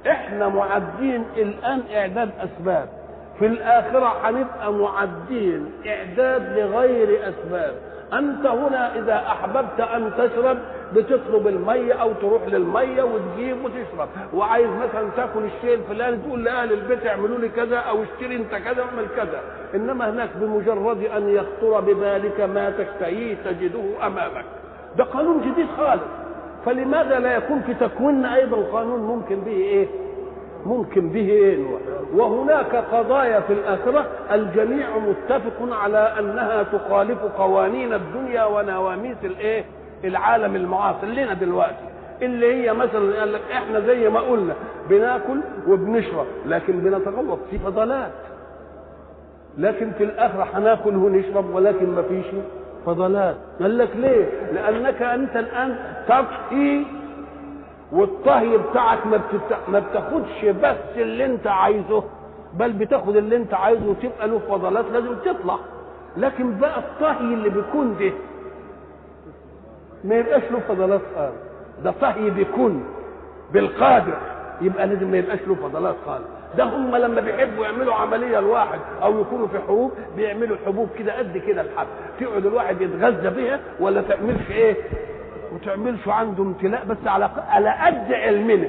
إحنا 0.06 0.48
معدين 0.48 1.24
الآن 1.36 1.82
إعداد 1.94 2.30
أسباب. 2.40 2.88
في 3.38 3.46
الآخرة 3.46 4.12
هنبقى 4.28 4.72
معدين 4.72 5.70
إعداد 5.86 6.58
لغير 6.58 7.28
أسباب. 7.28 7.74
أنت 8.18 8.46
هنا 8.46 8.98
إذا 8.98 9.16
أحببت 9.16 9.80
أن 9.80 10.10
تشرب 10.18 10.58
بتطلب 10.94 11.48
المية 11.48 11.92
أو 11.94 12.12
تروح 12.12 12.42
للمية 12.46 13.02
وتجيب 13.02 13.64
وتشرب. 13.64 14.08
وعايز 14.34 14.68
مثلا 14.70 15.08
تاكل 15.16 15.40
الشيء 15.44 15.74
الفلاني 15.74 16.16
تقول 16.16 16.44
لأهل 16.44 16.72
البيت 16.72 17.06
اعملوا 17.06 17.38
لي 17.38 17.48
كذا 17.48 17.76
أو 17.76 18.02
اشتري 18.02 18.36
أنت 18.36 18.54
كذا 18.54 18.82
واعمل 18.82 19.06
كذا. 19.16 19.40
إنما 19.74 20.10
هناك 20.10 20.30
بمجرد 20.36 21.04
أن 21.04 21.28
يخطر 21.28 21.80
ببالك 21.80 22.40
ما 22.40 22.70
تشتهيه 22.70 23.36
تجده 23.44 24.06
أمامك. 24.06 24.44
ده 24.98 25.04
قانون 25.04 25.40
جديد 25.40 25.66
خالص. 25.76 26.02
فلماذا 26.66 27.18
لا 27.18 27.36
يكون 27.36 27.60
في 27.60 27.74
تكويننا 27.74 28.34
أيضا 28.34 28.56
قانون 28.72 29.00
ممكن 29.00 29.40
به 29.40 29.52
إيه؟ 29.52 29.86
ممكن 30.66 31.08
به 31.08 31.20
إيه؟ 31.30 31.64
وهناك 32.14 32.76
قضايا 32.76 33.40
في 33.40 33.52
الآخرة. 33.52 34.06
الجميع 34.32 34.86
متفق 34.98 35.74
على 35.82 35.98
أنها 36.18 36.62
تخالف 36.62 37.18
قوانين 37.38 37.92
الدنيا 37.92 38.44
ونواميس 38.44 39.16
الإيه؟ 39.24 39.64
العالم 40.04 40.56
المعاصر. 40.56 41.06
لنا 41.06 41.34
دلوقتي. 41.34 41.84
اللي 42.22 42.54
هي 42.54 42.72
مثلا 42.72 43.18
قال 43.20 43.32
لك 43.32 43.40
إحنا 43.52 43.80
زي 43.80 44.08
ما 44.08 44.20
قلنا 44.20 44.54
بناكل 44.90 45.40
وبنشرب 45.68 46.26
لكن 46.46 46.80
بنتغوط 46.80 47.38
في 47.50 47.58
فضلات. 47.58 48.12
لكن 49.58 49.90
في 49.90 50.04
الآخرة 50.04 50.46
هناكل 50.54 50.96
ونشرب 50.96 51.54
ولكن 51.54 51.90
ما 51.90 52.02
فيش 52.02 52.26
فضلات. 52.86 53.36
قال 53.60 53.78
لك 53.78 53.88
ليه؟ 53.96 54.24
لأنك 54.52 55.02
أنت 55.02 55.36
الآن 55.36 55.76
تطهي 56.08 56.84
والطهي 57.94 58.58
بتاعك 58.58 59.06
ما, 59.06 59.16
بتت... 59.16 59.56
ما 59.68 59.78
بتاخدش 59.78 60.44
بس 60.44 60.76
اللي 60.96 61.24
انت 61.24 61.46
عايزه 61.46 62.04
بل 62.54 62.72
بتاخد 62.72 63.16
اللي 63.16 63.36
انت 63.36 63.54
عايزه 63.54 63.86
وتبقى 63.90 64.28
له 64.28 64.38
فضلات 64.48 64.84
لازم 64.92 65.14
تطلع. 65.24 65.56
لكن 66.16 66.58
بقى 66.58 66.78
الطهي 66.78 67.20
اللي 67.34 67.48
بيكون 67.50 67.96
ده 68.00 68.12
ما 70.04 70.14
يبقاش 70.14 70.42
له 70.50 70.58
فضلات 70.68 71.00
خالص. 71.16 71.34
ده 71.84 71.94
طهي 72.00 72.30
بيكون 72.30 72.84
بالقادر. 73.52 74.14
يبقى 74.60 74.86
لازم 74.86 75.10
ما 75.10 75.16
يبقاش 75.18 75.38
له 75.46 75.54
فضلات 75.54 75.94
خالص. 76.06 76.24
ده 76.56 76.64
هم 76.64 76.96
لما 76.96 77.20
بيحبوا 77.20 77.64
يعملوا 77.64 77.94
عملية 77.94 78.38
الواحد 78.38 78.78
أو 79.02 79.20
يكونوا 79.20 79.46
في 79.46 79.58
حروب 79.58 79.92
بيعملوا 80.16 80.56
حبوب 80.66 80.88
كده 80.98 81.18
قد 81.18 81.38
كده 81.38 81.60
الحب 81.60 81.86
تقعد 82.20 82.46
الواحد 82.46 82.80
يتغذى 82.80 83.30
بها 83.30 83.60
ولا 83.80 84.02
تعملش 84.02 84.50
إيه؟ 84.50 84.76
وتعملش 85.54 86.08
عنده 86.08 86.42
امتلاء 86.42 86.84
بس 86.84 87.06
على 87.06 87.30
على 87.48 87.70
قد 87.70 88.12
علمنا. 88.12 88.68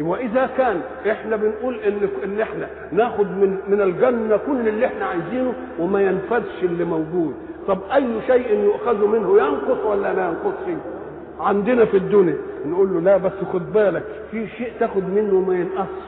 واذا 0.00 0.50
كان 0.58 0.80
إحنا 1.10 1.36
بنقول 1.36 1.80
إن 1.80 2.08
إن 2.24 2.40
إحنا 2.40 2.68
ناخد 2.92 3.26
من 3.26 3.58
من 3.68 3.80
الجنة 3.80 4.36
كل 4.36 4.68
اللي 4.68 4.86
إحنا 4.86 5.04
عايزينه 5.06 5.52
وما 5.78 6.02
ينفذش 6.02 6.62
اللي 6.62 6.84
موجود. 6.84 7.34
طب 7.68 7.78
أي 7.94 8.06
شيء 8.26 8.58
يؤخذ 8.64 9.06
منه 9.06 9.38
ينقص 9.38 9.84
ولا 9.86 10.12
ما 10.12 10.28
ينقصش؟ 10.28 10.82
عندنا 11.40 11.84
في 11.84 11.96
الدنيا. 11.96 12.36
نقول 12.66 12.94
له 12.94 13.00
لا 13.00 13.16
بس 13.16 13.32
خد 13.52 13.72
بالك 13.72 14.02
في 14.30 14.48
شيء 14.48 14.72
تاخد 14.80 15.02
منه 15.08 15.34
وما 15.34 15.54
ينقصش. 15.54 16.05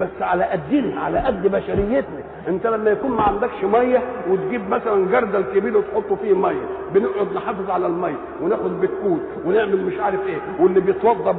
بس 0.00 0.22
على 0.22 0.44
قدنا 0.44 1.00
على 1.00 1.18
قد 1.18 1.46
بشريتنا. 1.46 2.20
انت 2.48 2.66
لما 2.66 2.90
يكون 2.90 3.10
ما 3.10 3.22
عندكش 3.22 3.64
مية 3.64 4.02
وتجيب 4.30 4.68
مثلا 4.70 5.06
جردل 5.10 5.44
كبير 5.54 5.76
وتحطه 5.76 6.16
فيه 6.16 6.34
مية 6.34 6.66
بنقعد 6.94 7.32
نحافظ 7.34 7.70
على 7.70 7.86
المية 7.86 8.16
وناخد 8.42 8.80
بتكوت 8.80 9.20
ونعمل 9.44 9.84
مش 9.84 9.98
عارف 10.00 10.20
إيه 10.26 10.38
واللي 10.60 10.80
بيتوضى 10.80 11.34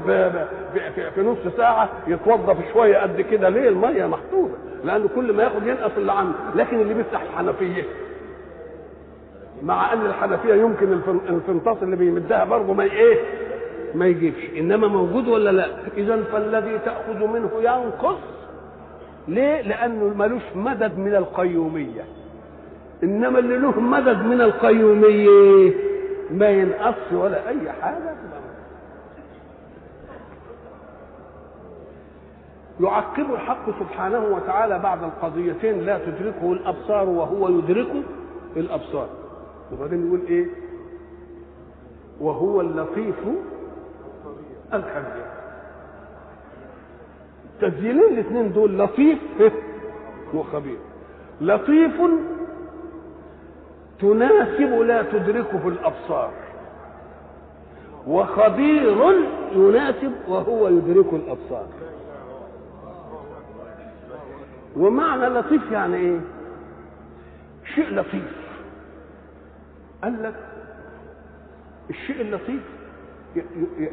في, 1.15 1.21
نص 1.21 1.37
ساعة 1.57 1.89
يتوضى 2.07 2.55
شوية 2.73 2.97
قد 2.97 3.21
كده. 3.21 3.49
ليه؟ 3.49 3.69
المية 3.69 4.05
محطوطة 4.05 4.53
لأن 4.83 5.07
كل 5.15 5.33
ما 5.33 5.43
ياخد 5.43 5.67
ينقص 5.67 5.91
اللي 5.97 6.11
عنده. 6.11 6.33
لكن 6.55 6.79
اللي 6.79 6.93
بيفتح 6.93 7.21
الحنفية 7.21 7.83
مع 9.63 9.93
أن 9.93 10.05
الحنفية 10.05 10.53
يمكن 10.53 10.99
الفنطاس 11.29 11.77
اللي 11.83 11.95
بيمدها 11.95 12.45
برضه 12.45 12.73
ما 12.73 12.83
إيه؟ 12.83 13.17
ما 13.95 14.05
يجيبش. 14.07 14.49
إنما 14.57 14.87
موجود 14.87 15.27
ولا 15.27 15.49
لا؟ 15.49 15.67
اذا 15.97 16.23
فالذي 16.23 16.79
تأخذ 16.85 17.27
منه 17.27 17.49
ينقص. 17.61 18.36
ليه؟ 19.27 19.61
لأنه 19.61 20.13
ملوش 20.13 20.41
مدد 20.55 20.97
من 20.97 21.15
القيومية. 21.15 22.05
إنما 23.03 23.39
اللي 23.39 23.57
له 23.57 23.79
مدد 23.79 24.17
من 24.17 24.41
القيومية 24.41 25.73
ما 26.31 26.49
ينقص 26.49 27.13
ولا 27.13 27.49
أي 27.49 27.71
حاجة. 27.71 28.15
يعقب 32.79 33.33
الحق 33.33 33.79
سبحانه 33.79 34.25
وتعالى 34.25 34.79
بعد 34.79 35.03
القضيتين 35.03 35.81
لا 35.81 35.97
تدركه 35.97 36.53
الأبصار 36.53 37.09
وهو 37.09 37.49
يدرك 37.49 37.87
الأبصار. 38.57 39.09
وبعدين 39.73 40.07
يقول 40.07 40.21
إيه؟ 40.29 40.45
وهو 42.21 42.61
اللطيف 42.61 43.15
الخبير. 44.73 45.26
تسجيلين 47.61 48.03
الاثنين 48.13 48.53
دول 48.53 48.79
لطيف 48.79 49.19
وخبير. 50.33 50.77
لطيف 51.41 52.01
تناسب 53.99 54.81
لا 54.81 55.03
تدركه 55.03 55.67
الأبصار. 55.67 56.31
وخبير 58.07 58.97
يناسب 59.51 60.11
وهو 60.27 60.67
يدرك 60.67 61.13
الأبصار. 61.13 61.67
ومعنى 64.77 65.25
لطيف 65.25 65.71
يعني 65.71 65.95
إيه؟ 65.95 66.19
شيء 67.75 67.89
لطيف. 67.95 68.37
قال 70.03 70.23
لك 70.23 70.35
الشيء 71.89 72.21
اللطيف 72.21 72.61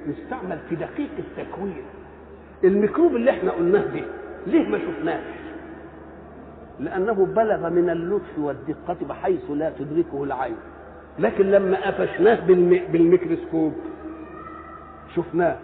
يستعمل 0.07 0.59
في 0.69 0.77
دقيق 0.77 1.11
التكوين. 1.19 1.85
الميكروب 2.65 3.17
اللي 3.17 3.31
إحنا 3.31 3.51
قلناه 3.53 3.81
ده 3.87 4.05
ليه 4.47 4.69
ما 4.69 4.79
شفناش؟ 4.79 5.25
لأنه 6.81 7.13
بلغ 7.27 7.69
من 7.71 7.91
اللطف 7.91 8.39
والدقة 8.39 8.97
بحيث 9.09 9.51
لا 9.51 9.73
تدركه 9.79 10.25
العين. 10.25 10.57
لكن 11.19 11.51
لما 11.51 11.87
قفشناه 11.91 12.47
بالميكروسكوب 12.93 13.73
شفناه. 15.17 15.57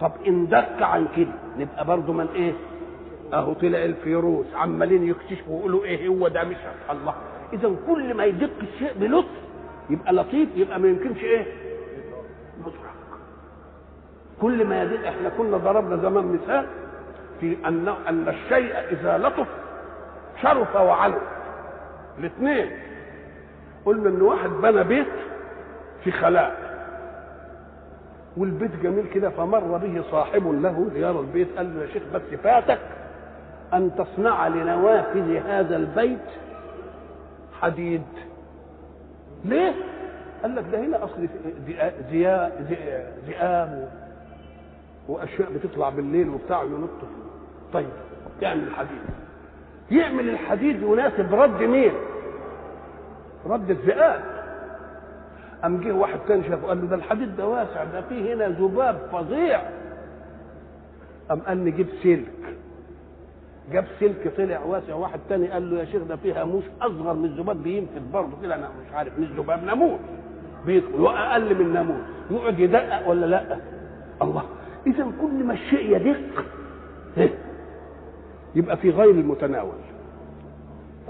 طب 0.00 0.12
إن 0.26 0.46
دق 0.48 0.82
عن 0.82 1.06
كده 1.16 1.32
نبقى 1.58 1.84
برضه 1.84 2.12
من 2.12 2.26
إيه؟ 2.34 2.52
أهو 3.32 3.52
طلع 3.52 3.84
الفيروس 3.84 4.46
عمالين 4.54 5.08
يكتشفوا 5.08 5.56
ويقولوا 5.56 5.84
إيه 5.84 6.08
هو 6.08 6.28
ده؟ 6.28 6.44
مش 6.44 6.56
الله. 6.90 7.14
اذا 7.52 7.74
كل 7.86 8.14
ما 8.14 8.24
يدق 8.24 8.50
الشيء 8.62 8.92
بلطف 9.00 9.28
يبقى 9.90 10.12
لطيف 10.12 10.48
يبقى 10.56 10.80
ما 10.80 10.88
يمكنش 10.88 11.24
إيه؟ 11.24 11.44
كل 14.40 14.64
ما 14.66 14.82
يدل 14.82 15.04
إحنا 15.04 15.28
كنا 15.28 15.56
ضربنا 15.56 15.96
زمان 15.96 16.24
مثال 16.24 16.66
في 17.40 17.56
أن 17.66 17.88
أن 17.88 18.28
الشيء 18.28 18.74
إذا 18.90 19.18
لطف 19.18 19.46
شرف 20.42 20.76
وعلو. 20.76 21.18
الاثنين. 22.18 22.70
قلنا 23.84 24.08
إن 24.08 24.22
واحد 24.22 24.50
بنى 24.50 24.84
بيت 24.84 25.06
في 26.04 26.10
خلاء. 26.12 26.68
والبيت 28.36 28.76
جميل 28.82 29.06
كده 29.06 29.30
فمر 29.30 29.76
به 29.76 30.02
صاحب 30.10 30.62
له 30.62 30.90
ليرى 30.94 31.18
البيت 31.20 31.56
قال 31.56 31.76
له 31.76 31.82
يا 31.82 31.86
شيخ 31.92 32.02
بس 32.14 32.22
فاتك 32.42 32.78
أن 33.74 33.90
تصنع 33.98 34.48
لنوافذ 34.48 35.36
هذا 35.46 35.76
البيت 35.76 36.26
حديد. 37.60 38.02
ليه؟ 39.44 39.74
قال 40.42 40.54
لك 40.56 40.64
ده 40.72 40.78
هنا 40.80 41.04
أصل 41.04 41.28
ذئاب 43.26 43.88
وأشياء 45.08 45.52
بتطلع 45.52 45.88
بالليل 45.88 46.28
وبتاع 46.28 46.62
ينط 46.62 46.90
طيب 47.72 47.88
يعمل 48.42 48.62
الحديد. 48.62 48.98
يعمل 49.90 50.28
الحديد 50.28 50.82
يناسب 50.82 51.34
رد 51.34 51.62
مين؟ 51.62 51.92
رد 53.46 53.70
الذئاب. 53.70 54.22
قام 55.62 55.80
جه 55.80 55.92
واحد 55.92 56.18
تاني 56.28 56.48
شافه 56.48 56.66
قال 56.66 56.80
له 56.80 56.86
ده 56.86 56.96
الحديد 56.96 57.36
ده 57.36 57.46
واسع 57.46 57.84
ده 57.84 58.00
فيه 58.00 58.34
هنا 58.34 58.48
ذباب 58.48 59.08
فظيع. 59.12 59.62
قام 61.28 61.40
قال 61.40 61.64
نجيب 61.64 61.86
سلك. 62.02 62.56
جاب 63.72 63.86
سلك 64.00 64.32
طلع 64.36 64.60
واسع. 64.60 64.94
واحد 64.94 65.20
تاني 65.28 65.48
قال 65.50 65.70
له 65.70 65.80
يا 65.80 65.84
شيخ 65.84 66.02
ده 66.02 66.16
فيها 66.16 66.44
موس 66.44 66.64
أصغر 66.82 67.14
من 67.14 67.24
الذباب 67.24 67.62
بينفذ 67.62 68.10
برضه. 68.12 68.32
كده 68.42 68.54
أنا 68.54 68.68
مش 68.68 68.94
عارف 68.94 69.18
مش 69.18 69.28
ذباب 69.28 69.64
ناموس. 69.64 70.00
بيدخل. 70.66 71.00
واقل 71.00 71.54
من 71.64 71.72
ناموس. 71.72 72.00
يقعد 72.30 72.58
يدقق 72.58 73.08
ولا 73.08 73.26
لا؟ 73.26 73.58
الله. 74.22 74.42
إذا 74.86 75.06
كل 75.20 75.44
ما 75.44 75.52
الشيء 75.52 75.96
يدق 75.96 76.44
يبقى 78.54 78.76
في 78.76 78.90
غير 78.90 79.10
المتناول. 79.10 79.72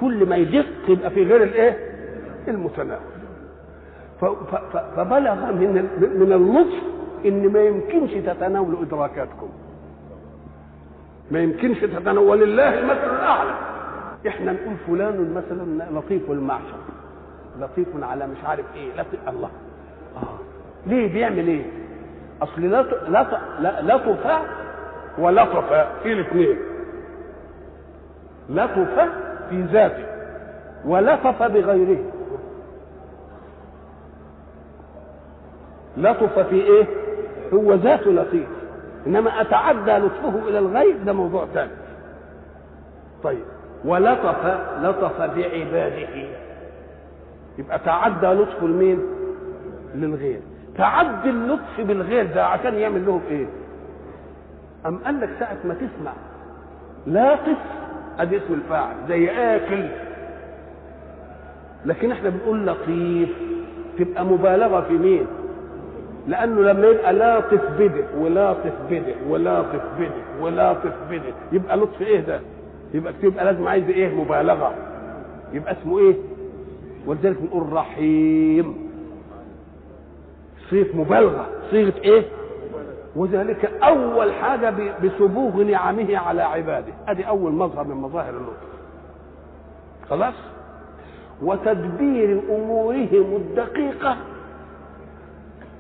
كل 0.01 0.29
ما 0.29 0.37
يدق 0.37 0.67
يبقى 0.89 1.11
في 1.11 1.25
غير 1.25 1.43
الإيه؟ 1.43 1.77
المتناول. 2.49 3.01
فبلغ 4.97 5.53
من 5.53 5.89
من 6.01 6.33
اللطف 6.33 6.83
إن 7.27 7.53
ما 7.53 7.61
يمكنش 7.63 8.11
تتناولوا 8.13 8.83
إدراكاتكم. 8.83 9.49
ما 11.31 11.39
يمكنش 11.41 11.79
تتناول 11.81 12.19
ولله 12.19 12.79
المثل 12.79 13.15
الأعلى. 13.17 13.55
إحنا 14.29 14.53
نقول 14.53 14.75
فلان 14.87 15.35
مثلا 15.35 15.99
لطيف 15.99 16.31
المعشر. 16.31 16.79
لطيف 17.61 17.89
على 18.03 18.27
مش 18.27 18.45
عارف 18.45 18.65
إيه. 18.75 18.93
لطيف 18.93 19.29
الله. 19.29 19.51
آه. 20.17 20.39
ليه 20.87 21.13
بيعمل 21.13 21.49
إيه؟ 21.49 21.65
أصل 22.43 22.63
لطف 23.09 23.39
لطف 23.83 24.29
ولطف 25.19 25.73
في 26.03 26.13
الاثنين. 26.13 26.59
لطف 28.51 29.09
في 29.51 29.63
ذاته 29.63 30.05
ولطف 30.85 31.43
بغيره. 31.43 32.05
لطف 35.97 36.39
في 36.39 36.55
إيه؟ 36.55 36.87
هو 37.55 37.75
ذاته 37.75 38.11
لطيف. 38.11 38.49
إنما 39.07 39.41
أتعدى 39.41 39.93
لطفه 39.93 40.49
إلى 40.49 40.59
الغير 40.59 40.97
ده 41.07 41.13
موضوع 41.13 41.47
ثاني. 41.55 41.71
طيب. 43.23 43.45
ولطف 43.85 44.45
لطف 44.83 45.21
بعباده. 45.21 46.29
يبقى 47.59 47.79
تعدى 47.79 48.27
لطفه 48.27 48.67
لمين؟ 48.67 49.03
للغير. 49.95 50.41
تعدي 50.79 51.31
اللطف 51.31 51.81
بالغير 51.81 52.27
ده 52.35 52.47
عشان 52.47 52.75
يعمل 52.75 53.07
لهم 53.07 53.21
إيه؟ 53.31 53.47
أم 54.87 54.99
قال 54.99 55.21
لك 55.21 55.29
ساعة 55.39 55.57
ما 55.65 55.75
تسمع 55.75 56.13
لاطف 57.07 57.57
أدي 58.19 58.37
اسم 58.37 58.55
الفاعل 58.55 58.95
زي 59.09 59.31
آكل. 59.31 59.89
لكن 61.87 62.13
إحنا 62.13 62.29
بنقول 62.31 62.67
لطيف 62.67 63.29
تبقى 63.99 64.25
مبالغة 64.25 64.81
في 64.81 64.93
مين؟ 64.93 65.27
لأنه 66.29 66.61
لما 66.63 66.87
يبقى 66.87 67.13
لاطف 67.13 67.61
بدء 67.79 68.05
ولاطف 68.19 68.73
بدء 68.91 69.17
ولاطف 69.29 69.81
بدء 69.99 70.23
ولاطف 70.41 70.93
بدء 71.11 71.33
يبقى 71.53 71.77
لطف 71.77 72.03
إيه 72.03 72.21
ده؟ 72.21 72.41
يبقى 72.95 73.13
يبقى 73.23 73.45
لازم 73.45 73.69
عايز 73.69 73.89
إيه؟ 73.89 74.15
مبالغة. 74.15 74.75
يبقى 75.53 75.73
اسمه 75.73 75.99
إيه؟ 75.99 76.15
ولذلك 77.07 77.43
نقول 77.43 77.73
رحيم. 77.73 78.88
صيغة 80.71 80.97
مبالغة. 80.97 81.47
صيغة 81.71 81.95
إيه؟ 82.05 82.23
وذلك 83.17 83.65
أول 83.83 84.33
حاجة 84.33 84.75
بسبوغ 85.05 85.63
نعمه 85.63 86.17
على 86.19 86.43
عباده. 86.43 86.93
أدي 87.09 87.29
أول 87.29 87.53
مظهر 87.53 87.85
من 87.85 87.95
مظاهر 87.95 88.31
اللطف. 88.31 88.69
خلاص؟ 90.11 90.35
وتدبير 91.43 92.41
أمورهم 92.51 93.37
الدقيقة. 93.37 94.17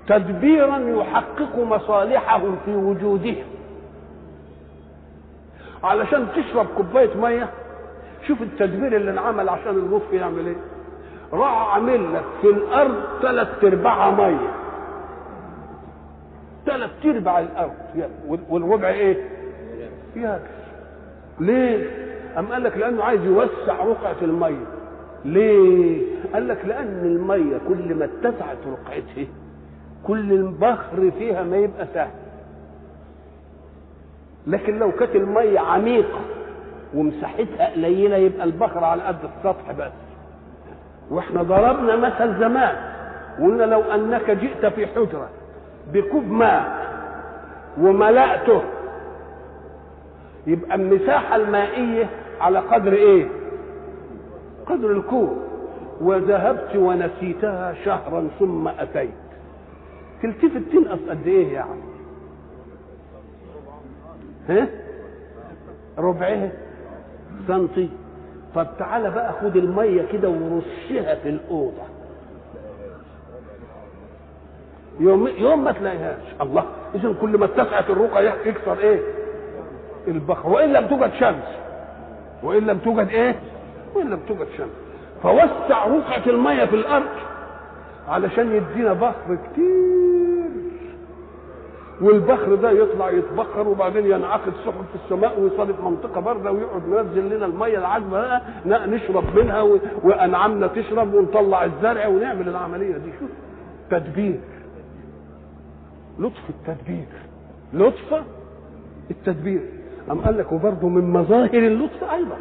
تدبيرا 0.08 0.78
يحقق 0.78 1.58
مصالحهم 1.58 2.56
في 2.64 2.74
وجودهم. 2.74 3.44
علشان 5.84 6.26
تشرب 6.36 6.66
كوباية 6.76 7.16
مية 7.16 7.50
شوف 8.26 8.42
التدبير 8.42 8.96
اللي 8.96 9.10
انعمل 9.10 9.48
عشان 9.48 9.70
اللطف 9.70 10.12
يعمل 10.12 10.46
إيه. 10.46 10.56
راح 11.32 11.74
عامل 11.74 12.14
لك 12.14 12.24
في 12.40 12.46
الأرض 12.46 12.94
ثلاث 13.22 13.64
ارباعها 13.64 14.10
مية. 14.10 14.50
ثلاث 16.68 16.90
أرباع 17.04 17.40
الأرض. 17.40 17.72
والربع 18.50 18.88
إيه؟ 18.88 19.16
يابس 20.16 20.40
ليه؟ 21.40 21.86
أم 22.38 22.46
قال 22.46 22.62
لك 22.62 22.76
لأنه 22.76 23.04
عايز 23.04 23.24
يوسع 23.24 23.84
رقعة 23.84 24.16
المية. 24.22 24.66
ليه؟ 25.24 26.02
قال 26.34 26.48
لك 26.48 26.64
لأن 26.64 27.00
المية 27.04 27.58
كل 27.68 27.94
ما 27.94 28.04
اتسعت 28.04 28.56
رقعتها 28.66 29.26
كل 30.06 30.32
البخر 30.32 31.10
فيها 31.18 31.42
ما 31.42 31.56
يبقى 31.56 31.86
سهل. 31.94 32.10
لكن 34.46 34.78
لو 34.78 34.92
كانت 34.92 35.16
المية 35.16 35.58
عميقة 35.60 36.20
ومساحتها 36.94 37.70
قليلة 37.72 38.16
يبقى 38.16 38.44
البخر 38.44 38.84
على 38.84 39.02
قد 39.02 39.16
السطح 39.24 39.72
بس. 39.72 39.92
وإحنا 41.10 41.42
ضربنا 41.42 41.96
مثل 41.96 42.38
زمان 42.40 42.76
وقلنا 43.40 43.64
لو 43.64 43.82
أنك 43.82 44.30
جئت 44.30 44.66
في 44.66 44.86
حجرة 44.86 45.28
بكوب 45.92 46.24
ماء 46.30 46.88
وملأته. 47.80 48.62
يبقى 50.46 50.74
المساحة 50.74 51.36
المائية 51.36 52.10
على 52.40 52.58
قدر 52.58 52.92
إيه؟ 52.92 53.28
قدر 54.66 54.90
الكوب. 54.92 55.38
وذهبت 56.00 56.76
ونسيتها 56.76 57.74
شهرا 57.84 58.28
ثم 58.38 58.68
أتيت. 58.68 59.10
تلتفت 60.22 60.62
تنقص 60.72 60.98
قد 61.08 61.26
إيه 61.26 61.52
يعني؟ 61.52 61.80
ها؟ 64.48 64.68
ربعها 65.98 66.50
سنتي. 67.48 67.88
طب 68.54 68.66
تعالى 68.78 69.10
بقى 69.10 69.32
خد 69.32 69.56
المية 69.56 70.02
كده 70.12 70.28
ورشها 70.28 71.14
في 71.14 71.28
الأوضة. 71.28 71.82
يوم 75.00 75.28
يوم 75.38 75.64
ما 75.64 75.72
تلاقيهاش. 75.72 76.22
الله 76.40 76.64
اذا 76.94 77.14
كل 77.20 77.38
ما 77.38 77.44
اتسعت 77.44 77.90
الرقعه 77.90 78.20
يكسر 78.20 78.78
إيه؟ 78.78 79.00
البخر 80.08 80.48
وإن 80.48 80.72
لم 80.72 80.86
توجد 80.86 81.10
شمس. 81.20 81.44
وإن 82.42 82.66
لم 82.66 82.78
توجد 82.78 83.08
إيه؟ 83.08 83.34
وإن 83.94 84.10
لم 84.10 84.20
توجد 84.28 84.46
شمس. 84.58 84.68
فوسع 85.22 85.86
رقعه 85.86 86.22
المية 86.26 86.64
في 86.64 86.76
الأرض 86.76 87.08
علشان 88.08 88.52
يدينا 88.54 88.92
بخر 88.92 89.38
كتير. 89.52 89.98
والبخر 92.00 92.54
ده 92.54 92.70
يطلع 92.70 93.10
يتبخر 93.10 93.68
وبعدين 93.68 94.06
ينعقد 94.06 94.52
سحب 94.64 94.74
في 94.92 95.04
السماء 95.04 95.40
ويصادف 95.40 95.80
منطقة 95.80 96.20
باردة 96.20 96.52
ويقعد 96.52 96.82
ينزل 96.86 97.36
لنا 97.36 97.46
المية 97.46 97.78
العذبة 97.78 98.20
بقى 98.20 98.42
نشرب 98.66 99.24
منها 99.36 99.62
وأنعامنا 100.02 100.66
تشرب 100.66 101.14
ونطلع 101.14 101.64
الزرع 101.64 102.06
ونعمل 102.06 102.48
العملية 102.48 102.92
دي. 102.96 103.10
شوف 103.20 103.30
تدبير. 103.90 104.40
لطف 106.18 106.50
التدبير. 106.50 107.06
لطف 107.72 108.22
التدبير. 109.10 109.60
أم 110.10 110.20
قال 110.20 110.38
لك 110.38 110.52
وبرضه 110.52 110.88
من 110.88 111.12
مظاهر 111.12 111.58
اللطف 111.58 112.04
أيضا. 112.04 112.36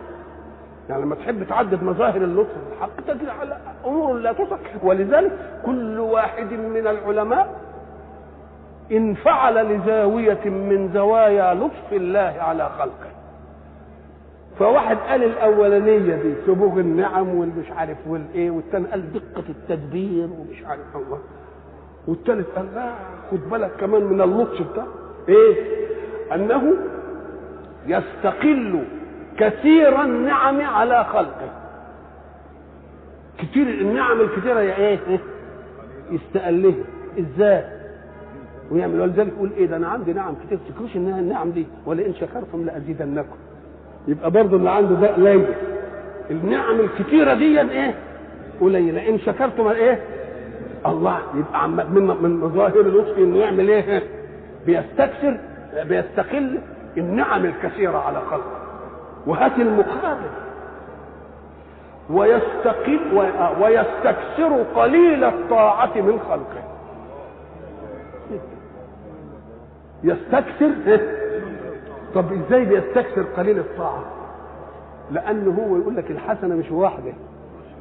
يعني 0.89 1.01
لما 1.01 1.15
تحب 1.15 1.43
تعدد 1.43 1.83
مظاهر 1.83 2.21
اللطف 2.21 2.49
في 2.51 2.73
الحق 2.77 3.01
تدل 3.07 3.29
على 3.29 3.57
أمور 3.85 4.13
لا 4.13 4.33
تصح. 4.33 4.83
ولذلك 4.83 5.31
كل 5.65 5.99
واحد 5.99 6.53
من 6.53 6.87
العلماء 6.87 7.55
إن 8.91 9.13
فعل 9.13 9.75
لزاوية 9.75 10.49
من 10.49 10.89
زوايا 10.93 11.53
لطف 11.53 11.93
الله 11.93 12.35
على 12.39 12.69
خلقه. 12.69 13.11
فواحد 14.59 14.97
قال 14.97 15.23
الأولانية 15.23 16.15
دي 16.15 16.33
سبوغ 16.45 16.79
النعم 16.79 17.35
والمش 17.35 17.71
عارف 17.71 17.97
والإيه 18.07 18.51
والثاني 18.51 18.87
قال 18.87 19.13
دقة 19.13 19.43
التدبير 19.49 20.29
ومش 20.39 20.63
عارف 20.65 20.95
الله. 20.95 21.19
والثالث 22.07 22.47
قال 22.55 22.65
لا 22.75 22.91
خد 23.31 23.49
بالك 23.49 23.71
كمان 23.79 24.03
من 24.03 24.21
اللطف 24.21 24.71
بتاع 24.71 24.85
إيه؟ 25.29 25.55
أنه 26.35 26.73
يستقل 27.87 28.83
كثير 29.37 30.01
النعم 30.01 30.61
على 30.61 31.03
خلقه. 31.03 31.49
كتير 33.37 33.67
النعم 33.67 34.21
الكثيرة 34.21 34.59
يا 34.59 34.75
إيه؟ 34.77 34.99
يستقلها 36.11 36.73
إزاي؟ 37.19 37.63
ويعمل. 38.71 39.01
ولذلك 39.01 39.33
يقول 39.33 39.51
إيه 39.57 39.65
ده 39.65 39.75
أنا 39.77 39.87
عندي 39.87 40.13
نعم 40.13 40.35
كتير 40.45 40.57
تفكروش 40.69 40.95
إنها 40.95 41.19
النعم 41.19 41.51
دي. 41.51 41.65
ولئن 41.85 42.13
شكرتم 42.13 42.65
لأزيدنكم. 42.65 43.35
يبقى 44.07 44.31
برضه 44.31 44.57
اللي 44.57 44.69
عنده 44.69 44.95
ده 44.95 45.13
قليل. 45.13 45.45
النعم 46.31 46.79
الكثيرة 46.79 47.33
دي 47.33 47.61
إيه؟ 47.61 47.95
قليلة. 48.61 49.09
إن 49.09 49.19
شكرتم 49.19 49.67
إيه؟ 49.67 49.99
الله 50.91 51.19
يبقى 51.35 51.69
من 51.69 52.07
من 52.21 52.39
مظاهر 52.39 52.79
اللطف 52.79 53.17
إنه 53.17 53.37
يعمل 53.37 53.69
إيه؟ 53.69 54.03
بيستكثر 54.65 55.37
بيستقل 55.83 56.59
النعم 56.97 57.45
الكثيرة 57.45 57.97
على 57.97 58.21
خلقه 58.21 58.57
وهات 59.27 59.51
المقابل. 59.57 60.29
ويستقل 62.09 62.99
ويستكثر 63.61 64.63
قليل 64.75 65.23
الطاعة 65.23 65.91
من 66.01 66.19
خلقه. 66.29 66.63
يستكثر؟ 70.03 70.99
طب 72.15 72.25
إزاي 72.33 72.65
بيستكثر 72.65 73.21
قليل 73.37 73.59
الطاعة؟ 73.59 74.03
لأنه 75.11 75.51
هو 75.51 75.77
يقول 75.77 75.95
لك 75.95 76.11
الحسنة 76.11 76.55
مش 76.55 76.71
واحدة. 76.71 77.13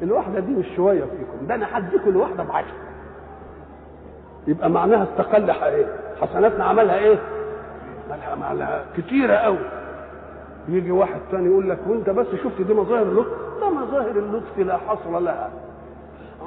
الواحدة 0.03 0.41
دي 0.41 0.53
مش 0.53 0.67
شوية 0.77 1.01
فيكم. 1.01 1.47
ده 1.47 1.55
أنا 1.55 1.79
هديكم 1.79 2.11
الواحدة 2.11 2.43
بعشرة. 2.45 2.86
يبقى 4.47 4.71
معناها 4.71 5.05
استقل 5.13 5.51
إيه؟ 5.51 5.87
حسناتنا 6.21 6.65
عملها 6.65 6.99
إيه؟ 6.99 7.19
عملها 8.43 8.85
كتيرة 8.97 9.35
قوي 9.35 9.59
يجي 10.69 10.91
واحد 10.91 11.21
تاني 11.31 11.47
يقول 11.47 11.71
لك 11.71 11.79
وأنت 11.87 12.11
بس 12.11 12.27
شفت 12.45 12.63
دي 12.63 12.75
مظاهر 12.75 13.03
اللطف؟ 13.03 13.31
ده 13.61 13.71
مظاهر 13.71 14.11
اللطف 14.11 14.59
لا 14.59 14.77
حصر 14.77 15.19
لها. 15.19 15.51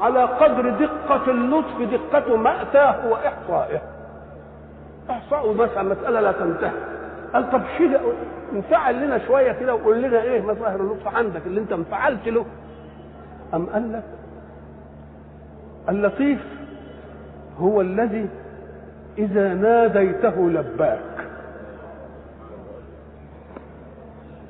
على 0.02 0.24
قدر 0.24 0.70
دقة 0.70 1.32
اللطف 1.32 1.82
دقة 1.82 2.36
مأتاه 2.38 3.08
وإحصائه. 3.12 3.82
إحصاء 5.10 5.54
مثلا 5.54 5.84
مسألة 5.84 6.20
لا 6.22 6.32
تنتهي. 6.32 6.72
قال 7.34 7.52
طب 7.52 7.62
شيل 7.78 7.98
انفعل 8.54 9.06
لنا 9.06 9.18
شوية 9.28 9.52
كده 9.52 9.76
وقول 9.76 10.02
لنا 10.02 10.22
إيه 10.22 10.42
مظاهر 10.42 10.80
اللطف 10.80 11.08
عندك 11.08 11.42
اللي 11.46 11.62
أنت 11.62 11.72
انفعلت 11.72 12.28
له. 12.28 12.46
أم 13.54 13.66
قال 13.66 13.94
لك 13.94 14.04
اللطيف 15.90 16.59
هو 17.60 17.82
الذي 17.82 18.30
إذا 19.18 19.54
ناديته 19.54 20.50
لباك. 20.50 21.00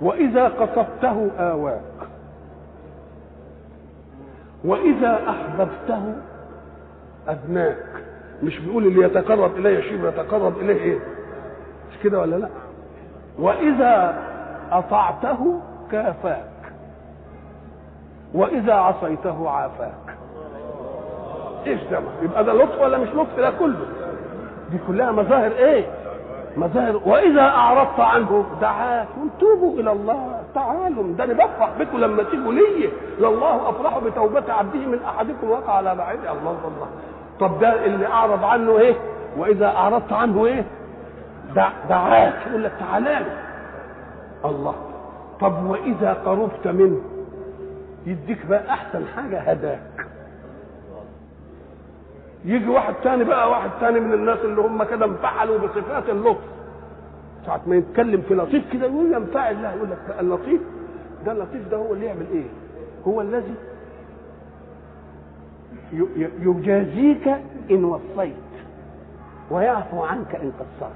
وإذا 0.02 0.48
قصدته 0.48 1.32
آواك. 1.40 1.82
وإذا 4.66 5.20
أحببته 5.30 6.14
أدناك 7.28 7.86
مش 8.44 8.60
بيقول 8.60 8.88
اللي 8.88 9.04
يتقرب 9.06 9.56
إلي 9.58 9.82
شيء 9.82 10.06
يتقرب 10.08 10.58
إليه 10.58 10.82
إيه؟ 10.82 11.00
مش 11.92 11.98
كده 12.04 12.20
ولا 12.20 12.36
لا؟ 12.36 12.50
وإذا 13.40 14.18
أطعته 14.72 15.60
كافاك. 15.92 16.50
وإذا 18.34 18.74
عصيته 18.74 19.50
عافاك. 19.50 20.18
إيش 21.68 21.82
ده؟ 21.92 22.00
يبقى 22.22 22.44
ده 22.44 22.54
لطف 22.54 22.82
ولا 22.82 22.98
مش 22.98 23.08
لطف؟ 23.10 23.40
ده 23.40 23.50
كله. 23.60 23.86
دي 24.72 24.78
كلها 24.88 25.12
مظاهر 25.12 25.52
إيه؟ 25.52 25.86
مظاهر. 26.58 27.02
وإذا 27.06 27.42
أعرضت 27.42 28.00
عنه 28.00 28.46
دعاكم 28.62 29.30
توبوا 29.40 29.80
إلى 29.80 29.92
الله. 29.92 30.42
تعالوا 30.56 31.14
ده 31.18 31.24
أنا 31.24 31.34
بفرح 31.34 31.70
بكم 31.80 31.98
لما 31.98 32.24
تيجوا 32.24 32.54
لي 32.54 32.90
لله 33.20 33.70
أفرح 33.70 33.98
بتوبة 34.00 34.54
عبده 34.54 34.80
من 34.80 35.00
أحدكم 35.04 35.50
وقع 35.50 35.74
على 35.74 35.96
بعيد. 35.96 36.20
الله 36.20 36.52
الله. 36.52 36.88
طب 37.40 37.60
ده 37.60 37.86
اللي 37.86 38.08
أعرض 38.08 38.44
عنه 38.44 38.78
إيه؟ 38.78 38.96
وإذا 39.38 39.68
أعرضت 39.68 40.14
عنه 40.14 40.46
إيه؟ 40.46 40.66
دع 41.56 41.70
دعاك. 41.90 42.34
يقول 42.50 42.64
لك 42.64 42.72
تعالى 42.80 43.20
الله. 44.46 44.76
طب 45.42 45.66
وإذا 45.66 46.14
قربت 46.26 46.68
منه؟ 46.68 47.02
يديك 48.06 48.46
بقى 48.46 48.70
أحسن 48.70 49.06
حاجة 49.16 49.40
هداك. 49.40 49.80
يجي 52.46 52.68
واحد 52.70 52.94
تاني 53.04 53.24
بقى 53.24 53.50
واحد 53.50 53.70
تاني 53.80 54.00
من 54.00 54.14
الناس 54.14 54.40
اللي 54.44 54.62
هم 54.62 54.84
كده 54.84 55.06
انفعلوا 55.06 55.58
بصفات 55.58 56.10
اللطف. 56.10 56.42
ساعة 57.46 57.62
ما 57.68 57.76
يتكلم 57.76 58.22
في 58.22 58.36
لطيف 58.36 58.74
كده 58.74 58.86
يقول 58.88 59.14
ينفعل 59.14 59.62
لا 59.64 59.74
يقول 59.76 59.90
لك 59.92 60.16
اللطيف 60.20 60.62
ده 61.26 61.32
اللطيف 61.32 61.70
ده 61.72 61.78
هو 61.78 61.94
اللي 61.94 62.06
يعمل 62.06 62.26
إيه؟ 62.32 62.46
هو 63.08 63.22
الذي 63.22 63.54
يجازيك 66.40 67.28
إن 67.72 67.84
وصيت 67.86 68.36
ويعفو 69.52 70.04
عنك 70.04 70.36
إن 70.36 70.52
قصرت. 70.60 70.92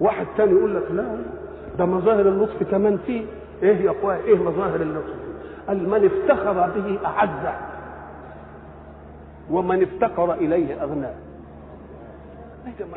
واحد 0.00 0.26
تاني 0.36 0.52
يقول 0.52 0.76
لك 0.76 0.90
لا 0.90 1.16
ده 1.78 1.84
مظاهر 1.86 2.20
اللطف 2.28 2.62
كمان 2.70 2.98
فيه. 3.06 3.24
إيه 3.62 3.76
يا 3.76 3.90
أخويا؟ 3.90 4.16
إيه 4.16 4.36
مظاهر 4.36 4.80
اللطف؟ 4.82 5.14
قال 5.68 5.88
من 5.88 6.04
افتخر 6.04 6.52
به 6.80 6.98
أعزه. 7.06 7.54
ومن 9.50 9.82
افتقر 9.82 10.34
إليه 10.34 10.82
اغناه 10.82 11.14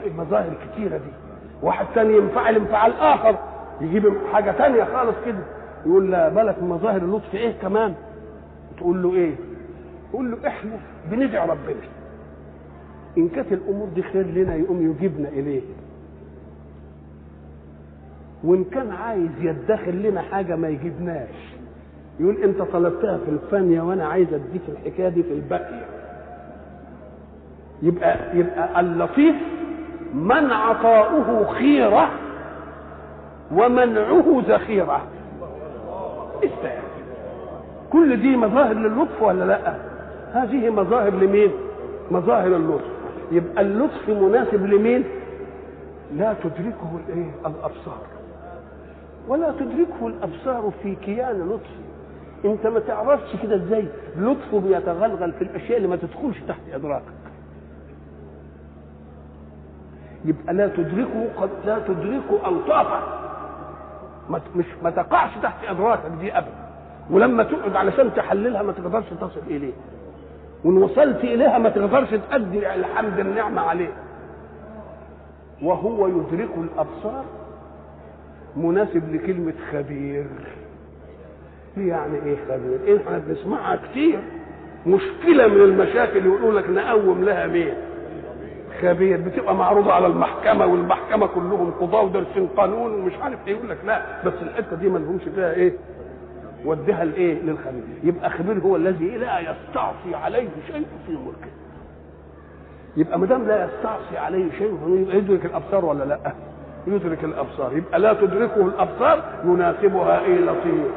إيه 0.03 0.13
مظاهر 0.17 0.53
كتيرة 0.73 0.97
دي. 0.97 1.11
واحد 1.61 1.85
تاني 1.95 2.17
ينفعل 2.17 2.55
انفعال 2.55 2.93
آخر. 2.93 3.37
يجيب 3.81 4.13
حاجة 4.33 4.51
تانية 4.51 4.83
خالص 4.83 5.15
كده. 5.25 5.39
يقول 5.85 6.11
لا 6.11 6.29
بالك 6.29 6.63
مظاهر 6.63 7.01
اللطف 7.01 7.35
إيه 7.35 7.51
كمان؟ 7.61 7.93
تقول 8.77 9.03
له 9.03 9.13
إيه؟ 9.13 9.35
يقول 10.13 10.31
له 10.31 10.47
إحنا 10.47 10.71
بندعي 11.11 11.49
ربنا. 11.49 11.81
إن 13.17 13.29
كانت 13.29 13.51
الأمور 13.51 13.87
دي 13.95 14.01
خير 14.03 14.25
لنا 14.25 14.55
يقوم 14.55 14.91
يجيبنا 14.91 15.29
إليه. 15.29 15.61
وإن 18.43 18.63
كان 18.63 18.91
عايز 18.91 19.29
يدخر 19.41 19.91
لنا 19.91 20.21
حاجة 20.21 20.55
ما 20.55 20.67
يجيبناش. 20.69 21.53
يقول 22.19 22.37
أنت 22.43 22.61
طلبتها 22.61 23.17
في 23.17 23.31
الفانيه 23.31 23.81
وأنا 23.81 24.05
عايز 24.07 24.27
أديك 24.33 24.61
الحكاية 24.67 25.09
دي 25.09 25.23
في 25.23 25.33
الباقيه 25.33 25.85
يبقى 27.81 28.37
يبقى 28.37 28.79
اللطيف 28.79 29.35
من 30.13 30.51
عطاؤه 30.51 31.45
خيرة 31.53 32.09
ومنعه 33.51 34.41
ذخيرة. 34.47 35.01
أستاذ 36.43 36.81
كل 37.91 38.21
دي 38.21 38.37
مظاهر 38.37 38.73
للطف 38.73 39.21
ولا 39.21 39.43
لأ؟ 39.43 39.75
هذه 40.33 40.69
مظاهر 40.69 41.09
لمين؟ 41.13 41.51
مظاهر 42.11 42.47
اللطف. 42.55 42.85
يبقى 43.31 43.61
اللطف 43.61 44.09
مناسب 44.09 44.65
لمين؟ 44.65 45.03
لا 46.15 46.33
تدركه 46.43 46.99
الإيه؟ 47.07 47.31
الأبصار. 47.45 48.01
ولا 49.27 49.51
تدركه 49.51 50.07
الأبصار 50.07 50.71
في 50.83 50.95
كيان 50.95 51.49
لطفه 51.49 51.77
انت 52.45 52.67
ما 52.67 52.79
تعرفش 52.79 53.35
كده 53.43 53.55
إزاي؟ 53.55 53.85
لطفه 54.17 54.59
بيتغلغل 54.59 55.31
في 55.31 55.41
الأشياء 55.41 55.77
اللي 55.77 55.87
ما 55.87 55.95
تدخلش 55.95 56.37
تحت 56.47 56.59
إدراكك. 56.73 57.03
يبقى 60.25 60.53
لا 60.53 60.67
تدركه 60.67 61.27
قد 61.37 61.49
لا 61.65 61.79
تدركه 61.79 62.47
الطافه 62.49 62.99
ما 64.29 64.41
مش 64.55 64.65
ما 64.83 64.89
تقعش 64.89 65.31
تحت 65.43 65.65
أدراكك 65.67 66.11
دي 66.19 66.37
ابدا. 66.37 66.67
ولما 67.11 67.43
تقعد 67.43 67.75
علشان 67.75 68.13
تحللها 68.13 68.61
ما 68.63 68.71
تقدرش 68.71 69.05
تصل 69.21 69.41
إليه. 69.47 69.73
وإن 70.63 70.77
وصلت 70.77 71.23
إليها 71.23 71.57
ما 71.57 71.69
تقدرش 71.69 72.09
تأدي 72.09 72.75
الحمد 72.75 73.19
النعمة 73.19 73.61
عليه. 73.61 73.89
وهو 75.61 76.07
يدرك 76.07 76.49
الأبصار. 76.57 77.25
مناسب 78.57 79.15
لكلمة 79.15 79.53
خبير. 79.71 80.25
يعني 81.77 82.15
إيه 82.25 82.37
خبير؟ 82.49 82.79
إيه 82.85 82.97
إحنا 82.97 83.17
بنسمعها 83.17 83.75
كتير. 83.75 84.19
مشكلة 84.87 85.47
من 85.47 85.61
المشاكل 85.61 86.25
يقولوا 86.25 86.59
لك 86.61 86.69
نقوم 86.69 87.23
لها 87.23 87.47
مين؟ 87.47 87.73
خبير 88.81 89.21
بتبقى 89.21 89.55
معروضة 89.55 89.93
على 89.93 90.07
المحكمة 90.07 90.65
والمحكمة 90.65 91.27
كلهم 91.27 91.71
قضاه 91.71 92.01
ودارسين 92.01 92.47
قانون 92.47 92.93
ومش 92.93 93.13
عارف 93.21 93.39
إيه 93.47 93.53
يقول 93.55 93.69
لك 93.69 93.77
لا 93.85 94.01
بس 94.25 94.33
الحتة 94.41 94.75
دي 94.75 94.89
ما 94.89 94.97
لهمش 94.99 95.21
فيها 95.35 95.51
إيه 95.53 95.73
وديها 96.65 97.05
لإيه 97.05 97.41
للخبير 97.41 97.83
يبقى 98.03 98.29
خبير 98.29 98.59
هو 98.59 98.75
الذي 98.75 99.17
لا 99.17 99.39
يستعصي 99.39 100.15
عليه 100.23 100.47
شيء 100.67 100.85
في 101.07 101.11
ملكه. 101.11 101.51
يبقى 102.97 103.19
ما 103.19 103.25
دام 103.25 103.47
لا 103.47 103.65
يستعصي 103.65 104.17
عليه 104.17 104.51
شيء 104.51 104.77
يدرك 105.13 105.45
الأبصار 105.45 105.85
ولا 105.85 106.03
لا؟ 106.03 106.19
يدرك 106.87 107.23
الأبصار. 107.23 107.77
يبقى 107.77 107.99
لا 107.99 108.13
تدركه 108.13 108.61
الأبصار 108.65 109.23
يناسبها 109.45 110.19
إيه 110.19 110.39
لطيف. 110.39 110.91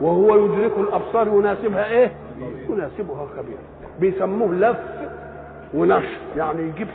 وهو 0.00 0.36
يدرك 0.44 0.72
الأبصار 0.78 1.26
يناسبها 1.28 1.86
إيه؟ 1.90 2.12
يناسبها 2.68 3.26
خبير. 3.36 3.58
بيسموه 4.00 4.54
لف 4.54 4.76
ونشر 5.74 6.08
يعني 6.36 6.62
يجيب 6.62 6.88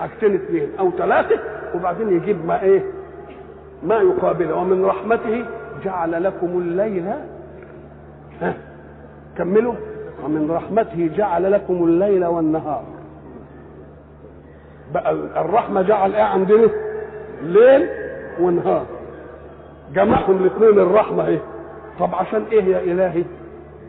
حاجتين 0.00 0.34
اثنين 0.34 0.68
أو 0.78 0.90
ثلاثة 0.90 1.38
وبعدين 1.74 2.08
يجيب 2.16 2.46
ما 2.46 2.62
إيه؟ 2.62 2.82
ما 3.82 3.96
يقابله. 3.96 4.54
ومن 4.54 4.84
رحمته 4.84 5.44
جعل 5.84 6.24
لكم 6.24 6.46
الليل 6.46 7.06
ها؟ 8.40 8.54
كملوا. 9.38 9.74
ومن 10.24 10.50
رحمته 10.50 11.10
جعل 11.16 11.52
لكم 11.52 11.84
الليل 11.84 12.24
والنهار. 12.24 12.84
بقى 14.94 15.12
الرحمة 15.12 15.82
جعل 15.82 16.14
إيه 16.14 16.22
عندنا؟ 16.22 16.68
ليل 17.42 17.88
ونهار. 18.40 18.86
جمعهم 19.94 20.36
الاثنين 20.36 20.78
الرحمة 20.78 21.26
إيه؟ 21.26 21.40
طب 22.00 22.14
عشان 22.14 22.44
إيه 22.52 22.64
يا 22.64 22.80
إلهي؟ 22.80 23.24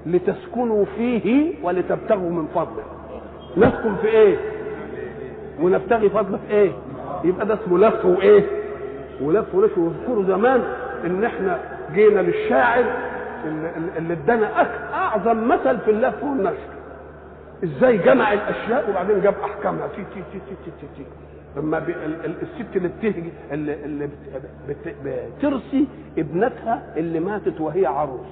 لتسكنوا 0.06 0.86
فيه 0.86 1.54
ولتبتغوا 1.64 2.30
من 2.30 2.48
فضله. 2.56 2.84
نسكن 3.58 3.96
في 4.02 4.08
إيه؟ 4.08 4.38
ونبتغي 5.62 6.10
فضله 6.10 6.38
في 6.48 6.54
إيه؟ 6.54 6.72
يبقى 7.24 7.46
ده 7.46 7.54
اسمه 7.54 7.78
لف 7.78 8.06
وإيه؟ 8.06 8.44
ولف 9.22 9.56
ونشر 9.56 9.80
واذكروا 9.80 10.24
زمان 10.24 10.62
إن 11.06 11.24
إحنا 11.24 11.60
جينا 11.94 12.20
للشاعر 12.20 12.84
اللي 13.98 14.14
ادانا 14.14 14.48
أعظم 14.94 15.48
مثل 15.48 15.78
في 15.80 15.92
اللف 15.92 16.24
والنشر 16.24 16.72
إزاي 17.64 17.98
جمع 17.98 18.34
الأشياء 18.34 18.90
وبعدين 18.90 19.22
جاب 19.22 19.36
أحكامها. 19.44 19.88
تي 19.88 20.04
تي 20.14 20.22
تي 20.34 20.40
تي 20.40 20.56
تي, 20.66 20.72
تي, 20.82 20.88
تي. 20.98 21.06
لما 21.58 21.78
الست 22.26 22.76
اللي 22.76 22.88
بتهجي 22.88 23.30
اللي, 23.52 23.74
اللي 23.86 24.08
بت... 24.08 24.44
بت... 24.70 24.96
بترثي 25.06 25.88
ابنتها 26.18 26.84
اللي 26.98 27.20
ماتت 27.20 27.62
وهي 27.62 27.86
عروس. 27.86 28.28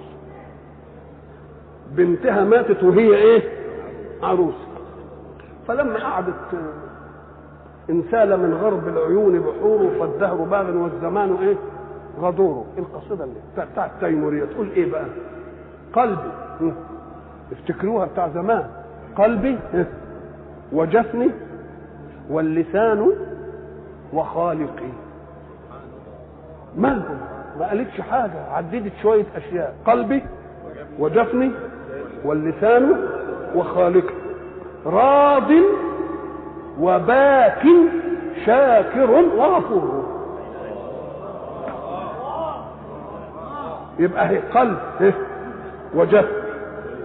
بنتها 1.92 2.44
ماتت 2.44 2.84
وهي 2.84 3.16
إيه؟ 3.16 3.42
عروس. 4.24 4.56
فلما 5.70 6.00
قعدت 6.04 6.34
ان 7.90 8.04
سال 8.12 8.40
من 8.40 8.54
غرب 8.54 8.88
العيون 8.88 9.40
بحوره 9.40 9.90
فالدهر 10.00 10.36
باغ 10.36 10.78
والزمان 10.78 11.36
إيه؟ 11.36 11.56
غدوره. 12.22 12.66
القصيدة 12.78 13.24
اللي 13.24 13.36
بتاع- 13.54 13.66
بتاعت 13.74 13.92
تيموريه 14.00 14.46
تقول 14.46 14.70
إيه 14.72 14.92
بقى؟ 14.92 15.06
قلبي. 15.94 16.32
افتكروها 17.52 18.06
بتاع 18.06 18.30
زمان. 18.30 18.68
قلبي. 19.18 19.58
وجفني 20.74 21.32
واللسان 22.30 23.12
وخالقي. 24.14 24.90
مالهم 26.78 27.18
ما 27.60 27.68
قالتش 27.68 28.02
حاجة. 28.02 28.52
عددت 28.52 28.92
شوية 29.02 29.26
أشياء. 29.36 29.76
قلبي 29.86 30.24
وجفني 31.00 31.52
واللسان 32.26 32.96
وخالقي. 33.56 34.14
راض 34.86 35.52
وباك 36.80 37.64
شاكر 38.46 39.12
وغفور. 39.12 40.06
يبقى 44.00 44.30
هي 44.30 44.38
قلب؟ 44.38 44.78
وجفن 45.96 46.28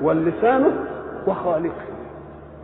واللسان 0.03 0.77
وخالقي 1.27 1.85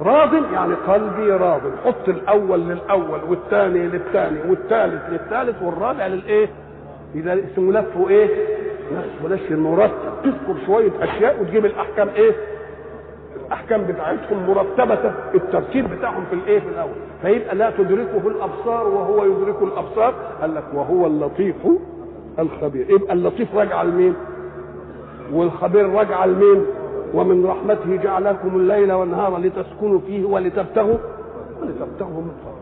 راض 0.00 0.34
يعني 0.52 0.74
قلبي 0.74 1.30
راض. 1.32 1.60
حط 1.84 2.08
الأول 2.08 2.60
للأول 2.60 3.20
والثاني 3.28 3.86
للثاني 3.86 4.38
والثالث 4.50 5.02
للثالث 5.10 5.62
والرابع 5.62 6.06
للإيه؟ 6.06 6.48
إذا 7.14 7.34
اسمه 7.52 7.72
لفه 7.72 8.08
إيه؟ 8.08 8.28
لف 8.92 9.32
نشر 9.32 9.56
مرتب 9.56 10.12
تذكر 10.24 10.66
شوية 10.66 10.90
أشياء 11.02 11.42
وتجيب 11.42 11.64
الأحكام 11.66 12.08
إيه؟ 12.16 12.32
الأحكام 13.50 13.82
بتاعتهم 13.82 14.46
مرتبة 14.46 15.12
الترتيب 15.34 15.90
بتاعهم 15.90 16.24
في 16.24 16.32
الإيه 16.34 16.60
في 16.60 16.68
الأول. 16.68 16.92
فيبقى 17.22 17.54
لا 17.54 17.70
تدركه 17.70 18.28
الأبصار 18.28 18.88
وهو 18.88 19.24
يدرك 19.24 19.62
الأبصار. 19.62 20.14
قال 20.40 20.54
لك 20.54 20.64
وهو 20.74 21.06
اللطيف 21.06 21.56
الخبير. 22.38 22.90
يبقى 22.90 23.12
اللطيف 23.12 23.54
راجع 23.54 23.82
لمين؟ 23.82 24.14
والخبير 25.32 25.92
راجع 25.92 26.24
لمين؟ 26.24 26.66
ومن 27.14 27.46
رحمته 27.46 27.96
جعل 27.96 28.24
لكم 28.24 28.56
الليل 28.56 28.92
والنهار 28.92 29.38
لتسكنوا 29.38 29.98
فيه 30.06 30.24
ولتبتغوا 30.24 30.98
ولتبتغوا 31.62 32.22
من 32.22 32.32
فضله. 32.44 32.60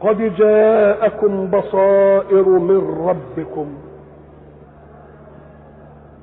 قد 0.00 0.34
جاءكم 0.36 1.50
بصائر 1.50 2.48
من 2.48 3.08
ربكم. 3.08 3.66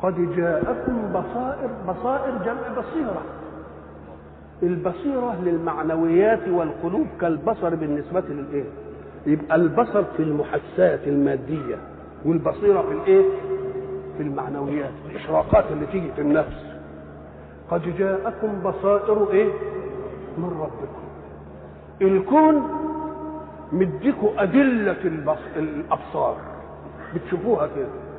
قد 0.04 0.36
جاءكم 0.36 1.12
بصائر 1.14 1.70
بصائر 1.88 2.38
جمع 2.46 2.82
بصيرة. 2.82 3.22
البصيرة 4.64 5.36
للمعنويات 5.44 6.48
والقلوب 6.48 7.08
كالبصر 7.22 7.76
بالنسبة 7.76 8.24
للإيه؟ 8.30 8.64
يبقى 9.26 9.56
البصر 9.56 10.04
في 10.04 10.24
المحسات 10.24 11.08
المادية 11.08 11.76
والبصيرة 12.26 12.82
في 12.82 12.92
الإيه؟ 12.94 13.24
في 14.18 14.24
المعنويات 14.24 14.92
الإشراقات 15.10 15.66
اللي 15.72 15.86
تيجي 15.86 16.12
في 16.12 16.22
النفس. 16.22 16.66
قد 17.72 17.82
جاءكم 17.98 18.62
بصائر 18.66 19.32
إيه؟ 19.32 19.52
من 20.38 20.46
ربكم. 20.62 21.02
الكون 22.02 22.64
مديكوا 23.72 24.44
أدلة. 24.44 25.32
الأبصار. 25.56 26.38
بتشوفوها 27.16 27.68
كده. 27.68 28.11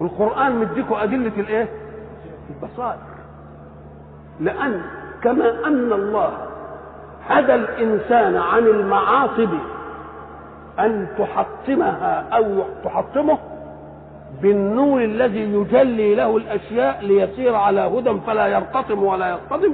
والقرآن 0.00 0.56
مديكوا 0.56 1.02
أدلة 1.02 1.32
الإيه؟ 1.38 1.68
البصائر. 2.50 2.98
لأن 4.40 4.82
كما 5.22 5.66
أن 5.66 5.92
الله 5.92 6.32
هدى 7.28 7.54
الإنسان 7.54 8.36
عن 8.36 8.66
المعاصي 8.66 9.48
أن 10.78 11.06
تحطمها 11.18 12.28
أو 12.32 12.62
تحطمه 12.84 13.38
بالنور 14.42 15.02
الذي 15.04 15.54
يجلي 15.54 16.14
له 16.14 16.36
الأشياء 16.36 17.00
ليسير 17.02 17.54
على 17.54 17.80
هدى 17.80 18.20
فلا 18.26 18.46
يرتطم 18.46 19.02
ولا 19.02 19.30
يصطدم. 19.34 19.72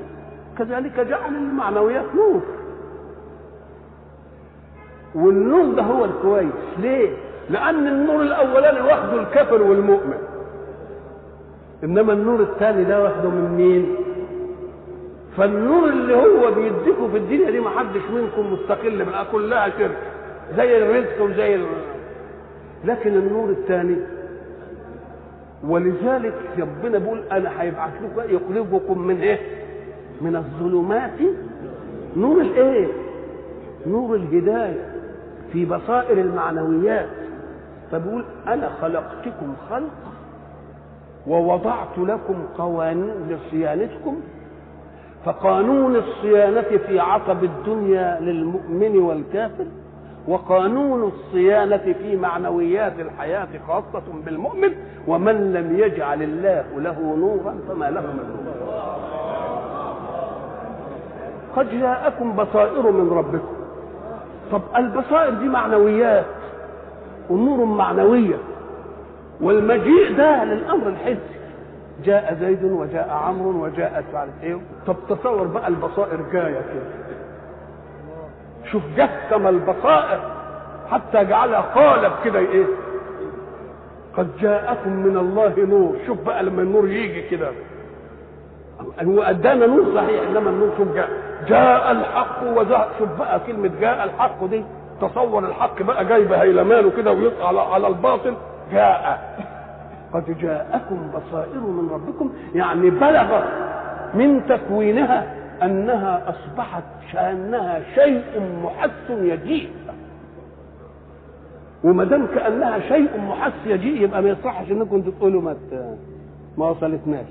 كذلك 0.59 1.01
جعل 1.01 1.34
المعنويات 1.34 2.05
نور. 2.15 2.42
والنور 5.15 5.75
ده 5.75 5.83
هو 5.83 6.05
الكويس 6.05 6.52
ليه؟ 6.78 7.17
لأن 7.52 7.86
النور 7.86 8.22
الأولاني 8.22 8.81
واخده 8.81 9.20
الكافر 9.20 9.62
والمؤمن. 9.62 10.18
إنما 11.84 12.12
النور 12.12 12.40
الثاني 12.40 12.84
ده 12.84 13.02
واخده 13.02 13.28
من 13.28 13.55
مين؟ 13.56 13.94
فالنور 15.36 15.89
اللي 15.89 16.14
هو 16.14 16.50
بيديكم 16.55 17.10
في 17.10 17.16
الدنيا 17.16 17.50
دي 17.50 17.60
ما 17.60 17.70
حدش 17.70 18.00
منكم 18.14 18.52
مستقل 18.52 19.05
بقى 19.05 19.24
كلها 19.32 19.68
شرك. 19.68 19.97
زي 20.56 20.78
الرزق 20.78 21.22
وزي 21.22 21.55
ال... 21.55 21.64
لكن 22.84 23.14
النور 23.14 23.50
الثاني 23.50 23.97
ولذلك 25.68 26.34
ربنا 26.58 26.98
بيقول 26.98 27.22
أنا 27.32 27.62
هيبعث 27.62 27.90
لكم 28.02 28.34
يخرجكم 28.36 28.98
من 29.06 29.20
إيه؟ 29.20 29.39
من 30.20 30.36
الظلمات. 30.36 31.10
نور 32.16 32.40
الإيه؟ 32.40 32.86
نور 33.86 34.14
الهداية 34.14 34.92
في 35.52 35.64
بصائر 35.64 36.18
المعنويات. 36.20 37.08
فبيقول 37.93 38.25
أنا 38.49 38.71
خلقتكم 38.83 39.55
خلق 39.71 39.91
ووضعت 41.27 41.99
لكم 41.99 42.35
قوانين 42.59 43.15
لصيانتكم 43.29 44.17
فقانون 45.25 45.97
الصيانة 45.97 46.79
في 46.87 47.01
عقب 47.01 47.45
الدنيا 47.45 48.19
للمؤمن 48.21 48.97
والكافر 48.99 49.65
وقانون 50.29 51.03
الصيانة 51.03 51.95
في 52.03 52.17
معنويات 52.17 52.93
الحياة 53.01 53.49
خاصة 53.69 54.03
بالمؤمن 54.25 54.73
ومن 55.07 55.53
لم 55.53 55.79
يجعل 55.79 56.23
الله 56.23 56.65
له 56.77 57.17
نورا 57.17 57.59
فما 57.69 57.91
له 57.91 58.01
من 58.01 58.17
نور. 58.17 58.83
قد 61.57 61.71
جاءكم 61.71 62.37
بصائر 62.37 62.91
من 62.91 63.11
ربكم. 63.11 63.55
طب 64.53 64.62
البصائر 64.77 65.35
دي 65.35 65.49
معنويات. 65.49 66.25
امور 67.35 67.65
معنوية. 67.65 68.36
والمجيء 69.41 70.17
ده 70.17 70.44
للأمر 70.44 70.89
الحسي 70.89 71.39
جاء 72.05 72.36
زيد 72.41 72.65
وجاء 72.65 73.11
عمرو 73.11 73.65
وجاء 73.65 74.05
عارف 74.15 74.31
إيه. 74.43 74.57
طب 74.86 74.97
تصور 75.09 75.47
بقى 75.47 75.69
البصائر 75.69 76.20
جاية 76.33 76.61
كده 76.61 77.12
شوف 78.73 78.83
جسم 78.97 79.47
البصائر. 79.47 80.20
حتى 80.91 81.25
جعلها 81.25 81.61
قالب 81.61 82.12
كده 82.25 82.39
إيه. 82.39 82.65
قد 84.17 84.28
جاءكم 84.41 84.93
من 84.93 85.17
الله 85.17 85.55
نور. 85.59 85.97
شوف 86.07 86.19
بقى 86.27 86.43
لما 86.43 86.62
النور 86.62 86.89
يجي 86.89 87.23
كده. 87.28 87.51
هو 89.02 89.23
أدانا 89.23 89.67
نور 89.67 89.94
صحيح 89.94 90.23
إنما 90.31 90.51
النور 90.51 90.70
شوف 90.78 90.94
جاء. 90.94 91.09
جاء 91.49 91.93
الحق 91.93 92.43
وزهق 92.57 92.91
شوف 92.99 93.09
بقى 93.19 93.41
كلمة 93.47 93.70
جاء 93.81 94.05
الحق 94.05 94.44
دي. 94.44 94.65
تصور 95.08 95.47
الحق 95.48 95.82
بقى 95.82 96.05
جاي 96.05 96.24
بهيلمانه 96.24 96.90
كده 96.90 97.12
ويطلع 97.12 97.48
على, 97.48 97.60
على 97.60 97.86
الباطل؟ 97.89 98.34
جاء. 98.72 99.20
قد 100.12 100.39
جاءكم 100.39 101.10
بصائر 101.10 101.60
من 101.60 101.89
ربكم. 101.90 102.32
يعني 102.55 102.90
بلغ 102.90 103.40
من 104.14 104.47
تكوينها 104.48 105.34
أنها 105.62 106.31
أصبحت 106.31 106.82
كانها 107.12 107.81
شيء 107.94 108.22
محس 108.64 109.10
يجيء. 109.10 109.70
وما 111.84 112.05
دام 112.05 112.26
كأنها 112.26 112.78
شيء 112.78 113.08
محس 113.28 113.66
يجيء 113.66 114.02
يبقى 114.02 114.22
ما 114.22 114.28
يصحش 114.28 114.70
إنكم 114.70 115.02
تقولوا 115.02 115.42
ما 115.42 115.56
ما 116.58 116.70
وصلتناش. 116.70 117.26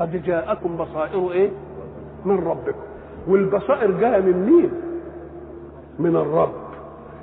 قد 0.00 0.22
جاءكم 0.22 0.76
بصائر 0.76 1.32
إيه؟ 1.32 1.50
من 2.24 2.38
ربكم. 2.46 2.82
والبصائر 3.28 3.90
جاية 3.90 4.20
من 4.20 4.46
مين؟ 4.46 4.70
من 5.98 6.16
الرب. 6.16 6.67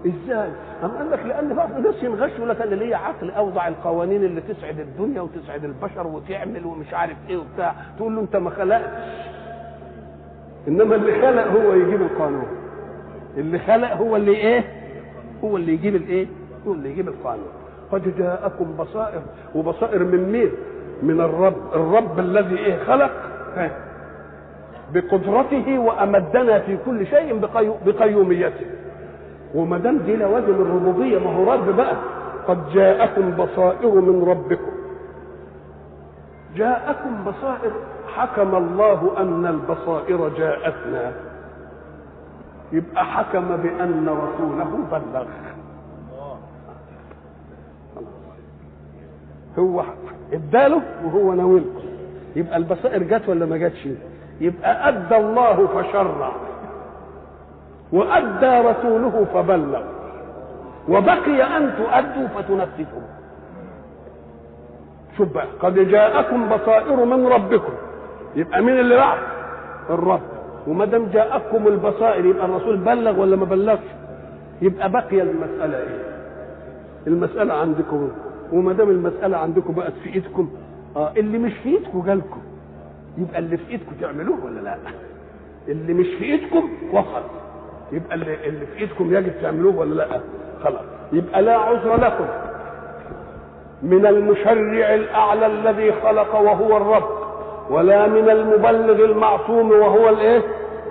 إزاي؟ 0.06 0.50
أم 0.84 0.92
قال 0.92 1.12
لك 1.12 1.26
لأن 1.26 1.54
بعض 1.54 1.72
الناس 1.78 2.04
ينغشوا 2.04 2.46
لك 2.46 2.62
أنا 2.62 2.76
ليا 2.76 2.98
عقل 2.98 3.32
أوضع 3.32 3.68
القوانين 3.68 4.24
اللي 4.24 4.42
تسعد 4.42 4.80
الدنيا 4.80 5.22
وتسعد 5.22 5.64
البشر 5.64 6.08
وتعمل 6.08 6.66
ومش 6.66 6.94
عارف 6.94 7.18
إيه 7.30 7.38
وبتاع. 7.38 7.76
تقول 7.98 8.16
له 8.16 8.22
أنت 8.22 8.36
ما 8.36 8.50
خلقتش 8.50 8.86
إنما 10.68 10.96
اللي 10.96 11.22
خلق 11.22 11.48
هو 11.48 11.74
يجيب 11.74 12.02
القانون. 12.02 12.48
اللي 13.38 13.60
خلق 13.60 13.92
هو 13.92 14.16
اللي 14.16 14.32
إيه؟ 14.36 14.64
هو 15.44 15.58
اللي 15.58 15.74
يجيب 15.74 15.96
الإيه؟ 15.96 16.28
هو 16.68 16.74
اللي 16.74 16.90
يجيب 16.90 17.08
القانون. 17.08 17.48
قد 17.92 18.18
جاءكم 18.18 18.76
بصائر 18.78 19.22
وبصائر 19.56 20.04
من 20.04 20.32
مين؟ 20.32 20.52
من 21.04 21.22
الرب. 21.22 21.58
الرب 21.74 22.20
الذي 22.20 22.58
إيه؟ 22.58 22.84
خلق. 22.84 23.12
بقدرته 24.94 25.80
وأمدنا 25.80 26.60
في 26.60 26.78
كل 26.86 27.08
شيء 27.08 27.40
بقيو 27.40 27.76
بقيوميته. 27.86 28.66
وما 29.56 29.78
دام 29.78 29.98
دي 29.98 30.16
لوازم 30.16 30.54
الربوبية 30.62 31.20
ما 31.20 31.36
هو 31.36 31.54
رب 31.54 31.76
بقى. 31.76 31.96
قد 32.48 32.70
جاءكم 32.74 33.32
بصائر 33.32 33.92
من 34.02 34.24
ربكم. 34.24 34.72
جاءكم 36.56 37.24
بصائر 37.24 37.72
حكم 38.16 38.56
الله 38.56 39.14
أن 39.18 39.46
البصائر 39.46 40.30
جاءتنا. 40.30 41.12
يبقى 42.72 43.06
حكم 43.06 43.58
بأن 43.58 44.10
رسوله 44.10 44.78
بلغ. 44.92 45.26
هو 49.60 49.84
اداله 50.34 50.82
وهو 51.06 51.34
ناولكم 51.34 51.84
يبقى 52.36 52.58
البصائر 52.58 53.04
جت 53.04 53.30
ولا 53.30 53.46
ما 53.46 53.58
جاتش 53.58 53.88
يبقى 54.42 54.90
أدى 54.90 55.16
الله 55.18 55.68
فشرع. 55.68 56.32
وأدى 57.92 58.68
رسوله 58.70 59.26
فبلغ. 59.34 59.82
وبقي 60.90 61.58
أن 61.58 61.74
تؤدوا 61.78 62.28
فتنفذوا. 62.28 63.02
شوف 65.18 65.34
بقى 65.34 65.46
قد 65.60 65.80
جاءكم 65.80 66.50
بصائر 66.50 67.06
من 67.06 67.28
ربكم. 67.28 67.74
يبقى 68.36 68.62
مين 68.62 68.80
اللي 68.80 68.96
بعد 68.96 69.18
الرب. 69.90 70.22
وما 70.68 70.86
دام 70.86 71.06
جاءكم 71.14 71.68
البصائر 71.68 72.26
يبقى 72.26 72.46
الرسول 72.46 72.78
بلغ 72.78 73.20
ولا 73.20 73.36
ما 73.36 73.46
بلغش؟ 73.46 73.80
يبقى 74.62 74.90
بقي 74.92 75.22
المسألة 75.22 75.78
إيه؟ 75.78 76.16
المسألة 77.08 77.54
عندكم. 77.54 78.10
وما 78.54 78.74
دام 78.74 78.90
المسألة 78.90 79.38
عندكم 79.38 79.74
بقت 79.74 79.94
في 80.04 80.14
إيدكم 80.14 80.50
آه 80.96 81.12
اللي 81.18 81.38
مش 81.38 81.54
في 81.64 81.70
إيدكم 81.70 82.04
جالكم. 82.06 82.42
يبقى 83.18 83.40
اللي 83.40 83.58
في 83.58 83.72
إيدكم 83.72 83.96
تعملوه 84.02 84.46
ولا 84.46 84.60
لا؟ 84.60 84.76
اللي 85.68 85.94
مش 85.94 86.08
في 86.20 86.24
إيدكم 86.24 86.70
وصل 86.94 87.22
يبقى 87.96 88.16
اللي, 88.16 88.66
في 88.66 88.80
ايدكم 88.80 89.16
يجب 89.16 89.32
تعملوه 89.42 89.78
ولا 89.78 89.94
لا؟ 89.94 90.08
خلاص. 90.64 90.82
يبقى 91.14 91.42
لا 91.42 91.58
عذر 91.58 91.96
لكم. 91.96 92.26
من 93.84 94.06
المشرع 94.06 94.94
الأعلى 94.94 95.46
الذي 95.46 95.92
خلق 95.92 96.36
وهو 96.36 96.78
الرب 96.78 97.10
ولا 97.70 98.08
من 98.08 98.30
المبلغ 98.30 99.06
المعصوم 99.06 99.72
وهو 99.72 100.10
الإيه؟ 100.10 100.42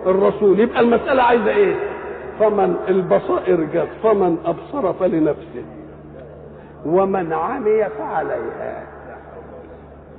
الرسول. 0.06 0.60
يبقى 0.60 0.80
المسألة 0.80 1.22
عايزة 1.22 1.50
إيه؟ 1.50 1.74
فمن 2.40 2.76
البصائر 2.88 3.60
جت 3.60 3.88
فمن 4.02 4.38
أبصر 4.46 4.92
فلنفسه. 4.92 5.64
ومن 6.86 7.32
عمي 7.32 7.84
فعليها. 7.98 8.86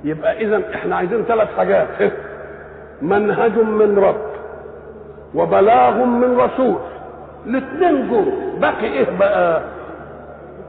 يبقى 0.04 0.40
اذا 0.44 0.74
إحنا 0.74 0.96
عايزين 0.96 1.22
ثلاث 1.22 1.48
حاجات. 1.56 1.88
منهج 3.02 3.58
من 3.58 3.98
رب. 3.98 4.35
وبلاغ 5.36 6.04
من 6.04 6.36
رسول. 6.40 6.76
الاثنين 7.46 8.10
جم 8.10 8.30
باقي 8.60 8.84
إيه 8.86 9.18
بقى؟ 9.18 9.62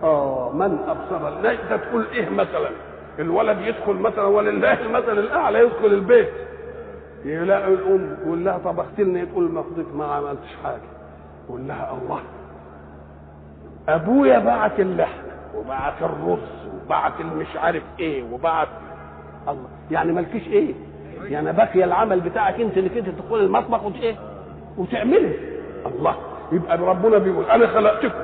آه 0.04 0.52
من 0.54 0.78
أبصر 0.88 1.30
لا 1.42 1.52
انت 1.52 1.82
تقول 1.84 2.06
إيه 2.14 2.30
مثلا؟ 2.30 2.70
الولد 3.20 3.58
يدخل 3.62 3.94
مثلا 3.94 4.24
ولله 4.26 4.74
المثل 4.82 5.20
الأعلى 5.20 5.60
يدخل 5.60 5.86
البيت. 5.86 6.30
يلاقي 7.26 7.68
الأم 7.74 8.18
يقول 8.24 8.46
لها 8.46 8.58
طبخت 8.58 9.00
لنا 9.00 9.26
تقول 9.26 9.52
ما 9.52 9.64
ما 9.96 10.06
عملتش 10.06 10.56
حاجة. 10.64 10.82
يقول 11.50 11.68
لها 11.68 11.98
الله. 12.04 12.20
أبويا 13.90 14.40
بعت 14.40 14.80
اللحم 14.80 15.22
وبعت 15.56 16.02
الرز 16.02 16.68
وبعت 16.86 17.14
المش 17.20 17.58
عارف 17.58 17.84
إيه 18.00 18.24
وبعت 18.34 18.68
الله. 19.48 19.70
يعني 19.92 20.12
مالكيش 20.14 20.48
إيه؟ 20.48 20.74
يعني 21.24 21.54
بقي 21.54 21.84
العمل 21.84 22.20
بتاعك 22.20 22.62
أنت 22.62 22.78
انك 22.78 22.98
انت 22.98 23.10
تدخل 23.10 23.36
المطبخ 23.40 23.84
وت 23.86 23.96
إيه؟ 23.96 24.16
وتعمله. 24.78 25.34
الله 25.86 26.16
يبقى 26.52 26.78
ربنا 26.78 27.18
بيقول 27.18 27.46
أنا 27.46 27.68
خلقتكم 27.68 28.20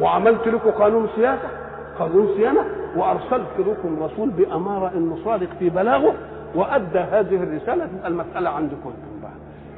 وعملت 0.00 0.48
لكم 0.48 0.70
قانون 0.70 1.08
سياسه 1.16 1.48
قانون 1.98 2.28
صيانة 2.36 2.64
وأرسلت 2.96 3.46
لكم 3.58 4.02
رسول 4.02 4.30
بأمارة 4.30 4.92
انه 4.96 5.18
صادق 5.24 5.46
في 5.58 5.70
بلاغه 5.70 6.14
وأدى 6.54 6.98
هذه 6.98 7.42
الرسالة. 7.42 7.86
تبقى 7.86 8.08
المسألة 8.08 8.50
عندكم 8.50 8.92
بقى 9.22 9.30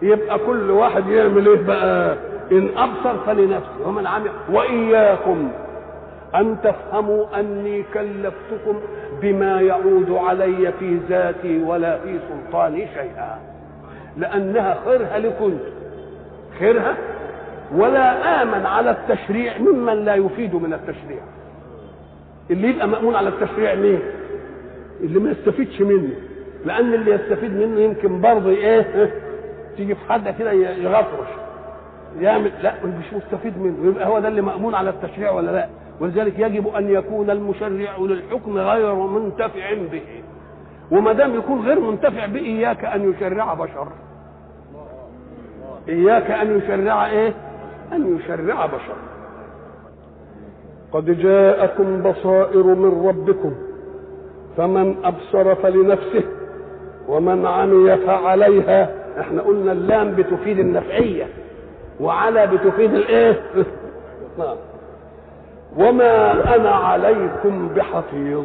يبقى 0.02 0.38
كل 0.38 0.70
واحد 0.70 1.06
يعمل 1.08 1.48
إيه 1.48 1.62
بقى؟ 1.66 2.16
إن 2.52 2.68
أبصر 2.76 3.18
فلنفسه 3.26 3.86
ومن 3.88 4.06
عمل. 4.06 4.30
وإياكم 4.52 5.48
أن 6.34 6.56
تفهموا 6.64 7.40
أني 7.40 7.82
كلفتكم 7.94 8.74
بما 9.22 9.60
يعود 9.60 10.10
علي 10.10 10.72
في 10.78 10.98
ذاتي 11.08 11.62
ولا 11.62 11.98
في 11.98 12.18
سلطاني 12.28 12.86
شيئا 12.86 13.38
لأنها 14.16 14.78
خيرها 14.84 15.18
لكم 15.18 15.58
خيرها 16.60 16.96
ولا 17.74 18.42
آمن 18.42 18.66
على 18.66 18.90
التشريع 18.90 19.58
ممن 19.58 20.04
لا 20.04 20.14
يفيد 20.14 20.54
من 20.54 20.72
التشريع. 20.72 21.22
اللي 22.50 22.68
يبقى 22.68 22.88
مأمون 22.88 23.14
على 23.14 23.28
التشريع 23.28 23.74
مين؟ 23.74 24.00
اللي 25.00 25.20
ما 25.20 25.30
يستفيدش 25.30 25.80
منه. 25.80 26.10
لأن 26.64 26.94
اللي 26.94 27.10
يستفيد 27.10 27.52
منه 27.52 27.80
يمكن 27.80 28.20
برضه 28.20 28.50
إيه؟ 28.50 29.10
تيجي 29.76 29.94
في 29.94 30.12
حد 30.12 30.34
كده 30.38 30.52
يغطرش. 30.52 31.28
يعمل 32.20 32.52
لا 32.62 32.74
مش 32.84 33.12
مستفيد 33.12 33.58
منه. 33.58 33.88
يبقى 33.88 34.06
هو 34.06 34.18
ده 34.18 34.28
اللي 34.28 34.42
مأمون 34.42 34.74
على 34.74 34.90
التشريع 34.90 35.30
ولا 35.30 35.50
لا؟ 35.50 35.68
ولذلك 36.00 36.38
يجب 36.38 36.68
أن 36.68 36.90
يكون 36.90 37.30
المشرع 37.30 37.96
للحكم 37.98 38.58
غير 38.58 38.94
منتفع 38.94 39.74
به. 39.92 40.02
وما 40.90 41.12
دام 41.12 41.34
يكون 41.34 41.60
غير 41.60 41.80
منتفع 41.80 42.26
به 42.26 42.40
إياك 42.40 42.84
أن 42.84 43.10
يشرع 43.10 43.54
بشر. 43.54 43.88
إياك 45.90 46.30
أن 46.30 46.58
يشرع 46.58 47.06
إيه؟ 47.06 47.32
أن 47.92 48.16
يشرع 48.16 48.66
بشر. 48.66 48.96
قد 50.92 51.04
جاءكم 51.04 52.02
بصائر 52.02 52.62
من 52.62 53.06
ربكم 53.08 53.54
فمن 54.56 55.04
أبصر 55.04 55.54
فلنفسه 55.54 56.22
ومن 57.08 57.46
عمي 57.46 57.96
فعليها. 57.96 58.90
إحنا 59.20 59.42
قلنا 59.42 59.72
اللام 59.72 60.14
بتفيد 60.14 60.58
النفعية 60.58 61.26
وعلى 62.00 62.46
بتفيد 62.46 62.94
الإيه؟ 62.94 63.42
وما 65.76 66.32
أنا 66.56 66.70
عليكم 66.70 67.68
بحفيظ. 67.68 68.44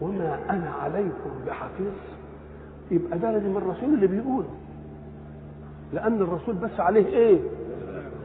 وما 0.00 0.38
أنا 0.50 0.70
عليكم 0.82 1.30
بحفيظ. 1.46 1.92
يبقى 2.90 3.18
ده 3.18 3.30
لازم 3.30 3.56
الرسول 3.56 3.94
اللي 3.94 4.06
بيقوله 4.06 4.48
لأن 5.92 6.22
الرسول 6.22 6.54
بس 6.54 6.80
عليه 6.80 7.06
إيه؟ 7.06 7.38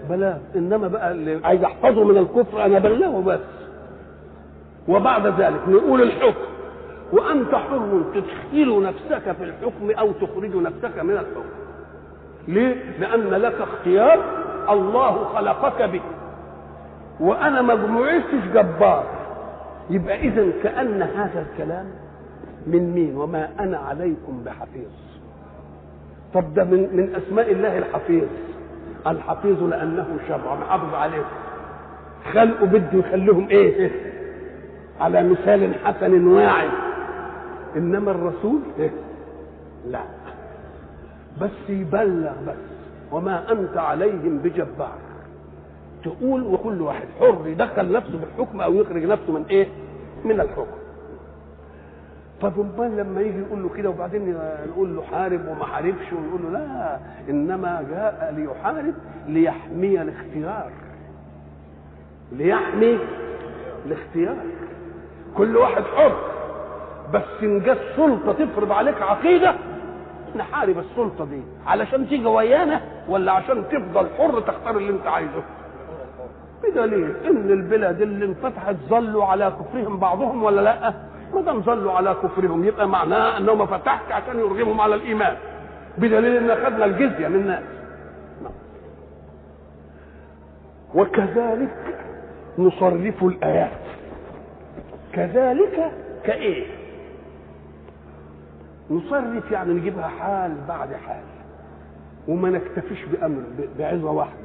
بلاغ. 0.10 0.38
إنما 0.56 0.88
بقى 0.88 1.12
اللي 1.12 1.40
عايز 1.44 1.64
احفظه 1.64 2.04
من 2.04 2.18
الكفر 2.18 2.66
أنا 2.66 2.80
بلغه 2.80 3.22
بس. 3.22 3.40
وبعد 4.88 5.28
ذلك 5.28 5.62
نقول 5.68 6.02
الحكم. 6.02 6.52
وأنت 7.14 7.56
حر 7.56 8.02
تدخل 8.14 8.84
نفسك 8.84 9.32
في 9.32 9.44
الحكم 9.44 9.92
أو 10.00 10.12
تخرج 10.12 10.56
نفسك 10.56 11.00
من 11.00 11.14
الحكم. 11.14 11.50
ليه؟ 12.48 12.76
لأن 13.00 13.30
لك 13.30 13.62
اختيار 13.62 14.20
الله 14.70 15.26
خلقك 15.26 15.82
به. 15.90 16.02
وأنا 17.20 17.62
ما 17.62 17.76
جمعتش 17.76 18.46
جبار. 18.54 19.06
يبقى 19.90 20.20
اذا 20.20 20.52
كأن 20.64 21.02
هذا 21.02 21.46
الكلام 21.52 21.86
من 22.68 22.94
مين؟ 22.94 23.18
وما 23.18 23.50
أنا 23.60 23.78
عليكم 23.78 24.44
بحفيظ. 24.46 24.92
طب 26.34 26.54
ده 26.54 26.64
من 26.64 26.90
من 26.96 27.16
أسماء 27.16 27.52
الله 27.52 27.78
الحفيظ. 27.78 28.28
الحفيظ 29.08 29.64
لأنه 29.64 30.08
شرع 30.28 30.56
محافظ 30.56 30.94
عليهم 30.94 31.24
خلقوا 32.34 32.68
بده 32.68 33.00
يخليهم 33.00 33.48
إيه؟ 33.50 33.92
على 35.00 35.24
مثال 35.30 35.76
حسن 35.86 36.28
واعي. 36.28 36.70
إنما 37.76 38.12
الرسول 38.12 38.60
إيه؟ 38.80 38.92
لا. 39.88 40.02
بس 41.42 41.70
يبلغ 41.70 42.32
بس. 42.48 42.56
وما 43.12 43.52
أنت 43.52 43.78
عليهم 43.78 44.38
بجبار. 44.38 44.98
تقول 46.04 46.44
وكل 46.44 46.82
واحد 46.82 47.08
حر 47.20 47.42
يدخل 47.46 47.92
نفسه 47.92 48.18
بالحكم 48.20 48.62
أو 48.62 48.74
يخرج 48.74 49.04
نفسه 49.06 49.32
من 49.32 49.46
إيه؟ 49.50 49.68
من 50.26 50.42
الحكم. 50.42 50.81
فضمبان 52.42 52.98
لما 52.98 53.22
يجي 53.22 53.40
يقول 53.40 53.64
له 53.64 53.70
كده 53.70 53.90
وبعدين 53.90 54.38
نقول 54.68 54.96
له 54.96 55.02
حارب 55.12 55.48
وما 55.48 55.66
حاربش 55.66 56.14
ونقول 56.14 56.42
له 56.54 56.60
لا 56.60 57.00
إنما 57.30 57.86
جاء 57.90 58.34
ليحارب 58.38 58.94
ليحمي 59.28 60.02
الاختيار. 60.02 60.72
ليحمي 62.32 63.00
الاختيار. 63.86 64.36
كل 65.38 65.58
واحد 65.58 65.84
حر. 65.84 66.16
بس 67.14 67.44
إن 67.44 67.60
جت 67.60 67.80
سلطة 67.96 68.34
تفرض 68.34 68.72
عليك 68.72 69.02
عقيدة 69.02 69.56
نحارب 70.36 70.78
السلطة 70.80 71.26
دي. 71.26 71.42
علشان 71.68 72.08
تيجي 72.10 72.26
ويانا 72.26 72.82
ولا 73.10 73.32
عشان 73.32 73.64
تفضل 73.72 74.08
حر 74.18 74.40
تختار 74.40 74.78
اللي 74.78 74.92
أنت 74.92 75.08
عايزه؟ 75.08 75.44
بدليل 76.64 77.16
إن 77.26 77.52
البلاد 77.52 78.02
اللي 78.02 78.26
انفتحت 78.26 78.76
ظلوا 78.90 79.26
على 79.26 79.54
كفرهم 79.60 79.98
بعضهم 80.00 80.44
ولا 80.44 80.62
لأ؟ 80.62 80.94
ما 81.36 81.42
دام 81.42 81.62
ظلوا 81.62 81.92
على 81.92 82.16
كفرهم 82.24 82.64
يبقى 82.66 82.88
معناها 82.88 83.38
انه 83.38 83.54
ما 83.56 83.66
فتحش 83.66 84.12
عشان 84.12 84.40
يرغمهم 84.40 84.82
على 84.82 84.96
الإيمان. 84.96 85.38
بدليل 85.98 86.38
إن 86.38 86.50
أخذنا 86.50 86.86
الجزية 86.86 87.28
من 87.28 87.36
الناس. 87.36 87.64
وكذلك 90.96 91.98
نصرف 92.58 93.24
الآيات. 93.24 93.72
كذلك 95.14 95.92
كإيه؟ 96.24 96.66
نصرف 98.92 99.52
يعني 99.52 99.74
نجيبها 99.74 100.08
حال 100.08 100.56
بعد 100.68 100.94
حال. 100.94 101.24
وما 102.28 102.50
نكتفيش 102.50 103.06
بأمر 103.06 103.44
بعظة 103.80 104.12
واحدة. 104.12 104.42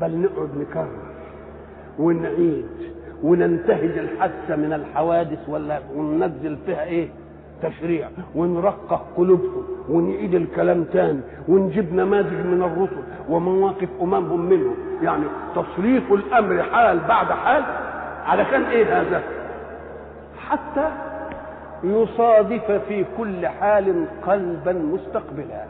بل 0.00 0.16
نقعد 0.18 0.50
نكرر 0.58 0.98
ونعيد. 1.98 2.68
وننتهج 3.22 3.98
الحادثة 3.98 4.56
من 4.56 4.72
الحوادث 4.72 5.48
ولا 5.48 5.78
وننزل 5.96 6.56
فيها 6.66 6.84
إيه؟ 6.84 7.08
تشريع 7.62 8.08
ونرقق 8.34 9.06
قلوبهم 9.16 9.62
ونعيد 9.88 10.34
الكلام 10.34 10.84
تاني 10.84 11.20
ونجيب 11.48 11.94
نماذج 11.94 12.46
من 12.46 12.62
الرسل 12.62 13.02
ومواقف 13.28 13.88
أممهم 14.02 14.40
منهم. 14.40 14.74
يعني 15.02 15.24
تصريف 15.54 16.12
الأمر 16.12 16.62
حال 16.62 16.98
بعد 17.08 17.26
حال 17.26 17.62
علشان 18.26 18.62
إيه 18.62 19.00
هذا؟ 19.00 19.22
حتى 20.48 20.90
يصادف 21.84 22.70
في 22.88 23.04
كل 23.18 23.46
حال 23.46 24.04
قلبا 24.26 24.72
مستقبلا. 24.72 25.64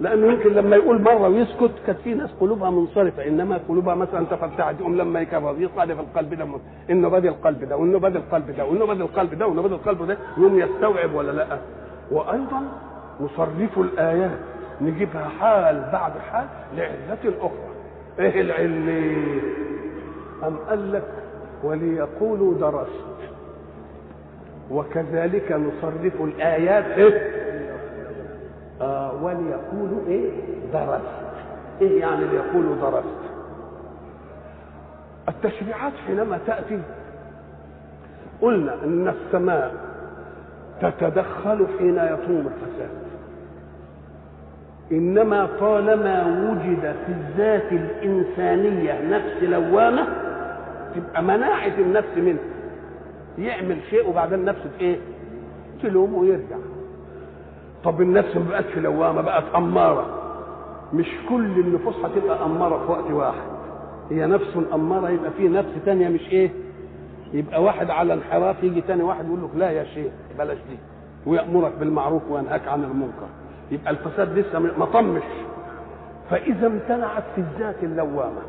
لأنه 0.00 0.26
يمكن 0.32 0.52
لما 0.52 0.76
يقول 0.76 1.02
مرة 1.02 1.28
ويسكت 1.28 1.70
كانت 1.86 1.98
في 1.98 2.14
ناس 2.14 2.30
قلوبها 2.40 2.70
منصرفة 2.70 3.26
إنما 3.28 3.60
قلوبها 3.68 3.94
مثلا 3.94 4.26
تفتحت 4.30 4.80
يقوم 4.80 4.96
لما 4.96 5.20
يكرر 5.20 5.54
يصادف 5.58 6.00
القلب 6.00 6.34
ده 6.34 6.46
إنه 6.90 7.08
بدي 7.08 7.28
القلب 7.28 7.64
ده 7.64 7.76
وإنه 7.76 7.98
بدي 7.98 8.18
القلب 8.18 8.50
ده 8.56 8.64
وإنه 8.64 8.86
بدي 8.86 9.02
القلب 9.02 9.34
ده 9.38 9.46
وإنه 9.46 9.62
بدي 9.62 9.74
القلب 9.74 10.06
ده 10.06 10.16
يقوم 10.38 10.58
يستوعب 10.58 11.14
ولا 11.14 11.32
لأ. 11.32 11.58
وأيضا 12.10 12.62
نصرف 13.20 13.78
الآيات 13.78 14.38
نجيبها 14.80 15.28
حال 15.40 15.88
بعد 15.92 16.12
حال 16.32 16.46
لعلة 16.76 17.36
أخرى. 17.40 17.68
إيه 18.18 18.40
العله 18.40 19.16
أم 20.46 20.56
قال 20.68 20.92
لك 20.92 21.08
وليقولوا 21.64 22.54
درست. 22.54 23.08
وكذلك 24.70 25.52
نصرف 25.52 26.20
الآيات. 26.20 26.84
إيه؟ 26.84 27.38
آه 28.80 29.12
وليقولوا 29.24 30.06
إيه؟ 30.06 30.30
درست 30.72 31.02
إيه 31.80 32.00
يعني 32.00 32.24
ليقولوا 32.24 32.76
درست 32.76 33.18
التشريعات 35.28 35.92
حينما 36.06 36.38
تأتي 36.46 36.78
قلنا 38.42 38.74
إن 38.84 39.08
السماء 39.08 39.74
تتدخل 40.82 41.66
حين 41.78 41.96
يطوم 41.96 42.46
الفساد. 42.46 42.90
إنما 44.92 45.48
طالما 45.60 46.24
وجد 46.50 46.94
في 47.06 47.12
الذات 47.12 47.72
الإنسانية 47.72 49.00
نفس 49.16 49.42
لوامة 49.42 50.06
تبقى 50.94 51.22
مناعة 51.22 51.72
النفس 51.78 52.16
منه. 52.16 52.38
يعمل 53.38 53.78
شيء 53.90 54.08
وبعدين 54.08 54.44
نفسه 54.44 54.70
إيه؟ 54.80 54.98
تلوم 55.82 56.14
ويرجع. 56.14 56.56
طب 57.84 58.00
النفس 58.00 58.36
ما 58.36 58.44
بقتش 58.50 58.76
لوامة 58.78 59.20
بقت 59.22 59.44
أمارة. 59.56 60.06
مش 60.92 61.06
كل 61.28 61.60
النفوس 61.60 61.94
هتبقى 62.04 62.44
أمارة 62.46 62.86
في 62.86 62.92
وقت 62.92 63.10
واحد. 63.10 63.48
هي 64.10 64.26
نفس 64.26 64.58
أمارة 64.72 65.10
يبقى 65.10 65.30
في 65.30 65.48
نفس 65.48 65.68
تانية 65.84 66.08
مش 66.08 66.20
إيه؟ 66.32 66.50
يبقى 67.32 67.62
واحد 67.62 67.90
على 67.90 68.14
انحراف 68.14 68.62
يجي 68.62 68.80
تاني 68.80 69.02
واحد 69.02 69.26
يقول 69.26 69.38
لك 69.44 69.50
لا 69.56 69.70
يا 69.70 69.84
شيخ 69.84 70.12
بلاش 70.38 70.58
دي. 70.70 70.78
ويأمرك 71.26 71.72
بالمعروف 71.80 72.22
وينهاك 72.30 72.68
عن 72.68 72.84
المنكر. 72.84 73.26
يبقى 73.70 73.90
الفساد 73.90 74.38
لسه 74.38 74.58
ما 74.58 74.84
طمش. 74.84 75.22
فإذا 76.30 76.66
امتنعت 76.66 77.24
في 77.34 77.40
الذات 77.40 77.76
اللوامة. 77.82 78.42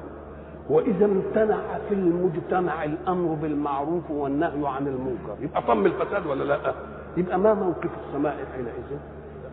وإذا 0.70 1.06
امتنع 1.06 1.58
في 1.90 1.94
المجتمع 1.96 2.84
الأمر 2.84 3.34
بالمعروف 3.34 4.12
والنهي 4.12 4.68
عن 4.68 4.88
المنكر. 4.88 5.36
يبقى 5.44 5.62
طم 5.62 5.86
الفساد 5.86 6.26
ولا 6.26 6.44
لا؟ 6.44 6.74
يبقى 7.18 7.40
ما 7.40 7.54
موقف 7.54 7.90
السماء 8.08 8.38
حينئذ؟ 8.56 9.00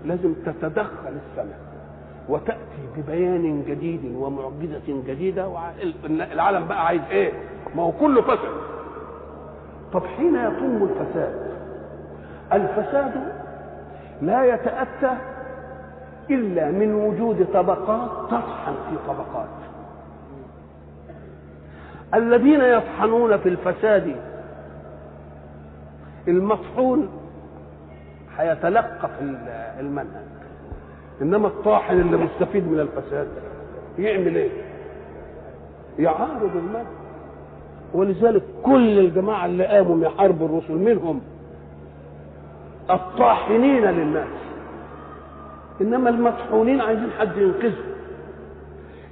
لازم 0.06 0.34
تتدخل 0.46 1.08
السماء 1.30 1.58
وتأتي 2.28 2.82
ببيان 2.96 3.64
جديد 3.68 4.14
ومعجزة 4.16 5.02
جديدة 5.06 5.48
العالم 6.04 6.66
بقى 6.68 6.86
عايز 6.86 7.02
إيه؟ 7.10 7.32
ما 7.76 7.82
هو 7.82 7.92
كله 7.92 8.22
فسد 8.22 8.48
طب 9.92 10.02
حين 10.06 10.34
يتم 10.34 10.82
الفساد؟ 10.90 11.46
الفساد 12.52 13.12
لا 14.22 14.44
يتأتى 14.44 15.16
إلا 16.30 16.70
من 16.70 16.94
وجود 16.94 17.46
طبقات 17.54 18.10
تطحن 18.30 18.74
في 18.90 18.96
طبقات. 19.08 19.48
الذين 22.14 22.60
يطحنون 22.60 23.36
في 23.36 23.48
الفساد 23.48 24.16
المطحون 26.28 27.08
هيتلقف 28.36 29.10
المنهج. 29.80 30.26
إنما 31.22 31.46
الطاحن 31.48 32.00
اللي 32.00 32.16
مستفيد 32.16 32.68
من 32.68 32.80
الفساد 32.80 33.28
يعمل 33.98 34.36
إيه؟ 34.36 34.50
يعارض 35.98 36.56
المنهج. 36.56 36.86
ولذلك 37.94 38.42
كل 38.62 38.98
الجماعة 38.98 39.46
اللي 39.46 39.66
قاموا 39.66 40.04
يحاربوا 40.04 40.46
الرسل 40.46 40.74
منهم 40.74 41.20
الطاحنين 42.90 43.84
للناس. 43.84 44.28
إنما 45.80 46.10
المطحونين 46.10 46.80
عايزين 46.80 47.10
حد 47.18 47.36
ينقذهم. 47.36 47.96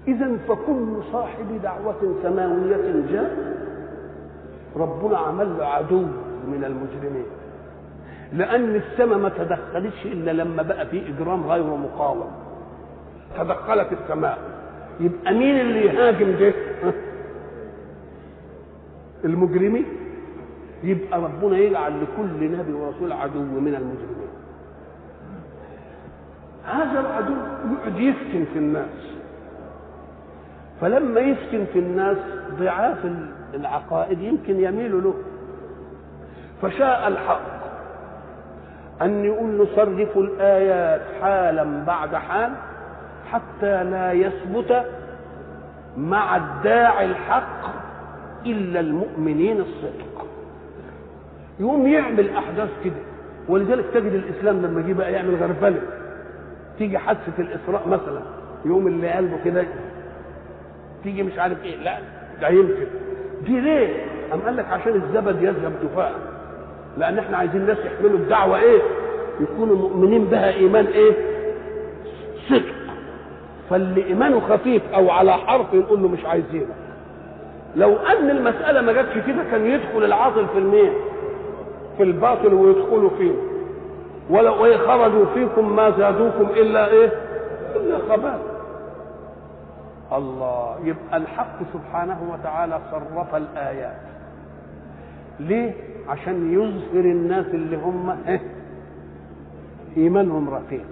إذا 0.08 0.36
فكل 0.48 1.02
صاحب 1.12 1.62
دعوة 1.62 2.14
سماوية 2.22 3.04
جاء 3.12 3.54
ربنا 4.76 5.18
عمل 5.18 5.58
له 5.58 5.66
عدو 5.66 6.02
من 6.48 6.64
المجرمين. 6.64 7.26
لأن 8.32 8.76
السماء 8.76 9.18
ما 9.18 9.28
تدخلتش 9.28 10.04
إلا 10.06 10.30
لما 10.30 10.62
بقى 10.62 10.86
في 10.86 11.02
إجرام 11.08 11.46
غير 11.46 11.64
مقاوم. 11.64 12.30
تدخلت 13.38 13.88
السماء. 13.92 14.38
يبقى 15.00 15.34
مين 15.34 15.60
اللي 15.60 15.86
يهاجم 15.86 16.38
ده؟ 16.38 16.52
المجرمين. 19.24 19.84
يبقى 20.82 21.20
ربنا 21.20 21.58
يجعل 21.58 22.02
لكل 22.02 22.52
نبي 22.58 22.72
ورسول 22.72 23.12
عدو 23.12 23.38
من 23.38 23.74
المجرمين. 23.74 24.28
هذا 26.64 27.00
العدو 27.00 27.34
يقعد 27.72 27.98
يفتن 27.98 28.44
في 28.52 28.58
الناس. 28.58 29.14
فلما 30.80 31.20
يفتن 31.20 31.64
في 31.72 31.78
الناس 31.78 32.16
ضعاف 32.60 32.98
العقائد 33.54 34.20
يمكن 34.20 34.60
يميلوا 34.60 35.00
له. 35.00 35.14
فشاء 36.62 37.08
الحق. 37.08 37.63
أن 39.02 39.24
يقول 39.24 39.50
نصرف 39.62 40.18
الآيات 40.18 41.00
حالا 41.22 41.84
بعد 41.86 42.14
حال 42.14 42.52
حتى 43.32 43.84
لا 43.84 44.12
يثبت 44.12 44.84
مع 45.96 46.36
الداعي 46.36 47.06
الحق 47.06 47.60
إلا 48.46 48.80
المؤمنين 48.80 49.60
الصدق. 49.60 50.26
يقوم 51.60 51.86
يعمل 51.86 52.30
أحداث 52.36 52.68
كده 52.84 52.94
ولذلك 53.48 53.84
تجد 53.94 54.12
الإسلام 54.12 54.62
لما 54.62 54.80
جه 54.80 54.92
بقى 54.92 55.12
يعمل 55.12 55.34
غربلة 55.34 55.80
تيجي 56.78 56.98
حادثة 56.98 57.32
الإسراء 57.38 57.88
مثلا 57.88 58.20
يقوم 58.64 58.86
اللي 58.86 59.10
قلبه 59.12 59.36
كده 59.44 59.64
تيجي 61.02 61.22
مش 61.22 61.38
عارف 61.38 61.64
إيه 61.64 61.76
لا 61.76 61.98
ده 62.40 62.48
يمكن. 62.48 62.86
دي 63.44 63.60
ليه؟ 63.60 64.04
أم 64.34 64.40
قال 64.40 64.56
لك 64.56 64.66
عشان 64.72 64.92
الزبد 64.94 65.42
يذهب 65.42 65.72
دفاع 65.84 66.10
لأن 66.98 67.18
إحنا 67.18 67.36
عايزين 67.36 67.60
الناس 67.60 67.78
يحملوا 67.78 68.18
الدعوة 68.18 68.58
إيه؟ 68.60 68.82
يكونوا 69.40 69.76
مؤمنين 69.76 70.24
بها 70.24 70.52
إيمان 70.54 70.86
إيه؟ 70.86 71.12
صدق 72.48 72.74
فاللي 73.70 74.04
إيمانه 74.04 74.40
خفيف 74.40 74.82
أو 74.94 75.10
على 75.10 75.32
حرف 75.32 75.66
يقول 75.74 76.02
له 76.02 76.08
مش 76.08 76.24
عايزينك 76.24 76.66
لو 77.76 77.96
أن 77.96 78.30
المسألة 78.30 78.80
ما 78.80 78.92
جاتش 78.92 79.12
كده 79.26 79.44
كان 79.50 79.66
يدخل 79.66 80.04
العاطل 80.04 80.46
في 80.52 80.58
المين؟ 80.58 80.92
في 81.96 82.02
الباطل 82.02 82.54
ويدخلوا 82.54 83.10
فيه 83.18 83.32
ولو 84.30 84.64
إيه 84.64 84.76
خرجوا 84.76 85.24
فيكم 85.34 85.76
ما 85.76 85.90
زادوكم 85.90 86.46
إلا 86.56 86.88
إيه؟ 86.90 87.10
إلا 87.76 87.98
خبال 88.10 88.38
الله 90.12 90.76
يبقى 90.84 91.16
الحق 91.16 91.58
سبحانه 91.74 92.18
وتعالى 92.32 92.78
صرف 92.90 93.34
الآيات 93.34 93.96
ليه 95.40 95.72
عشان 96.08 96.52
يظهر 96.52 97.04
الناس 97.04 97.46
اللي 97.46 97.76
هم 97.76 98.16
إيه؟ 98.28 98.40
إيمانهم 99.96 100.50
رقيق 100.50 100.84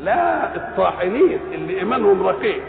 لا 0.00 0.56
الطاحنين 0.56 1.38
اللي 1.52 1.78
إيمانهم 1.78 2.22
رقيق 2.26 2.62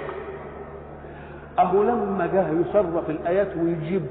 أهو 1.60 1.84
لما 1.84 2.28
جه 2.34 2.48
يصرف 2.50 3.10
الآيات 3.10 3.48
ويجيب 3.58 4.02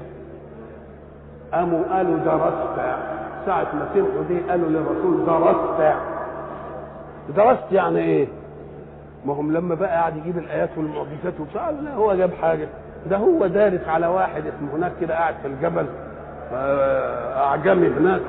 قاموا 1.53 1.83
قالوا 1.95 2.17
درست. 2.17 2.75
ساعة 3.45 3.75
ما 3.75 3.89
سمعوا 3.93 4.23
دي 4.29 4.39
قالوا 4.49 4.69
للرسول 4.69 5.25
درست. 5.25 5.93
درست 7.37 7.71
يعني 7.71 7.99
إيه؟ 7.99 8.27
ما 9.25 9.33
هم 9.33 9.51
لما 9.53 9.75
بقى 9.75 9.89
قاعد 9.89 10.17
يجيب 10.17 10.37
الآيات 10.37 10.69
والمعجزات 10.77 11.39
وبتاع 11.39 11.69
لا 11.69 11.93
هو 11.93 12.15
جاب 12.15 12.31
حاجة. 12.41 12.67
ده 13.09 13.17
هو 13.17 13.47
دارس 13.47 13.87
على 13.87 14.07
واحد 14.07 14.43
اسمه 14.47 14.75
هناك 14.75 14.91
كده 15.01 15.13
قاعد 15.15 15.35
في 15.41 15.47
الجبل. 15.47 15.85
أعجمي 17.37 17.87
هناك 17.87 18.21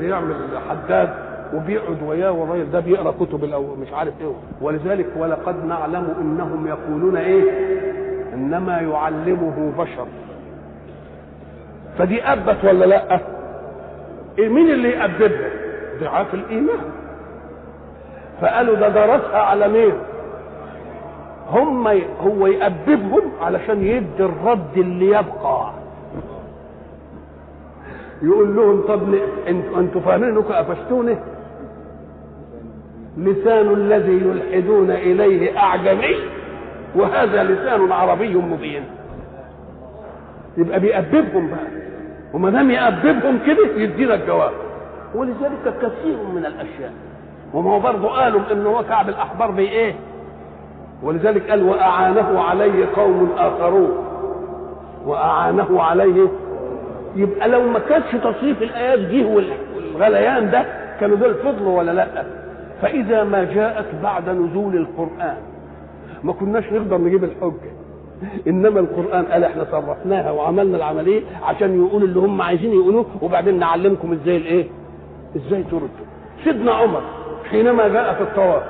بيعمل 0.00 0.34
حداد 0.70 1.08
وبيقعد 1.54 2.02
وياه 2.02 2.30
والراجل 2.32 2.70
ده 2.70 2.80
بيقرأ 2.80 3.10
كتب 3.20 3.44
الأو 3.44 3.74
مش 3.74 3.92
عارف 3.92 4.14
إيه 4.20 4.32
ولذلك 4.60 5.06
ولقد 5.16 5.64
نعلم 5.64 6.14
إنهم 6.20 6.66
يقولون 6.66 7.16
إيه؟ 7.16 7.42
إنما 8.34 8.80
يعلمه 8.80 9.72
بشر. 9.78 10.06
فدي 11.98 12.32
أثبت 12.32 12.64
ولا 12.64 12.84
لأ؟ 12.84 13.20
إيه 14.38 14.48
مين 14.48 14.70
اللي 14.70 14.90
يأبدها 14.90 15.50
ضعاف 16.00 16.34
الإيمان. 16.34 16.90
فقالوا 18.40 18.74
ده 18.76 18.88
درسها 18.88 19.38
على 19.38 19.68
مين؟ 19.68 19.92
هم 21.50 21.88
هو 22.20 22.46
يأدبهم 22.46 23.22
علشان 23.42 23.82
يدي 23.86 24.24
الرد 24.24 24.76
اللي 24.76 25.06
يبقى. 25.06 25.70
يقول 28.22 28.56
لهم 28.56 28.80
طب 28.88 29.14
أنتوا 29.78 30.00
فاهمين 30.00 30.28
انكم 30.28 30.52
قفشتوني. 30.52 31.16
لسان 33.16 33.72
الذي 33.74 34.12
يلحدون 34.12 34.90
إليه 34.90 35.58
أعجمي 35.58 36.14
وهذا 36.96 37.44
لسان 37.44 37.92
عربي 37.92 38.34
مبين. 38.34 38.84
يبقى 40.56 40.80
بيأدبهم 40.80 41.50
بقى. 41.50 41.82
وما 42.34 42.50
دام 42.50 42.70
يأدبهم 42.70 43.38
كده 43.46 43.66
يدينا 43.76 44.14
الجواب 44.14 44.52
ولذلك 45.14 45.74
كثير 45.82 46.16
من 46.34 46.46
الأشياء. 46.46 46.92
وما 47.54 47.70
هو 47.70 47.80
برضه 47.80 48.08
قالوا 48.08 48.40
إن 48.52 48.66
هو 48.66 48.82
كعب 48.82 49.08
الأحبار 49.08 49.50
بايه 49.50 49.94
ولذلك 51.02 51.50
قال 51.50 51.62
وأعانه 51.62 52.40
عليه 52.40 52.86
قوم 52.96 53.30
آخرون. 53.36 54.04
وأعانه 55.06 55.82
عليه 55.82 56.28
يبقى 57.16 57.48
لو 57.48 57.62
ما 57.68 57.78
كانش 57.78 58.16
تصريف 58.24 58.62
الايات 58.62 59.26
وال- 59.26 59.52
والغليان 59.76 60.50
ده 60.50 60.64
كانوا 61.00 61.16
دول 61.16 61.34
فضلوا 61.34 61.78
ولا 61.78 61.90
لأ؟ 61.90 62.24
فإذا 62.82 63.24
ما 63.24 63.44
جاءت 63.44 63.86
بعد 64.02 64.28
نزول 64.28 64.76
القرآن 64.76 65.36
ما 66.24 66.32
كناش 66.32 66.72
نقدر 66.72 66.98
نجيب 66.98 67.24
الحجة. 67.24 67.72
إنما 68.46 68.80
القرآن 68.80 69.24
قال 69.24 69.44
إحنا 69.44 69.64
صرفناها 69.70 70.30
وعملنا 70.30 70.76
العملية 70.76 71.20
عشان 71.44 71.86
يقولوا 71.86 72.08
اللي 72.08 72.20
هم 72.20 72.42
عايزين 72.42 72.72
يقولوه 72.72 73.06
وبعدين 73.22 73.58
نعلمكم 73.58 74.12
إزاي 74.12 74.36
الإيه؟ 74.36 74.66
إزاي 75.36 75.62
تردوا. 75.62 75.88
سيدنا 76.44 76.72
عمر 76.72 77.02
حينما 77.50 77.88
جاء 77.88 78.14
في 78.14 78.20
الطواف 78.22 78.62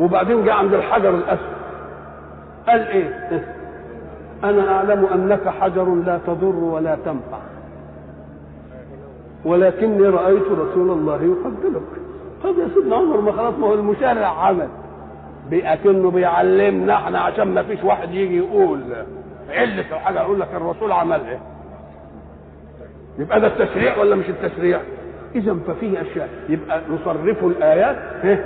وبعدين 0.00 0.44
جاء 0.44 0.54
عند 0.54 0.74
الحجر 0.74 1.10
الأسود 1.14 1.54
قال 2.68 2.80
إيه؟ 2.80 3.28
أنا 4.50 4.72
أعلم 4.76 5.06
أنك 5.14 5.48
حجر 5.48 5.94
لا 5.94 6.18
تضر 6.26 6.54
ولا 6.56 6.96
تنفع. 7.04 7.38
ولكني 9.44 10.08
رأيت 10.08 10.42
رسول 10.42 10.90
الله 10.90 11.14
يقبلك. 11.22 11.82
طب 12.44 12.58
يا 12.58 12.68
سيدنا 12.74 12.96
عمر 12.96 13.20
ما 13.20 13.32
خلاص 13.32 13.54
ما 13.58 13.66
هو 13.66 13.74
المشرع 13.74 14.26
عمل. 14.46 14.68
بأكنه 15.50 16.10
بيعلمنا 16.10 16.94
إحنا 16.94 17.20
عشان 17.20 17.44
ما 17.54 17.62
فيش 17.62 17.84
واحد 17.84 18.10
يجي 18.10 18.36
يقول 18.36 18.80
علة 19.50 19.80
الحاجة 19.92 20.20
يقول 20.22 20.40
لك 20.40 20.48
الرسول 20.54 20.92
عمل 20.92 21.20
إيه؟ 21.28 21.38
يبقى 23.18 23.40
ده 23.40 23.46
التشريع 23.46 23.98
ولا 23.98 24.16
مش 24.16 24.24
التشريع؟ 24.28 24.80
إذا 25.34 25.56
ففيه 25.66 26.00
أشياء. 26.02 26.28
يبقى 26.48 26.80
نصرف 26.90 27.44
الآيات 27.44 27.96
إيه؟ 28.24 28.44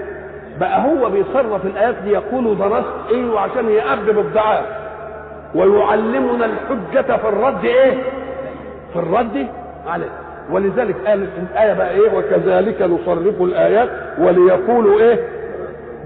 بقى 0.61 0.85
هو 0.89 1.11
بيصرف 1.11 1.67
الآيات 1.67 1.95
ليقول 2.05 2.59
درست 2.59 2.87
إيه 3.11 3.31
وعشان 3.31 3.69
يأدب 3.69 4.19
الضعاف 4.19 4.67
ويعلمنا 5.55 6.45
الحجة 6.45 7.17
في 7.17 7.29
الرد 7.29 7.65
إيه؟ 7.65 7.95
في 8.93 8.97
الرد 8.99 9.47
عليه. 9.87 10.11
ولذلك 10.53 10.97
قال 11.07 11.27
الآية 11.53 11.73
بقى 11.75 11.91
إيه؟ 11.91 12.19
وكذلك 12.19 12.83
نصرف 12.83 13.43
الآيات 13.43 13.89
وليقولوا 14.19 15.01
إيه؟ 15.01 15.29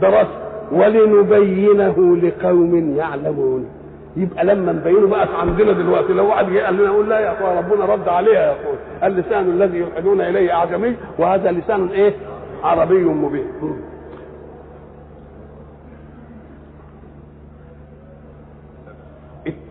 درست 0.01 0.31
ولنبينه 0.73 2.17
لقوم 2.17 2.97
يعلمون. 2.97 3.69
يبقى 4.17 4.45
لما 4.45 4.73
نبينه 4.73 5.07
بقى 5.09 5.29
عندنا 5.41 5.73
دلوقتي 5.73 6.13
لو 6.13 6.27
واحد 6.29 6.57
قال 6.57 6.75
لنا 6.77 6.85
يقول 6.85 7.09
لا 7.11 7.21
يا 7.21 7.33
أخويا 7.33 7.59
ربنا 7.61 7.85
رد 7.85 8.09
عليها 8.09 8.43
يا 8.43 8.53
أخويا. 8.53 9.09
اللسان 9.09 9.51
الذي 9.51 9.79
يلحدون 9.79 10.21
إليه 10.21 10.53
أعجمي 10.55 10.97
وهذا 11.19 11.51
لسان 11.53 11.89
إيه؟ 11.89 12.13
عربي 12.65 13.05
مبين. 13.05 13.47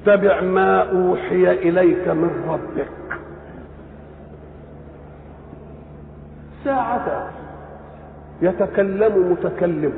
اتبع 0.05 0.41
ما 0.41 0.81
أوحي 0.91 1.51
إليك 1.51 2.07
من 2.07 2.31
ربك. 2.49 2.87
ساعة 6.65 7.29
يتكلم 8.41 9.31
متكلم 9.31 9.93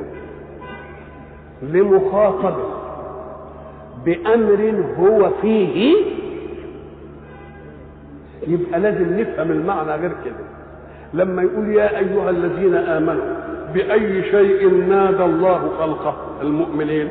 لمخاطب 1.62 2.56
بأمر 4.06 4.84
هو 5.00 5.30
فيه. 5.42 5.96
يبقى 8.48 8.80
لازم 8.80 9.20
نفهم 9.20 9.52
المعنى 9.52 9.92
غير 9.92 10.12
كده. 10.26 10.46
لما 11.14 11.42
يقول 11.42 11.70
يا 11.70 11.98
أيها 12.00 12.30
الذين 12.30 12.76
آمنوا 12.76 13.36
بأي 13.74 14.24
شيء 14.32 14.70
نادى 14.90 15.24
الله 15.26 15.70
خلقه 15.80 16.16
المؤمنين؟ 16.42 17.10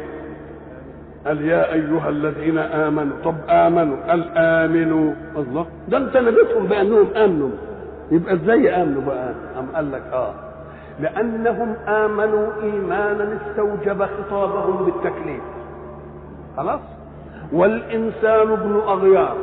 قال 1.26 1.42
يا 1.42 1.72
أيها 1.72 2.08
الذين 2.08 2.58
آمنوا 2.58 3.16
طب 3.24 3.34
آمنوا 3.48 3.96
قال 4.08 4.24
آمنوا. 4.36 5.12
الله. 5.36 5.66
ده 5.88 5.96
أنت 5.96 6.16
نبيتهم 6.16 6.66
بأنهم 6.66 7.06
آمنوا. 7.16 7.50
يبقى 8.10 8.34
إزاي 8.34 8.82
آمنوا 8.82 9.02
بقى؟ 9.02 9.34
أم 9.58 9.66
قال 9.74 9.92
لك 9.92 10.02
آه. 10.12 10.34
لأنهم 11.00 11.74
آمنوا 11.88 12.46
إيمانا 12.62 13.36
استوجب 13.36 14.02
خطابهم 14.06 14.84
بالتكليف. 14.84 15.42
خلاص؟ 16.56 16.80
والإنسان 17.52 18.50
ابن 18.52 18.80
أغيار. 18.88 19.36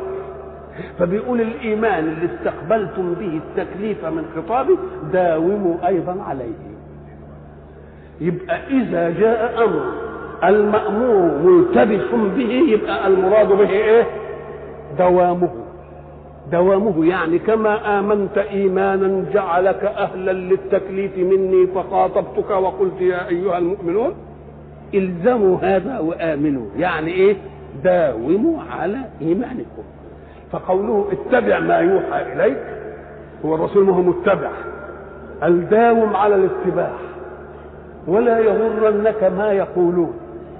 فبيقول 0.99 1.41
الإيمان 1.41 2.03
اللي 2.07 2.25
استقبلتم 2.35 3.13
به 3.13 3.41
التكليف 3.47 4.05
من 4.05 4.25
خطابه 4.35 4.77
داوموا 5.13 5.87
أيضا 5.87 6.23
عليه. 6.23 6.53
يبقى 8.21 8.67
إذا 8.67 9.09
جاء 9.09 9.63
أمر 9.65 9.81
المأمور 10.43 11.31
ملتبس 11.43 12.11
به 12.37 12.51
يبقى 12.69 13.07
المراد 13.07 13.47
به 13.47 13.69
إيه؟ 13.69 14.03
دوامه. 14.99 15.49
دوامه 16.51 17.05
يعني 17.05 17.39
كما 17.39 17.99
آمنت 17.99 18.37
إيمانا 18.37 19.25
جعلك 19.33 19.83
أهلا 19.83 20.31
للتكليف 20.31 21.17
مني 21.17 21.67
فخاطبتك 21.67 22.49
وقلت 22.49 23.01
يا 23.01 23.27
أيها 23.27 23.57
المؤمنون 23.57 24.13
إلزموا 24.93 25.57
هذا 25.61 25.99
وآمنوا. 25.99 26.65
يعني 26.77 27.11
إيه؟ 27.11 27.35
داوموا 27.83 28.61
على 28.71 28.97
إيمانكم. 29.21 29.83
فقوله 30.51 31.07
اتبع 31.11 31.59
ما 31.59 31.77
يوحى 31.77 32.33
إليك 32.33 32.57
هو 33.45 33.55
الرسول 33.55 33.85
ما 33.85 33.95
هو 33.95 34.01
متبع. 34.01 34.51
الداوم 35.43 36.15
على 36.15 36.35
الاتباع. 36.35 36.91
ولا 38.07 38.39
يغرنك 38.39 39.23
ما 39.37 39.51
يقولون. 39.51 40.13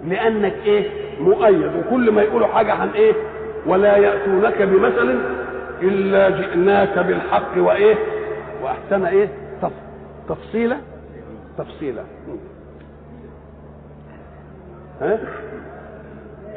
لأنك 0.08 0.56
إيه؟ 0.66 0.90
مؤيد. 1.20 1.72
وكل 1.76 2.12
ما 2.12 2.22
يقولوا 2.22 2.48
حاجة 2.48 2.74
عن 2.74 2.90
إيه؟ 2.90 3.14
ولا 3.68 3.98
يأتونك 3.98 4.62
بمثل 4.62 5.20
إلا 5.82 6.30
جئناك 6.30 7.00
بالحق 7.00 7.58
وإيه؟ 7.58 7.96
وأحسن 8.64 9.06
إيه؟ 9.06 9.30
تف... 9.62 9.72
تفصيلة 10.30 10.78
تفصيلة 11.58 12.04
ها؟ 15.02 15.20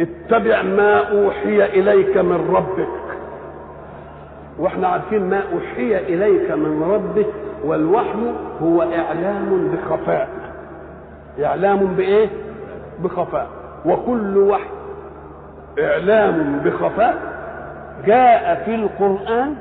اتبع 0.01 0.63
ما 0.63 0.97
أوحي 0.99 1.65
إليك 1.65 2.17
من 2.17 2.55
ربك. 2.55 2.89
وإحنا 4.59 4.89
عارفين 4.89 5.29
ما 5.31 5.43
أوحي 5.53 5.97
إليك 5.99 6.51
من 6.51 6.83
ربك 6.83 7.27
والوحي 7.65 8.33
هو 8.63 8.83
إعلام 8.83 9.69
بخفاء. 9.75 10.29
إعلام 11.45 11.87
بإيه؟ 11.87 12.29
بخفاء. 12.99 13.47
وكل 13.87 14.39
وحي 14.39 14.71
إعلام 15.79 16.59
بخفاء 16.65 17.15
جاء 18.07 18.63
في 18.65 18.75
القرآن 18.75 19.55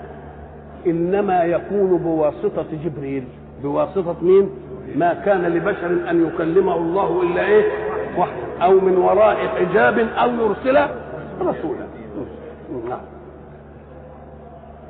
إنما 0.88 1.44
يكون 1.44 1.98
بواسطة 1.98 2.66
جبريل. 2.84 3.24
بواسطة 3.64 4.16
مين؟ 4.22 4.50
ما 4.96 5.14
كان 5.14 5.42
لبشر 5.42 6.10
أن 6.10 6.28
يكلمه 6.28 6.76
الله 6.76 7.22
إلا 7.22 7.42
إيه؟ 7.42 7.72
وحي 8.18 8.42
أو 8.62 8.80
من 8.80 8.98
وراء 8.98 9.36
حجاب 9.48 10.00
أو 10.00 10.30
يرسل 10.30 10.88
رسولا. 11.42 11.86
نعم. 12.90 13.00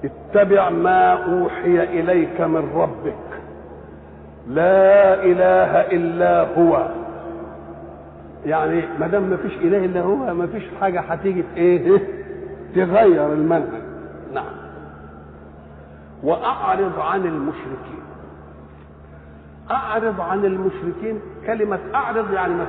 اتبع 0.03 0.69
ما 0.69 1.13
أوحي 1.13 1.83
إليك 1.83 2.41
من 2.41 2.71
ربك. 2.75 3.41
لا 4.47 5.23
إله 5.23 5.81
إلا 5.81 6.47
هو. 6.57 6.87
يعني 8.45 8.83
ما 8.99 9.07
دام 9.07 9.23
ما 9.23 9.37
فيش 9.37 9.53
إله 9.53 9.85
إلا 9.85 10.01
هو 10.01 10.33
ما 10.33 10.47
فيش 10.47 10.63
حاجة 10.81 10.99
هتيجي 10.99 11.43
إيه؟ 11.57 11.97
تغير 12.75 13.33
المنهج. 13.33 13.81
نعم. 14.33 14.45
وأعرض 16.23 16.99
عن 16.99 17.25
المشركين. 17.25 18.01
أعرض 19.71 20.21
عن 20.21 20.45
المشركين 20.45 21.19
كلمة 21.47 21.79
أعرض 21.95 22.33
يعني 22.33 22.53
ما 22.53 22.67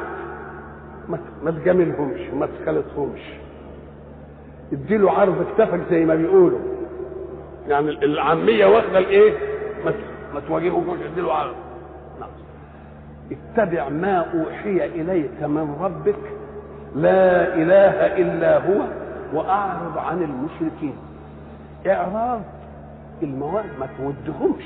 ما, 1.42 1.50
تجاملهمش 1.50 2.20
ما 2.20 2.46
تخالطهمش 2.46 3.20
اديله 4.72 5.12
عرض 5.12 5.46
كتفك 5.54 5.80
زي 5.90 6.04
ما 6.04 6.14
بيقولوا. 6.14 6.58
يعني 7.68 7.90
العامية 7.90 8.66
واخدة 8.66 8.98
الإيه؟ 8.98 9.32
ما 10.34 10.40
تواجهوش 10.48 10.98
اديله 11.12 11.32
عرض. 11.32 11.54
اتبع 13.30 13.88
ما 13.88 14.16
أوحي 14.18 14.84
إليك 14.86 15.42
من 15.42 15.76
ربك 15.80 16.18
لا 16.96 17.54
إله 17.54 18.06
إلا 18.22 18.58
هو 18.58 18.82
وأعرض 19.34 19.98
عن 19.98 20.22
المشركين. 20.22 20.94
إعراض 21.86 22.40
المواد 23.22 23.64
ما 23.80 23.88
تودهمش 23.98 24.64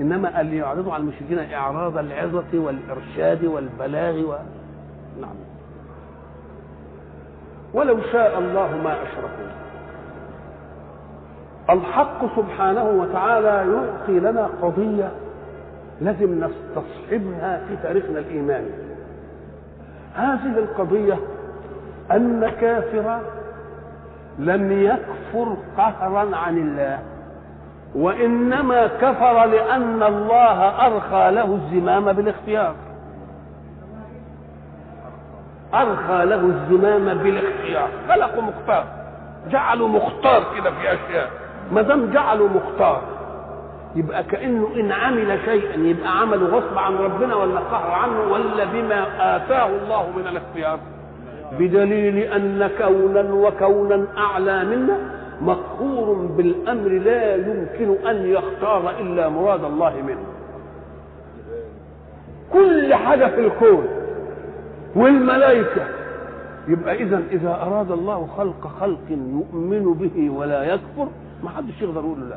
إنما 0.00 0.40
اللي 0.40 0.56
يعرضوا 0.56 0.92
على 0.94 1.00
المشركين 1.02 1.38
إعراض 1.38 1.98
العظة 1.98 2.44
والإرشاد 2.54 3.44
والبلاغ 3.44 4.14
و... 4.18 4.34
نعم. 5.20 5.34
ولو 7.74 7.98
شاء 8.12 8.38
الله 8.38 8.76
ما 8.84 9.02
أشركوا. 9.02 9.54
الحق 11.70 12.36
سبحانه 12.36 12.84
وتعالى 12.84 13.72
يعطي 13.72 14.20
لنا 14.20 14.48
قضية 14.62 15.10
لازم 16.00 16.44
نستصحبها 16.44 17.60
في 17.68 17.76
تاريخنا 17.82 18.18
الإيماني. 18.18 18.70
هذه 20.14 20.58
القضية 20.58 21.18
أن 22.12 22.50
كافرا 22.60 23.20
لم 24.38 24.72
يكفر 24.72 25.56
قهرا 25.76 26.36
عن 26.36 26.58
الله 26.58 26.98
وإنما 27.94 28.86
كفر 28.86 29.44
لأن 29.44 30.02
الله 30.02 30.86
أرخى 30.86 31.30
له 31.30 31.54
الزمام 31.54 32.12
بالاختيار. 32.12 32.74
أرخى 35.74 36.24
له 36.24 36.40
الزمام 36.40 37.18
بالاختيار. 37.18 37.88
خلقه 38.08 38.40
مختار 38.40 38.84
جعله 39.50 39.88
مختار 39.88 40.44
كده 40.56 40.70
في 40.70 40.92
أشياء. 40.92 41.30
ما 41.72 41.82
دام 41.82 42.10
جعله 42.10 42.46
مختار 42.46 43.02
يبقى 43.96 44.24
كأنه 44.24 44.68
إن 44.76 44.92
عمل 44.92 45.38
شيئا 45.44 45.76
يبقى 45.76 46.20
عمله 46.20 46.46
غصب 46.46 46.78
عن 46.78 46.94
ربنا 46.94 47.34
ولا 47.34 47.60
قهر 47.60 47.90
عنه 47.90 48.32
ولا 48.32 48.64
بما 48.64 49.02
آتاه 49.36 49.66
الله 49.66 50.10
من 50.16 50.26
الاختيار. 50.26 50.78
بدليل 51.58 52.18
أن 52.18 52.70
كونا 52.78 53.34
وكونا 53.34 54.06
أعلى 54.18 54.64
منا 54.64 54.98
مقهور 55.40 56.14
بالأمر 56.26 56.88
لا 56.88 57.34
يمكن 57.36 58.06
أن 58.08 58.26
يختار 58.26 58.90
إلا 59.00 59.28
مراد 59.28 59.64
الله 59.64 60.02
منه. 60.02 60.24
كل 62.52 62.94
حاجة 62.94 63.26
في 63.26 63.40
الكون 63.40 63.88
والملائكة. 64.96 65.82
يبقى 66.68 66.94
اذا 66.94 67.22
إذا 67.30 67.50
أراد 67.50 67.90
الله 67.90 68.26
خلق 68.36 68.68
خلق 68.80 69.10
يؤمن 69.10 69.94
به 69.94 70.30
ولا 70.30 70.64
يكفر 70.64 71.08
ما 71.44 71.50
حدش 71.50 71.82
يقدر 71.82 72.00
يقول 72.00 72.20
له 72.20 72.26
لا. 72.26 72.36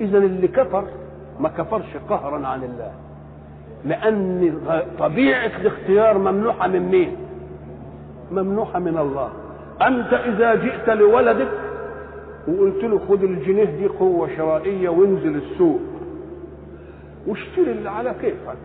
إذا 0.00 0.18
اللي 0.18 0.48
كفر 0.48 0.84
ما 1.40 1.48
كفرش 1.48 1.96
قهرا 2.08 2.46
عن 2.46 2.64
الله. 2.64 2.92
لأن 3.84 4.58
طبيعة 4.98 5.46
الاختيار 5.60 6.18
ممنوحة 6.18 6.68
من 6.68 6.80
مين؟ 6.88 7.16
ممنوحة 8.32 8.78
من 8.78 8.98
الله. 8.98 9.30
أنت 9.82 10.12
إذا 10.12 10.54
جئت 10.54 10.88
لولدك 10.88 11.48
وقلت 12.48 12.84
له 12.84 12.98
خد 13.08 13.22
الجنيه 13.24 13.64
دي 13.64 13.86
قوة 13.86 14.28
شرائية 14.36 14.88
وانزل 14.88 15.36
السوق. 15.36 15.80
واشتري 17.26 17.72
اللي 17.72 17.90
على 17.90 18.14
كيفك. 18.20 18.56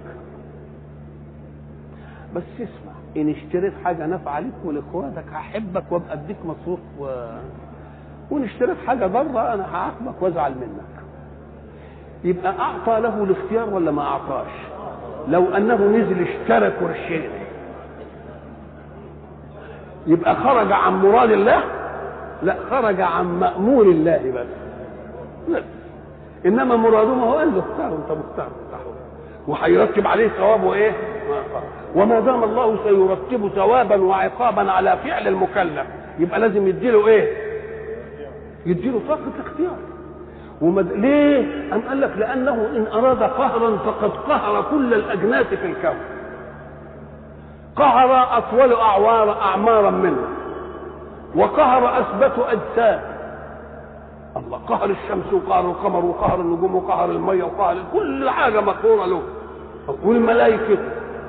بس 2.35 2.43
اسمع 2.55 2.93
إن 3.17 3.29
اشتريت 3.29 3.73
حاجة 3.83 4.05
نافعة 4.05 4.39
ليك 4.39 4.53
ولإخواتك 4.65 5.23
هحبك 5.31 5.91
وأبقى 5.91 6.13
أديك 6.13 6.37
مصروف 6.45 6.79
و... 6.99 7.05
وإن 8.31 8.43
اشتريت 8.43 8.77
حاجة 8.87 9.05
ضارة 9.07 9.53
أنا 9.53 9.75
هعاقبك 9.75 10.21
وأزعل 10.21 10.51
منك. 10.51 10.94
يبقى 12.25 12.53
أعطى 12.59 13.01
له 13.01 13.23
الاختيار 13.23 13.69
ولا 13.69 13.91
ما 13.91 14.01
أعطاش؟ 14.01 14.51
لو 15.27 15.45
أنه 15.57 15.75
نزل 15.75 16.21
اشترى 16.27 16.67
قرشين 16.69 17.29
يبقى 20.07 20.35
خرج 20.35 20.71
عن 20.71 21.01
مراد 21.01 21.31
الله؟ 21.31 21.63
لا 22.43 22.55
خرج 22.69 23.01
عن 23.01 23.39
مأمور 23.39 23.83
الله 23.85 24.31
بس. 24.35 24.45
لا. 25.53 25.63
إنما 26.45 26.75
مراده 26.75 27.13
ما 27.13 27.23
هو 27.23 27.37
قال 27.37 27.53
له 27.53 27.59
اختار 27.59 27.87
أنت 27.87 28.11
مختار 28.19 28.47
وهيرتب 29.47 30.07
عليه 30.07 30.27
ثواب 30.27 30.63
وايه 30.63 30.91
وما 31.95 32.19
دام 32.19 32.43
الله 32.43 32.77
سيرتب 32.83 33.49
ثوابا 33.55 33.95
وعقابا 33.95 34.71
على 34.71 34.97
فعل 35.03 35.27
المكلف 35.27 35.85
يبقى 36.19 36.39
لازم 36.39 36.67
يديله 36.67 37.07
إيه؟ 37.07 37.37
يديله 38.65 39.01
طاقه 39.07 39.21
اختيار. 39.45 39.77
ومد... 40.65 40.91
ليه؟ 40.91 41.73
أم 41.73 41.81
قال 41.89 42.01
لك 42.01 42.11
لأنه 42.17 42.53
إن 42.75 42.87
أراد 42.93 43.23
قهرا 43.23 43.77
فقد 43.77 44.11
قهر 44.29 44.65
كل 44.71 44.93
الأجناس 44.93 45.45
في 45.45 45.65
الكون. 45.65 45.97
قهر 47.75 48.37
أطول 48.37 48.73
أعوار 48.73 49.41
أعمارا 49.41 49.89
منا 49.89 50.27
وقهر 51.35 51.99
أثبت 51.99 52.45
أجساد. 52.47 52.99
الله 54.37 54.57
قهر 54.57 54.89
الشمس 54.89 55.33
وقهر 55.33 55.65
القمر 55.65 56.05
وقهر 56.05 56.39
النجوم 56.41 56.75
وقهر 56.75 57.11
المية 57.11 57.43
وقهر 57.43 57.77
كل 57.93 58.29
حاجة 58.29 58.61
مقهورة 58.61 59.05
له. 59.05 59.21
والملائكة 60.03 60.77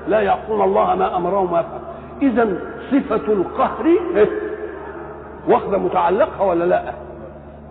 لا 0.09 0.21
يعصون 0.21 0.63
الله 0.63 0.95
ما 0.95 1.17
أمرهم 1.17 1.53
ما 1.53 1.61
يفعل 1.61 1.81
إذا 2.23 2.59
صفة 2.91 3.33
القهر 3.33 3.97
واخدة 5.49 5.79
متعلقها 5.79 6.43
ولا 6.43 6.65
لا؟ 6.65 6.93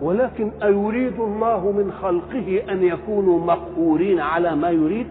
ولكن 0.02 0.50
أيريد 0.62 1.20
الله 1.20 1.72
من 1.72 1.92
خلقه 2.02 2.62
أن 2.72 2.82
يكونوا 2.82 3.40
مقهورين 3.46 4.20
على 4.20 4.56
ما 4.56 4.70
يريد؟ 4.70 5.06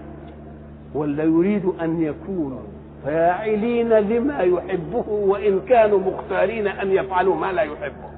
ولا 0.95 1.23
يريد 1.23 1.65
أن 1.81 2.01
يكونوا 2.01 2.59
فاعلين 3.05 3.89
لما 3.89 4.39
يحبه 4.39 5.05
وإن 5.09 5.59
كانوا 5.69 5.99
مختارين 5.99 6.67
أن 6.67 6.91
يفعلوا 6.91 7.35
ما 7.35 7.51
لا 7.51 7.61
يحبه. 7.61 8.09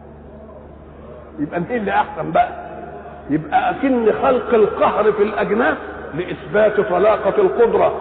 يبقى 1.40 1.60
مين 1.60 1.72
اللي 1.72 1.92
أحسن 1.92 2.32
بقى. 2.32 2.68
يبقى 3.30 3.72
أكن 3.72 4.12
خلق 4.12 4.54
القهر 4.54 5.12
في 5.12 5.24
الأجناس 5.24 5.78
لإثبات 6.14 6.82
طلاقة 6.90 7.42
القدرة 7.42 7.94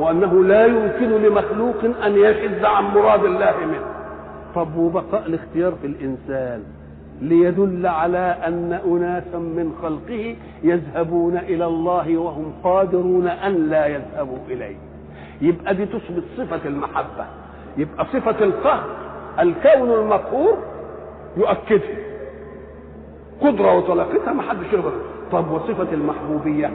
وأنه 0.00 0.44
لا 0.44 0.66
يمكن 0.66 1.10
لمخلوق 1.22 1.76
أن 2.04 2.16
يشذ 2.16 2.64
عن 2.64 2.84
مراد 2.84 3.24
الله 3.24 3.54
منه. 3.66 3.86
طب 4.54 4.76
وبقاء 4.76 5.26
الاختيار 5.26 5.72
في 5.80 5.86
الإنسان؟ 5.86 6.62
ليدل 7.20 7.86
على 7.86 8.36
أن 8.46 8.80
أناسا 8.86 9.38
من 9.38 9.72
خلقه 9.82 10.36
يذهبون 10.62 11.36
إلى 11.36 11.66
الله 11.66 12.16
وهم 12.18 12.52
قادرون 12.64 13.28
أن 13.28 13.68
لا 13.70 13.86
يذهبوا 13.86 14.38
إليه. 14.48 14.76
يبقى 15.40 15.74
دي 15.74 15.86
تثبت 15.86 16.24
صفة 16.36 16.68
المحبة. 16.68 17.26
يبقى 17.76 18.04
صفة 18.04 18.44
القهر 18.44 18.84
الكون 19.40 19.92
المقهور 19.92 20.58
يؤكدها 21.36 21.98
قدرة 23.40 23.76
وطلاقتها 23.78 24.32
ما 24.32 24.42
حدش 24.42 24.72
يقدر. 24.72 24.92
طب 25.32 25.50
وصفة 25.50 25.92
المحبوبية؟ 25.92 26.70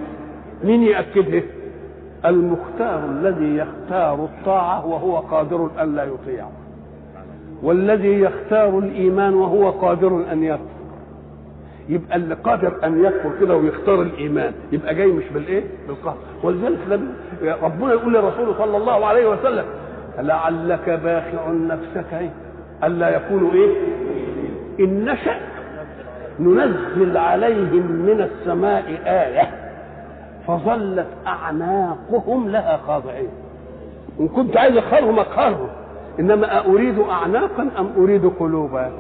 مين 0.64 0.84
ياكدها 0.84 1.44
المختار 2.26 3.06
الذي 3.06 3.58
يختار 3.58 4.14
الطاعة 4.14 4.86
وهو 4.88 5.18
قادر 5.18 5.70
أن 5.82 5.96
لا 5.96 6.04
يطيعه. 6.04 6.52
والذي 7.64 8.20
يختار 8.20 8.80
الإيمان 8.80 9.34
وهو 9.34 9.70
قادر 9.70 10.24
أن 10.32 10.44
يكفر 10.44 10.64
يبقى 11.90 12.16
اللي 12.16 12.36
قادر 12.36 12.74
أن 12.84 13.06
يكفر 13.06 13.32
كده 13.40 13.56
ويختار 13.56 14.02
الإيمان 14.02 14.54
يبقى 14.72 14.96
جاي 14.96 15.08
مش 15.08 15.24
بالإيه؟ 15.34 15.64
بالقهر. 15.88 16.18
ولذلك 16.44 16.78
ربنا 17.64 17.92
يقول 17.94 18.14
لرسوله 18.14 18.58
صلى 18.58 18.78
الله 18.78 19.06
عليه 19.06 19.30
وسلم 19.30 19.66
لعلك 20.20 20.90
باخع 20.90 21.52
نفسك 21.52 22.14
إيه؟ 22.14 22.30
ألا 22.84 23.16
يكونوا 23.16 23.52
إيه؟ 23.54 23.76
إن 24.80 25.06
نشأ 25.06 25.36
ننزل 26.40 27.18
عليهم 27.18 27.92
من 27.92 28.22
السماء 28.22 28.84
آية 29.06 29.50
فظلت 30.48 31.08
أعناقهم 31.28 32.50
لها 32.50 32.78
خاضعين. 32.88 33.30
إن 34.20 34.28
كنت 34.28 34.58
عايز 34.58 34.78
اقهرهم 34.78 35.20
اقهرهم 35.20 35.68
إنما 36.20 36.66
أريد 36.66 37.00
اعناقا 37.00 37.70
أم 37.80 37.90
أريد 37.98 38.26
قلوبا؟ 38.40 38.92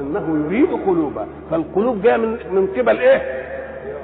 إنه 0.00 0.44
يريد 0.46 0.68
قلوبا. 0.86 1.26
فالقلوب 1.50 2.02
جاية 2.02 2.16
من 2.16 2.36
من 2.52 2.66
قبل 2.76 2.98
إيه؟ 2.98 3.22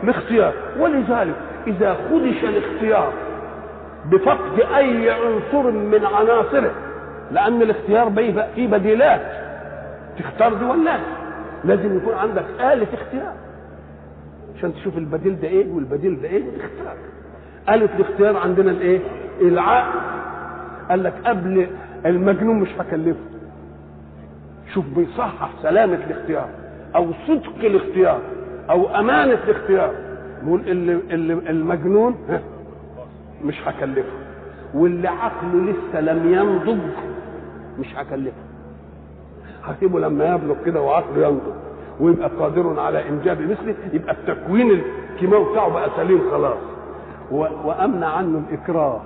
الاختيار. 0.04 0.52
ولذلك 0.78 1.34
إذا 1.66 1.94
خدش 1.94 2.44
الاختيار 2.44 3.12
بفقد 4.10 4.60
أي 4.76 5.10
عنصر 5.10 5.70
من 5.70 6.04
عناصره 6.04 6.70
لأن 7.32 7.62
الاختيار 7.62 8.08
بيبقى 8.08 8.48
فيه 8.54 8.68
بديلات. 8.68 9.20
تختار 10.18 10.54
دي 10.54 10.64
ولا 10.64 10.98
لازم 11.64 11.96
يكون 11.96 12.14
عندك 12.14 12.44
آلة 12.60 12.86
اختيار. 12.94 13.32
عشان 14.58 14.74
تشوف 14.74 14.98
البديل 14.98 15.40
ده 15.40 15.48
إيه 15.48 15.72
والبديل 15.72 16.22
ده 16.22 16.28
إيه 16.28 16.42
اختار 16.42 16.96
آلة 17.76 17.88
الاختيار 17.96 18.36
عندنا 18.36 18.70
الإيه؟ 18.70 19.00
العقل. 19.40 20.00
قال 20.90 21.02
لك 21.02 21.12
قبل 21.26 21.66
المجنون 22.06 22.58
مش 22.60 22.68
هكلفه. 22.78 23.20
شوف 24.74 24.84
بيصحح 24.96 25.50
سلامة 25.62 25.94
الاختيار 25.94 26.48
أو 26.96 27.06
صدق 27.28 27.56
الاختيار 27.64 28.20
أو 28.70 28.88
أمانة 28.96 29.32
الاختيار. 29.32 29.90
نقول 30.44 30.60
اللي, 30.68 31.00
المجنون 31.50 32.14
مش 33.44 33.54
هكلفه. 33.68 34.12
واللي 34.74 35.08
عقله 35.08 35.72
لسه 35.72 36.00
لم 36.00 36.32
ينضج 36.32 36.78
مش 37.78 37.96
هكلفه. 37.96 38.36
هسيبه 39.64 40.00
لما 40.00 40.34
يبلغ 40.34 40.56
كده 40.66 40.82
وعقله 40.82 41.26
ينضج 41.28 41.40
ويبقى 42.00 42.30
قادر 42.38 42.80
على 42.80 43.08
إنجاب 43.08 43.40
مثله 43.40 43.74
يبقى 43.92 44.14
التكوين 44.14 44.70
الكيماوي 45.14 45.52
بتاعه 45.52 45.68
بقى 45.68 45.90
سليم 45.96 46.20
خلاص. 46.30 46.58
وأمنع 47.64 48.06
عنه 48.06 48.42
الإكراه. 48.50 49.00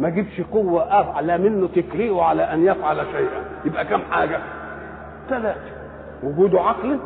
ما 0.00 0.08
جيبش 0.08 0.40
قوة 0.40 0.92
اعلى 0.92 1.38
منه 1.38 1.68
تكرهه 1.74 2.22
على 2.22 2.42
أن 2.42 2.64
يفعل 2.66 2.96
شيئا. 2.96 3.44
يبقى 3.64 3.84
كم 3.84 4.00
حاجة؟ 4.10 4.38
ثلاثة. 5.28 5.60
وجود 6.22 6.54
عقل 6.54 6.98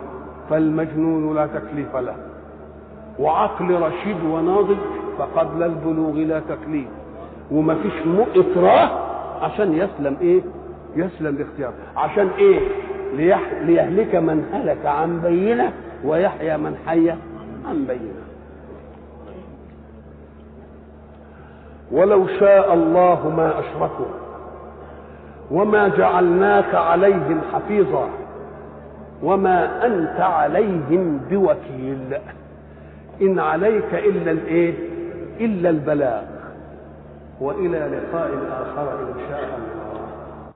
فالمجنون 0.50 1.34
لا 1.34 1.46
تكليف 1.46 1.96
له. 1.96 2.14
وعقل 3.18 3.80
رشيد 3.82 4.24
وناضج 4.24 4.76
فقبل 5.18 5.62
البلوغ 5.62 6.12
لا 6.12 6.40
تكليف. 6.40 6.88
وما 7.50 7.74
فيش 7.74 7.92
إكراه 8.36 8.90
عشان 9.44 9.72
يسلم 9.72 10.16
إيه؟ 10.20 10.40
يسلم 10.96 11.36
الاختيار 11.36 11.72
عشان 11.96 12.30
ليح... 13.14 13.40
ليهلك 13.62 14.14
من 14.14 14.44
هلك 14.52 14.86
عن 14.86 15.20
بينة 15.20 15.72
ويحيى 16.04 16.56
من 16.56 16.76
حي 16.86 17.10
عن 17.68 17.84
بينة. 17.88 18.25
ولو 21.92 22.26
شاء 22.26 22.74
الله 22.74 23.28
ما 23.36 23.60
أشركوا 23.60 24.06
وما 25.50 25.88
جعلناك 25.88 26.74
عليهم 26.74 27.40
حفيظا 27.52 28.08
وما 29.22 29.86
أنت 29.86 30.20
عليهم 30.20 31.20
بوكيل 31.30 32.18
إن 33.22 33.38
عليك 33.38 33.94
إلا 33.94 34.30
الإيه؟ 34.30 34.74
إلا 35.40 35.70
البلاغ 35.70 36.22
وإلى 37.40 37.78
لقاء 37.78 38.30
آخر 38.50 39.00
إن 39.00 39.14
شاء 39.28 39.40
الله. 39.40 40.52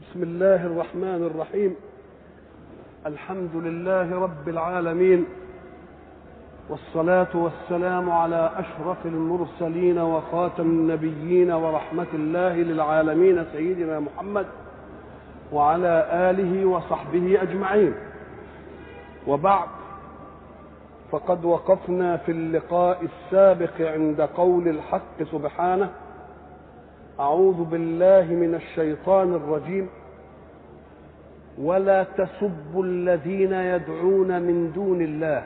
بسم 0.00 0.22
الله 0.22 0.66
الرحمن 0.66 1.30
الرحيم. 1.34 1.74
الحمد 3.06 3.50
لله 3.54 4.20
رب 4.22 4.48
العالمين. 4.48 5.24
والصلاة 6.70 7.28
والسلام 7.36 8.10
على 8.10 8.50
أشرف 8.56 9.06
المرسلين 9.06 9.98
وخاتم 9.98 10.62
النبيين 10.62 11.50
ورحمة 11.52 12.06
الله 12.14 12.56
للعالمين 12.56 13.44
سيدنا 13.52 14.00
محمد 14.00 14.46
وعلى 15.52 16.06
آله 16.30 16.66
وصحبه 16.66 17.42
أجمعين. 17.42 17.94
وبعد 19.26 19.68
فقد 21.10 21.44
وقفنا 21.44 22.16
في 22.16 22.32
اللقاء 22.32 23.02
السابق 23.04 23.80
عند 23.80 24.20
قول 24.20 24.68
الحق 24.68 25.22
سبحانه 25.32 25.90
أعوذ 27.20 27.64
بالله 27.64 28.22
من 28.34 28.54
الشيطان 28.54 29.34
الرجيم 29.34 29.88
ولا 31.58 32.02
تسبوا 32.04 32.84
الذين 32.84 33.52
يدعون 33.52 34.42
من 34.42 34.72
دون 34.74 35.00
الله 35.02 35.42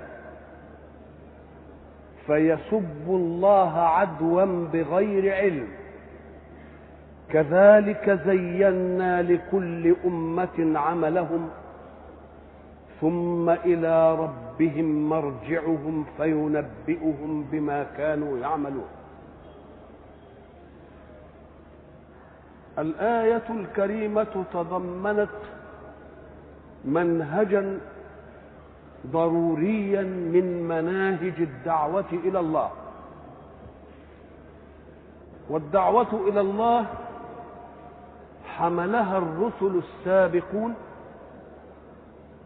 فيسبوا 2.27 3.19
الله 3.19 3.79
عدوا 3.79 4.45
بغير 4.73 5.35
علم. 5.35 5.69
كذلك 7.29 8.21
زينا 8.27 9.23
لكل 9.23 9.97
أمة 10.05 10.79
عملهم 10.79 11.49
ثم 13.01 13.51
إلى 13.51 14.15
ربهم 14.15 15.09
مرجعهم 15.09 16.05
فينبئهم 16.17 17.45
بما 17.53 17.87
كانوا 17.97 18.39
يعملون. 18.39 18.89
الآية 22.79 23.43
الكريمة 23.51 24.45
تضمنت 24.53 25.29
منهجا 26.85 27.79
ضروريا 29.13 30.03
من 30.03 30.69
مناهج 30.69 31.41
الدعوة 31.41 32.05
إلى 32.13 32.41
الله. 32.41 32.71
والدعوة 35.51 36.29
إلى 36.29 36.41
الله 36.41 36.87
حملها 38.47 39.19
الرسل 39.19 39.81
السابقون 39.85 40.75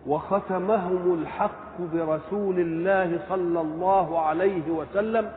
وختمهم 0.06 1.14
الحق 1.22 1.80
برسول 1.92 2.60
الله 2.60 3.20
صلى 3.28 3.60
الله 3.60 4.20
عليه 4.20 4.70
وسلم 4.70 5.32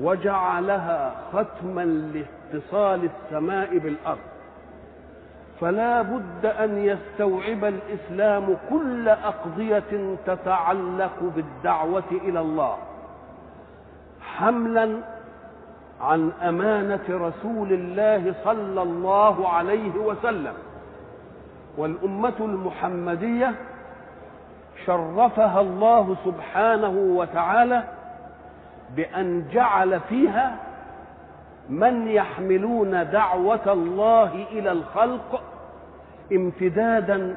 وجعلها 0.00 1.14
ختما 1.32 1.84
لاتصال 1.84 3.08
السماء 3.10 3.78
بالأرض. 3.78 4.18
فلا 5.60 6.02
بد 6.02 6.46
أن 6.46 6.78
يستوعب 6.78 7.64
الإسلام 7.64 8.56
كل 8.70 9.08
أقضية 9.08 10.16
تتعلق 10.26 11.32
بالدعوة 11.36 12.10
إلى 12.10 12.40
الله. 12.40 12.76
حملا 14.22 14.96
عن 16.00 16.32
أمانة 16.42 17.04
رسول 17.10 17.72
الله 17.72 18.34
صلى 18.44 18.82
الله 18.82 19.48
عليه 19.48 19.94
وسلم. 19.96 20.54
والأمة 21.78 22.34
المحمدية 22.40 23.54
شرفها 24.86 25.60
الله 25.60 26.16
سبحانه 26.24 26.88
وتعالى 27.16 27.82
بأن 28.96 29.44
جعل 29.52 30.00
فيها 30.00 30.56
من 31.68 32.08
يحملون 32.08 33.10
دعوة 33.10 33.72
الله 33.72 34.46
إلى 34.52 34.72
الخلق 34.72 35.42
امتدادا 36.32 37.36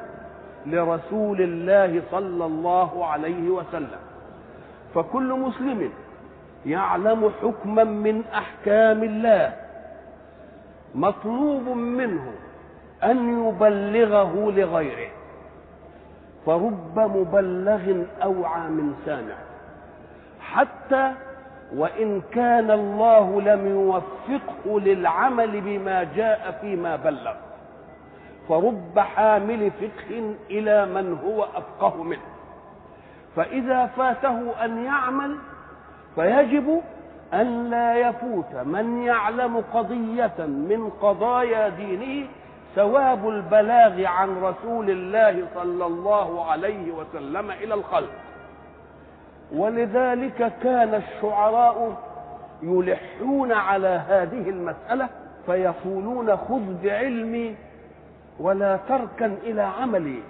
لرسول 0.66 1.40
الله 1.40 2.02
صلى 2.10 2.44
الله 2.44 3.06
عليه 3.06 3.50
وسلم. 3.50 4.00
فكل 4.94 5.32
مسلم 5.32 5.90
يعلم 6.66 7.30
حكما 7.42 7.84
من 7.84 8.22
أحكام 8.34 9.02
الله 9.02 9.52
مطلوب 10.94 11.68
منه 11.68 12.32
أن 13.04 13.48
يبلغه 13.48 14.52
لغيره. 14.56 15.10
فرب 16.46 16.98
مبلغ 16.98 18.02
أوعى 18.22 18.68
من 18.68 18.94
سامع. 19.06 19.34
حتى 20.40 21.12
وإن 21.76 22.20
كان 22.32 22.70
الله 22.70 23.40
لم 23.40 23.66
يوفقه 23.66 24.80
للعمل 24.80 25.60
بما 25.60 26.04
جاء 26.16 26.58
فيما 26.60 26.96
بلغ. 26.96 27.34
فرب 28.52 28.98
حامل 28.98 29.70
فقه 29.70 30.34
إلى 30.50 30.86
من 30.86 31.18
هو 31.24 31.44
أفقه 31.44 32.02
منه. 32.02 32.20
فإذا 33.36 33.86
فاته 33.86 34.64
أن 34.64 34.84
يعمل 34.84 35.36
فيجب 36.14 36.80
أن 37.34 37.70
لا 37.70 37.94
يفوت 37.94 38.54
من 38.54 39.02
يعلم 39.02 39.64
قضية 39.74 40.46
من 40.46 40.90
قضايا 41.00 41.68
دينه 41.68 42.28
ثواب 42.74 43.28
البلاغ 43.28 44.04
عن 44.06 44.42
رسول 44.42 44.90
الله 44.90 45.46
صلى 45.54 45.86
الله 45.86 46.44
عليه 46.44 46.92
وسلم 46.92 47.50
إلى 47.50 47.74
الخلق. 47.74 48.12
ولذلك 49.52 50.52
كان 50.62 50.94
الشعراء 50.94 51.96
يلحون 52.62 53.52
على 53.52 54.02
هذه 54.08 54.50
المسألة 54.50 55.08
فيقولون 55.46 56.36
خذ 56.36 56.82
بعلمي 56.82 57.54
ولا 58.40 58.76
تركن 58.88 59.34
إلى 59.42 59.62
عملي 59.62 60.22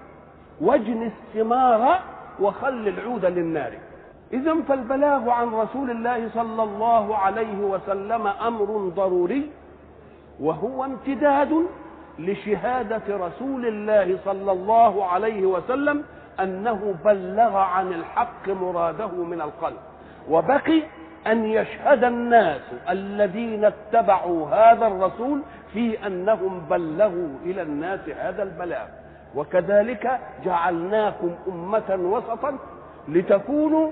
واجن 0.61 1.03
الثمار 1.03 2.01
وخل 2.41 2.89
العود 2.89 3.25
للنار. 3.25 3.73
إذا 4.33 4.55
فالبلاغ 4.69 5.31
عن 5.31 5.55
رسول 5.55 5.91
الله 5.91 6.29
صلى 6.35 6.63
الله 6.63 7.17
عليه 7.17 7.59
وسلم 7.59 8.27
أمر 8.27 8.93
ضروري 8.97 9.51
وهو 10.41 10.85
امتداد 10.85 11.67
لشهادة 12.19 13.03
رسول 13.09 13.67
الله 13.67 14.19
صلى 14.25 14.53
الله 14.53 15.05
عليه 15.05 15.47
وسلم 15.47 16.05
أنه 16.41 16.95
بلغ 17.05 17.57
عن 17.57 17.93
الحق 17.93 18.49
مراده 18.49 19.13
من 19.13 19.41
القلب. 19.41 19.79
وبقي 20.31 20.83
أن 21.27 21.45
يشهد 21.45 22.05
الناس 22.05 22.61
الذين 22.91 23.65
اتبعوا 23.65 24.49
هذا 24.49 24.87
الرسول 24.87 25.43
في 25.73 26.07
أنهم 26.07 26.61
بلغوا 26.71 27.29
إلى 27.45 27.63
الناس 27.63 28.01
هذا 28.09 28.43
البلاغ. 28.43 28.87
وكذلك 29.35 30.19
جعلناكم 30.45 31.35
أمة 31.49 31.99
وسطا 31.99 32.59
لتكونوا 33.09 33.91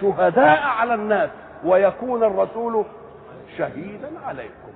شهداء 0.00 0.60
على 0.62 0.94
الناس 0.94 1.30
ويكون 1.64 2.24
الرسول 2.24 2.84
شهيدا 3.58 4.10
عليكم. 4.26 4.72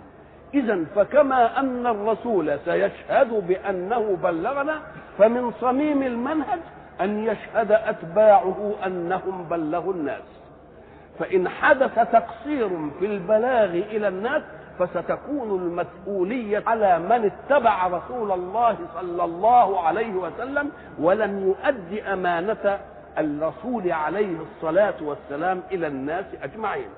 إذا 0.54 0.84
فكما 0.96 1.60
أن 1.60 1.86
الرسول 1.86 2.58
سيشهد 2.64 3.46
بأنه 3.48 4.16
بلغنا 4.22 4.80
فمن 5.18 5.52
صميم 5.60 6.02
المنهج 6.02 6.58
أن 7.00 7.24
يشهد 7.24 7.72
أتباعه 7.72 8.74
أنهم 8.86 9.46
بلغوا 9.50 9.92
الناس. 9.92 10.22
فإن 11.18 11.48
حدث 11.48 11.94
تقصير 11.94 12.68
في 12.98 13.06
البلاغ 13.06 13.70
إلى 13.70 14.08
الناس 14.08 14.42
فستكون 14.78 15.62
المسؤولية 15.62 16.62
على 16.66 16.98
من 16.98 17.30
اتبع 17.30 17.86
رسول 17.86 18.32
الله 18.32 18.76
صلى 18.94 19.24
الله 19.24 19.80
عليه 19.80 20.12
وسلم 20.12 20.70
ولم 20.98 21.46
يؤدي 21.46 22.02
أمانة 22.02 22.78
الرسول 23.18 23.92
عليه 23.92 24.36
الصلاة 24.40 24.94
والسلام 25.00 25.62
إلى 25.72 25.86
الناس 25.86 26.24
أجمعين. 26.42 26.88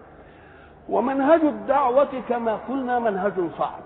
ومنهج 0.88 1.40
الدعوة 1.40 2.22
كما 2.28 2.58
قلنا 2.68 2.98
منهج 2.98 3.32
صعب 3.58 3.80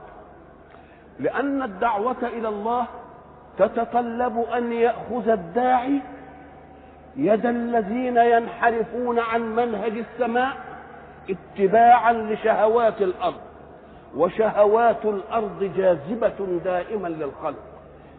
لأن 1.21 1.63
الدعوة 1.63 2.17
إلى 2.23 2.49
الله 2.49 2.87
تتطلب 3.59 4.45
أن 4.57 4.73
يأخذ 4.73 5.29
الداعي 5.29 6.01
يد 7.17 7.47
الذين 7.47 8.17
ينحرفون 8.17 9.19
عن 9.19 9.57
منهج 9.57 9.93
السماء 9.99 10.53
اتباعا 11.31 12.13
لشهوات 12.13 13.03
الأرض. 13.03 13.41
وشهوات 14.17 15.05
الأرض 15.05 15.73
جاذبة 15.77 16.61
دائما 16.65 17.09
للخلق 17.09 17.65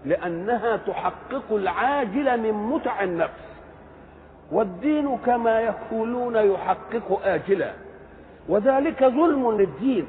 لأنها 0.06 0.78
تحقق 0.78 1.44
العاجل 1.52 2.40
من 2.40 2.54
متع 2.54 3.04
النفس. 3.04 3.44
والدين 4.52 5.18
كما 5.26 5.60
يقولون 5.60 6.36
يحقق 6.36 7.22
آجلا. 7.26 7.72
وذلك 8.50 9.04
ظلم 9.04 9.52
للدين 9.58 10.06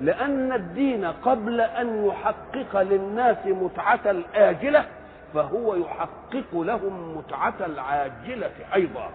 لأن 0.00 0.52
الدين 0.52 1.04
قبل 1.04 1.60
أن 1.60 2.06
يحقق 2.06 2.82
للناس 2.82 3.36
متعة 3.46 4.00
الآجلة 4.10 4.84
فهو 5.34 5.74
يحقق 5.74 6.54
لهم 6.54 7.16
متعة 7.18 7.54
العاجلة 7.60 8.50
أيضا. 8.74 9.08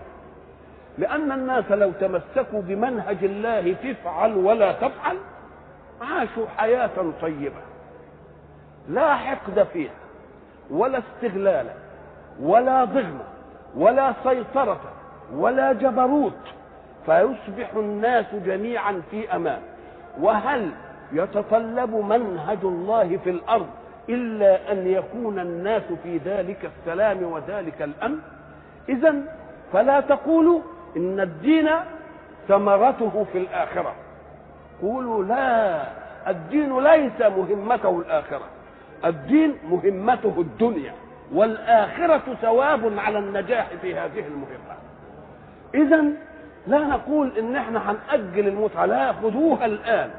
لأن 0.97 1.31
الناس 1.31 1.71
لو 1.71 1.91
تمسكوا 1.91 2.61
بمنهج 2.61 3.17
الله 3.23 3.73
تفعل 3.83 4.37
ولا 4.37 4.71
تفعل 4.71 5.17
عاشوا 6.01 6.47
حياة 6.57 7.13
طيبة 7.21 7.61
لا 8.89 9.15
حقد 9.15 9.67
فيها 9.73 9.93
ولا 10.69 10.99
استغلال 10.99 11.67
ولا 12.41 12.83
ضغم 12.83 13.19
ولا 13.75 14.13
سيطرة 14.23 14.79
ولا 15.33 15.73
جبروت 15.73 16.39
فيصبح 17.05 17.73
الناس 17.75 18.25
جميعا 18.45 19.01
في 19.11 19.35
أمان. 19.35 19.61
وهل 20.19 20.71
يتطلب 21.11 21.95
منهج 21.95 22.57
الله 22.63 23.17
في 23.23 23.29
الأرض 23.29 23.67
إلا 24.09 24.71
أن 24.71 24.87
يكون 24.87 25.39
الناس 25.39 25.83
في 26.03 26.17
ذلك 26.17 26.71
السلام 26.77 27.23
وذلك 27.23 27.81
الأمن؟ 27.81 28.19
اذا 28.89 29.15
فلا 29.73 29.99
تقولوا 29.99 30.61
إن 30.97 31.19
الدين 31.19 31.69
ثمرته 32.47 33.25
في 33.31 33.37
الآخرة. 33.37 33.93
قولوا 34.81 35.23
لا 35.23 35.83
الدين 36.27 36.79
ليس 36.79 37.21
مهمته 37.21 37.99
الآخرة. 37.99 38.45
الدين 39.05 39.55
مهمته 39.69 40.33
الدنيا 40.37 40.93
والآخرة 41.33 42.33
ثواب 42.41 42.99
على 42.99 43.19
النجاح 43.19 43.67
في 43.81 43.95
هذه 43.95 44.23
المهمة. 44.27 44.75
إذا 45.75 46.05
لا 46.67 46.79
نقول 46.79 47.31
إن 47.39 47.55
إحنا 47.55 47.91
هنأجل 47.91 48.47
المتعة 48.47 48.85
لا 48.85 49.13
خذوها 49.13 49.65
الآن. 49.65 50.09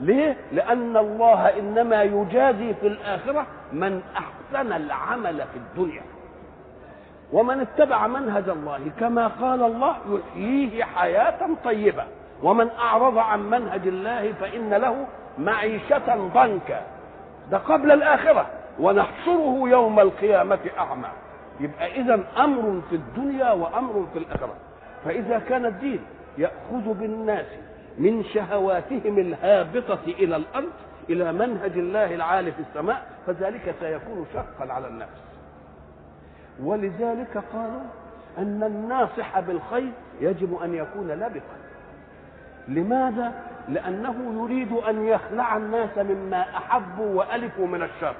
ليه؟ 0.00 0.36
لأن 0.52 0.96
الله 0.96 1.58
إنما 1.58 2.02
يجازي 2.02 2.74
في 2.74 2.86
الآخرة 2.86 3.46
من 3.72 4.00
أحسن 4.16 4.72
العمل 4.72 5.36
في 5.36 5.56
الدنيا. 5.56 6.02
ومن 7.32 7.60
اتبع 7.60 8.06
منهج 8.06 8.48
الله 8.48 8.90
كما 9.00 9.26
قال 9.26 9.62
الله 9.62 9.96
يحييه 10.08 10.84
حياة 10.84 11.48
طيبة. 11.64 12.04
ومن 12.42 12.68
أعرض 12.70 13.18
عن 13.18 13.50
منهج 13.50 13.86
الله 13.86 14.32
فإن 14.32 14.74
له 14.74 15.06
معيشة 15.38 16.28
ضنكا. 16.34 16.82
ده 17.50 17.58
قبل 17.58 17.92
الآخرة. 17.92 18.46
ونحشره 18.80 19.62
يوم 19.68 20.00
القيامة 20.00 20.58
أعمى. 20.78 21.08
يبقى 21.60 22.00
إذا 22.00 22.20
أمر 22.38 22.80
في 22.90 22.96
الدنيا 22.96 23.52
وأمر 23.52 24.06
في 24.12 24.18
الآخرة. 24.18 24.54
فإذا 25.04 25.38
كان 25.38 25.66
الدين 25.66 26.00
يأخذ 26.38 26.94
بالناس 26.94 27.46
من 27.98 28.24
شهواتهم 28.24 29.18
الهابطة 29.18 29.98
إلى 30.06 30.36
الأرض 30.36 30.70
إلى 31.10 31.32
منهج 31.32 31.72
الله 31.72 32.14
العالي 32.14 32.52
في 32.52 32.60
السماء 32.60 33.06
فذلك 33.26 33.74
سيكون 33.80 34.26
شقا 34.34 34.72
على 34.72 34.88
النفس 34.88 35.20
ولذلك 36.62 37.42
قالوا 37.52 37.80
أن 38.38 38.62
الناصح 38.62 39.40
بالخير 39.40 39.92
يجب 40.20 40.62
أن 40.62 40.74
يكون 40.74 41.08
لبقا. 41.10 41.59
لماذا؟ 42.68 43.32
لأنه 43.68 44.42
يريد 44.42 44.72
أن 44.72 45.06
يخلع 45.06 45.56
الناس 45.56 45.98
مما 45.98 46.40
أحبوا 46.40 47.14
وألفوا 47.14 47.66
من 47.66 47.82
الشر. 47.82 48.14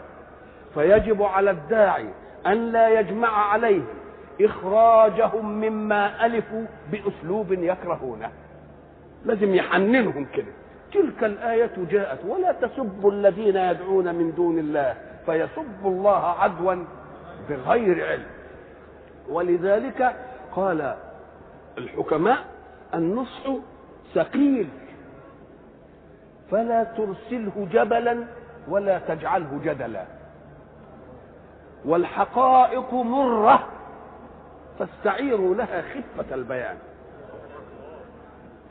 فيجب 0.74 1.22
على 1.22 1.50
الداعي 1.50 2.08
أن 2.46 2.72
لا 2.72 3.00
يجمع 3.00 3.28
عليه 3.28 3.82
إخراجهم 4.40 5.46
مما 5.60 6.26
ألفوا 6.26 6.64
بأسلوب 6.92 7.52
يكرهونه. 7.52 8.30
لازم 9.24 9.54
يحننهم 9.54 10.24
كده. 10.24 10.52
تلك 10.92 11.24
الآية 11.24 11.72
جاءت 11.90 12.24
ولا 12.24 12.52
تسبوا 12.52 13.12
الذين 13.12 13.56
يدعون 13.56 14.14
من 14.14 14.34
دون 14.34 14.58
الله 14.58 14.94
فيسبوا 15.26 15.90
الله 15.90 16.26
عدوا 16.26 16.84
بغير 17.48 18.06
علم. 18.06 18.26
ولذلك 19.28 20.16
قال 20.56 20.94
الحكماء 21.78 22.38
النصح 22.94 23.42
ثقيل. 24.14 24.68
فلا 26.50 26.84
ترسله 26.84 27.68
جبلا 27.72 28.24
ولا 28.68 28.98
تجعله 28.98 29.60
جدلا. 29.64 30.04
والحقائق 31.84 32.94
مرة 32.94 33.68
فاستعيروا 34.78 35.54
لها 35.54 35.82
خفة 35.82 36.34
البيان. 36.34 36.76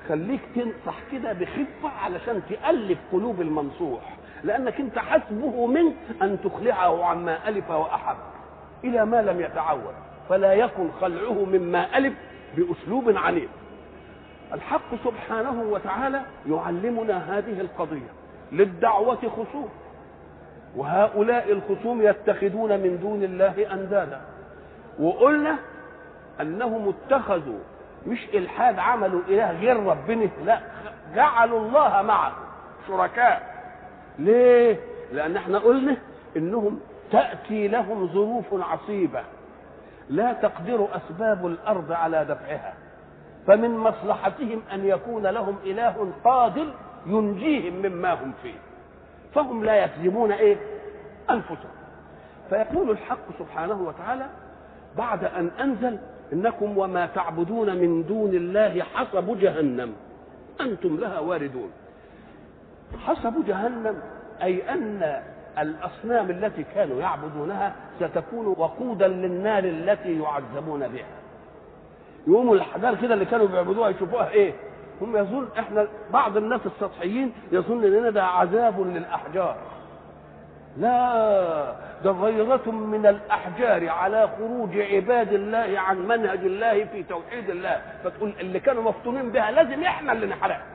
خليك 0.07 0.41
تنصح 0.55 0.95
كده 1.11 1.33
بخفة 1.33 1.89
علشان 2.03 2.41
تألف 2.49 2.99
قلوب 3.11 3.41
المنصوح 3.41 4.17
لأنك 4.43 4.79
أنت 4.79 4.99
حسبه 4.99 5.67
منك 5.67 5.95
أن 6.21 6.37
تخلعه 6.43 7.05
عما 7.05 7.47
ألف 7.47 7.71
وأحب 7.71 8.17
إلى 8.83 9.05
ما 9.05 9.21
لم 9.21 9.41
يتعود. 9.41 9.93
فلا 10.29 10.53
يكن 10.53 10.91
خلعه 11.01 11.45
مما 11.45 11.97
ألف 11.97 12.13
بأسلوب 12.57 13.17
عنيف. 13.17 13.49
الحق 14.53 14.95
سبحانه 15.03 15.61
وتعالى 15.61 16.21
يعلمنا 16.49 17.37
هذه 17.37 17.61
القضية 17.61 18.09
للدعوة 18.51 19.15
خصوم. 19.15 19.69
وهؤلاء 20.75 21.51
الخصوم 21.51 22.01
يتخذون 22.01 22.79
من 22.79 22.99
دون 23.01 23.23
الله 23.23 23.73
أندادا. 23.73 24.21
وقلنا 24.99 25.55
أنهم 26.41 26.93
اتخذوا 26.93 27.59
مش 28.07 28.27
إلحاد 28.33 28.79
عملوا 28.79 29.21
اله 29.27 29.51
غير 29.51 29.83
ربنا 29.83 30.29
لا 30.45 30.59
جعلوا 31.15 31.59
الله 31.59 32.01
معه 32.01 32.33
شركاء. 32.87 33.63
ليه؟ 34.19 34.79
لأن 35.11 35.35
إحنا 35.35 35.59
قلنا 35.59 35.97
إنهم 36.37 36.79
تأتي 37.11 37.67
لهم 37.67 38.07
ظروف 38.07 38.45
عصيبة. 38.53 39.23
لا 40.09 40.33
تقدر 40.33 40.87
أسباب 40.95 41.45
الأرض 41.47 41.91
على 41.91 42.25
دفعها. 42.25 42.73
فمن 43.47 43.77
مصلحتهم 43.77 44.61
أن 44.73 44.85
يكون 44.85 45.27
لهم 45.27 45.55
إله 45.65 46.11
قادر 46.23 46.73
ينجيهم 47.05 47.73
مما 47.73 48.13
هم 48.13 48.33
فيه. 48.43 48.53
فهم 49.35 49.63
لا 49.63 49.75
يكذبون 49.75 50.31
إيه؟ 50.31 50.57
أنفسهم. 51.29 51.71
فيقول 52.49 52.89
الحق 52.89 53.39
سبحانه 53.39 53.81
وتعالى 53.81 54.25
بعد 54.97 55.23
أن 55.23 55.51
أنزل 55.59 55.97
إنكم 56.33 56.77
وما 56.77 57.05
تعبدون 57.05 57.77
من 57.77 58.03
دون 58.05 58.29
الله 58.29 58.83
حصب 58.83 59.39
جهنم. 59.39 59.93
أنتم 60.61 60.97
لها 60.97 61.19
واردون. 61.19 61.71
حصب 63.05 63.45
جهنم 63.45 64.01
أي 64.41 64.73
أن 64.73 65.21
الأصنام 65.59 66.29
التي 66.29 66.63
كانوا 66.63 67.01
يعبدونها 67.01 67.75
ستكون 67.99 68.47
وقودا 68.47 69.07
للنار 69.07 69.63
التي 69.63 70.19
يعذبون 70.19 70.87
بها. 70.87 71.18
يقوموا 72.27 72.55
الحجار 72.55 72.95
كده 72.95 73.13
اللي 73.13 73.25
كانوا 73.25 73.47
بيعبدوها 73.47 73.89
يشوفوها 73.89 74.29
إيه؟ 74.29 74.53
هم 75.01 75.17
يظن 75.17 75.47
إحنا 75.59 75.87
بعض 76.13 76.37
الناس 76.37 76.61
السطحيين 76.65 77.33
يظن 77.51 77.83
إننا 77.83 78.09
ده 78.09 78.23
عذاب 78.23 78.79
للأحجار. 78.87 79.55
لا 80.77 81.75
ده 82.03 82.11
غيرة 82.11 82.71
من 82.71 83.05
الأحجار 83.05 83.89
على 83.89 84.29
خروج 84.37 84.77
عباد 84.77 85.33
الله 85.33 85.79
عن 85.79 86.07
منهج 86.07 86.39
الله 86.39 86.85
في 86.85 87.03
توحيد 87.03 87.49
الله. 87.49 87.81
فتقول 88.03 88.33
اللي 88.39 88.59
كانوا 88.59 88.83
مفتونين 88.83 89.31
بها 89.31 89.51
لازم 89.51 89.83
إحنا 89.83 90.11
اللي 90.11 90.25
نحرقها 90.25 90.65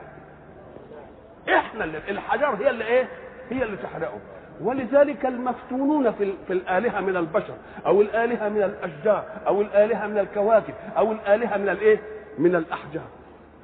إحنا 1.49 1.83
اللي 1.83 1.97
الحجار 2.09 2.55
هي 2.55 2.69
اللي 2.69 2.83
إيه؟ 2.85 3.07
هي 3.49 3.63
اللي 3.63 3.77
تحرقه 3.77 4.19
ولذلك 4.61 5.25
المفتونون 5.25 6.11
في, 6.11 6.33
في 6.47 6.53
الآلهة 6.53 6.99
من 6.99 7.17
البشر 7.17 7.53
أو 7.85 8.01
الآلهة 8.01 8.49
من 8.49 8.63
الأشجار 8.63 9.23
أو 9.47 9.61
الآلهة 9.61 10.07
من 10.07 10.17
الكواكب 10.17 10.73
أو 10.97 11.11
الآلهة 11.11 11.57
من 11.57 11.69
الإيه؟ 11.69 11.99
من 12.37 12.55
الأحجار. 12.55 13.03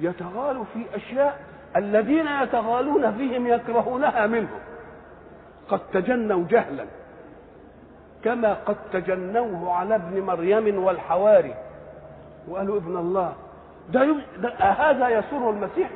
يتغالوا 0.00 0.64
في 0.74 0.84
أشياء 0.94 1.38
الذين 1.76 2.26
يتغالون 2.42 3.12
فيهم 3.12 3.46
يكرهونها 3.46 4.26
منهم. 4.26 4.60
قد 5.68 5.80
تجنوا 5.92 6.44
جهلا 6.50 6.84
كما 8.24 8.54
قد 8.54 8.76
تجنوه 8.92 9.72
على 9.72 9.94
ابن 9.94 10.20
مريم 10.20 10.84
والحواري. 10.84 11.54
وقالوا 12.48 12.76
ابن 12.76 12.96
الله 12.96 13.32
ده, 13.92 14.16
ده 14.42 14.48
هذا 14.58 15.08
يسر 15.08 15.50
المسيح؟ 15.50 15.90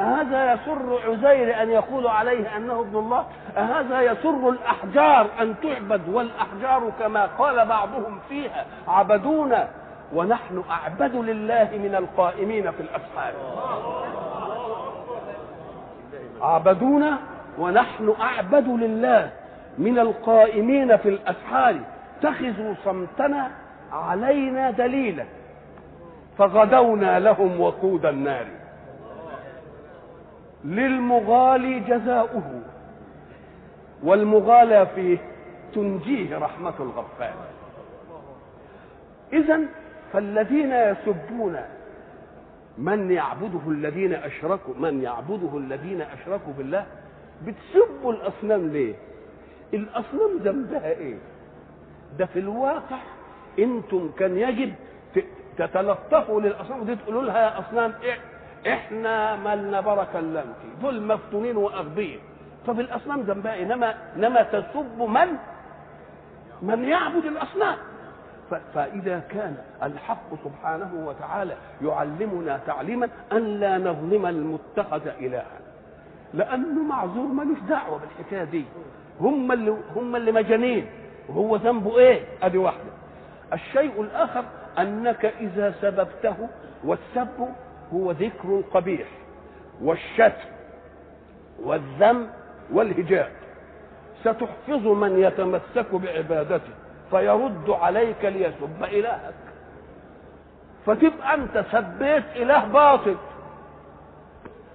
أهذا 0.00 0.52
يسر 0.52 0.98
عزير 1.06 1.62
أن 1.62 1.70
يقول 1.70 2.06
عليه 2.06 2.56
أنه 2.56 2.80
ابن 2.80 2.98
الله؟ 2.98 3.24
أهذا 3.56 4.00
يسر 4.00 4.48
الأحجار 4.48 5.26
أن 5.40 5.54
تعبد 5.62 6.08
والأحجار 6.08 6.92
كما 6.98 7.26
قال 7.26 7.66
بعضهم 7.66 8.18
فيها 8.28 8.64
عبدونا 8.88 9.68
ونحن 10.14 10.62
أعبد 10.70 11.16
لله 11.16 11.68
من 11.72 11.94
القائمين 11.94 12.70
في 12.70 12.80
الأسحار. 12.80 13.32
عبدونا 16.40 17.18
ونحن 17.58 18.14
أعبد 18.20 18.68
لله 18.68 19.30
من 19.78 19.98
القائمين 19.98 20.96
في 20.96 21.08
الأسحار. 21.08 21.74
اتخذوا 22.18 22.74
صمتنا 22.84 23.50
علينا 23.92 24.70
دليلا. 24.70 25.24
فغدونا 26.38 27.18
لهم 27.18 27.60
وقود 27.60 28.06
النار. 28.06 28.46
للمغالي 30.64 31.80
جزاؤه 31.80 32.60
والمغالى 34.02 34.86
فيه 34.94 35.18
تنجيه 35.74 36.38
رحمة 36.38 36.74
الغفار 36.80 37.34
إذا 39.32 39.60
فالذين 40.12 40.72
يسبون 40.72 41.56
من 42.78 43.10
يعبده 43.10 43.60
الذين 43.70 44.14
أشركوا 44.14 44.74
من 44.74 45.02
يعبده 45.02 45.58
الذين 45.58 46.00
أشركوا 46.02 46.52
بالله 46.58 46.86
بتسبوا 47.46 48.12
الأصنام 48.12 48.68
ليه؟ 48.68 48.94
الأصنام 49.74 50.36
ذنبها 50.42 50.88
إيه؟ 50.90 51.16
ده 52.18 52.26
في 52.26 52.38
الواقع 52.38 52.98
أنتم 53.58 54.10
كان 54.18 54.36
يجب 54.38 54.74
تتلطفوا 55.56 56.40
للأصنام 56.40 56.84
دي 56.84 56.96
تقولوا 56.96 57.22
لها 57.22 57.38
يا 57.42 57.58
أصنام 57.58 57.92
إيه؟ 58.02 58.16
إحنا 58.66 59.36
مالنا 59.36 59.80
بركة 59.80 60.18
انت 60.18 60.44
دول 60.82 61.02
مفتونين 61.02 61.56
وأغبياء. 61.56 62.20
طب 62.66 62.80
الأصنام 62.80 63.20
ذنبها 63.20 63.62
انما 63.62 63.94
انما 64.16 64.42
تسب 64.42 64.98
من؟ 64.98 65.28
من 66.62 66.84
يعبد 66.84 67.24
الأصنام. 67.24 67.76
فإذا 68.74 69.18
كان 69.18 69.56
الحق 69.82 70.34
سبحانه 70.44 70.90
وتعالى 71.06 71.54
يعلمنا 71.82 72.60
تعليما 72.66 73.08
أن 73.32 73.60
لا 73.60 73.78
نظلم 73.78 74.26
المتخذ 74.26 75.06
إلها. 75.06 75.58
لأنه 76.34 76.82
معذور 76.82 77.26
ملوش 77.26 77.58
دعوة 77.68 78.00
بالحكاية 78.00 78.44
دي. 78.44 78.64
هم 79.20 79.52
اللي 79.52 79.76
هم 79.96 80.16
اللي 80.16 80.32
مجانين. 80.32 80.86
وهو 81.28 81.56
ذنبه 81.56 81.98
إيه؟ 81.98 82.24
أدي 82.42 82.58
واحدة. 82.58 82.90
الشيء 83.52 84.02
الآخر 84.02 84.44
أنك 84.78 85.24
إذا 85.24 85.74
سببته 85.80 86.48
والسب 86.84 87.48
هو 87.94 88.10
ذكر 88.10 88.48
القبيح 88.48 89.08
والشتم 89.82 90.48
والذم 91.62 92.26
والهجاء 92.72 93.30
ستحفظ 94.20 94.86
من 94.86 95.18
يتمسك 95.18 95.94
بعبادته 95.94 96.72
فيرد 97.10 97.70
عليك 97.70 98.24
ليسب 98.24 98.84
إلهك. 98.84 99.34
فتبقى 100.86 101.34
أنت 101.34 101.64
سبيت 101.72 102.24
إله 102.36 102.64
باطل. 102.64 103.16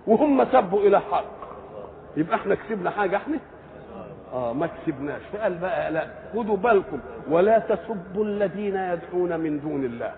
وهم 0.08 0.46
سبوا 0.52 0.82
إله 0.82 1.00
حق 1.00 1.26
يبقى 2.18 2.36
إحنا 2.36 2.56
كسبنا 2.56 2.90
حاجة 2.90 3.16
إحنا؟ 3.18 3.38
آه 4.34 4.54
ما 4.54 4.68
كسبناش. 4.68 5.22
فقال 5.34 5.54
بقى 5.58 5.92
لا 5.92 6.08
خدوا 6.34 6.58
بالكم. 6.58 7.00
ولا 7.30 7.60
تسبوا 7.60 8.26
الذين 8.26 8.76
يدعون 8.76 9.40
من 9.40 9.60
دون 9.60 9.86
الله. 9.86 10.12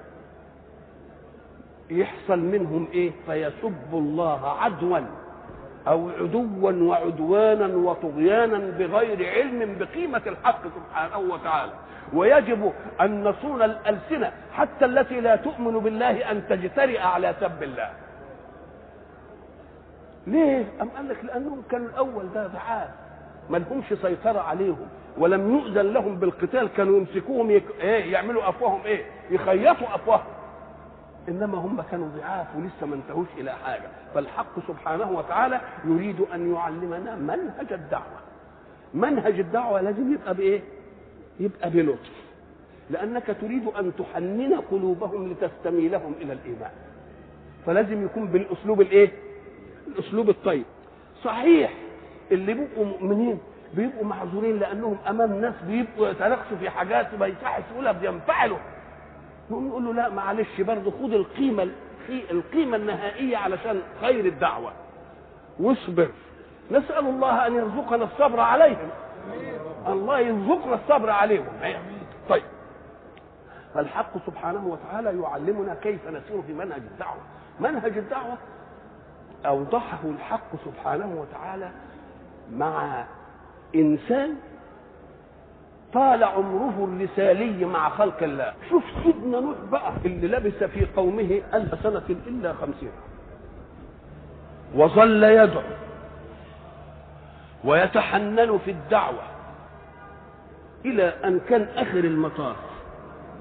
يحصل 1.89 2.39
منهم 2.39 2.87
إيه؟ 2.93 3.11
فيسبوا 3.25 3.99
الله 3.99 4.49
عدوا 4.61 4.99
أو 5.87 6.09
عدوا 6.09 6.71
وعدوانا 6.71 7.75
وطغيانا 7.75 8.57
بغير 8.57 9.29
علم 9.29 9.77
بقيمة 9.79 10.21
الحق 10.27 10.61
سبحانه 10.63 11.17
وتعالى. 11.33 11.71
ويجب 12.13 12.73
أن 13.01 13.23
نصون 13.23 13.61
الألسنة 13.61 14.31
حتى 14.53 14.85
التي 14.85 15.21
لا 15.21 15.35
تؤمن 15.35 15.79
بالله 15.79 16.31
أن 16.31 16.47
تجترئ 16.49 16.99
على 16.99 17.35
سب 17.39 17.63
الله. 17.63 17.89
ليه؟ 20.27 20.65
أم 20.81 20.89
قال 20.89 21.09
لك 21.09 21.25
لأنهم 21.25 21.61
كانوا 21.71 21.87
الأول؟ 21.87 22.23
ده 22.33 22.47
ضعاف 22.47 22.89
ما 23.49 23.57
لهمش 23.57 23.85
سيطرة 24.01 24.39
عليهم. 24.39 24.87
ولم 25.17 25.55
يؤذن 25.55 25.93
لهم 25.93 26.15
بالقتال 26.15 26.67
كانوا 26.77 26.97
يمسكوهم 26.97 27.51
يك... 27.51 27.63
إيه 27.81 28.13
يعملوا 28.13 28.49
أفواههم 28.49 28.81
إيه؟ 28.85 29.05
يخيطوا 29.29 29.95
أفواههم. 29.95 30.23
إنما 31.29 31.57
هم 31.57 31.81
كانوا 31.91 32.07
ضعاف 32.17 32.47
ولسه 32.55 32.85
ما 32.85 32.95
انتهوش 32.95 33.27
إلى 33.37 33.51
حاجة. 33.51 33.87
فالحق 34.13 34.67
سبحانه 34.67 35.11
وتعالى 35.11 35.61
يريد 35.85 36.21
أن 36.33 36.53
يعلمنا 36.53 37.15
منهج 37.15 37.73
الدعوة. 37.73 38.19
منهج 38.93 39.39
الدعوة 39.39 39.81
لازم 39.81 40.13
يبقى 40.13 40.33
بإيه؟ 40.33 40.61
يبقى 41.39 41.69
بلطف. 41.69 42.11
لأنك 42.89 43.37
تريد 43.41 43.67
أن 43.79 43.91
تحنن 43.99 44.53
قلوبهم 44.71 45.31
لتستميلهم 45.31 46.13
إلى 46.21 46.33
الإيمان. 46.33 46.71
فلازم 47.65 48.05
يكون 48.05 48.27
بالأسلوب 48.27 48.81
الإيه؟ 48.81 49.11
الأسلوب 49.87 50.29
الطيب. 50.29 50.63
صحيح 51.23 51.73
اللي 52.31 52.53
بيبقوا 52.53 52.85
مؤمنين 52.85 53.39
بيبقوا 53.73 54.05
معذورين 54.05 54.59
لأنهم 54.59 54.97
أمام 55.09 55.41
ناس 55.41 55.53
بيبقوا 55.67 56.07
يتناقشوا 56.09 56.57
في 56.59 56.69
حاجات 56.69 57.13
ما 57.19 57.27
يصحش 57.27 57.63
يقولها 57.73 57.91
بينفعلوا. 57.91 58.57
نقوم 59.51 59.67
نقول 59.67 59.85
له 59.85 59.93
لا 59.93 60.09
معلش 60.09 60.61
برضه 60.61 60.91
خد 60.91 61.13
القيمة 61.13 61.69
القيمة 62.09 62.77
النهائية 62.77 63.37
علشان 63.37 63.81
خير 64.01 64.25
الدعوة. 64.25 64.71
واصبر. 65.59 66.09
نسأل 66.71 67.05
الله 67.05 67.47
أن 67.47 67.55
يرزقنا 67.55 68.03
الصبر 68.03 68.39
عليهم. 68.39 68.89
الله 69.87 70.19
يرزقنا 70.19 70.75
الصبر 70.75 71.09
عليهم. 71.09 71.45
طيب. 72.29 72.43
فالحق 73.73 74.25
سبحانه 74.25 74.67
وتعالى 74.67 75.21
يعلمنا 75.21 75.75
كيف 75.75 76.07
نسير 76.07 76.41
في 76.41 76.53
منهج 76.53 76.81
الدعوة. 76.93 77.21
منهج 77.59 77.97
الدعوة 77.97 78.37
أوضحه 79.45 79.99
الحق 80.03 80.55
سبحانه 80.65 81.21
وتعالى 81.21 81.69
مع 82.51 83.05
إنسان 83.75 84.35
طال 85.93 86.23
عمره 86.23 86.89
الرسالي 86.93 87.65
مع 87.65 87.89
خلق 87.89 88.23
الله. 88.23 88.53
شوف 88.69 88.83
سيدنا 89.03 89.39
نوح 89.39 89.57
بقى 89.71 89.93
اللي 90.05 90.27
لبث 90.27 90.63
في 90.63 90.85
قومه 90.95 91.41
ألف 91.53 91.83
سنة 91.83 92.01
إلا 92.27 92.53
خمسين. 92.53 92.91
وظل 94.75 95.23
يدعو 95.23 95.61
ويتحنن 97.63 98.57
في 98.65 98.71
الدعوة 98.71 99.23
إلى 100.85 101.03
أن 101.03 101.39
كان 101.39 101.67
آخر 101.75 101.99
المطاف. 101.99 102.55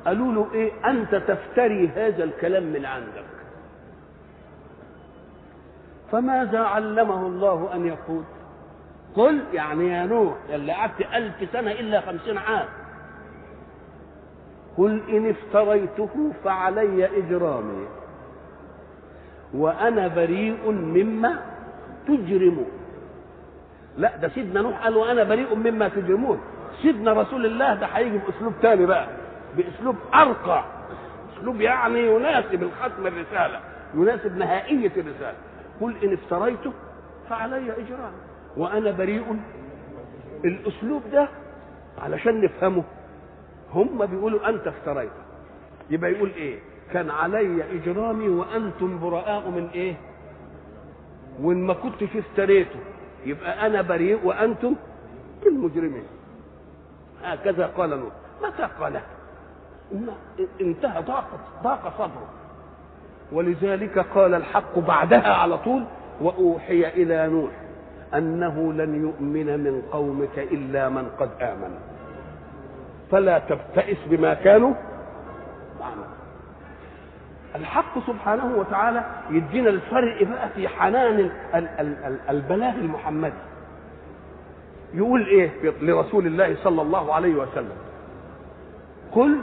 قالوا 0.07 0.33
له 0.33 0.55
إيه؟ 0.55 0.73
أنت 0.91 1.15
تفتري 1.15 1.89
هذا 1.89 2.25
الكلام 2.25 2.63
من 2.63 2.85
عندك. 2.85 3.25
فماذا 6.13 6.59
علمه 6.61 7.27
الله 7.27 7.75
أن 7.75 7.87
يقول؟ 7.87 8.25
قل 9.17 9.41
يعني 9.53 9.89
يا 9.89 10.07
نوح 10.07 10.35
اللي 10.51 10.73
قعدت 10.73 11.01
ألف 11.15 11.35
سنة 11.53 11.71
إلا 11.71 12.01
خمسين 12.01 12.39
عام. 12.39 12.67
قل 14.79 15.03
إن 15.09 15.31
افتريته 15.31 16.33
فعلي 16.45 17.19
إجرامي. 17.19 17.87
وأنا 19.55 20.09
بريء 20.09 20.71
مما 20.71 21.41
تجرمون. 22.09 22.71
لا 23.97 24.17
ده 24.17 24.29
سيدنا 24.29 24.61
نوح 24.61 24.85
قال 24.85 24.97
وأنا 24.97 25.25
بريء 25.25 25.55
مما 25.55 25.89
تجرمون. 25.89 26.41
سيدنا 26.83 27.13
رسول 27.13 27.47
الله 27.47 27.75
ده 27.75 27.87
هيجي 27.87 28.19
بأسلوب 28.19 28.53
تاني 28.63 28.87
بقى 28.87 29.09
بأسلوب 29.57 29.97
أرقى. 30.15 30.65
أسلوب 31.37 31.61
يعني 31.61 32.07
يناسب 32.07 32.63
الختم 32.63 33.07
الرسالة 33.07 33.61
يناسب 33.95 34.37
نهائية 34.37 34.93
الرسالة. 34.97 35.37
قل 35.81 35.97
إن 36.05 36.13
افتريته 36.13 36.73
فعلي 37.31 37.73
اجرام 37.73 38.13
وأنا 38.59 38.91
بريء. 38.91 39.41
الأسلوب 40.45 41.03
ده 41.13 41.29
علشان 41.99 42.41
نفهمه. 42.41 42.85
هم 43.75 44.07
بيقولوا 44.07 44.49
أنت 44.49 44.67
افتريت. 44.67 45.11
يبقى 45.91 46.13
يقول 46.13 46.31
إيه؟ 46.37 46.59
كان 46.93 47.11
علي 47.11 47.65
إجرامي 47.73 48.29
وأنتم 48.29 49.01
براء 49.01 49.49
من 49.51 49.69
إيه؟ 49.75 49.95
وإن 51.43 51.67
ما 51.67 51.75
كنتش 51.75 52.17
افتريته. 52.17 52.79
يبقى 53.27 53.67
أنا 53.67 53.83
بريء 53.83 54.19
وأنتم 54.25 54.75
المجرمين 55.47 56.05
هكذا 57.23 57.67
قال 57.67 57.91
نوح. 57.91 58.13
متى 58.43 58.69
قاله 58.81 59.03
انتهى 60.61 61.03
ضاق 61.03 61.41
ضاق 61.63 61.95
صدره. 61.99 62.29
ولذلك 63.33 63.99
قال 63.99 64.35
الحق 64.35 64.79
بعدها 64.79 65.35
على 65.35 65.59
طول 65.59 65.85
وأوحي 66.21 66.89
إلى 66.89 67.29
نوح. 67.29 67.51
أنه 68.15 68.73
لن 68.73 69.03
يؤمن 69.03 69.47
من 69.65 69.83
قومك 69.93 70.39
إلا 70.39 70.89
من 70.89 71.09
قد 71.21 71.31
آمن. 71.41 71.75
فلا 73.11 73.39
تبتئس 73.39 73.99
بما 74.11 74.35
كانوا 74.35 74.73
يعملون 75.81 76.07
الحق 77.55 77.99
سبحانه 78.07 78.55
وتعالى 78.57 79.05
يدينا 79.31 79.71
الفرق 79.71 80.23
بقى 80.23 80.49
في 80.49 80.69
حنان 80.69 81.21
ال- 81.21 81.31
ال- 81.55 81.69
ال- 82.05 82.21
البلاغ 82.29 82.75
المحمدي. 82.75 83.33
يقول 84.95 85.27
إيه 85.27 85.51
لرسول 85.83 86.27
الله 86.27 86.57
صلى 86.65 86.83
الله 86.83 87.15
عليه 87.15 87.35
وسلم؟ 87.35 87.77
قل 89.13 89.39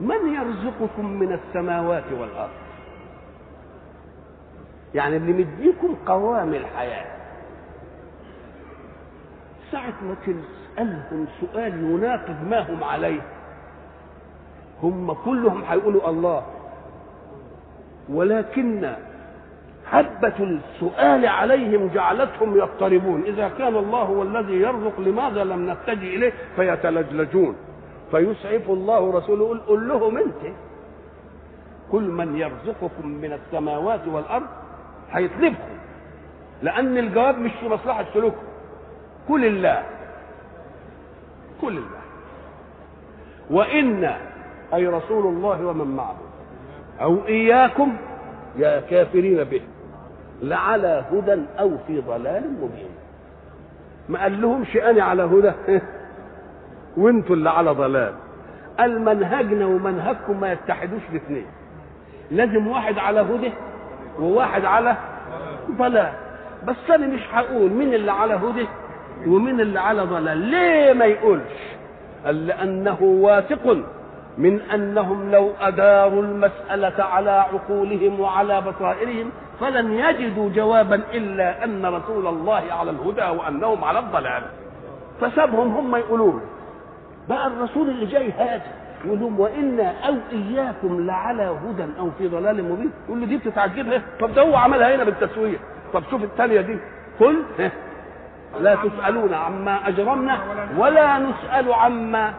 من 0.00 0.34
يرزقكم 0.34 1.06
من 1.06 1.32
السماوات 1.32 2.04
والأرض؟ 2.20 2.50
يعني 4.94 5.16
اللي 5.16 5.32
مديكم 5.32 5.94
قوام 6.06 6.54
الحياة. 6.54 7.04
ساعة 9.72 9.94
ما 10.02 10.14
تسألهم 10.14 11.26
سؤال 11.40 11.72
يناقض 11.84 12.48
ما 12.50 12.60
هم 12.60 12.84
عليه 12.84 13.20
هم 14.82 15.12
كلهم 15.12 15.62
هيقولوا 15.68 16.10
الله. 16.10 16.42
ولكن 18.08 18.92
هبة 19.90 20.34
السؤال 20.40 21.26
عليهم 21.26 21.88
جعلتهم 21.94 22.56
يضطربون. 22.56 23.22
إذا 23.22 23.48
كان 23.48 23.76
الله 23.76 24.02
هو 24.02 24.22
الذي 24.22 24.52
يرزق 24.52 25.00
لماذا 25.00 25.44
لم 25.44 25.70
نتجه 25.70 26.16
إليه؟ 26.16 26.32
فيتلجلجون. 26.56 27.56
فيسعف 28.10 28.70
الله 28.70 29.12
رسوله 29.18 29.44
يقول 29.44 29.60
قل 29.60 29.88
لهم 29.88 30.18
أنت 30.18 30.54
كل 31.92 32.02
من 32.02 32.36
يرزقكم 32.36 33.08
من 33.08 33.32
السماوات 33.32 34.00
والأرض 34.06 34.46
هيطلبكم 35.12 35.72
لأن 36.62 36.98
الجواب 36.98 37.38
مش 37.38 37.50
في 37.60 37.68
مصلحة 37.68 38.04
سلوككم. 38.14 38.42
كل 39.28 39.44
الله 39.44 39.82
كل 41.60 41.76
الله. 41.78 42.02
وإن 43.50 44.14
أي 44.74 44.86
رسول 44.86 45.26
الله 45.26 45.66
ومن 45.66 45.96
معه 45.96 46.16
أو 47.00 47.26
إياكم 47.26 47.96
يا 48.56 48.80
كافرين 48.80 49.44
به 49.44 49.60
لعلى 50.42 51.04
هدى 51.12 51.42
أو 51.58 51.78
في 51.86 52.00
ضلال 52.00 52.50
مبين. 52.60 52.90
ما 54.08 54.22
قال 54.22 54.42
لهمش 54.42 54.76
أنا 54.76 55.04
على 55.04 55.22
هدى؟ 55.22 55.52
وانتوا 56.96 57.36
اللي 57.36 57.50
على 57.50 57.70
ضلال. 57.70 58.14
قال 58.78 59.00
منهجنا 59.00 59.66
ومنهجكم 59.66 60.40
ما 60.40 60.52
يتحدوش 60.52 61.02
الاثنين. 61.10 61.46
لازم 62.30 62.66
واحد 62.66 62.98
على 62.98 63.20
هدى 63.20 63.52
وواحد 64.18 64.64
على 64.64 64.96
ضلال. 65.70 66.12
بس 66.66 66.90
أنا 66.90 67.06
مش 67.06 67.20
هقول 67.32 67.70
مين 67.70 67.94
اللي 67.94 68.12
على 68.12 68.34
هدى 68.34 68.66
ومين 69.26 69.60
اللي 69.60 69.80
على 69.80 70.02
ضلال. 70.02 70.38
ليه 70.38 70.92
ما 70.92 71.04
يقولش؟ 71.04 71.52
قال 72.26 72.46
لأنه 72.46 72.98
واثق 73.02 73.76
من 74.38 74.60
أنهم 74.60 75.30
لو 75.30 75.52
أداروا 75.60 76.22
المسألة 76.22 77.04
على 77.04 77.30
عقولهم 77.30 78.20
وعلى 78.20 78.60
بصائرهم 78.60 79.30
فلن 79.60 79.92
يجدوا 79.92 80.50
جوابا 80.50 80.94
إلا 81.14 81.64
أن 81.64 81.86
رسول 81.86 82.26
الله 82.26 82.62
على 82.72 82.90
الهدى 82.90 83.38
وأنهم 83.38 83.84
على 83.84 83.98
الضلال. 83.98 84.42
فسابهم 85.20 85.74
هم 85.76 85.96
يقولون. 85.96 86.42
بقى 87.28 87.46
الرسول 87.46 87.90
اللي 87.90 88.06
جاي 88.06 88.32
هذا 88.32 88.62
يقول 89.04 89.22
وأنا 89.22 89.92
أو 90.08 90.14
إياكم 90.32 91.06
لعلى 91.06 91.42
هدى 91.42 91.86
أو 91.98 92.10
في 92.18 92.28
ضلال 92.28 92.64
مبين. 92.64 92.90
يقول 93.06 93.20
له 93.20 93.26
دي 93.26 93.36
بتتعجبها 93.36 94.02
طب 94.20 94.34
ده 94.34 94.42
هو 94.42 94.56
عملها 94.56 94.96
هنا 94.96 95.04
بالتسوية. 95.04 95.58
طب 95.92 96.02
شوف 96.10 96.22
الثانية 96.22 96.60
دي. 96.60 96.78
قل 97.20 97.42
لا 98.60 98.74
تسألون 98.74 99.34
عما 99.34 99.88
أجرمنا 99.88 100.38
ولا 100.78 101.18
نسأل 101.18 101.72
عما 101.72 102.34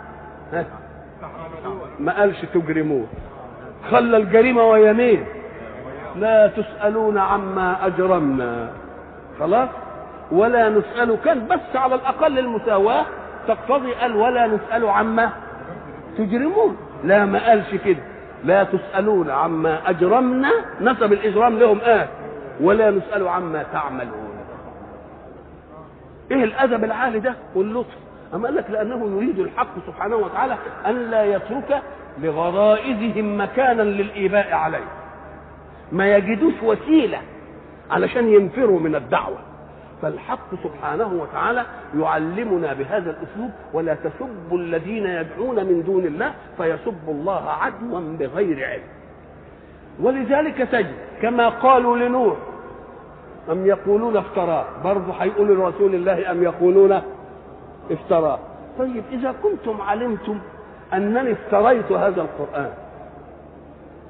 ما 1.99 2.19
قالش 2.19 2.45
تجرمون. 2.53 3.07
خلى 3.91 4.17
الجريمة 4.17 4.63
ويمين 4.65 5.25
لا 6.15 6.47
تسألون 6.47 7.17
عما 7.17 7.87
أجرمنا. 7.87 8.69
خلاص؟ 9.39 9.69
ولا 10.31 10.69
نسال 10.69 11.17
كان 11.25 11.47
بس 11.47 11.75
على 11.75 11.95
الأقل 11.95 12.39
المساواة 12.39 13.05
تقتضي 13.47 13.93
قال 13.93 14.15
ولا 14.15 14.47
نسأل 14.47 14.89
عما 14.89 15.29
تجرمون. 16.17 16.77
لا 17.03 17.25
ما 17.25 17.47
قالش 17.49 17.75
كده. 17.85 18.03
لا 18.43 18.63
تسألون 18.63 19.29
عما 19.29 19.89
أجرمنا. 19.89 20.51
نسب 20.81 21.13
الإجرام 21.13 21.59
لهم 21.59 21.79
آه. 21.81 22.07
ولا 22.61 22.91
نسأل 22.91 23.27
عما 23.27 23.63
تعملون. 23.63 24.33
إيه 26.31 26.43
الأدب 26.43 26.83
العالي 26.83 27.19
ده 27.19 27.35
واللطف؟ 27.55 27.97
أما 28.33 28.45
قال 28.45 28.55
لك 28.55 28.69
لأنه 28.69 29.15
يريد 29.15 29.39
الحق 29.39 29.73
سبحانه 29.87 30.15
وتعالى 30.15 30.57
أن 30.85 31.11
لا 31.11 31.25
يترك 31.25 31.81
لغرائزهم 32.21 33.41
مكانا 33.41 33.81
للإيباء 33.81 34.53
عليه. 34.53 34.85
ما 35.91 36.15
يجدوش 36.15 36.53
وسيلة 36.63 37.17
علشان 37.91 38.27
ينفروا 38.27 38.79
من 38.79 38.95
الدعوة. 38.95 39.37
فالحق 40.03 40.47
سبحانه 40.63 41.13
وتعالى 41.13 41.65
يعلمنا 41.99 42.73
بهذا 42.73 43.09
الأسلوب 43.09 43.51
ولا 43.73 43.93
تسبوا 43.95 44.57
الذين 44.57 45.05
يدعون 45.05 45.55
من 45.55 45.83
دون 45.85 46.05
الله 46.05 46.33
فيسبوا 46.57 47.13
الله 47.13 47.49
عدوا 47.49 47.99
بغير 48.19 48.65
علم. 48.65 48.83
ولذلك 49.99 50.57
تجد 50.57 50.95
كما 51.21 51.49
قالوا 51.49 51.97
لنوح 51.97 52.37
أم 53.51 53.65
يقولون 53.65 54.17
افتراه 54.17 54.65
برضه 54.83 55.13
هيقولوا 55.13 55.55
لرسول 55.69 55.95
الله 55.95 56.31
أم 56.31 56.43
يقولون 56.43 57.01
افتراه 57.91 58.39
طيب 58.79 59.03
إذا 59.11 59.35
كنتم 59.43 59.81
علمتم 59.81 60.39
أنني 60.93 61.31
افتريت 61.31 61.91
هذا 61.91 62.21
القرآن 62.21 62.69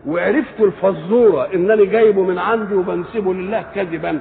وعرفت 0.08 0.60
الفزورة 0.60 1.54
إنني 1.54 1.86
جايبه 1.86 2.24
من 2.24 2.38
عندي 2.40 2.76
وبنسبه 2.76 3.34
لله 3.34 3.66
كذبا 3.76 4.20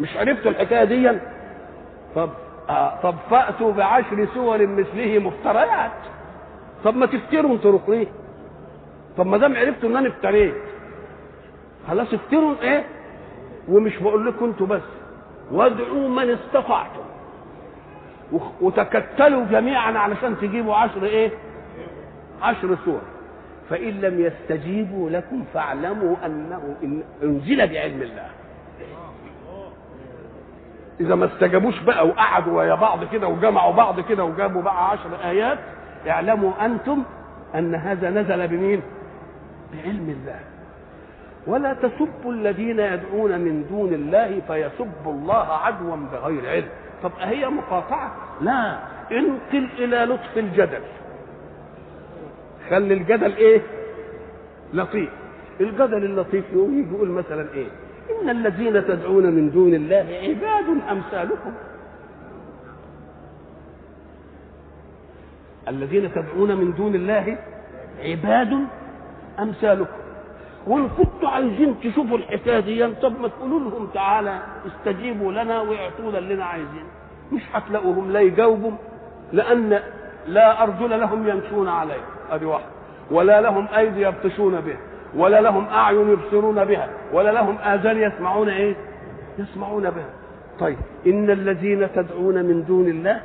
مش 0.00 0.16
عرفتوا 0.16 0.50
الحكاية 0.50 0.84
دي 0.84 1.18
طب 2.14 2.30
آه 2.68 3.00
طب 3.02 3.14
فأتوا 3.30 3.72
بعشر 3.72 4.28
سور 4.34 4.66
مثله 4.66 5.18
مفتريات. 5.18 5.90
طب 6.84 6.96
ما 6.96 7.06
تفتروا 7.06 7.52
أنتوا 7.54 7.72
رقيه 7.72 8.06
طب 9.16 9.26
ما 9.26 9.38
دام 9.38 9.56
عرفتوا 9.56 9.88
إن 9.88 9.96
أنا 9.96 10.08
افتريت. 10.08 10.54
خلاص 11.88 12.14
افتروا 12.14 12.54
إيه؟ 12.62 12.84
ومش 13.68 13.96
بقول 13.98 14.26
لكم 14.26 14.44
أنتوا 14.44 14.66
بس. 14.66 14.82
وادعوا 15.52 16.08
من 16.08 16.30
استطعتم. 16.30 17.04
وتكتلوا 18.60 19.44
جميعا 19.50 19.98
علشان 19.98 20.36
تجيبوا 20.40 20.74
عشر 20.74 21.04
إيه؟ 21.04 21.30
عشر 22.42 22.76
سور. 22.84 23.00
فإن 23.70 24.00
لم 24.00 24.20
يستجيبوا 24.20 25.10
لكم 25.10 25.44
فاعلموا 25.54 26.16
أنه 26.26 26.76
أنزل 27.22 27.56
بعلم 27.56 28.02
الله. 28.02 28.26
إذا 31.00 31.14
ما 31.14 31.26
استجابوش 31.26 31.78
بقى 31.80 32.08
وقعدوا 32.08 32.58
ويا 32.58 32.74
بعض 32.74 33.04
كده 33.04 33.28
وجمعوا 33.28 33.72
بعض 33.72 34.00
كده 34.00 34.24
وجابوا 34.24 34.62
بقى 34.62 34.90
عشر 34.90 35.10
آيات 35.24 35.58
اعلموا 36.08 36.64
أنتم 36.66 37.02
أن 37.54 37.74
هذا 37.74 38.10
نزل 38.10 38.48
بمين؟ 38.48 38.80
بعلم 39.72 40.16
الله. 40.20 40.40
ولا 41.46 41.74
تسبوا 41.74 42.32
الذين 42.32 42.80
يدعون 42.80 43.40
من 43.40 43.66
دون 43.70 43.94
الله 43.94 44.40
فيسبوا 44.46 45.12
الله 45.12 45.52
عدوا 45.52 45.96
بغير 46.12 46.50
علم. 46.50 46.68
طب 47.02 47.12
هي 47.20 47.48
مقاطعة؟ 47.48 48.12
لا. 48.40 48.78
انقل 49.12 49.68
إلى 49.78 49.96
لطف 50.04 50.38
الجدل. 50.38 50.80
خلي 52.70 52.94
الجدل 52.94 53.36
إيه؟ 53.36 53.60
لطيف. 54.74 55.10
الجدل 55.60 56.04
اللطيف 56.04 56.44
يقول 56.52 57.08
مثلا 57.08 57.46
إيه؟ 57.54 57.66
إن 58.22 58.30
الذين 58.30 58.86
تدعون 58.86 59.26
من 59.26 59.50
دون 59.50 59.74
الله 59.74 60.06
عباد 60.22 60.68
أمثالكم. 60.90 61.52
الذين 65.68 66.12
تدعون 66.14 66.56
من 66.56 66.74
دون 66.74 66.94
الله 66.94 67.38
عباد 68.04 68.66
أمثالكم. 69.38 69.96
وإن 70.66 70.88
كنتوا 70.88 71.28
عايزين 71.28 71.74
تشوفوا 71.80 72.18
الحكاية 72.18 72.60
دي 72.60 72.94
طب 72.94 73.20
ما 73.20 73.28
تقولوا 73.28 73.60
لهم 73.60 73.86
تعالى 73.94 74.42
استجيبوا 74.66 75.32
لنا 75.32 75.60
واعطونا 75.60 76.18
اللي 76.18 76.34
لنا 76.34 76.44
عايزين. 76.44 76.84
مش 77.32 77.42
هتلاقوهم 77.52 78.10
لا 78.10 78.20
يجاوبوا 78.20 78.72
لأن 79.32 79.80
لا 80.26 80.62
أرجل 80.62 81.00
لهم 81.00 81.28
يمشون 81.28 81.68
عليه. 81.68 82.02
أدي 82.30 82.44
واحد 82.44 82.64
ولا 83.10 83.40
لهم 83.40 83.68
أيدي 83.76 84.02
يبطشون 84.02 84.60
بها 84.60 84.76
ولا 85.16 85.40
لهم 85.40 85.66
أعين 85.66 86.12
يبصرون 86.12 86.64
بها 86.64 86.88
ولا 87.12 87.30
لهم 87.30 87.58
آذان 87.58 87.98
يسمعون 87.98 88.48
إيه؟ 88.48 88.74
يسمعون 89.38 89.82
بها. 89.82 90.10
طيب 90.60 90.76
إن 91.06 91.30
الذين 91.30 91.88
تدعون 91.94 92.44
من 92.44 92.64
دون 92.64 92.88
الله 92.88 93.20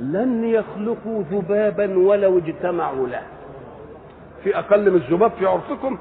لن 0.00 0.44
يخلقوا 0.44 1.22
ذبابا 1.30 1.98
ولو 1.98 2.38
اجتمعوا 2.38 3.08
له. 3.08 3.22
في 4.44 4.58
أقل 4.58 4.90
من 4.90 4.96
الذباب 4.96 5.30
في 5.38 5.46
عرفكم 5.46 5.98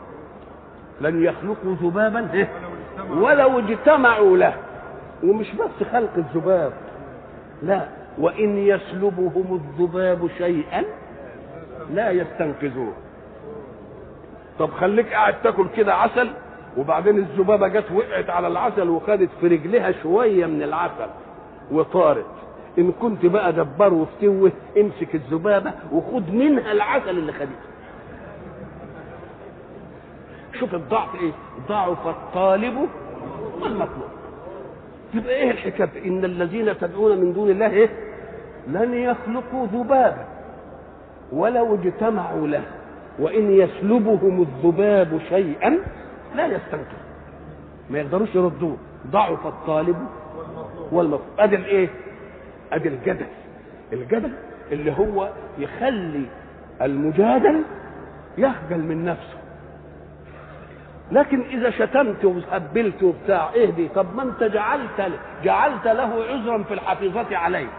لن 1.01 1.23
يخلقوا 1.23 1.75
ذبابا 1.81 2.27
إيه؟ 2.33 2.49
ولو 3.17 3.59
اجتمعوا 3.59 4.37
له. 4.37 4.53
ومش 5.23 5.51
بس 5.55 5.87
خلق 5.91 6.11
الذباب 6.17 6.73
لا 7.63 7.85
وإن 8.17 8.57
يسلبهم 8.57 9.61
الذباب 9.61 10.29
شيئا 10.37 10.83
لا 11.93 12.11
يستنقذوه. 12.11 12.93
طب 14.61 14.71
خليك 14.71 15.13
قاعد 15.13 15.41
تاكل 15.41 15.67
كده 15.77 15.93
عسل 15.95 16.29
وبعدين 16.77 17.17
الذبابة 17.17 17.67
جت 17.67 17.91
وقعت 17.91 18.29
على 18.29 18.47
العسل 18.47 18.89
وخدت 18.89 19.29
في 19.41 19.47
رجلها 19.47 19.91
شوية 19.91 20.45
من 20.45 20.63
العسل 20.63 21.07
وطارت. 21.71 22.25
إن 22.79 22.91
كنت 22.91 23.25
بقى 23.25 23.53
دبر 23.53 23.93
وفتوه 23.93 24.51
امسك 24.77 25.15
الذبابة 25.15 25.73
وخد 25.91 26.33
منها 26.33 26.71
العسل 26.71 27.09
اللي 27.09 27.31
خدته. 27.33 27.51
شوف 30.59 30.73
الضعف 30.75 31.15
إيه؟ 31.15 31.31
ضعف 31.69 32.07
الطالب 32.07 32.87
والمطلوب. 33.61 34.09
يبقى 35.13 35.33
إيه 35.33 35.51
الحكاية؟ 35.51 36.05
إن 36.05 36.25
الذين 36.25 36.77
تدعون 36.77 37.17
من 37.17 37.33
دون 37.33 37.49
الله 37.49 37.69
إيه؟ 37.69 37.89
لن 38.67 38.93
يخلقوا 38.93 39.67
ذبابا 39.67 40.25
ولو 41.31 41.75
اجتمعوا 41.75 42.47
له. 42.47 42.63
وإن 43.21 43.51
يسلبهم 43.51 44.41
الذباب 44.41 45.19
شيئا 45.29 45.77
لا 46.35 46.45
يستنكر. 46.45 46.97
ما 47.89 47.99
يقدروش 47.99 48.35
يردوه. 48.35 48.77
ضعف 49.07 49.47
الطالب 49.47 49.95
والمطلوب 50.91 51.21
أدي 51.39 51.55
الإيه؟ 51.55 51.89
أدي 52.73 52.87
الجدل. 52.89 53.25
الجدل 53.93 54.31
اللي 54.71 54.91
هو 54.91 55.29
يخلي 55.57 56.25
المجادل 56.81 57.63
يخجل 58.37 58.79
من 58.79 59.05
نفسه. 59.05 59.37
لكن 61.11 61.41
إذا 61.41 61.69
شتمت 61.69 62.25
وهبلت 62.25 63.03
وبتاع 63.03 63.49
اهدي 63.55 63.87
طب 63.87 64.15
ما 64.15 64.23
أنت 64.23 64.43
جعلت 64.43 65.11
جعلت 65.43 65.85
له 65.87 66.23
عذرا 66.29 66.63
في 66.63 66.73
الحفيظه 66.73 67.37
عليك 67.37 67.69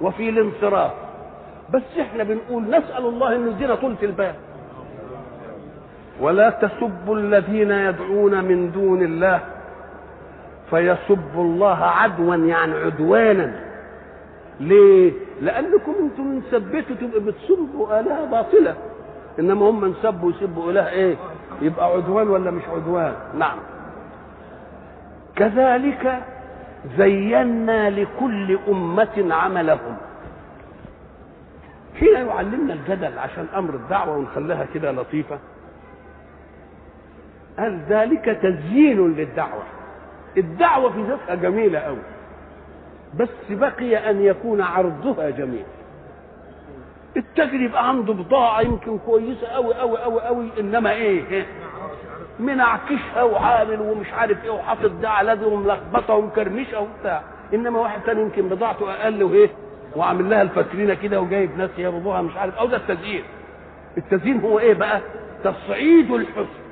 وفي 0.00 0.28
الانصراف. 0.28 0.92
بس 1.74 1.82
إحنا 2.00 2.24
بنقول 2.24 2.62
نسأل 2.62 3.06
الله 3.06 3.36
ان 3.36 3.48
يدينا 3.48 3.74
طولة 3.74 3.96
البال 4.02 4.34
ولا 6.20 6.50
تسبوا 6.50 7.16
الذين 7.16 7.70
يدعون 7.70 8.44
من 8.44 8.70
دون 8.72 9.02
الله 9.02 9.40
فيسبوا 10.70 11.44
الله 11.44 11.78
عدوا 11.84 12.36
يعني 12.36 12.72
عدوانا. 12.74 13.52
ليه؟ 14.60 15.12
لأنكم 15.42 15.94
أنتم 16.00 16.26
من 16.26 16.42
سبتوا 16.50 16.96
تبقى 16.96 17.20
بتسبوا 17.20 18.00
آلهة 18.00 18.24
باطلة. 18.24 18.74
إنما 19.38 19.70
هم 19.70 19.80
من 19.80 19.94
سبوا 20.02 20.30
يسبوا 20.30 20.70
اله 20.70 20.88
إيه؟ 20.88 21.16
يبقى 21.62 21.86
عدوان 21.86 22.28
ولا 22.28 22.50
مش 22.50 22.62
عدوان؟ 22.68 23.12
نعم. 23.38 23.58
كذلك 25.36 26.22
زينا 26.98 27.90
لكل 27.90 28.58
أمة 28.68 29.34
عملهم. 29.34 29.96
حين 32.00 32.14
يعلمنا 32.26 32.72
الجدل 32.74 33.18
عشان 33.18 33.46
أمر 33.56 33.74
الدعوة 33.74 34.16
ونخليها 34.16 34.66
كده 34.74 34.92
لطيفة 34.92 35.38
قال 37.58 37.80
ذلك 37.88 38.24
تزيين 38.42 39.14
للدعوة؟ 39.14 39.62
الدعوة 40.36 40.90
في 40.92 41.02
ذاتها 41.02 41.34
جميلة 41.34 41.78
أوي 41.78 41.98
بس 43.18 43.28
بقي 43.50 44.10
أن 44.10 44.22
يكون 44.22 44.60
عرضها 44.60 45.30
جميل. 45.30 45.64
التاجر 47.16 47.54
يبقى 47.60 47.88
عنده 47.88 48.12
بضاعة 48.12 48.60
يمكن 48.60 48.98
كويسة 48.98 49.46
أوي 49.46 49.80
أوي 49.80 50.04
أوي 50.04 50.20
أوي 50.20 50.46
إنما 50.60 50.92
إيه؟ 50.92 51.46
منعكشها 52.40 53.22
وعامل 53.22 53.80
ومش 53.80 54.12
عارف 54.12 54.44
إيه 54.44 54.50
وحاطط 54.50 54.90
ده 55.02 55.10
على 55.10 55.36
دي 55.36 55.44
وملخبطة 55.44 56.14
ومكرمشة 56.14 56.80
وبتاع. 56.80 57.22
إنما 57.54 57.78
واحد 57.80 58.00
تاني 58.02 58.20
يمكن 58.22 58.48
بضاعته 58.48 58.92
أقل 58.92 59.22
وإيه؟ 59.22 59.48
وعامل 59.96 60.30
لها 60.30 60.42
الفترينة 60.42 60.94
كده 60.94 61.20
وجايب 61.20 61.58
ناس 61.58 61.70
يا 61.78 61.90
مش 61.90 62.36
عارف. 62.36 62.54
أو 62.58 62.66
ده 62.66 62.76
التزيين. 62.76 63.22
التزيين 63.96 64.40
هو 64.40 64.58
إيه 64.58 64.74
بقى؟ 64.74 65.00
تصعيد 65.44 66.10
الحسن. 66.10 66.63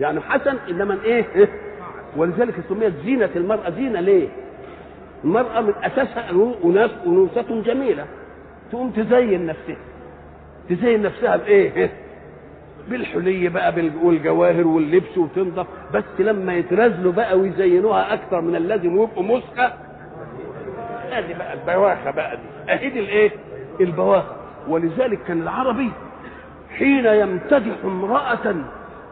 يعني 0.00 0.20
حسن 0.20 0.56
إنما 0.70 0.98
إيه؟ 1.04 1.24
إيه؟ 1.34 1.48
ولذلك 2.16 2.54
سميت 2.68 2.92
زينة 3.04 3.30
المرأة 3.36 3.70
زينة 3.70 4.00
ليه؟ 4.00 4.28
المرأة 5.24 5.60
من 5.60 5.72
أساسها 5.82 6.30
أناس 6.64 6.90
أنوثة 7.06 7.62
جميلة 7.62 8.04
تقوم 8.72 8.90
تزين 8.90 9.46
نفسها 9.46 9.76
تزين 10.68 11.02
نفسها 11.02 11.36
بإيه؟ 11.36 11.90
بالحلي 12.88 13.48
بقى 13.48 13.74
والجواهر 14.02 14.66
واللبس 14.66 15.18
وتنضف 15.18 15.66
بس 15.94 16.04
لما 16.18 16.54
يترازلوا 16.54 17.12
بقى 17.12 17.38
ويزينوها 17.38 18.14
أكثر 18.14 18.40
من 18.40 18.56
اللازم 18.56 18.96
ويبقوا 18.96 19.22
مسخة 19.22 19.72
ادي 21.12 21.34
بقى 21.34 21.52
البواخة 21.54 22.10
بقى 22.10 22.36
دي 22.36 22.72
أهدي 22.72 23.00
الإيه؟ 23.00 23.30
البواخة 23.80 24.36
ولذلك 24.68 25.18
كان 25.28 25.42
العربي 25.42 25.90
حين 26.78 27.06
يمتدح 27.06 27.74
امرأة 27.84 28.54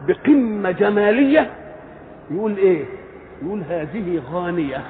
بقمة 0.07 0.71
جمالية 0.71 1.49
يقول 2.31 2.57
إيه؟ 2.57 2.85
يقول 3.43 3.63
هذه 3.69 4.21
غانية 4.31 4.81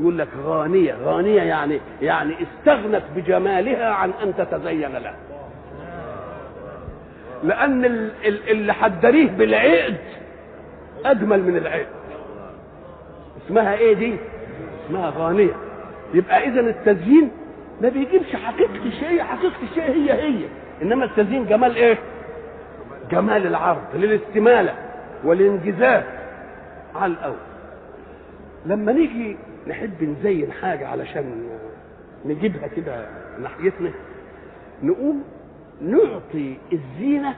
يقول 0.00 0.18
لك 0.18 0.28
غانية 0.44 0.94
غانية 1.04 1.42
يعني 1.42 1.80
يعني 2.02 2.34
استغنت 2.42 3.02
بجمالها 3.16 3.86
عن 3.90 4.10
أن 4.22 4.34
تتزين 4.36 4.92
له 4.92 5.14
لأن 7.44 7.84
اللي 8.48 8.72
حدريه 8.72 9.28
بالعقد 9.30 9.96
أجمل 11.04 11.42
من 11.42 11.56
العقد 11.56 11.86
اسمها 13.46 13.74
إيه 13.74 13.94
دي؟ 13.94 14.16
اسمها 14.86 15.10
غانية 15.18 15.52
يبقى 16.14 16.48
إذا 16.48 16.60
التزيين 16.60 17.30
ما 17.80 17.88
بيجيبش 17.88 18.36
حقيقة 18.36 18.84
الشيء 18.86 19.22
حقيقة 19.22 19.54
الشيء 19.70 19.82
هي 19.90 20.12
هي 20.12 20.44
إنما 20.82 21.04
التزيين 21.04 21.46
جمال 21.46 21.76
إيه؟ 21.76 21.98
جمال 23.10 23.46
العرض 23.46 23.84
للاستمالة 23.94 24.74
والانجذاب 25.24 26.04
على 26.94 27.12
الأول. 27.12 27.36
لما 28.66 28.92
نيجي 28.92 29.36
نحب 29.66 30.02
نزين 30.04 30.52
حاجة 30.52 30.88
علشان 30.88 31.48
نجيبها 32.24 32.66
كده 32.66 33.06
ناحيتنا 33.42 33.90
نقوم 34.82 35.24
نعطي 35.80 36.56
الزينة 36.72 37.34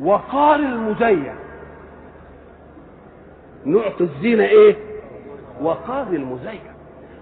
وقار 0.00 0.54
المزين. 0.58 1.34
نعطي 3.64 4.04
الزينة 4.04 4.44
إيه؟ 4.44 4.76
وقار 5.62 6.06
المزين. 6.06 6.60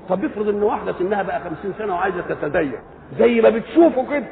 طب 0.09 0.25
افرض 0.25 0.49
إن 0.49 0.63
واحدة 0.63 0.93
سنها 0.99 1.23
بقى 1.23 1.41
خمسين 1.41 1.73
سنة 1.79 1.95
وعايزة 1.95 2.21
تتدين 2.21 2.73
زي 3.19 3.41
ما 3.41 3.51
بتشوفوا 3.51 4.05
كده. 4.11 4.27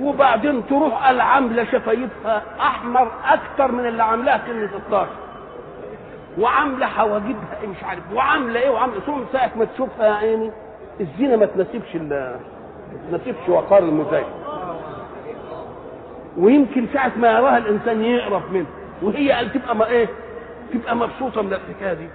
وبعدين 0.00 0.66
تروح 0.66 1.08
العاملة 1.08 1.64
شفايفها 1.64 2.42
أحمر 2.60 3.10
أكتر 3.24 3.72
من 3.72 3.86
اللي 3.86 4.02
عاملاها 4.02 4.40
سن 4.46 4.68
16 4.88 5.08
وعاملة 6.38 6.86
حواجبها 6.86 7.58
مش 7.70 7.84
عارف. 7.84 8.02
وعاملة 8.14 8.60
إيه 8.60 8.70
وعاملة. 8.70 9.00
ثم 9.00 9.20
ساعه 9.32 9.50
ما 9.56 9.64
تشوفها 9.64 10.06
يا 10.06 10.12
عيني؟ 10.12 10.50
الزينة 11.00 11.36
ما 11.36 11.46
تناسبش 11.46 11.96
ما 11.96 12.38
تناسبش 13.10 13.48
وقار 13.48 13.78
المزين 13.78 14.24
ويمكن 16.36 16.86
ساعة 16.92 17.12
ما 17.16 17.30
يراها 17.30 17.58
الإنسان 17.58 18.04
يقرف 18.04 18.50
منه. 18.50 18.66
وهي 19.02 19.32
قال 19.32 19.52
تبقى 19.52 19.76
ما 19.76 19.86
إيه؟ 19.86 20.08
تبقى 20.72 20.96
مبسوطة 20.96 21.42
من 21.42 21.52
الحكاية 21.52 21.92
دي. 21.94 22.08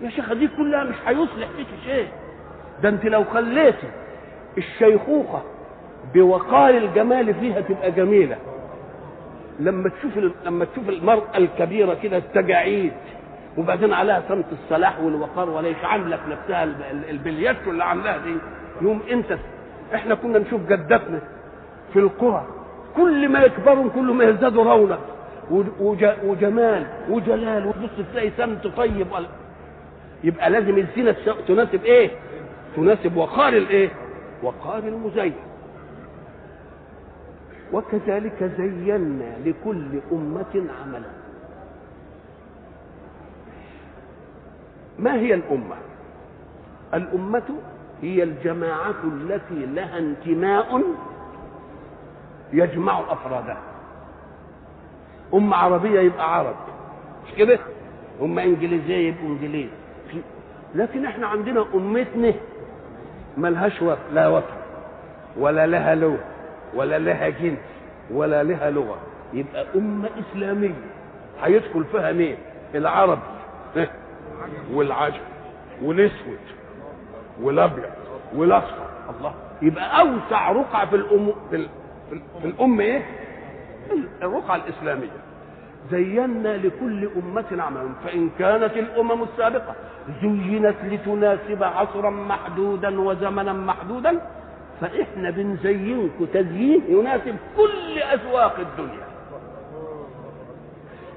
يا 0.00 0.10
شيخة 0.10 0.34
دي 0.34 0.48
كلها 0.48 0.84
مش 0.84 0.96
هيصلح 1.06 1.48
فيك 1.56 1.66
شيء. 1.84 2.08
ده 2.82 2.88
أنت 2.88 3.04
لو 3.04 3.24
خليتي 3.24 3.88
الشيخوخة 4.58 5.42
بوقار 6.14 6.70
الجمال 6.70 7.34
فيها 7.34 7.60
تبقى 7.60 7.90
جميلة 7.90 8.36
لما 9.60 9.88
تشوف 9.90 10.12
لما 10.46 10.64
تشوف 10.64 10.88
المرأة 10.88 11.36
الكبيرة 11.36 11.94
كده 12.02 12.16
التجاعيد 12.16 12.92
وبعدين 13.58 13.92
عليها 13.92 14.22
سمت 14.28 14.44
الصلاح 14.52 15.00
والوقار 15.00 15.50
وليش 15.50 15.76
عاملة 15.84 16.16
في 16.16 16.30
نفسها 16.30 16.64
البليات 17.10 17.56
اللي 17.66 17.84
عاملاها 17.84 18.18
دي 18.18 18.34
يوم 18.82 19.00
انت 19.10 19.38
إحنا 19.94 20.14
كنا 20.14 20.38
نشوف 20.38 20.60
جداتنا 20.68 21.20
في 21.92 21.98
القرى 21.98 22.46
كل 22.96 23.28
ما 23.28 23.40
يكبروا 23.42 23.90
كل 23.90 24.12
ما 24.12 24.24
يزدادوا 24.24 24.64
رونق 24.64 25.00
وجمال 26.24 26.86
وجلال 27.10 27.66
وتبص 27.66 27.90
تلاقي 28.12 28.30
سمت 28.36 28.66
طيب 28.66 29.06
يبقى 30.24 30.50
لازم 30.50 30.78
الزينة 30.78 31.16
تناسب 31.48 31.84
إيه؟ 31.84 32.10
تناسب 32.76 33.16
وقار 33.16 33.52
الإيه؟ 33.52 33.88
وقار 34.42 34.78
المزين 34.78 35.32
وكذلك 37.72 38.52
زينا 38.58 39.36
لكل 39.44 39.86
أمة 40.12 40.66
عملا. 40.82 41.10
ما 44.98 45.14
هي 45.14 45.34
الأمة؟ 45.34 45.76
الأمة 46.94 47.42
هي 48.02 48.22
الجماعة 48.22 48.94
التي 49.04 49.66
لها 49.66 49.98
انتماء 49.98 50.82
يجمع 52.52 53.00
أفرادها 53.12 53.58
أمة 55.34 55.56
عربية 55.56 56.00
يبقى 56.00 56.38
عرب. 56.38 56.56
مش 57.26 57.34
كده؟ 57.34 57.58
أمة 58.22 58.42
إنجليزية 58.42 59.08
يبقوا 59.08 59.28
إنجليز. 59.28 59.68
لكن 60.74 61.04
إحنا 61.06 61.26
عندنا 61.26 61.64
أمتنا 61.74 62.32
ملهاش 63.38 63.82
لا 64.12 64.28
وطن 64.28 64.54
ولا 65.36 65.66
لها 65.66 65.94
لغة 65.94 66.24
ولا 66.74 66.98
لها 66.98 67.28
جنس 67.28 67.58
ولا 68.10 68.42
لها 68.42 68.70
لغة. 68.70 68.96
يبقى 69.32 69.66
أمة 69.76 70.08
إسلامية. 70.18 70.74
هيدخل 71.42 71.84
فيها 71.84 72.12
مين؟ 72.12 72.36
العرب. 72.74 73.18
والعجم 74.72 75.20
والأسود 75.82 76.38
والأبيض 77.42 77.84
والأصفر. 78.34 78.86
الله. 79.18 79.34
يبقى 79.62 80.00
أوسع 80.00 80.52
رقعة 80.52 80.86
في 80.90 80.96
الأم 80.96 81.32
في. 81.50 81.68
في 82.42 82.46
الأمة 82.48 82.84
إيه؟ 82.84 83.02
الرقعة 84.22 84.56
الإسلامية. 84.56 85.18
زينا 85.90 86.56
لكل 86.56 87.08
أمة 87.16 87.62
عملا 87.62 87.88
فإن 88.04 88.30
كانت 88.38 88.72
الأمم 88.76 89.22
السابقة 89.22 89.74
زينت 90.22 90.74
لتناسب 90.84 91.62
عصرا 91.62 92.10
محدودا 92.10 93.00
وزمنا 93.00 93.52
محدودا 93.52 94.20
فإحنا 94.80 95.30
بنزينكم 95.30 96.26
تزيين 96.34 96.82
يناسب 96.88 97.36
كل 97.56 97.98
أذواق 97.98 98.56
الدنيا. 98.58 99.08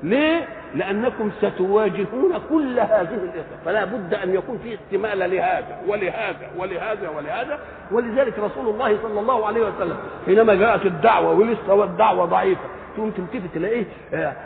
ليه؟ 0.04 0.48
لأنكم 0.76 1.32
ستواجهون 1.42 2.34
كل 2.50 2.80
هذه 2.80 3.14
الإخوة 3.14 3.58
فلا 3.66 3.86
بد 3.86 4.14
أن 4.14 4.34
يكون 4.36 4.58
في 4.64 4.74
استمالة 4.74 5.26
لهذا 5.26 5.82
ولهذا 5.88 6.50
ولهذا 6.58 7.10
ولهذا. 7.10 7.60
ولذلك 7.92 8.40
رسول 8.40 8.70
الله 8.70 8.98
صلى 9.04 9.20
الله 9.20 9.46
عليه 9.48 9.62
وسلم 9.62 9.98
حينما 10.26 10.56
جاءت 10.56 10.86
الدعوة 10.86 11.32
ولسه 11.34 11.84
الدعوة 11.84 12.26
ضعيفة 12.26 12.62
تقوم 12.96 13.12
تلتفت 13.12 13.56
تلاقيه 13.56 13.86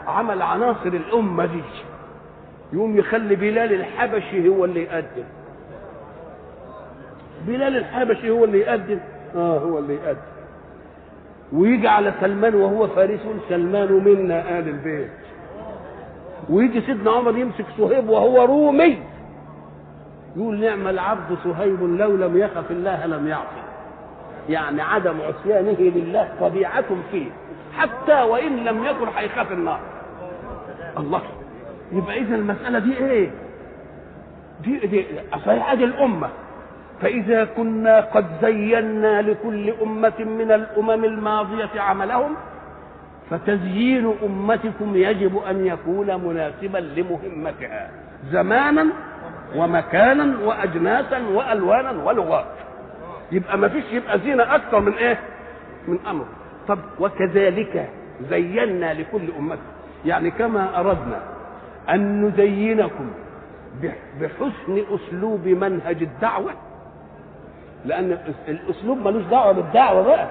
عمل 0.08 0.42
عناصر 0.42 0.88
الأمة 0.88 1.46
دي. 1.46 1.62
يقوم 2.74 2.98
يخلي 2.98 3.36
بلال 3.36 3.74
الحبشي 3.74 4.50
هو 4.50 4.66
اللي 4.66 4.84
يقدم. 4.84 5.24
بلال 7.48 7.78
الحبشي 7.78 8.30
هو 8.30 8.44
اللي 8.44 8.60
يقدم. 8.60 9.00
آه 9.36 9.58
هو 9.58 9.80
اللي 9.80 9.94
يقدم. 9.94 10.20
ويجي 11.54 11.88
على 11.88 12.14
سلمان 12.22 12.56
وهو 12.56 12.88
فارس 12.88 13.20
سلمان 13.50 13.92
منا 13.94 14.60
آل 14.60 14.68
البيت. 14.68 15.12
ويجي 16.50 16.82
سيدنا 16.82 17.12
عمر 17.12 17.38
يمسك 17.38 17.66
صهيب 17.78 18.10
وهو 18.10 18.46
رومي. 18.46 18.98
يقول 20.36 20.60
نعم 20.60 20.88
العبد 20.88 21.38
صهيب 21.44 21.84
لو 21.84 22.16
لم 22.16 22.38
يخف 22.38 22.72
الله 22.72 23.06
لم 23.06 23.28
يعصي. 23.28 23.66
يعني 24.50 24.82
عدم 24.82 25.16
عصيانه 25.22 25.78
لله 25.80 26.30
طبيعة 26.42 26.86
فيه. 27.12 27.28
حتى 27.78 28.22
وإن 28.22 28.56
لم 28.56 28.84
يكن 28.84 29.08
هيخاف 29.16 29.52
النار. 29.52 29.80
الله. 30.98 31.22
يبقى 31.92 32.20
إذا 32.20 32.36
المسألة 32.36 32.80
دي 32.80 32.98
إيه؟ 32.98 33.32
دي 34.64 34.88
دي 34.88 35.06
صحيح 35.46 35.74
دي 35.74 35.84
الأمة. 35.84 36.30
فإذا 37.02 37.46
كنا 37.46 38.02
قد 38.02 38.26
زينا 38.42 39.22
لكل 39.22 39.74
أمة 39.82 40.14
من 40.20 40.52
الأمم 40.52 41.06
الماضية 41.06 41.82
عملهم 41.82 42.36
فتزيين 43.30 44.14
أمتكم 44.26 44.96
يجب 44.96 45.38
أن 45.38 45.66
يكون 45.66 46.08
مناسبا 46.26 46.78
لمهمتها 46.78 47.90
زمانا 48.32 48.86
ومكانا 49.56 50.38
وأجناسا 50.46 51.20
وألوانا 51.28 52.04
ولغات. 52.04 52.46
يبقى 53.32 53.58
ما 53.58 53.68
فيش 53.68 53.84
يبقى 53.92 54.20
زينة 54.20 54.56
أكثر 54.56 54.80
من 54.80 54.94
إيه؟ 54.94 55.20
من 55.88 56.00
أمر. 56.08 56.26
طب 56.68 56.80
وكذلك 57.00 57.90
زينا 58.30 58.94
لكل 58.94 59.30
أمة. 59.40 59.58
يعني 60.06 60.32
كما 60.32 60.80
أردنا 60.80 61.20
أن 61.90 62.26
نزينكم 62.26 63.10
بحسن 64.22 64.84
أسلوب 64.96 65.48
منهج 65.48 66.02
الدعوة 66.04 66.52
لأن 67.86 68.18
الأسلوب 68.48 68.98
ملوش 68.98 69.24
دعوة 69.24 69.52
بالدعوة 69.52 70.02
بقى. 70.02 70.28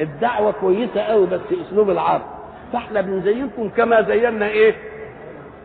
الدعوة 0.00 0.52
كويسة 0.52 1.00
قوي 1.00 1.26
بس 1.26 1.40
أسلوب 1.66 1.90
العرض. 1.90 2.22
فإحنا 2.72 3.00
بنزينكم 3.00 3.68
كما 3.68 4.02
زينا 4.02 4.46
إيه؟ 4.46 4.74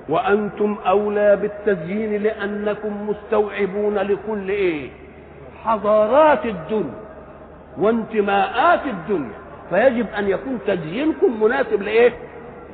وأنتم 0.10 0.78
أولى 0.88 1.36
بالتزيين 1.36 2.24
لأنكم 2.24 3.10
مستوعبون 3.10 3.98
لكل 3.98 4.50
إيه؟ 4.50 4.90
حضارات 5.64 6.46
الدنيا 6.46 6.94
وانتماءات 7.78 8.86
الدنيا. 8.86 9.34
فيجب 9.70 10.06
أن 10.18 10.30
يكون 10.30 10.60
تزيينكم 10.68 11.44
مناسب 11.44 11.82
لإيه؟ 11.82 12.14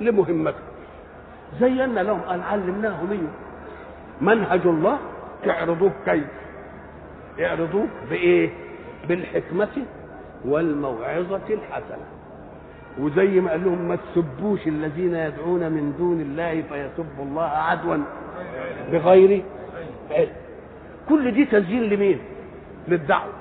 لمهمتكم. 0.02 0.60
زينا 1.60 2.00
لهم 2.00 2.20
قال 2.22 2.42
علمناهم 2.44 3.12
إيه؟ 3.12 3.28
منهج 4.22 4.62
الله 4.66 4.98
تعرضوه 5.46 5.92
كيف؟ 6.06 6.24
اعرضوه 7.40 7.88
بإيه؟ 8.10 8.50
بالحكمة 9.08 9.86
والموعظة 10.46 11.42
الحسنة. 11.50 12.06
وزي 13.00 13.40
ما 13.40 13.52
قال 13.52 13.64
لهم 13.64 13.88
ما 13.88 13.96
تسبوش 13.96 14.68
الذين 14.68 15.16
يدعون 15.16 15.72
من 15.72 15.94
دون 15.98 16.22
الله 16.22 16.62
فيسبوا 16.62 17.26
الله 17.26 17.44
عدوا 17.44 17.98
بغير 18.92 19.44
علم. 20.12 20.32
كل 21.10 21.32
دي 21.32 21.46
تزيين 21.46 21.84
لمين؟ 21.84 22.20
للدعوة. 22.88 23.34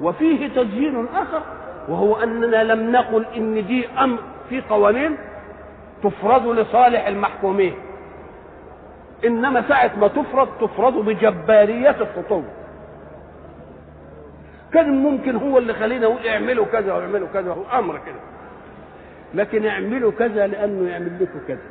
وفيه 0.00 0.48
تزيين 0.48 1.06
آخر 1.14 1.42
وهو 1.88 2.16
أننا 2.16 2.64
لم 2.64 2.92
نقل 2.92 3.26
إن 3.36 3.66
دي 3.66 3.88
أمر 3.88 4.18
في 4.48 4.60
قوانين 4.60 5.16
تفرض 6.02 6.46
لصالح 6.46 7.06
المحكومين. 7.06 7.74
إنما 9.24 9.68
ساعة 9.68 9.90
ما 10.00 10.08
تفرض 10.08 10.48
تفرض 10.60 11.04
بجبارية 11.04 11.90
السطو 12.00 12.42
كان 14.74 15.02
ممكن 15.02 15.36
هو 15.36 15.58
اللي 15.58 15.74
خلينا 15.74 16.06
نقول 16.06 16.26
اعملوا 16.26 16.66
كذا 16.66 16.92
واعملوا 16.92 17.28
كذا 17.34 17.50
هو 17.52 17.78
أمر 17.78 17.96
كده. 18.06 18.20
لكن 19.34 19.66
اعملوا 19.66 20.12
كذا 20.12 20.46
لأنه 20.46 20.90
يعمل 20.90 21.12
لكم 21.20 21.38
كذا. 21.48 21.62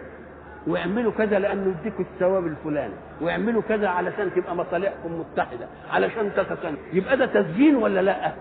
واعملوا 0.67 1.11
كذا 1.11 1.39
لأنه 1.39 1.75
يديكم 1.79 2.05
الثواب 2.13 2.47
الفلاني. 2.47 2.93
واعملوا 3.21 3.61
كذا 3.69 3.87
علشان 3.87 4.31
تبقى 4.35 4.55
مصالحكم 4.55 5.19
متحدة 5.19 5.67
علشان 5.91 6.31
تتسنى 6.35 6.77
يبقى 6.93 7.17
ده 7.17 7.25
تزيين 7.25 7.75
ولا 7.75 8.01
لأ؟ 8.01 8.31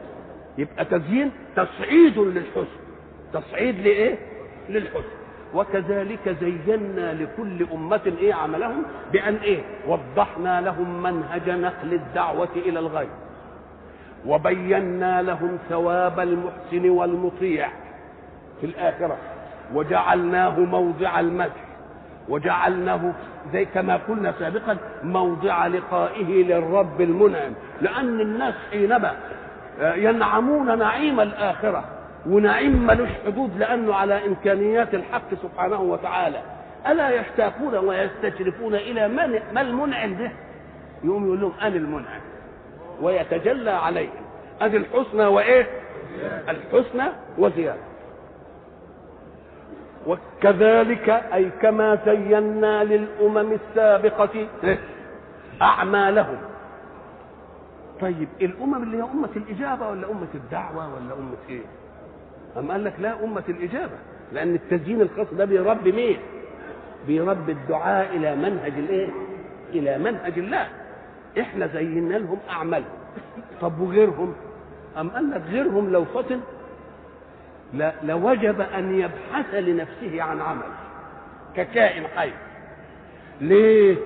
يبقى 0.58 0.84
تزيين 0.84 1.30
تصعيد 1.56 2.18
للحسن. 2.18 2.80
تصعيد 3.32 3.78
لإيه؟ 3.80 4.18
للحسن. 4.68 5.20
وكذلك 5.54 6.36
زينا 6.40 7.14
لكل 7.14 7.66
أمة 7.72 8.12
إيه 8.20 8.34
عملهم؟ 8.34 8.82
بأن 9.12 9.34
إيه؟ 9.34 9.60
وضحنا 9.86 10.60
لهم 10.60 11.02
منهج 11.02 11.50
نقل 11.50 11.92
الدعوة 11.94 12.48
إلى 12.56 12.78
الغير. 12.78 13.08
وبينا 14.26 15.22
لهم 15.22 15.58
ثواب 15.68 16.20
المحسن 16.20 16.90
والمطيع 16.90 17.68
في 18.60 18.66
الآخرة. 18.66 19.16
وجعلناه 19.74 20.60
موضع 20.60 21.20
المدح. 21.20 21.64
وجعلناه 22.28 23.12
زي 23.52 23.64
كما 23.64 23.96
قلنا 24.08 24.34
سابقا 24.38 24.76
موضع 25.04 25.66
لقائه 25.66 26.44
للرب 26.44 27.00
المنعم. 27.00 27.52
لأن 27.80 28.20
الناس 28.20 28.54
حينما 28.70 29.12
ينعمون 29.80 30.78
نعيم 30.78 31.20
الآخرة 31.20 31.84
ونعيم 32.26 32.86
ملوش 32.86 33.08
حدود 33.26 33.58
لأنه 33.58 33.94
على 33.94 34.26
إمكانيات 34.26 34.94
الحق 34.94 35.34
سبحانه 35.42 35.80
وتعالى 35.80 36.40
ألا 36.88 37.10
يشتاقون 37.10 37.74
ويستشرفون 37.76 38.74
إلى 38.74 39.08
من 39.08 39.40
ما 39.54 39.60
المنعم 39.60 40.14
ده 40.14 40.30
يقوم 41.04 41.26
يقول 41.26 41.40
لهم 41.40 41.52
أنا 41.62 41.76
المنعم. 41.76 42.20
ويتجلى 43.00 43.70
عليهم 43.70 44.22
ادي 44.60 44.76
الحسنى 44.76 45.26
وإيه؟ 45.26 45.66
الحسنى 46.48 47.04
وزيادة. 47.38 47.80
وكذلك 50.06 51.08
أي 51.10 51.50
كما 51.62 51.98
زينا 52.06 52.84
للأمم 52.84 53.52
السابقة 53.52 54.46
أعمالهم. 55.62 56.38
طيب 58.00 58.28
الأمم 58.40 58.82
اللي 58.82 58.96
هي 58.96 59.02
أمة 59.02 59.28
الإجابة 59.36 59.88
ولا 59.88 60.10
أمة 60.10 60.28
الدعوة 60.34 60.94
ولا 60.94 61.14
أمة 61.14 61.36
إيه؟ 61.48 61.62
أم 62.56 62.70
قال 62.70 62.84
لك 62.84 62.94
لا 62.98 63.24
أمة 63.24 63.42
الإجابة. 63.48 63.98
لأن 64.32 64.54
التزيين 64.54 65.00
الخاص 65.00 65.34
ده 65.34 65.44
بيربي 65.44 65.92
مين؟ 65.92 66.16
بيربي 67.06 67.52
الدعاء 67.52 68.16
إلى 68.16 68.36
منهج 68.36 68.72
الإيه؟ 68.72 69.08
إلى 69.72 69.98
منهج 69.98 70.38
الله. 70.38 70.68
إحنا 71.38 71.66
زينا 71.66 72.14
لهم 72.14 72.38
أعمالهم 72.50 72.90
طب 73.60 73.80
وغيرهم؟ 73.80 74.34
أم 75.00 75.10
قال 75.10 75.30
لك 75.30 75.42
غيرهم 75.50 75.92
لو 75.92 76.04
فطن 76.04 76.40
لوجب 78.02 78.60
أن 78.60 79.00
يبحث 79.00 79.54
لنفسه 79.54 80.22
عن 80.22 80.40
عمل. 80.40 80.62
ككائن 81.56 82.06
حي. 82.16 82.30
ليه؟ 83.40 83.96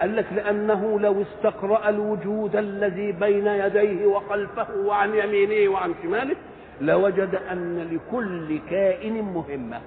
قال 0.00 0.16
لك 0.16 0.26
لأنه 0.36 1.00
لو 1.00 1.22
استقرأ 1.22 1.88
الوجود 1.88 2.56
الذي 2.56 3.12
بين 3.12 3.46
يديه 3.46 4.06
وخلفه 4.06 4.66
وعن 4.84 5.14
يمينه 5.14 5.70
وعن 5.72 5.94
شماله 6.02 6.36
لوجد 6.80 7.34
أن 7.50 7.78
لكل 7.92 8.58
كائن 8.70 9.22
مهمة. 9.22 9.80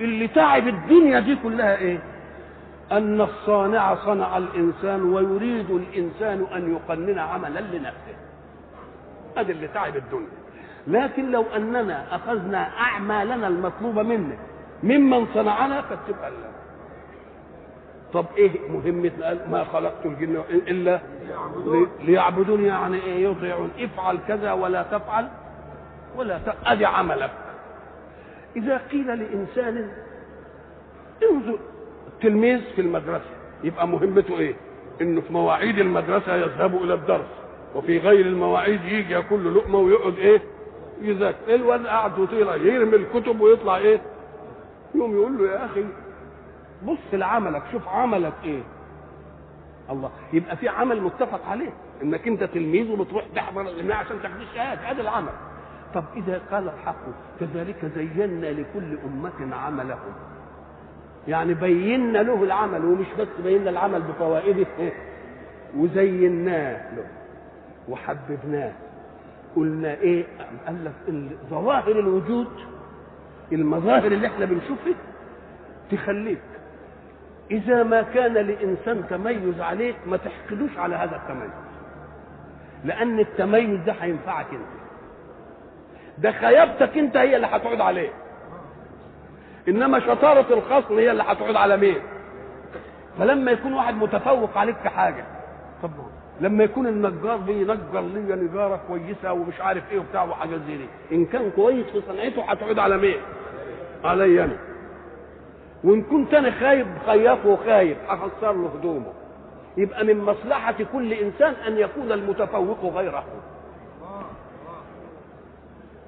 اللي 0.00 0.28
تعب 0.28 0.68
الدنيا 0.68 1.20
دي 1.20 1.36
كلها 1.42 1.76
إيه؟ 1.76 1.98
أن 2.92 3.20
الصانع 3.20 3.94
صنع 3.94 4.36
الإنسان 4.36 5.02
ويريد 5.02 5.70
الإنسان 5.70 6.46
أن 6.54 6.72
يقنن 6.74 7.18
عملا 7.18 7.60
لنفسه. 7.60 8.16
هذا 9.36 9.52
اللي 9.52 9.68
تعب 9.68 9.96
الدنيا. 9.96 10.38
لكن 10.86 11.30
لو 11.30 11.44
أننا 11.56 12.14
أخذنا 12.16 12.68
أعمالنا 12.78 13.48
المطلوبة 13.48 14.02
منا 14.02 14.36
ممن 14.82 15.26
صنعنا 15.34 15.82
فتبقى 15.82 16.28
الله. 16.28 16.48
طب 18.12 18.26
إيه 18.36 18.70
مهمتنا 18.70 19.46
ما 19.50 19.64
خلقت 19.64 20.06
الجن 20.06 20.42
إلا 20.50 21.00
ليعبدون 22.00 22.64
يعني 22.64 22.96
إيه؟ 23.02 23.28
يطيعون. 23.28 23.70
افعل 23.78 24.18
كذا 24.28 24.52
ولا 24.52 24.82
تفعل 24.82 25.28
ولا. 26.16 26.40
ادي 26.66 26.86
عملك. 26.86 27.30
إذا 28.56 28.76
قيل 28.76 29.06
لإنسان 29.06 29.90
انظر 31.30 31.58
التلميذ 32.22 32.60
في 32.74 32.80
المدرسة. 32.80 33.30
يبقى 33.64 33.88
مهمته 33.88 34.38
إيه؟ 34.38 34.54
إنه 35.00 35.20
في 35.20 35.32
مواعيد 35.32 35.78
المدرسة 35.78 36.34
يذهب 36.36 36.74
إلى 36.82 36.94
الدرس 36.94 37.26
وفي 37.74 37.98
غير 37.98 38.26
المواعيد 38.26 38.84
يجي 38.84 39.12
ياكل 39.12 39.44
له 39.44 39.50
لقمة 39.50 39.78
ويقعد 39.78 40.18
إيه؟ 40.18 40.40
يذاكر. 41.02 41.54
الواد 41.54 41.86
قاعد 41.86 42.18
وطيره 42.18 42.54
يرمي 42.54 42.96
الكتب 42.96 43.40
ويطلع 43.40 43.76
إيه؟ 43.76 44.00
يوم 44.94 45.12
يقول 45.12 45.38
له 45.38 45.52
يا 45.52 45.64
أخي 45.64 45.84
بص 46.86 46.98
لعملك 47.12 47.62
شوف 47.72 47.88
عملك 47.88 48.32
إيه؟ 48.44 48.62
الله 49.90 50.10
يبقى 50.32 50.56
في 50.56 50.68
عمل 50.68 51.00
متفق 51.02 51.46
عليه 51.46 51.70
إنك 52.02 52.28
أنت 52.28 52.44
تلميذ 52.44 52.90
وبتروح 52.90 53.24
تحضر 53.34 53.60
الجماعه 53.60 53.98
عشان 53.98 54.22
تاخد 54.22 54.40
الشهادة 54.40 54.80
هذا 54.80 55.00
العمل. 55.02 55.32
طب 55.94 56.04
إذا 56.16 56.42
قال 56.50 56.68
الحق 56.68 57.04
كذلك 57.40 57.84
زينا 57.96 58.46
لكل 58.46 58.98
أمة 59.06 59.56
عملهم. 59.56 60.12
يعني 61.28 61.54
بينا 61.54 62.18
له 62.18 62.42
العمل 62.44 62.84
ومش 62.84 63.06
بس 63.18 63.28
بينا 63.44 63.70
العمل 63.70 64.02
بفوائده 64.02 64.66
وزيناه 65.78 66.94
له 66.94 67.04
وحببناه 67.88 68.72
قلنا 69.56 69.94
إيه؟ 69.94 70.24
قال 70.66 70.84
لك 70.84 70.92
ظواهر 71.50 71.90
الوجود 71.90 72.48
المظاهر 73.52 74.12
اللي 74.12 74.26
إحنا 74.26 74.44
بنشوفها 74.44 74.94
تخليك. 75.90 76.38
إذا 77.50 77.82
ما 77.82 78.02
كان 78.02 78.32
لإنسان 78.34 79.04
تميز 79.10 79.60
عليك 79.60 79.96
ما 80.06 80.16
تحقدوش 80.16 80.78
على 80.78 80.96
هذا 80.96 81.16
التميز. 81.16 81.50
لأن 82.84 83.20
التميز 83.20 83.80
ده 83.86 83.92
هينفعك 83.92 84.46
أنت. 84.52 84.78
ده 86.18 86.32
خيبتك 86.32 86.98
أنت 86.98 87.16
هي 87.16 87.36
اللي 87.36 87.46
هتعود 87.46 87.80
عليه. 87.80 88.10
إنما 89.68 90.00
شطارة 90.00 90.46
الخصم 90.54 90.98
هي 90.98 91.10
اللي 91.10 91.22
هتعود 91.22 91.56
على 91.56 91.76
مين؟ 91.76 91.98
فلما 93.18 93.50
يكون 93.50 93.72
واحد 93.72 93.94
متفوق 93.94 94.58
عليك 94.58 94.76
في 94.76 94.88
حاجة 94.88 95.24
طب 95.82 95.90
لما 96.40 96.64
يكون 96.64 96.86
النجار 96.86 97.36
بينجر 97.36 98.00
لي 98.00 98.34
نجارة 98.36 98.80
كويسة 98.88 99.32
ومش 99.32 99.60
عارف 99.60 99.92
إيه 99.92 99.98
وبتاع 99.98 100.24
وحاجات 100.24 100.60
زي 100.68 100.76
دي 100.76 100.86
إن 101.12 101.26
كان 101.26 101.50
كويس 101.50 101.86
في 101.86 102.00
صنعته 102.08 102.42
هتعود 102.50 102.78
على 102.78 102.96
مين؟ 102.96 103.16
علي 104.04 104.44
أنا. 104.44 104.56
وإن 105.84 106.02
كنت 106.02 106.34
أنا 106.34 106.50
خايب 106.50 106.86
خياطه 107.06 107.48
وخايب 107.48 107.96
هخسر 108.08 108.52
له 108.52 108.70
هدومه. 108.78 109.12
يبقى 109.76 110.04
من 110.04 110.18
مصلحة 110.24 110.74
كل 110.92 111.12
إنسان 111.12 111.54
أن 111.66 111.78
يكون 111.78 112.12
المتفوق 112.12 112.84
غيره. 112.94 113.24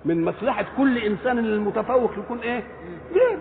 من 0.05 0.24
مصلحة 0.24 0.64
كل 0.76 0.98
إنسان 0.98 1.39
المتفوق 1.39 2.10
يكون 2.18 2.39
إيه؟ 2.39 2.62
غير. 3.14 3.39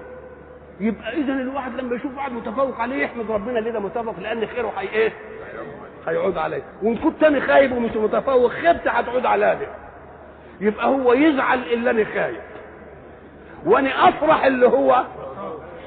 يبقى 0.80 1.14
إذا 1.14 1.33
الواحد 1.33 1.75
لما 1.75 1.95
يشوف 1.95 2.17
واحد 2.17 2.32
متفوق 2.32 2.80
عليه 2.80 3.03
يحمد 3.03 3.32
ربنا 3.32 3.59
ليه 3.59 3.72
ده 3.72 3.80
متفوق 3.80 4.19
لأن 4.19 4.48
خيره 4.48 4.74
هي 4.77 4.90
إيه؟ 4.90 5.14
هيعود 6.08 6.38
عليه. 6.38 6.64
وإن 6.83 6.98
كنت 6.98 7.24
أنا 7.24 7.40
خايب 7.40 7.72
ومش 7.72 7.91
متفوق 7.91 8.51
خيبتي 8.51 8.90
هتعود 8.90 9.25
على 9.25 9.56
ده 9.61 9.67
يبقى 10.61 10.85
هو 10.88 11.14
يزعل 11.14 11.59
اللي 11.64 11.90
أنا 11.90 12.03
خايب. 12.06 12.41
وأنا 13.66 14.09
أفرح 14.09 14.45
اللي 14.45 14.67
هو 14.67 15.03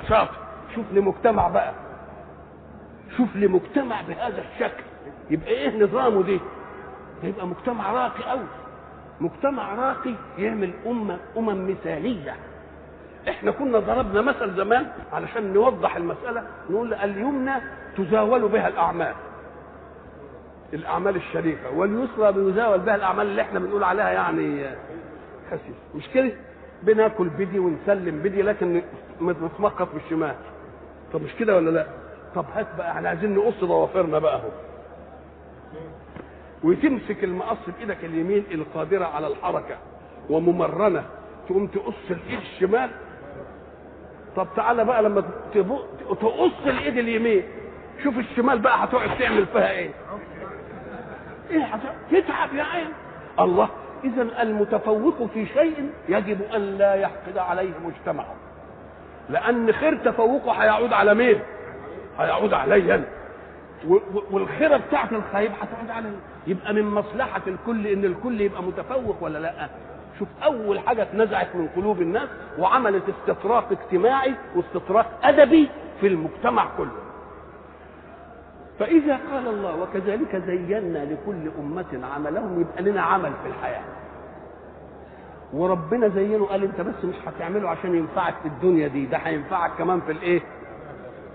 شاطر. 0.09 0.35
شوف 0.75 0.85
لي 0.93 1.01
مجتمع 1.01 1.49
بقى. 1.49 1.73
شوف 3.17 3.37
لي 3.37 3.47
مجتمع 3.47 4.01
بهذا 4.09 4.45
الشكل. 4.53 4.83
يبقى 5.31 5.49
إيه 5.51 5.79
نظامه 5.83 6.23
دي؟ 6.23 6.41
يبقى 7.23 7.47
مجتمع 7.47 7.93
راقي 7.93 8.25
قوي 8.31 8.47
مجتمع 9.21 9.75
راقي 9.75 10.15
يعمل 10.39 10.71
امه 10.87 11.19
أمم 11.37 11.71
مثالية. 11.71 12.37
إحنا 13.29 13.51
كنا 13.51 13.79
ضربنا 13.79 14.21
مثل 14.23 14.55
زمان 14.57 14.87
علشان 15.13 15.53
نوضح 15.53 15.97
المسألة 15.97 16.43
نقول 16.71 16.95
اليمنى 16.95 17.53
تزاول 17.97 18.49
بها 18.49 18.69
الأعمال. 18.69 19.15
الأعمال 20.73 21.17
الشريفة 21.17 21.71
واليسرى 21.71 22.33
بيزاول 22.33 22.79
بها 22.81 22.95
الأعمال 22.95 23.27
اللي 23.27 23.43
إحنا 23.43 23.59
بنقول 23.59 23.85
عليها 23.85 24.11
يعني 24.11 24.67
خسيس. 25.51 25.77
مش 25.95 26.09
كده؟ 26.15 26.31
بناكل 26.83 27.29
بدي 27.29 27.59
ونسلم 27.59 28.19
بدي 28.23 28.43
لكن 28.43 28.83
متمخط 29.21 29.89
بالشمال 29.95 30.35
طب 31.13 31.23
مش 31.23 31.35
كده 31.35 31.57
ولا 31.57 31.71
لا؟ 31.71 31.87
طب 32.35 32.45
هات 32.55 32.67
بقى 32.79 32.93
إحنا 32.93 33.09
عايزين 33.09 33.35
نقص 33.35 33.65
ضوافرنا 33.65 34.19
بقى 34.19 34.35
اهو. 34.37 34.49
وتمسك 36.65 37.25
المقص 37.25 37.57
بايدك 37.79 38.05
اليمين 38.05 38.45
القادرة 38.53 39.05
على 39.05 39.27
الحركة 39.27 39.77
وممرنة 40.31 41.05
تقوم 41.49 41.67
تقص 41.67 41.95
الإيد 42.11 42.39
الشمال 42.39 42.91
طب 44.37 44.47
تعالى 44.57 44.85
بقى 44.85 45.03
لما 45.03 45.21
تقص 46.11 46.67
الايد 46.67 46.99
اليمين. 46.99 47.43
شوف 48.03 48.19
الشمال 48.19 48.59
بقى 48.59 48.85
هتقعد 48.85 49.19
تعمل 49.19 49.47
فيها 49.47 49.71
إيه. 49.71 49.91
إيه 51.51 51.65
هتقعد 51.65 51.95
تتعب 52.11 52.55
يا 52.55 52.63
عين. 52.63 52.89
الله 53.41 53.69
اذا 54.05 54.43
المتفوق 54.43 55.27
في 55.35 55.47
شيء 55.47 55.91
يجب 56.09 56.43
أن 56.55 56.61
لا 56.79 56.95
يحقد 56.95 57.39
عليه 57.39 57.71
مجتمعه. 57.85 58.35
لأن 59.31 59.73
خير 59.73 59.95
تفوقه 60.05 60.53
هيعود 60.53 60.93
على 60.93 61.15
مين؟ 61.15 61.39
هيعود 62.19 62.53
علي 62.55 62.95
أنا. 62.95 63.05
والخيرة 64.31 64.77
بتاعت 64.77 65.13
الخايب 65.13 65.51
هتعود 65.61 65.91
علي 65.91 66.11
يبقى 66.47 66.75
من 66.75 66.83
مصلحة 66.85 67.41
الكل 67.47 67.87
إن 67.87 68.05
الكل 68.05 68.41
يبقى 68.41 68.63
متفوق 68.63 69.17
ولا 69.21 69.39
لأ؟ 69.39 69.69
شوف 70.23 70.29
أول 70.45 70.79
حاجة 70.81 71.03
اتنزعت 71.03 71.57
من 71.57 71.69
قلوب 71.77 72.01
الناس 72.03 72.29
وعملت 72.59 73.03
استطراق 73.09 73.69
اجتماعي 73.73 74.35
واستطراق 74.57 75.07
أدبي 75.23 75.69
في 76.01 76.07
المجتمع 76.07 76.67
كله. 76.77 76.91
فإذا 78.79 79.19
قال 79.33 79.49
الله 79.49 79.83
وكذلك 79.83 80.37
زينا 80.47 80.99
لكل 81.05 81.51
أمة 81.59 82.07
عملهم 82.15 82.61
يبقى 82.61 82.83
لنا 82.83 83.03
عمل 83.03 83.33
في 83.43 83.49
الحياة. 83.49 83.83
وربنا 85.53 86.09
زينه 86.09 86.47
قال 86.47 86.63
انت 86.65 86.81
بس 86.81 87.05
مش 87.05 87.15
هتعمله 87.27 87.69
عشان 87.69 87.95
ينفعك 87.95 88.35
في 88.43 88.49
الدنيا 88.49 88.89
دي 88.89 89.07
ده 89.07 89.17
هينفعك 89.19 89.71
كمان 89.79 90.01
في 90.01 90.13
الايه؟ 90.13 90.41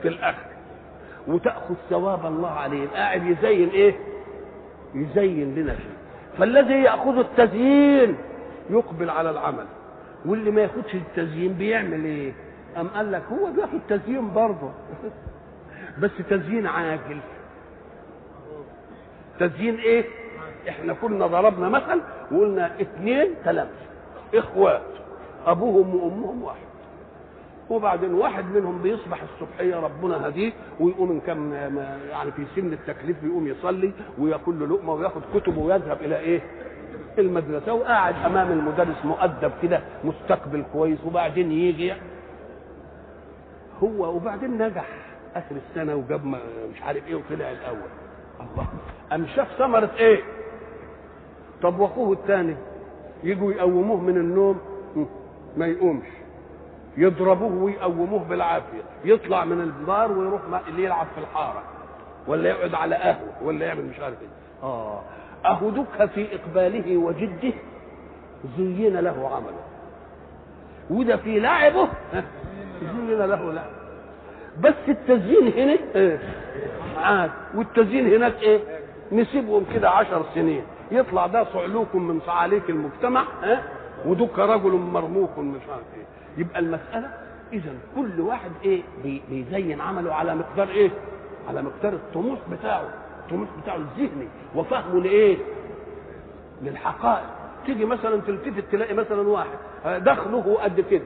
في 0.02 0.08
الآخرة. 0.08 0.52
وتأخذ 1.28 1.76
ثواب 1.90 2.26
الله 2.26 2.50
عليه. 2.52 2.88
قاعد 2.90 3.26
يزين 3.26 3.70
إيه؟ 3.70 3.96
يزين 4.96 5.56
لنا 5.56 5.76
شيء. 5.76 5.98
فالذي 6.38 6.74
يأخذ 6.84 7.18
التزيين 7.18 8.18
يقبل 8.70 9.10
على 9.10 9.30
العمل. 9.30 9.66
واللي 10.26 10.52
ما 10.52 10.62
ياخدش 10.62 10.96
التزيين 10.96 11.54
بيعمل 11.54 12.06
إيه؟ 12.06 12.34
أم 12.78 12.88
قال 12.88 13.12
لك 13.12 13.24
هو 13.32 13.52
بياخد 13.52 13.80
تزيين 13.90 14.34
برضه. 14.34 14.72
بس 16.02 16.12
تزيين 16.30 16.68
عاجل. 16.68 17.20
تزيين 19.40 19.76
إيه؟ 19.76 20.06
إحنا 20.70 20.94
كنا 20.94 21.28
ضربنا 21.28 21.70
مثل 21.70 22.02
وقلنا 22.32 22.82
اثنين 22.82 23.28
تلامذه 23.46 23.88
إخوات 24.36 24.82
أبوهم 25.46 25.96
وأمهم 25.96 26.44
واحد. 26.44 26.68
وبعدين 27.70 28.14
واحد 28.14 28.46
منهم 28.46 28.82
بيصبح 28.82 29.24
الصبحية 29.24 29.76
ربنا 29.76 30.28
هديه 30.28 30.52
ويقوم 30.80 31.12
ان 31.12 31.20
كان 31.20 31.52
يعني 32.10 32.32
في 32.32 32.46
سن 32.56 32.74
التكليف 32.74 33.18
بيقوم 33.24 33.48
يصلي 33.48 33.92
وياكل 34.18 34.60
له 34.60 34.68
لقمة 34.68 34.94
وياخد 34.94 35.22
كتبه 35.36 35.62
ويذهب 35.62 36.02
إلى 36.02 36.20
إيه؟ 36.20 36.42
المدرسة 37.18 37.74
وقاعد 37.74 38.16
أمام 38.26 38.52
المدرس 38.52 39.06
مؤدب 39.06 39.52
كده 39.62 39.82
مستقبل 40.04 40.64
كويس 40.74 41.00
وبعدين 41.06 41.52
يجي 41.52 41.94
هو 43.84 44.16
وبعدين 44.16 44.58
نجح 44.58 44.86
آخر 45.36 45.56
السنة 45.70 45.96
وجاب 45.96 46.26
مش 46.74 46.82
عارف 46.82 47.08
إيه 47.08 47.16
وطلع 47.16 47.52
الأول. 47.52 47.90
الله. 48.40 48.68
قام 49.12 49.26
شاف 49.36 49.48
ثمرة 49.58 49.92
إيه؟ 49.98 50.20
طب 51.62 51.80
وأخوه 51.80 52.14
الثاني؟ 52.14 52.56
يجوا 53.24 53.52
يقوموه 53.52 53.98
من 54.02 54.18
النوم 54.18 54.60
ما 55.58 55.66
يقومش. 55.68 56.08
يضربوه 56.98 57.64
ويقوموه 57.64 58.24
بالعافية. 58.24 58.82
يطلع 59.06 59.46
من 59.46 59.62
الدار 59.62 60.12
ويروح 60.12 60.42
يلعب 60.78 61.08
في 61.16 61.22
الحارة 61.22 61.64
ولا 62.28 62.50
يقعد 62.50 62.74
على 62.74 62.96
قهوة 62.96 63.44
ولا 63.44 63.66
يعمل 63.66 63.86
مش 63.86 64.00
عارف 64.00 64.22
إيه. 64.22 64.28
آه. 64.70 65.02
اهو 65.48 65.70
دك 65.70 66.06
في 66.06 66.28
إقباله 66.36 66.98
وجده 66.98 67.54
زين 68.58 68.98
له 69.00 69.30
عمله. 69.36 69.64
وده 70.90 71.18
في 71.18 71.40
لعبه 71.40 71.88
زين 72.82 73.18
له 73.18 73.54
لعب 73.54 73.70
بس 74.62 74.74
التزيين 74.88 75.54
هنا 75.54 75.78
إيه 75.96 76.20
عاد 76.98 77.32
والتزيين 77.56 78.14
هناك 78.14 78.34
إيه 78.42 78.60
نسيبهم 79.12 79.66
كده 79.74 79.90
عشر 79.90 80.26
سنين. 80.36 80.64
يطلع 80.92 81.28
ده 81.28 81.44
صعلوك 81.54 81.96
من 81.96 82.20
صعاليك 82.26 82.70
المجتمع 82.70 83.24
ها 83.44 83.64
ودك 84.06 84.40
رجل 84.40 84.72
مرموق 84.72 85.40
مش 85.40 85.62
عارف 85.72 85.84
إيه. 85.98 86.06
يبقى 86.38 86.60
المسألة 86.60 87.10
إذا 87.54 87.72
كل 87.96 88.22
واحد 88.22 88.52
إيه 88.66 88.82
بيزين 89.30 89.82
عمله 89.82 90.14
على 90.14 90.36
مقدار 90.36 90.68
إيه؟ 90.70 90.90
على 91.50 91.62
مقدار 91.62 91.94
الطموح 91.94 92.40
بتاعه، 92.52 92.84
الطموح 93.28 93.50
بتاعه 93.64 93.76
الذهني. 93.76 94.28
وفهمه 94.56 95.02
لإيه؟ 95.02 95.38
للحقائق، 96.62 97.26
تيجي 97.66 97.86
مثلا 97.86 98.22
تلتفت 98.22 98.64
تلاقي 98.72 98.94
مثلا 98.94 99.28
واحد 99.28 99.58
دخله 99.86 100.58
قد 100.64 100.82
كده. 100.82 101.06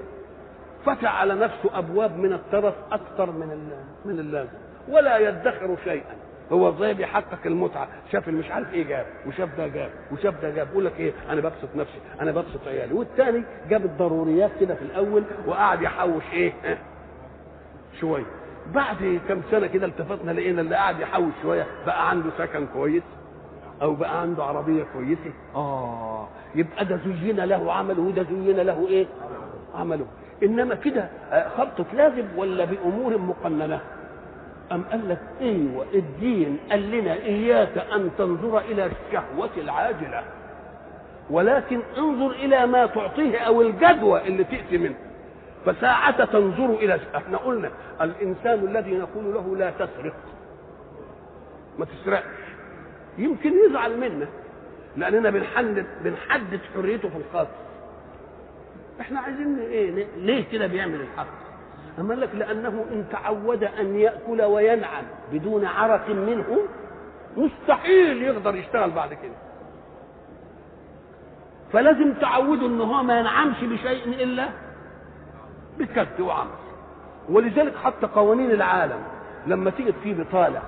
فتح 0.85 1.22
على 1.22 1.35
نفسه 1.35 1.69
أبواب 1.80 2.17
من 2.17 2.33
الترف 2.33 2.74
أكثر 2.91 3.32
من 3.32 3.72
من 4.06 4.19
اللازم. 4.19 4.50
ولا 4.90 5.17
يدخر 5.17 5.77
شيئا. 5.83 6.16
هو 6.51 6.69
إزاي 6.69 6.93
بيحقق 6.93 7.40
المتعة. 7.45 7.88
شاف 8.11 8.27
مش 8.27 8.51
عارف 8.51 8.74
إيه 8.74 8.83
جاب 8.83 9.06
وشاف 9.27 9.58
ده 9.58 9.67
جاب 9.67 9.90
وشاف 10.11 10.41
ده 10.41 10.50
جاب. 10.50 10.67
يقول 10.72 10.85
لك 10.85 11.00
إيه؟ 11.00 11.14
أنا 11.30 11.41
ببسط 11.41 11.75
نفسي 11.75 12.00
أنا 12.22 12.32
ببسط 12.32 12.67
عيالي. 12.67 12.93
والتاني 12.93 13.43
جاب 13.69 13.85
الضروريات 13.85 14.51
كده 14.59 14.75
في 14.75 14.82
الأول 14.82 15.24
وقعد 15.48 15.82
يحوش 15.82 16.24
إيه؟ 16.33 16.53
شوية. 18.00 18.25
بعد 18.75 19.19
كم 19.27 19.41
سنة 19.51 19.67
كده 19.67 19.85
التفتنا 19.85 20.32
لقينا 20.32 20.61
اللي 20.61 20.75
قاعد 20.75 21.00
يحوش 21.00 21.33
شوية 21.41 21.66
بقى 21.85 22.09
عنده 22.09 22.30
سكن 22.38 22.67
كويس 22.74 23.03
أو 23.82 23.95
بقى 23.95 24.22
عنده 24.22 24.43
عربية 24.43 24.83
كويسة. 24.93 25.32
آه. 25.56 26.27
يبقى 26.56 26.85
ده 26.85 27.00
زين 27.24 27.40
له 27.40 27.74
عمله 27.74 28.01
وده 28.01 28.24
زين 28.24 28.59
له 28.59 28.88
إيه؟ 28.88 29.06
عمله. 29.75 30.06
إنما 30.43 30.75
كده 30.75 31.09
خبطه 31.58 31.85
لازم 31.93 32.25
ولا 32.38 32.66
بأمور 32.66 33.17
مقننة؟ 33.17 33.80
أم 34.72 34.83
قال 34.91 35.09
لك 35.09 35.19
أيوه 35.41 35.85
الدين 35.93 36.58
قال 36.72 36.91
لنا 36.91 37.14
إياك 37.14 37.77
أن 37.77 38.09
تنظر 38.17 38.58
إلى 38.59 38.85
الشهوة 38.85 39.50
العاجلة 39.58 40.24
ولكن 41.30 41.80
انظر 41.98 42.32
إلى 42.32 42.66
ما 42.67 42.85
تعطيه 42.85 43.38
أو 43.40 43.61
الجدوى 43.61 44.27
اللي 44.27 44.43
تأتي 44.43 44.77
منه. 44.77 44.95
فساعة 45.66 46.26
تنظر 46.26 46.66
إلى 46.66 47.00
إحنا 47.16 47.38
قلنا 47.38 47.72
الإنسان 48.02 48.60
الذي 48.68 48.98
نقول 48.98 49.34
له 49.34 49.56
لا 49.58 49.72
تسرق. 49.72 50.14
ما 51.80 51.86
تسرقش. 51.86 52.42
يمكن 53.18 53.52
يزعل 53.70 53.98
منا 54.00 54.28
لاننا 54.98 55.30
بنحدد 55.30 55.86
بنحدد 56.04 56.60
حريته 56.76 57.10
في 57.10 57.16
الخاص 57.18 57.48
إحنا 59.02 59.20
عايزين 59.20 59.60
إيه 59.60 60.08
ليه 60.18 60.44
كده 60.52 60.68
بيعمل 60.68 61.02
الحق؟ 61.02 61.28
أما 62.00 62.14
لك 62.14 62.30
لأنه 62.36 62.86
إن 62.92 63.06
تعود 63.12 63.64
أن 63.64 63.96
يأكل 63.96 64.42
وينعم 64.42 65.04
بدون 65.32 65.66
عرق 65.66 66.10
منه 66.10 66.58
مستحيل 67.38 68.22
يقدر 68.24 68.56
يشتغل 68.56 68.92
بعد 68.92 69.10
كده. 69.14 69.36
فلازم 71.74 72.14
تعوده 72.14 72.66
إن 72.66 72.82
هو 72.82 73.04
ما 73.04 73.20
ينعمش 73.20 73.64
بشيء 73.64 74.08
إلا 74.24 74.48
بكد 75.80 76.19
وعمل. 76.22 76.50
ولذلك 77.30 77.75
حتى 77.75 78.08
قوانين 78.08 78.51
العالم 78.51 79.00
لما 79.48 79.69
تيجي 79.72 79.93
في 80.03 80.14
بطالة 80.14 80.61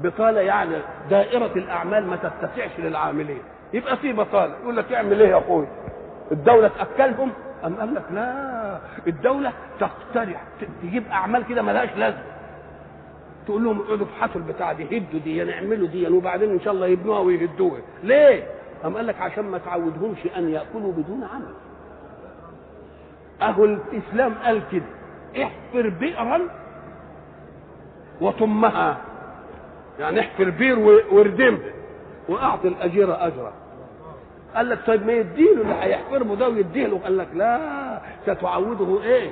بطالة 0.00 0.40
يعني 0.40 0.76
دائرة 1.10 1.52
الأعمال 1.56 2.06
ما 2.06 2.16
تتسعش 2.16 2.70
للعاملين. 2.78 3.38
يبقى 3.72 3.96
في 3.96 4.12
بطالة 4.12 4.54
يقول 4.62 4.76
لك 4.76 4.92
اعمل 4.92 5.20
إيه 5.22 5.28
يا 5.28 5.38
أخوي؟ 5.38 5.66
الدولة 6.32 6.68
تأكلهم؟ 6.68 7.32
أم 7.64 7.74
قال 7.74 7.94
لك 7.94 8.02
لا 8.12 8.78
الدولة 9.06 9.52
تقترح 9.80 10.42
تجيب 10.82 11.06
أعمال 11.08 11.44
كده 11.46 11.62
ملهاش 11.62 11.88
لازمة. 11.96 12.22
تقول 13.46 13.64
لهم 13.64 13.80
اقعدوا 13.80 14.06
ابحثوا 14.06 14.40
البتاع 14.40 14.72
دي 14.72 14.84
هدوا 14.98 15.20
دي 15.20 15.44
نعملوا 15.44 15.88
دي 15.88 16.08
وبعدين 16.08 16.50
إن 16.50 16.60
شاء 16.60 16.72
الله 16.72 16.86
يبنوها 16.86 17.18
ويهدوها. 17.20 17.80
ليه؟ 18.02 18.46
أم 18.84 18.96
قال 18.96 19.06
لك 19.06 19.20
عشان 19.20 19.44
ما 19.44 19.58
تعودهمش 19.58 20.18
أن 20.36 20.48
يأكلوا 20.48 20.92
بدون 20.92 21.24
عمل. 21.34 21.54
أهو 23.42 23.64
الإسلام 23.64 24.34
قال 24.34 24.62
كده 24.72 24.84
احفر 25.44 25.88
بئرا 25.88 26.40
وطمها. 28.20 28.96
يعني 29.98 30.20
احفر 30.20 30.50
بير 30.50 30.78
واردمها 31.12 31.72
وأعطي 32.28 32.68
الأجير 32.68 33.26
اجره 33.26 33.52
قال 34.54 34.68
لك 34.68 34.78
طيب 34.86 35.06
ما 35.06 35.12
يديله 35.12 35.60
اللي 35.62 35.74
هيحفره 35.74 36.34
ده 36.34 36.48
ويديه 36.48 36.86
له 36.86 36.98
قال 36.98 37.18
لك 37.18 37.28
لا 37.34 38.00
ستعوده 38.26 39.02
إيه؟ 39.02 39.30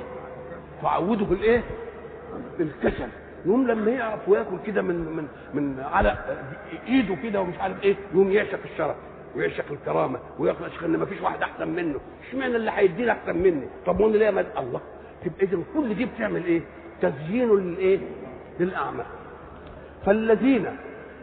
تعوده 0.81 1.25
الإيه؟ 1.25 1.63
الكسل. 2.59 3.07
يوم 3.45 3.67
لما 3.67 3.91
يعرف 3.91 4.29
وياكل 4.29 4.57
كده 4.65 4.81
من 4.81 4.95
من 4.95 5.27
من 5.53 5.83
على 5.93 6.17
إيده 6.87 7.15
كده 7.15 7.41
ومش 7.41 7.59
عارف 7.59 7.83
إيه 7.83 7.95
يوم 8.13 8.31
يعشق 8.31 8.59
الشرف. 8.73 8.95
ويعشق 9.35 9.65
الكرامه 9.71 10.19
ويعشق 10.39 10.83
ان 10.85 10.97
ما 10.97 11.05
فيش 11.05 11.21
واحد 11.21 11.41
أحسن 11.41 11.67
منه. 11.67 11.99
اشمعنى 12.29 12.55
اللي 12.55 12.71
هيديني 12.75 13.11
أحسن 13.11 13.37
مني؟ 13.37 13.67
طب 13.85 13.99
وأنا 13.99 14.17
ليه 14.17 14.29
ما 14.31 14.45
الله 14.57 14.81
تبقى 15.25 15.43
اذا 15.45 15.57
كل 15.73 15.95
دي 15.95 16.05
بتعمل 16.05 16.45
إيه؟ 16.45 16.61
تزيين 17.01 17.49
للإيه؟ 17.55 17.99
للأعمال. 18.59 19.05
فالذين 20.05 20.65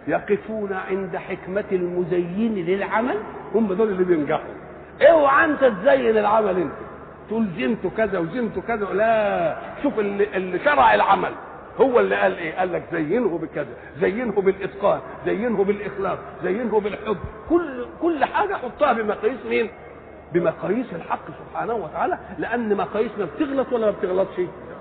يقفون 0.08 0.72
عند 0.72 1.16
حكمة 1.16 1.64
المزين 1.72 2.54
للعمل 2.54 3.16
هم 3.54 3.72
دول 3.72 3.88
اللي 3.88 4.04
بينجحوا. 4.04 4.50
اوعى 5.00 5.44
أنت 5.44 5.64
تزين 5.64 6.16
العمل 6.18 6.56
أنت. 6.56 6.72
تقول 7.28 7.46
زنت 7.58 7.86
كذا 7.96 8.18
وزنت 8.18 8.58
كذا 8.58 8.84
لا 8.84 9.56
شوف 9.82 9.98
اللي, 9.98 10.36
اللي 10.36 10.58
شرع 10.58 10.94
العمل. 10.94 11.32
هو 11.80 12.00
اللي 12.00 12.16
قال 12.16 12.36
إيه؟ 12.38 12.54
قال 12.58 12.72
لك 12.72 12.82
زينه 12.92 13.38
بكذا 13.38 13.74
زينه 14.00 14.32
بالإتقان 14.32 15.00
زينه 15.26 15.64
بالإخلاص 15.64 16.18
زينه 16.42 16.80
بالحب. 16.80 17.16
كل 17.50 17.86
كل 18.02 18.24
حاجة 18.24 18.54
حطها 18.54 18.92
بمقاييس 18.92 19.46
مين؟ 19.48 19.70
بمقاييس 20.32 20.86
الحق 20.92 21.26
سبحانه 21.26 21.74
وتعالى. 21.74 22.18
لأن 22.38 22.76
مقاييسنا 22.76 23.24
بتغلط 23.24 23.72
ولا 23.72 23.86
ما 23.86 23.92
بتغلطش؟ 23.98 24.40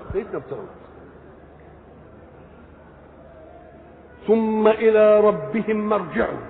مقاييسنا 0.09 0.39
بتغلط. 0.39 0.69
ثم 4.27 4.67
إلى 4.67 5.19
ربهم 5.19 5.89
مرجعهم. 5.89 6.41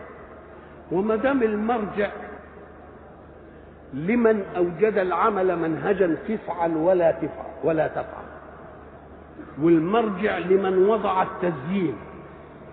وما 0.92 1.16
دام 1.16 1.44
المرجع 1.44 2.10
لمن 3.94 4.44
أوجد 4.58 4.98
العمل 4.98 5.60
منهجا 5.60 6.18
تفعل 6.28 6.78
ولا 6.78 7.12
تفعل 7.12 7.52
ولا 7.64 7.88
تفعل. 7.88 8.21
والمرجع 9.62 10.38
لمن 10.38 10.86
وضع 10.88 11.24
التزيين 11.24 11.96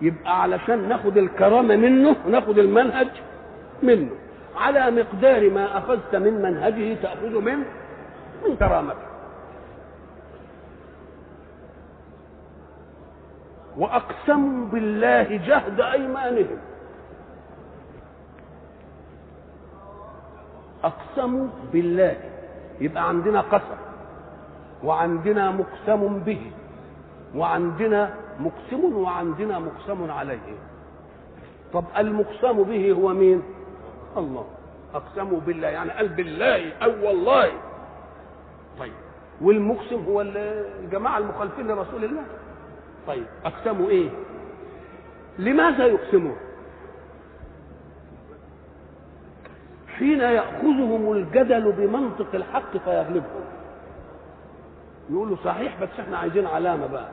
يبقى 0.01 0.41
علشان 0.41 0.89
ناخد 0.89 1.17
الكرامة 1.17 1.75
منه 1.75 2.15
ناخد 2.27 2.59
المنهج 2.59 3.07
منه. 3.83 4.09
على 4.55 4.91
مقدار 4.91 5.49
ما 5.49 5.77
أخذت 5.77 6.15
من 6.15 6.41
منهجه 6.41 6.93
تأخذ 7.01 7.41
من 7.41 7.57
من 8.45 8.55
كرامته. 8.59 9.09
واقسموا 13.77 14.65
بالله 14.65 15.23
جهد 15.23 15.81
أيمانهم. 15.81 16.57
اقسموا 20.83 21.47
بالله. 21.73 22.15
يبقى 22.81 23.09
عندنا 23.09 23.41
قسم. 23.41 23.79
وعندنا 24.83 25.51
مقسم 25.51 26.19
به. 26.19 26.51
وعندنا 27.35 28.13
مقسم 28.39 28.97
وعندنا 28.97 29.59
مقسم 29.59 30.11
عليه. 30.11 30.55
طب 31.73 31.85
المقسم 31.97 32.63
به 32.63 32.91
هو 32.91 33.13
مين؟ 33.13 33.43
الله. 34.17 34.45
اقسموا 34.93 35.39
بالله 35.39 35.67
يعني 35.67 35.91
قال 35.91 36.07
بالله 36.07 36.71
أو 36.73 37.07
والله. 37.07 37.51
طيب 38.79 38.93
والمقسم 39.41 40.03
هو 40.07 40.21
الجماعة 40.21 41.17
المخالفين 41.17 41.67
لرسول 41.67 42.03
الله. 42.03 42.23
طيب 43.07 43.25
أقسموا 43.45 43.89
إيه؟ 43.89 44.09
لماذا 45.39 45.85
يقسمون؟ 45.85 46.35
حين 49.97 50.19
يأخذهم 50.19 51.11
الجدل 51.13 51.71
بمنطق 51.71 52.35
الحق 52.35 52.77
فيغلبهم. 52.77 53.45
يقولوا 55.09 55.37
صحيح 55.45 55.81
بس 55.81 55.89
إحنا 55.99 56.17
عايزين 56.17 56.45
علامة 56.45 56.87
بقى. 56.87 57.09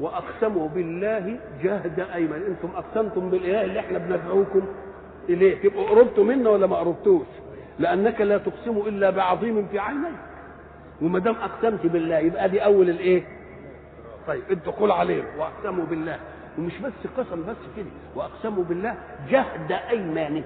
وأقسموا 0.00 0.68
بالله 0.68 1.36
جهد 1.62 2.00
أيمن. 2.00 2.42
أنتم 2.48 2.76
أقسمتم 2.76 3.30
بالإله 3.30 3.64
اللي 3.64 3.80
إحنا 3.80 3.98
بندعوكم 3.98 4.62
إليه. 5.28 5.62
تبقوا 5.62 5.88
قربتوا 5.88 6.24
منا 6.24 6.50
ولا 6.50 6.66
ما 6.66 6.76
قربتوش؟ 6.76 7.26
لأنك 7.78 8.20
لا 8.20 8.38
تقسم 8.38 8.76
إلا 8.86 9.10
بعظيم 9.10 9.66
في 9.70 9.78
عينيك. 9.78 10.20
وما 11.02 11.18
دام 11.18 11.34
أقسمت 11.34 11.86
بالله 11.86 12.18
يبقى 12.18 12.48
دي 12.48 12.64
أول 12.64 12.90
الإيه؟ 12.90 13.22
طيب 14.26 14.42
الدخول 14.50 14.90
عليه 14.90 15.22
وأقسموا 15.38 15.84
بالله. 15.84 16.18
ومش 16.58 16.78
بس 16.78 16.92
قسم 17.16 17.42
بس 17.42 17.56
كده. 17.76 17.86
وأقسموا 18.16 18.64
بالله 18.64 18.94
جهد 19.30 19.72
ايمانهم 19.72 20.44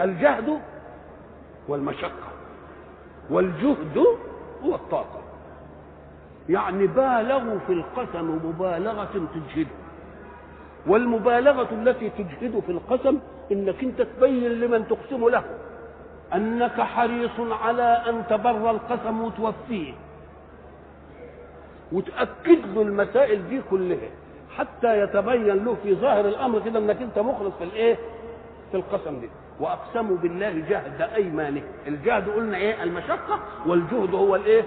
الجهد 0.00 0.60
والمشقه 1.68 2.28
والجهد 3.30 4.04
هو 4.64 4.74
الطاقة. 4.74 5.20
يعني 6.48 6.86
بالغوا 6.86 7.58
في 7.66 7.72
القسم 7.72 8.40
مبالغة 8.44 9.28
تجهده 9.34 9.70
والمبالغة 10.86 11.68
التي 11.72 12.10
تجهد 12.10 12.62
في 12.66 12.72
القسم 12.72 13.18
إنك 13.52 13.84
أنت 13.84 14.02
تبين 14.02 14.52
لمن 14.52 14.88
تقسم 14.88 15.28
له. 15.28 15.44
أنك 16.34 16.80
حريص 16.80 17.40
على 17.40 17.82
أن 17.82 18.22
تبر 18.30 18.70
القسم 18.70 19.20
وتوفيه. 19.24 19.92
وتأكد 21.92 22.66
له 22.74 22.82
المسائل 22.82 23.48
دي 23.48 23.60
كلها. 23.70 24.08
حتى 24.56 25.02
يتبين 25.02 25.64
له 25.64 25.76
في 25.82 25.94
ظاهر 25.94 26.28
الأمر 26.28 26.60
كده 26.60 26.78
إنك 26.78 27.02
أنت 27.02 27.18
مخلص 27.18 27.54
في 27.58 27.64
الإيه؟ 27.64 27.96
في 28.70 28.76
القسم 28.76 29.20
دي. 29.20 29.28
واقسموا 29.60 30.16
بالله 30.16 30.50
جهد 30.50 31.00
أيمانه. 31.00 31.62
الجهد 31.86 32.28
قلنا 32.28 32.56
إيه؟ 32.56 32.82
المشقة. 32.82 33.40
والجهد 33.66 34.14
هو 34.14 34.36
الإيه؟ 34.36 34.64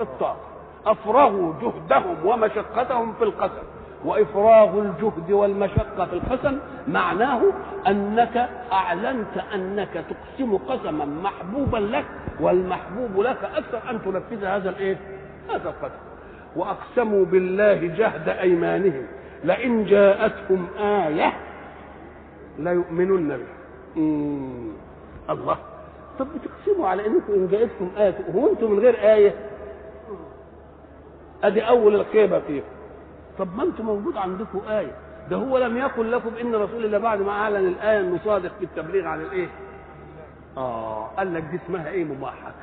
الطاقة. 0.00 0.51
أفرغوا 0.86 1.52
جهدهم 1.62 2.16
ومشقتهم 2.26 3.12
في 3.12 3.24
القسم. 3.24 3.62
وإفراغ 4.04 4.78
الجهد 4.78 5.30
والمشقة 5.30 6.06
في 6.06 6.12
القسم 6.12 6.58
معناه 6.88 7.42
أنك 7.86 8.48
أعلنت 8.72 9.36
أنك 9.54 10.04
تقسم 10.10 10.56
قسما 10.56 11.04
محبوبا 11.04 11.76
لك 11.76 12.04
والمحبوب 12.40 13.20
لك 13.20 13.38
أكثر 13.56 13.90
أن 13.90 13.98
تنفذ 14.04 14.44
هذا 14.44 14.70
الإيه؟ 14.70 14.96
هذا 15.48 15.68
القسم. 15.68 15.98
وأقسموا 16.56 17.24
بالله 17.24 17.74
جهد 17.74 18.28
أيمانهم 18.28 19.06
لئن 19.44 19.84
جاءتهم 19.84 20.66
آية 20.78 21.32
ليؤمنن 22.58 23.28
بها. 23.28 23.56
الله. 25.30 25.56
طب 26.18 26.26
بتقسموا 26.34 26.88
على 26.88 27.06
إنكم 27.06 27.32
إن 27.32 27.48
جاءتكم 27.50 27.90
آية 27.98 28.14
هو 28.34 28.50
أنتم 28.50 28.70
من 28.72 28.78
غير 28.78 28.94
آية؟ 29.14 29.34
أدي 31.44 31.68
أول 31.68 31.94
الخيبة 31.94 32.38
فيكم. 32.40 32.66
طب 33.38 33.56
ما 33.56 33.62
أنتم 33.62 33.84
موجود 33.86 34.16
عندكم 34.16 34.60
آية. 34.68 34.92
ده 35.30 35.36
هو 35.36 35.58
لم 35.58 35.76
يقل 35.76 36.12
لكم 36.12 36.30
إن 36.40 36.54
رسول 36.54 36.84
الله 36.84 36.98
بعد 36.98 37.20
ما 37.20 37.30
أعلن 37.30 37.68
الآية 37.68 38.00
انه 38.00 38.18
صادق 38.24 38.52
في 38.58 38.64
التبليغ 38.64 39.06
عن 39.06 39.20
الإيه؟ 39.20 39.48
آه 40.56 41.06
قال 41.06 41.34
لك 41.34 41.42
دي 41.42 41.58
اسمها 41.66 41.88
إيه؟ 41.88 42.04
مماحكة. 42.04 42.54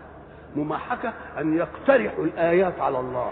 مماحكة 0.56 1.14
أن 1.40 1.58
يقترحوا 1.58 2.24
الآيات 2.25 2.80
على 2.80 2.99
الله. 2.99 3.32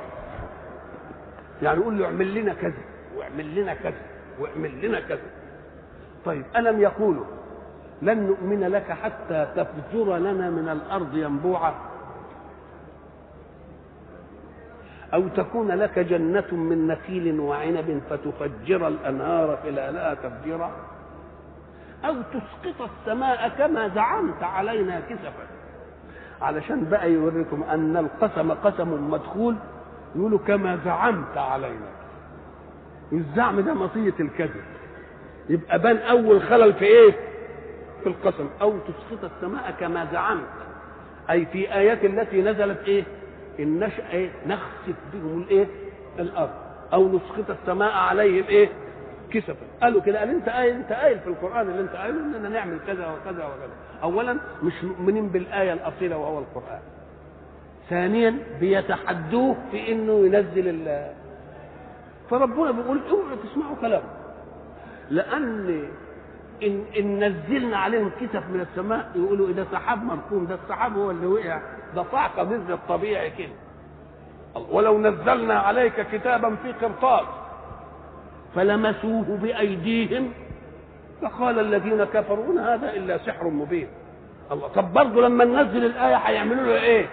يعني 1.61 1.79
يقول 1.79 1.99
له 1.99 2.05
اعمل 2.05 2.33
لنا 2.33 2.53
كذا 2.53 2.73
واعمل 3.17 3.55
لنا 3.55 3.73
كذا 3.73 4.01
واعمل 4.39 4.85
لنا 4.85 4.99
كذا. 4.99 5.27
طيب 6.25 6.43
ألم 6.55 6.81
يقولوا 6.81 7.25
لن 8.01 8.27
نؤمن 8.27 8.67
لك 8.67 8.91
حتى 8.91 9.47
تفجر 9.55 10.17
لنا 10.17 10.49
من 10.49 10.69
الأرض 10.69 11.17
ينبوعا؟ 11.17 11.73
أو 15.13 15.27
تكون 15.27 15.71
لك 15.71 15.99
جنة 15.99 16.51
من 16.51 16.87
نخيل 16.87 17.39
وعنب 17.39 18.01
فتفجر 18.09 18.87
الأنهار 18.87 19.59
خلالها 19.63 20.13
تفجيرا؟ 20.13 20.71
أو 22.05 22.15
تسقط 22.33 22.89
السماء 22.89 23.49
كما 23.57 23.87
زعمت 23.87 24.43
علينا 24.43 24.99
كسفا؟ 24.99 25.47
علشان 26.41 26.85
بقى 26.89 27.11
يوريكم 27.11 27.63
أن 27.63 27.97
القسم 27.97 28.51
قسم 28.51 29.11
مدخول 29.11 29.55
يقولوا 30.15 30.39
كما 30.47 30.79
زعمت 30.85 31.37
علينا. 31.37 31.89
الزعم 33.13 33.59
ده 33.59 33.73
مطية 33.73 34.13
الكذب. 34.19 34.63
يبقى 35.49 35.79
بان 35.79 35.97
أول 35.97 36.41
خلل 36.41 36.73
في 36.73 36.85
إيه؟ 36.85 37.11
في 38.03 38.09
القسم. 38.09 38.49
أو 38.61 38.73
تسقط 38.79 39.31
السماء 39.35 39.71
كما 39.79 40.07
زعمت. 40.11 40.47
أي 41.29 41.45
في 41.45 41.73
آيات 41.73 42.05
التي 42.05 42.41
نزلت 42.41 42.79
إيه؟ 42.87 43.03
ان 43.59 43.79
نشأ 43.79 44.09
إيه؟ 44.11 44.29
نخسف 44.47 44.95
بهم 45.13 45.41
الإيه؟ 45.41 45.67
الأرض. 46.19 46.49
أو 46.93 47.07
نسقط 47.07 47.57
السماء 47.61 47.91
عليهم 47.91 48.43
إيه؟ 48.49 48.69
كسفا. 49.31 49.65
قالوا 49.81 50.01
كده 50.01 50.19
قال 50.19 50.29
أنت 50.29 50.49
قايل 50.49 50.75
أنت 50.75 50.91
قايل 50.91 51.19
في 51.19 51.27
القرآن 51.27 51.69
اللي 51.69 51.81
أنت 51.81 51.95
قايله 51.95 52.19
اننا 52.19 52.49
نعمل 52.49 52.79
كذا 52.87 53.07
وكذا 53.07 53.45
وكذا. 53.45 53.73
اولا 54.03 54.37
مش 54.63 54.83
مؤمنين 54.83 55.27
بالآية 55.27 55.73
الأصيلة 55.73 56.17
وهو 56.17 56.39
القرآن. 56.39 56.79
ثانيا 57.89 58.37
بيتحدوه 58.59 59.55
في 59.71 59.91
إنه 59.91 60.25
ينزل 60.25 60.67
ال. 60.67 61.11
فربنا 62.29 62.71
بيقول 62.71 63.01
اوعوا 63.09 63.35
تسمعوا 63.43 63.75
كلامه. 63.81 64.09
لأن 65.09 65.83
إن 66.63 66.83
إن 66.99 67.23
نزلنا 67.23 67.77
عليهم 67.77 68.11
كسف 68.21 68.43
من 68.49 68.61
السماء 68.71 69.11
يقولوا 69.15 69.51
ده 69.51 69.65
سحاب 69.71 70.03
مركوم 70.03 70.45
ده 70.45 70.55
السحاب 70.63 70.97
هو 70.97 71.11
اللي 71.11 71.27
وقع. 71.27 71.61
ده 71.97 72.05
صعقه 72.11 72.43
مثل 72.43 72.73
الطبيعي 72.73 73.29
كده. 73.29 73.53
ولو 74.71 74.97
نزلنا 74.97 75.59
عليك 75.59 76.07
كتابا 76.11 76.55
في 76.55 76.71
قرطاس 76.71 77.25
فلمسوه 78.55 79.37
بأيديهم 79.41 80.31
فقال 81.21 81.59
الذين 81.59 82.03
كفروا 82.03 82.45
إن 82.53 82.57
هذا 82.59 82.93
إلا 82.93 83.17
سحر 83.17 83.47
مبين. 83.47 83.87
الله 84.51 84.67
طب 84.67 84.93
برضه 84.93 85.21
لما 85.21 85.45
ننزل 85.45 85.85
الآية 85.85 86.15
هيعملوا 86.15 86.63
لها 86.65 86.81
إيه؟ 86.81 87.05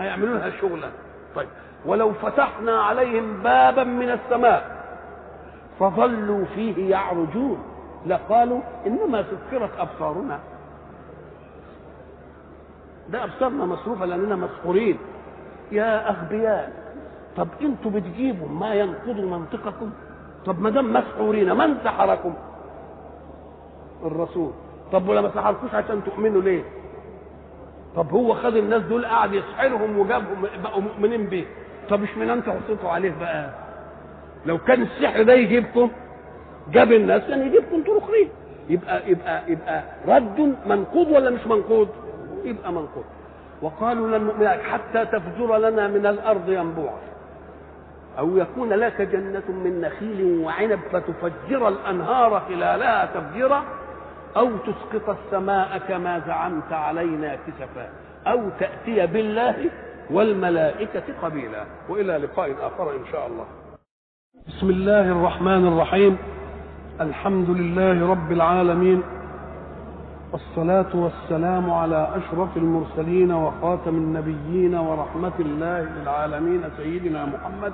هيعملوا 0.00 0.38
لها 0.38 0.50
شغلة. 0.60 0.90
طيب 1.34 1.48
ولو 1.86 2.12
فتحنا 2.12 2.80
عليهم 2.80 3.42
بابا 3.42 3.84
من 3.84 4.10
السماء 4.10 4.82
فظلوا 5.80 6.44
فيه 6.54 6.90
يعرجون. 6.90 7.64
لقالوا 8.06 8.60
إنما 8.86 9.24
سكرت 9.24 9.70
أبصارنا. 9.78 10.40
ده 13.12 13.24
أبصارنا 13.24 13.64
مصروفة 13.66 14.04
لأننا 14.06 14.36
مسحورين 14.36 14.98
يا 15.72 16.10
أغبياء 16.10 16.72
طب 17.36 17.48
أنتوا 17.62 17.90
بتجيبوا 17.90 18.48
ما 18.48 18.74
ينقض 18.74 19.20
منطقكم؟ 19.20 19.90
طب 20.46 20.60
ما 20.60 20.70
دام 20.70 20.92
مسحورين 20.92 21.56
من 21.56 21.76
سحركم 21.84 22.34
الرسول 24.04 24.50
طب 24.92 25.08
ولا 25.08 25.20
ما 25.20 25.30
سحركوش 25.34 25.74
عشان 25.74 26.04
تؤمنوا 26.04 26.42
ليه؟ 26.42 26.62
طب 27.96 28.10
هو 28.10 28.34
خد 28.34 28.56
الناس 28.56 28.82
دول 28.82 29.06
قعد 29.06 29.32
يسحرهم 29.34 29.98
وجابهم 29.98 30.42
بقوا 30.62 30.80
مؤمنين 30.82 31.26
بيه. 31.26 31.44
طب 31.90 32.00
مش 32.00 32.16
من 32.16 32.30
أنتوا 32.30 32.52
حطيتوا 32.52 32.90
عليه 32.90 33.14
بقى؟ 33.20 33.50
لو 34.46 34.58
كان 34.58 34.82
السحر 34.82 35.22
ده 35.22 35.32
يجيبكم 35.32 35.90
جاب 36.72 36.92
الناس 36.92 37.22
كان 37.22 37.46
يجيبكم 37.46 37.74
أنتوا 37.76 37.98
اخرين 37.98 38.28
يبقى 38.68 39.10
يبقى 39.10 39.42
يبقى 39.52 39.82
رد 40.08 40.54
منقوض 40.66 41.08
ولا 41.10 41.30
مش 41.30 41.46
منقوض؟ 41.46 41.88
يبقى 42.44 42.72
منقوض 42.72 43.04
وقالوا 43.62 44.18
لن 44.18 44.24
نؤمن 44.24 44.48
حتى 44.48 45.06
تفجر 45.06 45.58
لنا 45.58 45.88
من 45.88 46.06
الأرض 46.06 46.48
ينبوعا. 46.48 46.98
أو 48.18 48.36
يكون 48.36 48.68
لك 48.68 49.02
جنة 49.02 49.42
من 49.48 49.80
نخيل 49.80 50.44
وعنب 50.44 50.80
فتفجر 50.92 51.68
الأنهار 51.68 52.40
خلالها 52.40 53.06
تفجيرا 53.14 53.64
أو 54.36 54.50
تسقط 54.56 55.16
السماء 55.18 55.78
كما 55.78 56.22
زعمت 56.26 56.72
علينا 56.72 57.34
كسفا 57.34 57.88
أو 58.26 58.42
تأتي 58.60 59.06
بالله 59.06 59.70
والملائكة 60.10 61.02
قبيلا. 61.22 61.64
وإلى 61.88 62.16
لقاء 62.18 62.52
آخر 62.60 62.90
إن 62.90 63.06
شاء 63.12 63.26
الله. 63.26 63.46
بسم 64.48 64.70
الله 64.70 65.12
الرحمن 65.12 65.68
الرحيم. 65.68 66.18
الحمد 67.00 67.50
لله 67.50 68.10
رب 68.10 68.32
العالمين. 68.32 69.02
والصلاة 70.32 70.86
والسلام 70.94 71.70
على 71.70 72.08
أشرف 72.16 72.56
المرسلين 72.56 73.32
وخاتم 73.32 73.94
النبيين 73.96 74.74
ورحمة 74.74 75.32
الله 75.40 75.80
للعالمين 75.80 76.60
سيدنا 76.76 77.24
محمد 77.26 77.72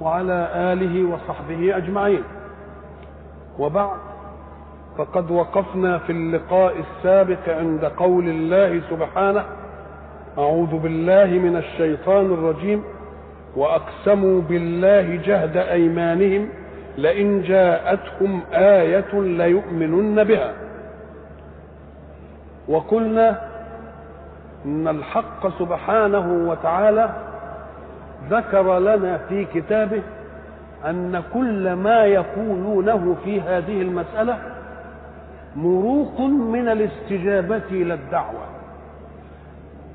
وعلى 0.00 0.48
آله 0.54 1.04
وصحبه 1.14 1.76
أجمعين. 1.76 2.22
وبعد 3.58 3.96
فقد 4.98 5.30
وقفنا 5.30 5.98
في 5.98 6.12
اللقاء 6.12 6.74
السابق 6.80 7.48
عند 7.48 7.84
قول 7.84 8.28
الله 8.28 8.80
سبحانه 8.90 9.44
أعوذ 10.38 10.78
بالله 10.78 11.24
من 11.26 11.56
الشيطان 11.56 12.26
الرجيم 12.26 12.82
وأقسموا 13.56 14.40
بالله 14.40 15.16
جهد 15.16 15.56
أيمانهم 15.56 16.48
لئن 16.98 17.42
جاءتهم 17.42 18.40
آية 18.52 19.20
ليؤمنن 19.20 20.24
بها. 20.24 20.52
وقلنا 22.68 23.38
إن 24.66 24.88
الحق 24.88 25.58
سبحانه 25.58 26.48
وتعالى 26.50 27.10
ذكر 28.30 28.78
لنا 28.78 29.18
في 29.28 29.44
كتابه 29.44 30.02
أن 30.86 31.22
كل 31.34 31.72
ما 31.72 32.04
يقولونه 32.04 33.16
في 33.24 33.40
هذه 33.40 33.82
المسألة 33.82 34.38
مروق 35.56 36.20
من 36.20 36.68
الاستجابة 36.68 37.62
إلى 37.70 37.94
الدعوة 37.94 38.44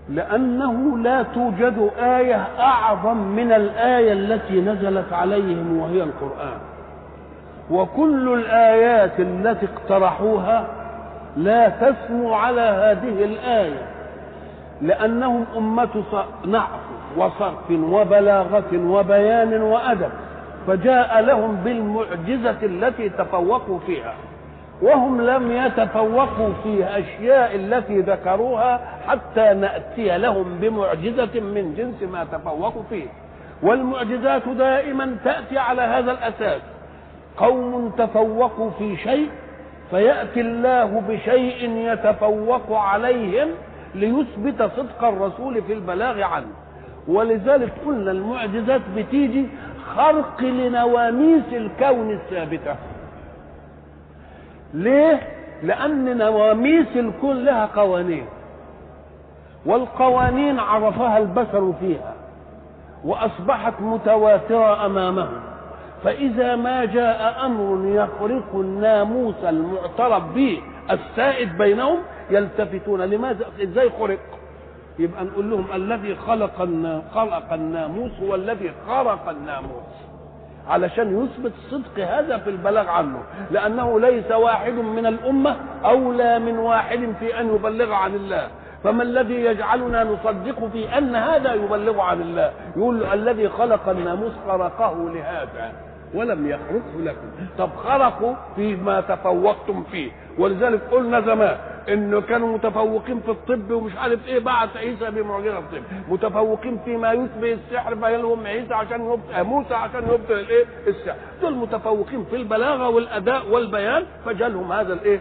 لأنه 0.09 0.97
لا 0.97 1.23
توجد 1.23 1.89
آية 1.99 2.47
أعظم 2.59 3.17
من 3.17 3.51
الآية 3.51 4.13
التي 4.13 4.61
نزلت 4.61 5.13
عليهم 5.13 5.77
وهي 5.77 6.03
القرآن. 6.03 6.57
وكل 7.71 8.33
الآيات 8.33 9.19
التي 9.19 9.65
اقترحوها 9.65 10.67
لا 11.37 11.69
تسمو 11.69 12.33
على 12.33 12.61
هذه 12.61 13.23
الآية 13.23 13.81
لأنهم 14.81 15.45
أمة 15.57 16.03
نعف 16.45 16.79
وصرف 17.17 17.71
وبلاغة 17.71 18.73
وبيان 18.73 19.61
وأدب 19.61 20.09
فجاء 20.67 21.21
لهم 21.21 21.55
بالمعجزة 21.55 22.57
التي 22.63 23.09
تفوقوا 23.09 23.79
فيها 23.79 24.13
وهم 24.81 25.21
لم 25.21 25.51
يتفوقوا 25.51 26.49
في 26.63 26.85
أشياء 26.85 27.55
التي 27.55 27.99
ذكروها 28.01 28.79
حتى 29.07 29.53
نأتي 29.53 30.17
لهم 30.17 30.57
بمعجزة 30.61 31.39
من 31.39 31.73
جنس 31.77 32.11
ما 32.11 32.23
تفوقوا 32.31 32.83
فيه. 32.89 33.07
والمعجزات 33.63 34.47
دائما 34.47 35.17
تأتي 35.23 35.57
على 35.57 35.81
هذا 35.81 36.11
الأساس. 36.11 36.61
قوم 37.37 37.91
تفوقوا 37.97 38.69
في 38.69 38.97
شيء 38.97 39.29
فيأتي 39.91 40.41
الله 40.41 41.01
بشيء 41.09 41.69
يتفوق 41.69 42.71
عليهم 42.77 43.47
ليثبت 43.95 44.71
صدق 44.77 45.03
الرسول 45.03 45.61
في 45.61 45.73
البلاغ 45.73 46.21
عنه. 46.21 46.47
ولذلك 47.07 47.73
قلنا 47.85 48.11
المعجزات 48.11 48.81
بتيجي 48.95 49.45
خرق 49.95 50.41
لنواميس 50.41 51.43
الكون 51.51 52.11
الثابتة. 52.11 52.75
ليه؟ 54.73 55.19
لأن 55.63 56.17
نواميس 56.17 56.87
الكون 56.95 57.45
لها 57.45 57.65
قوانين. 57.65 58.25
والقوانين 59.65 60.59
عرفها 60.59 61.17
البشر 61.17 61.73
فيها 61.79 62.13
وأصبحت 63.05 63.73
متواترة 63.81 64.85
أمامهم. 64.85 65.48
فإذا 66.03 66.55
ما 66.55 66.85
جاء 66.85 67.45
أمر 67.45 67.87
يخرق 67.87 68.55
الناموس 68.55 69.35
المعترف 69.43 70.23
به 70.23 70.61
السائد 70.91 71.57
بينهم 71.57 71.97
يلتفتون. 72.29 73.01
لماذا؟ 73.01 73.45
إزاي 73.63 73.89
خرق؟ 73.99 74.19
يبقى 74.99 75.23
نقول 75.23 75.49
لهم 75.51 75.65
الذي 75.75 76.15
خلق 76.15 76.57
خلق 77.15 77.53
الناموس 77.53 78.11
هو 78.23 78.35
الذي 78.35 78.71
خرق 78.87 79.29
الناموس. 79.29 79.93
علشان 80.67 81.23
يثبت 81.23 81.53
صدق 81.71 82.05
هذا 82.05 82.37
في 82.37 82.49
البلاغ 82.49 82.87
عنه. 82.87 83.23
لأنه 83.51 83.99
ليس 83.99 84.31
واحد 84.31 84.73
من 84.73 85.05
الأمة 85.05 85.55
أولى 85.85 86.39
من 86.39 86.57
واحد 86.57 87.13
في 87.19 87.39
أن 87.39 87.55
يبلغ 87.55 87.93
عن 87.93 88.15
الله. 88.15 88.47
فما 88.83 89.03
الذي 89.03 89.45
يجعلنا 89.45 90.03
نصدق 90.03 90.67
في 90.73 90.97
أن 90.97 91.15
هذا 91.15 91.53
يبلغ 91.53 92.01
عن 92.01 92.21
الله؟ 92.21 92.51
يقول 92.77 93.03
الذي 93.03 93.49
خلق 93.49 93.89
الناموس 93.89 94.31
خرقه 94.47 95.09
لهذا. 95.09 95.88
ولم 96.13 96.47
يخرقه 96.47 96.99
لكم. 96.99 97.27
طب 97.57 97.69
خرقوا 97.75 98.33
فيما 98.55 99.01
تفوقتم 99.01 99.83
فيه. 99.83 100.11
ولذلك 100.37 100.81
قلنا 100.91 101.21
زمان 101.21 101.57
إنه 101.89 102.21
كانوا 102.21 102.53
متفوقين 102.57 103.19
في 103.19 103.31
الطب 103.31 103.71
ومش 103.71 103.95
عارف 103.97 104.27
إيه 104.27 104.39
بعث 104.39 104.77
عيسى 104.77 105.11
بمعجزة 105.11 105.57
الطب. 105.59 105.81
متفوقين 106.09 106.77
فيما 106.85 107.11
يشبه 107.11 107.53
السحر 107.53 107.95
فيلهم 107.95 108.47
عيسى 108.47 108.73
عشان 108.73 109.01
يبطل 109.05 109.43
موسى 109.43 109.73
عشان 109.73 110.03
يبطل 110.03 110.33
الإيه؟ 110.33 110.65
السحر. 110.87 111.17
دول 111.41 111.55
متفوقين 111.55 112.23
في 112.25 112.35
البلاغة 112.35 112.89
والأداء 112.89 113.49
والبيان 113.51 114.03
فجالهم 114.25 114.71
هذا 114.71 114.93
الإيه؟ 114.93 115.19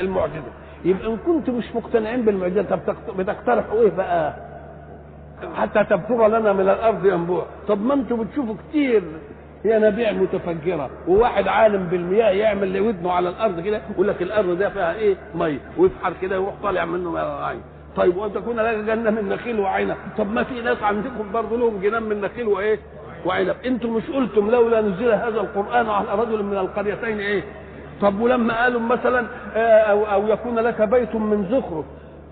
المعجزة. 0.00 0.52
يبقى 0.84 1.06
إن 1.06 1.16
كنتم 1.16 1.54
مش 1.54 1.74
مقتنعين 1.74 2.22
بالمعجزة 2.24 2.62
طب 2.62 2.80
بتقترحوا 3.18 3.80
إيه 3.80 3.90
بقى؟ 3.90 4.34
حتى 5.56 5.84
تبتغى 5.84 6.28
لنا 6.28 6.52
من 6.52 6.68
الأرض 6.68 7.06
ينبوع. 7.06 7.46
طب 7.68 7.80
ما 7.86 7.94
أنتم 7.94 8.22
بتشوفوا 8.24 8.54
كتير 8.68 9.02
هي 9.66 9.78
نبيع 9.78 10.12
متفجرة 10.12 10.90
وواحد 11.08 11.48
عالم 11.48 11.86
بالمياه 11.86 12.30
يعمل 12.30 12.76
لودنه 12.76 13.12
على 13.12 13.28
الأرض 13.28 13.60
كده 13.60 13.80
يقول 13.90 14.08
لك 14.08 14.22
الأرض 14.22 14.58
ده 14.58 14.68
فيها 14.68 14.94
إيه؟ 14.94 15.16
مية 15.34 15.58
ويفحر 15.78 16.12
كده 16.22 16.40
ويروح 16.40 16.54
طالع 16.62 16.84
منه 16.84 17.18
عين 17.18 17.60
طيب 17.96 18.16
وان 18.16 18.32
تكون 18.32 18.56
لك 18.60 18.76
جنة 18.76 19.10
من 19.10 19.28
نخيل 19.28 19.60
وعنب 19.60 19.96
طب 20.18 20.32
ما 20.32 20.42
في 20.42 20.60
ناس 20.60 20.82
عندكم 20.82 21.32
برضه 21.32 21.56
لهم 21.56 21.80
جنان 21.80 22.02
من 22.02 22.20
نخيل 22.20 22.46
وإيه؟ 22.46 22.78
وعنب 23.26 23.54
أنتم 23.66 23.94
مش 23.94 24.10
قلتم 24.10 24.50
لولا 24.50 24.80
نزل 24.80 25.12
هذا 25.12 25.40
القرآن 25.40 25.88
على 25.90 26.08
رجل 26.22 26.42
من 26.42 26.56
القريتين 26.58 27.18
إيه؟ 27.20 27.42
طب 28.02 28.20
ولما 28.20 28.62
قالوا 28.62 28.80
مثلا 28.80 29.26
أو, 29.90 30.04
أو 30.04 30.28
يكون 30.28 30.58
لك 30.58 30.82
بيت 30.82 31.14
من 31.14 31.46
زخرف. 31.50 31.84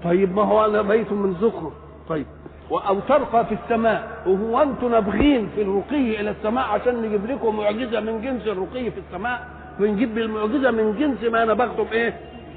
طيب 0.05 0.35
ما 0.37 0.43
هو 0.43 0.65
أنا 0.65 0.83
بيت 0.83 1.13
من 1.13 1.35
زخرف. 1.35 1.73
طيب 2.09 2.27
أو 2.70 3.01
ترقى 3.01 3.47
في 3.47 3.55
السماء. 3.65 4.09
وهو 4.26 4.62
أنتم 4.62 4.91
نابغين 4.91 5.49
في 5.55 5.62
الرقي 5.62 6.20
إلى 6.20 6.31
السماء 6.31 6.65
عشان 6.65 7.02
نجيب 7.02 7.26
لكم 7.31 7.57
معجزة 7.57 8.01
من 8.01 8.20
جنس 8.20 8.47
الرقي 8.47 8.91
في 8.91 9.01
السماء. 9.09 9.47
ونجيب 9.81 10.18
المعجزه 10.18 10.70
من 10.70 10.97
جنس 10.99 11.33
ما 11.33 11.44
نبغتم 11.44 11.86
إيه؟ 11.93 12.15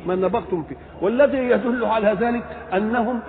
ما 0.07 0.15
نبغتم 0.15 0.63
فيه. 0.63 0.75
والذي 1.01 1.37
يدل 1.37 1.85
على 1.85 2.17
ذلك 2.19 2.43
أنهم 2.73 3.19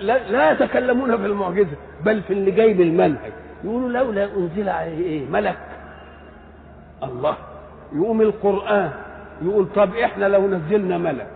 لا, 0.00 0.50
يتكلمون 0.52 1.16
في 1.16 1.26
المعجزة 1.26 1.76
بل 2.04 2.22
في 2.22 2.32
اللي 2.32 2.50
جاي 2.50 2.72
بالمنهج 2.74 3.32
يقولوا 3.64 3.88
لولا 3.88 4.24
أنزل 4.36 4.68
عليه 4.68 5.04
إيه؟ 5.04 5.26
ملك. 5.30 5.58
الله. 7.02 7.36
يقوم 7.96 8.20
القرآن. 8.20 8.90
يقول 9.42 9.66
طب 9.76 9.94
إحنا 9.94 10.24
لو 10.26 10.46
نزلنا 10.48 10.98
ملك 10.98 11.26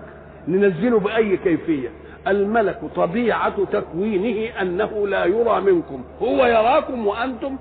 ننزله 0.49 0.99
بأي 1.01 1.37
كيفية؟ 1.37 1.89
الملك 2.29 2.81
طبيعة 2.97 3.65
تكوينه 3.65 4.61
أنه 4.61 5.09
لا 5.09 5.25
يرى 5.25 5.61
منكم. 5.61 6.05
هو 6.23 6.47
يراكم 6.47 7.07
وأنتم 7.07 7.57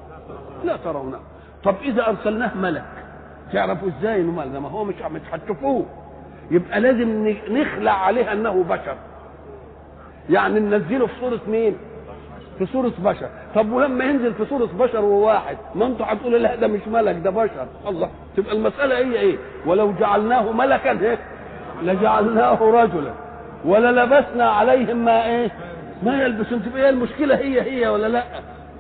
لا 0.64 0.78
ترونه. 0.78 1.20
طب 1.64 1.76
إذا 1.82 2.08
أرسلناه 2.08 2.58
ملك 2.58 2.86
تعرفوا 3.54 3.88
إزاي 4.00 4.22
إنه 4.22 4.32
ملك؟ 4.32 4.62
ما 4.62 4.70
هو 4.70 4.84
مش 4.84 4.96
مش 5.12 5.22
هتشوفوه 5.32 5.86
يبقى 6.52 6.80
لازم 6.80 7.28
نخلع 7.50 7.92
عليه 7.92 8.32
أنه 8.34 8.64
بشر. 8.70 8.96
يعني 10.30 10.60
ننزله 10.60 11.08
في 11.08 11.14
صورة 11.20 11.40
مين؟ 11.48 11.78
في 12.58 12.66
صورة 12.66 12.92
بشر. 13.00 13.30
طب 13.56 13.72
ولما 13.72 14.06
ينزل 14.06 14.34
في 14.34 14.46
صورة 14.46 14.70
بشر 14.80 15.06
وواحد 15.06 15.58
ما 15.76 15.86
أنتوا 15.86 16.06
هتقولوا 16.10 16.40
لا 16.40 16.56
ده 16.56 16.68
مش 16.68 16.88
ملك 16.88 17.16
ده 17.24 17.30
بشر. 17.30 17.68
الله 17.88 18.10
تبقى 18.38 18.54
المسألة 18.56 18.98
هي 18.98 19.20
إيه؟ 19.20 19.38
ولو 19.66 19.92
جعلناه 20.00 20.52
ملكا 20.52 20.92
إيه؟ 21.02 21.18
لجعلناه 21.82 22.62
رجلا. 22.64 23.14
ولا 23.66 24.04
لبسنا 24.04 24.50
عليهم 24.50 25.06
ما 25.06 25.26
إيه؟ 25.26 25.52
ما 26.04 26.24
يلبسون. 26.24 26.64
تبقى 26.64 26.82
هي 26.82 26.90
المشكلة 26.90 27.36
هي 27.36 27.62
هي 27.62 27.88
ولا 27.88 28.08
لا؟ 28.08 28.24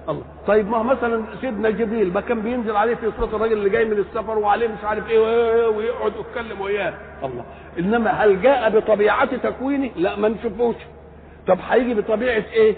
الله. 0.10 0.24
طيب 0.48 0.70
ما 0.70 0.84
مثلا 0.84 1.24
سيدنا 1.42 1.70
جبريل 1.70 2.14
ما 2.14 2.22
كان 2.22 2.42
بينزل 2.42 2.76
عليه 2.76 2.96
في 2.96 3.12
صورة 3.18 3.36
الراجل 3.36 3.54
اللي 3.54 3.70
جاي 3.70 3.86
من 3.86 3.98
السفر 3.98 4.38
وعليه 4.38 4.68
مش 4.68 4.84
عارف 4.84 5.10
إيه 5.10 5.20
ويقعد 5.68 6.12
يتكلم 6.20 6.62
وياه. 6.62 6.94
الله. 7.24 7.44
إنما 7.80 8.12
هل 8.12 8.42
جاء 8.42 8.70
بطبيعة 8.70 9.36
تكوينه؟ 9.36 9.90
لا 9.96 10.16
ما 10.20 10.28
نشوفوش. 10.30 10.76
طب 11.48 11.58
هيجي 11.70 11.94
بطبيعة 11.94 12.44
إيه؟ 12.54 12.76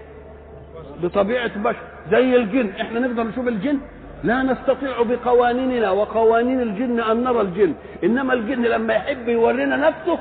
بطبيعة 1.04 1.58
بشر. 1.60 1.80
زي 2.12 2.36
الجن. 2.36 2.70
إحنا 2.82 3.00
نقدر 3.00 3.24
نشوف 3.24 3.48
الجن؟ 3.48 3.78
لا 4.24 4.44
نستطيع 4.44 5.02
بقوانيننا 5.02 5.92
وقوانين 5.92 6.62
الجن 6.62 7.00
أن 7.00 7.24
نرى 7.24 7.42
الجن. 7.42 7.74
إنما 8.04 8.34
الجن 8.34 8.62
لما 8.62 8.94
يحب 8.94 9.30
يورينا 9.30 9.76
نفسه 9.76 10.20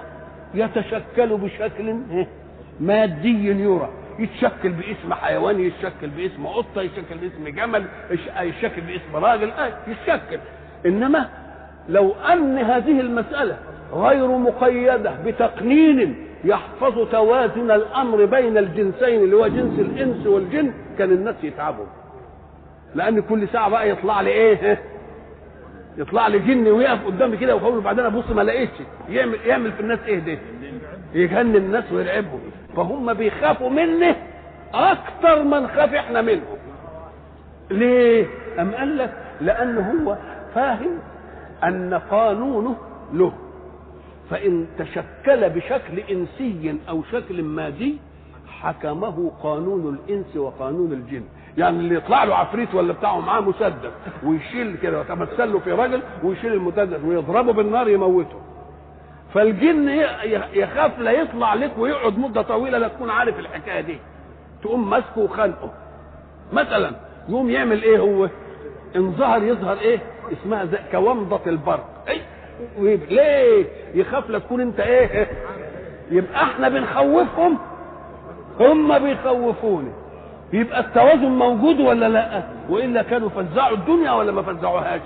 يتشكل 0.54 1.36
بشكل 1.36 1.96
مادي 2.80 3.48
يرى. 3.48 3.88
يتشكل 4.18 4.68
باسم 4.68 5.14
حيوان 5.14 5.60
يتشكل 5.60 6.08
باسم 6.16 6.46
قطة 6.46 6.82
يتشكل 6.82 7.18
باسم 7.20 7.48
جمل 7.48 7.84
يتشكل 8.40 8.80
باسم 8.80 9.24
راجل 9.24 9.50
آه 9.50 9.72
يتشكل. 9.88 10.38
إنما 10.86 11.28
لو 11.88 12.12
أن 12.32 12.58
هذه 12.58 13.00
المسألة 13.00 13.56
غير 13.92 14.28
مقيدة 14.28 15.14
بتقنين 15.26 16.16
يحفظ 16.44 17.10
توازن 17.10 17.70
الأمر 17.70 18.24
بين 18.24 18.58
الجنسين 18.58 19.22
اللي 19.24 19.36
هو 19.36 19.46
جنس 19.46 19.78
الإنس 19.78 20.26
والجن 20.26 20.72
كان 20.98 21.10
الناس 21.12 21.34
يتعبوا. 21.42 21.86
لأن 22.94 23.20
كل 23.22 23.48
ساعة 23.48 23.68
بقى 23.68 23.90
يطلع 23.90 24.20
لي 24.20 24.30
إيه؟ 24.30 24.78
يطلع 25.98 26.28
لي 26.28 26.38
جن 26.38 26.68
ويقف 26.68 27.06
قدامي 27.06 27.36
كده 27.36 27.54
ويقول 27.56 27.80
بعدين 27.80 28.04
أبص 28.04 28.30
ما 28.30 28.42
لقيتش. 28.42 28.80
يعمل 29.08 29.38
يعمل 29.46 29.72
في 29.72 29.80
الناس 29.80 29.98
إيه 30.06 30.18
ده 30.18 30.38
يجنن 31.14 31.56
الناس 31.56 31.92
ويرعبهم. 31.92 32.40
فهم 32.76 33.14
بيخافوا 33.14 33.70
منه 33.70 34.16
أكتر 34.74 35.42
ما 35.42 35.60
نخاف 35.60 35.94
إحنا 35.94 36.22
منهم. 36.22 36.56
ليه؟ 37.70 38.26
أم 38.60 38.74
قال 38.74 38.98
لك؟ 38.98 39.12
لأن 39.40 39.78
هو 39.78 40.16
فاهم 40.54 40.98
أن 41.64 41.94
قانونه 41.94 42.76
له. 43.12 43.32
فإن 44.30 44.66
تشكل 44.78 45.50
بشكل 45.50 45.98
إنسي 46.10 46.74
أو 46.88 47.02
شكل 47.12 47.42
مادي 47.42 47.98
حكمه 48.48 49.32
قانون 49.42 49.98
الإنس 50.08 50.36
وقانون 50.36 50.92
الجن. 50.92 51.24
يعني 51.58 51.78
اللي 51.78 51.94
يطلع 51.94 52.24
له 52.24 52.34
عفريت 52.34 52.74
ولا 52.74 52.92
بتاعه 52.92 53.20
معاه 53.20 53.40
مسدس 53.40 53.90
ويشيل 54.24 54.76
كده 54.82 54.98
ويتمثل 54.98 55.52
له 55.52 55.58
في 55.58 55.72
رجل 55.72 56.02
ويشيل 56.22 56.52
المسدس 56.52 57.04
ويضربه 57.04 57.52
بالنار 57.52 57.88
يموته. 57.88 58.40
فالجن 59.34 59.88
يخاف 60.54 60.98
لا 60.98 61.10
يطلع 61.10 61.54
لك 61.54 61.70
ويقعد 61.78 62.18
مدة 62.18 62.42
طويلة 62.42 62.78
لا 62.78 62.88
تكون 62.88 63.10
عارف 63.10 63.38
الحكاية 63.38 63.80
دي. 63.80 63.98
تقوم 64.62 64.90
ماسكه 64.90 65.18
وخانقه. 65.18 65.70
مثلا 66.52 66.90
يقوم 67.28 67.50
يعمل 67.50 67.82
إيه 67.82 67.98
هو؟ 67.98 68.28
إن 68.96 69.12
ظهر 69.12 69.42
يظهر 69.42 69.78
إيه؟ 69.78 69.98
اسمها 70.32 70.64
زي 70.64 70.78
كومضة 70.92 71.40
البرق. 71.46 72.04
اي 72.08 72.20
ليه؟ 73.10 73.66
يخاف 73.94 74.30
لا 74.30 74.38
تكون 74.38 74.60
أنت 74.60 74.80
إيه؟ 74.80 75.28
يبقى 76.10 76.42
إحنا 76.42 76.68
بنخوفهم 76.68 77.58
هم 78.60 78.98
بيخوفوني. 78.98 79.90
يبقى 80.54 80.80
التوازن 80.80 81.28
موجود 81.28 81.80
ولا 81.80 82.08
لا؟ 82.08 82.42
وإلا 82.68 83.02
كانوا 83.02 83.28
فزعوا 83.28 83.76
الدنيا 83.76 84.12
ولا 84.12 84.32
ما 84.32 84.42
فزعوهاش؟ 84.42 85.00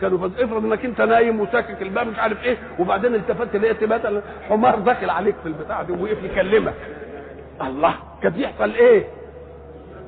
كانوا 0.00 0.18
فز... 0.18 0.40
افرض 0.40 0.64
إنك 0.64 0.84
أنت 0.84 1.00
نايم 1.00 1.40
وساكك 1.40 1.82
الباب 1.82 2.06
مش 2.06 2.18
عارف 2.18 2.44
إيه 2.44 2.56
وبعدين 2.78 3.14
التفت 3.14 3.56
لقيت 3.56 3.84
مثلا 3.84 4.22
حمار 4.48 4.78
داخل 4.78 5.10
عليك 5.10 5.34
في 5.42 5.48
البتاع 5.48 5.82
دي 5.82 5.92
ووقف 5.92 6.22
يكلمك. 6.24 6.74
الله 7.62 7.94
كان 8.22 8.32
يحصل 8.40 8.70
إيه؟ 8.70 9.04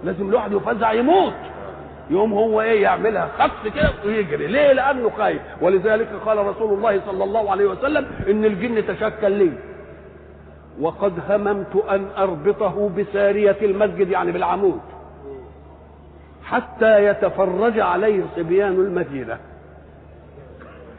لازم 0.04 0.28
الواحد 0.28 0.52
يفزع 0.52 0.92
يموت. 0.92 1.32
يوم 2.10 2.32
هو 2.32 2.60
إيه 2.60 2.82
يعملها 2.82 3.28
خطف 3.38 3.74
كده 3.74 3.90
ويجري. 4.06 4.46
ليه؟ 4.46 4.72
لأنه 4.72 5.10
خايف. 5.18 5.40
ولذلك 5.60 6.08
قال 6.26 6.38
رسول 6.46 6.72
الله 6.78 7.00
صلى 7.06 7.24
الله 7.24 7.50
عليه 7.50 7.64
وسلم 7.66 8.06
إن 8.30 8.44
الجن 8.44 8.86
تشكل 8.86 9.32
لي. 9.32 9.52
وقد 10.80 11.12
هممت 11.28 11.76
أن 11.90 12.06
أربطه 12.18 12.88
بسارية 12.88 13.56
المسجد 13.62 14.10
يعني 14.10 14.32
بالعمود 14.32 14.80
حتى 16.44 17.04
يتفرج 17.04 17.80
عليه 17.80 18.22
صبيان 18.36 18.72
المدينة. 18.72 19.38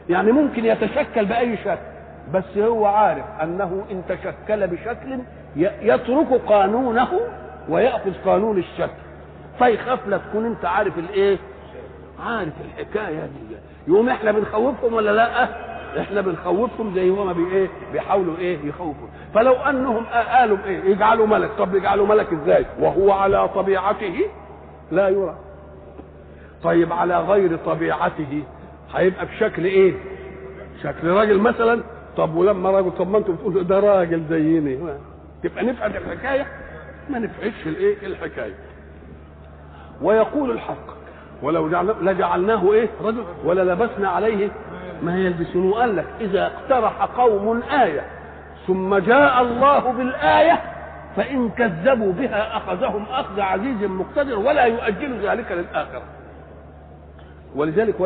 يعني 0.08 0.32
ممكن 0.32 0.64
يتشكل 0.64 1.26
بأي 1.26 1.56
شكل 1.56 1.92
بس 2.34 2.58
هو 2.58 2.86
عارف 2.86 3.24
أنه 3.42 3.84
إن 3.90 4.02
تشكل 4.08 4.66
بشكل 4.66 5.18
يترك 5.56 6.40
قانونه 6.46 7.20
ويأخذ 7.68 8.12
قانون 8.24 8.58
الشكل. 8.58 9.02
فيخاف 9.58 10.08
لا 10.08 10.16
تكون 10.18 10.46
أنت 10.46 10.64
عارف 10.64 10.98
الإيه؟ 10.98 11.38
عارف 12.26 12.52
الحكاية 12.64 13.20
دي. 13.20 13.56
يوم 13.86 14.08
إحنا 14.08 14.32
بنخوفهم 14.32 14.94
ولا 14.94 15.10
لأ؟ 15.10 15.48
إحنا 16.00 16.20
بنخوفهم 16.20 16.94
زي 16.94 17.10
هما 17.10 17.32
بي 17.32 17.46
إيه 17.52 17.68
بيحاولوا 17.92 18.36
إيه 18.38 18.58
يخوفوا. 18.64 19.08
فلو 19.34 19.52
انهم 19.52 20.04
قالوا 20.06 20.58
إيه 20.64 20.84
يجعلوا 20.84 21.26
ملك 21.26 21.50
طب 21.58 21.74
يجعلوا 21.74 22.06
ملك 22.06 22.32
إزاي؟ 22.32 22.66
وهو 22.80 23.12
على 23.12 23.48
طبيعته 23.48 24.20
لا 24.90 25.08
يرى. 25.08 25.36
طيب 26.62 26.92
على 26.92 27.20
غير 27.20 27.56
طبيعته 27.56 28.42
هيبقى 28.94 29.26
بشكل 29.26 29.64
إيه؟ 29.64 29.94
شكل 30.82 31.08
راجل 31.08 31.38
مثلا 31.38 31.82
طب 32.16 32.34
ولما 32.34 32.70
راجل 32.70 32.90
طب 32.90 33.10
ما 33.10 33.18
أنتوا 33.18 33.34
بتقولوا 33.34 33.62
ده 33.62 33.80
راجل 33.80 34.24
زيني 34.30 34.78
تبقى 35.42 35.64
نفعل 35.64 35.90
الحكاية؟ 35.96 36.46
ما 37.10 37.18
نفعلش 37.18 37.66
الايه 37.66 38.06
الحكاية. 38.06 38.54
ويقول 40.02 40.50
الحق 40.50 40.92
ولو 41.42 41.66
لجعلناه 42.02 42.72
إيه؟ 42.72 42.88
رجل 43.04 43.24
ولا 43.44 43.72
لبسنا 43.74 44.08
عليه 44.08 44.50
ما 45.02 45.18
يلبسون. 45.18 45.70
وقال 45.70 45.96
لك 45.96 46.06
إذا 46.20 46.46
اقترح 46.46 47.02
قوم 47.02 47.62
آية 47.62 48.04
ثم 48.66 48.96
جاء 48.96 49.42
الله 49.42 49.92
بالآية 49.92 50.60
فإن 51.16 51.50
كذبوا 51.50 52.12
بها 52.12 52.56
أخذهم 52.56 53.04
أخذ 53.10 53.40
عزيز 53.40 53.82
مقتدر 53.82 54.38
ولا 54.38 54.64
يؤجل 54.64 55.28
ذلك 55.28 55.52
للآخرة. 55.52 56.02
ولذلك 57.56 58.00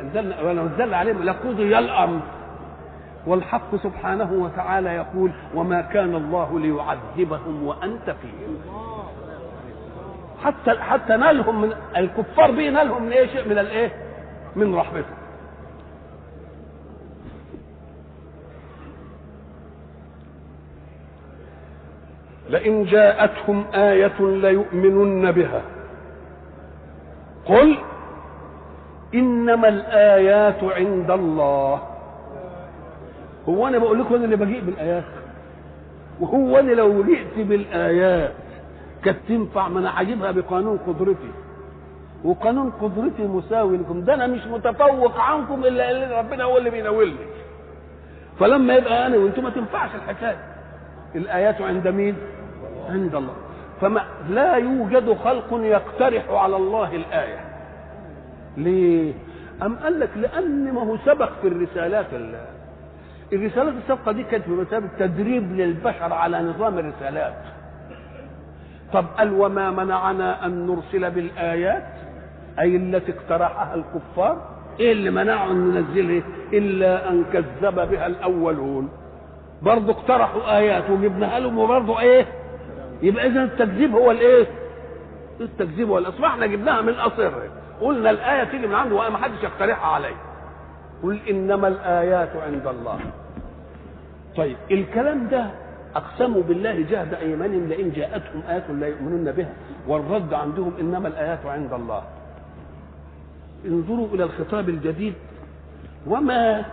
انزلنا 0.00 0.42
ونزلنا 0.42 0.96
عليهم 0.96 1.22
لقضي 1.22 1.78
الأمر. 1.78 2.20
والحق 3.26 3.76
سبحانه 3.76 4.32
وتعالى 4.32 4.94
يقول 4.94 5.30
وما 5.54 5.80
كان 5.80 6.14
الله 6.14 6.60
ليعذبهم 6.60 7.66
وأنت 7.66 8.10
فيهم. 8.22 8.58
حتى 10.44 10.80
حتى 10.80 11.16
نالهم 11.16 11.60
من 11.60 11.72
الكفار 11.96 12.50
به 12.50 12.70
نالهم 12.70 13.02
من 13.02 13.12
إيه 13.12 13.26
شيء 13.26 13.48
من 13.48 13.58
الإيه؟ 13.58 13.92
من 14.56 14.74
رحمته. 14.74 15.23
لئن 22.50 22.84
جاءتهم 22.84 23.64
آية 23.74 24.20
ليؤمنن 24.20 25.30
بها. 25.32 25.62
قل 27.46 27.78
إنما 29.14 29.68
الآيات 29.68 30.64
عند 30.64 31.10
الله. 31.10 31.82
هو 33.48 33.68
أنا 33.68 33.78
بقول 33.78 34.00
لكم 34.00 34.14
أنا 34.14 34.24
اللي 34.24 34.36
بجيء 34.36 34.60
بالآيات. 34.60 35.04
وهو 36.20 36.58
أنا 36.58 36.72
لو 36.72 37.02
جئت 37.02 37.46
بالآيات 37.48 38.32
كانت 39.04 39.18
تنفع 39.28 39.68
ما 39.68 39.80
أنا 39.80 40.02
هجيبها 40.02 40.30
بقانون 40.30 40.78
قدرتي. 40.78 41.30
وقانون 42.24 42.70
قدرتي 42.70 43.22
مساوي 43.22 43.76
لكم. 43.76 44.00
ده 44.04 44.14
أنا 44.14 44.26
مش 44.26 44.46
متفوق 44.46 45.20
عنكم 45.20 45.64
إلا 45.64 45.90
اللي 45.90 46.18
ربنا 46.18 46.44
هو 46.44 46.58
اللي 46.58 46.70
بيناولني. 46.70 47.26
فلما 48.40 48.74
يبقى 48.74 49.06
أنا 49.06 49.16
وأنتم 49.16 49.42
ما 49.42 49.50
تنفعش 49.50 49.90
الحكاية. 49.94 50.38
الآيات 51.14 51.60
عند 51.60 51.88
مين؟ 51.88 52.16
عند 52.90 53.14
الله. 53.14 53.34
فما 53.80 54.04
لا 54.28 54.54
يوجد 54.54 55.16
خلق 55.24 55.48
يقترح 55.52 56.30
على 56.30 56.56
الله 56.56 56.96
الآية. 56.96 57.40
ليه؟ 58.56 59.12
أم 59.62 59.76
قال 59.76 60.00
لك 60.00 60.10
لأن 60.16 60.72
ما 60.72 60.82
هو 60.82 60.96
سبق 60.96 61.30
في 61.42 61.48
الرسالات 61.48 62.06
الله 62.12 62.46
الرسالات 63.32 63.74
السابقة 63.82 64.12
دي 64.12 64.22
كانت 64.22 64.48
بمثابة 64.48 64.88
تدريب 64.98 65.52
للبشر 65.52 66.12
على 66.12 66.42
نظام 66.42 66.78
الرسالات. 66.78 67.34
طب 68.92 69.04
قال 69.18 69.32
وما 69.32 69.70
منعنا 69.70 70.46
أن 70.46 70.66
نرسل 70.66 71.10
بالآيات؟ 71.10 71.86
أي 72.58 72.76
التي 72.76 73.12
اقترحها 73.12 73.74
الكفار؟ 73.74 74.36
إيه 74.80 74.92
اللي 74.92 75.10
منعوا 75.10 75.50
أن 75.50 75.56
ننزلها 75.56 76.22
إلا 76.52 77.10
أن 77.10 77.24
كذب 77.32 77.74
بها 77.90 78.06
الأولون. 78.06 78.88
برضه 79.62 79.92
اقترحوا 79.92 80.56
آيات 80.56 80.90
وجبناها 80.90 81.40
لهم 81.40 81.58
وبرضه 81.58 82.00
إيه؟ 82.00 82.26
يبقى 83.04 83.26
إذا 83.26 83.42
التكذيب 83.44 83.94
هو 83.94 84.10
الإيه؟ 84.10 84.46
التكذيب 85.40 85.88
هو 85.88 85.98
الأصل 85.98 86.24
إحنا 86.24 86.46
جبناها 86.46 86.80
من 86.80 86.92
أصر 86.94 87.32
قلنا 87.80 88.10
الآية 88.10 88.44
تيجي 88.44 88.66
من 88.66 88.74
عنده 88.74 88.94
وما 88.96 89.18
حدش 89.18 89.42
يقترحها 89.42 89.86
عليه 89.86 90.14
قل 91.02 91.20
إنما 91.30 91.68
الآيات 91.68 92.36
عند 92.36 92.66
الله. 92.66 92.98
طيب 94.36 94.56
الكلام 94.70 95.28
ده 95.28 95.46
أقسموا 95.96 96.42
بالله 96.42 96.80
جهد 96.90 97.14
أيمانهم 97.14 97.68
لئن 97.68 97.92
جاءتهم 97.92 98.42
آية 98.48 98.72
لا 98.72 98.86
يؤمنون 98.86 99.32
بها. 99.32 99.52
والرد 99.88 100.34
عندهم 100.34 100.72
إنما 100.80 101.08
الآيات 101.08 101.46
عند 101.46 101.72
الله. 101.72 102.02
انظروا 103.66 104.08
إلى 104.14 104.24
الخطاب 104.24 104.68
الجديد. 104.68 105.14
وما 106.06 106.64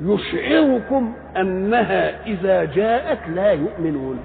يشعركم 0.00 1.14
أنها 1.36 2.26
إذا 2.26 2.64
جاءت 2.64 3.28
لا 3.28 3.52
يؤمنون. 3.52 4.18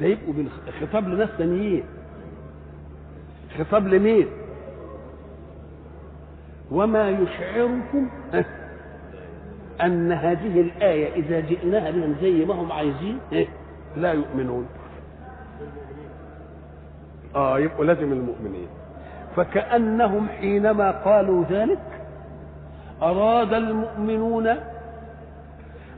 ده 0.00 0.06
يبقوا 0.06 0.34
خطاب 0.80 1.08
لناس 1.08 1.28
ثانيين 1.38 1.84
خطاب 3.58 3.86
لمين؟ 3.86 4.26
وما 6.70 7.10
يشعركم 7.10 8.08
أن 9.80 10.12
هذه 10.12 10.60
الآية 10.60 11.14
إذا 11.14 11.40
جئناها 11.40 11.90
بهم 11.90 12.14
زي 12.20 12.44
ما 12.44 12.54
هم 12.54 12.72
عايزين 12.72 13.18
لا 13.96 14.12
يؤمنون. 14.12 14.66
آه 17.34 17.58
يبقوا 17.58 17.84
لازم 17.84 18.12
المؤمنين. 18.12 18.68
فكأنهم 19.36 20.28
حينما 20.28 20.90
قالوا 20.90 21.44
ذلك 21.44 21.82
أراد 23.02 23.52
المؤمنون 23.52 24.46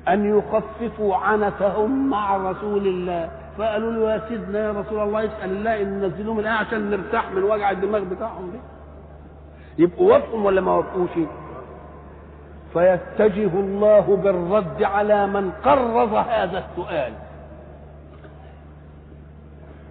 أن 0.08 0.38
يخففوا 0.38 1.16
عنتهم 1.16 2.10
مع 2.10 2.50
رسول 2.50 2.86
الله. 2.86 3.30
فقالوا 3.58 3.92
له 3.92 4.12
يا 4.12 4.22
سيدنا 4.28 4.58
يا 4.58 4.72
رسول 4.72 4.98
الله 5.02 5.24
اسأل 5.24 5.50
الله 5.50 5.82
أن 5.82 6.02
ينزلوا 6.02 6.34
من 6.34 6.46
عشان 6.46 6.90
نرتاح 6.90 7.30
من 7.32 7.42
وجع 7.42 7.70
الدماغ 7.70 8.04
بتاعهم 8.04 8.50
ده 8.52 8.58
يبقوا 9.78 10.12
وافقوا 10.12 10.40
ولا 10.46 10.60
ما 10.60 10.72
وافقوش؟ 10.72 11.10
فيتجه 12.72 13.50
الله 13.60 14.16
بالرد 14.16 14.82
على 14.82 15.26
من 15.26 15.50
قرض 15.64 16.14
هذا 16.14 16.58
السؤال. 16.70 17.12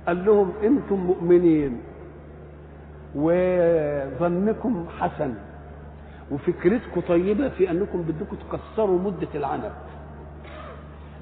قال 0.08 0.26
لهم 0.26 0.54
أنتم 0.64 0.96
مؤمنين 0.96 1.82
وظنكم 3.16 4.86
حسن 5.00 5.34
وفكرتكم 6.32 7.02
طيبة 7.02 7.50
في 7.50 7.72
أنكم 7.72 8.02
بدكم 8.02 8.36
تكسروا 8.36 9.00
مدة 9.00 9.28
العنب 9.36 9.72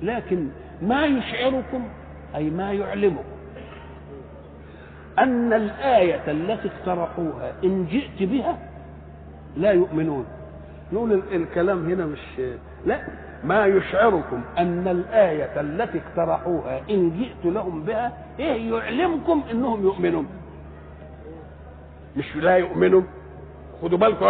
لكن 0.02 0.48
ما 0.82 1.06
يشعركم 1.06 1.84
أي 2.36 2.50
ما 2.50 2.74
يعلمكم 2.74 3.24
أن 5.20 5.54
الآية 5.54 6.32
التي 6.32 6.68
اقترحوها 6.68 7.54
إن 7.64 7.86
جئت 7.86 8.30
بها 8.30 8.58
لا 9.58 9.72
يؤمنون. 9.72 10.26
نقول 10.94 11.24
الكلام 11.32 11.90
هنا 11.90 12.06
مش 12.06 12.42
لا 12.86 13.00
ما 13.44 13.66
يشعركم 13.66 14.42
أن 14.58 14.88
الآية 14.88 15.62
التي 15.62 16.00
اقترحوها 16.08 16.82
إن 16.90 17.10
جئت 17.20 17.54
لهم 17.54 17.84
بها 17.84 18.14
إيه 18.40 18.72
يعلمكم 18.74 19.44
إنهم 19.52 19.84
يؤمنون. 19.84 20.28
مش 22.18 22.36
لا 22.36 22.58
يؤمنوا؟ 22.58 23.02
خدوا 23.82 23.98
بالكم 23.98 24.26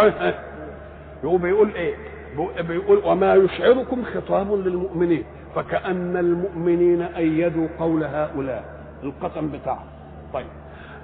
هو 1.26 1.38
بيقول 1.38 1.72
إيه؟ 1.76 1.96
بيقول 2.60 3.02
وما 3.06 3.36
يشعركم 3.36 4.04
خطاب 4.04 4.54
للمؤمنين. 4.54 5.24
فكأن 5.56 6.18
المؤمنين 6.18 7.02
أيدوا 7.02 7.68
قول 7.80 8.04
هؤلاء. 8.04 8.64
القسم 9.04 9.50
بتاعهم. 9.52 9.86
طيب. 10.34 10.46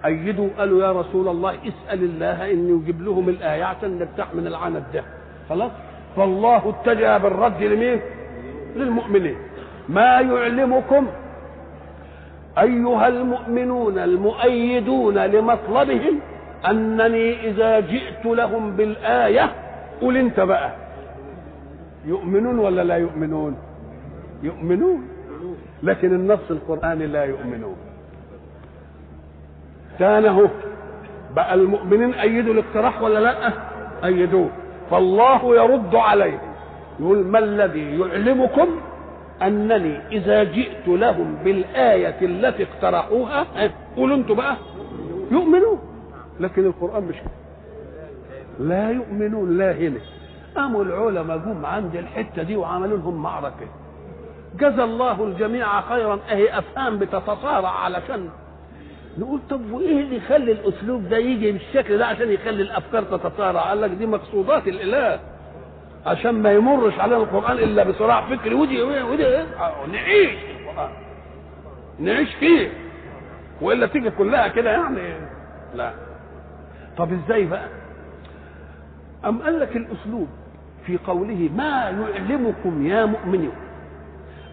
أيدوا 0.05 0.49
قالوا 0.57 0.83
يا 0.83 0.91
رسول 0.91 1.27
الله 1.27 1.53
اسأل 1.53 2.03
الله 2.03 2.51
أن 2.51 2.79
يجيب 2.81 3.01
لهم 3.01 3.29
الآية 3.29 3.63
عشان 3.63 3.99
نرتاح 3.99 4.35
من 4.35 4.47
العنت 4.47 4.83
ده. 4.93 5.03
خلاص؟ 5.49 5.71
فالله 6.17 6.69
اتجه 6.69 7.17
بالرد 7.17 7.63
لمين؟ 7.63 7.99
للمؤمنين. 8.75 9.35
ما 9.89 10.19
يعلمكم؟ 10.21 11.07
أيها 12.59 13.07
المؤمنون 13.07 13.97
المؤيدون 13.99 15.17
لمطلبهم 15.17 16.19
أنني 16.69 17.49
إذا 17.49 17.79
جئت 17.79 18.25
لهم 18.25 18.71
بالآية 18.75 19.51
قول 20.01 20.17
أنت 20.17 20.39
بقى 20.39 20.71
يؤمنون 22.05 22.59
ولا 22.59 22.81
لا 22.83 22.95
يؤمنون؟ 22.95 23.57
يؤمنون. 24.43 25.07
لكن 25.83 26.13
النص 26.15 26.51
القرآني 26.51 27.07
لا 27.07 27.23
يؤمنون. 27.23 27.75
ثانه 29.99 30.49
بقى 31.35 31.53
المؤمنين 31.53 32.13
أيدوا 32.13 32.53
الاقتراح 32.53 33.01
ولا 33.01 33.19
لا؟ 33.19 33.53
أيدوه. 34.05 34.49
فالله 34.91 35.55
يرد 35.55 35.95
عليهم 35.95 36.39
يقول 36.99 37.25
ما 37.25 37.39
الذي 37.39 37.99
يعلمكم 37.99 38.67
أنني 39.41 40.07
إذا 40.11 40.43
جئت 40.43 40.87
لهم 40.87 41.35
بالآية 41.43 42.21
التي 42.21 42.63
اقترحوها 42.63 43.45
قولوا 43.97 44.17
أنتم 44.17 44.35
بقى. 44.35 44.55
يؤمنون. 45.31 45.79
لكن 46.39 46.65
القرآن 46.65 47.03
مش 47.03 47.15
لا 48.59 48.89
يؤمنون. 48.91 49.57
لا 49.57 49.71
هنا. 49.73 49.99
قاموا 50.55 50.83
العلماء 50.83 51.37
جم 51.37 51.65
عند 51.65 51.95
الحتة 51.95 52.43
دي 52.43 52.55
وعملوا 52.55 52.97
لهم 52.97 53.23
معركة. 53.23 53.67
جزى 54.59 54.83
الله 54.83 55.23
الجميع 55.23 55.81
خيرا. 55.81 56.19
أهي 56.31 56.57
أفهام 56.59 56.99
بتتصارع 56.99 57.69
علشان 57.69 58.29
نقول 59.17 59.39
طب 59.49 59.71
وإيه 59.71 60.01
اللي 60.01 60.15
يخلي 60.17 60.51
الأسلوب 60.51 61.09
ده 61.09 61.17
يجي 61.17 61.51
بالشكل 61.51 61.97
ده 61.97 62.05
عشان 62.05 62.31
يخلي 62.31 62.61
الأفكار 62.61 63.03
تتصارع؟ 63.03 63.61
قال 63.61 63.81
لك 63.81 63.89
دي 63.89 64.05
مقصودات 64.05 64.67
الإله. 64.67 65.19
عشان 66.05 66.31
ما 66.41 66.51
يمرش 66.53 66.99
علينا 66.99 67.17
القرآن 67.23 67.57
إلا 67.57 67.83
بصراع 67.83 68.21
فكري. 68.35 68.55
ودي 68.55 68.81
ودي 68.81 69.23
نعيش 69.91 70.31
القرآن. 70.59 70.89
نعيش 71.99 72.35
فيه. 72.35 72.69
وإلا 73.61 73.87
تيجي 73.87 74.09
كلها 74.11 74.47
كده 74.47 74.71
يعني؟ 74.71 75.13
لا. 75.75 75.91
طب 76.97 77.09
إزاي 77.13 77.45
بقى؟ 77.45 77.67
أم 79.25 79.41
قال 79.41 79.59
لك 79.59 79.75
الأسلوب 79.77 80.27
في 80.85 80.97
قوله 80.97 81.49
ما 81.55 81.89
يعلمكم 82.15 82.85
يا 82.87 83.05
مؤمنون 83.05 83.51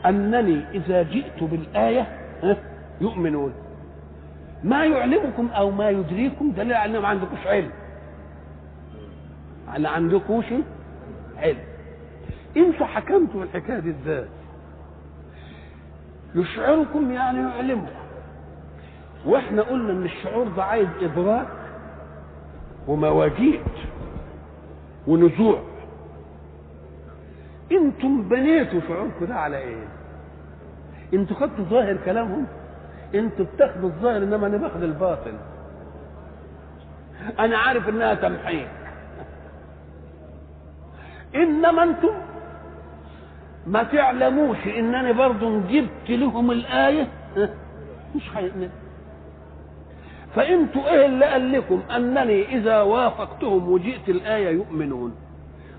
أنني 0.07 0.65
إذا 0.75 1.03
جئت 1.03 1.43
بالآية 1.43 2.07
يؤمنون. 3.01 3.53
ما 4.65 4.85
يعلمكم 4.85 5.49
أو 5.49 5.71
ما 5.71 5.91
يدريكم 5.91 6.51
دليل 6.51 6.73
على 6.73 6.99
ان 6.99 7.03
ما 7.03 7.09
عندكوش 7.09 7.47
علم. 7.47 7.71
على 9.69 9.89
عندكوش 9.89 10.45
علم. 11.37 11.59
إنتوا 12.57 12.87
حكمتوا 12.87 13.43
الحكاية 13.43 13.79
دي 13.79 13.91
إزاي؟ 13.91 14.25
يشعركم 16.35 17.13
يعني 17.13 17.39
يعلمكم. 17.39 17.87
وإحنا 19.27 19.63
قلنا 19.63 19.93
إن 19.93 20.05
الشعور 20.05 20.49
ده 20.49 20.65
عايز 20.65 20.89
إدراك 21.03 21.49
ومواجيد 22.89 23.61
ونزوع. 25.07 25.63
أنتم 27.73 28.29
بنيتوا 28.29 28.81
شعوركم 28.89 29.25
ده 29.27 29.35
على 29.35 29.57
إيه؟ 29.59 29.89
أنتوا 31.15 31.37
خدتوا 31.37 31.65
ظاهر 31.65 31.97
كلامهم؟ 32.05 32.47
أنتوا 33.15 33.45
بتاخدوا 33.55 33.89
الظاهر 33.89 34.17
انما 34.17 34.47
أنا 34.47 34.57
باخد 34.57 34.83
الباطن. 34.83 35.39
أنا 37.39 37.59
عارف 37.59 37.89
انها 37.89 38.15
تمحيك. 38.15 38.69
انما 41.35 41.83
أنتم 41.83 42.15
ما 43.67 43.83
تعلموش 43.83 44.67
انني 44.67 45.13
برضو 45.13 45.61
جبت 45.61 46.09
لهم 46.11 46.51
الآية؟ 46.51 47.07
مش 48.17 48.23
هيؤمنوا 48.37 48.69
فانتوا 50.35 50.91
إيه 50.91 51.07
اللي 51.07 51.25
قال 51.27 51.53
لكم 51.53 51.83
أنني 51.97 52.57
إذا 52.57 52.81
وافقتهم 52.81 53.69
وجئت 53.69 54.09
الآية 54.09 54.49
يؤمنون. 54.51 55.15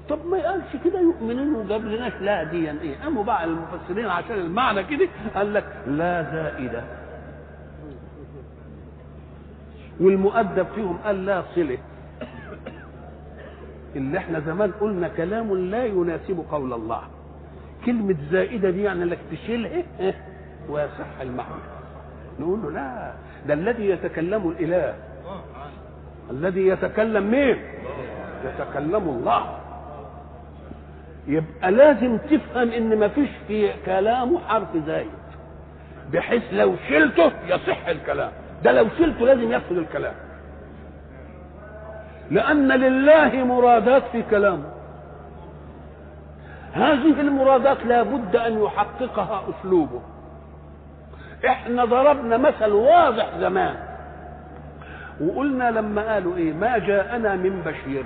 طب 0.09 0.25
ما 0.25 0.37
قالش 0.51 0.75
كده 0.85 0.99
يؤمنون 0.99 1.55
وجاب 1.55 1.85
لناش 1.85 2.13
لا 2.21 2.43
دي 2.43 2.71
إيه؟ 2.71 2.95
قاموا 3.03 3.23
بقى 3.23 3.43
المفسرين 3.45 4.05
عشان 4.05 4.35
المعنى 4.35 4.83
كده 4.83 5.07
قال 5.35 5.53
لك 5.53 5.65
لا 5.87 6.23
زائدة. 6.23 6.83
والمؤدب 9.99 10.67
فيهم 10.75 10.97
قال 10.97 11.25
لا 11.25 11.43
صلة. 11.55 11.77
اللي 13.95 14.17
إحنا 14.17 14.39
زمان 14.39 14.71
قلنا 14.71 15.07
كلام 15.07 15.55
لا 15.57 15.85
يناسب 15.85 16.45
قول 16.51 16.73
الله. 16.73 17.01
كلمة 17.85 18.15
زائدة 18.31 18.69
دي 18.69 18.83
يعني 18.83 19.03
إنك 19.03 19.17
تشيلها 19.31 19.83
ويصح 20.69 21.21
المعنى. 21.21 21.61
نقول 22.39 22.61
له 22.63 22.71
لا 22.71 23.13
ده 23.47 23.53
الذي 23.53 23.89
يتكلم 23.89 24.49
الإله. 24.49 24.95
الذي 26.31 26.67
يتكلم 26.67 27.31
مين؟ 27.31 27.57
يتكلم 28.45 29.09
الله. 29.09 29.58
يبقى 31.29 31.71
لازم 31.71 32.17
تفهم 32.17 32.71
إن 32.71 32.99
ما 32.99 33.07
فيش 33.07 33.29
في 33.47 33.69
كلامه 33.85 34.39
حرف 34.47 34.77
زايد 34.85 35.09
بحيث 36.13 36.43
لو 36.51 36.75
شلته 36.89 37.31
يصح 37.47 37.87
الكلام 37.87 38.31
ده 38.63 38.71
لو 38.71 38.87
شلته 38.97 39.25
لازم 39.25 39.51
يفسد 39.51 39.77
الكلام. 39.77 40.13
لأن 42.31 42.67
لله 42.71 43.43
مرادات 43.43 44.03
في 44.11 44.23
كلامه. 44.29 44.65
هذه 46.73 47.21
المرادات 47.21 47.77
لابد 47.85 48.35
أن 48.35 48.63
يحققها 48.63 49.43
أسلوبه. 49.49 50.01
إحنا 51.45 51.85
ضربنا 51.85 52.37
مثل 52.37 52.71
واضح 52.71 53.29
زمان 53.39 53.75
وقلنا 55.21 55.71
لما 55.71 56.13
قالوا 56.13 56.35
إيه 56.37 56.53
ما 56.53 56.77
جاءنا 56.77 57.35
من 57.35 57.61
بشير. 57.65 58.03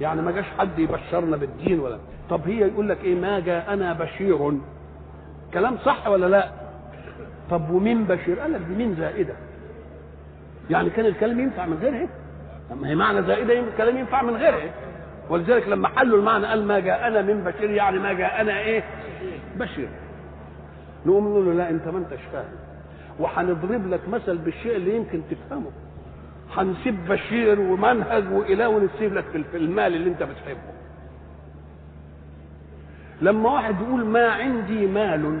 يعني 0.00 0.22
ما 0.22 0.30
جاش 0.32 0.44
حد 0.58 0.78
يبشرنا 0.78 1.36
بالدين 1.36 1.80
ولا. 1.80 1.98
طب 2.30 2.40
هي 2.46 2.58
يقول 2.60 2.88
لك 2.88 3.04
إيه؟ 3.04 3.14
ما 3.20 3.40
جاءنا 3.40 3.92
بشير. 3.92 4.52
كلام 5.54 5.76
صح 5.84 6.08
ولا 6.08 6.26
لا؟ 6.26 6.48
طب 7.50 7.70
ومين 7.70 8.04
بشير؟ 8.04 8.40
قال 8.40 8.52
لك 8.52 8.60
دي 8.60 8.74
مين 8.74 8.94
زائدة؟ 8.94 9.34
يعني 10.70 10.90
كان 10.90 11.06
الكلام 11.06 11.40
ينفع 11.40 11.66
من 11.66 11.78
غيرها؟ 11.82 12.08
اما 12.72 12.88
هي 12.88 12.94
معنى 12.94 13.22
زائدة 13.22 13.60
الكلام 13.60 13.96
ينفع 13.96 14.22
من 14.22 14.36
غيرها. 14.36 14.70
ولذلك 15.30 15.68
لما 15.68 15.88
حلوا 15.88 16.18
المعنى 16.18 16.46
قال 16.46 16.66
ما 16.66 16.80
جاءنا 16.80 17.22
من 17.22 17.44
بشير 17.44 17.70
يعني 17.70 17.98
ما 17.98 18.12
جاءنا 18.12 18.58
إيه؟ 18.58 18.84
بشير. 19.56 19.88
نقوم 21.06 21.28
نقول 21.28 21.46
له 21.46 21.52
لا 21.52 21.70
أنت 21.70 21.88
ما 21.88 21.98
أنتش 21.98 22.22
فاهم. 22.32 22.52
وهنضرب 23.18 23.90
لك 23.90 24.08
مثل 24.08 24.38
بالشيء 24.38 24.76
اللي 24.76 24.96
يمكن 24.96 25.22
تفهمه. 25.30 25.70
هنسيب 26.52 27.08
بشير 27.08 27.60
ومنهج 27.60 28.32
وإله 28.32 28.68
ونسيب 28.68 29.14
لك 29.14 29.24
في 29.50 29.56
المال 29.56 29.94
اللي 29.94 30.10
انت 30.10 30.22
بتحبه. 30.22 30.76
لما 33.22 33.50
واحد 33.50 33.80
يقول 33.80 34.04
ما 34.06 34.28
عندي 34.28 34.86
مال 34.86 35.40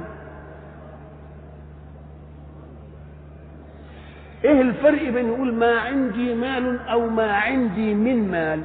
إيه 4.44 4.60
الفرق 4.60 5.02
بين 5.10 5.28
يقول 5.28 5.54
ما 5.54 5.80
عندي 5.80 6.34
مال 6.34 6.78
أو 6.88 7.08
ما 7.10 7.32
عندي 7.32 7.94
من 7.94 8.30
مال؟ 8.30 8.62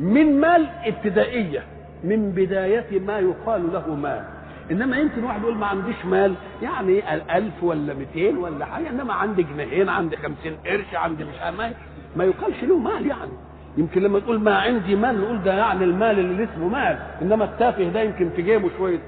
من 0.00 0.40
مال 0.40 0.66
ابتدائية 0.84 1.62
من 2.04 2.30
بداية 2.30 3.00
ما 3.00 3.18
يقال 3.18 3.72
له 3.72 3.94
مال. 3.94 4.24
إنما 4.70 4.96
يمكن 4.96 5.24
واحد 5.24 5.42
يقول 5.42 5.54
ما 5.56 5.66
عنديش 5.66 6.04
مال 6.04 6.34
يعني 6.62 7.14
ألف 7.36 7.62
ولا 7.62 7.94
200 8.14 8.38
ولا 8.38 8.64
حاجة 8.64 8.90
إنما 8.90 9.14
عندي 9.14 9.42
جنيهين 9.42 9.88
عندي 9.88 10.16
50 10.16 10.34
قرش 10.66 10.94
عندي 10.94 11.24
مش 11.24 11.34
ما, 11.58 11.72
ما 12.16 12.24
يقالش 12.24 12.64
له 12.64 12.78
مال 12.78 13.06
يعني. 13.06 13.30
يمكن 13.76 14.02
لما 14.02 14.20
تقول 14.20 14.40
ما 14.40 14.58
عندي 14.58 14.96
مال 14.96 15.20
نقول 15.20 15.42
ده 15.42 15.52
يعني 15.54 15.84
المال 15.84 16.18
اللي 16.18 16.44
اسمه 16.44 16.68
مال 16.68 16.98
إنما 17.22 17.44
التافه 17.44 17.88
ده 17.88 18.00
يمكن 18.00 18.30
في 18.36 18.42
جيبه 18.42 18.70
شوية 18.78 18.98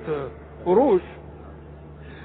قروش. 0.66 1.00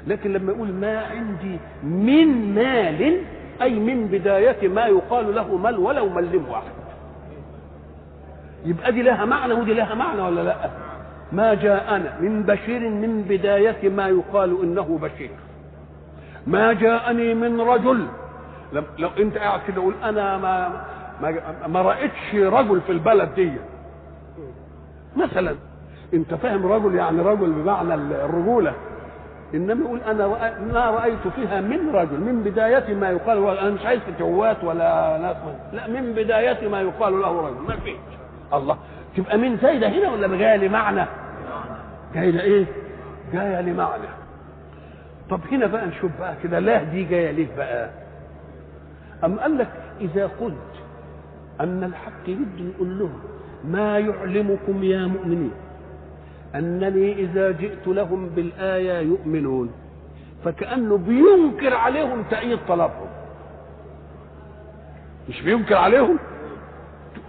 لكن 0.07 0.33
لما 0.33 0.51
يقول 0.51 0.73
ما 0.73 0.99
عندي 0.99 1.57
من 1.83 2.55
مال 2.55 3.21
أي 3.61 3.79
من 3.79 4.07
بداية 4.07 4.67
ما 4.67 4.85
يقال 4.85 5.35
له 5.35 5.57
مال 5.57 5.77
ولو 5.77 6.09
ملم 6.09 6.45
واحد. 6.49 6.71
يبقى 8.65 8.91
دي 8.91 9.01
لها 9.01 9.25
معنى 9.25 9.53
ودي 9.53 9.73
لها 9.73 9.95
معنى 9.95 10.21
ولا 10.21 10.41
لأ؟ 10.41 10.69
ما 11.31 11.53
جاءنا 11.53 12.19
من 12.21 12.43
بشير 12.43 12.89
من 12.89 13.21
بداية 13.29 13.89
ما 13.89 14.07
يقال 14.07 14.61
إنه 14.63 14.99
بشير. 15.01 15.29
ما 16.47 16.73
جاءني 16.73 17.33
من 17.33 17.61
رجل 17.61 18.07
لو, 18.97 19.09
أنت 19.19 19.37
قاعد 19.37 19.59
كده 19.67 19.81
قول 19.81 19.93
أنا 20.03 20.37
ما 20.37 20.83
ما, 21.21 21.41
ما 21.67 21.81
رأيتش 21.81 22.35
رجل 22.35 22.81
في 22.81 22.91
البلد 22.91 23.29
دي. 23.35 23.51
مثلا 25.17 25.55
أنت 26.13 26.33
فاهم 26.33 26.65
رجل 26.65 26.95
يعني 26.95 27.21
رجل 27.21 27.51
بمعنى 27.51 27.93
الرجولة. 27.95 28.73
إنما 29.53 29.85
يقول 29.85 29.99
أنا 30.01 30.27
ما 30.73 30.89
رأيت 30.89 31.27
فيها 31.35 31.61
من 31.61 31.89
رجل 31.95 32.19
من 32.19 32.43
بداية 32.43 32.93
ما 32.95 33.09
يقال 33.09 33.57
أنا 33.57 33.69
مش 33.69 33.85
عايز 33.85 34.01
فتوات 34.01 34.63
ولا 34.63 35.17
ناس 35.21 35.35
لا 35.73 35.87
من 35.87 36.13
بداية 36.13 36.67
ما 36.67 36.81
يقال 36.81 37.21
له 37.21 37.41
رجل 37.41 37.61
ما 37.67 37.75
فيش. 37.75 37.95
الله 38.53 38.77
تبقى 39.17 39.37
من 39.37 39.57
زايدة 39.57 39.89
هنا 39.89 40.11
ولا 40.11 40.37
جاية 40.37 40.55
لمعنى 40.57 41.05
جاية 42.13 42.31
لايه 42.31 42.65
جاية 43.33 43.61
لمعنى 43.61 44.07
طب 45.29 45.39
هنا 45.51 45.67
بقى 45.67 45.85
نشوف 45.87 46.11
بقى 46.19 46.35
كده 46.43 46.59
لا 46.59 46.83
دي 46.83 47.03
جاية 47.03 47.31
ليه 47.31 47.47
بقى. 47.57 47.89
أم 49.23 49.39
قال 49.39 49.57
لك 49.57 49.69
إذا 50.01 50.27
قلت 50.41 50.71
أن 51.61 51.83
الحق 51.83 52.27
يبدو 52.29 52.63
يقول 52.75 52.99
لهم 52.99 53.19
ما 53.65 53.99
يعلمكم 53.99 54.83
يا 54.83 55.05
مؤمنين 55.07 55.51
أنني 56.55 57.13
إذا 57.13 57.51
جئت 57.51 57.87
لهم 57.87 58.29
بالآية 58.29 58.99
يؤمنون 58.99 59.71
فكأنه 60.45 60.97
بينكر 60.97 61.73
عليهم 61.73 62.23
تأييد 62.29 62.59
طلبهم. 62.67 63.07
مش 65.29 65.41
بينكر 65.41 65.75
عليهم؟ 65.75 66.17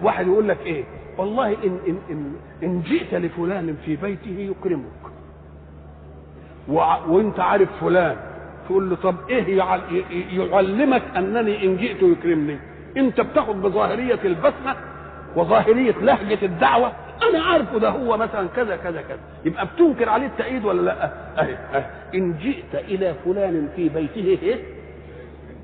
واحد 0.02 0.26
يقول 0.26 0.48
لك 0.48 0.58
إيه؟ 0.60 0.84
والله 1.22 1.48
إن 1.48 1.78
إن 1.88 1.98
إن, 2.10 2.32
إن 2.62 2.82
جئت 2.82 3.14
لفلان 3.14 3.76
في 3.84 3.96
بيته 3.96 4.38
يكرمك. 4.50 5.02
وانت 7.08 7.40
عارف 7.40 7.68
فلان 7.80 8.16
تقول 8.66 8.90
له 8.90 8.96
طب 8.96 9.14
إيه 9.30 9.56
يعلمك 10.38 11.02
أنني 11.16 11.64
إن 11.64 11.76
جئت 11.76 12.02
يكرمني؟ 12.02 12.58
أنت 12.96 13.20
بتاخد 13.20 13.62
بظاهرية 13.62 14.18
البسمة 14.24 14.76
وظاهرية 15.36 15.94
لهجة 16.02 16.38
الدعوة 16.44 16.92
أنا 17.30 17.42
عارفه 17.42 17.78
ده 17.78 17.88
هو 17.90 18.16
مثلا 18.16 18.48
كذا 18.56 18.76
كذا 18.76 19.02
كذا. 19.02 19.18
يبقى 19.44 19.66
بتنكر 19.66 20.08
عليه 20.08 20.26
التأييد 20.26 20.64
ولا 20.64 20.82
لأ؟ 20.82 21.04
أهي 21.42 21.54
أهي. 21.74 21.84
إن 22.14 22.34
جئت 22.38 22.74
إلى 22.74 23.14
فلان 23.24 23.68
في 23.76 23.88
بيته 23.88 24.38
إيه 24.42 24.56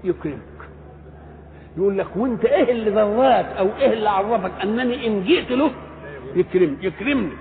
يكرمك. 0.04 0.47
يقول 1.78 1.98
لك 1.98 2.16
وانت 2.16 2.44
إيه 2.44 2.72
اللي 2.72 2.90
ذراك 2.90 3.46
أو 3.58 3.68
إيه 3.78 3.92
اللي 3.92 4.10
عرفك 4.10 4.52
انني 4.62 5.06
ان 5.06 5.24
جئت 5.24 5.50
له 5.50 5.70
يكرم 6.34 6.76
يكرمني. 6.80 7.32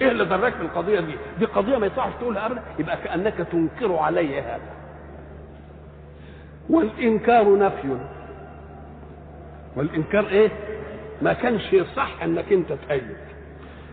إيه 0.00 0.10
اللي 0.10 0.24
ذراك 0.24 0.52
في 0.54 0.62
القضية 0.62 1.00
دي. 1.00 1.14
دي 1.38 1.44
قضية 1.44 1.76
ما 1.78 1.86
يصحش 1.86 2.12
تقولها 2.20 2.46
ابدا. 2.46 2.62
يبقى 2.78 2.96
كأنك 2.96 3.34
تنكر 3.52 3.96
علي 3.96 4.40
هذا. 4.40 4.70
والإنكار 6.70 7.58
نفي. 7.58 7.96
والإنكار 9.76 10.26
إيه؟ 10.28 10.50
ما 11.22 11.32
كانش 11.32 11.76
صح 11.96 12.22
إنك 12.22 12.52
أنت 12.52 12.72
تأيد. 12.88 13.16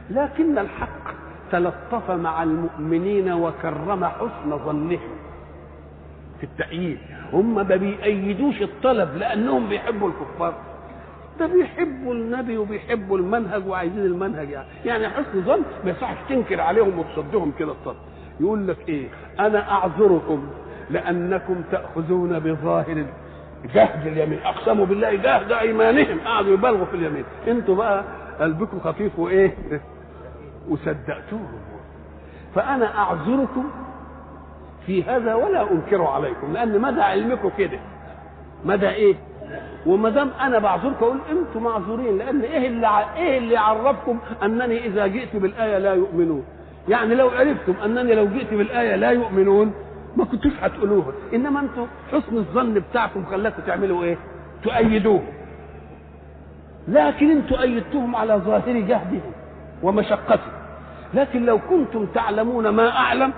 لكن 0.10 0.58
الحق 0.58 1.14
تلطف 1.52 2.12
مع 2.12 2.44
المؤمنين 2.44 3.32
وكرم 3.34 4.06
حسن 4.06 4.58
ظنهم 4.66 5.00
في 6.40 6.44
التأييد. 6.44 7.00
هم 7.34 7.56
ما 7.56 7.64
بيأيدوش 7.64 8.62
الطلب 8.62 9.18
لأنهم 9.18 9.70
بيحبوا 9.70 10.10
الكفار. 10.10 10.54
ده 11.40 11.46
بيحبوا 11.48 12.14
النبي 12.14 12.58
وبيحبوا 12.58 13.18
المنهج 13.18 13.68
وعايزين 13.68 14.06
المنهج 14.06 14.50
يعني. 14.50 14.68
يعني 14.86 15.10
حسن 15.10 15.42
ظن 15.46 15.62
ما 15.86 15.92
يصحش 15.92 16.18
تنكر 16.30 16.62
عليهم 16.62 17.00
وتصدهم 17.00 17.52
كده 17.60 17.72
الطلب 17.72 17.96
يقول 18.40 18.68
لك 18.68 18.78
إيه؟ 18.90 19.08
أنا 19.40 19.72
أعذركم 19.72 20.48
لأنكم 20.90 21.56
تأخذون 21.72 22.40
بظاهر 22.40 23.06
جهد 23.74 24.08
اليمين. 24.08 24.40
أقسموا 24.40 24.86
بالله 24.86 25.14
جهد 25.16 25.52
أيمانهم. 25.52 26.20
قعدوا 26.26 26.54
يبالغوا 26.54 26.86
في 26.86 26.94
اليمين. 26.96 27.24
أنتوا 27.48 27.76
بقى 27.76 28.04
قلبكم 28.40 28.80
خفيف 28.80 29.20
وإيه؟ 29.20 29.54
وصدقتوهم. 30.70 31.60
فأنا 32.56 32.98
أعذركم 32.98 33.66
في 34.86 35.04
هذا 35.04 35.34
ولا 35.36 35.72
انكر 35.72 36.02
عليكم 36.04 36.54
لأن 36.54 36.82
مدى 36.82 37.02
علمكم 37.02 37.50
كده. 37.58 37.80
مدى 38.66 38.90
إيه؟ 38.90 39.16
وما 39.86 40.10
دام 40.10 40.30
أنا 40.42 40.60
بعذركم 40.60 41.06
أقول 41.06 41.18
أنتم 41.32 41.64
معذورين 41.64 42.18
لأن 42.18 42.42
إيه 42.42 42.68
اللي 42.68 42.88
إيه 43.18 43.38
اللي 43.38 43.58
عرفكم 43.58 44.20
أنني 44.44 44.86
إذا 44.86 45.08
جئت 45.08 45.36
بالآية 45.36 45.78
لا 45.78 45.94
يؤمنون؟ 45.94 46.44
يعني 46.90 47.16
لو 47.16 47.30
عرفتم 47.30 47.74
أنني 47.86 48.16
لو 48.16 48.26
جئت 48.28 48.54
بالآية 48.54 48.96
لا 48.96 49.12
يؤمنون 49.12 49.74
ما 50.18 50.26
كنتوش 50.26 50.52
هتقولوها. 50.62 51.12
إنما 51.34 51.60
أنتم 51.60 51.88
حسن 52.12 52.38
الظن 52.38 52.74
بتاعكم 52.74 53.26
خلاكم 53.26 53.62
تعملوا 53.68 54.04
إيه؟ 54.04 54.18
تؤيدوه. 54.64 55.22
لكن 56.88 57.32
أنتم 57.32 57.56
أيدتهم 57.56 58.16
على 58.16 58.34
ظاهر 58.36 58.80
جهدهم 58.80 59.32
ومشقتهم. 59.84 60.54
لكن 61.14 61.46
لو 61.46 61.60
كنتم 61.70 62.06
تعلمون 62.06 62.70
ما 62.70 62.90
أعلم 62.90 63.34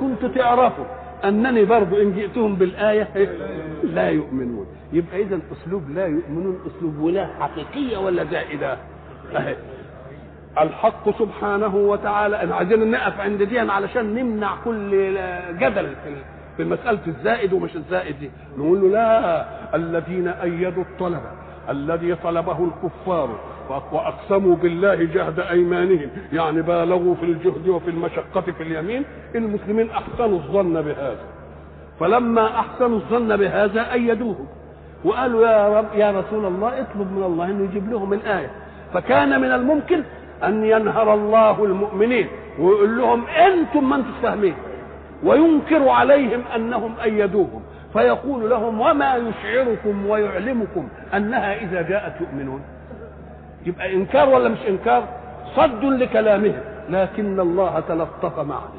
كنتوا 0.00 0.28
تعرفوا 0.28 0.84
أنني 1.24 1.64
برضو 1.64 1.96
إن 2.02 2.12
جئتهم 2.14 2.54
بالآية 2.54 3.08
لا 3.84 4.08
يؤمنون 4.08 4.66
يبقى 4.92 5.22
إذا 5.22 5.38
أسلوب 5.52 5.90
لا 5.90 6.06
يؤمنون 6.06 6.58
أسلوب 6.66 6.98
ولا 6.98 7.26
حقيقية 7.40 7.98
ولا 7.98 8.24
زائدة. 8.24 8.78
الحق 10.60 11.18
سبحانه 11.18 11.76
وتعالى 11.76 12.36
عايزين 12.36 12.90
نقف 12.90 13.20
عند 13.20 13.42
دي 13.42 13.58
علشان 13.58 14.14
نمنع 14.14 14.56
كل 14.64 14.90
جدل 15.58 15.88
في 16.56 16.64
مسألة 16.64 17.00
الزائد 17.06 17.52
ومش 17.52 17.76
الزائد 17.76 18.18
دي 18.20 18.30
نقول 18.58 18.80
له 18.80 18.88
لا 18.88 19.76
الذين 19.76 20.28
أيدوا 20.28 20.82
الطلب 20.82 21.20
الذي 21.70 22.14
طلبه 22.14 22.58
الكفار 22.64 23.28
وأقسموا 23.92 24.56
بالله 24.56 24.94
جهد 24.94 25.40
أيمانهم. 25.40 26.10
يعني 26.32 26.62
بالغوا 26.62 27.14
في 27.14 27.22
الجهد 27.22 27.68
وفي 27.68 27.90
المشقة 27.90 28.40
في 28.40 28.62
اليمين. 28.62 29.04
المسلمين 29.34 29.90
أحسنوا 29.90 30.38
الظن 30.38 30.82
بهذا. 30.82 31.24
فلما 32.00 32.46
أحسنوا 32.46 32.96
الظن 32.96 33.36
بهذا 33.36 33.92
أيدوه 33.92 34.36
وقالوا 35.04 35.46
يا 35.46 35.78
رب 35.78 35.86
يا 35.94 36.10
رسول 36.10 36.44
الله 36.46 36.68
اطلب 36.68 37.12
من 37.12 37.22
الله 37.22 37.44
انه 37.44 37.64
يجيب 37.64 37.92
لهم 37.92 38.12
الآية. 38.12 38.50
فكان 38.94 39.40
من 39.40 39.52
الممكن 39.52 40.02
أن 40.44 40.64
ينهر 40.64 41.14
الله 41.14 41.64
المؤمنين 41.64 42.28
ويقول 42.58 42.98
لهم 42.98 43.26
أنتم 43.26 43.88
ما 43.88 43.96
أنتم 43.96 44.12
فاهمين 44.22 44.54
وينكر 45.24 45.88
عليهم 45.88 46.40
أنهم 46.56 46.94
أيدوهم. 47.02 47.62
فيقول 47.92 48.50
لهم 48.50 48.80
وما 48.80 49.16
يشعركم 49.16 50.06
ويعلمكم 50.06 50.88
أنها 51.16 51.54
إذا 51.54 51.82
جاءت 51.82 52.20
يؤمنون 52.20 52.62
يبقى 53.66 53.94
إنكار 53.94 54.28
ولا 54.28 54.48
مش 54.48 54.58
إنكار؟ 54.68 55.08
صد 55.56 55.84
لكلامهم. 55.84 56.60
لكن 56.90 57.40
الله 57.40 57.80
تلطف 57.80 58.38
معهم. 58.38 58.78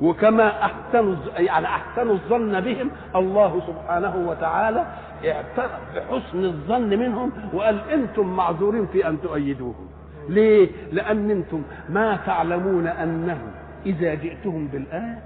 وكما 0.00 0.48
احسنوا 0.48 1.14
يعني 1.36 1.66
احسنوا 1.66 2.14
الظن 2.14 2.60
بهم 2.60 2.90
الله 3.16 3.62
سبحانه 3.66 4.16
وتعالى 4.28 4.84
اعترف 5.26 5.80
بحسن 5.94 6.44
الظن 6.44 6.88
منهم 6.88 7.32
وقال 7.52 7.90
أنتم 7.92 8.36
معذورين 8.36 8.86
في 8.86 9.08
أن 9.08 9.20
تؤيدوهم. 9.22 9.88
ليه؟ 10.28 10.68
لأن 10.92 11.30
أنتم 11.30 11.62
ما 11.88 12.18
تعلمون 12.26 12.86
أنهم 12.86 13.50
إذا 13.86 14.14
جئتهم 14.14 14.66
بالآية 14.66 15.18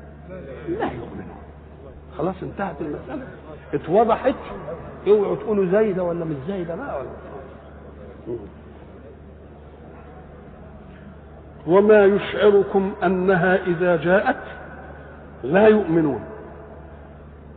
لا 0.69 0.85
يؤمنون. 0.85 1.38
خلاص 2.19 2.35
انتهت 2.43 2.77
المسألة. 2.81 3.27
اتوضحت؟ 3.75 4.35
اوعوا 5.09 5.37
تقولوا 5.37 5.67
زايدة 5.73 6.03
ولا 6.03 6.25
مش 6.25 6.37
زايدة 6.49 6.75
لا. 6.75 6.97
ولا 6.97 8.39
وما 11.67 12.05
يشعركم 12.05 12.93
أنها 13.05 13.67
إذا 13.67 13.97
جاءت 13.97 14.43
لا 15.45 15.69
يؤمنون. 15.69 16.21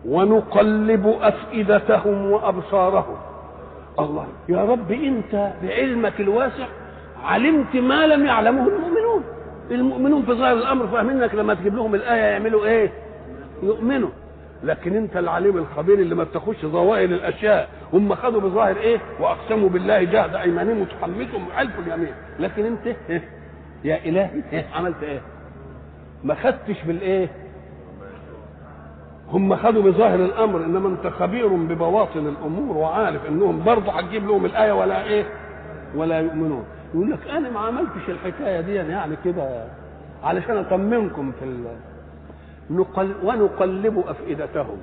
ونقلب 0.05 1.15
أفئدتهم 1.21 2.31
وأبصارهم. 2.31 3.17
الله 3.99 4.27
يا 4.49 4.65
رب 4.65 4.91
انت 4.91 5.51
بعلمك 5.63 6.21
الواسع 6.21 6.65
علمت 7.23 7.75
ما 7.75 8.07
لم 8.07 8.25
يعلمه 8.25 8.67
المؤمنون. 8.67 9.23
المؤمنون 9.71 10.21
في 10.21 10.33
ظاهر 10.33 10.53
الأمر 10.53 10.87
فاهمين 10.87 11.21
إنك 11.21 11.35
لما 11.35 11.53
تجيب 11.53 11.75
لهم 11.75 11.95
الآية 11.95 12.21
يعملوا 12.21 12.65
إيه؟ 12.65 12.91
يؤمنوا. 13.63 14.09
لكن 14.63 14.95
انت 14.95 15.17
العليم 15.17 15.57
الخبير 15.57 15.99
اللي 15.99 16.15
ما 16.15 16.23
بتاخدش 16.23 16.65
ظواهر 16.65 17.03
الأشياء. 17.05 17.69
هم 17.93 18.15
خدوا 18.15 18.41
بظاهر 18.41 18.77
إيه؟ 18.77 18.99
وأقسموا 19.19 19.69
بالله 19.69 20.03
جهد 20.03 20.35
أيمانهم 20.35 20.81
وتحمسهم 20.81 21.45
حلف 21.55 21.79
اليمين. 21.79 22.13
لكن 22.39 22.65
انت 22.65 22.87
إيه؟ 23.09 23.23
يا 23.83 23.97
إلهي 24.05 24.29
إيه؟ 24.53 24.65
عملت 24.75 25.03
إيه؟ 25.03 25.21
ما 26.23 26.35
خدتش 26.35 26.83
بالإيه؟ 26.83 27.29
هم 29.31 29.55
خدوا 29.55 29.83
بظاهر 29.83 30.19
الأمر 30.25 30.65
إنما 30.65 30.89
أنت 30.89 31.07
خبير 31.07 31.47
ببواطن 31.47 32.27
الأمور 32.27 32.77
وعارف 32.77 33.25
إنهم 33.25 33.63
برضه 33.63 33.91
هتجيب 33.91 34.27
لهم 34.27 34.45
الآية 34.45 34.71
ولا 34.71 35.03
إيه؟ 35.03 35.25
ولا 35.95 36.19
يؤمنون. 36.19 36.63
يقول 36.93 37.11
لك 37.11 37.27
أنا 37.29 37.49
ما 37.49 37.59
عملتش 37.59 38.09
الحكاية 38.09 38.61
دي 38.61 38.73
يعني 38.73 39.15
كده. 39.25 39.65
علشان 40.23 40.57
أطمنكم 40.57 41.31
في. 41.39 41.45
نقل 42.71 43.13
ونقلب 43.23 44.03
أفئدتهم. 44.07 44.77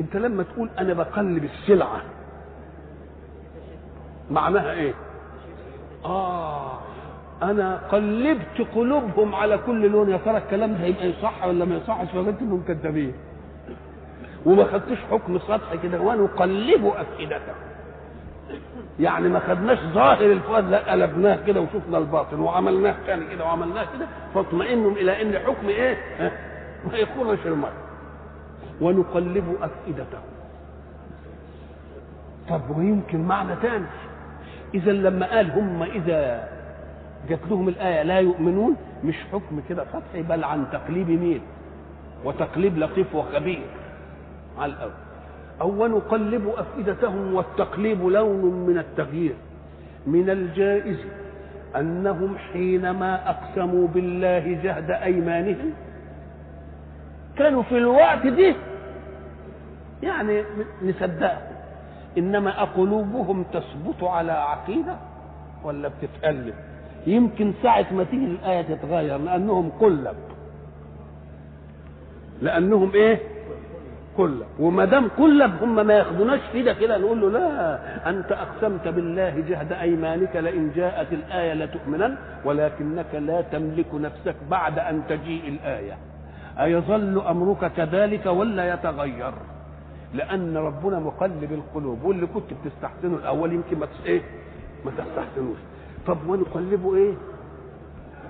أنت 0.00 0.16
لما 0.16 0.42
تقول 0.42 0.70
أنا 0.78 0.94
بقلب 0.94 1.44
السلعة 1.44 2.02
معناها 4.30 4.72
إيه؟ 4.72 4.94
آه 6.04 6.78
أنا 7.42 7.76
قلبت 7.76 8.66
قلوبهم 8.74 9.34
على 9.34 9.58
كل 9.58 9.90
لون. 9.90 10.10
يا 10.10 10.16
ترى 10.16 10.36
الكلام 10.36 10.72
ده 10.74 10.84
يبقى 10.84 11.06
يصح 11.10 11.44
ولا 11.46 11.64
ما 11.64 11.76
يصحش؟ 11.76 12.08
فقلت 12.08 12.40
انهم 12.40 12.62
كذابين 12.68 13.12
وما 14.46 14.64
خدتش 14.64 14.98
حكم 15.10 15.38
سطحي 15.38 15.78
كده. 15.78 16.00
ونقلب 16.00 16.86
أفئدتهم. 16.86 17.67
يعني 19.00 19.28
ما 19.28 19.38
خدناش 19.38 19.78
ظاهر 19.78 20.32
الفؤاد 20.32 20.64
لا 20.70 20.92
قلبناه 20.92 21.38
كده 21.46 21.60
وشفنا 21.60 21.98
الباطن 21.98 22.40
وعملناه 22.40 22.94
تاني 23.06 23.26
كده 23.26 23.44
وعملناه 23.44 23.86
كده 23.96 24.06
فاطمئنوا 24.34 24.90
إلى 24.90 25.22
إن 25.22 25.38
حكم 25.38 25.68
إيه؟ 25.68 25.96
ما 26.90 26.96
يخرش 26.98 27.38
الماء 27.46 27.72
ونقلب 28.80 29.56
أفئدتهم. 29.62 30.22
طب 32.48 32.76
ويمكن 32.76 33.20
معنى 33.20 33.56
تاني؟ 33.62 33.84
إذا 34.74 34.92
لما 34.92 35.26
قال 35.26 35.50
هم 35.50 35.82
إذا 35.82 36.48
جات 37.28 37.38
لهم 37.50 37.68
الآية 37.68 38.02
لا 38.02 38.18
يؤمنون 38.18 38.76
مش 39.04 39.16
حكم 39.32 39.62
كده 39.68 39.84
سطحي 39.92 40.22
بل 40.22 40.44
عن 40.44 40.64
تقليب 40.72 41.08
مين؟ 41.10 41.40
وتقليب 42.24 42.78
لطيف 42.78 43.14
وخبير. 43.14 43.62
على 44.58 44.72
الأول. 44.72 44.90
أو 45.60 45.86
نقلب 45.86 46.48
أفئدتهم 46.56 47.34
والتقليب 47.34 48.02
لون 48.06 48.66
من 48.66 48.78
التغيير. 48.78 49.34
من 50.06 50.30
الجائز 50.30 50.96
أنهم 51.76 52.38
حينما 52.38 53.30
أقسموا 53.30 53.88
بالله 53.88 54.58
جهد 54.62 54.90
أيمانهم 54.90 55.72
كانوا 57.38 57.62
في 57.62 57.78
الوقت 57.78 58.26
دي 58.26 58.54
يعني 60.02 60.42
نصدقهم 60.82 61.38
إنما 62.18 62.62
أقلوبهم 62.62 63.42
تثبت 63.52 64.02
على 64.02 64.32
عقيدة 64.32 64.96
ولا 65.64 65.88
بتتقلب 65.88 66.54
يمكن 67.06 67.52
ساعة 67.62 67.86
ما 67.92 68.04
تيجي 68.04 68.24
الآية 68.24 68.62
تتغير 68.62 69.16
لأنهم 69.18 69.70
قلب. 69.80 70.16
لأنهم 72.42 72.90
إيه؟ 72.94 73.18
كلب 74.18 74.46
وما 74.58 74.84
دام 74.84 75.08
كلب 75.18 75.52
هم 75.62 75.86
ما 75.86 75.94
ياخدوناش 75.94 76.40
كده 76.54 76.72
كده 76.72 76.98
نقول 76.98 77.20
له 77.20 77.28
لا 77.30 78.10
أنت 78.10 78.32
أقسمت 78.32 78.88
بالله 78.88 79.34
جهد 79.48 79.72
أيمانك 79.72 80.36
لئن 80.36 80.72
جاءت 80.76 81.12
الآية 81.12 81.54
لتؤمنن 81.54 82.16
ولكنك 82.44 83.14
لا 83.14 83.40
تملك 83.40 83.94
نفسك 83.94 84.36
بعد 84.50 84.78
أن 84.78 85.02
تجيء 85.08 85.48
الآية. 85.48 85.96
أيظل 86.60 87.20
أمرك 87.20 87.72
كذلك 87.76 88.26
ولا 88.26 88.74
يتغير؟ 88.74 89.32
لأن 90.14 90.56
ربنا 90.56 90.98
مقلب 90.98 91.52
القلوب 91.52 92.04
واللي 92.04 92.26
كنت 92.26 92.50
بتستحسنه 92.64 93.16
الأول 93.16 93.52
يمكن 93.52 93.78
ما 93.78 93.86
إيه؟ 94.06 94.22
ما 94.84 94.90
تستحسنوش. 94.90 95.58
طب 96.06 96.18
ونقلبه 96.28 96.96
إيه؟ 96.96 97.14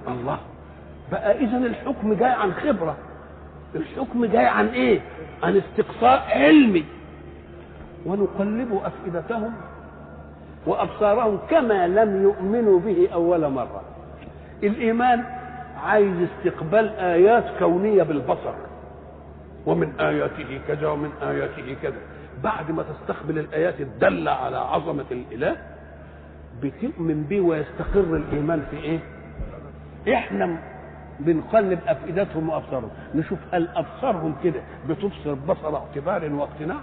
الله. 0.08 0.38
بقى 1.12 1.38
اذا 1.38 1.56
الحكم 1.58 2.14
جاي 2.14 2.30
عن 2.30 2.52
خبرة. 2.52 2.96
الحكم 3.74 4.24
جاي 4.24 4.46
عن 4.46 4.66
إيه؟ 4.66 5.00
عن 5.42 5.56
استقصاء 5.56 6.26
علمي. 6.30 6.84
ونقلب 8.06 8.80
أفئدتهم 8.84 9.52
وأبصارهم 10.66 11.38
كما 11.50 11.88
لم 11.88 12.22
يؤمنوا 12.22 12.80
به 12.80 13.08
أول 13.12 13.50
مرة. 13.50 13.82
الإيمان 14.62 15.24
عايز 15.84 16.16
استقبال 16.22 16.88
آيات 16.96 17.44
كونية 17.58 18.02
بالبصر. 18.02 18.54
ومن 19.66 20.00
آياته 20.00 20.60
كذا 20.68 20.88
ومن 20.88 21.10
آياته 21.22 21.76
كذا. 21.82 21.98
بعد 22.44 22.70
ما 22.70 22.82
تستقبل 22.82 23.38
الآيات 23.38 23.80
الدالة 23.80 24.30
على 24.30 24.56
عظمة 24.56 25.04
الإله 25.10 25.56
بتؤمن 26.62 27.22
به 27.22 27.40
ويستقر 27.40 28.16
الإيمان 28.16 28.62
في 28.70 28.76
إيه؟ 28.76 28.98
إحنا 30.14 30.58
بنقلب 31.20 31.78
أفئدتهم 31.86 32.48
وأبصارهم. 32.48 32.90
نشوف 33.14 33.38
هل 33.52 33.68
أبصارهم 33.76 34.34
كده 34.44 34.60
بتبصر 34.88 35.34
بصر 35.34 35.76
اعتبار 35.76 36.32
واقتناع؟ 36.32 36.76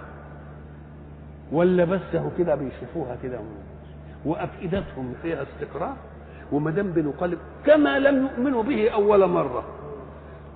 ولا 1.52 1.84
بس 1.84 2.00
هو 2.14 2.28
كده 2.38 2.54
بيشوفوها 2.54 3.16
كده 3.22 3.38
وأفئدتهم 4.24 5.14
فيها 5.22 5.42
استقرار؟ 5.42 5.94
وما 6.52 6.70
دام 6.70 6.92
بنقلب 6.92 7.38
كما 7.66 7.98
لم 7.98 8.22
يؤمنوا 8.22 8.62
به 8.62 8.90
أول 8.90 9.26
مرة 9.28 9.64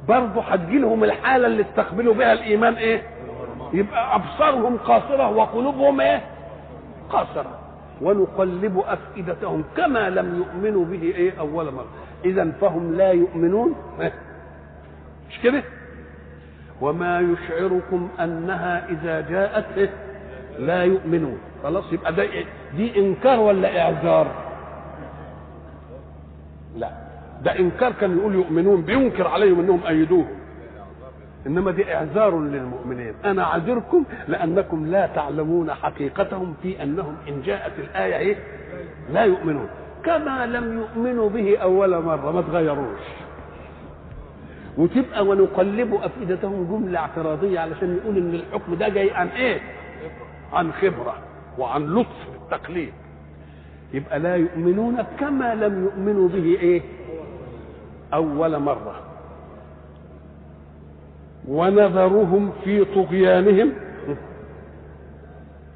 برضه 0.08 0.42
هتجي 0.42 0.78
لهم 0.78 1.04
الحالة 1.04 1.46
اللي 1.46 1.62
استقبلوا 1.62 2.14
بها 2.14 2.32
الإيمان 2.32 2.74
إيه؟ 2.74 3.02
يبقى 3.72 4.14
أبصارهم 4.16 4.76
قاصرة 4.76 5.28
وقلوبهم 5.30 6.00
إيه؟ 6.00 6.20
قاصرة. 7.10 7.58
ونقلب 8.02 8.78
أفئدتهم 8.86 9.64
كما 9.76 10.10
لم 10.10 10.36
يؤمنوا 10.38 10.84
به 10.84 11.02
إيه؟ 11.02 11.40
أول 11.40 11.72
مرة. 11.74 11.86
اذا 12.24 12.51
فهم 12.60 12.94
لا 12.97 13.10
يؤمنون. 13.12 13.74
مش 15.31 15.40
كده؟ 15.42 15.62
وما 16.81 17.20
يشعركم 17.20 18.08
أنها 18.20 18.88
إذا 18.88 19.20
جاءت؟ 19.20 19.90
لا 20.58 20.83
يؤمنون. 20.85 21.38
خلاص 21.62 21.92
يبقى 21.92 22.15
ده؟ 22.15 22.26
دي 22.76 22.99
إنكار 22.99 23.40
ولا 23.40 23.81
إعذار؟ 23.81 24.51
لا 26.76 26.90
ده 27.44 27.58
إنكار 27.58 27.92
كان 27.92 28.19
يقول 28.19 28.35
يؤمنون 28.35 28.83
بينكر 28.83 29.26
عليهم 29.28 29.60
إنهم 29.60 29.81
أيدوه. 29.88 30.26
إنما 31.47 31.70
دي 31.70 31.94
إعذار 31.94 32.38
للمؤمنين. 32.40 33.15
أنا 33.24 33.42
اعذركم 33.42 34.04
لأنكم 34.28 34.86
لا 34.86 35.06
تعلمون 35.06 35.74
حقيقتهم 35.74 36.54
في 36.62 36.83
أنهم 36.83 37.17
إن 37.28 37.42
جاءت 37.42 37.72
الآية 37.78 38.17
إيه؟ 38.17 38.36
لا 39.12 39.24
يؤمنون. 39.24 39.69
كما 40.04 40.47
لم 40.47 40.78
يؤمنوا 40.78 41.28
به 41.28 41.58
أول 41.58 42.02
مرة 42.02 42.31
ما 42.33 42.42
تغيروش. 42.42 43.00
وتبقى 44.78 45.26
ونقلب 45.26 45.94
أفئدتهم 45.94 46.65
جملة 46.70 46.99
اعتراضية 46.99 47.60
علشان 47.60 47.97
يقول 48.02 48.16
إن 48.16 48.34
الحكم 48.34 48.74
ده 48.74 48.88
جاي 48.88 49.10
عن 49.10 49.28
إيه؟ 49.28 49.60
عن 50.52 50.72
خبرة 50.72 51.15
وعن 51.58 51.94
لطف 51.94 52.28
التقليد. 52.42 52.92
يبقى 53.94 54.18
لا 54.18 54.36
يؤمنون 54.36 55.02
كما 55.02 55.54
لم 55.54 55.84
يؤمنوا 55.84 56.28
به 56.28 56.44
إيه؟ 56.44 56.83
أول 58.15 58.58
مرة. 58.58 59.00
ونذرهم 61.49 62.52
في 62.65 62.84
طغيانهم 62.84 63.72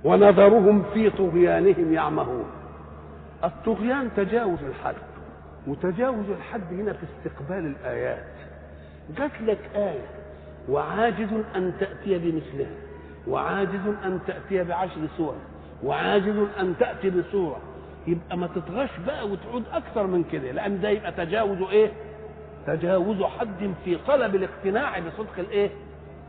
ونذرهم 0.05 0.83
في 0.94 1.10
طغيانهم 1.10 1.92
يعمهون. 1.92 2.44
الطغيان 3.44 4.10
تجاوز 4.17 4.59
الحد 4.62 4.94
وتجاوز 5.67 6.31
الحد 6.31 6.73
هنا 6.73 6.93
في 6.93 7.07
استقبال 7.19 7.67
الآيات 7.67 8.25
جات 9.19 9.31
لك 9.41 9.71
آية 9.75 10.07
وعاجز 10.69 11.28
أن 11.57 11.73
تأتي 11.81 12.19
بمثلها 12.19 12.71
وعاجز 13.28 13.87
أن 14.05 14.21
تأتي 14.27 14.65
بعشر 14.65 15.01
سور 15.17 15.35
وعاجز 15.85 16.37
أن 16.60 16.75
تأتي 16.81 17.10
بسورة 17.10 17.57
يبقى 18.07 18.37
ما 18.37 18.47
تطغاش 18.47 18.91
بقى 19.07 19.28
وتعود 19.28 19.62
أكثر 19.73 20.07
من 20.07 20.25
كده 20.25 20.53
لأن 20.53 20.81
ده 20.81 20.89
يبقى 20.89 21.12
تجاوز 21.12 21.62
إيه؟ 21.71 21.93
تجاوز 22.67 23.23
حد 23.23 23.75
في 23.85 23.97
طلب 24.07 24.35
الاقتناع 24.35 24.99
بصدق 24.99 25.39
الإيه؟ 25.39 25.71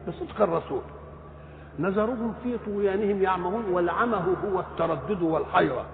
بصدق 0.08 0.42
الرسول 0.42 0.82
نظرهم 1.80 2.34
في 2.44 2.58
طغيانهم 2.66 3.22
يعمهون 3.24 3.66
والعمه 3.66 4.18
هو 4.18 4.60
التردد 4.60 5.22
والحيرة 5.22 5.86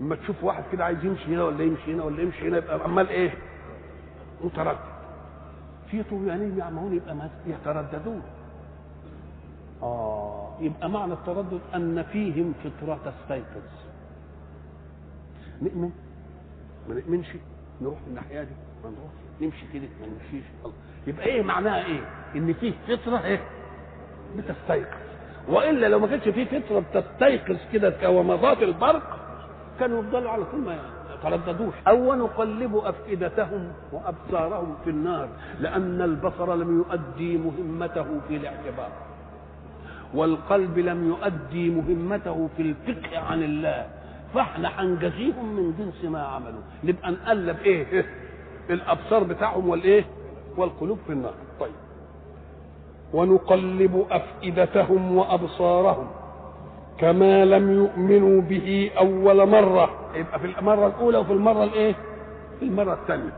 اما 0.00 0.16
تشوف 0.16 0.44
واحد 0.44 0.64
كده 0.72 0.84
عايز 0.84 1.04
يمشي 1.04 1.24
هنا 1.34 1.44
ولا 1.44 1.62
يمشي 1.64 1.94
هنا 1.94 2.04
ولا 2.04 2.22
يمشي 2.22 2.48
هنا 2.48 2.56
يبقى 2.56 2.80
عمال 2.84 3.08
إيه؟ 3.08 3.34
متردد. 4.44 4.78
في 5.90 6.02
طغيانهم 6.02 6.58
يعمهون 6.58 6.96
يبقى 6.96 7.16
يترددون. 7.46 8.22
آه 9.82 10.56
يبقى 10.60 10.90
معنى 10.90 11.12
التردد 11.12 11.60
أن 11.74 12.02
فيهم 12.02 12.54
فطرة 12.64 12.98
تستيقظ 13.04 13.62
نؤمن؟ 15.62 15.90
ما 16.88 16.94
نؤمنش؟ 16.94 17.26
نروح 17.82 17.98
من 17.98 18.08
الناحية 18.08 18.42
دي؟ 18.42 18.54
ما 18.84 18.90
نروحش 18.90 19.14
نمشي 19.40 19.66
كده؟ 19.74 19.88
ما 20.00 20.06
نمشيش. 20.06 20.44
الله. 20.64 20.74
يبقى 21.06 21.26
إيه 21.26 21.42
معناها 21.42 21.84
إيه؟ 21.84 22.00
إن 22.36 22.52
فيه 22.52 22.72
فطرة 22.88 23.24
إيه؟ 23.24 23.40
بتستيقظ. 24.36 24.98
وإلا 25.48 25.86
لو 25.86 25.98
ما 25.98 26.06
كانش 26.06 26.28
فيه 26.28 26.44
فطرة 26.60 26.78
بتستيقظ 26.80 27.56
كده 27.72 27.90
كومضات 27.90 28.58
البرق 28.62 29.20
كانوا 29.80 30.00
يفضلوا 30.00 30.30
على 30.30 30.44
طول 30.44 30.60
ما 30.60 30.78
يترددوش. 31.18 31.74
أو 31.88 32.14
نقلب 32.14 32.76
أفئدتهم 32.76 33.68
وأبصارهم 33.92 34.74
في 34.84 34.90
النار 34.90 35.28
لأن 35.60 36.02
البصر 36.02 36.54
لم 36.54 36.78
يؤدي 36.78 37.38
مهمته 37.38 38.06
في 38.28 38.36
الاعتبار 38.36 38.90
والقلب 40.14 40.78
لم 40.78 41.08
يؤدي 41.08 41.70
مهمته 41.70 42.48
في 42.56 42.62
الفقه 42.62 43.18
عن 43.18 43.42
الله. 43.42 43.86
فاحنا 44.34 44.68
هنجزيهم 44.80 45.56
من 45.56 45.74
جنس 45.78 46.10
ما 46.10 46.22
عملوا. 46.22 46.60
نبقى 46.84 47.10
نقلب 47.10 47.56
إيه؟ 47.64 48.06
الأبصار 48.70 49.22
بتاعهم 49.22 49.68
والإيه؟ 49.68 50.04
والقلوب 50.56 50.98
في 51.06 51.12
النار. 51.12 51.34
طيب. 51.60 51.72
ونقلب 53.12 54.06
أفئدتهم 54.10 55.16
وأبصارهم. 55.16 56.06
كما 56.98 57.44
لم 57.44 57.72
يؤمنوا 57.72 58.40
به 58.40 58.90
أول 58.98 59.48
مرة. 59.48 59.90
يبقى 60.14 60.38
في 60.38 60.46
المرة 60.58 60.86
الأولى 60.86 61.18
وفي 61.18 61.32
المرة 61.32 61.64
الإيه؟ 61.64 61.94
في 62.60 62.64
المرة 62.64 62.92
الثانية. 62.94 63.32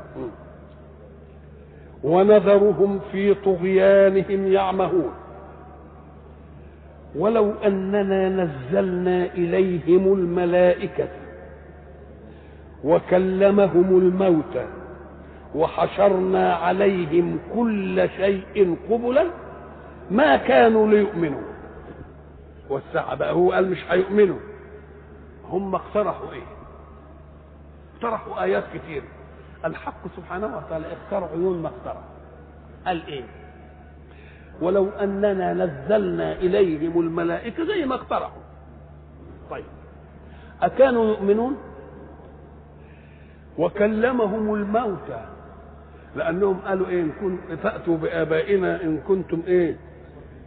ونذرهم 2.05 3.01
في 3.13 3.35
طغيانهم 3.35 4.53
يعمهون. 4.53 5.11
ولو 7.17 7.53
أننا 7.67 8.29
نزلنا 8.29 9.25
إليهم 9.25 10.13
الملائكة 10.13 11.09
وكلمهم 12.85 13.99
الموتى 13.99 14.67
وحشرنا 15.55 16.55
عليهم 16.55 17.39
كل 17.55 18.09
شيء 18.17 18.77
قبلا 18.91 19.25
ما 20.11 20.37
كانوا 20.37 20.87
ليؤمنوا. 20.89 21.56
والساعة 22.71 23.15
بقى 23.15 23.33
هو 23.33 23.53
قال 23.53 23.71
مش 23.71 23.79
هيؤمنوا. 23.89 24.39
هم 25.45 25.75
اقترحوا 25.75 26.33
إيه؟ 26.33 26.43
اقترحوا 27.95 28.43
آيات 28.43 28.65
كتير. 28.75 29.03
الحق 29.65 30.01
سبحانه 30.17 30.57
وتعالى 30.57 30.87
اختار 30.93 31.25
عيون 31.25 31.63
ما 31.63 31.69
اخترع 31.69 32.03
قال 32.87 33.07
إيه؟ 33.07 33.25
ولو 34.61 34.89
أننا 34.89 35.53
نزلنا 35.53 36.33
إليهم 36.33 37.01
الملائكة 37.01 37.65
زي 37.65 37.85
ما 37.87 37.95
اقترحوا. 37.95 38.43
طيب. 39.51 39.65
أكانوا 40.63 41.05
يؤمنون؟ 41.09 41.57
وكلمهم 43.59 44.55
الموتى. 44.55 45.25
لأنهم 46.17 46.59
قالوا 46.61 46.87
إيه؟ 46.87 47.03
إن 47.03 47.11
كنتم 47.21 47.57
فأتوا 47.57 47.97
بآبائنا 47.97 48.83
إن 48.83 48.99
كنتم 49.09 49.43
إيه؟ 49.47 49.77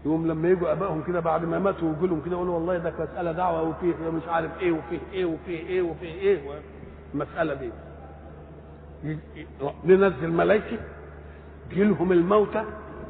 يوم 0.06 0.28
لما 0.28 0.50
يجوا 0.50 0.72
أبائهم 0.72 1.04
كده 1.04 1.20
بعد 1.20 1.46
ما 1.46 1.60
ماتوا 1.60 1.90
ويجوا 1.90 2.08
لهم 2.08 2.22
كده 2.26 2.32
يقولوا 2.36 2.54
والله 2.56 2.78
ده 2.78 2.94
مسألة 3.00 3.32
دعوة 3.32 3.62
وفيه 3.62 3.94
مش 4.10 4.28
عارف 4.28 4.60
إيه 4.60 4.72
وفيه 4.72 5.00
إيه 5.14 5.26
وفيه 5.26 5.68
إيه 5.68 5.82
وفيه 5.82 6.14
إيه 6.14 6.42
المساله 7.14 7.54
دي. 7.54 7.72
ننزل 9.86 10.32
ملائكة 10.32 10.78
جيلهم 11.70 12.12
الموتى 12.12 12.64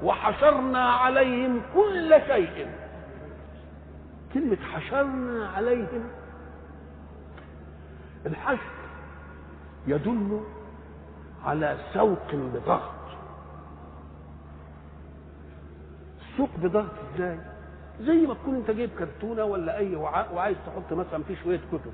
وحشرنا 0.03 0.89
عليهم 0.89 1.61
كل 1.75 2.15
شيء. 2.27 2.67
كلمة 4.33 4.57
حشرنا 4.73 5.47
عليهم 5.47 6.03
الحشر 8.25 8.71
يدل 9.87 10.41
على 11.45 11.77
سوق 11.93 12.35
بضغط 12.35 12.98
سوق 16.37 16.49
بضغط 16.57 16.91
إزاي؟ 17.15 17.37
زي 18.01 18.13
ما 18.27 18.33
تكون 18.33 18.55
انت 18.55 18.71
جايب 18.71 18.89
كرتونة 18.99 19.43
ولا 19.43 19.77
أي 19.77 19.95
وعاء 19.95 20.33
وعايز 20.33 20.57
تحط 20.67 20.93
مثلا 20.93 21.23
فيه 21.23 21.35
شوية 21.43 21.59
كتب. 21.71 21.91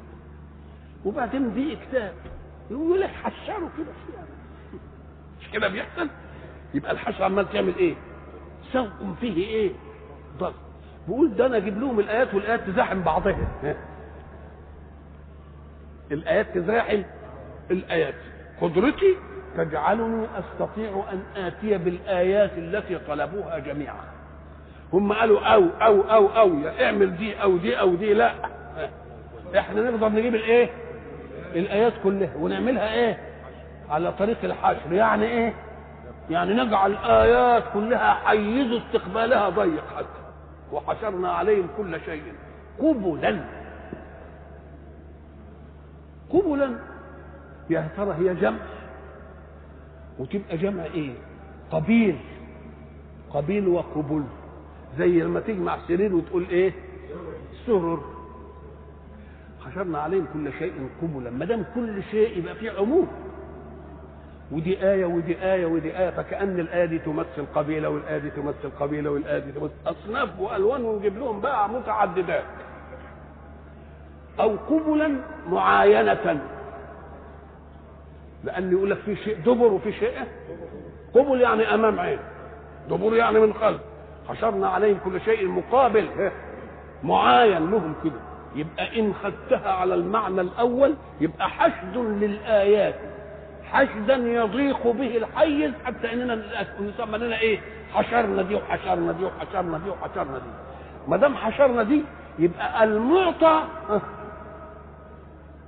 وبعدين 1.05 1.53
دي 1.53 1.75
كتاب 1.75 2.13
يقول 2.71 3.01
لك 3.01 3.09
حشره 3.09 3.69
كده. 3.77 3.93
فيها 4.07 4.25
مش 5.41 5.49
كده 5.51 5.67
بيحصل؟ 5.67 6.09
يبقى 6.73 6.91
الحشر 6.91 7.23
عمال 7.23 7.49
تعمل 7.51 7.75
إيه؟ 7.75 7.95
سوق 8.73 8.89
فيه 9.19 9.37
إيه؟ 9.47 9.71
ضغط. 10.39 10.53
بقول 11.07 11.35
ده 11.35 11.45
أنا 11.45 11.57
أجيب 11.57 11.79
لهم 11.79 11.99
الآيات 11.99 12.33
والآيات 12.33 12.59
تزاحم 12.69 13.01
بعضها. 13.01 13.75
الآيات 16.11 16.55
تزاحم 16.57 17.01
الآيات. 17.71 18.15
قدرتي 18.61 19.15
تجعلني 19.57 20.27
أستطيع 20.39 21.03
أن 21.13 21.43
آتي 21.43 21.77
بالآيات 21.77 22.51
التي 22.57 22.99
طلبوها 22.99 23.59
جميعا. 23.59 24.14
هم 24.93 25.13
قالوا 25.13 25.39
أو 25.39 25.63
أو 25.81 26.01
أو 26.01 26.27
أو 26.27 26.67
اعمل 26.67 27.17
دي 27.17 27.41
أو 27.41 27.57
دي 27.57 27.79
أو 27.79 27.95
دي 27.95 28.13
لا. 28.13 28.33
إحنا 29.57 29.91
نقدر 29.91 30.09
نجيب 30.09 30.35
الإيه؟ 30.35 30.69
الآيات 31.55 31.93
كلها 32.03 32.35
ونعملها 32.35 32.93
إيه؟ 32.93 33.17
على 33.89 34.11
طريق 34.11 34.37
الحشر. 34.43 34.93
يعني 34.93 35.25
إيه؟ 35.25 35.53
يعني 36.29 36.53
نجعل 36.53 36.91
الآيات 36.91 37.63
كلها 37.73 38.13
حيز 38.13 38.71
استقبالها 38.71 39.49
ضيق 39.49 39.83
حتى. 39.97 40.25
وحشرنا 40.71 41.31
عليهم 41.31 41.67
كل 41.77 41.99
شيء. 42.05 42.23
قبلا. 42.79 43.39
قبلا. 46.29 46.75
يا 47.69 47.87
ترى 47.97 48.15
هي 48.19 48.35
جمع؟ 48.35 48.59
وتبقى 50.19 50.57
جمع 50.57 50.83
إيه؟ 50.83 51.13
قبيل. 51.71 52.17
قبيل 53.33 53.67
وقبل 53.67 54.23
زي 54.97 55.19
لما 55.21 55.39
تجمع 55.39 55.77
سرير 55.87 56.15
وتقول 56.15 56.45
إيه؟ 56.49 56.71
سرر 57.65 57.99
حشرنا 59.65 59.99
عليهم 59.99 60.27
كل 60.33 60.51
شيء 60.59 60.73
قبلا 61.01 61.29
ما 61.29 61.45
دام 61.45 61.65
كل 61.75 62.03
شيء 62.11 62.37
يبقى 62.37 62.55
فيه 62.55 62.71
عموم. 62.71 63.07
ودي 64.51 64.91
آية 64.91 65.05
ودي 65.05 65.43
آية 65.53 65.65
ودي 65.65 65.97
آية 65.97 66.09
فكأن 66.09 66.59
الآية 66.59 66.85
دي 66.85 66.99
تمثل 66.99 67.45
قبيلة 67.55 67.89
والآية 67.89 68.17
دي 68.17 68.29
تمثل 68.29 68.69
قبيلة 68.79 69.09
والآية 69.09 69.39
دي 69.39 69.51
تمثل. 69.51 69.73
أصناف 69.87 70.39
وألوان 70.39 70.83
ونجيب 70.83 71.17
لهم 71.17 71.41
بقى 71.41 71.69
متعددات. 71.69 72.43
أو 74.39 74.55
قبلا 74.55 75.15
معاينة. 75.49 76.41
لأن 78.43 78.71
يقول 78.71 78.91
لك 78.91 78.97
في 78.97 79.15
شيء 79.15 79.37
دبر 79.45 79.73
وفي 79.73 79.91
شيء 79.91 80.13
قبل 81.13 81.41
يعني 81.41 81.73
أمام 81.73 81.99
عين. 81.99 82.19
دبر 82.89 83.15
يعني 83.15 83.39
من 83.39 83.53
خلف 83.53 83.81
حشرنا 84.29 84.69
عليهم 84.69 84.97
كل 85.05 85.21
شيء 85.21 85.47
مقابل 85.47 86.31
معاين 87.03 87.71
لهم 87.71 87.95
كده. 88.03 88.19
يبقى 88.55 88.99
إن 88.99 89.13
خدتها 89.13 89.71
على 89.71 89.93
المعنى 89.95 90.41
الأول 90.41 90.95
يبقى 91.21 91.49
حشد 91.49 91.97
للآيات. 91.97 92.95
حشدا 93.71 94.15
يضيق 94.15 94.87
به 94.87 95.17
الحيز 95.17 95.71
حتى 95.85 96.13
إننا 96.13 96.35
نسمى 96.81 97.17
لنا 97.17 97.39
إيه؟ 97.39 97.59
حشرنا 97.93 98.41
دي 98.41 98.55
وحشرنا 98.55 99.11
دي 99.11 99.25
وحشرنا 99.25 99.77
دي 99.77 99.89
وحشرنا 99.89 100.37
دي. 100.37 100.49
ما 101.07 101.17
دام 101.17 101.35
حشرنا 101.35 101.83
دي 101.83 102.03
يبقى 102.39 102.83
المعطى 102.83 103.63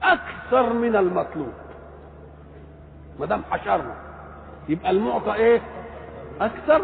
أكثر 0.04 0.74
من 0.74 0.96
المطلوب. 0.96 1.54
ما 3.20 3.26
دام 3.26 3.42
حشرنا 3.52 3.96
يبقى 4.70 4.92
المعطى 4.92 5.34
إيه؟ 5.34 5.62
أكثر 6.42 6.82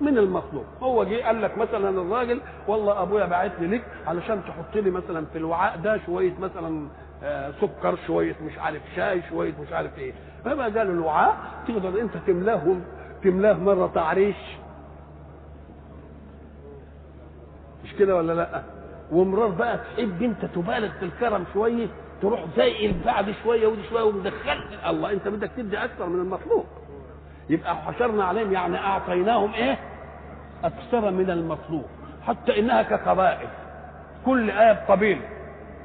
من 0.00 0.18
المطلوب. 0.18 0.64
هو 0.82 1.04
جه 1.04 1.22
قال 1.26 1.42
لك 1.42 1.58
مثلا 1.58 1.88
الراجل 2.02 2.40
والله 2.68 3.02
أبويا 3.02 3.26
باعت 3.26 3.52
لي 3.60 3.66
لك 3.76 3.84
علشان 4.06 4.40
تحط 4.44 4.74
لي 4.76 4.90
مثلا 4.90 5.26
في 5.32 5.38
الوعاء 5.38 5.76
ده 5.78 6.00
شوية 6.06 6.32
مثلا 6.40 6.88
آه 7.22 7.52
سكر 7.60 7.96
شوية 8.06 8.36
مش 8.46 8.58
عارف 8.58 8.82
شاي 8.96 9.22
شوية 9.30 9.54
مش 9.66 9.72
عارف 9.72 9.98
إيه. 9.98 10.12
فما 10.44 10.62
قالوا 10.64 10.82
الوعاء 10.94 11.36
تقدر 11.68 12.00
أنت 12.00 12.16
تملاه 12.26 12.76
تملاه 13.24 13.52
مرة 13.54 13.90
تعريش. 13.94 14.36
مش 17.84 17.94
كده 17.94 18.16
ولا 18.16 18.32
لأ؟ 18.32 18.62
ومرار 19.12 19.48
بقى 19.48 19.78
تحب 19.78 20.22
أنت 20.22 20.44
تبالغ 20.44 20.88
في 20.98 21.04
الكرم 21.04 21.44
شوية 21.54 21.86
تروح 22.22 22.44
زي 22.56 22.92
بعد 23.06 23.34
شوية 23.44 23.66
ودي 23.66 23.82
شوية 23.90 24.02
ومدخل 24.02 24.58
الله 24.86 25.12
أنت 25.12 25.28
بدك 25.28 25.50
تدي 25.56 25.78
أكثر 25.84 26.06
من 26.06 26.20
المطلوب. 26.20 26.64
يبقى 27.50 27.76
حشرنا 27.76 28.24
عليهم 28.24 28.52
يعني 28.52 28.76
أعطيناهم 28.78 29.52
إيه؟ 29.54 29.78
أكثر 30.64 31.10
من 31.10 31.30
المطلوب. 31.30 31.84
حتى 32.26 32.58
إنها 32.58 32.82
كقبائل. 32.82 33.48
كل 34.26 34.50
إيه 34.50 34.72
بقبيله 34.72 35.22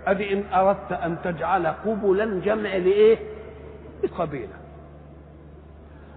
أدي 0.08 0.34
إن 0.34 0.44
أردت 0.54 0.92
أن 0.92 1.18
تجعل 1.24 1.68
قبلا 1.68 2.40
جمع 2.40 2.70
لإيه؟ 2.76 3.18
لقبيلة. 4.04 4.54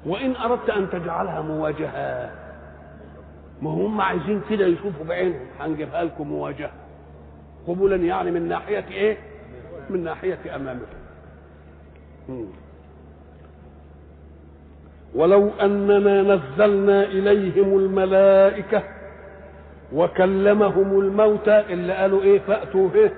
وإن 0.06 0.36
أردت 0.36 0.70
أن 0.70 0.90
تجعلها 0.90 1.40
مواجهة. 1.42 2.30
ما 3.62 3.70
هم 3.70 4.00
عايزين 4.00 4.40
كده 4.50 4.66
يشوفوا 4.66 5.04
بعينهم. 5.04 5.46
هنجيبها 5.60 6.04
لكم 6.04 6.28
مواجهة. 6.28 6.70
قبلا 7.68 7.96
يعني 7.96 8.30
من 8.30 8.48
ناحية 8.48 8.84
إيه؟ 8.90 9.16
من 9.90 10.04
ناحية 10.04 10.56
أمامكم. 10.56 10.96
ولو 15.16 15.50
أننا 15.62 16.22
نزلنا 16.22 17.02
إليهم 17.02 17.78
الملائكة 17.78 18.82
وكلمهم 19.92 21.00
الموتى 21.00 21.60
اللي 21.60 21.92
قالوا 21.92 22.22
إيه 22.22 22.38
فأتوا 22.38 22.88
إيه 22.94 23.12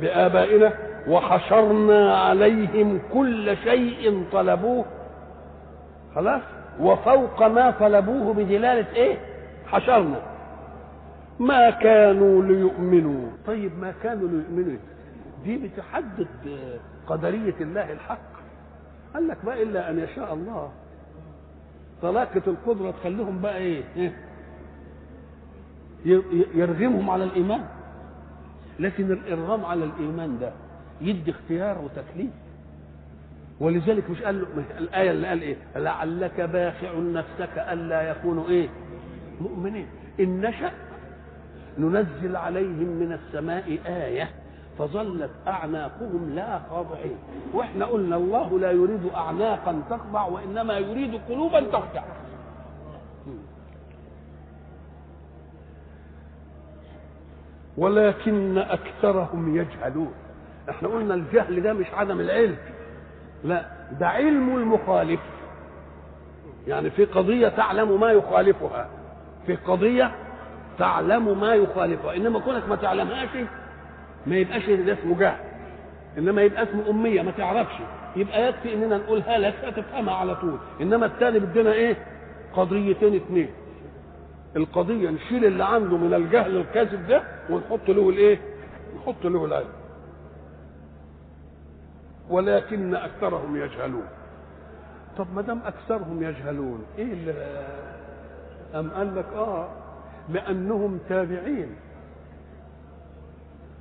بآبائنا 0.00 0.72
وحشرنا 1.08 2.16
عليهم 2.16 3.00
كل 3.12 3.56
شيء 3.56 4.24
طلبوه. 4.32 4.84
خلاص؟ 6.14 6.42
وفوق 6.80 7.42
ما 7.46 7.70
طلبوه 7.70 8.34
بدلاله 8.34 8.86
إيه؟ 8.94 9.16
حشرنا. 9.66 10.20
ما 11.38 11.70
كانوا 11.70 12.42
ليؤمنوا. 12.42 13.28
طيب 13.46 13.78
ما 13.78 13.92
كانوا 14.02 14.28
ليؤمنوا؟ 14.28 14.78
دي 15.44 15.56
بتحدد 15.56 16.26
قدرية 17.06 17.54
الله 17.60 17.92
الحق. 17.92 18.30
قال 19.14 19.28
لك 19.28 19.36
بقى 19.44 19.62
إلا 19.62 19.90
أن 19.90 19.98
يشاء 19.98 20.34
الله. 20.34 20.70
طلاقة 22.02 22.42
القدرة 22.46 22.90
تخليهم 22.90 23.40
بقى 23.40 23.56
إيه؟ 23.56 23.82
إيه؟ 23.96 24.12
يرغمهم 26.54 27.10
على 27.10 27.24
الإيمان 27.24 27.60
لكن 28.80 29.12
الإرغام 29.12 29.64
على 29.64 29.84
الإيمان 29.84 30.38
ده 30.38 30.52
يدي 31.00 31.30
اختيار 31.30 31.78
وتكليف 31.78 32.30
ولذلك 33.60 34.10
مش 34.10 34.22
قال 34.22 34.40
له 34.40 34.46
الآية 34.78 35.10
اللي 35.10 35.26
قال 35.28 35.42
إيه؟ 35.42 35.56
لعلك 35.76 36.40
باخع 36.40 36.98
نفسك 36.98 37.58
ألا 37.58 38.10
يكونوا 38.10 38.48
إيه؟ 38.48 38.68
مؤمنين 39.40 39.86
إن 40.20 40.40
نشأ 40.40 40.70
ننزل 41.78 42.36
عليهم 42.36 42.86
من 43.00 43.12
السماء 43.12 43.78
آية 43.86 44.30
فظلت 44.80 45.30
أعناقهم 45.46 46.32
لا 46.34 46.60
خاضعين 46.70 47.16
وإحنا 47.54 47.84
قلنا 47.86 48.16
الله 48.16 48.58
لا 48.58 48.70
يريد 48.70 49.10
أعناقا 49.14 49.82
تخضع 49.90 50.26
وإنما 50.26 50.78
يريد 50.78 51.20
قلوبا 51.28 51.60
تخشع 51.60 52.02
ولكن 57.76 58.58
أكثرهم 58.58 59.56
يجهلون. 59.56 60.12
إحنا 60.70 60.88
قلنا 60.88 61.14
الجهل 61.14 61.62
ده 61.62 61.72
مش 61.72 61.86
عدم 61.94 62.20
العلم. 62.20 62.56
لا 63.44 63.66
ده 64.00 64.08
علم 64.08 64.56
المخالف. 64.56 65.20
يعني 66.66 66.90
في 66.90 67.04
قضية 67.04 67.48
تعلم 67.48 68.00
ما 68.00 68.10
يخالفها. 68.10 68.88
في 69.46 69.56
قضية 69.56 70.10
تعلم 70.78 71.40
ما 71.40 71.54
يخالفها. 71.54 72.16
إنما 72.16 72.38
كونك 72.40 72.68
ما 72.68 72.76
تعلمهاش 72.76 73.28
ما 74.26 74.36
يبقاش 74.36 74.70
ده 74.70 74.92
اسمه 74.92 75.18
جهل 75.18 75.40
إنما 76.18 76.42
يبقى 76.42 76.62
اسمه 76.62 76.90
أمية 76.90 77.22
ما 77.22 77.30
تعرفش. 77.30 77.74
يبقى 78.16 78.48
يكفي 78.48 78.74
إننا 78.74 78.96
نقولها 78.96 79.38
لك 79.38 79.54
هتفهمها 79.64 80.14
على 80.14 80.34
طول. 80.36 80.58
إنما 80.80 81.06
الثاني 81.06 81.38
بدنا 81.38 81.72
إيه؟ 81.72 81.96
قضيتين 82.52 83.14
اثنين 83.14 83.48
القضية 84.56 85.10
نشيل 85.10 85.44
اللي 85.44 85.64
عنده 85.64 85.96
من 85.96 86.14
الجهل 86.14 86.56
الكاذب 86.56 87.06
ده 87.06 87.22
ونحط 87.50 87.88
له 87.88 88.08
الإيه؟ 88.10 88.38
نحط 88.96 89.24
له 89.24 89.44
العلم. 89.44 89.68
ولكن 92.30 92.94
أكثرهم 92.94 93.56
يجهلون. 93.56 94.06
طب 95.18 95.26
ما 95.34 95.42
دام 95.42 95.60
أكثرهم 95.64 96.22
يجهلون 96.22 96.84
إيه 96.98 97.12
اللي 97.12 97.34
أم 98.74 98.90
قال 98.90 99.16
لك 99.16 99.26
آه 99.34 99.68
لانهم 100.28 100.98
تابعين. 101.08 101.76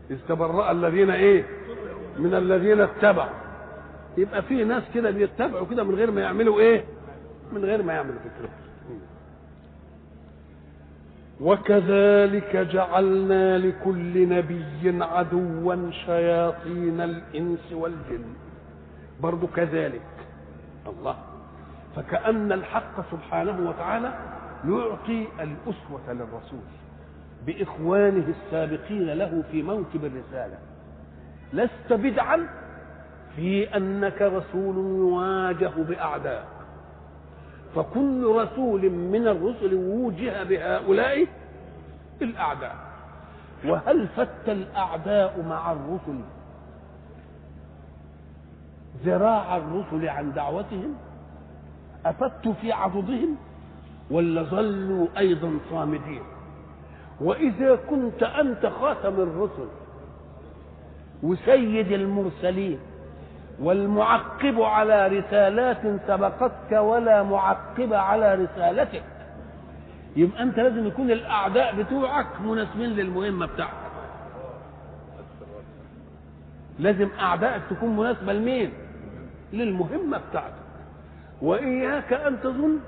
إذ 0.09 0.17
تبرأ 0.29 0.71
الذين 0.71 1.09
إيه؟ 1.09 1.45
من 2.19 2.33
الذين 2.33 2.81
اتبعوا. 2.81 3.29
يبقى 4.17 4.41
في 4.41 4.63
ناس 4.63 4.83
كده 4.93 5.11
بيتبعوا 5.11 5.65
كده 5.65 5.83
من 5.83 5.95
غير 5.95 6.11
ما 6.11 6.21
يعملوا 6.21 6.59
إيه؟ 6.59 6.83
من 7.53 7.65
غير 7.65 7.83
ما 7.83 7.93
يعملوا 7.93 8.19
فكرة. 8.19 8.49
وكذلك 11.41 12.55
جعلنا 12.55 13.57
لكل 13.57 14.29
نبي 14.29 15.03
عدوا 15.03 15.91
شياطين 15.91 17.01
الإنس 17.01 17.71
والجن. 17.71 18.25
برضو 19.21 19.47
كذلك. 19.47 20.01
الله. 20.87 21.15
فكأن 21.95 22.51
الحق 22.51 23.11
سبحانه 23.11 23.69
وتعالى 23.69 24.13
يعطي 24.65 25.27
الأسوة 25.39 26.13
للرسول. 26.13 26.65
بإخوانه 27.45 28.23
السابقين 28.27 29.09
له 29.09 29.43
في 29.51 29.63
موكب 29.63 30.05
الرسالة. 30.05 30.57
لست 31.53 31.93
بدعا 31.93 32.47
في 33.35 33.77
أنك 33.77 34.21
رسول 34.21 34.75
يواجه 34.77 35.71
بأعداء. 35.77 36.47
فكل 37.75 38.35
رسول 38.35 38.89
من 38.89 39.27
الرسل 39.27 39.73
ووجه 39.73 40.43
بهؤلاء 40.43 41.27
الأعداء. 42.21 42.75
وهل 43.65 44.07
فت 44.07 44.49
الأعداء 44.49 45.41
مع 45.49 45.71
الرسل 45.71 46.19
ذراع 49.05 49.57
الرسل 49.57 50.09
عن 50.09 50.33
دعوتهم؟ 50.33 50.95
أفتوا 52.05 52.53
في 52.53 52.71
عضدهم 52.71 53.35
ولا 54.11 54.43
ظلوا 54.43 55.07
أيضا 55.17 55.59
صامدين؟ 55.71 56.21
وإذا 57.21 57.75
كنت 57.89 58.23
أنت 58.23 58.65
خاتم 58.65 59.13
الرسل 59.21 59.67
وسيد 61.23 61.91
المرسلين 61.91 62.79
والمعقب 63.59 64.61
على 64.61 65.07
رسالات 65.07 65.81
سبقتك 66.07 66.71
ولا 66.71 67.23
معقب 67.23 67.93
على 67.93 68.35
رسالتك 68.35 69.03
يبقى 70.15 70.43
أنت 70.43 70.57
لازم 70.59 70.87
يكون 70.87 71.11
الأعداء 71.11 71.75
بتوعك 71.81 72.41
مناسبين 72.41 72.89
للمهمة 72.89 73.45
بتاعتك 73.45 73.73
لازم 76.79 77.09
أعدائك 77.19 77.61
تكون 77.69 77.97
مناسبة 77.97 78.33
لمين؟ 78.33 78.71
للمهمة 79.53 80.21
بتاعتك 80.29 80.53
وإياك 81.41 82.13
أن 82.13 82.41
تظن 82.43 82.79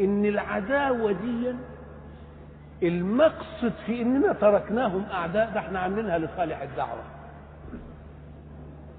إن 0.00 0.24
العداوة 0.24 1.12
دي 1.12 1.52
المقصد 2.82 3.72
في 3.86 4.02
إننا 4.02 4.32
تركناهم 4.32 5.04
أعداء 5.12 5.50
ده 5.54 5.60
إحنا 5.60 5.78
عاملينها 5.78 6.18
لصالح 6.18 6.62
الدعوة. 6.62 7.02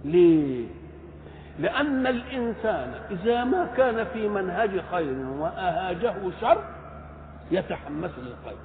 ليه؟ 0.05 0.67
لأن 1.59 2.07
الإنسان 2.07 2.93
إذا 3.11 3.43
ما 3.43 3.65
كان 3.77 4.05
في 4.13 4.27
منهج 4.29 4.81
خير 4.91 5.17
وأهاجه 5.39 6.15
شر 6.41 6.63
يتحمس 7.51 8.11
للخير. 8.17 8.57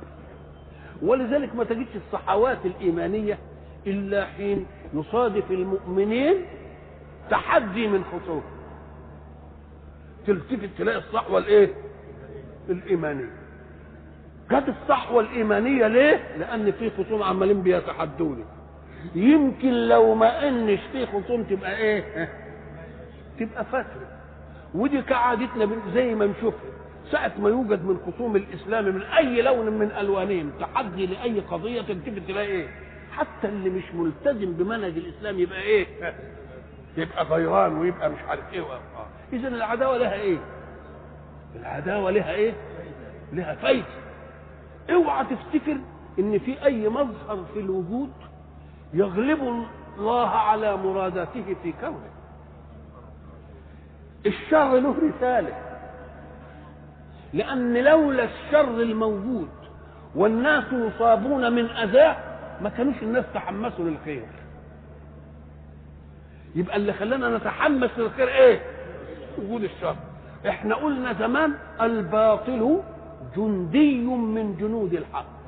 ولذلك 1.02 1.56
ما 1.56 1.64
تجدش 1.64 1.96
الصحوات 2.06 2.58
الإيمانية 2.64 3.38
إلا 3.86 4.24
حين 4.26 4.66
يصادف 4.94 5.50
المؤمنين 5.50 6.34
تحدي 7.30 7.86
من 7.88 8.04
خصوم 8.04 8.42
تلتفت 10.26 10.68
تلاقي 10.78 10.98
الصحوة 10.98 11.38
الإيه؟ 11.38 11.74
الإيمانية. 12.68 13.30
جت 14.50 14.64
الصحوة 14.82 15.20
الإيمانية 15.22 15.86
ليه؟ 15.86 16.36
لأن 16.38 16.72
في 16.72 16.90
خصوم 16.90 17.22
عمالين 17.22 17.62
بيتحدوني. 17.62 18.44
يمكن 19.14 19.72
لو 19.88 20.14
ما 20.14 20.48
إنش 20.48 20.80
في 20.92 21.06
خصوم 21.06 21.42
تبقى 21.42 21.76
إيه؟ 21.76 22.28
تبقى 23.40 23.64
فترة. 23.64 24.08
ودي 24.74 25.02
كعادتنا 25.02 25.68
زي 25.94 26.14
ما 26.14 26.26
نشوفها. 26.26 26.70
ساعة 27.10 27.32
ما 27.38 27.48
يوجد 27.48 27.84
من 27.84 27.98
خصوم 28.06 28.36
الإسلام 28.36 28.84
من 28.84 29.02
أي 29.02 29.42
لون 29.42 29.70
من 29.70 29.90
ألوانهم 29.92 30.50
تحدي 30.60 31.06
لأي 31.06 31.40
قضية 31.40 31.82
تلتفت 31.82 32.28
تلاقي 32.28 32.46
إيه؟ 32.46 32.68
حتى 33.12 33.48
اللي 33.48 33.70
مش 33.70 33.84
ملتزم 33.94 34.52
بمنهج 34.52 34.92
الإسلام 34.96 35.38
يبقى 35.38 35.60
إيه؟ 35.60 35.86
يبقى 36.96 37.24
غيران 37.24 37.78
ويبقى 37.78 38.10
مش 38.10 38.18
عارف 38.28 38.52
إيه 38.52 38.62
إذا 39.32 39.48
العداوة 39.48 39.96
لها 39.98 40.14
إيه؟ 40.14 40.38
العداوة 41.56 42.10
لها 42.10 42.32
إيه؟ 42.32 42.52
لها 43.32 43.54
فايدة 43.54 43.84
اوعى 44.90 45.24
تفتكر 45.24 45.76
إن 46.18 46.38
في 46.38 46.64
أي 46.64 46.88
مظهر 46.88 47.44
في 47.54 47.60
الوجود 47.60 48.10
يغلب 48.94 49.64
الله 49.98 50.28
على 50.28 50.76
مراداته 50.76 51.54
في 51.62 51.72
كونه. 51.80 52.10
الشر 54.26 54.78
له 54.78 54.94
رسالة. 55.16 55.54
لأن 57.32 57.84
لولا 57.84 58.24
الشر 58.24 58.80
الموجود 58.82 59.48
والناس 60.14 60.64
يصابون 60.72 61.52
من 61.52 61.64
اذاه 61.70 62.16
ما 62.60 62.68
كانوش 62.68 63.02
الناس 63.02 63.24
تحمسوا 63.34 63.84
للخير. 63.84 64.26
يبقى 66.54 66.76
اللي 66.76 66.92
خلانا 66.92 67.36
نتحمس 67.36 67.90
للخير 67.98 68.28
إيه؟ 68.28 68.60
وجود 69.38 69.62
الشر. 69.64 69.96
إحنا 70.48 70.74
قلنا 70.74 71.12
زمان 71.12 71.54
الباطل 71.80 72.80
جندي 73.36 74.00
من 74.06 74.56
جنود 74.60 74.92
الحق. 74.94 75.38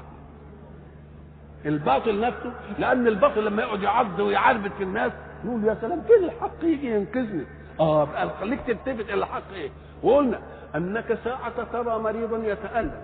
الباطل 1.66 2.20
نفسه 2.20 2.52
لأن 2.78 3.06
الباطل 3.06 3.44
لما 3.44 3.62
يقعد 3.62 3.82
يعض 3.82 4.18
ويعربد 4.18 4.72
في 4.78 4.82
الناس 4.82 5.12
يقول 5.44 5.64
يا 5.64 5.76
سلام 5.80 6.02
كده 6.08 6.24
الحق 6.26 6.64
يجي 6.64 6.94
ينقذني. 6.94 7.44
آه 7.80 8.04
بقى 8.04 8.30
خليك 8.40 8.60
تلتفت 8.66 9.10
الحق 9.10 9.52
إيه؟ 9.54 9.70
وقلنا 10.02 10.38
أنك 10.76 11.18
ساعة 11.24 11.64
ترى 11.72 11.98
مريضا 11.98 12.38
يتألم. 12.38 13.02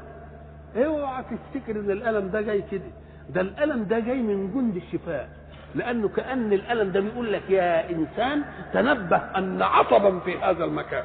اوعى 0.76 1.22
تفتكر 1.22 1.80
إن 1.80 1.90
الألم 1.90 2.28
ده 2.28 2.40
جاي 2.40 2.62
كده. 2.70 2.90
ده 3.30 3.40
الألم 3.40 3.84
ده 3.84 3.98
جاي 3.98 4.22
من 4.22 4.52
جند 4.54 4.76
الشفاء. 4.76 5.28
لأنه 5.74 6.08
كأن 6.08 6.52
الألم 6.52 6.92
ده 6.92 7.00
بيقول 7.00 7.32
لك 7.32 7.50
يا 7.50 7.90
إنسان 7.90 8.42
تنبه 8.72 9.16
أن 9.16 9.62
عصبا 9.62 10.18
في 10.18 10.38
هذا 10.38 10.64
المكان. 10.64 11.04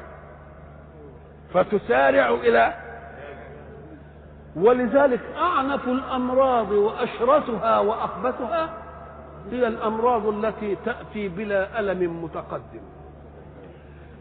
فتسارع 1.54 2.28
إلى 2.30 2.74
ولذلك 4.56 5.20
أعنف 5.36 5.88
الأمراض 5.88 6.70
واشرسها 6.70 7.78
وأخبثها 7.78 8.70
هي 9.50 9.66
الأمراض 9.66 10.26
التي 10.26 10.76
تأتي 10.84 11.28
بلا 11.28 11.80
ألم 11.80 12.24
متقدم. 12.24 12.80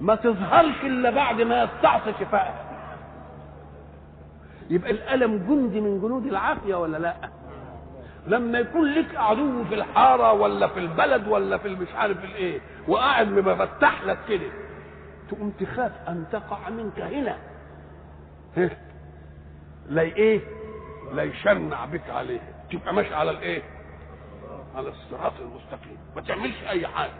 ما 0.02 0.16
تظهرش 0.16 0.76
إلا 0.84 1.10
بعد 1.10 1.42
ما 1.42 1.64
يستعصي 1.64 2.14
شفائها 2.20 2.66
يبقى 4.70 4.92
الألم 4.92 5.38
جندي 5.38 5.82
من 5.82 6.02
جنود 6.02 6.26
العافية 6.26 6.76
ولا 6.76 6.98
لا؟ 6.98 7.14
لما 8.28 8.60
يكون 8.60 8.86
لك 8.94 9.16
عدو 9.16 9.64
في 9.64 9.76
الحارة 9.76 10.34
ولا 10.34 10.68
في 10.68 10.80
البلد 10.80 11.28
ولا 11.28 11.58
في 11.58 11.70
مش 11.70 11.88
عارف 11.96 12.24
الايه 12.24 12.60
وقاعد 12.88 13.28
مفتح 13.28 14.04
لك 14.04 14.18
كده 14.30 14.48
تقوم 15.30 15.50
تخاف 15.60 15.92
أن 16.08 16.26
تقع 16.32 16.70
منك 16.70 17.00
هنا. 17.00 17.36
لا 19.92 20.02
إيه؟ 20.02 20.42
لا 21.14 21.24
يشنع 21.24 21.86
بك 21.86 22.10
عليه. 22.10 22.40
تبقى 22.72 22.94
ماشي 22.94 23.14
على 23.16 23.32
الإيه؟ 23.32 23.62
على 24.76 24.90
الصراط 24.90 25.34
المستقيم. 25.40 25.98
ما 26.16 26.22
تعملش 26.22 26.64
أي 26.70 26.88
حاجة. 26.88 27.12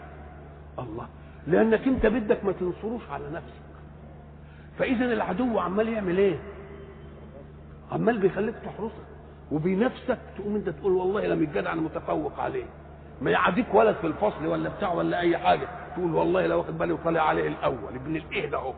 الله. 0.78 1.08
لأنك 1.46 1.86
أنت 1.86 2.06
بدك 2.06 2.44
ما 2.44 2.52
تنصروش 2.52 3.02
على 3.10 3.24
نفسك. 3.30 3.62
فاذا 4.78 5.04
العدو 5.04 5.58
عمال 5.58 5.88
يعمل 5.88 6.18
إيه؟ 6.18 6.38
عمال 7.92 8.18
بيخليك 8.18 8.54
تحرسك 8.64 9.06
وبنفسك 9.52 10.18
تقوم 10.38 10.56
أنت 10.56 10.68
تقول 10.68 10.92
والله 10.92 11.26
لم 11.26 11.42
الجدع 11.42 11.72
أنا 11.72 11.80
متفوق 11.80 12.40
عليه. 12.40 12.64
ما 13.20 13.30
يعديك 13.30 13.74
ولد 13.74 13.96
في 13.96 14.06
الفصل 14.06 14.46
ولا 14.46 14.68
بتاع 14.68 14.92
ولا 14.92 15.20
أي 15.20 15.38
حاجة. 15.38 15.68
تقول 15.96 16.14
والله 16.14 16.46
لو 16.46 16.58
واخد 16.58 16.78
بالي 16.78 16.92
وطالع 16.92 17.22
عليه 17.22 17.48
الأول. 17.48 17.94
ابن 17.94 18.16
الإيه 18.16 18.46
ده 18.50 18.58
أهو. 18.58 18.74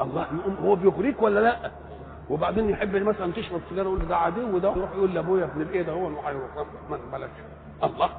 الله 0.00 0.22
يقوم 0.34 0.54
هو 0.54 0.76
بيغريك 0.76 1.22
ولا 1.22 1.40
لأ؟ 1.40 1.70
وبعدين 2.30 2.70
يحب 2.70 2.96
مثلا 2.96 3.32
تشرب 3.32 3.60
سيجاره 3.68 3.86
يقول 3.88 4.08
ده 4.08 4.16
عدو 4.16 4.58
ده 4.58 4.70
يروح 4.70 4.92
يقول 4.92 5.14
لأبويا 5.14 5.44
ابن 5.44 5.62
الايه 5.62 5.82
ده 5.82 5.92
هو 5.92 6.02
وهيروح 6.04 6.50
بلاش 7.12 7.30
الله. 7.84 8.10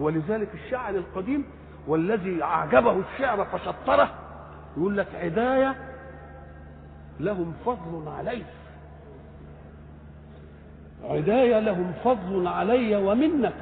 ولذلك 0.00 0.48
الشاعر 0.54 0.94
القديم 0.94 1.44
والذي 1.86 2.42
أعجبه 2.42 3.00
الشعر 3.14 3.44
فشطره 3.44 4.10
يقول 4.76 4.96
لك 4.98 5.06
عدايه 5.14 5.74
لهم 7.20 7.52
فضل 7.66 8.08
علي. 8.08 8.42
عدايه 11.04 11.58
لهم 11.60 11.92
فضل 12.04 12.46
علي 12.46 12.96
ومنة. 12.96 13.52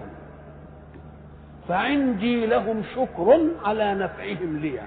فعندي 1.69 2.47
لهم 2.47 2.83
شكر 2.95 3.41
على 3.65 3.95
نفعهم 3.95 4.57
لي 4.57 4.81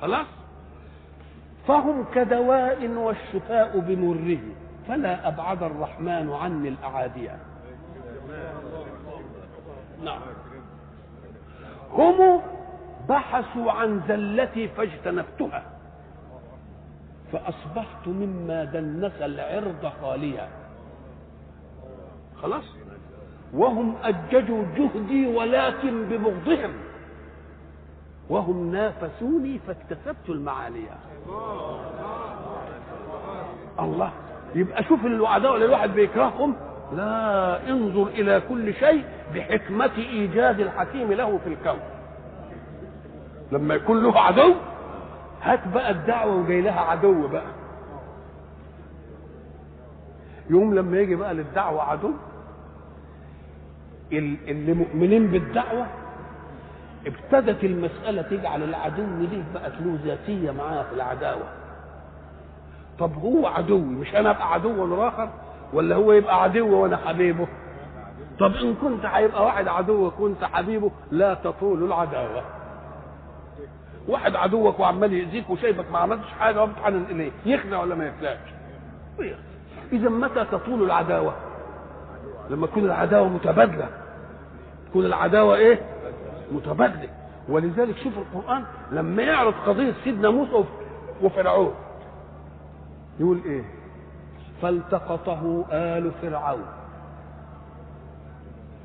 خلاص؟ 0.00 0.26
فهم 1.68 2.04
كدواء 2.14 2.88
والشفاء 2.88 3.78
بمره 3.78 4.38
فلا 4.88 5.28
أبعد 5.28 5.62
الرحمن 5.62 6.32
عني 6.32 6.68
الأعادية. 6.68 7.36
نعم. 10.04 10.20
هم 11.92 12.40
بحثوا 13.08 13.72
عن 13.72 14.00
زلتي 14.08 14.68
فاجتنبتها 14.68 15.62
فأصبحت 17.32 18.06
مما 18.06 18.64
دنس 18.64 19.22
العرض 19.22 19.92
خاليا. 20.02 20.48
خلاص؟ 22.42 22.64
وهم 23.54 23.96
أججوا 24.02 24.64
جهدي 24.76 25.26
ولكن 25.26 26.04
ببغضهم. 26.08 26.72
وهم 28.30 28.72
نافسوني 28.72 29.58
فاكتسبت 29.66 30.28
المعالية. 30.28 30.96
الله 33.80 34.12
يبقى 34.54 34.82
شوف 34.84 35.06
العداء 35.06 35.54
اللي 35.54 35.64
الواحد 35.66 35.90
بيكرههم. 35.90 36.54
لا 36.92 37.70
انظر 37.70 38.06
إلى 38.06 38.42
كل 38.48 38.74
شيء 38.74 39.04
بحكمة 39.34 39.90
إيجاد 39.96 40.60
الحكيم 40.60 41.12
له 41.12 41.38
في 41.38 41.46
الكون. 41.48 41.80
لما 43.52 43.74
يكون 43.74 44.02
له 44.02 44.20
عدو 44.20 44.54
هات 45.42 45.68
بقى 45.68 45.90
الدعوة 45.90 46.36
وجاي 46.36 46.60
لها 46.60 46.80
عدو 46.80 47.28
بقى. 47.28 47.52
يوم 50.50 50.74
لما 50.74 50.98
يجي 50.98 51.14
بقى 51.16 51.34
للدعوة 51.34 51.82
عدو 51.82 52.10
اللي 54.12 54.72
مؤمنين 54.74 55.26
بالدعوة 55.26 55.86
ابتدت 57.08 57.64
المسألة 57.64 58.22
تجعل 58.22 58.62
العدو 58.62 59.04
ليه 59.18 59.42
بقت 59.54 59.72
له 59.80 59.98
ذاتية 60.04 60.50
معاه 60.50 60.82
في 60.82 60.92
العداوة. 60.94 61.44
طب 62.98 63.12
هو 63.14 63.46
عدوي 63.46 63.80
مش 63.80 64.14
أنا 64.14 64.30
أبقى 64.30 64.52
عدو 64.52 64.86
للآخر 64.86 65.28
ولا 65.72 65.96
هو 65.96 66.12
يبقى 66.12 66.42
عدو 66.42 66.82
وأنا 66.82 66.96
حبيبه؟ 66.96 67.46
طب 68.40 68.54
إن 68.54 68.74
كنت 68.74 69.04
هيبقى 69.06 69.44
واحد 69.44 69.68
عدو 69.68 70.06
وكنت 70.06 70.44
حبيبه 70.44 70.90
لا 71.10 71.34
تطول 71.34 71.84
العداوة. 71.84 72.42
واحد 74.08 74.36
عدوك 74.36 74.80
وعمال 74.80 75.12
يأذيك 75.12 75.50
وشايفك 75.50 75.90
ما 75.92 75.98
عملتش 75.98 76.28
حاجة 76.40 76.62
وبتحنن 76.62 77.04
إليه 77.10 77.30
يخلع 77.46 77.80
ولا 77.82 77.94
ما 77.94 78.06
يخلعش 78.06 78.38
إذا 79.92 80.08
متى 80.08 80.44
تطول 80.44 80.82
العداوة؟ 80.82 81.34
لما 82.50 82.66
تكون 82.66 82.84
العداوة 82.84 83.28
متبادلة. 83.28 83.88
تكون 84.90 85.04
العداوة 85.06 85.56
إيه؟ 85.56 85.80
متبادله 86.52 87.08
ولذلك 87.48 87.96
شوف 87.96 88.12
القرآن 88.18 88.64
لما 88.92 89.22
يعرض 89.22 89.54
قضية 89.66 89.92
سيدنا 90.04 90.30
موسى 90.30 90.64
وفرعون 91.22 91.74
يقول 93.20 93.40
إيه؟ 93.46 93.64
فالتقطه 94.62 95.64
آل 95.72 96.10
فرعون 96.22 96.62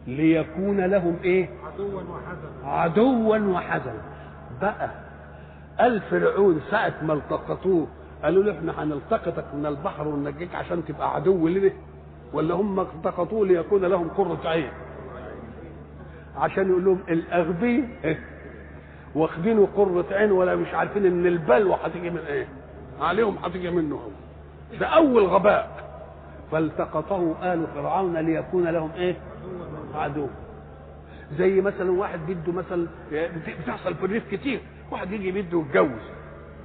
ليكون 0.08 0.82
لهم 0.82 1.16
إيه؟ 1.24 1.50
عدوا 1.66 2.02
وحزنا. 2.02 2.72
عدوا 2.72 3.38
وحزنا 3.38 4.02
بقى 4.62 4.90
آل 5.82 6.02
فرعون 6.02 6.62
ساعة 6.72 6.94
ما 7.02 7.14
التقطوه 7.14 7.88
قالوا 8.24 8.44
له 8.44 8.52
إحنا 8.58 8.84
هنلتقطك 8.84 9.46
من 9.54 9.66
البحر 9.66 10.08
وننجيك 10.08 10.56
عشان 10.56 10.86
تبقى 10.86 11.16
عدو 11.16 11.48
لنا 11.48 11.72
ولا 12.34 12.56
هم 12.56 12.80
التقطوه 12.80 13.48
ليكون 13.48 13.86
لهم 13.86 14.08
قرة 14.10 14.40
عين. 14.46 14.72
عشان 16.38 16.70
يقول 16.70 16.86
لهم 16.86 17.00
الاغبياء 17.10 18.18
واخدينه 19.16 19.68
قرة 19.78 20.06
عين 20.12 20.32
ولا 20.32 20.56
مش 20.56 20.74
عارفين 20.74 21.06
إن 21.06 21.26
البلوى 21.26 21.78
هتيجي 21.84 22.10
من 22.10 22.18
إيه؟ 22.18 22.48
عليهم 23.02 23.38
هتيجي 23.44 23.72
منه 23.72 23.96
هو. 23.96 24.10
ده 24.80 24.86
أول 24.88 25.24
غباء. 25.26 25.84
فالتقطه 26.52 27.36
آل 27.54 27.68
فرعون 27.76 28.18
ليكون 28.18 28.68
لهم 28.68 28.92
إيه؟ 28.96 29.16
عدو. 29.96 30.28
زي 31.38 31.62
مثلا 31.62 31.92
واحد 31.92 32.20
بده 32.28 32.52
مثلا 32.54 32.88
بتحصل 33.60 33.96
في 33.96 34.06
الريف 34.06 34.24
كتير. 34.32 34.60
واحد 34.92 35.12
يجي 35.12 35.32
بده 35.32 35.60
يتجوز. 35.60 36.02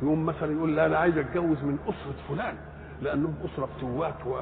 يقوم 0.02 0.26
مثلا 0.26 0.52
يقول 0.52 0.76
لا 0.76 0.86
أنا 0.86 0.98
عايز 0.98 1.18
أتجوز 1.18 1.62
من 1.64 1.78
أسرة 1.88 2.14
فلان 2.36 2.54
لأنهم 3.02 3.34
أسرة 3.44 3.66
فتوات 3.78 4.26
و... 4.26 4.38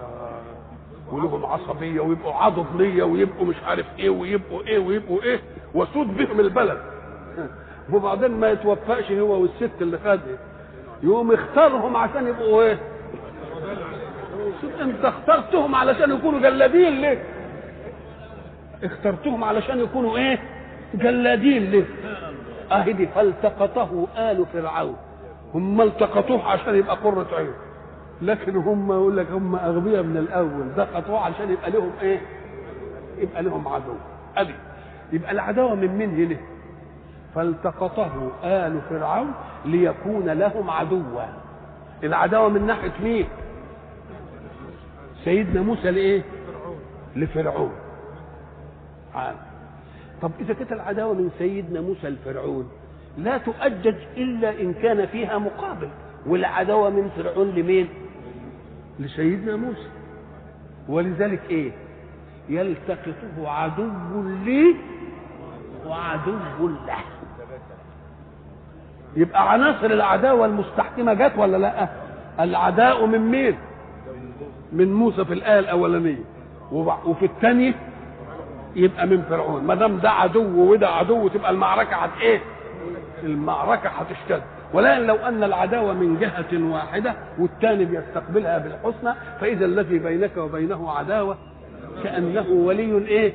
ولهم 1.12 1.46
عصبية 1.46 2.00
ويبقوا 2.00 2.34
عضبنيه 2.34 3.02
ويبقوا 3.02 3.46
مش 3.46 3.56
عارف 3.66 3.86
إيه 3.98 4.10
ويبقوا 4.10 4.62
إيه 4.62 4.78
ويبقوا 4.78 5.22
إيه 5.22 5.40
وسود 5.74 6.16
بهم 6.16 6.40
البلد. 6.40 6.78
وبعدين 7.92 8.30
ما 8.30 8.50
يتوفقش 8.50 9.12
هو 9.12 9.42
والست 9.42 9.82
اللي 9.82 9.98
خدها 9.98 10.38
يقوم 11.02 11.32
يختارهم 11.32 11.96
عشان 11.96 12.28
يبقوا 12.28 12.62
إيه؟ 12.62 12.78
أنت 14.80 15.04
اخترتهم 15.04 15.74
علشان 15.74 16.10
يكونوا 16.10 16.40
جلادين 16.40 17.00
ليه؟ 17.00 17.24
اخترتهم 18.82 19.44
علشان 19.44 19.80
يكونوا 19.80 20.16
إيه؟ 20.16 20.38
جلادين 20.94 21.70
ليه؟ 21.70 21.84
اهي 22.72 22.92
دي 22.92 23.06
فالتقطه 23.06 24.06
آل 24.18 24.46
فرعون. 24.52 24.96
هم 25.54 25.80
التقطوه 25.80 26.48
عشان 26.48 26.74
يبقى 26.74 26.96
قرة 26.96 27.26
عين. 27.32 27.52
لكن 28.22 28.56
هم 28.56 28.92
يقول 28.92 29.16
لك 29.16 29.30
هم 29.30 29.56
أغبياء 29.56 30.02
من 30.02 30.16
الأول. 30.16 30.66
سقطوه 30.76 31.20
عشان 31.20 31.50
يبقى 31.50 31.70
لهم 31.70 31.90
إيه؟ 32.02 32.20
يبقى 33.18 33.42
لهم 33.42 33.68
عدو. 33.68 33.94
ادي 34.36 34.54
يبقى 35.12 35.32
العداوة 35.32 35.74
من 35.74 35.88
مين 35.88 36.10
هنا؟ 36.14 36.36
فالتقطه 37.34 38.30
آل 38.44 38.80
فرعون 38.90 39.32
ليكون 39.64 40.28
لهم 40.28 40.70
عدوا. 40.70 41.22
العداوة 42.04 42.48
من 42.48 42.66
ناحية 42.66 42.92
مين؟ 43.02 43.28
سيدنا 45.24 45.62
موسى 45.62 45.90
لإيه؟ 45.90 46.22
لفرعون. 47.16 47.72
عام. 49.14 49.36
طب 50.22 50.30
إذا 50.40 50.54
كانت 50.54 50.72
العداوة 50.72 51.14
من 51.14 51.30
سيدنا 51.38 51.80
موسى 51.80 52.08
لفرعون 52.10 52.68
لا 53.18 53.38
تؤجج 53.38 53.94
إلا 54.16 54.60
إن 54.60 54.74
كان 54.74 55.06
فيها 55.06 55.38
مقابل. 55.38 55.88
والعداوة 56.26 56.90
من 56.90 57.10
فرعون 57.16 57.48
لمين؟ 57.50 57.88
لسيدنا 58.98 59.56
موسى. 59.56 59.88
ولذلك 60.88 61.40
إيه؟ 61.50 61.72
يلتقطه 62.48 63.48
عدو 63.48 64.22
لي 64.44 64.76
وعدو 65.86 66.32
له. 66.68 66.98
يبقى 69.16 69.52
عناصر 69.52 69.86
العداوة 69.86 70.46
المستحكمة 70.46 71.14
جت 71.14 71.32
ولا 71.36 71.56
لأ؟ 71.56 71.88
العداء 72.40 73.06
من 73.06 73.18
مين؟ 73.30 73.56
من 74.72 74.92
موسى 74.94 75.24
في 75.24 75.32
الآية 75.32 75.58
الأولانية. 75.58 76.24
وفي 76.72 77.24
الثانية 77.24 77.74
يبقى 78.76 79.06
من 79.06 79.22
فرعون. 79.22 79.64
ما 79.64 79.74
دام 79.74 79.98
ده 79.98 80.10
عدو 80.10 80.72
وده 80.72 80.88
عدو 80.88 81.28
تبقى 81.28 81.50
المعركة 81.50 81.96
هت 81.96 82.10
إيه؟ 82.20 82.40
المعركة 83.22 83.88
هتشتد. 83.88 84.42
ولكن 84.72 85.06
لو 85.06 85.14
أن 85.16 85.44
العداوة 85.44 85.92
من 85.92 86.18
جهة 86.18 86.72
واحدة 86.72 87.14
والثاني 87.38 87.84
بيستقبلها 87.84 88.58
بالحسنى 88.58 89.14
فإذا 89.40 89.64
الذي 89.64 89.98
بينك 89.98 90.36
وبينه 90.36 90.90
عداوة 90.90 91.36
كأنه 92.04 92.46
ولي 92.50 92.98
إيه؟ 93.08 93.32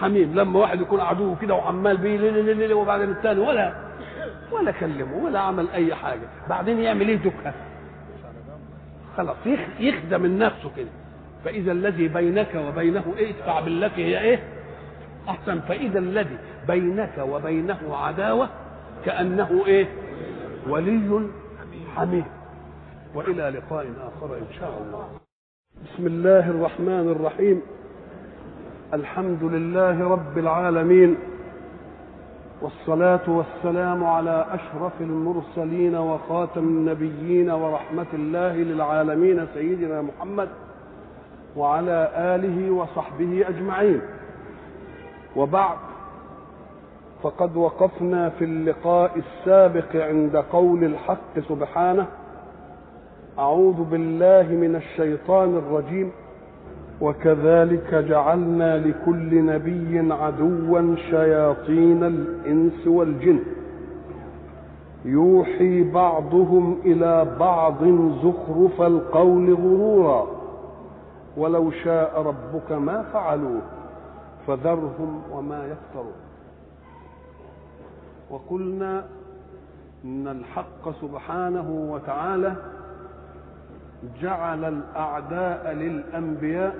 حميم. 0.00 0.34
لما 0.34 0.58
واحد 0.58 0.80
يكون 0.80 1.00
عدو 1.00 1.34
كده 1.42 1.54
وعمال 1.54 1.96
بيه 1.96 2.74
وبعدين 2.74 3.10
الثاني 3.10 3.40
ولا 3.40 3.72
ولا 4.52 4.70
كلمه 4.70 5.24
ولا 5.24 5.40
عمل 5.40 5.68
أي 5.74 5.94
حاجة. 5.94 6.28
بعدين 6.48 6.78
يعمل 6.78 7.08
إيه؟ 7.08 7.16
دكة. 7.16 7.52
خلاص 9.16 9.36
يخدم 9.80 10.26
نفسه 10.38 10.70
كده. 10.76 10.88
فإذا 11.44 11.72
الذي 11.72 12.08
بينك 12.08 12.54
وبينه 12.54 13.04
إيه؟ 13.16 13.30
ادفع 13.30 13.60
بالتي 13.60 14.04
هي 14.04 14.20
إيه؟ 14.20 14.38
أحسن. 15.28 15.60
فإذا 15.60 15.98
الذي 15.98 16.38
بينك 16.68 17.12
وبينه 17.18 17.96
عداوة 17.96 18.48
كأنه 19.04 19.62
إيه؟ 19.66 19.86
ولي 20.68 21.28
حميد. 21.96 22.24
وإلى 23.14 23.42
لقاء 23.42 23.86
آخر 24.00 24.36
إن 24.36 24.52
شاء 24.60 24.82
الله. 24.86 25.08
بسم 25.84 26.06
الله 26.06 26.50
الرحمن 26.50 27.16
الرحيم. 27.16 27.62
الحمد 28.94 29.42
لله 29.42 30.08
رب 30.08 30.38
العالمين. 30.38 31.16
والصلاة 32.62 33.20
والسلام 33.28 34.04
على 34.04 34.46
أشرف 34.50 34.92
المرسلين 35.00 35.96
وخاتم 35.96 36.60
النبيين 36.60 37.50
ورحمة 37.50 38.06
الله 38.14 38.56
للعالمين 38.56 39.46
سيدنا 39.54 40.02
محمد 40.02 40.48
وعلى 41.56 42.10
آله 42.14 42.70
وصحبه 42.70 43.48
أجمعين. 43.48 44.00
وبعد. 45.36 45.87
فقد 47.22 47.56
وقفنا 47.56 48.28
في 48.28 48.44
اللقاء 48.44 49.10
السابق 49.18 49.96
عند 49.96 50.36
قول 50.36 50.84
الحق 50.84 51.38
سبحانه 51.48 52.06
أعوذ 53.38 53.84
بالله 53.90 54.42
من 54.42 54.76
الشيطان 54.76 55.56
الرجيم 55.56 56.10
وكذلك 57.00 57.94
جعلنا 57.94 58.78
لكل 58.78 59.44
نبي 59.44 60.12
عدوا 60.12 60.96
شياطين 61.10 62.04
الإنس 62.04 62.86
والجن. 62.86 63.38
يوحي 65.04 65.82
بعضهم 65.82 66.78
إلى 66.84 67.26
بعض 67.40 67.84
زخرف 68.22 68.82
القول 68.82 69.54
غرورا 69.54 70.26
ولو 71.36 71.70
شاء 71.70 72.22
ربك 72.22 72.72
ما 72.72 73.02
فعلوه 73.12 73.60
فذرهم 74.46 75.22
وما 75.32 75.66
يفترون. 75.66 76.17
وقلنا 78.30 79.04
إن 80.04 80.28
الحق 80.28 81.00
سبحانه 81.00 81.70
وتعالى 81.92 82.56
جعل 84.22 84.64
الأعداء 84.64 85.72
للأنبياء 85.72 86.74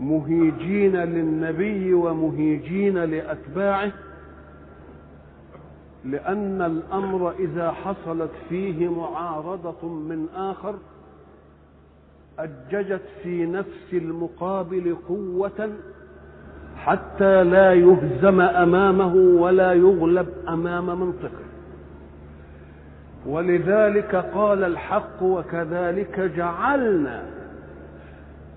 مهيجين 0.00 0.96
للنبي 0.96 1.94
ومهيجين 1.94 2.98
لأتباعه 2.98 3.92
لأن 6.04 6.62
الأمر 6.62 7.32
إذا 7.32 7.70
حصلت 7.70 8.30
فيه 8.48 8.88
معارضة 8.92 9.88
من 9.88 10.26
آخر 10.34 10.74
أججت 12.38 13.02
في 13.22 13.46
نفس 13.46 13.92
المقابل 13.92 14.96
قوة 15.08 15.72
حتى 16.88 17.44
لا 17.44 17.72
يهزم 17.72 18.40
أمامه 18.40 19.14
ولا 19.14 19.72
يغلب 19.72 20.26
أمام 20.48 21.00
منطقه. 21.00 21.44
ولذلك 23.26 24.14
قال 24.34 24.64
الحق 24.64 25.22
وكذلك 25.22 26.20
جعلنا. 26.36 27.22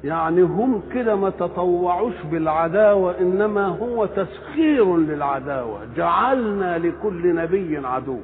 يعني 0.03 0.41
هم 0.41 0.81
كده 0.93 1.15
ما 1.15 1.29
تطوعوش 1.29 2.13
بالعداوة 2.31 3.19
إنما 3.19 3.65
هو 3.67 4.05
تسخير 4.05 4.97
للعداوة. 4.97 5.79
جعلنا 5.97 6.77
لكل 6.77 7.35
نبي 7.35 7.77
عدو. 7.77 8.19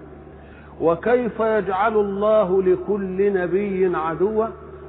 وكيف 0.81 1.39
يجعل 1.39 1.93
الله 1.93 2.63
لكل 2.63 3.33
نبي 3.33 3.95
عدوا؟ 3.95 4.45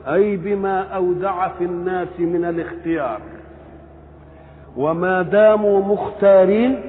أي 0.06 0.36
بما 0.36 0.81
أودع 0.81 1.49
في 1.49 1.65
الناس 1.65 2.08
من 2.18 2.44
الاختيار. 2.44 3.20
وما 4.78 5.23
داموا 5.23 5.81
مختارين 5.81 6.81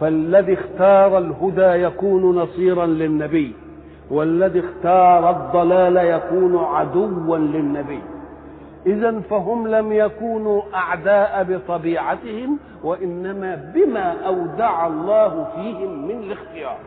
فالذي 0.00 0.54
اختار 0.54 1.18
الهدى 1.18 1.82
يكون 1.82 2.38
نصيرا 2.38 2.86
للنبي 2.86 3.52
والذي 4.10 4.60
اختار 4.60 5.30
الضلال 5.30 5.96
يكون 5.96 6.64
عدوا 6.64 7.36
للنبي. 7.38 8.00
اذا 8.86 9.20
فهم 9.20 9.68
لم 9.68 9.92
يكونوا 9.92 10.62
أعداء 10.74 11.46
بطبيعتهم 11.48 12.58
وإنما 12.84 13.72
بما 13.74 14.14
أودع 14.26 14.86
الله 14.86 15.46
فيهم 15.54 16.08
من 16.08 16.22
الاختيار. 16.22 16.78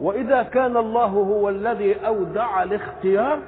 وإذا 0.00 0.42
كان 0.42 0.76
الله 0.76 1.06
هو 1.06 1.48
الذي 1.48 1.94
أودع 2.06 2.62
الاختيار 2.62 3.38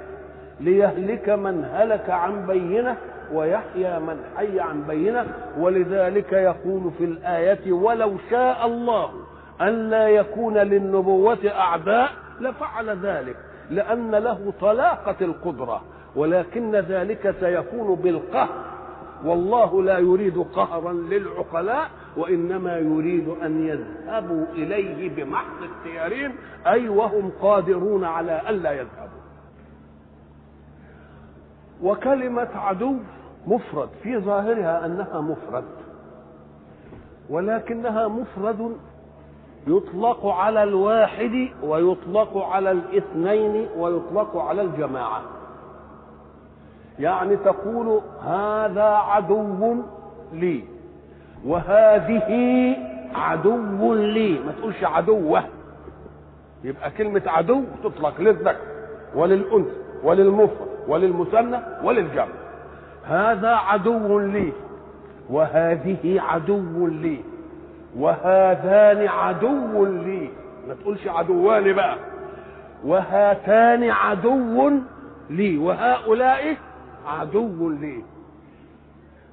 ليهلك 0.60 1.28
من 1.28 1.64
هلك 1.74 2.10
عن 2.10 2.46
بينة 2.46 2.96
ويحيى 3.32 3.98
من 3.98 4.16
حي 4.36 4.60
عن 4.60 4.82
بينة 4.82 5.26
ولذلك 5.58 6.32
يقول 6.32 6.90
في 6.98 7.04
الآية 7.04 7.72
ولو 7.72 8.16
شاء 8.30 8.66
الله 8.66 9.10
أن 9.60 9.90
لا 9.90 10.08
يكون 10.08 10.58
للنبوة 10.58 11.38
أعداء 11.44 12.10
لفعل 12.40 12.98
ذلك 12.98 13.36
لأن 13.70 14.10
له 14.10 14.52
طلاقة 14.60 15.16
القدرة 15.20 15.82
ولكن 16.16 16.76
ذلك 16.76 17.34
سيكون 17.40 17.94
بالقهر 17.94 18.70
والله 19.24 19.82
لا 19.82 19.98
يريد 19.98 20.38
قهرا 20.38 20.92
للعقلاء 20.92 21.90
وإنما 22.16 22.78
يريد 22.78 23.28
أن 23.28 23.66
يذهبوا 23.66 24.46
إليه 24.52 25.10
بمحض 25.16 25.56
اختيارهم 25.62 26.32
أي 26.66 26.88
وهم 26.88 27.32
قادرون 27.42 28.04
على 28.04 28.40
ألا 28.48 28.72
يذهبوا. 28.72 29.20
وكلمة 31.82 32.48
عدو 32.54 32.96
مفرد 33.46 33.88
في 34.02 34.18
ظاهرها 34.18 34.86
أنها 34.86 35.20
مفرد 35.20 35.64
ولكنها 37.30 38.08
مفرد 38.08 38.76
يطلق 39.66 40.26
على 40.26 40.62
الواحد 40.62 41.48
ويطلق 41.62 42.38
على 42.38 42.70
الاثنين 42.70 43.68
ويطلق 43.78 44.36
على 44.36 44.62
الجماعة. 44.62 45.22
يعني 46.98 47.36
تقول 47.36 48.00
هذا 48.22 48.82
عدو 48.82 49.76
لي 50.32 50.64
وهذه 51.46 52.76
عدو 53.14 53.94
لي. 53.94 54.38
ما 54.38 54.52
تقولش 54.52 54.84
عدوة 54.84 55.44
يبقى 56.64 56.90
كلمة 56.90 57.22
عدو 57.26 57.62
تطلق 57.84 58.20
للذكر 58.20 58.66
وللأنثى 59.14 59.76
وللمفرد 60.04 60.68
وللمثنى 60.88 61.58
وللجمع. 61.84 62.39
هذا 63.10 63.48
عدو 63.48 64.18
لي 64.18 64.52
وهذه 65.30 66.20
عدو 66.20 66.86
لي 66.86 67.18
وهذان 67.96 69.08
عدو 69.08 69.84
لي. 69.84 70.28
ما 70.68 70.74
تقولش 70.74 71.08
عدوان 71.08 71.72
بقى. 71.72 71.96
وهاتان 72.84 73.90
عدو 73.90 74.70
لي 75.30 75.58
وهؤلاء 75.58 76.56
عدو 77.06 77.70
لي. 77.70 78.02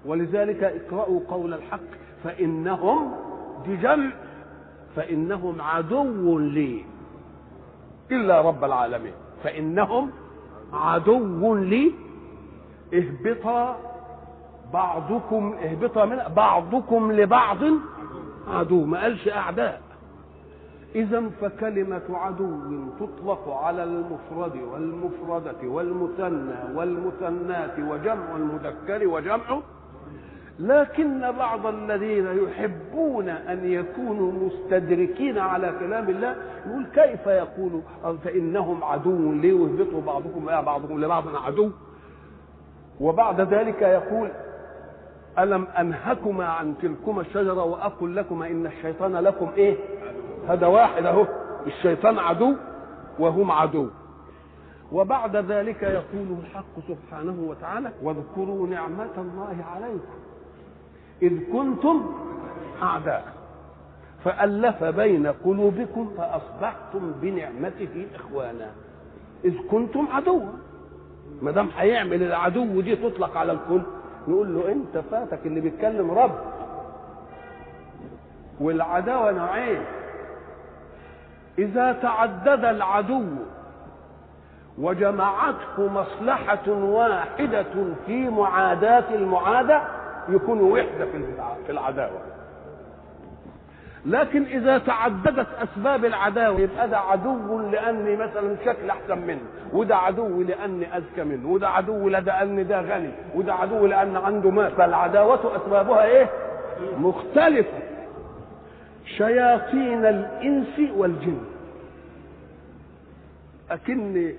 ولذلك 0.06 0.64
اقرأوا 0.64 1.20
قول 1.30 1.54
الحق 1.54 1.90
فإنهم 2.24 3.12
دي 3.66 3.76
جمع 3.76 4.12
فإنهم 4.96 5.62
عدو 5.62 6.40
لي. 6.40 6.86
إلا 8.12 8.42
رب 8.42 8.64
العالمين 8.64 9.14
فإنهم 9.44 10.10
عدو 10.74 11.56
لي. 11.56 12.07
اهبطا 12.94 13.80
بعضكم 14.74 15.56
اهبطا 15.64 16.06
من 16.06 16.20
بعضكم 16.36 17.12
لبعض 17.12 17.58
عدو 18.48 18.86
ما 18.86 19.02
قالش 19.02 19.28
أعداء. 19.28 19.82
إذا 20.96 21.30
فكلمة 21.42 22.02
عدو 22.10 22.60
تطلق 23.00 23.50
على 23.50 23.84
المفرد 23.84 24.60
والمفردة 24.72 25.68
والمثنى 25.68 26.76
والمثنات 26.76 27.80
وجمع 27.80 28.36
المذكر 28.36 29.08
وجمع. 29.08 29.60
لكن 30.60 31.32
بعض 31.32 31.66
الذين 31.66 32.28
يحبون 32.44 33.30
أن 33.30 33.72
يكونوا 33.72 34.32
مستدركين 34.32 35.38
على 35.38 35.74
كلام 35.80 36.10
الله 36.10 36.36
يقول 36.68 36.86
كيف 36.96 37.28
يقول؟ 37.28 37.82
فإنهم 38.24 38.84
عدو 38.84 39.34
ليه 39.34 39.54
ويهبطوا 39.54 40.02
بعضكم؟ 40.02 40.46
بعضهم 40.46 41.02
لبعض 41.02 41.24
عدو. 41.36 41.72
وبعد 43.02 43.42
ذلك 43.42 43.82
يقول 43.82 44.30
ألم 45.40 45.68
أنهكما 45.80 46.46
عن 46.46 46.78
تلكما 46.82 47.22
الشجرة 47.22 47.64
وأقل 47.64 48.16
لكما 48.16 48.48
إن 48.48 48.66
الشيطان 48.66 49.16
لكم 49.16 49.50
إيه؟ 49.58 49.78
هذا 50.48 50.68
واحد 50.68 51.06
أهو. 51.06 51.28
الشيطان 51.68 52.20
عدو 52.20 52.54
وهم 53.20 53.52
عدو. 53.52 53.88
وبعد 54.92 55.36
ذلك 55.36 55.84
يقول 55.84 56.38
الحق 56.44 56.80
سبحانه 56.88 57.36
وتعالى 57.48 57.92
واذكروا 58.04 58.68
نعمة 58.68 59.18
الله 59.18 59.66
عليكم 59.76 60.18
إذ 61.22 61.52
كنتم 61.52 62.14
أعداء. 62.84 63.26
فألف 64.24 64.84
بين 64.84 65.28
قلوبكم 65.28 66.12
فأصبحتم 66.18 67.12
بنعمته 67.22 68.08
إخوانا. 68.16 68.72
إذ 69.46 69.54
كنتم 69.72 70.08
عدوا. 70.12 70.42
ما 71.42 71.52
دام 71.52 71.70
هيعمل 71.78 72.24
العدو 72.24 72.82
دي 72.82 72.96
تطلق 72.96 73.38
على 73.38 73.52
الكل 73.52 73.82
نقول 74.28 74.56
له 74.56 74.72
أنت 74.72 74.98
فاتك 75.12 75.40
اللي 75.46 75.62
بيتكلم 75.62 76.12
رب. 76.12 76.36
والعداوة 78.60 79.32
نوعين. 79.32 79.82
إذا 81.60 81.92
تعدد 81.92 82.66
العدو 82.66 83.24
وجمعته 84.78 85.88
مصلحة 85.94 86.70
واحدة 86.70 87.66
في 88.06 88.30
معاداة 88.30 89.04
المعادة 89.16 89.82
يكون 90.30 90.62
وحدة 90.62 91.06
في 91.66 91.72
العداوة. 91.72 92.20
لكن 94.08 94.44
إذا 94.44 94.78
تعددت 94.78 95.48
أسباب 95.64 96.06
العداوة 96.06 96.60
يبقى 96.60 96.90
ده 96.90 96.98
عدو 97.00 97.60
لأني 97.60 98.16
مثلا 98.16 98.56
شكل 98.66 98.90
أحسن 98.90 99.18
منه 99.28 99.42
وده 99.74 99.96
عدو 99.98 100.42
لأني 100.42 100.98
أذكى 100.98 101.24
منه 101.24 101.50
وده 101.52 101.70
عدو 101.70 102.10
لأن 102.10 102.68
ده 102.68 102.82
غني 102.82 103.12
وده 103.36 103.54
عدو 103.54 103.86
لأن 103.86 104.16
عنده 104.16 104.50
مال 104.52 104.72
فالعداوة 104.72 105.56
أسبابها 105.58 106.04
إيه؟ 106.06 106.30
مختلفة 106.98 107.80
شياطين 109.18 110.06
الإنس 110.06 110.80
والجن 110.98 111.38
أكن 113.72 114.32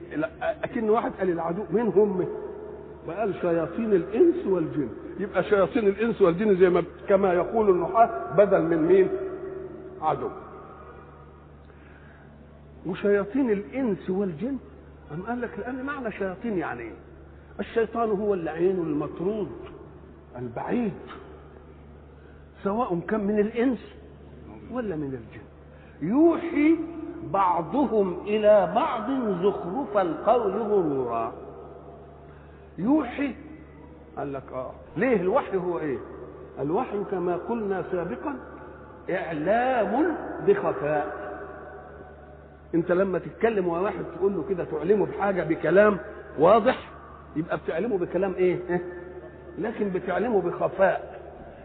أكن 0.65 0.90
واحد 0.90 1.12
قال 1.18 1.31
العدو 1.31 1.62
مين 1.70 1.86
هم؟ 1.86 2.26
فقال 3.06 3.34
شياطين 3.40 3.92
الإنس 3.92 4.47
والجن 4.47 4.88
يبقى 5.20 5.42
شياطين 5.44 5.86
الإنس 5.88 6.22
والجن 6.22 6.56
زي 6.56 6.68
ما 6.70 6.83
كما 7.08 7.33
يقول 7.33 7.70
النحاة 7.70 8.10
بدل 8.36 8.62
من 8.62 8.76
مين؟ 8.83 9.08
عدو. 10.02 10.28
وشياطين 12.86 13.50
الإنس 13.50 14.10
والجن 14.10 14.56
أم 15.14 15.22
قال 15.22 15.40
لك 15.40 15.58
لأن 15.58 15.84
معنى 15.84 16.12
شياطين 16.12 16.58
يعني 16.58 16.82
إيه؟ 16.82 16.92
الشيطان 17.60 18.10
هو 18.10 18.34
اللعين 18.34 18.76
المطرود 18.76 19.50
البعيد 20.38 20.92
سواء 22.64 23.00
كان 23.08 23.20
من 23.26 23.38
الإنس 23.38 23.78
ولا 24.72 24.97
من 24.97 25.04
الجن. 25.14 25.44
يوحي 26.10 26.76
بعضهم 27.32 28.20
إلى 28.20 28.72
بعض 28.74 29.10
زخرف 29.42 29.97
القول 29.97 30.52
غرورا. 30.52 31.32
يوحي 32.78 33.34
قال 34.16 34.32
لك 34.32 34.52
آه. 34.52 34.70
ليه؟ 34.97 35.16
الوحي 35.20 35.56
هو 35.56 35.78
إيه؟ 35.78 35.98
الوحي 36.60 37.04
كما 37.10 37.36
قلنا 37.36 37.84
سابقا 37.92 38.36
إعلام 39.10 40.17
بخفاء. 40.47 41.28
أنت 42.74 42.92
لما 42.92 43.19
تتكلم 43.19 43.67
مع 43.69 43.81
واحد 43.81 44.05
تقول 44.17 44.33
له 44.35 44.44
كده 44.49 44.65
تعلمه 44.65 45.07
بحاجة 45.07 45.42
بكلام 45.42 45.99
واضح 46.39 46.89
يبقى 47.37 47.57
بتعلمه 47.58 47.99
بكلام 47.99 48.35
إيه؟ 48.35 48.81
لكن 49.58 49.91
بتعلمه 49.91 50.41
بخفاء. 50.41 51.21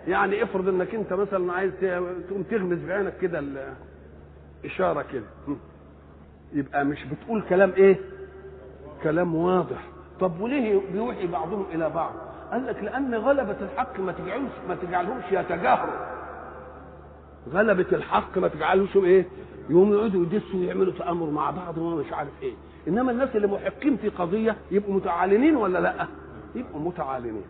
يعني 0.08 0.44
افرض 0.44 0.68
إنك 0.68 0.96
أنت 0.96 1.14
مثلا 1.14 1.54
عايز 1.54 1.72
تقوم 2.30 2.44
تغمز 2.44 2.78
بعينك 2.88 3.14
كده 3.22 3.44
إشارة 4.66 5.06
كده. 5.14 5.24
يبقى 6.54 6.86
مش 6.86 7.06
بتقول 7.06 7.42
كلام 7.50 7.74
إيه؟ 7.78 7.98
كلام 9.04 9.36
واضح. 9.36 9.88
طب 10.20 10.40
وليه 10.42 10.82
بيوحي 10.94 11.28
بعضهم 11.28 11.66
إلى 11.74 11.90
بعض؟ 11.90 12.14
قال 12.52 12.66
لك 12.66 12.84
لأن 12.84 13.16
غلبة 13.16 13.56
الحق 13.62 14.00
ما 14.00 14.12
تجعلهمش 14.12 14.52
ما 14.70 14.76
تجعلهمش 14.76 15.24
يتجاهروا. 15.32 15.94
غلبة 17.54 17.86
الحق 17.92 18.38
ما 18.38 18.48
تجعلهمش 18.48 18.96
إيه؟ 18.96 19.26
يقوموا 19.70 19.96
يقعدوا 19.96 20.24
يدسوا 20.24 20.60
ويعملوا 20.60 20.94
تآمر 20.94 21.30
مع 21.30 21.52
بعض 21.52 21.78
وما 21.78 21.96
مش 21.96 22.14
عارف 22.14 22.30
إيه. 22.42 22.54
إنما 22.88 23.12
الناس 23.12 23.36
اللي 23.36 23.48
محقين 23.48 23.98
في 23.98 24.10
قضية 24.10 24.56
يبقوا 24.72 24.94
متعالنين 24.94 25.56
ولا 25.56 25.80
لأ؟ 25.80 26.08
يبقوا 26.56 26.80
متعالنين. 26.82 27.44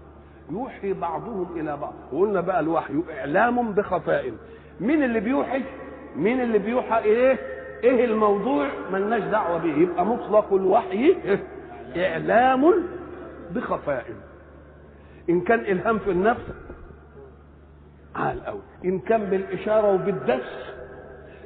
يوحي 0.51 0.93
بعضهم 0.93 1.47
إلى 1.59 1.77
بعض. 1.77 1.93
وقلنا 2.11 2.41
بقى 2.41 2.59
الوحي 2.59 2.93
إعلام 3.19 3.71
بخفاء. 3.71 4.33
مين 4.79 5.03
اللي 5.03 5.19
بيوحي؟ 5.19 5.61
مين 6.15 6.41
اللي 6.41 6.57
بيوحى 6.59 6.97
إيه؟ 7.03 7.39
إيه 7.83 8.05
الموضوع؟ 8.05 8.67
ملناش 8.91 9.23
دعوة 9.23 9.57
به 9.57 9.77
يبقى 9.77 10.05
مطلق 10.05 10.53
الوحي 10.53 11.15
إعلام 11.97 12.73
بخفاء. 13.51 14.05
إن 15.29 15.41
كان 15.41 15.59
إلهام 15.59 15.99
في 15.99 16.11
النفس 16.11 16.41
عال 18.15 18.45
قوي 18.45 18.59
إن 18.85 18.99
كان 18.99 19.25
بالإشارة 19.25 19.93
وبالدس 19.93 20.45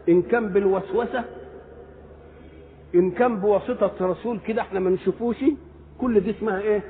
إن 0.10 0.22
كان 0.22 0.50
بالوسوسة 0.50 1.24
إن 2.96 3.12
كان 3.12 3.40
بواسطة 3.40 3.92
رسول 4.02 4.40
كده 4.40 4.62
إحنا 4.62 4.80
ما 4.80 4.90
نشوفوش 4.90 5.36
كل 6.02 6.20
دي 6.20 6.32
اسمها 6.32 6.60
إيه؟ 6.60 6.84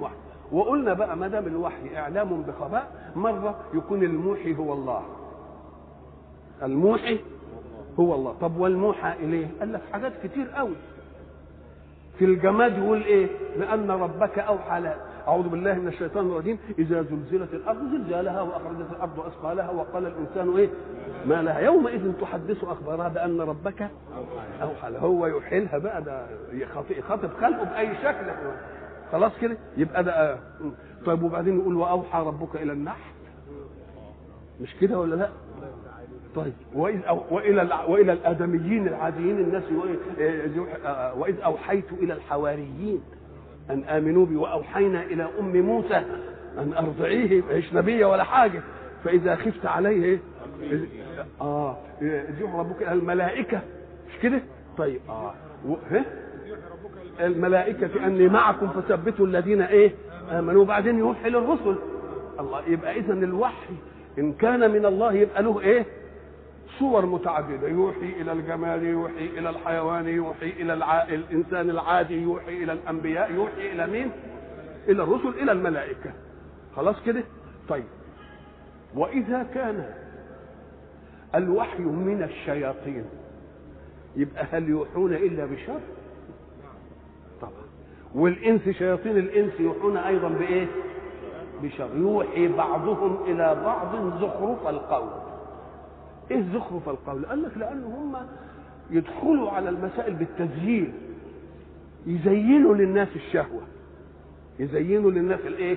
وحي 0.00 0.14
وقلنا 0.52 0.92
بقى 0.92 1.16
ما 1.16 1.28
دام 1.28 1.46
الوحي 1.46 1.96
إعلام 1.96 2.42
بخفاء 2.42 3.12
مرة 3.16 3.60
يكون 3.74 4.02
الموحي 4.02 4.54
هو 4.56 4.72
الله. 4.72 5.02
الموحي 6.62 7.18
هو 8.00 8.14
الله. 8.14 8.32
طب 8.40 8.56
والموحى 8.56 9.12
إليه؟ 9.12 9.46
قال 9.60 9.72
لك 9.72 9.80
حاجات 9.92 10.12
كتير 10.24 10.48
قوي 10.50 10.74
في 12.18 12.24
الجماد 12.24 12.78
يقول 12.78 13.02
إيه؟ 13.02 13.26
لأن 13.58 13.90
ربك 13.90 14.38
أوحى 14.38 14.80
لها 14.80 14.96
أعوذ 15.28 15.48
بالله 15.48 15.74
من 15.74 15.88
الشيطان 15.88 16.26
الرجيم. 16.26 16.58
إذا 16.78 17.02
زلزلت 17.02 17.54
الأرض 17.54 17.90
زلزالها 17.92 18.42
وأخرجت 18.42 18.86
الأرض 18.90 19.20
أثقالها 19.20 19.70
وقال 19.70 20.06
الإنسان 20.06 20.56
إيه؟ 20.56 20.68
ما 21.26 21.42
لها. 21.42 21.58
يومئذ 21.58 22.12
تحدث 22.20 22.64
أخبارها 22.64 23.08
بأن 23.08 23.40
ربك 23.40 23.88
لها 24.60 24.98
هو 25.00 25.26
يحيلها 25.26 25.78
بقى 25.78 26.02
ده 26.02 26.26
يخاطب 26.90 27.30
خلقه 27.40 27.64
بأي 27.64 27.94
شكل. 27.96 28.26
خلاص 29.12 29.32
كده؟ 29.40 29.56
يبقى 29.76 30.04
ده 30.04 30.38
طيب 31.06 31.22
وبعدين 31.22 31.58
يقول 31.60 31.74
وأوحى 31.76 32.18
ربك 32.18 32.56
إلى 32.56 32.72
النحل 32.72 33.10
مش 34.60 34.76
كده 34.80 34.98
ولا 34.98 35.14
لا؟ 35.14 35.28
طيب. 36.34 36.52
وإذ 36.74 37.00
أو 37.08 37.22
وإلى 37.30 37.68
وإلى 37.88 38.12
الأدميين 38.12 38.88
العاديين 38.88 39.38
الناس 39.38 39.62
وإذ 41.16 41.40
أوحيت 41.40 41.92
إلى 41.92 42.12
الحواريين. 42.12 43.02
أن 43.70 43.84
آمنوا 43.84 44.26
بي 44.26 44.36
وأوحينا 44.36 45.02
إلى 45.02 45.28
أم 45.40 45.56
موسى 45.60 46.02
أن 46.58 46.72
أرضعيه 46.78 47.42
مش 47.52 47.74
نبيه 47.74 48.06
ولا 48.06 48.24
حاجة. 48.24 48.62
فإذا 49.04 49.36
خفت 49.36 49.66
عليه 49.66 50.18
آه 51.40 51.76
يرجع 52.00 52.54
ربك 52.58 52.82
إلى 52.82 52.92
الملائكة. 52.92 53.60
مش 54.08 54.18
كده؟ 54.22 54.40
طيب 54.78 55.00
آه 55.08 55.34
و... 55.68 55.74
الملائكة 57.20 58.06
أني 58.06 58.28
معكم 58.28 58.68
فثبتوا 58.68 59.26
الذين 59.26 59.62
إيه؟ 59.62 59.92
آمنوا. 60.30 60.62
وبعدين 60.62 60.98
يوحي 60.98 61.30
للرسل. 61.30 61.76
الله 62.40 62.62
يبقى 62.68 62.98
اذا 62.98 63.12
الوحي 63.12 63.74
إن 64.18 64.32
كان 64.32 64.70
من 64.70 64.86
الله 64.86 65.12
يبقى 65.12 65.42
له 65.42 65.60
إيه؟ 65.60 65.86
صور 66.78 67.06
متعددة. 67.06 67.68
يوحي 67.68 68.12
إلى 68.20 68.32
الجمال 68.32 68.82
يوحي 68.82 69.26
إلى 69.26 69.50
الحيوان 69.50 70.08
يوحي 70.08 70.50
إلى 70.50 70.72
الع... 70.72 71.02
الإنسان 71.02 71.70
العادي 71.70 72.22
يوحي 72.22 72.62
إلى 72.64 72.72
الأنبياء 72.72 73.32
يوحي 73.32 73.72
إلى 73.72 73.86
مين؟ 73.86 74.10
إلى 74.88 75.02
الرسل 75.02 75.28
إلى 75.28 75.52
الملائكة. 75.52 76.12
خلاص 76.76 76.96
كده؟ 77.06 77.22
طيب. 77.68 77.84
وإذا 78.94 79.46
كان 79.54 79.94
الوحي 81.34 81.82
من 81.82 82.22
الشياطين 82.22 83.04
يبقى 84.16 84.46
هل 84.52 84.68
يوحون 84.68 85.14
إلا 85.14 85.44
بشر؟ 85.44 85.80
طبعا. 87.40 87.52
والإنس 88.14 88.68
شياطين 88.68 89.16
الإنس 89.18 89.60
يوحون 89.60 89.96
أيضا 89.96 90.28
بإيه؟ 90.28 90.66
بشر. 91.62 91.88
يوحي 91.96 92.48
بعضهم 92.48 93.18
إلى 93.26 93.60
بعض 93.64 93.96
زخرف 94.20 94.66
القول. 94.66 95.23
إيه 96.30 96.44
زخرف 96.54 96.88
القول؟ 96.88 97.26
قال 97.26 97.42
لك 97.42 97.56
لأن 97.56 97.84
هم 97.84 98.16
يدخلوا 98.90 99.50
على 99.50 99.68
المسائل 99.68 100.14
بالتزيين 100.14 100.94
يزينوا 102.06 102.74
للناس 102.74 103.08
الشهوة. 103.16 103.62
يزينوا 104.58 105.10
للناس 105.10 105.40
الإيه؟ 105.40 105.76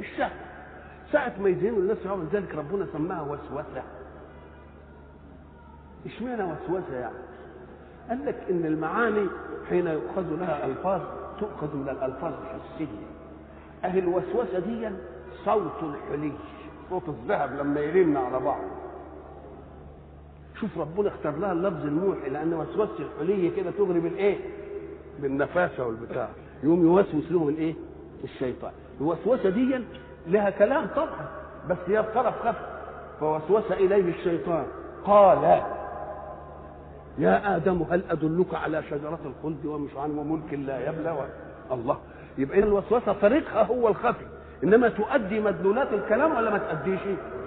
الشهوة. 0.00 0.30
ساعة 1.12 1.32
ما 1.40 1.48
يزينوا 1.48 1.78
للناس 1.78 1.98
الشهوة 1.98 2.24
لذلك 2.32 2.54
ربنا 2.54 2.86
سماها 2.92 3.22
وسوسة. 3.22 3.82
إشمعنى 6.06 6.42
وسوسة 6.44 6.96
يعني؟ 6.96 7.14
قال 8.08 8.26
لك 8.26 8.44
إن 8.50 8.66
المعاني 8.66 9.26
حين 9.68 9.86
يؤخذ 9.86 10.36
لها 10.40 10.66
الفاظ 10.66 11.00
تؤخذ 11.40 11.76
من 11.76 11.88
الألفاظ 11.88 12.32
الحسية. 12.32 12.86
اهي 13.84 13.98
الوسوسة 13.98 14.58
دي 14.58 14.88
صوت 15.44 15.82
الحلي 15.82 16.32
صوت 16.90 17.08
الذهب 17.08 17.56
لما 17.56 17.80
يرن 17.80 18.16
على 18.16 18.40
بعض. 18.40 18.60
شوف 20.62 20.78
ربنا 20.78 21.08
اختار 21.08 21.36
لها 21.36 21.52
اللفظ 21.52 21.86
الموحي 21.86 22.28
لأن 22.28 22.54
وسوسة 22.54 22.92
الحلي 22.98 23.50
كده 23.50 23.70
تغري 23.70 24.00
بالايه 24.00 24.36
بالنفاسة 25.18 25.86
والبتاع. 25.86 26.28
يقوم 26.64 26.82
يوسوس 26.82 27.32
لهم 27.32 27.48
الايه 27.48 27.74
الشيطان. 28.24 28.72
الوسوسة 29.00 29.50
دي 29.50 29.80
لها 30.26 30.50
كلام 30.50 30.86
طبعا 30.96 31.28
بس 31.70 31.76
هي 31.86 32.02
بطرف 32.02 32.34
خف. 32.46 32.56
فوسوس 33.20 33.72
إليه 33.72 34.10
الشيطان. 34.10 34.64
قال 35.04 35.62
يا 37.18 37.56
آدم 37.56 37.82
هل 37.90 38.02
أدلك 38.10 38.54
على 38.54 38.82
شجرة 38.82 39.18
الخلد 39.24 39.66
ومش 39.66 39.96
عن 39.96 40.10
وملك 40.18 40.54
لا 40.54 40.88
يبلى. 40.88 41.28
الله. 41.72 41.98
يبقى 42.38 42.58
الوسوسة 42.58 43.12
طريقها 43.12 43.62
هو 43.62 43.88
الخفي. 43.88 44.26
إنما 44.64 44.88
تؤدي 44.88 45.40
مدلولات 45.40 45.92
الكلام 45.92 46.36
ولا 46.36 46.50
ما 46.50 46.58
تؤديش؟ 46.58 47.00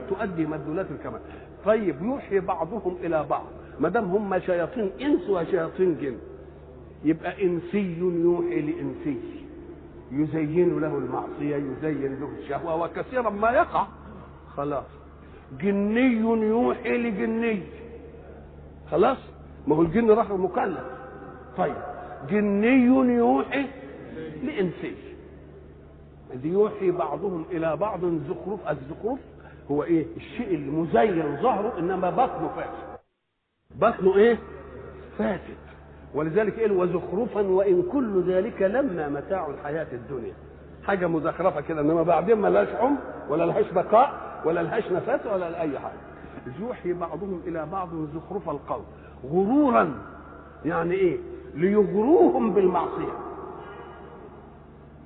تؤدي 0.10 0.46
مدلولات 0.46 0.85
الكلام 0.92 1.19
طيب 1.65 2.01
يوحي 2.01 2.40
بعضهم 2.40 2.98
إلى 3.03 3.26
بعض. 3.30 3.46
ما 3.80 3.90
دام 3.90 4.03
هم 4.03 4.40
شياطين 4.40 4.92
إنس 5.01 5.30
وشياطين 5.30 5.98
جن 6.01 6.17
يبقى 7.03 7.46
إنسي 7.46 7.98
يوحي 7.99 8.62
لإنسي. 8.62 9.17
يزين 10.12 10.80
له 10.80 10.98
المعصية 10.98 11.56
يزين 11.56 12.19
له 12.19 12.30
الشهوة 12.40 12.76
وكثيرا 12.76 13.30
ما 13.30 13.51
يقع. 13.51 13.88
خلاص. 14.58 14.85
جني 15.62 16.12
يوحي 16.48 16.98
لجني. 16.98 17.62
خلاص؟ 18.92 19.17
ما 19.67 19.76
هو 19.76 19.81
الجن 19.81 20.12
راح 20.12 20.30
مكلف 20.31 20.85
طيب. 21.58 21.76
جني 22.30 22.85
يوحي 23.15 23.65
لإنسي. 24.44 24.96
يوحي 26.44 26.92
بعضهم 26.92 27.46
إلى 27.51 27.76
بعض 27.76 27.99
زخرف 28.06 28.60
الزخرف. 28.69 29.19
هو 29.72 29.83
إيه؟ 29.83 30.06
الشيء 30.17 30.56
المزين 30.56 31.38
ظهره 31.42 31.80
إنما 31.80 32.10
بطنه 32.10 32.48
فاسد. 32.56 32.99
بطنه 33.76 34.15
إيه؟ 34.15 34.38
فاسد. 35.17 35.58
ولذلك 36.14 36.60
إيه 36.60 36.72
وزخرفا 36.72 37.42
وإن 37.42 37.83
كل 37.92 38.24
ذلك 38.31 38.62
لما 38.62 39.10
متاع 39.10 39.48
الحياة 39.48 39.88
الدنيا. 39.94 40.33
حاجة 40.88 41.08
مزخرفة 41.08 41.62
كده 41.62 41.81
إنما 41.81 42.03
بعدين 42.03 42.38
ما 42.38 42.48
لهاش 42.48 42.67
عمر 42.76 42.98
ولا 43.30 43.44
لهاش 43.46 43.72
بقاء 43.72 44.42
ولا 44.46 44.64
لهاش 44.64 44.92
نفس 44.92 45.26
ولا 45.26 45.49
لأي 45.49 45.80
حاجة. 45.80 45.94
يوحي 46.60 46.94
بعضهم 46.94 47.42
إلى 47.48 47.65
بعض 47.72 47.90
زخرف 48.15 48.49
القول. 48.49 48.81
غرورا. 49.26 49.94
يعني 50.65 50.94
إيه؟ 50.96 51.17
ليغروهم 51.56 52.53
بالمعصية. 52.53 53.14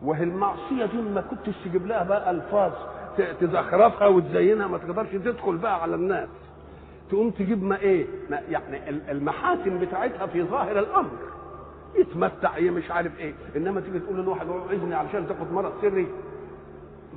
وهي 0.04 0.24
المعصية 0.24 0.86
دي 0.86 1.02
ما 1.02 1.22
كنتش 1.22 1.54
تجيب 1.66 1.86
لها 1.88 2.04
بقى 2.04 2.32
ألفاظ 2.32 2.72
تزخرفها 3.42 4.08
وتزينها 4.08 4.68
ما 4.68 4.78
تقدرش 4.78 5.10
تدخل 5.10 5.58
بقى 5.58 5.82
على 5.82 5.96
الناس. 5.96 6.30
تقوم 7.10 7.30
تجيب 7.30 7.64
ما 7.64 7.80
إيه 7.80 8.06
ما 8.30 8.40
يعني 8.50 8.90
المحاسن 9.12 9.80
بتاعتها 9.80 10.26
في 10.26 10.44
ظاهر 10.44 10.80
الأمر. 10.80 11.10
يتمتع 11.96 12.56
إيه 12.56 12.72
مش 12.72 12.92
عارف 12.92 13.20
إيه. 13.20 13.34
إنما 13.56 13.82
تيجي 13.82 14.00
تقول 14.00 14.18
لواحد 14.26 14.48
اذني 14.72 14.96
علشان 14.96 15.28
تاخد 15.28 15.52
مرض 15.52 15.72
سري. 15.82 16.08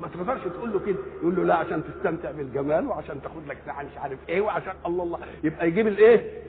ما 0.01 0.09
تقدرش 0.09 0.41
تقول 0.43 0.73
له 0.73 0.79
كده. 0.87 0.99
يقول 1.23 1.37
له 1.37 1.45
لا 1.45 1.55
عشان 1.55 1.83
تستمتع 1.85 2.31
بالجمال 2.31 2.87
وعشان 2.87 3.23
تاخد 3.23 3.47
لك 3.49 3.59
ساعة 3.67 3.83
مش 3.83 3.99
عارف 3.99 4.19
إيه 4.29 4.41
وعشان 4.41 4.73
الله 4.87 5.03
الله. 5.05 5.19
يبقى 5.45 5.69
يجيب 5.69 5.87
الايه 5.87 6.43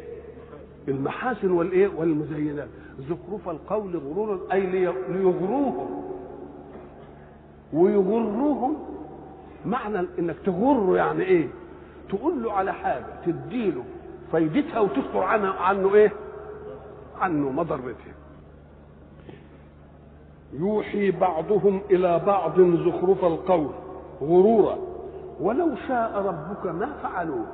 المحاسن 0.88 1.52
والإيه؟ 1.52 1.88
والمزينات 1.96 2.68
زخرف 3.00 3.50
القول 3.50 3.98
غرورا 3.98 4.40
أي 4.52 4.62
ليغروهم. 5.10 6.04
ويغروهم 7.74 8.76
معنى 9.66 10.08
انك 10.20 10.36
تغره 10.46 10.98
يعني 10.98 11.24
إيه؟ 11.24 11.48
تقول 12.10 12.44
له 12.44 12.54
على 12.54 12.74
حاجة 12.74 13.06
تديله 13.26 13.84
فايدتها 14.32 14.80
وتذكر 14.80 15.20
عنه 15.20 15.50
عنه 15.50 15.96
إيه؟ 15.96 16.12
عنه 17.20 17.50
مضرتها 17.52 18.14
يوحي 20.54 21.12
بعضهم 21.12 21.82
إلى 21.92 22.22
بعض 22.26 22.62
زخرف 22.62 23.26
القول 23.26 23.70
غرورا. 24.22 24.78
ولو 25.40 25.76
شاء 25.88 26.12
ربك 26.26 26.66
ما 26.66 26.90
فعلوه 27.04 27.46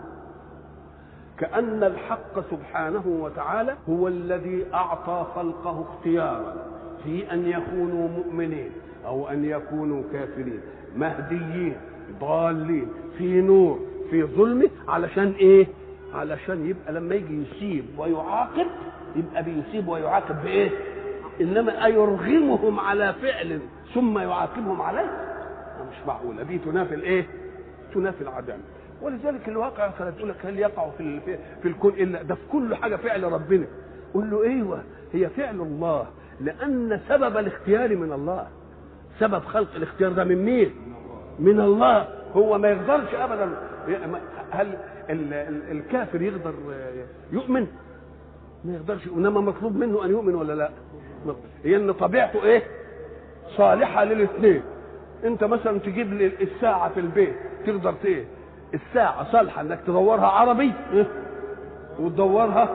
كأن 1.37 1.83
الحق 1.83 2.39
سبحانه 2.51 3.03
وتعالى 3.07 3.75
هو 3.89 4.07
الذي 4.07 4.65
أعطى 4.73 5.25
خلقه 5.35 5.85
اختيارا 5.89 6.55
في 7.03 7.33
أن 7.33 7.47
يكونوا 7.47 8.07
مؤمنين 8.09 8.71
أو 9.05 9.27
أن 9.27 9.45
يكونوا 9.45 10.03
كافرين 10.13 10.59
مهديين. 10.95 11.77
ضالين 12.19 12.87
في 13.17 13.41
نور 13.41 13.79
في 14.09 14.23
ظلمه 14.23 14.69
علشان 14.87 15.31
إيه؟ 15.39 15.67
علشان 16.13 16.65
يبقى 16.69 16.93
لما 16.93 17.15
يجي 17.15 17.41
يسيب 17.43 17.85
ويعاقب 17.97 18.65
يبقى 19.15 19.43
بيسيب 19.43 19.87
ويعاقب 19.87 20.41
بإيه؟ 20.43 20.69
إنما 21.41 21.85
أيرغمهم 21.85 22.79
على 22.79 23.13
فعل 23.21 23.59
ثم 23.93 24.17
يعاقبهم 24.19 24.81
عليه؟ 24.81 25.09
مش 25.91 26.07
معقولة 26.07 26.43
دي 26.43 26.57
تنافي 26.57 26.95
الإيه؟ 26.95 27.25
تنافي 27.93 28.21
العدالة 28.21 28.61
ولذلك 29.01 29.49
الواقع 29.49 29.91
كانت 29.99 30.17
تقول 30.17 30.29
لك 30.29 30.45
هل 30.45 30.59
يقع 30.59 30.89
في, 30.97 31.19
في 31.61 31.67
الكون 31.67 31.93
الا 31.93 32.23
ده 32.23 32.35
في 32.35 32.41
كل 32.51 32.75
حاجة 32.75 32.95
فعل 32.95 33.23
ربنا 33.23 33.65
قول 34.13 34.29
له 34.31 34.43
أيوه 34.43 34.83
هي 35.13 35.29
فعل 35.29 35.61
الله 35.61 36.07
لأن 36.41 36.99
سبب 37.09 37.37
الاختيار 37.37 37.95
من 37.95 38.11
الله 38.13 38.47
سبب 39.19 39.39
خلق 39.39 39.75
الاختيار 39.75 40.11
ده 40.11 40.23
من 40.23 40.45
مين 40.45 40.71
من 41.39 41.59
الله. 41.59 42.07
هو 42.35 42.57
ما 42.57 42.69
يقدرش 42.69 43.15
ابدا. 43.15 43.49
هل 44.51 44.77
الكافر 45.71 46.21
يقدر 46.21 46.53
يؤمن؟ 47.31 47.67
ما 48.65 48.73
يقدرش. 48.73 49.07
إنما 49.07 49.41
مطلوب 49.41 49.75
منه 49.75 50.05
أن 50.05 50.09
يؤمن 50.09 50.35
ولا 50.35 50.53
لا؟ 50.53 50.69
هي 51.63 51.75
ان 51.75 51.91
طبيعته 51.91 52.43
إيه؟ 52.43 52.63
صالحة 53.57 54.03
للاثنين. 54.03 54.61
أنت 55.23 55.43
مثلا 55.43 55.79
تجيب 55.79 56.13
لي 56.13 56.25
الساعة 56.41 56.89
في 56.89 56.99
البيت 56.99 57.35
تقدر 57.65 57.93
إيه 58.05 58.25
الساعة 58.73 59.31
صالحة 59.31 59.61
إنك 59.61 59.79
تدورها 59.87 60.27
عربي 60.27 60.73
وتدورها 61.99 62.69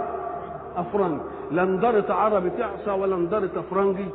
أفرنجي. 0.76 1.22
لا 1.50 1.62
اندرت 1.62 2.10
عربي 2.10 2.50
تعصى 2.50 2.90
ولا 2.90 3.16
اندرت 3.16 3.56
افرنجي 3.56 4.06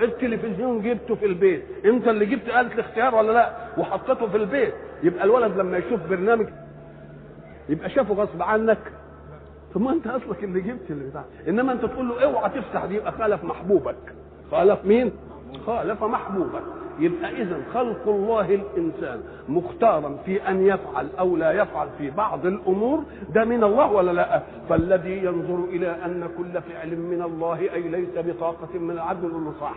التلفزيون 0.00 0.82
جبته 0.82 1.14
في 1.14 1.26
البيت. 1.26 1.64
انت 1.84 2.08
اللي 2.08 2.26
جبت 2.26 2.48
آلة 2.48 2.60
الاختيار 2.60 3.14
ولا 3.14 3.32
لا؟ 3.32 3.50
وحطيته 3.78 4.26
في 4.28 4.36
البيت. 4.36 4.74
يبقى 5.02 5.24
الولد 5.24 5.56
لما 5.56 5.78
يشوف 5.78 6.00
برنامج 6.10 6.46
يبقى 7.68 7.90
شافه 7.90 8.14
غصب 8.14 8.42
عنك. 8.42 8.78
ثم 9.74 9.88
انت 9.88 10.06
اصلك 10.06 10.44
اللي 10.44 10.60
جبت 10.60 10.90
اللي 10.90 11.10
بتاع. 11.10 11.24
انما 11.48 11.72
انت 11.72 11.84
تقول 11.84 12.08
له 12.08 12.24
اوعى 12.24 12.50
تفتح 12.50 12.84
دي 12.84 12.94
يبقى 12.94 13.12
خالف 13.12 13.44
محبوبك. 13.44 14.14
خالف 14.50 14.84
مين؟ 14.84 15.12
خالف 15.66 16.04
محبوبك. 16.04 16.62
يبقى 17.00 17.42
اذا 17.42 17.60
خلق 17.74 18.08
الله 18.08 18.54
الإنسان 18.54 19.20
مختارا 19.48 20.16
في 20.26 20.48
أن 20.48 20.66
يفعل 20.66 21.08
أو 21.18 21.36
لا 21.36 21.52
يفعل 21.52 21.88
في 21.98 22.10
بعض 22.10 22.46
الأمور 22.46 23.02
ده 23.34 23.44
من 23.44 23.64
الله 23.64 23.92
ولا 23.92 24.10
لأ؟ 24.12 24.42
فالذي 24.68 25.24
ينظر 25.24 25.64
إلى 25.64 25.88
أن 26.04 26.28
كل 26.38 26.60
فعل 26.62 26.96
من 26.96 27.22
الله 27.22 27.58
أي 27.60 27.82
ليس 27.82 28.08
بطاقة 28.16 28.78
من 28.78 28.90
العبد 28.90 29.24
نقول 29.24 29.44
له 29.44 29.52
صح 29.60 29.74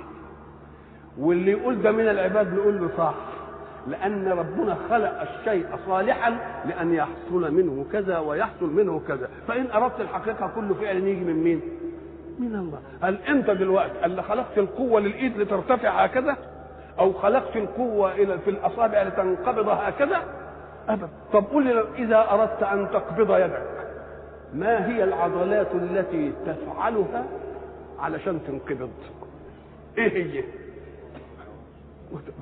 واللي 1.20 1.52
يقول 1.52 1.82
ده 1.82 1.92
من 1.92 2.08
العباد 2.08 2.54
نقول 2.54 2.78
له 2.82 2.90
صح 2.98 3.14
لأن 3.88 4.28
ربنا 4.28 4.78
خلق 4.90 5.22
الشيء 5.22 5.66
صالحا 5.88 6.30
لأن 6.66 6.94
يحصل 6.94 7.52
منه 7.54 7.86
كذا 7.92 8.20
ويحصل 8.20 8.70
منه 8.74 9.02
كذا. 9.08 9.30
فإن 9.48 9.66
أردت 9.72 10.02
الحقيقة 10.02 10.48
كل 10.56 10.76
فعل 10.76 10.98
يجي 10.98 11.24
من 11.26 11.44
مين؟ 11.44 11.62
من 12.40 12.56
الله. 12.56 12.80
هل 13.02 13.16
أنت 13.30 13.50
دلوقتي 13.50 14.06
اللي 14.06 14.24
خلقت 14.24 14.58
القوة 14.58 15.00
للإيد 15.02 15.38
لترتفع 15.38 15.90
هكذا؟ 16.04 16.38
أو 17.00 17.14
خلقت 17.14 17.56
القوة 17.56 18.12
إلى 18.14 18.40
في 18.40 18.50
الأصابع 18.50 19.04
لتنقبض 19.04 19.70
هكذا؟ 19.70 20.18
أبدا. 20.90 21.10
طب 21.34 21.44
قل 21.54 21.64
لي 21.64 21.84
إذا 21.98 22.26
أردت 22.32 22.64
أن 22.64 22.88
تقبض 22.94 23.32
يدك 23.38 23.64
ما 24.54 24.88
هي 24.88 25.04
العضلات 25.04 25.68
التي 25.76 26.34
تفعلها 26.46 27.24
علشان 28.00 28.40
تنقبض؟ 28.48 28.90
إيه 29.98 30.24
هي؟ 30.24 30.44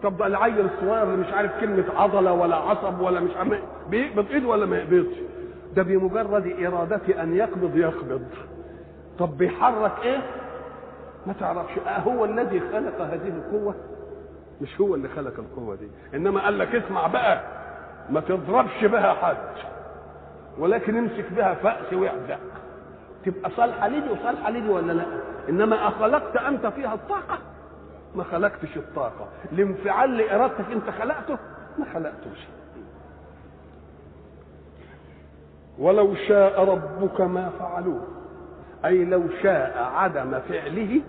طب 0.03 0.21
العيل 0.21 0.59
الصغير 0.59 1.03
اللي 1.03 1.17
مش 1.17 1.33
عارف 1.33 1.51
كلمة 1.61 1.83
عضلة 1.95 2.33
ولا 2.33 2.55
عصب 2.55 2.99
ولا 2.99 3.19
مش 3.19 3.31
عارف 3.37 3.59
بيقبض 3.89 4.25
ايده 4.31 4.47
ولا 4.47 4.65
ما 4.65 4.77
يقبضش 4.77 5.15
ده 5.75 5.83
بمجرد 5.83 6.55
إرادة 6.65 7.23
أن 7.23 7.35
يقبض 7.35 7.77
يقبض. 7.77 8.23
طب 9.19 9.37
بيحرك 9.37 9.91
إيه؟ 10.03 10.17
ما 11.27 11.33
تعرفش. 11.39 11.71
أه 11.87 11.99
هو 11.99 12.25
الذي 12.25 12.59
خلق 12.59 13.01
هذه 13.01 13.27
القوة؟ 13.27 13.75
مش 14.61 14.81
هو 14.81 14.95
اللي 14.95 15.07
خلق 15.09 15.33
القوة 15.39 15.75
دي. 15.75 15.87
إنما 16.15 16.41
قال 16.45 16.57
لك 16.57 16.75
اسمع 16.75 17.07
بقى 17.07 17.41
ما 18.09 18.19
تضربش 18.19 18.85
بها 18.85 19.13
حد 19.13 19.37
ولكن 20.57 20.97
امسك 20.97 21.25
بها 21.33 21.53
فأس 21.53 21.93
واعزق. 21.93 22.39
تبقى 23.25 23.49
صالحة 23.57 23.87
لدي 23.87 24.09
وصالحة 24.09 24.49
لدي 24.51 24.69
ولا 24.69 24.93
لا؟ 24.93 25.05
إنما 25.49 25.87
أخلقت 25.87 26.35
أنت 26.37 26.67
فيها 26.67 26.93
الطاقة. 26.93 27.37
ما 28.15 28.23
خلقتش 28.23 28.77
الطاقة. 28.77 29.27
الانفعال 29.51 30.17
لإرادتك 30.17 30.65
أنت 30.71 30.89
خلقته 30.89 31.37
ما 31.77 31.85
خلقتوش. 31.93 32.39
ولو 35.79 36.15
شاء 36.15 36.63
ربك 36.69 37.21
ما 37.21 37.49
فعلوه. 37.59 38.07
أي 38.85 39.05
لو 39.05 39.23
شاء 39.43 39.77
عدم 39.95 40.39
فعله 40.39 41.01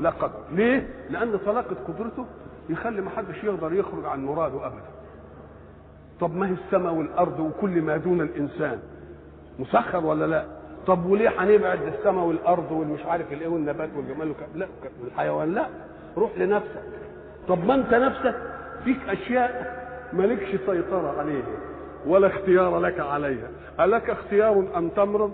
لقدر. 0.00 0.40
ليه؟ 0.52 0.88
لأن 1.10 1.38
طلاقة 1.46 1.76
قدرته 1.88 2.26
يخلي 2.72 3.00
ما 3.00 3.10
حدش 3.10 3.44
يقدر 3.44 3.72
يخرج 3.72 4.04
عن 4.04 4.24
مراده 4.24 4.66
أبدا. 4.66 4.82
طب 6.20 6.36
ما 6.36 6.48
هي 6.48 6.52
السماء 6.66 6.92
والأرض 6.92 7.40
وكل 7.40 7.82
ما 7.82 7.96
دون 7.96 8.20
الإنسان. 8.20 8.78
مسخر 9.58 10.06
ولا 10.06 10.26
لا؟ 10.26 10.44
طب 10.86 11.06
وليه 11.06 11.28
هنبعد 11.38 11.82
السماء 11.82 12.24
والأرض 12.24 12.72
والمش 12.72 13.06
عارف 13.06 13.32
الإيه 13.32 13.48
والنبات 13.48 13.88
والجمال. 13.96 14.34
لا 14.54 14.66
الحيوان 15.06 15.54
لا. 15.54 15.66
روح 16.16 16.30
لنفسك. 16.38 16.82
طب 17.48 17.64
ما 17.64 17.74
أنت 17.74 17.94
نفسك 17.94 18.34
فيك 18.84 18.98
أشياء 19.08 19.80
مالكش 20.12 20.48
سيطرة 20.66 21.14
عليها 21.18 21.46
ولا 22.06 22.26
اختيار 22.26 22.78
لك 22.78 23.00
عليها. 23.00 23.48
ألك 23.80 24.10
اختيار 24.10 24.64
أن 24.76 24.90
تمرض؟ 24.96 25.32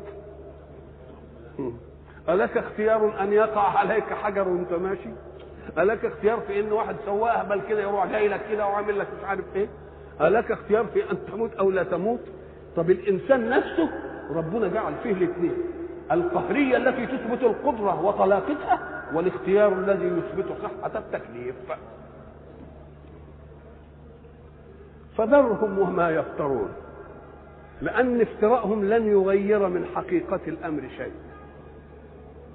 ألك 2.28 2.56
اختيار 2.56 3.22
أن 3.22 3.32
يقع 3.32 3.78
عليك 3.78 4.04
حجر 4.04 4.48
وأنت 4.48 4.72
ماشي؟ 4.72 5.08
ألك 5.78 6.04
اختيار 6.04 6.40
في 6.40 6.60
إن 6.60 6.72
واحد 6.72 6.96
سواق 7.06 7.32
أهبل 7.32 7.60
كده 7.68 7.80
يروح 7.80 8.06
جاي 8.06 8.28
لك 8.28 8.40
كده 8.50 8.66
وعامل 8.66 8.98
لك 8.98 9.06
مش 9.18 9.24
عارف 9.24 9.44
إيه. 9.56 9.68
ألك 10.20 10.50
اختيار 10.52 10.84
في 10.86 11.10
أن 11.12 11.18
تموت 11.32 11.54
أو 11.54 11.70
لا 11.70 11.82
تموت. 11.82 12.20
طب 12.76 12.90
الإنسان 12.90 13.50
نفسه 13.50 13.90
ربنا 14.30 14.68
جعل 14.68 14.92
فيه 15.02 15.12
الاثنين. 15.12 15.54
القهرية 16.12 16.76
التي 16.76 17.06
تثبت 17.06 17.42
القدرة 17.42 18.04
وطلاقتها 18.04 19.02
والاختيار 19.14 19.72
الذي 19.72 20.06
يثبت 20.06 20.46
صحة 20.62 20.98
التكليف. 20.98 21.54
فذرهم 25.18 25.78
وما 25.78 26.10
يفترون 26.10 26.68
لأن 27.82 28.20
افتراءهم 28.20 28.84
لن 28.84 29.06
يغير 29.06 29.68
من 29.68 29.86
حقيقة 29.94 30.40
الأمر 30.46 30.82
شيء 30.96 31.12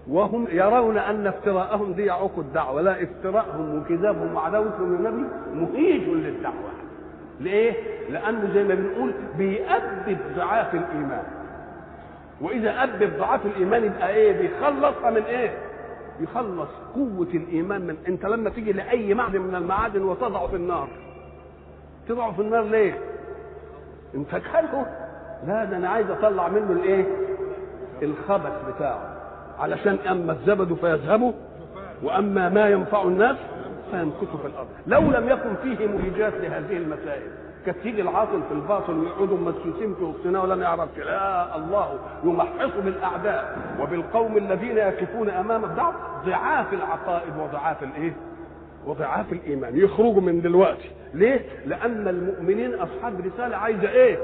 وهم 0.07 0.47
يرون 0.51 0.97
أن 0.97 1.27
افتراءهم 1.27 1.93
دي 1.93 2.05
يعوق 2.05 2.31
الدعوة. 2.37 2.81
لا 2.81 3.03
افتراءهم 3.03 3.77
وكذابهم 3.79 4.35
وعداوتهم 4.35 4.95
للنبي 4.95 5.25
مهيج 5.53 6.01
للدعوة. 6.01 6.71
ليه؟ 7.39 7.73
لأنه 8.09 8.53
زي 8.53 8.63
ما 8.63 8.75
بنقول 8.75 9.13
بيأبد 9.37 10.17
ضعاف 10.35 10.75
الإيمان. 10.75 11.23
وإذا 12.41 12.83
أبد 12.83 13.17
ضعاف 13.19 13.45
الإيمان 13.45 13.85
يبقى 13.85 14.09
إيه؟ 14.09 14.41
بيخلصها 14.41 15.09
من 15.09 15.21
إيه؟ 15.23 15.57
يخلص 16.19 16.69
قوة 16.95 17.27
الإيمان 17.33 17.81
من. 17.81 17.97
أنت 18.07 18.25
لما 18.25 18.49
تيجي 18.49 18.71
لأي 18.73 19.13
معدن 19.13 19.41
من 19.41 19.55
المعادن 19.55 20.01
وتضعه 20.01 20.47
في 20.47 20.55
النار. 20.55 20.87
تضعه 22.07 22.31
في 22.31 22.41
النار 22.41 22.63
ليه؟ 22.63 22.97
كاره 24.31 24.85
لا 25.47 25.65
ده 25.65 25.77
أنا 25.77 25.89
عايز 25.89 26.09
أطلع 26.09 26.47
منه 26.47 26.71
الإيه؟ 26.71 27.05
الخبث 28.01 28.75
بتاعه. 28.75 29.10
علشان 29.61 29.97
أما 30.09 30.31
الزبد 30.31 30.73
فيذهبوا 30.73 31.31
وأما 32.03 32.49
ما 32.49 32.69
ينفع 32.69 33.03
الناس 33.03 33.37
فيمكث 33.91 34.35
في 34.41 34.47
الأرض. 34.47 34.67
لو 34.87 35.01
لم 35.01 35.29
يكن 35.29 35.55
فيه 35.63 35.87
مهيجات 35.87 36.33
لهذه 36.33 36.77
المسائل 36.77 37.31
كانت 37.65 37.77
تيجي 37.77 38.01
العاطل 38.01 38.41
في 38.49 38.53
الباطل 38.53 38.93
ويقعدوا 38.93 39.37
مسوسين 39.37 39.95
في 39.95 40.03
وسطنا 40.03 40.41
ولا 40.41 40.55
نعرفش 40.55 40.97
لا 40.97 41.55
الله 41.55 41.99
يمحص 42.23 42.71
بالأعداء 42.83 43.57
وبالقوم 43.81 44.37
الذين 44.37 44.77
يقفون 44.77 45.29
أمام 45.29 45.63
الضعف. 45.65 45.93
ضعاف 46.25 46.73
العقائد 46.73 47.33
وضعاف 47.39 47.83
الإيه؟ 47.83 48.13
وضعاف 48.85 49.33
الإيمان. 49.33 49.77
يخرجوا 49.77 50.21
من 50.21 50.41
دلوقتي. 50.41 50.91
ليه؟ 51.13 51.45
لأن 51.65 52.07
المؤمنين 52.07 52.73
أصحاب 52.73 53.13
رسالة 53.25 53.57
عايزة 53.57 53.89
إيه؟ 53.89 54.17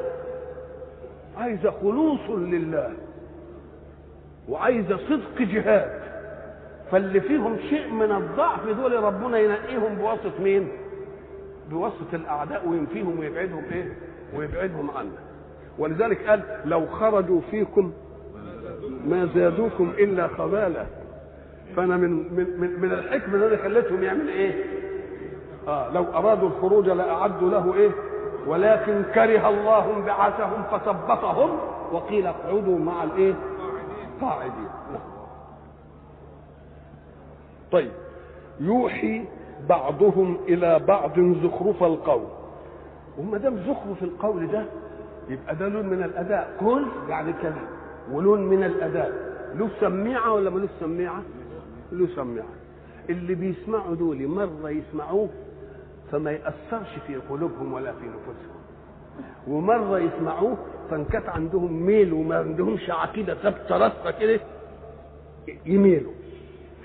عايزة 1.38 1.72
خلوص 1.82 2.30
لله. 2.30 2.90
وعايزه 4.50 4.98
صدق 4.98 5.42
جهاد. 5.42 5.92
فاللي 6.92 7.22
فيهم 7.22 7.58
شيء 7.70 7.92
من 7.92 8.12
الضعف 8.12 8.68
دول 8.68 9.04
ربنا 9.04 9.40
ينقيهم 9.40 9.96
بواسطة 9.96 10.42
مين؟ 10.44 10.68
بواسطة 11.70 12.16
الأعداء 12.16 12.68
وينفيهم 12.68 13.20
ويبعدهم 13.20 13.64
إيه؟ 13.72 13.94
ويبعدهم 14.36 14.92
عنا. 14.92 15.18
ولذلك 15.80 16.28
قال 16.30 16.42
لو 16.66 16.86
خرجوا 16.86 17.42
فيكم 17.52 17.92
ما 19.08 19.30
زادوكم 19.36 19.92
إلا 20.00 20.28
خبالا. 20.28 20.86
فأنا 21.76 21.98
من 21.98 22.10
من 22.36 22.80
من, 22.82 22.92
الحكمة 22.92 23.36
اللي 23.36 23.58
خلتهم 23.58 24.04
يعمل 24.04 24.28
إيه؟ 24.30 24.64
آه 25.68 25.92
لو 25.94 26.04
أرادوا 26.04 26.50
الخروج 26.50 26.90
لأعدوا 26.90 27.50
له 27.50 27.74
إيه؟ 27.74 27.90
ولكن 28.48 29.04
كره 29.14 29.50
الله 29.50 30.02
بعثهم 30.06 30.64
فثبطهم 30.72 31.50
وقيل 31.92 32.28
اقعدوا 32.28 32.80
مع 32.80 33.04
الإيه؟ 33.04 33.34
قاعدين 34.22 34.68
طيب 37.72 37.92
يوحي 38.60 39.26
بعضهم 39.70 40.38
إلى 40.48 40.80
بعض 40.80 41.20
زخرف 41.20 41.84
القول. 41.84 42.24
وما 43.18 43.38
دام 43.38 43.58
زخرف 43.58 44.04
القول 44.04 44.48
ده 44.48 44.66
يبقى 45.30 45.56
ده 45.56 45.68
لون 45.68 45.86
من 45.86 46.04
الأداء. 46.04 46.58
قل 46.62 46.86
يعني 47.10 47.34
كلام 47.34 47.68
ولون 48.12 48.42
من 48.42 48.64
الأداء. 48.64 49.12
له 49.56 49.70
سميعة 49.80 50.34
ولا 50.34 50.50
ملوش 50.50 50.70
سميعة؟ 50.80 51.22
له 51.92 52.08
سميعة. 52.16 52.46
اللي 53.10 53.36
بيسمعوا 53.36 53.96
دول 53.96 54.28
مرة 54.28 54.70
يسمعوه 54.70 55.30
فما 56.12 56.32
يأثرش 56.32 57.00
في 57.08 57.16
قلوبهم 57.16 57.74
ولا 57.74 57.92
في 57.92 58.06
نفوسهم. 58.06 58.58
ومرة 59.48 60.00
يسمعوه 60.00 60.58
كانت 60.90 61.30
عندهم 61.30 61.86
ميل 61.86 62.14
وما 62.14 62.36
عندهمش 62.38 62.90
عقيدة 62.90 63.36
ثابتة 63.36 63.78
راسخة 63.78 64.12
كده 64.12 64.40
يميلوا. 65.66 66.12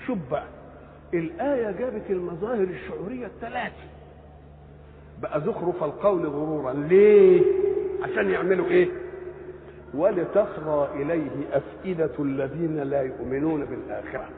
شوف 0.07 0.17
بقى 0.31 0.47
الآية 1.13 1.71
جابت 1.71 2.03
المظاهر 2.09 2.63
الشعورية 2.63 3.25
الثلاثة 3.25 3.83
بقى 5.21 5.41
زخرف 5.41 5.83
القول 5.83 6.25
غرورا. 6.25 6.73
ليه؟ 6.73 7.41
عشان 8.03 8.29
يعملوا 8.29 8.65
إيه؟ 8.67 8.87
ولتصغى 9.93 10.89
إليه 11.01 11.29
أفئدة 11.51 12.11
الذين 12.19 12.77
لا 12.77 13.01
يؤمنون 13.01 13.65
بالآخرة. 13.65 14.29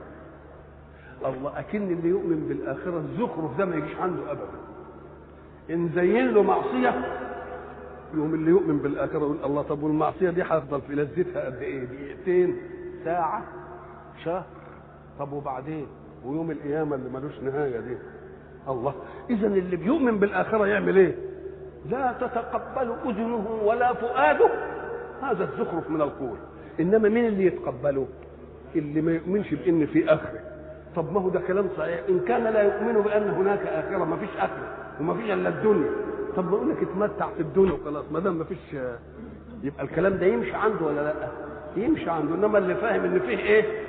الله 1.26 1.60
أكن 1.60 1.92
اللي 1.92 2.10
يؤمن 2.10 2.46
بالآخرة 2.50 2.98
الزخرف 2.98 3.58
ده 3.58 3.66
ما 3.66 3.76
يجيش 3.76 3.96
عنده 3.96 4.32
أبدا. 4.32 4.48
إن 5.70 5.90
زين 5.96 6.28
له 6.28 6.44
معصية 6.44 6.90
يوم 8.16 8.34
اللي 8.34 8.50
يؤمن 8.52 8.78
بالآخرة 8.78 9.18
يقول 9.20 9.38
الله 9.46 9.62
طب 9.62 9.84
والمعصية 9.84 10.30
دي 10.30 10.44
هيفضل 10.44 10.82
في 10.82 10.96
لذتها 10.96 11.46
قد 11.46 11.62
إيه؟ 11.62 11.84
دقيقتين 11.84 12.58
ساعة 13.04 13.44
شهر. 14.24 14.44
طب 15.20 15.34
وبعدين؟ 15.34 15.88
ويوم 16.26 16.52
القيامة 16.52 16.96
اللي 16.96 17.10
ملوش 17.10 17.40
نهاية 17.40 17.80
دي. 17.80 17.98
الله. 18.68 18.94
إذا 19.30 19.48
اللي 19.48 19.76
بيؤمن 19.76 20.20
بالآخرة 20.20 20.68
يعمل 20.68 20.98
إيه؟ 20.98 21.16
لا 21.90 22.14
تتقبل 22.22 22.96
أذنه 23.06 23.60
ولا 23.66 23.94
فؤاده. 23.94 24.50
هذا 25.22 25.44
الزخرف 25.44 25.90
من 25.90 26.02
القول. 26.02 26.38
إنما 26.80 27.10
مين 27.10 27.26
اللي 27.26 27.46
يتقبله؟ 27.46 28.08
اللي 28.76 29.02
ما 29.02 29.12
يؤمنش 29.12 29.54
بإن 29.54 29.86
في 29.86 30.14
آخرة. 30.14 30.40
طب 30.96 31.14
ما 31.14 31.22
هو 31.22 31.30
ده 31.30 31.40
كلام 31.40 31.68
صحيح. 31.78 32.00
إن 32.10 32.20
كان 32.20 32.44
لا 32.44 32.62
يؤمن 32.62 33.02
بأن 33.02 33.30
هناك 33.30 33.60
آخرة 33.60 34.06
ما 34.06 34.16
فيش 34.18 34.30
آخرة 34.38 34.68
وما 35.00 35.14
فيش 35.14 35.32
إلا 35.32 35.50
الدنيا. 35.50 35.90
طب 36.38 36.50
بقول 36.52 36.70
لك 36.70 36.78
اتمتع 36.84 37.30
في 37.30 37.40
الدنيا 37.42 37.74
وخلاص 37.74 38.06
ما 38.12 38.20
دام 38.20 38.36
ما 38.38 38.44
فيش 38.44 38.74
يبقى 39.64 39.84
الكلام 39.84 40.18
ده 40.18 40.26
يمشي 40.26 40.54
عنده 40.54 40.86
ولا 40.86 41.02
لأ؟ 41.04 41.28
يمشي 41.78 42.10
عنده 42.10 42.36
إنما 42.36 42.58
اللي 42.58 42.76
فاهم 42.76 43.04
إن 43.04 43.20
فيه 43.20 43.38
إيه؟ 43.38 43.86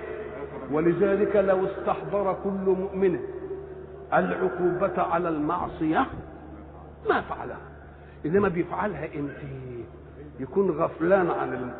ولذلك 0.73 1.37
لو 1.37 1.67
استحضر 1.67 2.37
كل 2.45 2.71
مؤمن 2.71 3.21
العقوبة 4.15 5.03
على 5.03 5.29
المعصية 5.29 6.07
ما 7.09 7.21
فعلها 7.21 7.59
إنما 8.27 8.49
بيفعلها 8.49 9.05
إمتى 9.19 9.85
يكون 10.41 10.71
غفلان 10.71 11.31
عن 11.31 11.71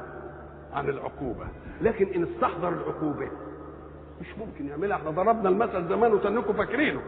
عن 0.75 0.89
العقوبة 0.89 1.47
لكن 1.83 2.07
إن 2.07 2.23
استحضر 2.35 2.69
العقوبة 2.69 3.29
مش 4.21 4.27
ممكن 4.39 4.67
يعملها 4.69 4.97
إحنا 4.97 5.11
ضربنا 5.11 5.49
المثل 5.49 5.89
زمان 5.89 6.13
وتنكم 6.13 6.53
فاكرينه 6.53 7.01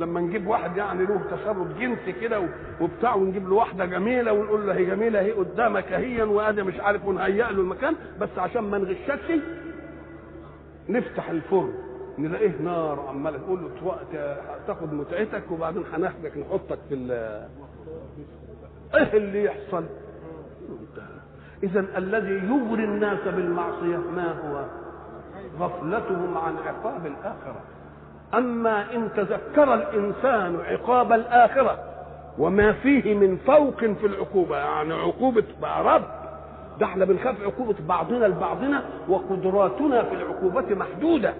لما 0.00 0.20
نجيب 0.20 0.46
واحد 0.46 0.76
يعني 0.76 1.06
له 1.06 1.20
تشرب 1.30 1.78
جنسي 1.78 2.12
كده 2.12 2.42
وبتاع 2.80 3.14
ونجيب 3.14 3.48
له 3.48 3.54
واحدة 3.54 3.84
جميلة 3.86 4.32
ونقول 4.32 4.66
له 4.66 4.74
هي 4.74 4.84
جميلة 4.84 5.20
هي 5.20 5.30
قدامك 5.32 5.92
اهيا 5.92 6.24
وأدي 6.24 6.62
مش 6.62 6.80
عارف 6.80 7.04
ونهيئ 7.06 7.36
له 7.36 7.50
المكان 7.50 7.94
بس 8.20 8.28
عشان 8.38 8.62
ما 8.62 8.78
نغشكش 8.78 9.38
نفتح 10.88 11.30
الفرن 11.30 11.72
نلاقيه 12.18 12.52
نار 12.64 13.00
عماله 13.08 13.38
تقول 13.38 13.60
له 13.82 13.96
تاخد 14.66 14.92
متعتك 14.92 15.50
وبعدين 15.50 15.84
هناخدك 15.94 16.36
نحطك 16.36 16.78
في 16.88 16.94
إيه 18.94 19.16
اللي 19.16 19.44
يحصل؟ 19.44 19.84
اذا 21.62 21.80
الذي 21.98 22.32
يغري 22.32 22.84
الناس 22.84 23.18
بالمعصية 23.28 23.96
ما 23.96 24.32
هو؟ 24.32 24.64
غفلتهم 25.64 26.38
عن 26.38 26.56
عقاب 26.56 27.06
الآخرة 27.06 27.60
أما 28.34 28.94
إن 28.94 29.08
تذكر 29.16 29.74
الإنسان 29.74 30.56
عقاب 30.60 31.12
الآخرة 31.12 31.78
وما 32.38 32.72
فيه 32.72 33.14
من 33.14 33.36
فوق 33.36 33.78
في 33.78 34.06
العقوبة 34.06 34.56
يعني 34.58 34.94
عقوبة 34.94 35.44
بقى 35.62 35.84
رب 35.84 36.04
ده 36.80 36.86
إحنا 36.86 37.04
بنخاف 37.04 37.42
عقوبة 37.42 37.74
بعضنا 37.88 38.24
لبعضنا 38.26 38.82
وقدراتنا 39.08 40.02
في 40.02 40.14
العقوبة 40.14 40.74
محدودة. 40.74 41.34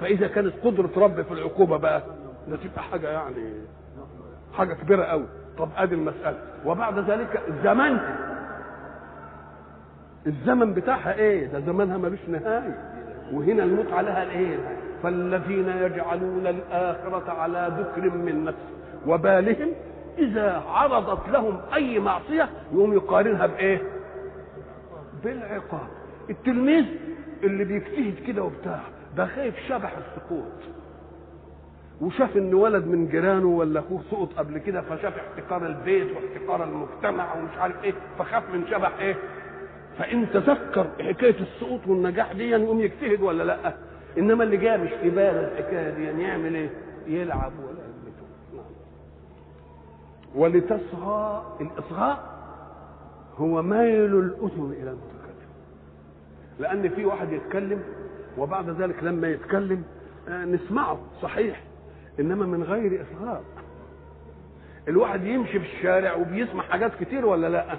فإذا 0.00 0.26
كانت 0.28 0.52
قدرة 0.64 0.90
رب 0.96 1.22
في 1.22 1.32
العقوبة 1.32 1.76
بقى 1.76 2.02
ده 2.48 2.56
تبقى 2.56 2.82
حاجة 2.82 3.08
يعني 3.10 3.52
حاجة 4.54 4.74
كبيرة 4.74 5.04
قوي 5.04 5.24
طب 5.58 5.68
أدي 5.76 5.94
المسألة. 5.94 6.38
وبعد 6.66 6.98
ذلك 6.98 7.42
زمن 7.64 7.98
الزمن 10.26 10.74
بتاعها 10.74 11.14
إيه؟ 11.14 11.46
ده 11.46 11.60
زمنها 11.60 11.96
ملوش 11.98 12.18
نهاية. 12.28 12.78
وهنا 13.32 13.62
الموت 13.62 13.92
عليها 13.92 14.22
الايه 14.22 14.58
فالذين 15.02 15.68
يجعلون 15.68 16.46
الآخرة 16.46 17.32
على 17.32 17.72
ذكر 17.78 18.10
من 18.10 18.44
نفس 18.44 18.58
وبالهم 19.06 19.68
إذا 20.18 20.62
عرضت 20.68 21.28
لهم 21.28 21.60
أي 21.74 21.98
معصية 21.98 22.48
يقوم 22.72 22.92
يقارنها 22.92 23.46
بإيه؟ 23.46 23.82
بالعقاب. 25.24 25.88
التلميذ 26.30 26.84
اللي 27.42 27.64
بيجتهد 27.64 28.14
كده 28.26 28.42
وبتاع 28.42 28.80
ده 29.16 29.26
خايف 29.26 29.54
شبح 29.68 29.92
السقوط. 29.96 30.52
وشاف 32.00 32.36
إن 32.36 32.54
ولد 32.54 32.86
من 32.86 33.08
جيرانه 33.08 33.46
ولا 33.46 33.80
أخوه 33.80 34.00
سقط 34.10 34.28
قبل 34.38 34.58
كده 34.58 34.80
فشاف 34.80 35.12
احتقار 35.18 35.66
البيت 35.66 36.08
واحتقار 36.16 36.64
المجتمع 36.64 37.34
ومش 37.34 37.56
عارف 37.58 37.84
إيه 37.84 37.92
فخاف 38.18 38.42
من 38.54 38.66
شبح 38.70 38.92
إيه؟ 39.00 39.16
فإن 39.98 40.26
تذكر 40.30 40.86
حكاية 41.00 41.36
السقوط 41.40 41.86
والنجاح 41.86 42.32
دي 42.32 42.50
يقوم 42.50 42.80
يجتهد 42.80 43.20
ولا 43.20 43.42
لأ؟ 43.42 43.74
إنما 44.18 44.44
اللي 44.44 44.56
جاي 44.56 44.78
مش 44.78 44.90
في 45.02 45.10
باله 45.10 45.40
الحكاية 45.52 45.90
دي 45.90 46.04
يعني 46.04 46.22
يعمل 46.22 46.54
إيه؟ 46.54 46.70
يلعب 47.06 47.52
ولا 47.58 47.78
يلمته 47.82 48.24
ولتصغى 50.34 51.42
الإصغاء 51.60 52.38
هو 53.38 53.62
ميل 53.62 54.18
الأذن 54.18 54.72
إلى 54.80 54.90
المتكلم. 54.90 55.48
لأن 56.58 56.88
في 56.88 57.04
واحد 57.04 57.32
يتكلم 57.32 57.82
وبعد 58.38 58.70
ذلك 58.70 59.02
لما 59.02 59.28
يتكلم 59.28 59.82
آه 60.28 60.44
نسمعه 60.44 60.98
صحيح. 61.22 61.62
إنما 62.20 62.46
من 62.46 62.62
غير 62.62 63.02
إصغاء. 63.02 63.42
الواحد 64.88 65.24
يمشي 65.24 65.60
في 65.60 65.66
الشارع 65.76 66.14
وبيسمع 66.14 66.62
حاجات 66.62 66.92
كتير 67.00 67.26
ولا 67.26 67.48
لأ؟ 67.48 67.76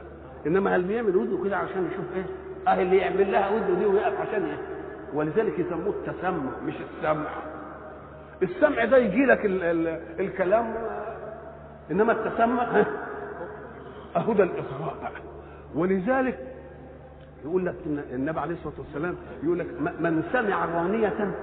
إنما 0.47 0.75
هل 0.75 0.83
بيعمل 0.83 1.15
ودنه 1.15 1.43
كده 1.43 1.57
عشان 1.57 1.87
يشوف 1.91 2.05
إيه؟ 2.15 2.25
آه 2.67 2.81
اللي 2.81 2.97
يعمل 2.97 3.31
لها 3.31 3.49
ودنه 3.49 3.79
دي 3.79 3.85
ويقف 3.85 4.19
عشان 4.21 4.43
إيه؟ 4.45 4.57
ولذلك 5.13 5.59
يسموه 5.59 5.93
التسمع 6.07 6.51
مش 6.63 6.73
السمع. 6.75 7.29
السمع 8.43 8.85
ده 8.85 8.97
يجي 8.97 9.25
لك 9.25 9.45
ال 9.45 9.63
ال 9.63 9.87
الكلام 10.19 10.73
إنما 11.91 12.11
التسمع 12.11 12.63
اهو 14.15 14.33
ده 14.33 14.43
الاصغاء 14.43 15.11
ولذلك 15.75 16.39
يقول 17.43 17.65
لك 17.65 17.75
النبي 17.85 18.39
عليه 18.39 18.53
الصلاة 18.53 18.73
والسلام 18.79 19.15
يقول 19.43 19.59
لك 19.59 19.67
من 19.99 20.23
سمع 20.33 20.65
رانيه 20.65 21.33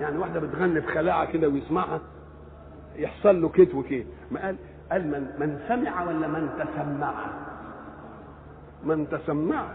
يعني 0.00 0.18
واحدة 0.18 0.40
بتغني 0.40 0.80
بخلاعة 0.80 1.32
كده 1.32 1.48
ويسمعها 1.48 2.00
يحصل 2.96 3.42
له 3.42 3.48
كده 3.48 3.76
وكده. 3.76 4.04
ما 4.30 4.40
قال 4.40 4.56
قال 4.92 5.06
من 5.06 5.20
من 5.38 5.58
سمع 5.68 6.04
ولا 6.04 6.26
من 6.26 6.48
تسمع؟ 6.58 7.14
من 8.84 9.08
تسمع. 9.08 9.66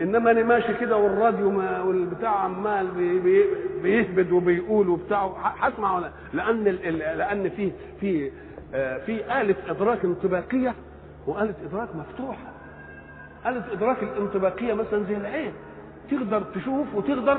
إنما 0.00 0.30
أنا 0.30 0.42
ماشي 0.42 0.74
كده 0.74 0.96
والراديو 0.96 1.50
ما 1.50 1.82
والبتاع 1.82 2.30
عمال 2.30 2.86
بي 2.86 3.18
بي 3.18 3.44
بيهبد 3.82 4.32
وبيقول 4.32 4.88
وبتاع. 4.88 5.26
هسمع 5.36 5.96
ولا؟ 5.96 6.10
لأن 6.34 6.64
لأن 6.64 7.50
في 7.50 7.72
في 8.00 8.30
آه 8.74 8.98
في 8.98 9.40
آلة 9.40 9.54
إدراك 9.68 10.04
انطباقية 10.04 10.74
وآلة 11.26 11.54
إدراك 11.64 11.88
مفتوحة. 11.96 12.52
آلة 13.46 13.72
إدراك 13.72 14.02
الانطباقية 14.02 14.72
مثلا 14.72 15.04
زي 15.04 15.16
العين. 15.16 15.52
تقدر 16.10 16.42
تشوف 16.42 16.94
وتقدر 16.94 17.38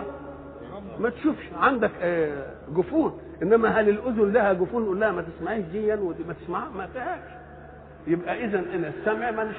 ما 0.99 1.09
تشوفش. 1.09 1.45
عندك 1.61 1.91
آه 2.01 2.45
جفون. 2.75 3.19
إنما 3.43 3.69
هل 3.69 3.89
الأذن 3.89 4.31
لها 4.31 4.53
جفون؟ 4.53 4.83
نقول 4.83 4.99
لها 4.99 5.11
ما 5.11 5.21
تسمعيش 5.21 5.65
دي 5.65 5.95
ما 5.95 6.33
تسمعها 6.41 6.69
ما 6.77 6.87
فيهاش. 6.87 7.19
يبقى 8.07 8.45
اذا 8.45 8.59
السمع 8.59 9.31
مالش 9.31 9.57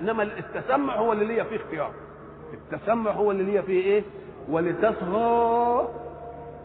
إنما 0.00 0.22
التسمع 0.22 0.96
هو 0.96 1.12
اللي 1.12 1.24
ليا 1.24 1.44
فيه 1.44 1.56
اختيار. 1.56 1.90
التسمع 2.54 3.10
هو 3.10 3.30
اللي 3.30 3.42
ليا 3.44 3.62
فيه 3.62 3.82
إيه؟ 3.84 4.02
ولتصغى. 4.48 5.88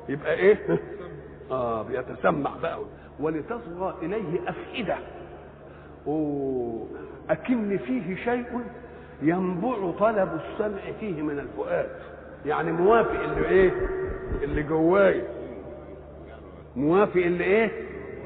يبقى 0.09 0.33
إيه؟ 0.33 0.79
آه 1.51 1.81
بيتسمع 1.83 2.51
بقى. 2.61 2.79
ولتصغى 3.19 3.95
إليه 4.01 4.49
أفئدة. 4.49 4.97
أوه 6.07 6.87
أكن 7.29 7.77
فيه 7.77 8.15
شيء 8.15 8.45
ينبع 9.21 9.91
طلب 9.99 10.29
السمع 10.41 10.81
فيه 10.99 11.21
من 11.21 11.39
الفؤاد. 11.39 11.89
يعني 12.45 12.71
موافق 12.71 13.19
اللي 13.23 13.47
إيه؟ 13.47 13.71
اللي 14.43 14.63
جواي. 14.63 15.23
موافق 16.75 17.15
اللي 17.21 17.43
إيه؟ 17.43 17.71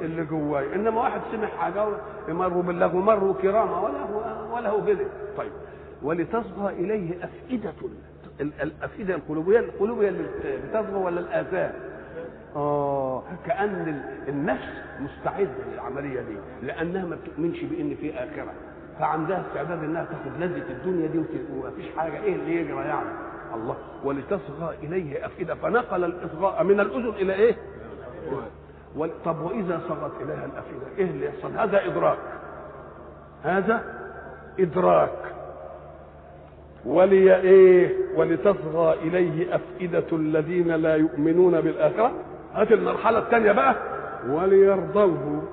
اللي 0.02 0.26
جواي. 0.26 0.76
إنما 0.76 1.02
واحد 1.02 1.22
سمع 1.32 1.48
حاجة 1.48 1.86
يمروا 2.30 2.64
بالله 2.64 2.96
ومروا 2.96 3.34
كرامة 3.34 3.84
ولا 3.84 4.00
هو 4.02 4.56
ولا 4.56 4.70
هو 4.70 4.86
كده 4.86 5.06
طيب. 5.38 5.52
ولتصغى 6.06 6.74
إليه 6.74 7.24
أفئدة 7.24 7.74
الأفئدة 8.42 9.16
القلوبيه 9.16 9.60
القلوبية 9.60 10.10
اللي 10.10 10.24
بتصغى 10.68 10.96
ولا 10.96 11.20
الآذان؟ 11.20 11.74
آه 12.56 13.24
كأن 13.46 14.02
النفس 14.28 14.68
مستعدة 15.00 15.50
للعملية 15.74 16.22
دي 16.22 16.38
لأنها 16.68 17.06
ما 17.06 17.16
بتؤمنش 17.16 17.64
بإن 17.64 17.96
في 17.96 18.14
آخرة. 18.14 18.54
فعندها 19.00 19.44
استعداد 19.48 19.84
إنها 19.84 20.06
تاخد 20.06 20.42
لذة 20.42 20.72
الدنيا 20.72 21.08
دي 21.08 21.24
ومفيش 21.54 21.86
حاجة 21.98 22.24
إيه 22.24 22.36
اللي 22.36 22.56
يجرى 22.56 22.86
يعني؟ 22.86 23.10
الله. 23.56 23.76
ولتصغى 24.04 24.76
إليه 24.84 25.26
أفئدة. 25.26 25.56
فنقل 25.56 26.04
الإصغاء 26.04 26.64
من 26.64 26.80
الأذن 26.80 27.10
إلى 27.10 27.34
إيه؟ 27.34 27.56
طب 29.26 29.42
وإذا 29.42 29.82
صغت 29.90 30.12
إليها 30.22 30.46
الأفئدة؟ 30.46 30.98
إيه 30.98 31.06
اللي 31.06 31.26
يحصل؟ 31.26 31.58
هذا 31.58 31.86
إدراك. 31.86 32.18
هذا 33.44 33.84
إدراك. 34.60 35.35
ولي 36.86 37.36
إيه؟ 37.36 37.96
ولتصغى 38.16 38.94
إليه 38.94 39.56
أفئدة 39.56 40.06
الذين 40.14 40.68
لا 40.68 40.96
يؤمنون 40.96 41.62
بالآخرة. 41.62 42.12
هات 42.54 42.72
المرحلة 42.72 43.20
الثانية 43.20 43.52
بقى. 43.52 43.76
وليرضوه. 44.30 45.44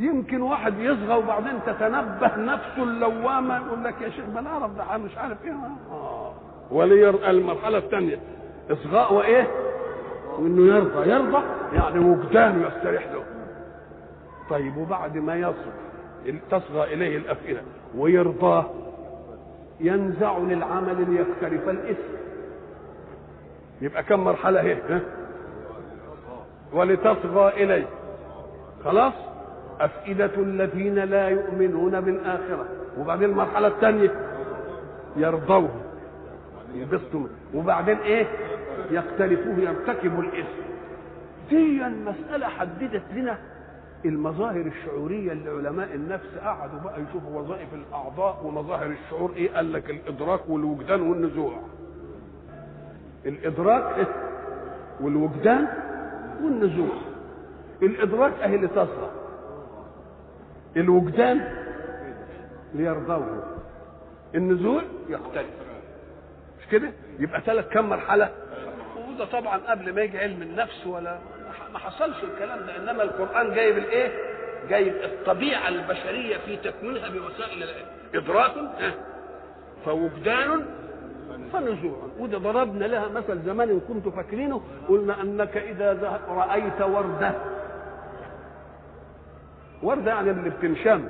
يمكن 0.00 0.42
واحد 0.42 0.74
يصغى 0.78 1.14
وبعدين 1.14 1.52
تتنبه 1.66 2.36
نفسه 2.36 2.82
اللوامة 2.82 3.56
يقول 3.56 3.84
لك 3.84 3.94
يا 4.02 4.08
شيخ 4.10 4.24
ما 4.34 4.40
نعرف 4.40 4.70
ده 4.76 4.96
مش 4.96 5.18
عارف 5.18 5.44
إيه. 5.44 5.52
ولير 6.70 7.30
المرحلة 7.30 7.78
الثانية. 7.78 8.18
إصغاء 8.70 9.14
وإيه؟ 9.14 9.48
وإنه 10.38 10.76
يرضى. 10.76 11.10
يرضى؟ 11.10 11.42
يعني 11.72 11.98
وجدانه 11.98 12.66
يستريح 12.66 13.06
له. 13.12 13.22
طيب 14.50 14.76
وبعد 14.76 15.16
ما 15.16 15.36
يصغى 15.36 16.38
تصغى 16.50 16.94
إليه 16.94 17.16
الأفئدة. 17.16 17.60
ويرضاه. 17.96 18.66
ينزع 19.80 20.38
للعمل 20.38 21.10
ليقترف 21.10 21.68
الاثم 21.68 22.12
يبقى 23.80 24.02
كم 24.02 24.20
مرحلة 24.24 24.60
اهي 24.60 24.74
ها؟ 24.88 25.00
ولتصغى 26.72 27.64
إليه. 27.64 27.86
خلاص؟ 28.84 29.12
أفئدة 29.80 30.30
الذين 30.38 30.94
لا 30.94 31.28
يؤمنون 31.28 32.00
بالآخرة. 32.00 32.64
وبعدين 32.98 33.30
المرحلة 33.30 33.68
الثانية. 33.68 34.10
يرضوه 35.16 35.68
ينبسطوا 36.74 37.26
وبعدين 37.54 37.96
إيه؟ 37.98 38.26
يقترفوه 38.90 39.58
يرتكبوا 39.58 40.22
الإسم. 40.22 40.62
دي 41.50 41.86
المسألة 41.86 42.46
حددت 42.46 43.02
لنا 43.14 43.38
المظاهر 44.04 44.60
الشعورية 44.60 45.32
اللي 45.32 45.50
علماء 45.50 45.94
النفس 45.94 46.38
قعدوا 46.44 46.78
بقى 46.80 47.02
يشوفوا 47.02 47.40
وظائف 47.40 47.74
الأعضاء 47.74 48.40
ومظاهر 48.46 48.86
الشعور 48.86 49.32
إيه؟ 49.36 49.50
قال 49.54 49.72
لك 49.72 49.90
الإدراك 49.90 50.40
والوجدان 50.48 51.00
والنزوع. 51.00 51.58
الإدراك 53.26 53.98
إيه؟ 53.98 54.06
والوجدان 55.00 55.68
والنزوع. 56.42 56.94
الإدراك 57.82 58.32
اهي 58.32 58.54
اللي 58.56 58.68
تصغى 58.68 59.10
الوجدان 60.76 61.40
ليرضوه. 62.74 63.42
النزول 64.34 64.84
يختلف 65.08 65.50
مش 66.60 66.66
كده؟ 66.70 66.90
يبقى 67.18 67.40
ثلاث 67.40 67.68
كم 67.68 67.88
مرحلة؟ 67.88 68.30
وده 69.14 69.24
طبعا 69.24 69.56
قبل 69.58 69.94
ما 69.94 70.00
يجي 70.02 70.18
علم 70.18 70.42
النفس 70.42 70.86
ولا 70.86 71.18
ما 71.72 71.78
حصلش 71.78 72.16
الكلام 72.24 72.58
ده 72.66 72.76
إنما 72.76 73.02
القرآن 73.02 73.54
جايب 73.54 73.78
الإيه؟ 73.78 74.10
جايب 74.68 74.94
الطبيعة 75.04 75.68
البشرية 75.68 76.36
في 76.36 76.56
تكوينها 76.56 77.08
بوسائل 77.08 77.68
إدراك 78.14 78.52
فوجدان 79.84 80.66
فنزوع. 81.52 81.96
وده 82.18 82.38
ضربنا 82.38 82.84
لها 82.84 83.08
مثل 83.08 83.42
زمان 83.42 83.68
إن 83.70 83.80
كنتم 83.80 84.10
فاكرينه 84.10 84.62
قلنا 84.88 85.22
أنك 85.22 85.56
إذا 85.56 86.20
رأيت 86.28 86.80
ورده 86.82 87.32
ورده 89.82 90.10
يعني 90.10 90.30
اللي 90.30 90.50
بتنشم 90.50 91.08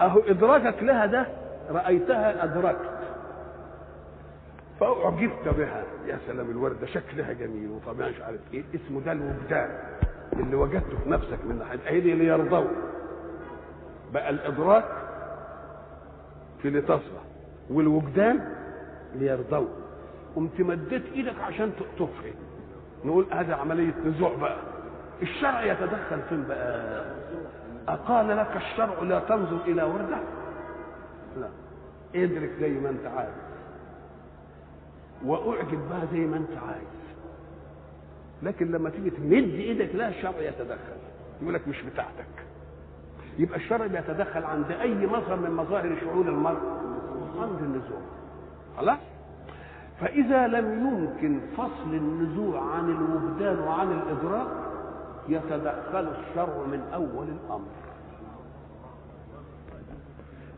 أهو 0.00 0.20
إدراكك 0.20 0.82
لها 0.82 1.06
ده 1.06 1.26
رأيتها 1.70 2.44
ادركت 2.44 2.95
فاعجبت 4.80 5.48
بها. 5.58 5.84
يا 6.06 6.18
سلام 6.26 6.50
الورده 6.50 6.86
شكلها 6.86 7.32
جميل 7.32 7.70
وطبيعي 7.70 8.10
مش 8.10 8.20
عارف 8.20 8.40
إيه. 8.54 8.64
اسمه 8.74 9.00
ده 9.00 9.12
الوجدان 9.12 9.70
اللي 10.32 10.56
وجدته 10.56 10.98
في 11.04 11.10
نفسك 11.10 11.38
من 11.44 11.58
ناحية 11.58 11.78
إيه 11.88 12.00
دي 12.00 12.12
ليرضوا 12.14 12.64
بقى 14.12 14.30
الإدراك 14.30 14.84
في 16.62 16.70
لتصغى 16.70 17.20
والوجدان 17.70 18.48
ليرضوا 19.14 19.68
قمت 20.36 20.60
مديت 20.60 21.02
إيدك 21.12 21.40
عشان 21.40 21.72
تفهم. 21.98 22.34
نقول 23.04 23.26
هذه 23.32 23.54
عملية 23.54 23.94
نزوع 24.06 24.34
بقى. 24.36 24.56
الشرع 25.22 25.64
يتدخل 25.64 26.22
فين 26.28 26.44
بقى؟ 26.48 27.04
أقال 27.88 28.36
لك 28.36 28.56
الشرع 28.56 29.02
لا 29.02 29.18
تنظر 29.20 29.60
إلى 29.66 29.82
وردة؟ 29.82 30.18
لا. 31.40 31.48
ادرك 32.14 32.50
زي 32.60 32.70
ما 32.70 32.88
أنت 32.90 33.06
عايز 33.06 33.30
وأعجب 35.24 35.88
بها 35.90 36.06
زي 36.12 36.18
ما 36.18 36.36
أنت 36.36 36.58
عايز 36.68 36.96
لكن 38.42 38.70
لما 38.70 38.90
تيجي 38.90 39.10
تمد 39.10 39.32
إيدك 39.32 39.94
لا 39.94 40.08
الشرع 40.08 40.40
يتدخل. 40.40 40.96
يقول 41.42 41.54
لك 41.54 41.68
مش 41.68 41.82
بتاعتك. 41.82 42.46
يبقى 43.38 43.56
الشرع 43.58 43.86
بيتدخل 43.86 44.44
عند 44.44 44.70
أي 44.70 45.06
مظهر 45.06 45.36
من 45.36 45.50
مظاهر 45.50 45.96
شعور 46.00 46.28
المرء. 46.28 46.60
عند 47.40 47.58
النزوع. 47.60 48.00
خلاص؟ 48.76 48.98
فإذا 50.00 50.46
لم 50.46 50.86
يمكن 50.88 51.40
فصل 51.56 51.94
النزوع 51.94 52.60
عن 52.74 52.90
الوجدان 52.90 53.58
وعن 53.58 53.92
الإدراك 53.92 54.48
يتدخل 55.28 56.08
الشرع 56.08 56.66
من 56.66 56.80
أول 56.94 57.28
الأمر. 57.28 57.68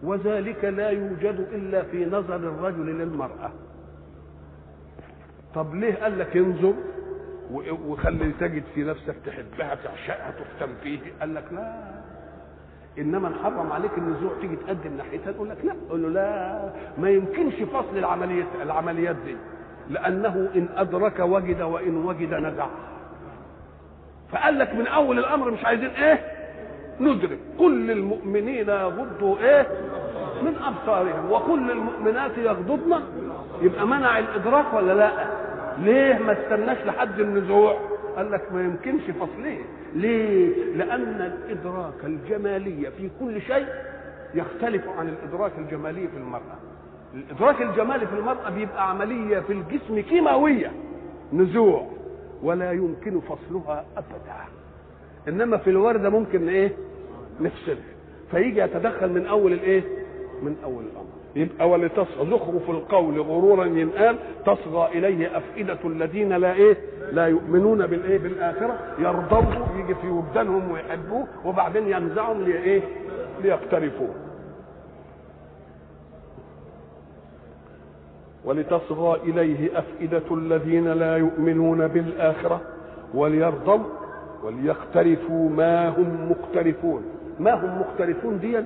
وذلك 0.03 0.65
لا 0.65 0.91
يوجد 0.91 1.47
إلا 1.53 1.83
في 1.83 2.05
نظر 2.05 2.37
الرجل 2.37 2.87
للمرأة. 2.87 3.51
طب 5.59 5.75
ليه 5.75 5.95
قال 5.95 6.19
لك 6.19 6.37
انظر؟ 6.37 6.75
وخلي 7.87 8.33
تجد 8.41 8.63
في 8.75 8.85
نفسك 8.85 9.15
تحبها 9.27 9.75
تعشقها 9.75 10.31
تفتن 10.31 10.73
فيه. 10.83 10.99
قال 11.21 11.35
لك 11.35 11.45
لا. 11.53 11.75
إنما 12.99 13.29
نحرم 13.29 13.73
عليك 13.73 13.91
النزوع 13.99 14.31
تيجي 14.41 14.57
تقدم 14.57 14.97
ناحيتها 14.97 15.31
نقول 15.33 15.49
لك 15.51 15.65
لا. 15.65 15.75
قول 15.91 16.03
له 16.03 16.09
لا. 16.09 16.71
ما 16.99 17.11
يمكنش 17.11 17.55
فصل 17.55 17.97
العمليات 17.99 18.47
العمليات 18.63 19.17
دي. 19.17 19.37
لأنه 19.91 20.51
إن 20.57 20.69
أدرك 20.77 21.19
وجد 21.21 21.61
وإن 21.63 21.97
وجد 21.97 22.35
نزع 22.35 22.67
فقال 24.33 24.59
لك 24.59 24.75
من 24.75 24.87
أول 24.87 25.19
الأمر 25.19 25.51
مش 25.51 25.65
عايزين 25.65 25.91
إيه؟ 25.91 26.21
ندرك. 27.01 27.39
كل 27.59 27.91
المؤمنين 27.91 28.69
يغضوا 28.69 29.39
إيه؟ 29.39 29.67
من 30.43 30.55
أبصارهم. 30.57 31.31
وكل 31.33 31.71
المؤمنات 31.71 32.39
يغضضن. 32.39 33.03
يبقى 33.63 33.87
منع 33.87 34.19
الإدراك 34.19 34.75
ولا 34.75 34.93
لا؟ 34.93 35.38
ليه 35.83 36.19
ما 36.19 36.33
استناش 36.33 36.79
لحد 36.87 37.21
النزوع؟ 37.21 37.81
قال 38.17 38.31
لك 38.31 38.53
ما 38.53 38.61
يمكنش 38.63 39.03
فصليه 39.11 39.59
ليه؟ 39.95 40.55
لأن 40.75 41.03
الإدراك 41.21 42.05
الجمالي 42.05 42.91
في 42.91 43.11
كل 43.21 43.41
شيء 43.43 43.67
يختلف 44.35 44.89
عن 44.99 45.09
الإدراك 45.09 45.53
الجمالي 45.59 46.09
في 46.09 46.17
المرأة. 46.17 46.59
الإدراك 47.15 47.63
الجمالي 47.63 48.07
في 48.07 48.13
المرأة 48.15 48.51
بيبقى 48.51 48.91
عملية 48.91 49.41
في 49.41 49.53
الجسم 49.53 50.01
كيماوية 50.01 50.73
نزوع 51.33 51.87
ولا 52.43 52.73
يمكن 52.73 53.21
فصلها 53.21 53.85
أبدا. 53.97 54.45
إنما 55.29 55.57
في 55.57 55.71
الوردة 55.71 56.11
ممكن 56.11 56.49
إيه؟ 56.49 56.73
نفصلها 57.41 57.77
فيجي 58.31 58.61
يتدخل 58.61 59.09
من 59.13 59.27
أول 59.27 59.53
الإيه؟ 59.53 59.83
من 60.43 60.57
أول 60.65 60.85
الأمر. 60.85 61.18
يبقى 61.39 61.69
ولتصغى 61.71 62.31
زخرف 62.31 62.71
القول 62.71 63.21
غرورا 63.21 63.65
ينقال 63.65 64.17
تصغى 64.47 64.89
إليه 64.99 65.37
أفئدة 65.37 65.79
الذين 65.85 66.33
لا 66.33 66.53
إيه؟ 66.53 66.77
لا 67.13 67.27
يؤمنون 67.27 67.87
بالإيه؟ 67.87 68.19
بالآخرة 68.19 68.79
يرضوه 68.99 69.67
يجي 69.79 69.95
في 69.95 70.09
وجدانهم 70.09 70.71
ويحبوه 70.71 71.27
وبعدين 71.45 71.87
ينزعهم 71.89 72.43
لايه 72.43 72.83
ليقترفوه. 73.43 74.15
ولتصغى 78.45 79.21
إليه 79.23 79.79
أفئدة 79.79 80.23
الذين 80.35 80.89
لا 80.89 81.17
يؤمنون 81.17 81.87
بالآخرة 81.89 82.61
وليرضوا 83.15 83.79
وليقترفوا 84.45 85.51
ما 85.51 85.89
هم 85.89 86.31
مقترفون. 86.31 87.03
ما 87.41 87.55
هم 87.55 87.81
مقترفون 87.81 88.39
دي 88.41 88.59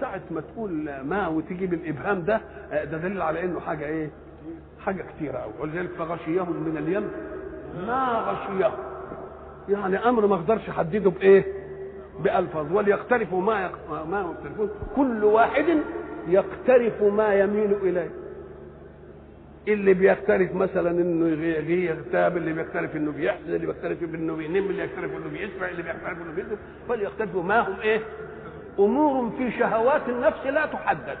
ساعة 0.00 0.20
ما 0.30 0.40
تقول 0.40 0.90
ما 1.04 1.28
وتجيب 1.28 1.74
الإبهام 1.74 2.22
ده 2.22 2.40
ده 2.72 2.98
دليل 2.98 3.22
على 3.22 3.44
إنه 3.44 3.60
حاجة 3.60 3.84
إيه؟ 3.86 4.10
حاجة 4.84 5.02
كتيرة 5.16 5.38
أوي. 5.38 5.52
ولذلك 5.60 5.90
فغشيهم 5.98 6.62
من 6.62 6.76
اليم. 6.76 7.08
ما 7.86 8.04
غشيهم. 8.06 8.72
يعني 9.68 9.96
أمر 10.08 10.26
ما 10.26 10.34
أقدرش 10.34 10.68
أحدده 10.68 11.10
بإيه؟ 11.10 11.44
بألفاظ. 12.20 12.72
وليقترفوا 12.72 13.42
ما 13.42 13.64
يق... 13.64 14.04
ما 14.04 14.20
يقترفون. 14.20 14.70
كل 14.96 15.24
واحد 15.24 15.64
يقترف 16.28 17.02
ما 17.02 17.34
يميل 17.34 17.72
إليه. 17.82 18.10
اللي 19.68 19.94
بيختلف 19.94 20.54
مثلا 20.54 20.90
إنه 20.90 21.26
يغتاب 21.72 22.36
اللي 22.36 22.52
بيختلف 22.52 22.96
إنه 22.96 23.12
بيحسد 23.12 23.50
اللي 23.50 23.66
بيختلف 23.66 24.02
إنه 24.14 24.36
بينم 24.36 24.56
اللي 24.70 24.82
بيختلف 24.86 25.10
إنه 25.16 25.30
بيسمع 25.32 25.68
اللي 25.68 25.82
بيختلف 25.82 26.18
إنه 26.22 26.32
بيكذب 26.36 26.58
فليختلفوا 26.88 27.42
ما 27.42 27.60
هم 27.68 27.80
إيه؟ 27.80 28.00
أمور 28.78 29.30
في 29.38 29.50
شهوات 29.58 30.08
النفس 30.08 30.46
لا 30.46 30.66
تحدد. 30.66 31.18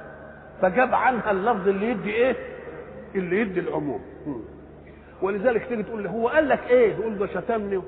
فجاب 0.62 0.94
عنها 0.94 1.30
اللفظ 1.30 1.68
اللي 1.68 1.90
يدي 1.90 2.10
إيه؟ 2.10 2.36
اللي 3.14 3.40
يدي 3.40 3.60
العموم. 3.60 4.00
ولذلك 5.22 5.66
تيجي 5.68 5.82
تقول 5.82 6.06
هو 6.06 6.28
قال 6.28 6.48
لك 6.48 6.60
إيه؟ 6.70 6.94
تقول 6.96 7.18
ده 7.18 7.26
شتمني. 7.26 7.82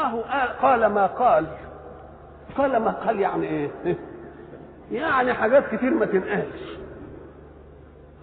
أهو 0.00 0.20
قال, 0.62 0.86
ما 0.86 1.06
قال. 1.06 1.46
قال 2.56 2.76
ما 2.76 2.90
قال 2.90 3.20
يعني 3.20 3.46
إيه؟ 3.46 3.70
يعني 4.92 5.32
حاجات 5.34 5.74
كتير 5.74 5.90
ما 5.90 6.06
تنقالش. 6.06 6.78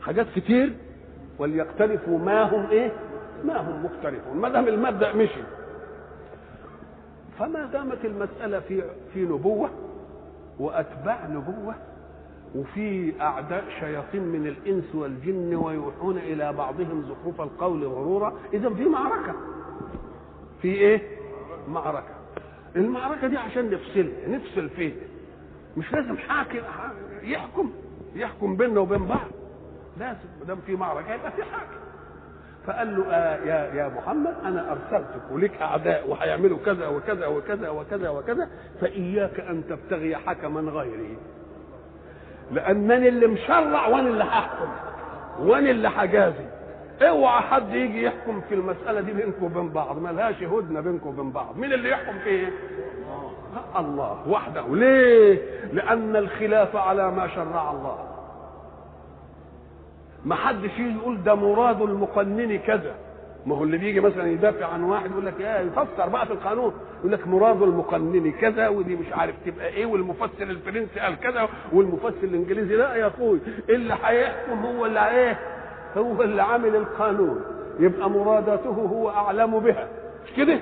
حاجات 0.01 0.27
كتير 0.35 0.73
وليقترفوا 1.39 2.19
ما 2.19 2.43
هم 2.43 2.69
إيه؟ 2.69 2.91
ما 3.43 3.57
هم 3.57 3.85
مختلفون 3.85 4.37
ما 4.37 4.49
دام 4.49 4.67
المبدأ 4.67 5.13
مشي. 5.13 5.41
فما 7.39 7.65
دامت 7.65 8.05
المسألة 8.05 8.59
في 8.59 8.83
في 9.13 9.21
نبوة 9.21 9.69
وأتباع 10.61 11.27
نبوة 11.27 11.75
وفي 12.55 13.13
أعداء 13.21 13.65
شياطين 13.79 14.21
من 14.23 14.47
الإنس 14.47 14.95
والجن 14.95 15.55
ويوحون 15.55 16.17
إلى 16.17 16.53
بعضهم 16.53 17.01
زخرف 17.09 17.41
القول 17.41 17.83
غرورا. 17.83 18.33
اذا 18.53 18.69
في 18.69 18.85
معركة. 18.85 19.33
في 20.61 20.67
إيه؟ 20.67 21.01
معركة. 21.67 22.15
المعركة 22.75 23.27
دي 23.27 23.37
عشان 23.37 23.69
نفصل 23.69 24.11
نفصل 24.27 24.69
فيه. 24.69 24.93
مش 25.77 25.93
لازم 25.93 26.17
حاكم 26.17 26.57
يحكم 27.23 27.71
يحكم 28.15 28.55
بيننا 28.55 28.79
وبين 28.79 29.05
بعض. 29.05 29.27
لازم 29.99 30.19
ما 30.39 30.45
دام 30.45 30.57
في 30.65 30.75
معركة 30.75 31.13
يبقى 31.13 31.31
في 31.31 31.43
حاكم. 31.43 31.80
فقال 32.67 32.97
له 32.97 33.05
آه 33.13 33.35
يا 33.45 33.73
يا 33.73 33.87
محمد 33.87 34.33
أنا 34.45 34.71
أرسلتك 34.71 35.31
ولك 35.31 35.61
أعداء 35.61 36.09
وهيعملوا 36.09 36.57
كذا 36.65 36.87
وكذا 36.87 37.27
وكذا 37.27 37.69
وكذا 37.69 38.09
وكذا 38.09 38.49
فإياك 38.81 39.39
أن 39.39 39.63
تبتغي 39.69 40.15
حكما 40.15 40.71
غيري 40.71 41.17
لأنني 42.51 43.07
اللي 43.07 43.27
مشرع 43.27 43.87
وأنا 43.87 44.09
اللي 44.09 44.23
هحكم 44.23 44.69
وأنا 45.39 45.69
اللي 45.69 45.87
هجازي 45.95 46.45
اوعى 47.01 47.41
حد 47.41 47.73
يجي 47.73 48.03
يحكم 48.03 48.41
في 48.41 48.55
المسألة 48.55 49.01
دي 49.01 49.13
بينكم 49.13 49.43
وبين 49.45 49.69
بعض 49.69 50.01
ما 50.01 50.09
لهاش 50.09 50.43
هدنة 50.43 50.79
بينكم 50.81 51.09
وبين 51.09 51.31
بعض. 51.31 51.57
مين 51.57 51.73
اللي 51.73 51.89
يحكم 51.89 52.19
فيه؟ 52.23 52.49
الله 53.79 54.27
وحده. 54.29 54.75
ليه؟ 54.75 55.39
لأن 55.73 56.15
الخلاف 56.15 56.75
على 56.75 57.11
ما 57.11 57.27
شرع 57.27 57.71
الله. 57.71 57.97
ما 60.25 60.35
حدش 60.35 60.79
يقول 60.79 61.23
ده 61.23 61.35
مراد 61.35 61.81
المقنن 61.81 62.57
كذا. 62.59 62.95
ما 63.45 63.55
هو 63.55 63.63
اللي 63.63 63.77
بيجي 63.77 63.99
مثلا 63.99 64.31
يدافع 64.31 64.65
عن 64.65 64.83
واحد 64.83 65.11
يقول 65.11 65.25
لك 65.25 65.39
يا 65.39 65.59
يفسر 65.59 66.09
بقى 66.09 66.25
في 66.25 66.33
القانون. 66.33 66.73
يقول 66.99 67.11
لك 67.11 67.27
مراد 67.27 67.61
المقنن 67.61 68.31
كذا 68.31 68.67
ودي 68.67 68.95
مش 68.95 69.05
عارف 69.13 69.35
تبقى 69.45 69.67
إيه 69.67 69.85
والمفسر 69.85 70.43
الفرنسي 70.43 70.99
قال 70.99 71.19
كذا 71.19 71.49
والمفسر 71.73 72.23
الإنجليزي 72.23 72.75
لا 72.75 72.95
يا 72.95 73.07
أخوي. 73.07 73.39
اللي 73.69 73.93
هيحكم 74.03 74.65
هو 74.65 74.85
اللي 74.85 75.09
إيه؟ 75.09 75.39
هو 75.97 76.21
اللي 76.21 76.41
عامل 76.43 76.75
القانون. 76.75 77.41
يبقى 77.79 78.09
مراداته 78.09 78.69
هو 78.69 79.09
أعلم 79.09 79.59
بها. 79.59 79.87
مش 80.25 80.31
كده؟ 80.37 80.59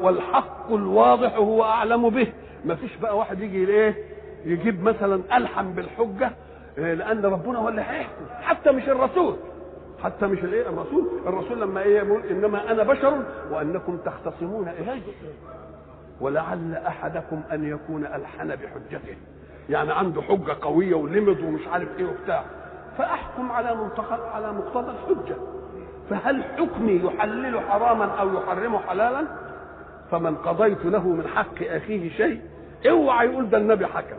والحق 0.00 0.72
الواضح 0.72 1.34
هو 1.36 1.64
أعلم 1.64 2.08
به. 2.10 2.32
ما 2.64 2.74
فيش 2.74 2.96
بقى 2.96 3.18
واحد 3.18 3.40
يجي 3.40 3.68
إيه 3.70 3.94
يجيب 4.44 4.82
مثلا 4.82 5.22
ألحم 5.36 5.72
بالحجة 5.72 6.30
لأن 6.76 7.24
ربنا 7.26 7.58
هو 7.58 7.68
اللي 7.68 7.80
هيحكم 7.80 8.24
حتى 8.42 8.72
مش 8.72 8.88
الرسول. 8.88 9.36
حتى 10.02 10.26
مش 10.26 10.38
الإيه؟ 10.38 10.68
الرسول. 10.68 11.08
الرسول 11.26 11.60
لما 11.60 11.80
إيه 11.82 11.96
يقول 11.96 12.22
إنما 12.26 12.70
أنا 12.70 12.82
بشر 12.82 13.22
وأنكم 13.50 13.96
تختصمون 13.96 14.68
إلي. 14.68 15.00
ولعل 16.20 16.74
أحدكم 16.74 17.42
أن 17.52 17.64
يكون 17.64 18.06
ألحن 18.06 18.48
بحجته. 18.48 19.16
يعني 19.68 19.92
عنده 19.92 20.22
حجة 20.22 20.56
قوية 20.62 20.94
ولمض 20.94 21.38
ومش 21.40 21.68
عارف 21.68 21.88
إيه 21.98 22.04
وبتاع. 22.06 22.44
فأحكم 22.98 23.52
على 23.52 23.74
منتقى 23.74 24.34
على 24.36 24.52
مقتضى 24.52 24.90
الحجة. 24.92 25.36
فهل 26.10 26.44
حكمي 26.44 27.00
يحلل 27.04 27.60
حراما 27.60 28.04
أو 28.04 28.34
يحرم 28.34 28.78
حلالا؟ 28.78 29.26
فمن 30.10 30.36
قضيت 30.36 30.84
له 30.84 31.08
من 31.08 31.26
حق 31.26 31.62
أخيه 31.62 32.10
شيء. 32.10 32.40
اوعى 32.90 33.26
يقول 33.26 33.50
ده 33.50 33.58
النبي 33.58 33.86
حكم. 33.86 34.16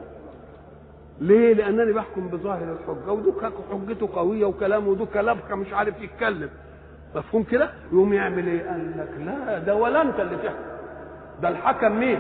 ليه؟ 1.22 1.54
لأنني 1.54 1.94
بحكم 1.94 2.28
بظاهر 2.28 2.64
الحجة 2.80 3.12
ودك 3.12 3.52
حجته 3.72 4.10
قوية 4.16 4.46
وكلامه 4.46 4.96
دوك 4.96 5.18
لبخة 5.18 5.56
مش 5.56 5.74
عارف 5.74 6.02
يتكلم 6.02 6.50
مفهوم 7.16 7.44
كده؟ 7.44 7.70
يقوم 7.94 8.14
يعمل 8.14 8.48
إيه؟ 8.48 8.70
قال 8.70 8.92
لك 8.98 9.10
لا 9.26 9.60
ده 9.60 9.76
ولا 9.76 10.02
أنت 10.02 10.20
اللي 10.20 10.36
تحكم 10.38 10.58
ده 11.42 11.50
الحكم 11.50 12.00
مين؟ 12.00 12.20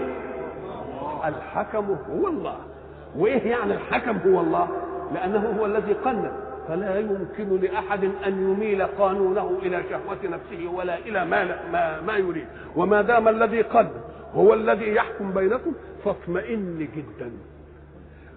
الحكم 1.25 1.85
هو 2.11 2.27
الله 2.27 2.55
وإيه 3.15 3.51
يعني 3.51 3.73
الحكم 3.73 4.17
هو 4.29 4.39
الله؟ 4.41 4.67
لأنه 5.13 5.53
هو 5.59 5.65
الذي 5.65 5.93
قنن 5.93 6.31
فلا 6.67 6.99
يمكن 6.99 7.59
لأحد 7.61 8.03
أن 8.03 8.51
يميل 8.51 8.83
قانونه 8.83 9.51
إلى 9.63 9.83
شهوة 9.89 10.17
نفسه 10.23 10.67
ولا 10.75 10.97
إلى 10.97 11.25
ما, 11.25 11.43
ما, 11.71 12.01
ما 12.01 12.17
يريد 12.17 12.47
وما 12.75 13.01
دام 13.01 13.27
الذي 13.27 13.61
قنن 13.61 13.91
هو 14.35 14.53
الذي 14.53 14.95
يحكم 14.95 15.31
بينكم 15.33 15.73
فاطمئن 16.05 16.87
جدا 16.95 17.31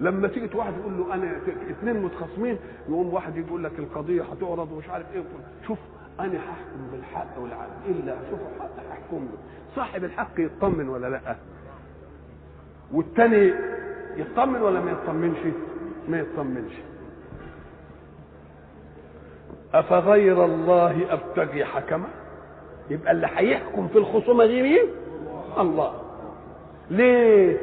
لما 0.00 0.28
تيجي 0.28 0.56
واحد 0.56 0.72
يقول 0.80 0.98
له 0.98 1.14
أنا 1.14 1.36
اثنين 1.70 2.02
متخاصمين 2.02 2.58
يقوم 2.88 3.14
واحد 3.14 3.36
يقول 3.36 3.64
لك 3.64 3.78
القضية 3.78 4.22
هتعرض 4.22 4.72
ومش 4.72 4.88
عارف 4.88 5.06
إيه 5.14 5.22
شوف 5.66 5.78
أنا 6.20 6.38
هحكم 6.38 6.90
بالحق 6.92 7.38
والعدل 7.38 7.70
إلا 7.88 8.12
أشوف 8.12 8.40
الحق 8.56 8.70
هحكم 8.90 9.16
له. 9.16 9.38
صاحب 9.76 10.04
الحق 10.04 10.30
يطمن 10.38 10.88
ولا 10.88 11.06
لأ؟ 11.10 11.36
والتاني 12.92 13.52
يطمن 14.16 14.62
ولا 14.62 14.80
ما 14.80 14.90
يطمنش؟ 14.90 15.38
ما 16.08 16.18
يطمنش. 16.18 16.72
أفغير 19.74 20.44
الله 20.44 21.12
أبتغي 21.12 21.64
حكما؟ 21.64 22.08
يبقى 22.90 23.12
اللي 23.12 23.28
هيحكم 23.34 23.88
في 23.88 23.98
الخصومة 23.98 24.46
دي 24.46 24.62
مين؟ 24.62 24.84
الله. 25.58 25.92
ليه؟ 26.90 27.56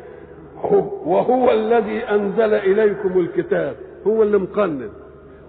وهو 1.06 1.52
الذي 1.52 2.00
أنزل 2.04 2.54
إليكم 2.54 3.20
الكتاب. 3.20 3.76
هو 4.08 4.24
اللي 4.24 4.38
مقنن. 4.38 4.90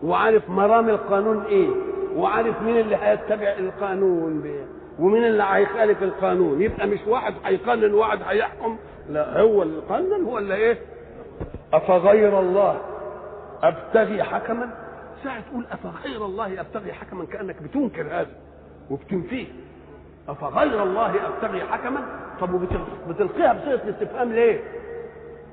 وعارف 0.02 0.50
مرام 0.50 0.88
القانون 0.88 1.42
إيه؟ 1.44 1.68
وعارف 2.16 2.62
مين 2.62 2.76
اللي 2.80 2.96
هيتبع 2.96 3.54
القانون 3.58 4.40
بيه؟ 4.40 4.64
ومين 4.98 5.24
اللي 5.24 5.42
هيخالف 5.42 6.02
القانون؟ 6.02 6.62
يبقى 6.62 6.86
مش 6.86 6.98
واحد 7.06 7.34
هيقنن 7.44 7.94
وواحد 7.94 8.18
هيحكم؟ 8.26 8.76
لا 9.10 9.40
هو 9.40 9.62
اللي 9.62 9.80
قنن 9.80 10.24
هو 10.24 10.38
اللي 10.38 10.54
إيه؟ 10.54 10.78
أفغير 11.72 12.40
الله. 12.40 12.80
أبتغي 13.62 14.22
حكما؟ 14.22 14.70
ساعة 15.24 15.40
تقول 15.50 15.66
أفغير 15.72 16.24
الله 16.26 16.60
أبتغي 16.60 16.92
حكما؟ 16.92 17.24
كأنك 17.24 17.62
بتنكر 17.62 18.02
هذا 18.02 18.30
وبتنفيه. 18.90 19.46
أفغير 20.28 20.82
الله 20.82 21.12
أبتغي 21.26 21.60
حكما؟ 21.60 22.00
طب 22.40 22.54
وبتلقيها 23.08 23.52
بصيغة 23.52 23.80
الاستفهام 23.84 24.32
ليه؟ 24.32 24.60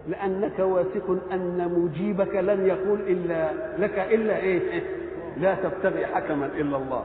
لأنك 0.08 0.60
واثق 0.60 1.18
أن 1.32 1.72
مجيبك 1.76 2.36
لن 2.36 2.66
يقول 2.68 3.00
إلا 3.00 3.50
لك 3.78 4.00
إلا 4.00 4.38
إيه؟ 4.38 4.84
لا 5.38 5.56
تبتغي 5.56 6.06
حكما 6.06 6.46
إلا 6.46 6.78
الله. 6.78 7.04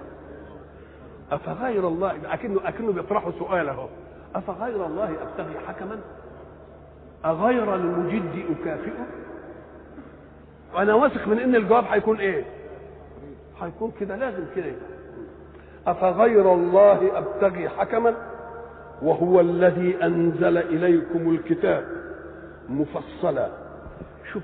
أفغير 1.33 1.89
الله 1.89 2.17
اكنه 2.33 2.69
أكنه 2.69 2.93
بيطرحوا 2.93 3.33
سؤال 3.39 3.69
أهو 3.69 3.87
أفغير 4.35 4.87
الله 4.87 5.11
أبتغي 5.23 5.59
حكما؟ 5.69 5.99
أغير 7.25 7.75
المجد 7.75 8.45
أكافئه؟ 8.61 9.07
وأنا 10.75 10.95
واثق 10.95 11.29
من 11.29 11.39
إن 11.39 11.57
الجواب 11.57 11.85
هيكون 11.85 12.17
إيه؟ 12.21 12.45
هيكون 13.63 13.93
كده 14.01 14.17
لازم 14.17 14.45
كده. 14.57 14.73
أفغير 15.87 16.55
الله 16.55 17.19
أبتغي 17.19 17.69
حكما 17.69 18.15
وهو 19.03 19.41
الذي 19.41 19.97
أنزل 20.05 20.59
إليكم 20.59 21.31
الكتاب 21.31 21.85
مفصلا 22.71 23.51
شوف 24.33 24.43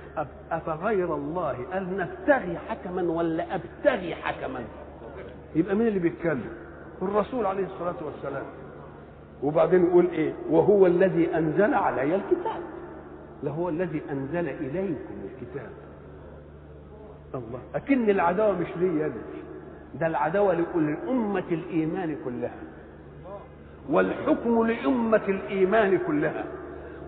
افغير 0.51 1.15
الله 1.15 1.57
قال 1.73 1.97
نبتغي 1.97 2.59
حكما 2.59 3.03
ولا 3.03 3.55
أبتغي 3.55 4.15
حكما؟ 4.15 4.61
يبقى 5.55 5.75
مين 5.75 5.87
اللي 5.87 5.99
بيتكلم؟ 5.99 6.51
الرسول 7.03 7.47
عليه 7.47 7.65
الصلاة 7.67 7.95
والسلام. 8.05 8.45
وبعدين 9.43 9.85
يقول 9.87 10.07
إيه؟ 10.07 10.33
وهو 10.51 10.87
الذي 10.87 11.37
أنزل 11.37 11.75
علي 11.75 12.15
الكتاب. 12.15 12.61
لهو 13.43 13.69
الذي 13.69 14.03
أنزل 14.11 14.49
إليكم 14.49 15.15
الكتاب. 15.25 15.71
الله 17.35 17.61
أكن 17.75 18.11
العداوة 18.11 18.53
مش 18.59 18.69
ليا. 18.77 19.13
ده 20.01 20.07
العداوة 20.07 20.55
لكل 20.55 20.97
أمة 21.09 21.45
الإيمان 21.51 22.17
كلها. 22.25 22.61
والحكم 23.91 24.67
لأمة 24.67 25.23
الإيمان 25.29 25.99
كلها. 26.07 26.45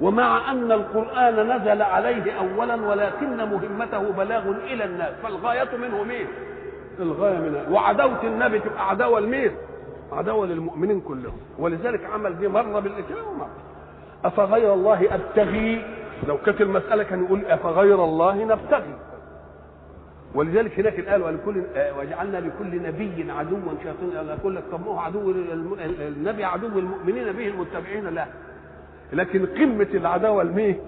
ومع 0.01 0.51
أن 0.53 0.73
القرآن 0.73 1.35
نزل 1.57 1.83
عليه 1.83 2.33
اولا 2.33 2.75
ولكن 2.89 3.37
مهمته 3.37 4.11
بلاغ 4.13 4.51
إلى 4.51 4.85
الناس 4.85 5.13
فالغاية 5.23 5.77
منه 5.77 6.03
مين؟ 6.03 6.27
الغاية 7.01 7.39
منها 7.39 7.69
وعداوة 7.71 8.23
النبي 8.25 8.59
تبقى 8.59 8.89
عداوة 8.91 9.21
لمين 9.21 9.51
عداوة 10.13 10.47
للمؤمنين 10.47 11.01
كلهم. 11.01 11.37
ولذلك 11.59 12.05
عمل 12.05 12.39
دي 12.39 12.49
مرة 12.49 12.81
بالإسلام 12.81 13.27
ومره 13.29 13.49
أفغير 14.25 14.75
الله 14.75 15.15
أبتغي؟ 15.15 15.85
لو 16.29 16.39
كانت 16.39 16.61
المسألة 16.61 17.03
كان 17.03 17.25
يقول 17.25 17.45
أفغير 17.47 18.05
الله 18.05 18.45
نبتغي. 18.45 18.95
ولذلك 20.35 20.81
هناك 20.81 21.09
قال 21.09 21.23
ولكل 21.23 21.63
وجعلنا 21.99 22.39
لكل 22.39 22.83
نبي 22.83 23.33
عدوا 23.33 23.59
شياطين 23.83 24.29
يقول 24.39 24.57
لك 24.57 24.63
طب 24.73 24.81
ما 24.81 24.87
هو 24.87 24.99
عدو 24.99 25.31
النبي 26.01 26.45
عدو 26.45 26.79
المؤمنين 26.79 27.33
به 27.33 27.49
المتبعين 27.49 28.07
لا 28.09 28.27
لكن 29.13 29.47
قمة 29.47 29.89
العداوة 29.95 30.43
لمين؟ 30.43 30.79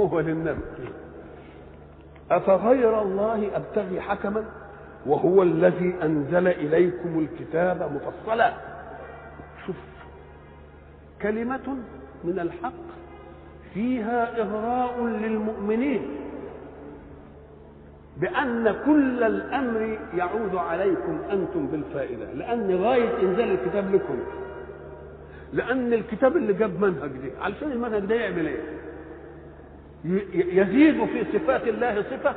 هو 0.00 0.20
للنبي 0.20 0.60
أفغير 2.30 3.02
الله 3.02 3.50
أبتغي 3.56 4.00
حكما 4.00 4.44
وهو 5.06 5.42
الذي 5.42 5.94
أنزل 6.02 6.48
إليكم 6.48 7.18
الكتاب 7.18 7.92
مفصلا 7.94 8.52
شوف 9.66 9.76
كلمة 11.22 11.76
من 12.24 12.38
الحق 12.38 12.72
فيها 13.74 14.40
إغراء 14.42 15.04
للمؤمنين 15.06 16.02
بأن 18.16 18.74
كل 18.86 19.22
الأمر 19.24 19.98
يعود 20.16 20.54
عليكم 20.54 21.18
أنتم 21.32 21.66
بالفائدة 21.66 22.32
لأن 22.32 22.76
غاية 22.84 23.20
إنزال 23.22 23.50
الكتاب 23.50 23.94
لكم 23.94 24.18
لأن 25.52 25.92
الكتاب 25.92 26.36
اللي 26.36 26.52
جاب 26.52 26.80
منهج 26.84 27.10
دي 27.10 27.30
علشان 27.40 27.72
المنهج 27.72 28.04
ده 28.04 28.14
يعمل؟ 28.14 28.46
ي- 28.46 28.58
يزيد 30.34 31.04
في 31.04 31.24
صفات 31.38 31.68
الله 31.68 32.02
صفة 32.02 32.34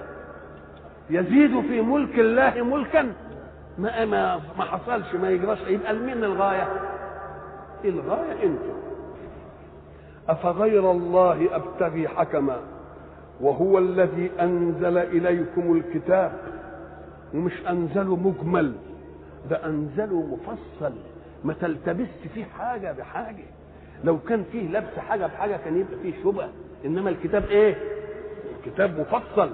يزيد 1.10 1.62
في 1.62 1.82
ملك 1.82 2.20
الله 2.20 2.64
ملكا. 2.64 3.14
ما 3.78 4.06
ما 4.06 4.36
ما 4.58 4.64
حصلش 4.64 5.16
ما 5.16 5.30
يجراش. 5.30 5.58
يبقى 5.68 5.94
لمين 5.94 6.24
الغاية؟ 6.24 6.68
الغاية 7.86 8.34
أنتم. 8.44 8.74
أفغير 10.30 10.92
الله 10.92 11.56
أبتغي 11.56 12.08
حكما؟ 12.08 12.60
وهو 13.42 13.78
الذي 13.78 14.32
أنزل 14.40 14.98
إليكم 14.98 15.76
الكتاب. 15.78 16.32
ومش 17.34 17.54
أنزله 17.70 18.16
مجمل 18.16 18.74
ده 19.50 19.66
أنزله 19.66 20.38
مفصل. 20.42 20.94
ما 21.44 21.54
تلتبس 21.54 22.08
فيه 22.34 22.46
حاجة 22.46 22.92
بحاجة. 22.92 23.44
لو 24.04 24.20
كان 24.20 24.44
فيه 24.52 24.68
لبس 24.70 25.00
حاجة 25.10 25.26
بحاجة 25.26 25.58
كان 25.66 25.78
يبقى 25.80 25.96
فيه 26.04 26.14
شبهة. 26.24 26.50
إنما 26.86 27.10
الكتاب 27.10 27.46
إيه؟ 27.46 27.76
الكتاب 28.60 29.00
مفصل. 29.00 29.50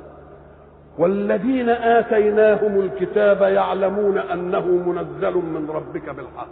والذين 0.97 1.69
آتيناهم 1.69 2.79
الكتاب 2.79 3.41
يعلمون 3.41 4.17
أنه 4.17 4.65
منزل 4.67 5.33
من 5.35 5.67
ربك 5.69 6.09
بالحق. 6.09 6.47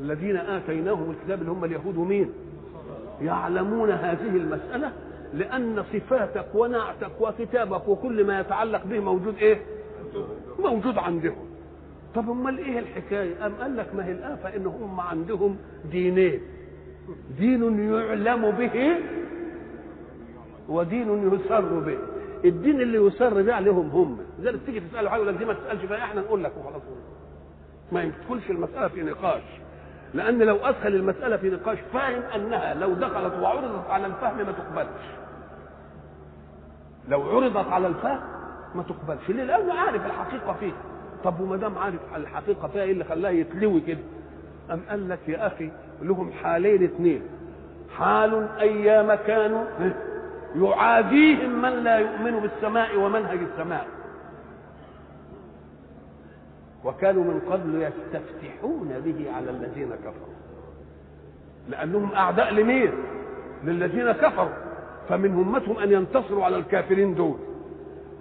الذين 0.00 0.36
آتيناهم 0.36 1.10
الكتاب 1.10 1.40
اللي 1.40 1.50
هم 1.52 1.64
اليهود 1.64 1.98
مين 1.98 2.32
يعلمون 3.20 3.90
هذه 3.90 4.36
المسألة 4.36 4.92
لأن 5.34 5.84
صفاتك 5.92 6.46
ونعتك 6.54 7.10
وكتابك 7.20 7.88
وكل 7.88 8.24
ما 8.26 8.40
يتعلق 8.40 8.84
به 8.84 9.00
موجود 9.00 9.36
إيه؟ 9.36 9.60
موجود 10.58 10.98
عندهم. 10.98 11.47
طب 12.14 12.30
أمال 12.30 12.58
إيه 12.58 12.78
الحكاية؟ 12.78 13.46
أم 13.46 13.54
قال 13.54 13.76
لك 13.76 13.94
ما 13.94 14.04
هي 14.06 14.12
الآفة؟ 14.12 14.56
ان 14.56 14.66
هم 14.66 15.00
عندهم 15.00 15.56
دينين. 15.90 16.40
دين 17.38 17.92
يعلم 17.92 18.50
به 18.50 18.96
ودين 20.68 21.32
يسر 21.32 21.60
به. 21.80 21.98
الدين 22.44 22.80
اللي 22.80 22.98
يسر 23.06 23.42
به 23.42 23.54
عليهم 23.54 23.88
هم. 23.90 24.18
لذلك 24.38 24.60
تيجي 24.66 24.80
تسأله 24.80 25.10
حاجة 25.10 25.30
دي 25.30 25.44
ما 25.44 25.52
تسألش 25.52 25.84
فيها. 25.84 25.96
إحنا 26.04 26.20
نقول 26.20 26.44
لك 26.44 26.52
وخلاص. 26.60 26.82
ما 27.92 28.02
يدخلش 28.02 28.50
المسألة 28.50 28.88
في 28.88 29.02
نقاش. 29.02 29.42
لأن 30.14 30.38
لو 30.42 30.56
أدخل 30.56 30.94
المسألة 30.94 31.36
في 31.36 31.50
نقاش 31.50 31.78
فاهم 31.92 32.22
أنها 32.22 32.74
لو 32.74 32.94
دخلت 32.94 33.34
وعرضت 33.34 33.90
على 33.90 34.06
الفهم 34.06 34.36
ما 34.36 34.52
تقبلش. 34.52 35.04
لو 37.08 37.22
عرضت 37.22 37.72
على 37.72 37.86
الفهم 37.86 38.20
ما 38.74 38.82
تقبلش. 38.82 39.28
ليه 39.30 39.44
لأنه 39.44 39.74
عارف 39.74 40.06
الحقيقة 40.06 40.52
فيه. 40.52 40.72
طب 41.24 41.40
وما 41.40 41.56
دام 41.56 41.78
عارف 41.78 42.00
الحقيقة 42.16 42.68
فيها 42.68 42.82
إيه 42.82 42.92
اللي 42.92 43.04
خلاه 43.04 43.30
يتلوي 43.30 43.80
كده؟ 43.80 43.98
أم 44.70 44.80
قال 44.90 45.08
لك 45.08 45.18
يا 45.28 45.46
أخي 45.46 45.70
لهم 46.02 46.32
حالين 46.32 46.82
اثنين. 46.84 47.22
حال 47.96 48.48
أيام 48.60 49.14
كانوا 49.14 49.64
يعاديهم 50.56 51.62
من 51.62 51.70
لا 51.70 51.98
يؤمن 51.98 52.40
بالسماء 52.40 52.98
ومنهج 52.98 53.38
السماء. 53.52 53.86
وكانوا 56.84 57.24
من 57.24 57.40
قبل 57.50 57.82
يستفتحون 57.82 58.88
به 59.04 59.32
على 59.36 59.50
الذين 59.50 59.90
كفروا. 59.90 60.34
لأنهم 61.68 62.12
أعداء 62.12 62.54
لمين؟ 62.54 62.92
للذين 63.64 64.12
كفروا. 64.12 64.54
فمن 65.08 65.34
همتهم 65.34 65.78
أن 65.78 65.92
ينتصروا 65.92 66.44
على 66.44 66.56
الكافرين 66.56 67.14
دول. 67.14 67.36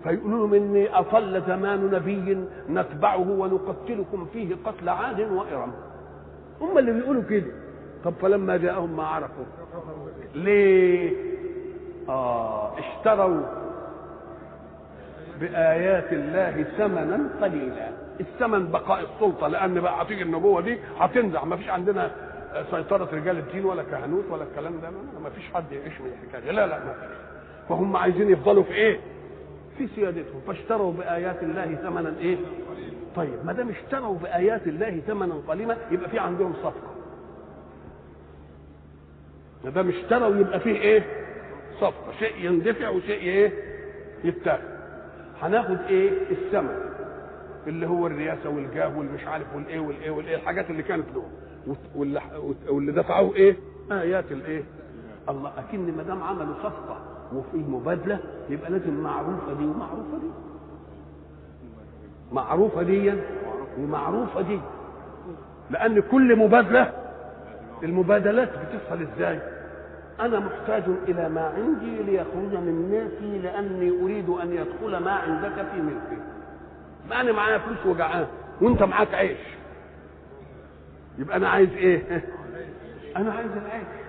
فيقولوا 0.08 0.48
لهم 0.48 0.88
اطل 0.94 1.42
زمان 1.48 1.92
نبي 1.92 2.38
نتبعه 2.70 3.30
ونقتلكم 3.30 4.26
فيه 4.34 4.56
قتل 4.66 4.90
عاد 4.90 5.20
وإرم. 5.20 5.74
هم 6.62 6.78
اللي 6.78 6.92
بيقولوا 6.92 7.24
كده. 7.30 7.52
طب 8.04 8.14
فلما 8.22 8.58
جاءهم 8.58 8.98
ما 8.98 9.04
عرفوا. 9.04 9.46
ليه؟ 10.36 11.14
آه 12.10 12.72
اشتروا 12.80 13.42
بآيات 15.42 16.14
الله 16.14 16.64
ثمنا 16.64 17.30
قليلا. 17.42 17.90
الثمن 18.20 18.72
بقاء 18.72 19.02
السلطة 19.04 19.48
لأن 19.48 19.82
بقى 19.82 20.02
هتيجي 20.02 20.24
النبوة 20.24 20.62
دي 20.62 20.78
هتنزع. 21.00 21.44
ما 21.44 21.56
فيش 21.56 21.70
عندنا 21.70 22.12
سيطرة 22.72 23.10
رجال 23.14 23.38
الدين 23.38 23.66
ولا 23.66 23.84
كهنوت 23.84 24.26
ولا 24.30 24.44
الكلام 24.44 24.74
ده. 24.82 24.90
ما 25.24 25.30
فيش 25.30 25.54
حد 25.54 25.72
يعيش 25.72 26.02
من 26.02 26.08
الحكاية. 26.08 26.52
لا 26.52 26.68
لا 26.68 26.80
ما 26.86 26.94
فيش. 26.94 27.18
فهم 27.70 27.98
عايزين 27.98 28.30
يفضلوا 28.30 28.64
في 28.64 28.74
إيه؟ 28.74 29.00
في 29.78 29.88
سيادتهم 29.96 30.42
فاشتروا 30.48 30.92
بآيات 30.94 31.44
الله 31.44 31.76
ثمنا 31.76 32.14
إيه؟ 32.20 32.38
طيب 33.16 33.46
ما 33.46 33.54
دام 33.54 33.70
اشتروا 33.70 34.16
بآيات 34.18 34.68
الله 34.68 35.00
ثمنا 35.08 35.36
قليلا 35.48 35.78
يبقى 35.92 36.10
في 36.10 36.20
عندهم 36.20 36.54
صفقة 36.54 36.94
ما 39.64 39.70
دام 39.70 39.90
اشتروا 39.90 40.36
يبقى 40.36 40.60
فيه 40.60 40.76
إيه؟ 40.80 41.04
صفقة 41.76 42.12
شيء 42.20 42.46
يندفع 42.46 42.90
وشيء 42.90 43.22
إيه؟ 43.22 43.52
يتاخد 44.24 44.64
هناخد 45.42 45.78
إيه؟ 45.90 46.12
الثمن 46.32 46.76
اللي 47.68 47.88
هو 47.88 48.08
الرئاسة 48.08 48.50
والجاه 48.50 48.98
والمش 48.98 49.24
عارف 49.28 49.56
والإيه 49.56 49.80
والإيه 49.80 50.12
والإيه 50.12 50.36
الحاجات 50.36 50.70
اللي 50.70 50.84
كانت 50.84 51.06
له 51.16 51.24
واللي, 51.96 52.22
واللي 52.70 52.92
دفعوه 52.92 53.36
إيه؟ 53.36 53.56
آيات 53.92 54.32
الإيه؟ 54.32 54.64
الله 55.30 55.52
أكن 55.60 55.98
ما 55.98 56.04
دام 56.04 56.24
عملوا 56.24 56.54
صفقة 56.64 57.17
وفي 57.34 57.58
مبادلة 57.58 58.20
يبقى 58.50 58.72
لازم 58.72 58.94
معروفة 59.04 59.54
دي 59.54 59.66
ومعروفة 59.66 60.18
دي. 60.22 60.30
معروفة 62.32 62.82
دي 62.84 63.14
ومعروفة 63.80 64.42
دي. 64.42 64.60
لأن 65.70 66.00
كل 66.02 66.36
مبادلة 66.36 66.92
المبادلات 67.84 68.50
بتحصل 68.50 69.02
إزاي؟ 69.02 69.40
أنا 70.20 70.40
محتاج 70.40 70.84
إلى 71.08 71.30
ما 71.30 71.42
عندي 71.58 72.04
ليخرج 72.04 72.56
من 72.56 72.90
ملكي 72.92 73.40
لأني 73.40 73.90
أريد 74.04 74.30
أن 74.30 74.52
يدخل 74.54 74.98
ما 75.04 75.12
عندك 75.12 75.66
في 75.72 75.82
ملكي. 75.82 76.22
ما 77.10 77.22
أنا 77.22 77.32
معايا 77.32 77.58
فلوس 77.58 77.86
وجعان 77.86 78.28
وأنت 78.62 78.84
معاك 78.84 79.14
عيش. 79.14 79.40
يبقى 81.18 81.38
أنا 81.38 81.50
عايز 81.50 81.70
إيه؟ 81.70 82.26
أنا 83.18 83.32
عايز 83.34 83.52
العيش. 83.52 84.07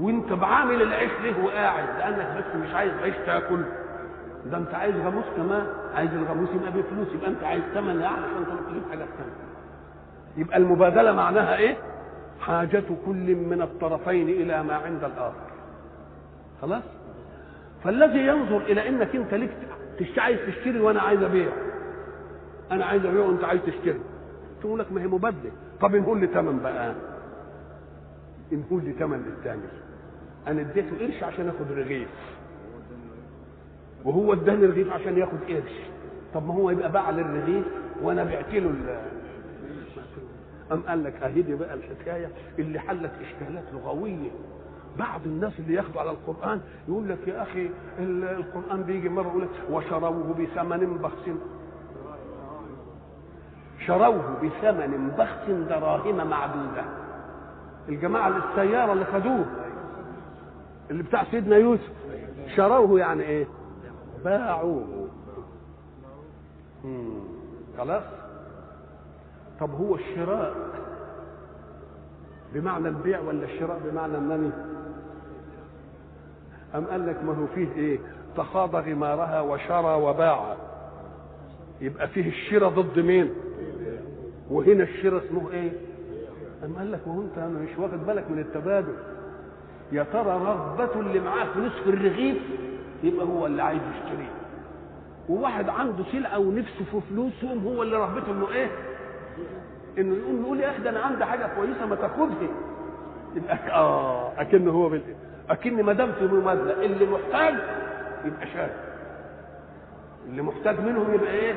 وانت 0.00 0.32
بعامل 0.32 0.82
العيش 0.82 1.10
ليه 1.22 1.44
وقاعد؟ 1.44 1.88
لأنك 1.98 2.36
بس 2.44 2.56
مش 2.68 2.74
عايز 2.74 2.92
عيش 3.02 3.14
تاكل. 3.26 3.62
ده 4.46 4.56
انت 4.58 4.74
عايز 4.74 4.96
غاموس 4.96 5.24
كمان. 5.36 5.66
عايز 5.94 6.14
الغاموس 6.14 6.48
يبقى 6.54 6.72
بفلوس 6.72 7.08
يبقى 7.14 7.30
انت 7.30 7.44
عايز 7.44 7.62
ثمن 7.74 8.00
يعني 8.00 8.24
عشان 8.24 8.44
تروح 8.46 8.60
تجيب 8.70 8.82
حاجة 8.90 8.98
ثانية 8.98 9.50
يبقى 10.36 10.56
المبادلة 10.56 11.12
معناها 11.12 11.56
إيه؟ 11.56 11.76
حاجة 12.40 12.82
كل 13.06 13.34
من 13.36 13.62
الطرفين 13.62 14.28
إلى 14.28 14.62
ما 14.62 14.74
عند 14.74 15.04
الآخر. 15.04 15.50
خلاص؟ 16.62 16.82
فالذي 17.84 18.18
ينظر 18.26 18.56
إلى 18.56 18.88
إنك 18.88 19.16
أنت 19.16 19.34
ليك 19.34 19.50
عايز 20.18 20.38
تشتري 20.46 20.80
وأنا 20.80 21.00
عايز 21.00 21.22
أبيع. 21.22 21.48
أنا 22.72 22.84
عايز 22.84 23.04
أبيع 23.04 23.24
وأنت 23.24 23.44
عايز 23.44 23.60
تشتري. 23.66 24.00
تقول 24.60 24.78
لك 24.78 24.92
ما 24.92 25.00
هي 25.02 25.06
مبادلة. 25.06 25.50
طب 25.80 25.96
نقول 25.96 26.20
لي 26.20 26.26
ثمن 26.26 26.58
بقى؟ 26.58 26.94
نقول 28.52 28.84
لي 28.84 28.92
ثمن 28.92 29.22
للثاني 29.22 29.62
أنا 30.48 30.60
اديته 30.60 30.98
قرش 31.00 31.22
عشان 31.22 31.48
آخد 31.48 31.72
رغيف. 31.72 32.08
وهو 34.04 34.32
اداني 34.32 34.66
رغيف 34.66 34.92
عشان 34.92 35.18
ياخد 35.18 35.38
قرش. 35.48 35.72
طب 36.34 36.46
ما 36.46 36.54
هو 36.54 36.70
يبقى 36.70 36.92
باع 36.92 37.10
للرغيف 37.10 37.64
وأنا 38.02 38.24
بعت 38.24 38.54
له 38.54 38.70
أم 40.72 40.80
قال 40.88 41.04
لك 41.04 41.22
أهي 41.22 41.42
دي 41.42 41.54
بقى 41.54 41.74
الحكاية 41.74 42.28
اللي 42.58 42.78
حلت 42.78 43.10
إشكالات 43.22 43.64
لغوية. 43.72 44.30
بعض 44.98 45.20
الناس 45.26 45.52
اللي 45.58 45.74
ياخدوا 45.74 46.00
على 46.00 46.10
القرآن 46.10 46.60
يقول 46.88 47.08
لك 47.08 47.18
يا 47.28 47.42
أخي 47.42 47.70
القرآن 47.98 48.82
بيجي 48.82 49.08
مرة 49.08 49.28
يقول 49.28 49.42
لك 49.42 49.48
وشروه 49.70 50.34
بثمن 50.38 50.98
بخس. 50.98 51.30
شروه 53.86 54.36
بثمن 54.42 55.10
بخس 55.18 55.50
دراهم 55.68 56.28
معدودة. 56.30 56.84
الجماعة 57.88 58.28
السيارة 58.50 58.92
اللي 58.92 59.04
خدوه 59.04 59.44
اللي 60.90 61.02
بتاع 61.02 61.24
سيدنا 61.30 61.56
يوسف 61.56 61.90
شروه 62.56 62.98
يعني 63.00 63.22
إيه؟ 63.22 63.46
باعوه. 64.24 65.08
خلاص؟ 67.78 68.02
طب 69.60 69.70
هو 69.74 69.94
الشراء 69.94 70.54
بمعنى 72.54 72.88
البيع 72.88 73.20
ولا 73.20 73.44
الشراء 73.44 73.80
بمعنى 73.84 74.18
النمي 74.18 74.52
أم 76.74 76.84
قال 76.84 77.06
لك 77.06 77.24
ما 77.24 77.32
هو 77.34 77.46
فيه 77.54 77.72
إيه؟ 77.76 77.98
تخاض 78.36 78.76
غمارها 78.76 79.40
وشرى 79.40 79.94
وباع. 79.94 80.56
يبقى 81.80 82.08
فيه 82.08 82.28
الشراء 82.28 82.70
ضد 82.70 82.98
مين؟ 82.98 83.30
وهنا 84.50 84.82
الشراء 84.84 85.24
اسمه 85.26 85.50
إيه؟ 85.50 85.72
أم 86.64 86.74
قال 86.78 86.92
لك 86.92 87.00
وهو 87.06 87.20
أنت 87.22 87.38
مش 87.38 87.78
واخد 87.78 88.06
بالك 88.06 88.30
من 88.30 88.38
التبادل. 88.38 88.94
يا 89.92 90.02
ترى 90.12 90.30
رغبة 90.30 91.00
اللي 91.00 91.20
معاه 91.20 91.46
في 91.84 91.90
الرغيف 91.90 92.36
يبقى 93.02 93.26
هو 93.26 93.46
اللي 93.46 93.62
عايز 93.62 93.80
يشتريه 93.94 94.30
وواحد 95.28 95.68
عنده 95.68 96.04
سلعة 96.12 96.38
ونفسه 96.38 96.84
في 96.92 97.00
فلوس 97.10 97.32
يقوم 97.42 97.64
هو 97.64 97.82
اللي 97.82 97.96
رغبته 97.96 98.32
إنه 98.32 98.48
إيه؟ 98.52 98.70
إنه 99.98 100.16
يقوم 100.16 100.42
يقول 100.42 100.60
يا 100.60 100.70
أخي 100.70 100.88
أنا 100.88 101.00
عندي 101.00 101.24
حاجة 101.24 101.46
كويسة 101.56 101.86
ما 101.86 101.96
تاخدها 101.96 102.48
يبقى 103.36 103.58
آه 103.80 104.32
اكن 104.40 104.68
هو 104.68 104.88
بال... 104.88 105.02
اكن 105.50 105.82
ما 105.82 105.92
دام 105.92 106.12
في 106.12 106.26
مماثلة 106.26 106.84
اللي 106.84 107.06
محتاج 107.06 107.54
يبقى 108.24 108.46
شاري 108.46 108.72
اللي 110.28 110.42
محتاج 110.42 110.80
منهم 110.80 111.14
يبقى 111.14 111.32
إيه؟ 111.32 111.54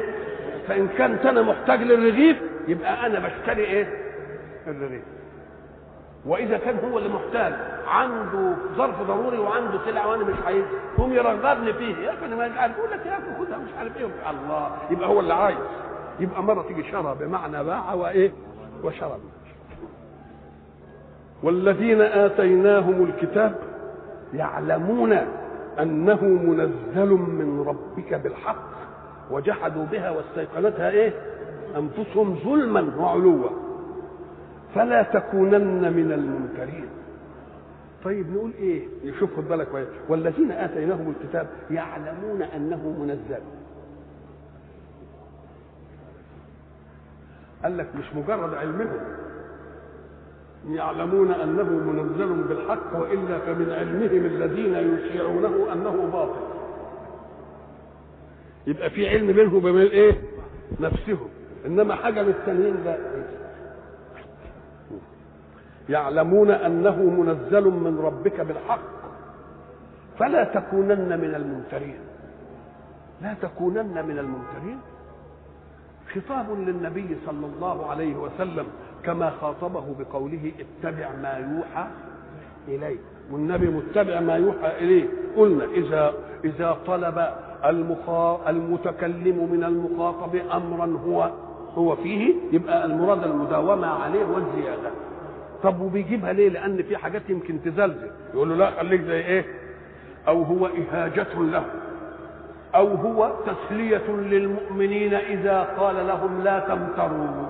فإن 0.67 0.87
كنت 0.87 1.25
أنا 1.25 1.41
محتاج 1.41 1.81
للرغيف 1.81 2.37
يبقى 2.67 3.05
أنا 3.07 3.19
بشتري 3.19 3.63
إيه؟ 3.63 3.87
الرغيف 4.67 5.03
وإذا 6.25 6.57
كان 6.57 6.91
هو 6.91 6.97
اللي 6.97 7.09
محتاج 7.09 7.53
عنده 7.87 8.53
ظرف 8.77 9.01
ضروري 9.01 9.37
وعنده 9.37 9.79
سلعه 9.85 10.07
وأنا 10.07 10.23
مش 10.23 10.35
عايز 10.45 10.63
هم 10.97 11.13
يرغبني 11.13 11.73
فيه. 11.73 11.95
يا 11.95 12.25
أنا 12.25 12.47
مش 12.47 12.57
عارف 12.57 12.77
يقول 12.77 12.91
لك 12.91 13.05
يا 13.05 13.13
أخي 13.13 13.45
خدها 13.45 13.57
مش 13.57 13.69
عارف 13.79 13.97
إيه. 13.97 14.05
الله 14.29 14.67
يبقى 14.89 15.09
هو 15.09 15.19
اللي 15.19 15.33
عايز. 15.33 15.57
يبقى 16.19 16.43
مرة 16.43 16.61
تيجي 16.61 16.83
شرى 16.91 17.15
بمعنى 17.19 17.63
باع 17.63 17.93
وإيه؟ 17.93 18.31
وشرى 18.83 19.17
والذين 21.43 22.01
آتيناهم 22.01 23.03
الكتاب 23.03 23.55
يعلمون 24.33 25.17
أنه 25.79 26.23
منزل 26.23 27.09
من 27.09 27.63
ربك 27.67 28.13
بالحق 28.13 28.55
وجحدوا 29.31 29.85
بها 29.85 30.09
واستيقنتها 30.11 30.89
إيه؟ 30.89 31.13
أنفسهم 31.77 32.35
ظلما 32.45 32.91
وعلوا. 32.99 33.49
فلا 34.75 35.03
تكونن 35.03 35.93
من 35.93 36.11
الممترين 36.11 36.85
طيب 38.03 38.33
نقول 38.33 38.51
إيه؟ 38.59 38.87
نشوف 39.05 39.37
خد 39.37 39.47
بالك 39.47 39.67
كويس. 39.67 39.87
والذين 40.09 40.51
آتيناهم 40.51 41.13
الكتاب 41.19 41.47
يعلمون 41.71 42.41
أنه 42.41 42.95
منزل. 42.99 43.41
قال 47.63 47.77
لك 47.77 47.87
مش 47.95 48.05
مجرد 48.15 48.53
علمهم. 48.53 48.99
يعلمون 50.69 51.31
أنه 51.31 51.63
منزل 51.63 52.43
بالحق 52.43 52.99
وإلا 52.99 53.39
فمن 53.39 53.69
علمهم 53.71 54.25
الذين 54.25 54.73
يشيعونه 54.75 55.73
أنه 55.73 56.09
باطل. 56.13 56.41
يبقى 58.67 58.89
في 58.89 59.09
علم 59.09 59.27
بينهم 59.31 59.55
وبين 59.55 59.75
إيه؟ 59.91 60.13
نفسهم. 60.79 61.27
إنما 61.65 61.95
حاجة 61.95 62.23
من 62.23 62.29
التانيين 62.29 62.75
لا 62.85 62.97
يعلمون 65.89 66.51
أنه 66.51 66.95
منزل 66.95 67.63
من 67.63 67.99
ربك 68.03 68.41
بالحق. 68.41 68.79
فلا 70.19 70.43
تكونن 70.43 71.19
من 71.21 71.35
الممترين 71.35 71.99
لا 73.21 73.33
تكونن 73.41 74.05
من 74.07 74.19
الممترين 74.19 74.79
خطاب 76.13 76.59
للنبي 76.59 77.17
صلى 77.25 77.45
الله 77.45 77.85
عليه 77.89 78.15
وسلم 78.15 78.65
كما 79.03 79.29
خاطبه 79.29 79.83
بقوله 79.99 80.51
اتبع 80.59 81.09
ما 81.21 81.33
يوحى 81.33 81.87
اليه 82.67 82.97
والنبي 83.31 83.67
متبع 83.67 84.19
ما 84.19 84.35
يوحى 84.35 84.77
إليه. 84.77 85.07
قلنا 85.37 85.65
إذا 85.65 86.13
إذا 86.43 86.77
طلب 86.87 87.27
المخا... 87.65 88.49
المتكلم 88.49 89.49
من 89.51 89.63
المخاطب 89.63 90.35
امرا 90.35 90.97
هو 91.05 91.31
هو 91.77 91.95
فيه 91.95 92.33
يبقى 92.51 92.85
المراد 92.85 93.23
المداومة 93.23 93.87
عليه 93.87 94.25
والزيادة. 94.25 94.91
طب 95.63 95.81
وبيجيبها 95.81 96.33
ليه؟ 96.33 96.49
لأن 96.49 96.83
في 96.83 96.97
حاجات 96.97 97.21
يمكن 97.29 97.63
تزلزل. 97.65 98.11
يقول 98.33 98.49
له 98.49 98.55
لا 98.55 98.71
خليك 98.71 99.01
زي 99.01 99.19
إيه؟ 99.19 99.45
أو 100.27 100.43
هو 100.43 100.67
إهاجة 100.67 101.27
له. 101.39 101.65
أو 102.75 102.87
هو 102.87 103.33
تسلية 103.45 104.07
للمؤمنين 104.09 105.13
إذا 105.13 105.63
قال 105.63 106.07
لهم 106.07 106.43
لا 106.43 106.59
تمتروا. 106.59 107.49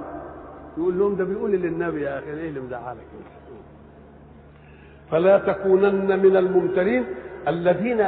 يقول 0.77 0.99
لهم 0.99 1.15
ده 1.15 1.23
بيقول 1.23 1.51
للنبي 1.51 2.01
يا 2.01 2.19
أخي 2.19 2.33
إيه 2.33 2.49
اللي 2.49 2.59
مزعلك؟ 2.59 2.97
فلا 5.11 5.37
تكونن 5.37 6.19
من 6.19 6.37
الممترين 6.37 7.05
الذين 7.47 8.07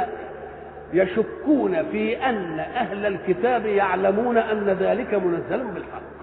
يشكون 0.92 1.82
في 1.90 2.16
أن 2.16 2.58
أهل 2.58 3.06
الكتاب 3.06 3.66
يعلمون 3.66 4.38
أن 4.38 4.64
ذلك 4.68 5.14
منزل 5.14 5.64
بالحق. 5.64 6.15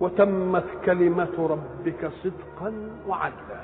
وتمت 0.00 0.64
كلمة 0.84 1.34
ربك 1.38 2.10
صدقا 2.22 2.72
وعدلا. 3.06 3.60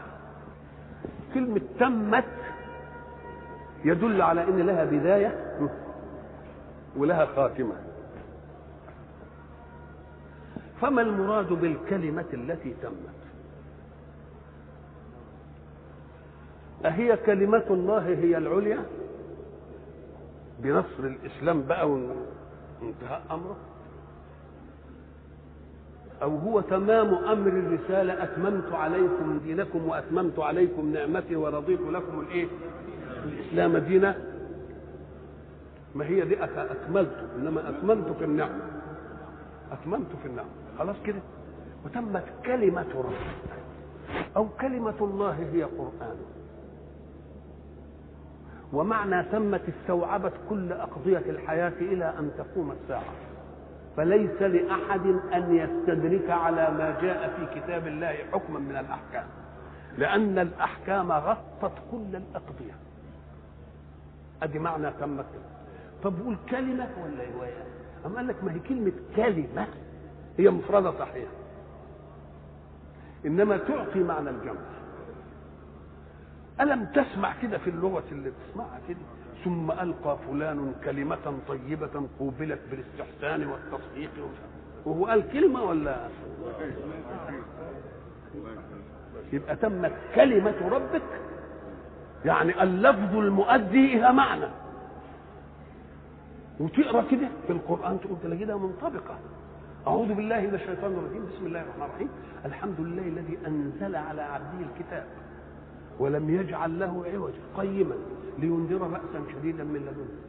كلمة 1.34 1.60
تمت 1.80 2.24
يدل 3.84 4.22
على 4.22 4.44
إن 4.44 4.60
لها 4.60 4.84
بداية 4.84 5.58
ولها 6.96 7.26
خاتمة. 7.26 7.74
فما 10.80 11.02
المراد 11.02 11.52
بالكلمة 11.52 12.24
التي 12.32 12.74
تمت؟ 12.82 13.14
أهي 16.84 17.16
كلمة 17.16 17.64
الله 17.70 18.06
هي 18.06 18.36
العليا؟ 18.38 18.84
بنصر 20.58 20.98
الإسلام 21.04 21.62
بقى 21.62 21.90
وانتهاء 21.90 23.22
أمره؟ 23.30 23.56
أو 26.22 26.36
هو 26.36 26.60
تمام 26.60 27.14
أمر 27.14 27.48
الرسالة 27.48 28.22
أتممت 28.22 28.72
عليكم 28.72 29.38
دينكم 29.44 29.88
وأتممت 29.88 30.38
عليكم 30.38 30.92
نعمتي 30.92 31.36
ورضيت 31.36 31.80
لكم 31.80 32.20
الإيه؟ 32.20 32.46
الإسلام 33.24 33.76
دينا. 33.78 34.16
ما 35.94 36.04
هي 36.04 36.20
دي؟ 36.20 36.44
أكملت 36.44 37.24
إنما 37.36 37.68
أتممت 37.70 38.16
في 38.18 38.24
النعمة 38.24 38.60
أتممت 39.72 40.16
في 40.22 40.28
النعمة 40.28 40.48
خلاص 40.78 40.96
كده؟ 41.06 41.20
وتمت 41.84 42.24
كلمة 42.46 42.86
ربك 42.94 43.54
أو 44.36 44.48
كلمة 44.60 44.94
الله 45.00 45.30
هي 45.52 45.62
قرآن. 45.62 46.16
ومعنى 48.72 49.24
تمت 49.32 49.62
استوعبت 49.68 50.32
كل 50.50 50.72
أقضية 50.72 51.22
الحياة 51.28 51.72
إلى 51.80 52.04
أن 52.18 52.30
تقوم 52.38 52.72
الساعة. 52.72 53.12
فليس 53.96 54.42
لأحد 54.42 55.06
أن 55.34 55.56
يستدرك 55.56 56.30
على 56.30 56.70
ما 56.70 57.00
جاء 57.02 57.36
في 57.36 57.60
كتاب 57.60 57.86
الله 57.86 58.16
حكما 58.32 58.58
من 58.58 58.76
الأحكام 58.76 59.26
لأن 59.98 60.38
الأحكام 60.38 61.12
غطت 61.12 61.72
كل 61.90 62.16
الأقضية. 62.16 62.74
أدي 64.42 64.58
معنى 64.58 64.90
تمت 65.00 65.24
طب 66.02 66.36
كلمة 66.50 66.88
ولا 67.04 67.24
رواية؟ 67.36 67.64
أما 68.06 68.16
قال 68.16 68.26
لك 68.26 68.44
ما 68.44 68.52
هي 68.52 68.58
كلمة 68.58 68.92
كلمة؟ 69.16 69.66
هي 70.38 70.50
مفردة 70.50 70.98
صحيح 70.98 71.28
إنما 73.26 73.56
تعطي 73.56 73.98
معنى 74.02 74.30
الجمع. 74.30 74.60
ألم 76.60 76.84
تسمع 76.84 77.32
كده 77.42 77.58
في 77.58 77.70
اللغة 77.70 78.04
اللي 78.12 78.30
بتسمعها 78.30 78.80
كده؟ 78.88 78.98
ثم 79.44 79.70
ألقى 79.70 80.18
فلان 80.28 80.74
كلمة 80.84 81.38
طيبة 81.48 82.08
قوبلت 82.18 82.60
بالاستحسان 82.70 83.46
والتصديق. 83.46 84.10
وهو 84.84 85.06
قال 85.06 85.32
كلمة 85.32 85.62
ولا؟ 85.62 85.96
يبقى 89.32 89.56
تمت 89.56 89.92
كلمة 90.14 90.68
ربك؟ 90.68 91.02
يعني 92.24 92.62
اللفظ 92.62 93.16
المؤدي 93.16 93.96
إلى 93.98 94.12
معنى. 94.12 94.46
وتقرأ 96.60 97.04
كده 97.10 97.28
في 97.46 97.52
القرآن 97.52 98.00
تقول 98.00 98.16
تلاقيها 98.22 98.56
منطبقة. 98.56 99.18
أعوذ 99.86 100.14
بالله 100.14 100.40
من 100.40 100.54
الشيطان 100.54 100.92
الرجيم. 100.92 101.26
بسم 101.26 101.46
الله 101.46 101.60
الرحمن 101.62 101.82
الرحيم. 101.82 102.08
الحمد 102.44 102.80
لله 102.80 103.02
الذي 103.02 103.38
أنزل 103.46 103.96
على 103.96 104.22
عبده 104.22 104.66
الكتاب. 104.66 105.06
ولم 105.98 106.30
يجعل 106.30 106.80
له 106.80 107.04
عوجا 107.14 107.40
قيما 107.56 107.94
لينذر 108.38 108.78
بأسا 108.78 109.24
شديدا 109.34 109.64
من 109.64 109.80
لدنه. 109.80 110.24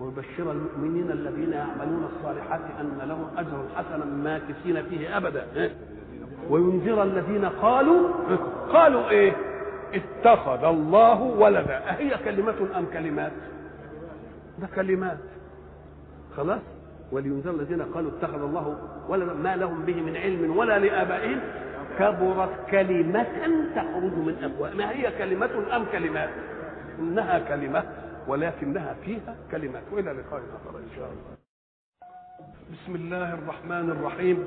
ويبشر 0.00 0.52
المؤمنين 0.52 1.10
الذين 1.10 1.52
يعملون 1.52 2.08
الصالحات 2.16 2.60
أن 2.80 3.08
لهم 3.08 3.26
أجرا 3.36 3.64
حسنا 3.76 4.04
ماكثين 4.04 4.82
فيه 4.82 5.16
أبدا. 5.16 5.46
وينذر 6.50 7.02
الذين 7.02 7.44
قالوا 7.44 8.08
قالوا 8.72 9.08
إيه؟ 9.10 9.36
اتخذ 9.94 10.64
الله 10.64 11.22
ولدا. 11.22 11.90
أهي 11.90 12.16
كلمة 12.24 12.78
أم 12.78 12.86
كلمات؟ 12.92 13.32
ده 14.58 14.68
كلمات. 14.76 15.18
خلاص؟ 16.36 16.60
ولينذر 17.12 17.50
الذين 17.50 17.82
قالوا 17.82 18.10
اتخذ 18.18 18.42
الله 18.42 18.76
ولدا 19.08 19.34
ما 19.34 19.56
لهم 19.56 19.82
به 19.82 20.00
من 20.00 20.16
علم 20.16 20.56
ولا 20.56 20.78
لآبائهم. 20.78 21.40
كبرت 21.98 22.50
كلمة 22.70 23.26
تخرج 23.76 24.14
من 24.26 24.36
أفواه 24.44 24.74
ما 24.74 24.90
هي 24.90 25.12
كلمة 25.18 25.50
أم 25.76 25.84
كلمات؟ 25.92 26.28
إنها 26.98 27.38
كلمة 27.38 27.82
ولكنها 28.28 28.94
فيها 29.04 29.36
كلمات. 29.50 29.82
وإلى 29.92 30.10
لقاء 30.10 30.40
آخر 30.40 30.78
إن 30.78 30.90
شاء 30.96 31.08
الله. 31.08 31.38
بسم 32.72 32.94
الله 32.94 33.34
الرحمن 33.34 33.90
الرحيم. 33.90 34.44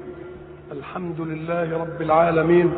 الحمد 0.72 1.22
لله 1.22 1.78
رب 1.78 2.02
العالمين 2.02 2.74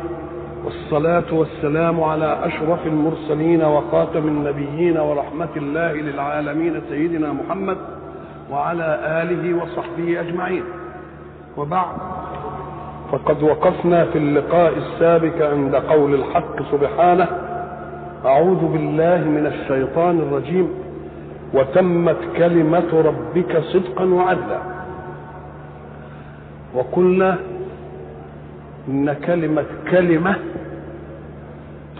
والصلاة 0.64 1.34
والسلام 1.34 2.00
على 2.00 2.46
أشرف 2.46 2.86
المرسلين 2.86 3.62
وخاتم 3.62 4.28
النبيين 4.28 4.96
ورحمة 4.98 5.56
الله 5.56 5.92
للعالمين 5.92 6.82
سيدنا 6.88 7.32
محمد 7.32 7.78
وعلى 8.50 8.88
آله 9.22 9.62
وصحبه 9.62 10.20
أجمعين. 10.20 10.64
وبعد 11.56 11.96
فقد 13.14 13.42
وقفنا 13.42 14.04
في 14.04 14.18
اللقاء 14.18 14.72
السابق 14.78 15.50
عند 15.50 15.74
قول 15.74 16.14
الحق 16.14 16.62
سبحانه 16.72 17.28
أعوذ 18.24 18.72
بالله 18.72 19.16
من 19.24 19.46
الشيطان 19.46 20.18
الرجيم 20.18 20.68
وتمت 21.54 22.16
كلمة 22.36 23.02
ربك 23.04 23.58
صدقا 23.58 24.04
وعدلا. 24.04 24.58
وقلنا 26.74 27.38
إن 28.88 29.12
كلمة 29.12 29.64
كلمة 29.90 30.36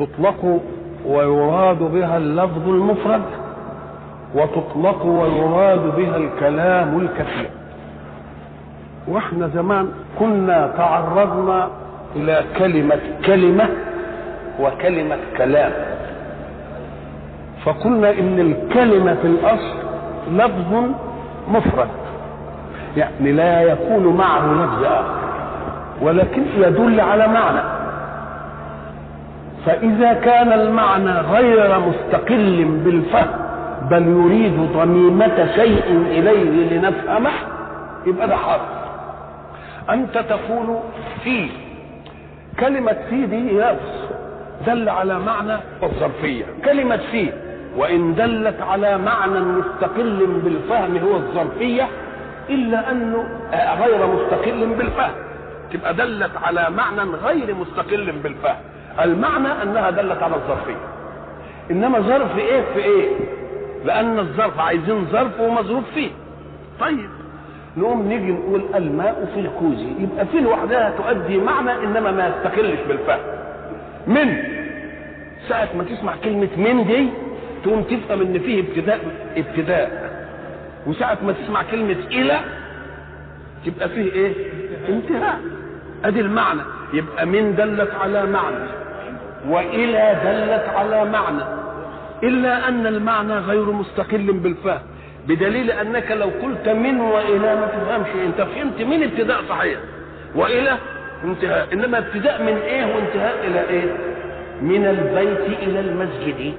تطلق 0.01 0.61
ويراد 1.07 1.79
بها 1.79 2.17
اللفظ 2.17 2.69
المفرد 2.69 3.23
وتطلق 4.35 5.07
ويراد 5.07 5.97
بها 5.97 6.17
الكلام 6.17 7.01
الكثير. 7.01 7.51
وإحنا 9.09 9.49
زمان 9.55 9.89
كنا 10.19 10.71
تعرضنا 10.77 11.69
إلى 12.17 12.45
كلمة 12.59 12.99
كلمة 13.27 13.69
وكلمة 14.61 15.17
كلام. 15.37 15.73
فقلنا 17.65 18.11
إن 18.11 18.41
الكلمة 18.41 19.15
في 19.15 19.27
الأصل 19.27 19.75
لفظ 20.33 20.85
مفرد. 21.49 21.89
يعني 22.97 23.33
لا 23.33 23.63
يكون 23.63 24.17
معه 24.17 24.53
لفظ 24.55 24.85
آخر 24.85 25.15
ولكن 26.03 26.43
يدل 26.59 27.01
على 27.01 27.29
معنى. 27.29 27.61
فإذا 29.67 30.13
كان 30.13 30.53
المعنى 30.53 31.11
غير 31.11 31.81
مستقل 31.81 32.65
بالفهم 32.85 33.27
بل 33.91 34.03
يريد 34.03 34.73
ضميمه 34.77 35.49
شيء 35.57 35.85
إليه 36.07 36.79
لنفهمه 36.79 37.31
يبقى 38.07 38.29
ده 38.29 38.37
حرف. 38.37 38.84
أنت 39.91 40.19
تقول 40.19 40.79
في. 41.25 41.49
كلمة 42.61 42.97
في 43.11 43.27
دي 43.27 43.59
لفظ 43.59 44.11
دل 44.67 44.89
على 44.89 45.19
معنى 45.19 45.57
الظرفية. 45.83 46.45
كلمة 46.65 46.97
في 46.97 47.33
وإن 47.77 48.15
دلت 48.15 48.63
على 48.63 48.99
معنى 48.99 49.41
مستقل 49.41 50.27
بالفهم 50.45 50.97
هو 50.99 51.17
الظرفية 51.17 51.89
إلا 52.49 52.91
انه 52.91 53.25
غير 53.81 54.07
مستقل 54.07 54.67
بالفهم. 54.67 55.15
تبقى 55.73 55.95
دلت 55.95 56.31
على 56.43 56.71
معنى 56.71 57.11
غير 57.25 57.55
مستقل 57.55 58.13
بالفهم. 58.13 58.57
المعنى 59.01 59.63
أنها 59.63 59.91
دلت 59.91 60.23
على 60.23 60.35
الظرفية. 60.35 60.77
إنما 61.71 61.99
ظرف 62.01 62.39
إيه 62.39 62.63
في 62.75 62.85
إيه؟ 62.85 63.09
لأن 63.85 64.19
الظرف 64.19 64.61
عايزين 64.61 65.07
ظرف 65.13 65.41
ومظروف 65.41 65.85
فيه. 65.95 66.11
طيب. 66.81 67.11
نقوم 67.77 68.09
نيجي 68.09 68.33
نقول 68.33 68.63
الماء 68.75 69.31
في 69.35 69.41
الكوز 69.41 69.79
يبقى 69.99 70.27
في 70.27 70.41
لوحدها 70.41 70.91
تؤدي 70.99 71.39
معنى 71.39 71.73
إنما 71.73 72.11
ما 72.11 72.29
يستقلش 72.29 72.79
بالفهم. 72.89 73.21
من 74.07 74.37
ساعة 75.49 75.69
ما 75.79 75.85
تسمع 75.85 76.13
كلمة 76.25 76.49
من 76.57 76.85
دي 76.87 77.09
تقوم 77.65 77.83
تفهم 77.83 78.21
إن 78.21 78.39
فيه 78.39 78.61
ابتداء 78.61 79.01
ابتداء. 79.37 80.11
وساعة 80.87 81.19
ما 81.27 81.33
تسمع 81.33 81.63
كلمة 81.71 81.97
إلى 82.11 82.41
تبقى 83.67 83.89
فيه 83.89 84.13
إيه؟ 84.13 84.33
انتهاء. 84.89 85.41
أدي 86.05 86.21
المعنى. 86.21 86.61
يبقى 86.93 87.27
من 87.27 87.55
دلت 87.57 87.91
على 88.01 88.27
معنى 88.27 88.65
وإلى 89.49 90.17
دلت 90.25 90.69
على 90.77 91.05
معنى. 91.11 91.43
إلا 92.23 92.69
أن 92.69 92.87
المعنى 92.87 93.35
غير 93.35 93.71
مستقل 93.73 94.33
بالفهم. 94.33 94.81
بدليل 95.29 95.71
أنك 95.71 96.11
لو 96.11 96.31
قلت 96.43 96.69
من 96.69 97.01
وإلى 97.01 97.57
ما 97.57 97.67
تفهمش. 97.67 98.07
أنت 98.27 98.43
فهمت 98.43 98.83
من 98.83 99.03
ابتداء 99.03 99.43
صحيح. 99.49 99.79
وإلى 100.35 100.77
انتهاء. 101.25 101.69
إنما 101.73 101.99
ابتداء 101.99 102.43
من 102.43 102.57
إيه 102.57 102.95
وانتهاء 102.95 103.47
إلى 103.47 103.61
إيه؟ 103.71 103.97
من 104.63 104.85
البيت 104.87 105.59
إلى 105.63 105.81
المسجد. 105.81 106.55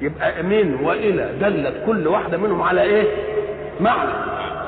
يبقى 0.00 0.42
من 0.42 0.74
وإلى 0.82 1.30
دلت 1.40 1.74
كل 1.86 2.06
واحدة 2.08 2.38
منهم 2.38 2.62
على 2.62 2.82
إيه؟ 2.82 3.04
معنى. 3.80 4.10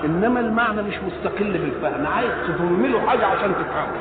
إنما 0.04 0.40
المعنى 0.40 0.82
مش 0.82 0.94
مستقل 1.06 1.52
بالفهم. 1.52 2.06
عايز 2.06 2.30
تضم 2.48 2.86
له 2.86 3.00
حاجة 3.06 3.26
عشان 3.26 3.52
تفهمه. 3.54 3.92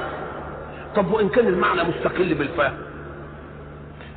طب 0.96 1.12
وإن 1.12 1.30
كان 1.30 1.48
المعنى 1.48 1.83
مستقل 1.83 2.33
بالفهم؟ 2.33 2.74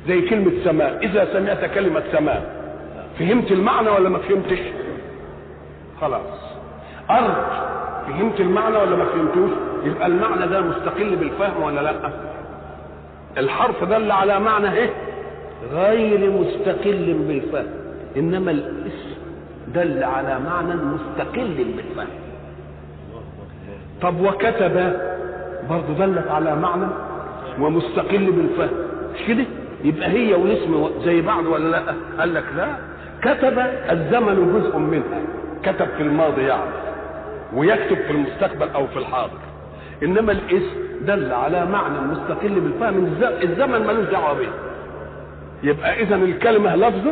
زي 0.07 0.21
كلمة 0.21 0.51
سماء. 0.63 0.97
إذا 1.01 1.27
سمعت 1.33 1.65
كلمة 1.65 2.03
سماء. 2.11 2.56
فهمت 3.19 3.51
المعنى 3.51 3.89
ولا 3.89 4.09
ما 4.09 4.17
فهمتش؟ 4.19 4.59
خلاص. 6.01 6.21
أرض 7.09 7.33
فهمت 8.07 8.39
المعنى 8.39 8.77
ولا 8.77 8.95
ما 8.95 9.05
فهمتوش؟ 9.05 9.51
يبقى 9.83 10.07
المعنى 10.07 10.47
ده 10.47 10.61
مستقل 10.61 11.15
بالفهم 11.15 11.63
ولا 11.63 11.81
لأ؟ 11.81 12.11
الحرف 13.37 13.83
دل 13.83 14.11
على 14.11 14.39
معنى 14.39 14.71
إيه؟ 14.73 14.89
غير 15.73 16.31
مستقل 16.31 17.13
بالفهم. 17.27 17.67
إنما 18.17 18.51
الاسم 18.51 19.17
دل 19.75 20.03
على 20.03 20.39
معنى 20.39 20.73
مستقل 20.75 21.47
بالفهم. 21.75 22.07
طب 24.01 24.21
وكتب 24.21 24.93
برضه 25.69 25.93
دلت 26.05 26.27
على 26.27 26.55
معنى 26.55 26.85
ومستقل 27.59 28.31
بالفهم. 28.31 28.69
مش 29.15 29.27
كده؟ 29.27 29.43
يبقى 29.83 30.09
هي 30.09 30.33
والاسم 30.33 30.89
زي 31.05 31.21
بعض 31.21 31.45
ولا 31.45 31.67
لأ؟ 31.69 31.93
قال 32.19 32.33
لك 32.33 32.43
لا. 32.57 32.67
كتب 33.21 33.59
الزمن 33.91 34.53
جزء 34.53 34.77
منها 34.77 35.21
كتب 35.63 35.87
في 35.97 36.03
الماضي 36.03 36.41
يعني 36.41 36.71
ويكتب 37.53 37.95
في 37.95 38.11
المستقبل 38.11 38.69
أو 38.69 38.87
في 38.87 38.97
الحاضر. 38.99 39.37
إنما 40.03 40.31
الاسم 40.31 40.75
دل 41.01 41.31
على 41.33 41.65
معنى 41.65 41.99
مستقل 42.01 42.59
بالفهم. 42.59 43.13
الزمن 43.43 43.87
ملوش 43.87 44.05
دعوة 44.05 44.33
به. 44.33 44.47
يبقى 45.63 46.01
اذا 46.01 46.15
الكلمة 46.15 46.75
لفظ 46.75 47.07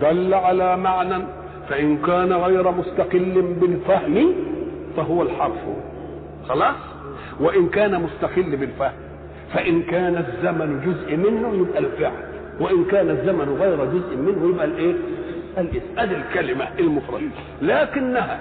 دل 0.00 0.34
على 0.34 0.76
معنى 0.76 1.24
فإن 1.68 1.96
كان 1.96 2.32
غير 2.32 2.70
مستقل 2.70 3.42
بالفهم 3.60 4.32
فهو 4.96 5.22
الحرف. 5.22 5.60
خلاص؟ 6.48 6.76
وإن 7.40 7.68
كان 7.68 8.02
مستقل 8.02 8.56
بالفهم 8.56 8.92
فإن 9.54 9.82
كان 9.82 10.16
الزمن 10.16 10.80
جزء 10.86 11.16
منه 11.16 11.54
يبقى 11.54 11.78
الفعل. 11.78 12.29
وإن 12.60 12.84
كان 12.84 13.10
الزمن 13.10 13.56
غير 13.60 13.84
جزء 13.84 14.16
منه 14.16 14.48
يبقى 14.54 14.64
الإيه؟ 14.64 14.94
الإسم. 15.58 15.98
أدي 15.98 16.16
الكلمة 16.16 16.68
المفرده 16.78 17.30
لكنها 17.62 18.40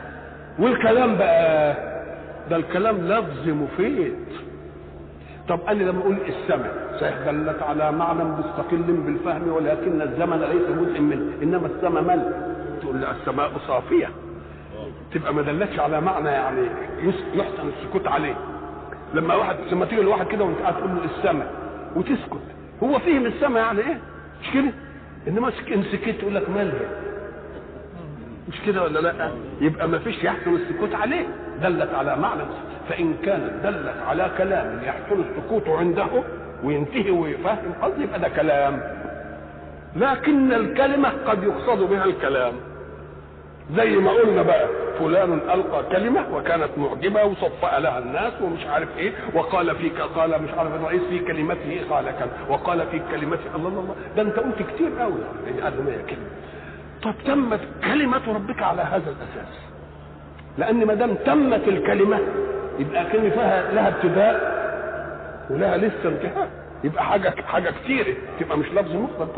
والكلام 0.60 1.16
بقى 1.16 1.76
ده 2.50 2.56
الكلام 2.56 2.98
لفظ 2.98 3.48
مفيد. 3.50 4.16
طب 5.48 5.60
أنا 5.70 5.84
لما 5.84 6.00
أقول 6.02 6.18
السمع 6.28 6.66
صحيح 7.02 7.18
دلت 7.26 7.62
على 7.64 7.92
معنى 7.92 8.24
مستقل 8.24 8.78
بالفهم 8.78 9.48
ولكن 9.48 10.02
الزمن 10.02 10.40
ليس 10.40 10.78
جزء 10.80 11.00
منه 11.02 11.32
إنما 11.44 11.68
السماء 11.68 12.04
مل. 12.04 12.34
تقول 12.82 12.96
لي 12.98 13.12
السماء 13.12 13.52
صافية. 13.68 14.10
تبقى 15.14 15.34
ما 15.34 15.42
دلتش 15.42 15.80
على 15.80 16.02
معنى 16.02 16.30
يعني 16.30 16.62
يحسن 17.34 17.70
السكوت 17.78 18.08
عليه. 18.08 18.36
لما 19.14 19.36
واحد 19.36 19.56
لما 19.72 19.86
تيجي 19.86 20.02
لواحد 20.02 20.28
كده 20.28 20.44
وانت 20.44 20.60
قاعد 20.62 20.74
تقول 20.78 20.90
له 20.92 21.02
السماء 21.18 21.52
وتسكت. 21.96 22.49
هو 22.84 23.00
فهم 23.00 23.26
السماء 23.26 23.64
يعني 23.64 23.80
إيه؟ 23.80 23.98
مش 24.42 24.50
كده؟ 24.54 24.72
إنما 25.28 25.48
إن 25.74 25.84
سكت 25.84 26.10
تقول 26.20 26.36
لك 26.36 26.50
مالها 26.50 26.90
مش 28.50 28.56
كده 28.66 28.84
ولا 28.84 29.00
لأ؟ 29.00 29.32
يبقى 29.62 29.88
ما 29.88 30.00
فيش 30.00 30.24
يحسن 30.24 30.56
السكوت 30.56 30.96
عليه. 30.96 31.26
دلت 31.62 31.94
على 31.94 32.16
معنى 32.16 32.42
فإن 32.90 33.14
كانت 33.26 33.54
دلت 33.64 33.94
على 34.08 34.32
كلام 34.38 34.80
يحسن 34.84 35.24
السكوت 35.30 35.68
عنده 35.70 36.08
وينتهي 36.64 37.12
ويفهم 37.12 37.74
قصدي 37.82 38.04
يبقى 38.04 38.20
ده 38.20 38.30
كلام. 38.30 38.82
لكن 39.96 40.54
الكلمة 40.54 41.10
قد 41.28 41.44
يقصد 41.44 41.90
بها 41.90 42.06
الكلام. 42.06 42.54
زي 43.76 43.90
ما 43.98 44.12
قلنا 44.12 44.42
بقى 44.42 44.68
فلان 45.00 45.34
ألقى 45.34 45.84
كلمة 45.92 46.36
وكانت 46.36 46.70
معجبة 46.78 47.24
وصفأ 47.24 47.80
لها 47.80 48.00
الناس 48.00 48.34
ومش 48.42 48.66
عارف 48.66 48.98
إيه 48.98 49.12
وقال 49.34 49.76
فيك 49.76 50.02
قال 50.02 50.44
مش 50.44 50.50
عارف 50.58 50.76
الرئيس 50.76 51.02
في 51.10 51.20
كلمته 51.20 51.82
قال 51.90 52.06
كذا 52.06 52.32
وقال 52.50 52.88
في 52.92 53.02
كلمته 53.12 53.56
الله 53.56 53.68
الله 53.70 53.80
الله. 53.80 53.96
ده 54.16 54.22
أنت 54.22 54.40
قلت 54.40 54.70
كتير 54.74 54.90
قوي 55.00 55.14
يعني 55.46 55.62
قال 55.62 55.84
ما 55.86 55.92
هي 55.92 56.04
كلمة. 56.04 56.30
طب 57.04 57.14
تمت 57.26 57.60
كلمة 57.84 58.22
ربك 58.36 58.64
على 58.64 58.82
هذا 58.82 59.10
الأساس. 59.10 59.54
لأن 60.58 60.86
ما 60.86 60.94
دام 60.94 61.16
تمت 61.16 61.68
الكلمة 61.68 62.20
يبقى 62.80 63.06
كلمة 63.12 63.30
فيها 63.30 63.72
لها 63.74 63.88
ابتداء 63.88 64.60
ولها 65.50 65.78
لسه 65.78 66.10
انتهاء. 66.10 66.50
يبقى 66.84 67.04
حاجة 67.04 67.30
حاجة 67.48 67.74
كتيرة 67.84 68.14
تبقى 68.40 68.58
مش 68.58 68.68
لفظ 68.72 68.96
مفرد 68.96 69.30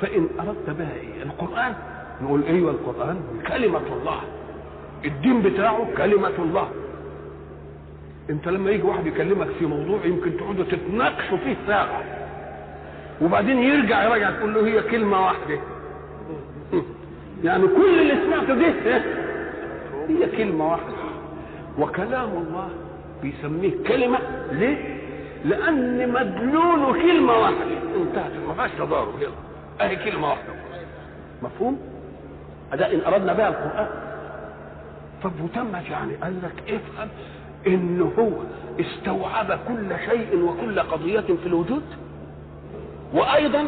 فإن 0.00 0.28
أردت 0.40 0.70
بها 0.70 0.92
إيه؟ 0.94 1.22
القرآن 1.22 1.74
نقول 2.22 2.42
أيوه 2.44 2.70
القرآن 2.70 3.20
كلمة 3.48 3.80
الله. 4.00 4.20
الدين 5.04 5.42
بتاعه 5.42 5.86
كلمة 5.96 6.32
الله. 6.38 6.68
أنت 8.30 8.48
لما 8.48 8.70
يجي 8.70 8.82
واحد 8.82 9.06
يكلمك 9.06 9.48
في 9.58 9.66
موضوع 9.66 9.98
يمكن 10.04 10.36
تقعدوا 10.36 10.64
تتناقشوا 10.64 11.36
فيه 11.36 11.56
ساعة. 11.66 12.02
وبعدين 13.22 13.58
يرجع 13.58 14.04
يراجع 14.04 14.30
تقول 14.30 14.54
له 14.54 14.66
هي 14.66 14.82
كلمة 14.82 15.24
واحدة. 15.24 15.58
يعني 17.44 17.66
كل 17.66 18.00
اللي 18.00 18.14
سمعته 18.24 18.54
ده 18.54 19.02
هي 20.08 20.36
كلمة 20.36 20.70
واحدة. 20.70 20.94
وكلام 21.78 22.30
الله 22.30 22.68
بيسميه 23.22 23.72
كلمة 23.86 24.18
ليه؟ 24.52 24.98
لأن 25.44 26.12
مدلوله 26.12 26.92
كلمة 26.92 27.32
واحدة. 27.32 27.64
انتهت 27.96 28.32
ما 28.48 28.54
فيهاش 28.54 28.70
تضارب 28.78 29.22
يلا. 29.22 29.32
أهي 29.80 29.96
كلمة 29.96 30.28
واحدة. 30.28 30.54
مفهوم؟ 31.42 31.93
هذا 32.72 32.92
إن 32.92 33.00
أردنا 33.06 33.32
بها 33.32 33.48
القرآن. 33.48 33.86
طب 35.22 35.32
وتمت 35.40 35.90
يعني؟ 35.90 36.14
قال 36.14 36.42
لك 36.42 36.70
افهم 36.74 37.08
إن 37.66 38.12
هو 38.18 38.30
استوعب 38.80 39.58
كل 39.68 39.96
شيء 40.10 40.42
وكل 40.42 40.80
قضية 40.80 41.20
في 41.20 41.46
الوجود. 41.46 41.82
وأيضا 43.14 43.64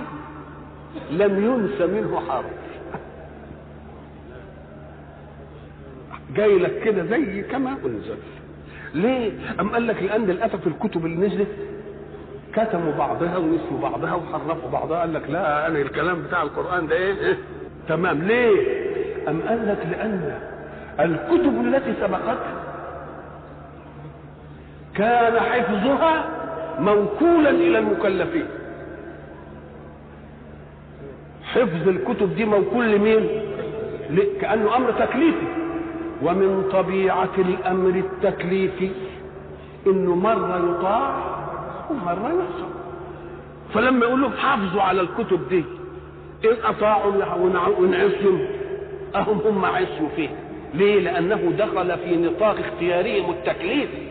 لم 1.10 1.44
ينس 1.44 1.80
منه 1.80 2.20
حرف 2.28 2.66
جاي 6.34 6.58
لك 6.58 6.82
كده 6.82 7.04
زي 7.04 7.42
كما 7.42 7.70
أنزل. 7.86 8.16
ليه؟ 8.94 9.32
أم 9.60 9.68
قال 9.70 9.86
لك 9.86 10.02
لأن 10.02 10.26
للأسف 10.26 10.66
الكتب 10.66 11.06
اللي 11.06 11.26
نزلت 11.26 11.48
كتموا 12.54 12.92
بعضها 12.92 13.36
ونسوا 13.36 13.80
بعضها 13.82 14.14
وحرفوا 14.14 14.70
بعضها. 14.70 15.00
قال 15.00 15.14
لك 15.14 15.30
لا 15.30 15.66
أنا 15.66 15.78
الكلام 15.78 16.22
بتاع 16.22 16.42
القرآن 16.42 16.86
ده 16.86 16.96
إيه, 16.96 17.18
إيه؟ 17.18 17.38
تمام. 17.88 18.22
ليه؟ 18.22 18.86
أم 19.28 19.40
قال 19.48 19.68
لك 19.68 19.86
لأن 19.90 20.38
الكتب 21.00 21.60
التي 21.64 21.94
سبقتها 22.00 22.54
كان 24.94 25.40
حفظها 25.40 26.24
موكولا 26.78 27.50
إلى 27.50 27.78
المكلفين. 27.78 28.46
حفظ 31.44 31.88
الكتب 31.88 32.34
دي 32.34 32.44
موكول 32.44 32.92
لمين؟ 32.92 33.28
كأنه 34.40 34.76
أمر 34.76 34.90
تكليفي. 34.92 35.46
ومن 36.22 36.68
طبيعة 36.72 37.34
الأمر 37.38 37.88
التكليفي 37.90 38.90
إنه 39.86 40.14
مرة 40.14 40.70
يطاع 40.70 41.16
ومرة 41.90 42.28
يعصى 42.28 42.68
فلما 43.74 44.06
يقول 44.06 44.20
لهم 44.22 44.32
حافظوا 44.32 44.82
على 44.82 45.00
الكتب 45.00 45.48
دي 45.48 45.64
ان 46.44 46.56
أطاعوا 46.64 47.12
ونعصوا 47.80 48.38
أهم 49.14 49.38
هم 49.46 49.64
عصوا 49.64 50.08
فيه. 50.16 50.28
ليه؟ 50.74 51.00
لأنه 51.00 51.52
دخل 51.58 51.98
في 51.98 52.16
نطاق 52.16 52.56
اختيارهم 52.58 53.30
التكليفي 53.30 54.06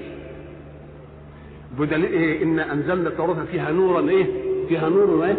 بدليل 1.79 2.05
إيه؟ 2.13 2.43
إن 2.43 2.59
أنزلنا 2.59 3.09
التوراة 3.09 3.43
فيها 3.51 3.71
نورا 3.71 4.09
إيه؟ 4.09 4.25
فيها 4.69 4.89
نور 4.89 5.25
إيه؟ 5.25 5.37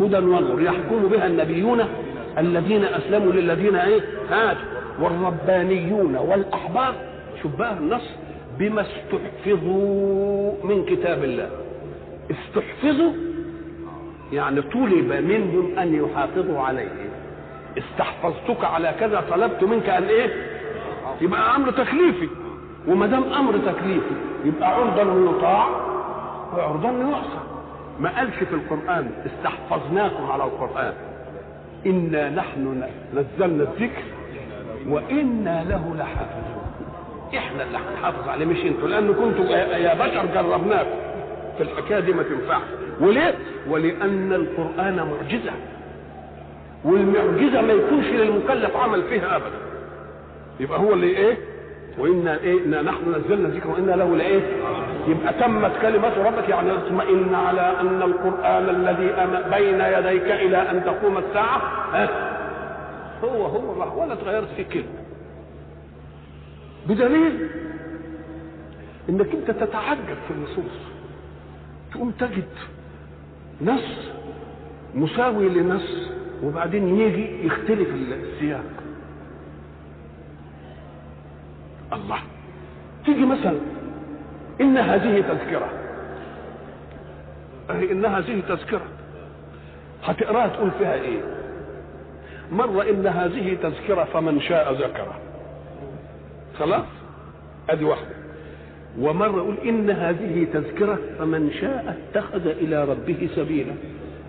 هدى 0.00 0.16
ونور. 0.16 0.62
يحكم 0.62 1.02
بها 1.10 1.26
النبيون 1.26 1.84
الذين 2.38 2.84
أسلموا 2.84 3.32
للذين 3.32 3.76
إيه؟ 3.76 4.00
هادوا 4.30 4.62
والربانيون 5.00 6.16
والأحبار. 6.16 6.94
شوف 7.42 7.56
بقى 7.56 7.72
النص 7.78 8.08
بما 8.58 8.80
استحفظوا 8.82 10.52
من 10.64 10.84
كتاب 10.84 11.24
الله. 11.24 11.50
استحفظوا 12.30 13.12
يعني 14.32 14.62
طلب 14.62 15.12
منهم 15.12 15.78
أن 15.78 15.94
يحافظوا 15.94 16.60
عليه. 16.60 16.88
استحفظتك 17.78 18.64
على 18.64 18.94
كذا 19.00 19.24
طلبت 19.30 19.64
منك 19.64 19.88
أن 19.88 20.02
إيه؟ 20.02 20.30
يبقى 21.20 21.56
أمر 21.56 21.70
تكليفي. 21.70 22.28
وما 22.88 23.06
دام 23.06 23.32
أمر 23.32 23.52
تكليفي 23.52 24.14
يبقى 24.44 24.74
عرضا 24.74 25.02
يطاع 25.02 25.66
وعرضا 26.56 26.88
يعصى 26.90 27.42
ما 28.00 28.18
قالش 28.18 28.34
في 28.36 28.54
القرآن 28.54 29.10
استحفظناكم 29.26 30.30
على 30.30 30.44
القرآن. 30.44 30.92
إنا 31.86 32.30
نحن 32.30 32.82
نزلنا 33.14 33.62
الذكر 33.62 34.02
وإنا 34.88 35.64
له 35.64 35.94
لحافظون. 35.98 36.62
إحنا 37.36 37.62
اللي 37.62 37.78
هنحافظ 37.78 38.28
عليه 38.28 38.46
مش 38.46 38.58
أنتوا 38.64 38.88
لأن 38.88 39.12
كنتوا 39.14 39.44
يا 39.56 39.94
بشر 39.94 40.26
جربناكم. 40.34 40.96
في 41.56 41.62
الحكاية 41.62 42.00
دي 42.00 42.12
ما 42.12 42.22
تنفعش 42.22 42.62
وليه؟ 43.00 43.34
ولأن 43.68 44.32
القرآن 44.32 44.96
معجزة. 44.96 45.52
والمعجزة 46.84 47.60
ما 47.60 47.72
يكونش 47.72 48.06
للمكلف 48.06 48.76
عمل 48.76 49.02
فيها 49.02 49.36
ابدا. 49.36 49.58
يبقى 50.60 50.78
هو 50.78 50.92
اللي 50.92 51.06
إيه؟ 51.06 51.36
وإنا 51.98 52.38
إيه؟ 52.38 52.66
نحن 52.66 53.14
نزلنا 53.14 53.48
الذكر 53.48 53.70
وإنا 53.70 53.92
له 53.92 54.16
لإيه؟ 54.16 54.40
يبقى 55.08 55.32
تمت 55.32 55.72
كلمة 55.82 56.24
ربك 56.26 56.48
يعني 56.48 56.72
اطمئن 56.72 57.34
على 57.34 57.80
أن 57.80 58.02
القرآن 58.02 58.68
الذي 58.68 59.06
بين 59.56 59.80
يديك 59.80 60.30
إلى 60.32 60.56
أن 60.70 60.84
تقوم 60.84 61.18
الساعة. 61.18 61.58
ها؟ 61.92 62.08
هو 63.24 63.46
هو 63.46 64.02
ولا 64.02 64.14
تغيرت 64.14 64.48
فيه 64.56 64.64
كلمة. 64.72 65.02
بدليل 66.88 67.48
إنك 69.08 69.28
أنت 69.34 69.50
تتعجب 69.50 70.16
في 70.28 70.30
النصوص. 70.30 70.91
تقوم 71.92 72.10
تجد 72.10 72.48
نص 73.62 74.12
مساوي 74.94 75.48
لنص 75.48 76.08
وبعدين 76.44 77.00
يجي 77.00 77.46
يختلف 77.46 77.88
السياق. 77.88 78.64
الله 81.92 82.18
تيجي 83.04 83.26
مثلا 83.26 83.58
إن 84.60 84.78
هذه 84.78 85.20
تذكرة. 85.20 85.68
أهي 87.70 87.92
إن 87.92 88.04
هذه 88.04 88.42
تذكرة. 88.48 88.86
هتقراها 90.04 90.48
تقول 90.48 90.70
فيها 90.78 90.94
إيه؟ 90.94 91.20
مرة 92.52 92.82
إن 92.90 93.06
هذه 93.06 93.54
تذكرة 93.62 94.04
فمن 94.04 94.40
شاء 94.40 94.72
ذكره. 94.72 95.18
خلاص؟ 96.58 96.86
أدي 97.70 97.84
واحدة. 97.84 98.21
ومرة 98.98 99.36
يقول 99.36 99.56
إن 99.64 99.90
هذه 99.90 100.46
تذكرة 100.52 100.98
فمن 101.18 101.50
شاء 101.60 101.98
اتخذ 102.14 102.46
إلى 102.46 102.84
ربه 102.84 103.28
سبيلا. 103.36 103.72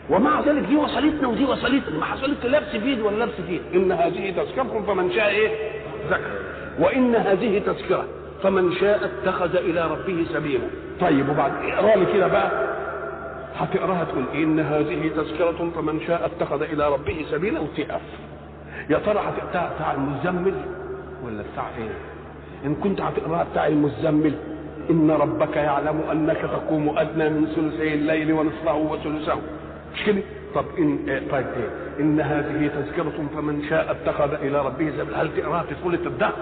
ومع 0.10 0.40
ذلك 0.42 0.64
دي 0.68 0.76
وصلتنا 0.76 1.28
ودي 1.28 1.46
وصلتنا 1.46 2.00
ما 2.00 2.06
حصلت 2.06 2.46
لبس 2.46 2.70
في 2.70 3.02
ولا 3.02 3.24
لبس 3.24 3.34
في 3.48 3.60
إن 3.74 3.92
هذه 3.92 4.32
تذكرة 4.32 4.84
فمن 4.88 5.12
شاء 5.12 5.28
إيه؟ 5.30 5.50
ذكر. 6.10 6.32
وإن 6.80 7.16
هذه 7.16 7.60
تذكرة 7.60 8.06
فمن 8.44 8.72
شاء 8.72 9.06
اتخذ 9.06 9.56
إلى 9.56 9.88
ربه 9.88 10.26
سبيلا. 10.34 10.68
طيب 11.02 11.30
وبعد 11.30 11.52
اقرأ 11.64 11.96
لي 11.96 12.06
كده 12.14 12.28
بقى. 12.28 12.74
هتقراها 13.56 14.04
تقول 14.04 14.24
إن 14.36 14.60
هذه 14.60 15.12
تذكرة 15.16 15.72
فمن 15.76 16.00
شاء 16.08 16.26
اتخذ 16.26 16.62
إلى 16.62 16.94
ربه 16.94 17.26
سبيلا. 17.32 17.60
وتقف. 17.60 18.02
يا 18.90 18.98
ترى 18.98 19.20
هتقراها 19.20 19.74
بتاع 19.78 19.94
المزمل 19.94 20.54
ولا 21.26 21.44
بتاع 21.54 21.68
إيه 21.78 22.13
إن 22.66 22.76
كنت 22.76 23.02
هتقراها 23.02 23.44
بتاع 23.52 23.68
المزمل 23.68 24.34
إن 24.90 25.12
ربك 25.12 25.56
يعلم 25.56 26.02
أنك 26.12 26.38
تقوم 26.38 26.98
أدنى 26.98 27.30
من 27.30 27.46
ثلثي 27.56 27.94
الليل 27.94 28.32
ونصفه 28.34 28.76
وثلثه. 28.76 29.36
مش 29.96 30.04
كده؟ 30.06 30.22
طب 30.56 30.66
إن 30.80 31.00
إيه 31.08 31.20
طيب 31.32 31.46
إيه؟ 31.58 31.70
إن 32.00 32.22
هذه 32.22 32.68
تذكرة 32.68 33.28
فمن 33.36 33.64
شاء 33.70 33.92
اتخذ 33.92 34.34
إلى 34.34 34.66
ربه 34.66 34.92
سبيلا. 34.98 35.22
هل 35.22 35.30
تقرأها 35.38 35.64
في 35.64 35.76
سوره 35.84 36.00
الدهر؟ 36.06 36.34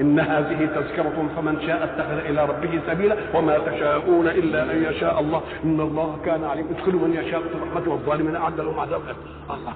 إن 0.00 0.20
هذه 0.20 0.66
تذكرة 0.74 1.28
فمن 1.36 1.60
شاء 1.66 1.84
اتخذ 1.84 2.30
إلى 2.30 2.44
ربه 2.44 2.80
سبيلا 2.86 3.16
وما 3.34 3.58
تشاءون 3.58 4.26
إلا 4.28 4.72
أن 4.72 4.82
يشاء 4.84 5.20
الله. 5.20 5.42
إن 5.64 5.80
الله 5.80 6.18
كان 6.26 6.44
عليم. 6.44 6.66
ادخل 6.76 6.92
من 6.92 7.14
يشاء 7.24 7.40
في 7.40 7.48
رحمته 7.68 7.90
والظالمين 7.90 8.36
أعد 8.36 8.60
لهم 8.60 8.78
عذابا 8.80 9.04
الله 9.50 9.72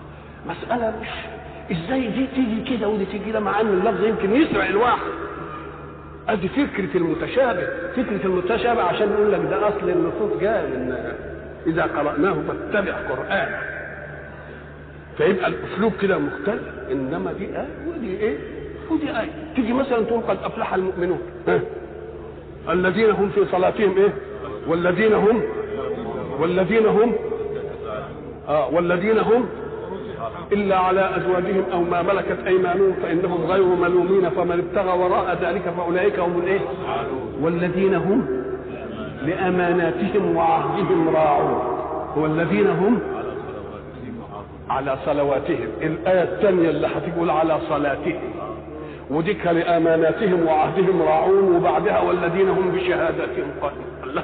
مسألة 0.48 0.92
مش 1.00 1.08
إزاي 1.76 2.08
دي 2.08 2.26
تيجي 2.26 2.76
كده 2.76 2.88
ودي 2.88 3.04
تيجي 3.04 3.24
كده 3.24 3.40
مع 3.40 3.60
أن 3.60 3.66
اللفظ 3.66 4.04
يمكن 4.04 4.34
يسرع 4.36 4.66
الواحد. 4.66 5.10
أدي 6.28 6.48
فكرة 6.48 6.96
المتشابه 6.96 7.62
فكرة 7.96 8.20
المتشابه 8.26 8.82
عشان 8.82 9.12
يقول 9.12 9.32
لك 9.32 9.40
ده 9.50 9.68
أصل 9.68 9.90
النصوص 9.90 10.40
جاء 10.40 10.62
من 10.66 10.94
إذا 11.66 11.82
قرأناه 11.82 12.36
فاتبع 12.48 12.92
قرآنه 12.92 13.58
فيبقى 15.18 15.46
الأسلوب 15.46 15.92
كده 16.02 16.18
مختلف 16.18 16.62
إنما 16.92 17.32
دي 17.32 17.44
آية 17.44 17.68
ودي 17.88 18.16
إيه؟ 18.16 18.38
ودي 18.90 19.10
آية. 19.10 19.30
تيجي 19.56 19.72
مثلا 19.72 20.04
تقول 20.04 20.20
قد 20.22 20.38
أفلح 20.44 20.74
المؤمنون. 20.74 21.18
ها؟ 21.48 21.60
الذين 22.70 23.10
هم 23.10 23.28
في 23.28 23.44
صلاتهم 23.52 23.98
إيه؟ 23.98 24.12
والذين 24.66 25.12
هم 25.14 25.42
والذين 26.40 26.86
هم 26.86 27.14
آه 28.48 28.68
والذين 28.74 29.18
هم 29.18 29.48
إلا 30.52 30.76
على 30.76 31.16
أزواجهم 31.16 31.64
أو 31.72 31.82
ما 31.82 32.02
ملكت 32.02 32.38
أيمانهم 32.46 32.92
فإنهم 33.02 33.44
غير 33.44 33.64
ملومين 33.64 34.30
فمن 34.30 34.64
ابتغى 34.68 34.98
وراء 34.98 35.38
ذلك 35.42 35.62
فأولئك 35.76 36.18
هم 36.18 36.38
الإيه؟ 36.38 36.60
والذين 37.42 37.94
هم 37.94 38.26
لأماناتهم 39.22 40.36
وعهدهم 40.36 41.08
راعون. 41.16 41.60
والذين 42.16 42.66
هم 42.66 42.98
على 44.70 44.96
صلواتهم. 45.06 45.68
الآية 45.82 46.22
الثانية 46.22 46.70
اللي 46.70 46.86
هتقول 46.86 47.30
على 47.30 47.58
صلاتهم. 47.68 48.20
وديك 49.10 49.46
لأماناتهم 49.46 50.46
وعهدهم 50.46 51.02
راعون 51.02 51.56
وبعدها 51.56 52.00
والذين 52.00 52.48
هم 52.48 52.70
بشهاداتهم 52.70 53.50
قائمون. 53.62 54.22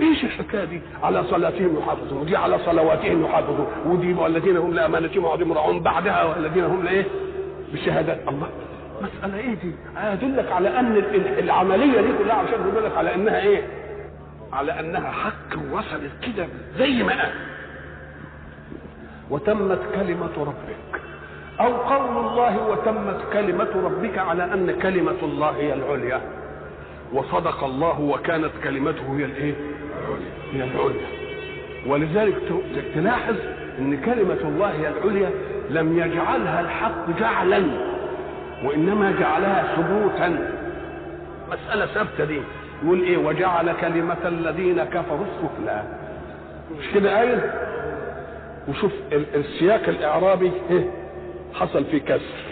إيش 0.00 0.24
الحكاية 0.24 0.64
دي 0.64 0.80
على 1.02 1.24
صلاتهم 1.24 1.78
يحافظون 1.78 2.20
ودي 2.20 2.36
على 2.36 2.58
صلواتهم 2.58 3.24
يحافظون 3.24 3.66
ودي 3.86 4.12
والذين 4.14 4.56
هم 4.56 4.74
لامانتهم 4.74 5.24
وعهدهم 5.24 5.52
راعون 5.52 5.80
بعدها 5.80 6.24
والذين 6.24 6.64
هم 6.64 6.84
لايه 6.84 7.04
بالشهادات 7.72 8.20
الله 8.28 8.48
مسألة 9.02 9.38
إيه 9.38 9.54
دي؟ 9.54 9.74
أدلك 9.96 10.52
على 10.52 10.78
أن 10.80 10.96
العملية 11.38 12.00
دي 12.00 12.08
كلها 12.24 12.34
عشان 12.34 12.68
يقول 12.68 12.84
لك 12.84 12.96
على 12.96 13.14
أنها 13.14 13.40
إيه؟ 13.40 13.62
على 14.52 14.80
أنها 14.80 15.10
حق 15.10 15.58
وصلت 15.72 16.12
كده 16.22 16.46
زي 16.78 17.02
ما 17.02 17.12
قال 17.22 17.32
وتمت 19.30 19.80
كلمة 19.94 20.30
ربك 20.38 21.00
أو 21.60 21.76
قول 21.76 22.26
الله 22.26 22.68
وتمت 22.68 23.20
كلمة 23.32 23.68
ربك 23.84 24.18
على 24.18 24.44
أن 24.44 24.70
كلمة 24.82 25.16
الله 25.22 25.50
هي 25.50 25.74
العليا 25.74 26.20
وصدق 27.12 27.64
الله 27.64 28.00
وكانت 28.00 28.50
كلمته 28.64 29.16
هي 29.18 29.24
الإيه؟ 29.24 29.54
هي 30.52 30.64
العليا. 30.64 31.06
ولذلك 31.86 32.34
تلاحظ 32.94 33.34
إن 33.78 33.96
كلمة 34.00 34.38
الله 34.44 34.70
هي 34.70 34.88
العليا 34.88 35.30
لم 35.70 35.98
يجعلها 35.98 36.60
الحق 36.60 37.10
جعلا 37.20 37.62
وإنما 38.64 39.12
جعلها 39.20 39.76
ثبوتا. 39.76 40.52
مسألة 41.52 41.86
ثابتة 41.86 42.24
دي. 42.24 42.40
يقول 42.84 43.00
إيه؟ 43.02 43.16
وجعل 43.16 43.72
كلمة 43.80 44.16
الذين 44.24 44.84
كفروا 44.84 45.24
السفلى. 45.26 45.82
مش 46.78 46.84
كده 46.94 47.16
قايل؟ 47.16 47.38
وشوف 48.68 48.92
ال- 49.12 49.34
السياق 49.34 49.88
الإعرابي 49.88 50.52
إيه؟ 50.70 50.90
حصل 51.54 51.84
فيه 51.84 51.98
كسر. 52.00 52.44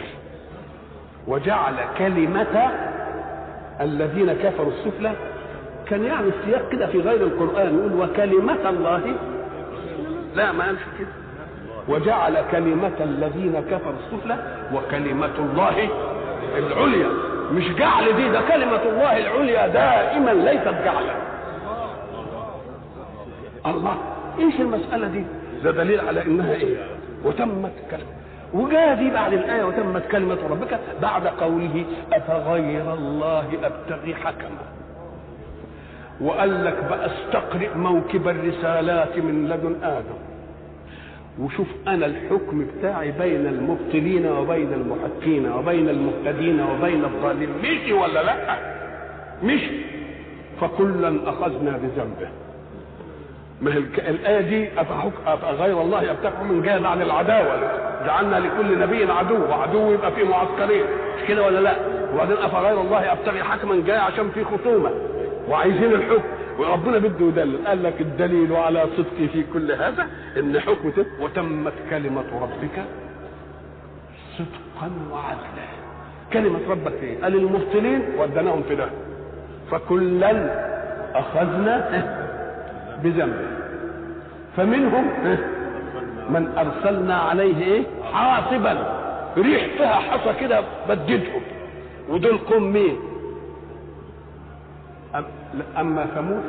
وجعل 1.26 1.74
كلمة 1.98 2.70
الذين 3.80 4.32
كفروا 4.32 4.72
السفلى 4.72 5.12
كان 5.92 6.04
يعني 6.04 6.28
السياق 6.28 6.68
كده 6.68 6.86
في 6.86 7.00
غير 7.00 7.20
القرآن 7.22 7.78
يقول 7.78 7.92
وكلمة 8.00 8.68
الله. 8.68 9.00
لا 10.34 10.52
ما 10.52 10.64
قالش 10.64 10.80
كده. 10.98 11.08
وجعل 11.88 12.36
كلمة 12.50 12.92
الذين 13.00 13.64
كفروا 13.70 13.94
السفلى 14.06 14.36
وكلمة 14.74 15.30
الله 15.38 15.88
العليا. 16.58 17.08
مش 17.52 17.68
جعل 17.68 18.16
دي 18.16 18.28
ده 18.28 18.40
كلمة 18.40 18.82
الله 18.82 19.18
العليا 19.18 19.66
دائما 19.66 20.30
ليست 20.30 20.74
جعلا. 20.84 21.14
الله 23.66 23.96
إيش 24.38 24.60
المسألة 24.60 25.06
دي؟ 25.08 25.24
ده 25.64 25.70
دليل 25.70 26.00
على 26.00 26.22
إنها 26.22 26.54
إيه؟ 26.54 26.76
وتمت 27.24 27.72
كلمة. 27.90 28.12
وجاء 28.54 28.94
دي 28.94 29.10
بعد 29.10 29.32
الآية 29.32 29.64
وتمت 29.64 30.02
كلمة 30.10 30.38
ربك 30.50 30.78
بعد 31.02 31.26
قوله 31.26 31.84
أفغير 32.12 32.94
الله 32.94 33.44
أبتغي 33.62 34.14
حكما. 34.14 34.62
وقال 36.22 36.64
لك 36.64 36.84
بقى 36.90 37.06
استقرئ 37.06 37.74
موكب 37.76 38.28
الرسالات 38.28 39.18
من 39.18 39.48
لدن 39.48 39.76
آدم. 39.82 40.18
وشوف 41.40 41.66
أنا 41.88 42.06
الحكم 42.06 42.66
بتاعي 42.66 43.10
بين 43.10 43.46
المبطلين 43.46 44.26
وبين 44.26 44.72
المحقين 44.72 45.52
وبين 45.52 45.88
المهتدين 45.88 46.60
وبين 46.60 47.04
الظالمين. 47.04 47.48
مشي 47.62 47.92
ولا 47.92 48.22
لأ؟ 48.22 48.56
مشي. 49.42 49.70
فكلا 50.60 51.28
أخذنا 51.30 51.70
بذنبه. 51.70 52.28
ما 53.62 53.74
هي 53.74 53.78
الآية 54.10 54.40
دي 54.40 54.68
أفغير 55.26 55.80
الله 55.82 56.02
يبتغي 56.02 56.44
من 56.44 56.62
جاء 56.62 56.82
بعد 56.82 57.00
العداوة. 57.00 57.56
جعلنا 58.06 58.36
لكل 58.36 58.78
نبي 58.78 59.12
عدو 59.12 59.44
وعدو 59.50 59.92
يبقى 59.92 60.12
في 60.12 60.24
معسكرين. 60.24 60.84
مش 61.16 61.28
كده 61.28 61.46
ولا 61.46 61.60
لأ؟ 61.60 61.76
وبعدين 62.14 62.36
أفغير 62.36 62.80
الله 62.80 63.12
يبتغي 63.12 63.42
حكما 63.42 63.82
جاء 63.86 64.00
عشان 64.00 64.30
في 64.30 64.44
خصومة. 64.44 64.90
وعايزين 65.48 65.92
الحكم. 65.92 66.22
وربنا 66.58 66.98
بده 66.98 67.26
يدلل 67.26 67.66
قال 67.66 67.82
لك 67.82 68.00
الدليل 68.00 68.52
على 68.56 68.84
صدقي 68.96 69.28
في 69.28 69.44
كل 69.52 69.72
هذا 69.72 70.06
إن 70.38 70.60
حكم 70.60 70.90
تم 70.90 71.04
وتمت 71.20 71.72
كلمة 71.90 72.24
ربك 72.42 72.84
صدقا 74.38 74.90
وعدلا. 75.12 75.66
كلمة 76.32 76.58
ربك 76.70 76.92
إيه؟ 77.02 77.22
قال 77.22 77.34
المبطلين 77.34 78.02
ودناهم 78.18 78.62
في 78.68 78.74
ده 78.74 78.86
فكلا 79.70 80.32
أخذنا 81.14 81.88
بذنبه 83.04 83.46
فمنهم 84.56 85.04
من 86.30 86.52
أرسلنا 86.58 87.16
عليه 87.16 87.64
إيه؟ 87.64 87.82
حاصبا. 88.12 88.98
ريح 89.38 89.66
فيها 89.76 89.94
حصى 89.94 90.32
كده 90.40 90.60
بددهم 90.88 91.42
ودول 92.08 92.38
قوم 92.38 92.72
مين؟ 92.72 92.96
أما 95.80 96.06
ثمود؟ 96.14 96.42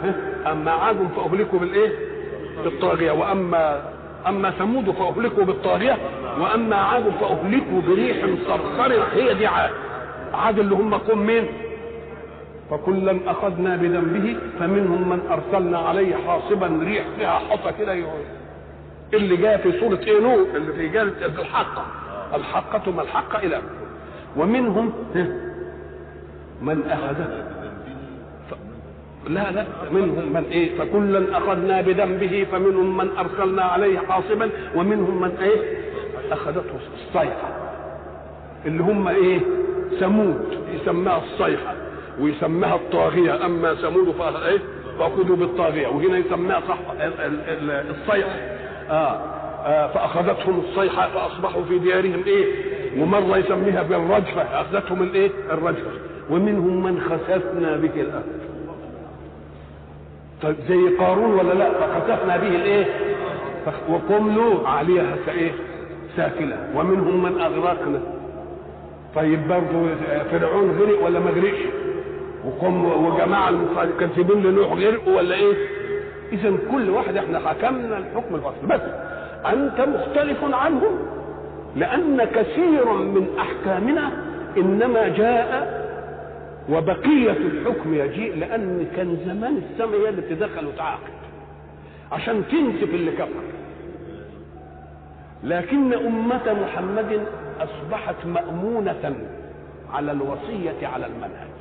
أما 0.52 0.72
عاد 0.72 0.98
فأهلكوا 1.16 1.60
بالإيه؟ 1.60 1.92
بالطاغية. 2.64 3.12
واما 3.12 3.82
أما 4.28 4.52
ثمود 4.52 4.90
فأهلكوا 4.92 5.44
بالطاغية. 5.44 5.98
وأما 6.40 6.76
عاد 6.76 7.04
فأهلكوا 7.22 7.82
بريح 7.88 8.18
صرصر 8.48 9.04
هي 9.14 9.34
دي 9.34 9.48
عاد. 9.48 9.72
عاد 10.34 10.60
اللي 10.60 10.76
هم 10.76 10.94
قوم 10.94 11.26
مين؟ 11.26 11.48
فكلا 12.72 13.20
أخذنا 13.28 13.76
بذنبه 13.76 14.38
فمنهم 14.60 15.10
من 15.10 15.20
أرسلنا 15.32 15.78
عليه 15.80 16.16
حاصبا 16.16 16.80
ريح 16.84 17.06
فيها 17.18 17.40
حصى 17.40 17.72
كده 17.80 17.96
اللي 19.14 19.38
جاء 19.38 19.58
في 19.58 19.80
سورة 19.80 20.00
إيه 20.00 20.22
نوح؟ 20.22 20.56
اللي 20.56 20.74
في 20.74 20.88
جاء 20.88 21.04
الحقه 21.40 21.86
الحقه 22.36 22.92
ما 22.92 23.02
الحقة 23.02 23.40
إلى. 23.40 23.62
ومنهم؟ 24.38 24.94
من 26.62 26.84
أخذه. 26.90 27.53
لا 29.28 29.52
لا 29.52 29.66
منهم 29.92 30.34
من 30.34 30.44
إيه؟ 30.52 30.78
فكلا 30.78 31.38
أخذنا 31.38 31.82
بذنبه 31.82 32.48
فمنهم 32.52 32.98
من 32.98 33.10
أرسلنا 33.18 33.62
عليه 33.64 34.00
حاصبا 34.00 34.50
ومنهم 34.76 35.22
من 35.22 35.32
إيه؟ 35.42 35.78
أخذته 36.32 36.74
الصيحة. 36.94 37.50
اللي 38.66 38.84
هم 38.84 39.08
إيه؟ 39.08 39.40
ثمود 40.00 40.46
يسماها 40.74 41.18
الصيحة 41.24 41.74
ويسماها 42.20 42.76
الطاغية. 42.76 43.46
أما 43.46 43.74
ثمود 43.74 44.12
فايه 44.12 44.60
فأخذوا 45.00 45.36
بالطاغية 45.36 45.88
وهنا 45.88 46.18
يسماها 46.18 46.62
صح 46.68 46.78
ال- 46.92 47.02
ال- 47.20 47.42
ال- 47.50 47.86
الصيحة. 47.90 48.30
آه. 48.90 49.20
آه 49.66 49.88
فأخذتهم 49.88 50.60
الصيحة 50.60 51.08
فأصبحوا 51.10 51.64
في 51.64 51.80
ديارهم 51.80 52.24
إيه؟ 52.28 52.46
ومرة 53.02 53.38
يسميها 53.38 53.84
بالرجفة 53.84 54.42
أخذتهم 54.42 55.04
الإيه؟ 55.04 55.32
الرجفة. 55.52 55.92
ومنهم 56.30 56.84
من 56.84 57.02
خسفنا 57.02 57.78
به 57.78 58.02
الأرض. 58.02 58.43
طيب 60.44 60.56
زي 60.70 60.98
قارون 60.98 61.34
ولا 61.34 61.54
لا؟ 61.54 61.70
فخسفنا 61.70 62.38
به 62.38 62.48
الإيه؟ 62.48 62.86
وقوم 63.90 64.36
لوط 64.36 64.66
عليها 64.66 65.16
كإيه؟ 65.26 65.52
ساكنه 66.18 66.58
ومنهم 66.76 67.24
من 67.24 67.42
أغرقنا. 67.42 68.00
طيب 69.16 69.48
برضه 69.48 69.96
فرعون 70.32 70.72
غرق 70.80 71.06
ولا 71.06 71.20
ما 71.20 71.32
غرقش؟ 71.32 71.60
وقوم 72.46 73.06
وجماعة 73.06 73.50
المكذبين 73.50 74.44
لنوح 74.44 74.72
غرقوا 74.74 75.18
ولا 75.18 75.36
إيه؟ 75.36 75.54
اذا 76.32 76.54
كل 76.72 76.90
واحد 76.90 77.18
إحنا 77.18 77.40
حكمنا 77.40 77.98
الحكم 77.98 78.36
الفصل. 78.36 78.68
بس 78.70 78.82
أنت 79.46 79.82
مختلف 79.82 80.38
عنهم 80.54 80.98
لأن 81.76 82.24
كثير 82.24 82.94
من 82.94 83.28
أحكامنا 83.40 84.12
إنما 84.58 85.08
جاء 85.08 85.83
وبقية 86.70 87.32
الحكم 87.32 87.94
يجيء 87.94 88.36
لأن 88.36 88.88
كان 88.96 89.18
زمان 89.26 89.58
السماء 89.72 90.00
هي 90.00 90.10
اللي 90.10 90.22
بتدخل 90.22 90.66
وتعاقب 90.68 91.14
عشان 92.12 92.44
تنسف 92.52 92.94
اللي 92.94 93.12
كفر. 93.12 93.44
لكن 95.44 95.94
أمة 95.94 96.54
محمد 96.64 97.22
أصبحت 97.60 98.26
مأمونة 98.26 99.16
على 99.94 100.12
الوصية 100.12 100.88
على 100.88 101.06
المنهج. 101.06 101.54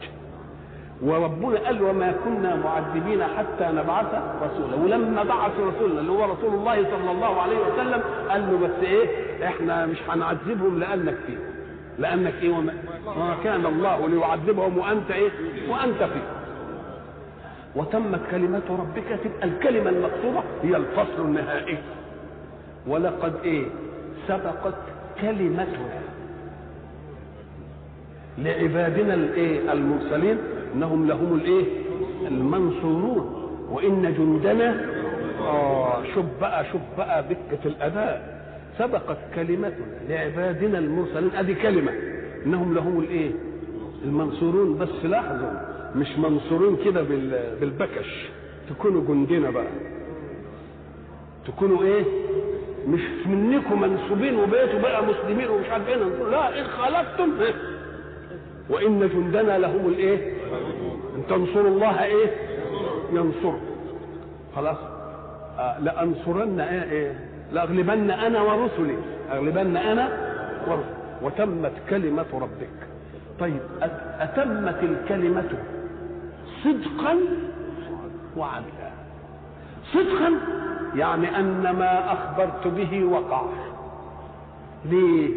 وربنا 1.03 1.59
قال 1.59 1.83
وما 1.83 2.15
كنا 2.25 2.57
معذبين 2.57 3.25
حتى 3.25 3.65
نبعث 3.73 4.07
رسولا. 4.43 4.77
ولما 4.77 5.23
بعث 5.23 5.53
رسولنا 5.61 6.01
اللي 6.01 6.13
هو 6.13 6.25
رسول 6.25 6.55
الله 6.55 6.75
صلى 6.91 7.11
الله 7.11 7.41
عليه 7.41 7.57
وسلم 7.59 8.03
قال 8.31 8.41
له 8.53 8.59
بس 8.69 8.85
إيه 8.85 9.09
إحنا 9.47 9.87
مش 9.87 9.99
هنعذبهم 10.09 10.79
لأنك 10.81 11.15
فيهم 11.27 11.52
لأنك 11.99 12.35
إيه 12.43 12.51
وما, 12.51 12.73
كان 13.45 13.67
الله 13.67 14.09
ليعذبهم 14.09 14.79
وأنت 14.79 15.11
إيه 15.11 15.31
وأنت 15.69 16.03
فيه. 16.03 16.23
وتمت 17.77 18.21
كلمة 18.31 18.63
ربك 18.71 19.19
تبقى 19.25 19.45
الكلمة 19.49 19.91
المقصودة 19.91 20.43
هي 20.63 20.77
الفصل 20.77 21.23
النهائي. 21.25 21.79
ولقد 22.87 23.33
إيه 23.45 23.65
سبقت 24.29 24.75
كلمتنا 25.21 26.03
لعبادنا 28.39 29.15
الإيه 29.15 29.73
المرسلين 29.73 30.39
إنهم 30.75 31.09
لهم 31.09 31.35
الإيه 31.35 31.65
المنصورون. 32.29 33.39
وإن 33.71 34.15
جندنا 34.19 34.85
آه 35.41 36.03
شوف 36.15 36.25
بقى 36.41 36.65
شوف 36.73 36.81
بقى 36.99 37.23
دقه 37.23 37.59
الاداء 37.67 38.32
سبقت 38.79 39.19
كلمتنا 39.35 39.87
لعبادنا 40.09 40.79
المرسلين. 40.79 41.31
أدي 41.37 41.55
كلمة. 41.55 41.93
إنهم 42.47 42.75
لهم 42.75 42.99
الإيه؟ 43.01 43.31
المنصورون. 44.05 44.79
بس 44.79 45.05
لاحظوا 45.05 45.51
مش 45.97 46.19
منصورين 46.19 46.77
كده 46.85 47.03
بال- 47.03 47.57
بالبكش. 47.61 48.29
تكونوا 48.71 49.03
جندنا 49.09 49.51
بقى. 49.51 49.67
تكونوا 51.47 51.83
إيه؟ 51.83 52.03
مش 52.89 53.01
منكم 53.27 53.81
منسوبين 53.81 54.35
وبقيتوا 54.37 54.79
بقى 54.81 55.05
مسلمين 55.07 55.49
ومش 55.49 55.67
عارف 55.71 55.89
إيه. 55.89 55.97
لا 56.31 56.61
إن 56.61 56.67
إيه؟ 57.43 57.55
وإن 58.71 59.09
جندنا 59.09 59.59
لهم 59.59 59.89
الإيه؟ 59.89 60.33
أن 61.17 61.23
تنصروا 61.29 61.69
الله 61.69 62.05
إيه؟ 62.05 62.31
ينصر 63.13 63.53
خلاص؟ 64.57 64.77
آه 65.59 65.81
لأنصرن 65.81 66.61
إيه, 66.61 66.83
إيه؟ 66.93 67.32
لأغلبن 67.53 68.11
أنا 68.11 68.43
ورسلي. 68.43 68.97
أغلبن 69.33 69.77
أنا 69.77 70.09
ورسلي. 70.69 71.03
وتمت 71.23 71.73
كلمة 71.91 72.27
ربك. 72.33 72.89
طيب 73.41 73.61
أتمت 74.21 74.83
الكلمة 74.83 75.49
صدقا 76.65 77.19
وعدلا. 78.37 78.91
صدقا 79.93 80.33
يعني 80.97 81.39
أن 81.39 81.63
ما 81.63 82.13
أخبرت 82.13 82.67
به 82.67 83.05
وقع. 83.05 83.43
ليه؟ 84.85 85.31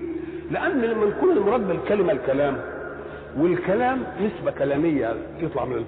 لأن 0.51 0.81
لما 0.81 1.05
نكون 1.05 1.39
مراد 1.39 1.67
بالكلمة 1.67 2.11
الكلام 2.11 2.57
والكلام 3.37 4.03
نسبة 4.21 4.51
كلامية 4.51 5.15
تطلع 5.41 5.65
من 5.65 5.85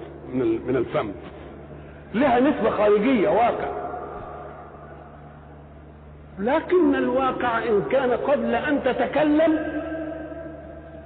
من 0.68 0.76
الفم. 0.76 1.10
لها 2.14 2.40
نسبة 2.40 2.70
خارجية 2.70 3.28
واقع. 3.28 3.87
لكن 6.38 6.94
الواقع 6.94 7.58
إن 7.58 7.82
كان 7.90 8.10
قبل 8.10 8.54
أن 8.54 8.82
تتكلم 8.84 9.58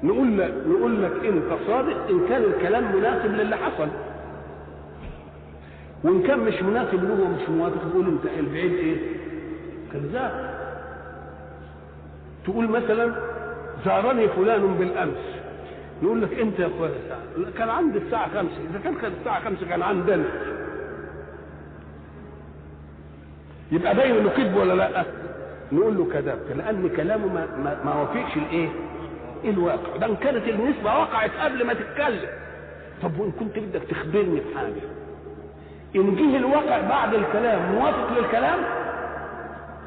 نقول 0.02 0.38
لك 0.38 0.54
نقول 0.66 1.02
لك 1.02 1.12
أنت 1.24 1.58
صادق 1.66 2.08
إن 2.10 2.28
كان 2.28 2.42
الكلام 2.42 2.96
مناسب 2.96 3.34
للي 3.34 3.56
حصل. 3.56 3.88
وإن 6.04 6.22
كان 6.22 6.38
مش 6.38 6.62
مناسب 6.62 7.04
له 7.04 7.24
ومش 7.24 7.48
موافق 7.48 7.90
تقول 7.90 8.06
أنت 8.06 8.24
البعيد 8.38 8.72
إيه؟ 8.72 8.96
كذاب 9.92 10.54
تقول 12.44 12.68
مثلا 12.68 13.14
زارني 13.84 14.28
فلان 14.28 14.74
بالأمس. 14.74 15.40
نقول 16.02 16.22
لك 16.22 16.38
أنت 16.38 16.58
يا 16.58 16.66
أخويا 16.66 16.90
كان 17.58 17.68
عندي 17.68 17.98
الساعة 17.98 18.28
خمسة. 18.28 18.56
إذا 18.70 18.78
كان 18.84 18.94
كان 18.94 19.12
الساعة 19.20 19.44
خمسة 19.44 19.66
كان 19.68 19.82
عندنا. 19.82 20.24
يبقى 23.72 23.94
باين 23.94 24.16
إنه 24.16 24.28
كذب 24.28 24.56
ولا 24.56 24.72
لأ؟ 24.74 25.04
نقول 25.72 25.96
له 25.98 26.04
كذبت 26.12 26.56
لأن 26.56 26.88
كلامه 26.96 27.26
ما, 27.26 27.46
ما, 27.64 27.78
ما 27.84 27.94
وافقش 28.00 28.36
الايه 28.36 28.68
الواقع. 29.44 29.96
ده 29.96 30.06
إن 30.06 30.16
كانت 30.16 30.48
النسبة 30.48 30.98
وقعت 30.98 31.30
قبل 31.40 31.66
ما 31.66 31.72
تتكلم. 31.74 32.28
طب 33.02 33.18
وإن 33.20 33.30
كنت 33.32 33.58
بدك 33.58 33.82
تخبرني 33.90 34.40
بحاجه 34.40 34.82
إن 35.96 36.16
جه 36.16 36.36
الواقع 36.36 36.80
بعد 36.88 37.14
الكلام 37.14 37.72
موافق 37.72 38.18
للكلام؟ 38.18 38.58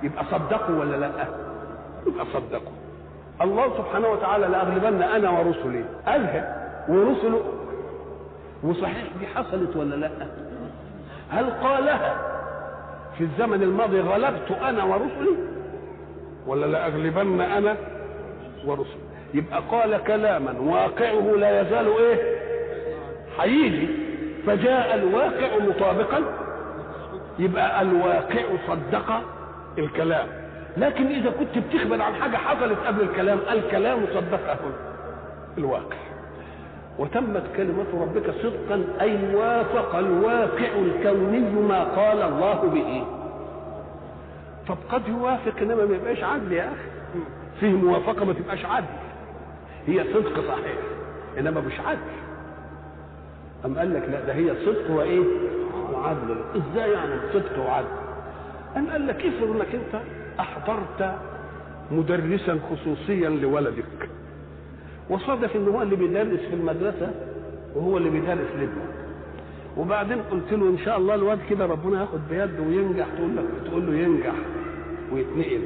يبقى 0.04 0.26
صدقوا 0.32 0.76
ولا 0.80 0.96
لأ؟ 0.96 1.28
يبقى 2.08 2.26
صدقوا 2.34 2.72
الله 3.42 3.78
سبحانه 3.78 4.08
وتعالى 4.08 4.48
لأغلبن 4.48 5.02
أنا 5.02 5.30
ورسلي. 5.30 5.84
قالها 6.08 6.68
ورسله؟ 6.90 7.42
وصحيح 8.64 9.04
دي 9.20 9.28
حصلت 9.28 9.76
ولا 9.76 9.96
لأ؟ 9.96 10.10
هل 11.32 11.50
قالها 11.50 12.16
في 13.18 13.24
الزمن 13.24 13.64
الماضي 13.64 14.00
غلبت 14.02 14.52
أنا 14.52 14.84
ورسلي؟ 14.84 15.36
ولا 16.48 16.66
لأغلبن 16.66 17.42
أنا 17.42 17.76
ورسلي. 18.66 19.06
يبقى 19.34 19.62
قال 19.72 20.04
كلاما 20.04 20.56
واقعه 20.60 21.36
لا 21.38 21.62
يزال 21.62 21.88
إيه؟ 21.88 22.36
هيجي 23.40 23.88
فجاء 24.48 24.96
الواقع 24.96 25.58
مطابقا 25.70 26.24
يبقى 27.40 27.82
الواقع 27.82 28.44
صدق 28.68 29.22
الكلام. 29.78 30.28
لكن 30.78 31.08
إذا 31.08 31.30
كنت 31.30 31.58
بتخبر 31.58 32.02
عن 32.02 32.14
حاجة 32.16 32.38
حصلت 32.38 32.78
قبل 32.88 33.02
الكلام 33.02 33.40
الكلام 33.52 34.06
صدقه 34.14 34.58
الواقع. 35.58 35.98
وتمت 37.00 37.44
كلمة 37.58 37.86
ربك 38.02 38.32
صدقا 38.44 38.84
أي 39.02 39.36
وافق 39.36 39.96
الواقع 39.96 40.70
الكوني 40.86 41.40
ما 41.40 41.84
قال 41.84 42.22
الله 42.22 42.62
به. 42.74 43.06
طب 44.68 44.78
قد 44.92 45.08
يوافق 45.08 45.58
إنما 45.62 45.86
ما 45.86 45.96
يبقاش 45.96 46.24
عدل 46.24 46.52
يا 46.52 46.68
أخي. 46.68 47.20
فيه 47.60 47.74
موافقة 47.74 48.26
ما 48.26 48.34
تبقاش 48.34 48.66
عدل. 48.66 48.86
هي 49.88 50.04
صدق 50.14 50.48
صحيح 50.48 50.78
إنما 51.40 51.62
مش 51.62 51.80
عدل. 51.80 52.00
أم 53.66 53.78
قال 53.78 53.94
لك 53.94 54.04
لا 54.10 54.22
ده 54.26 54.34
هي 54.34 54.56
صدق 54.66 54.92
وإيه؟ 54.92 55.24
وعدل. 55.94 56.36
إزاي 56.56 56.92
يعني 56.92 57.12
صدق 57.34 57.60
وعدل؟ 57.60 57.88
أم 58.78 58.90
قال 58.90 59.08
لك 59.08 59.26
افرض 59.26 59.50
إنك 59.56 59.76
أنت 59.76 60.02
أحضرت 60.40 61.16
مدرسا 61.92 62.60
خصوصيا 62.72 63.30
لولدك 63.30 64.10
وصادف 65.10 65.56
إن 65.56 65.68
هو 65.68 65.82
اللي 65.82 65.96
بيدرس 65.96 66.40
في 66.40 66.54
المدرسة 66.54 67.12
وهو 67.76 67.98
اللي 67.98 68.10
بيدرس 68.10 68.48
لابنه. 68.56 68.88
وبعدين 69.78 70.22
قلت 70.32 70.52
له 70.54 70.70
إن 70.70 70.78
شاء 70.86 70.98
الله 70.98 71.16
الواد 71.16 71.40
كده 71.50 71.66
ربنا 71.66 72.02
ياخد 72.02 72.20
بيده 72.30 72.64
وينجح 72.68 73.06
تقول 73.18 73.38
لك 73.38 73.46
تقول 73.66 73.88
له 73.88 73.94
ينجح 74.00 74.34
ويتنقل. 75.12 75.62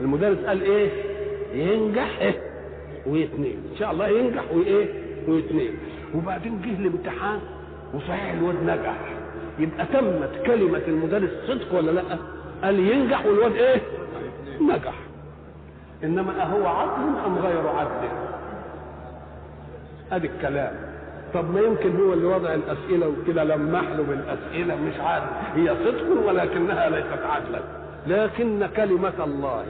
المدرس 0.00 0.38
قال 0.38 0.62
إيه؟ 0.62 0.90
ينجح 1.54 2.18
إيه؟ 2.20 2.40
ويتنقل. 3.06 3.58
إن 3.72 3.76
شاء 3.78 3.92
الله 3.92 4.08
ينجح 4.08 4.42
وإيه؟ 4.54 4.86
ويتنقل. 5.28 5.74
وبعدين 6.14 6.60
جه 6.62 6.80
الامتحان 6.80 7.40
وصحيح 7.94 8.32
الواد 8.32 8.56
نجح. 8.62 8.96
يبقى 9.58 9.86
تمت 9.86 10.42
كلمة 10.46 10.82
المدرس 10.88 11.30
صدق 11.48 11.74
ولا 11.74 11.90
لأ؟ 11.90 12.18
قال 12.62 12.78
ينجح 12.78 13.26
والواد 13.26 13.52
إيه؟ 13.52 13.80
نجح. 14.60 14.94
إنما 16.04 16.42
أهو 16.42 16.66
عدل 16.66 17.18
أم 17.26 17.38
غير 17.38 17.68
عدل؟ 17.68 18.08
أدي 20.12 20.26
الكلام. 20.26 20.74
طب 21.34 21.54
ما 21.54 21.60
يمكن 21.60 21.96
هو 22.00 22.12
اللي 22.12 22.26
وضع 22.26 22.54
الأسئلة 22.54 23.08
وكده 23.08 23.44
لمح 23.44 23.82
له 23.82 24.02
بالأسئلة؟ 24.02 24.74
مش 24.76 25.00
عادل 25.00 25.26
هي 25.54 25.74
صدق 25.84 26.26
ولكنها 26.28 26.90
ليست 26.90 27.22
عدلا 27.30 27.60
لكن 28.06 28.68
كلمة 28.76 29.12
الله 29.24 29.64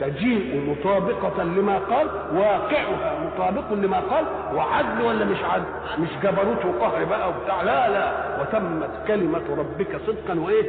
تجيء 0.00 0.60
مطابقة 0.70 1.42
لما 1.44 1.78
قال 1.78 2.06
واقعها 2.34 3.18
مطابق 3.26 3.72
لما 3.72 4.00
قال 4.00 4.24
وعدل 4.54 5.02
ولا 5.04 5.24
مش 5.24 5.36
عدل؟ 5.42 5.64
مش 5.98 6.08
جبروت 6.22 6.64
وقهر 6.64 7.04
بقى 7.04 7.28
وبتاع؟ 7.28 7.62
لا 7.62 7.88
لا. 7.90 8.12
وتمت 8.40 8.90
كلمة 9.08 9.42
ربك 9.58 10.00
صدقا 10.06 10.40
وإيه؟ 10.40 10.64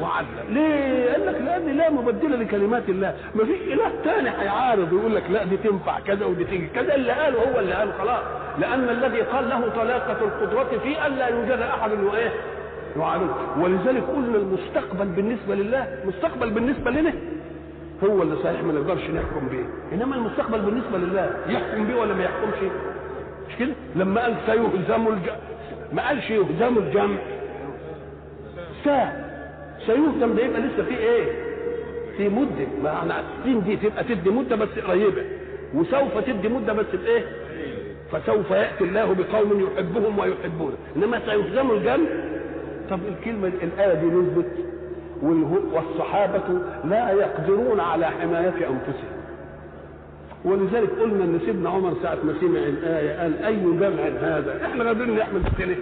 وعدلا. 0.00 0.42
ليه؟ 0.48 1.12
قال 1.12 1.26
لك 1.26 1.40
لأن 1.44 1.76
لا 1.76 1.90
مبدل 1.90 2.40
لكلمات 2.40 2.88
الله. 2.88 3.14
ما 3.34 3.44
فيش 3.44 3.60
إله 3.72 3.90
تاني 4.04 4.30
هيعارض 4.30 4.92
ويقول 4.92 5.14
لك 5.16 5.24
لا 5.30 5.44
دي 5.44 5.56
تنفع 5.56 6.00
كذا 6.00 6.26
ودي 6.26 6.44
تيجي 6.44 6.66
كذا. 6.66 6.94
اللي 6.94 7.12
قاله 7.12 7.38
هو 7.54 7.60
اللي 7.60 7.74
قاله 7.74 7.92
خلاص. 7.98 8.22
لأن 8.60 8.88
الذي 8.88 9.20
قال 9.20 9.48
له 9.48 9.68
طلاقة 9.68 10.24
القدرة 10.24 10.78
في 10.82 11.06
الا 11.06 11.28
يوجد 11.28 11.60
أحد 11.60 11.90
وإيه؟ 11.92 12.32
يعارض 12.96 13.28
ولذلك 13.60 14.02
قلنا 14.02 14.38
المستقبل 14.38 15.06
بالنسبة 15.06 15.54
لله 15.54 15.86
مستقبل 16.06 16.50
بالنسبة 16.50 16.90
لنا 16.90 17.12
هو 18.04 18.22
اللي 18.22 18.36
صحيح 18.36 18.62
ما 18.62 18.72
نقدرش 18.72 19.02
نحكم 19.02 19.48
بيه 19.50 19.64
إنما 19.92 20.16
المستقبل 20.16 20.60
بالنسبة 20.60 20.98
لله 20.98 21.30
يحكم 21.48 21.86
بيه 21.86 21.94
ولا 21.94 22.14
ما 22.14 22.24
يحكمش؟ 22.24 22.70
مش 23.48 23.56
كده؟ 23.58 23.72
لما 23.96 24.20
قال 24.22 24.34
سيهزم 24.46 25.08
الج... 25.08 25.28
ما 25.92 26.06
قالش 26.08 26.30
يهزم 26.30 26.78
الجمع. 26.78 27.16
سا. 28.84 29.12
سيهزم 29.86 30.34
ده 30.36 30.42
يبقى 30.42 30.60
لسه 30.60 30.82
في 30.84 30.98
إيه؟ 30.98 31.24
في 32.16 32.28
مدة. 32.28 32.66
ما 32.82 32.92
إحنا 32.98 33.14
عارفين 33.14 33.62
دي 33.64 33.76
تبقى 33.76 34.04
تدي 34.04 34.30
مدة 34.30 34.56
بس 34.56 34.68
قريبة. 34.88 35.22
وسوف 35.74 36.18
تدي 36.26 36.48
مدة 36.48 36.72
بس 36.72 36.86
بايه 36.94 37.24
فسوف 38.12 38.50
يأتي 38.50 38.84
الله 38.84 39.14
بقوم 39.14 39.60
يحبهم 39.72 40.18
ويحبونه 40.18 40.76
إنما 40.96 41.20
سيهزم 41.26 41.70
الجمع 41.70 42.08
طب 42.90 43.00
الكلمة 43.08 43.52
الآية 43.62 43.94
دي 43.94 44.06
نثبت 44.06 44.50
والصحابة 45.72 46.42
لا 46.84 47.10
يقدرون 47.10 47.80
على 47.80 48.06
حماية 48.06 48.48
أنفسهم 48.48 49.18
ولذلك 50.44 50.90
قلنا 50.90 51.24
إن 51.24 51.40
سيدنا 51.46 51.70
عمر 51.70 51.94
ساعة 52.02 52.18
ما 52.24 52.34
سمع 52.40 52.58
الآية 52.58 53.20
قال 53.20 53.42
أي 53.44 53.56
جمع 53.56 54.02
هذا؟ 54.20 54.66
إحنا 54.66 54.84
قادرين 54.84 55.16
نحمل 55.16 55.40
السنة 55.46 55.76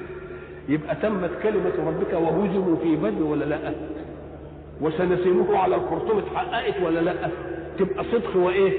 يبقى 0.69 0.97
تمت 1.03 1.31
كلمة 1.43 1.73
ربك 1.87 2.13
وهزموا 2.13 2.77
في 2.77 2.97
بدر 2.97 3.23
ولا 3.23 3.45
لأ؟ 3.45 3.73
وسنسمه 4.81 5.59
على 5.59 5.77
الخرطوم 5.77 6.19
اتحققت 6.19 6.75
ولا 6.83 7.01
لأ؟ 7.01 7.15
تبقى 7.79 8.05
صدق 8.05 8.37
وإيه؟ 8.37 8.73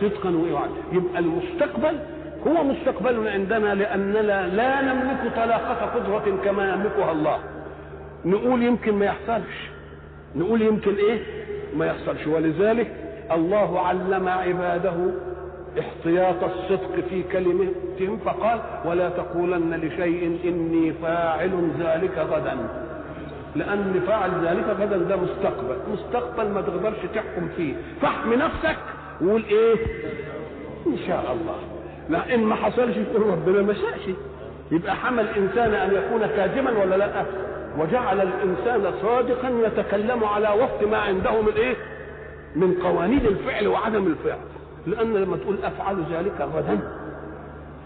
صدقا 0.00 0.30
وايه؟ 0.30 0.58
يبقى 0.92 1.18
المستقبل 1.18 1.98
هو 2.46 2.64
مستقبلنا 2.64 3.30
عندنا 3.30 3.74
لأننا 3.74 4.46
لا 4.46 4.82
نملك 4.82 5.32
طلاقة 5.36 5.86
قدرة 5.86 6.38
كما 6.44 6.72
يملكها 6.72 7.12
الله. 7.12 7.38
نقول 8.24 8.62
يمكن 8.62 8.94
ما 8.94 9.04
يحصلش. 9.04 9.70
نقول 10.36 10.62
يمكن 10.62 10.94
إيه؟ 10.94 11.20
ما 11.76 11.86
يحصلش. 11.86 12.26
ولذلك 12.26 12.94
الله 13.32 13.80
علم 13.80 14.28
عباده 14.28 14.94
احتياط 15.78 16.44
الصدق 16.44 16.94
في 17.10 17.22
كلمتهم 17.22 18.18
فقال 18.24 18.60
ولا 18.84 19.08
تقولن 19.08 19.74
لشيء 19.74 20.38
إني 20.44 20.92
فاعل 20.92 21.70
ذلك 21.80 22.18
غدا. 22.18 22.56
لأن 23.56 24.00
فاعل 24.06 24.30
ذلك 24.46 24.64
غدا 24.80 24.96
ده 24.96 25.16
مستقبل. 25.16 25.76
مستقبل 25.92 26.48
ما 26.48 26.60
تقدرش 26.60 26.98
تحكم 27.14 27.48
فيه. 27.56 27.74
فاحمي 28.02 28.36
نفسك. 28.36 28.76
وقول 29.20 29.44
إيه؟ 29.50 29.74
إن 30.86 30.96
شاء 31.06 31.36
الله. 31.40 31.77
لا 32.08 32.34
إن 32.34 32.44
ما 32.44 32.54
حصلش 32.54 32.94
تقول 33.12 33.26
ربنا 33.26 33.62
ما 33.62 33.74
شاءش 33.74 34.14
يبقى 34.70 34.96
حمل 34.96 35.20
الإنسان 35.24 35.74
أن 35.74 35.94
يكون 35.94 36.26
كاذبا 36.26 36.78
ولا 36.82 36.96
لا؟ 36.96 37.24
وجعل 37.78 38.20
الإنسان 38.20 38.92
صادقا 39.02 39.48
يتكلم 39.66 40.24
على 40.24 40.48
وفق 40.48 40.88
ما 40.88 40.96
عنده 40.98 41.40
من 41.42 41.52
إيه؟ 41.56 41.74
من 42.56 42.74
قوانين 42.74 43.26
الفعل 43.26 43.68
وعدم 43.68 44.06
الفعل. 44.06 44.38
لأن 44.86 45.14
لما 45.14 45.36
تقول 45.36 45.56
أفعل 45.64 45.96
ذلك 46.12 46.40
غدا. 46.40 46.78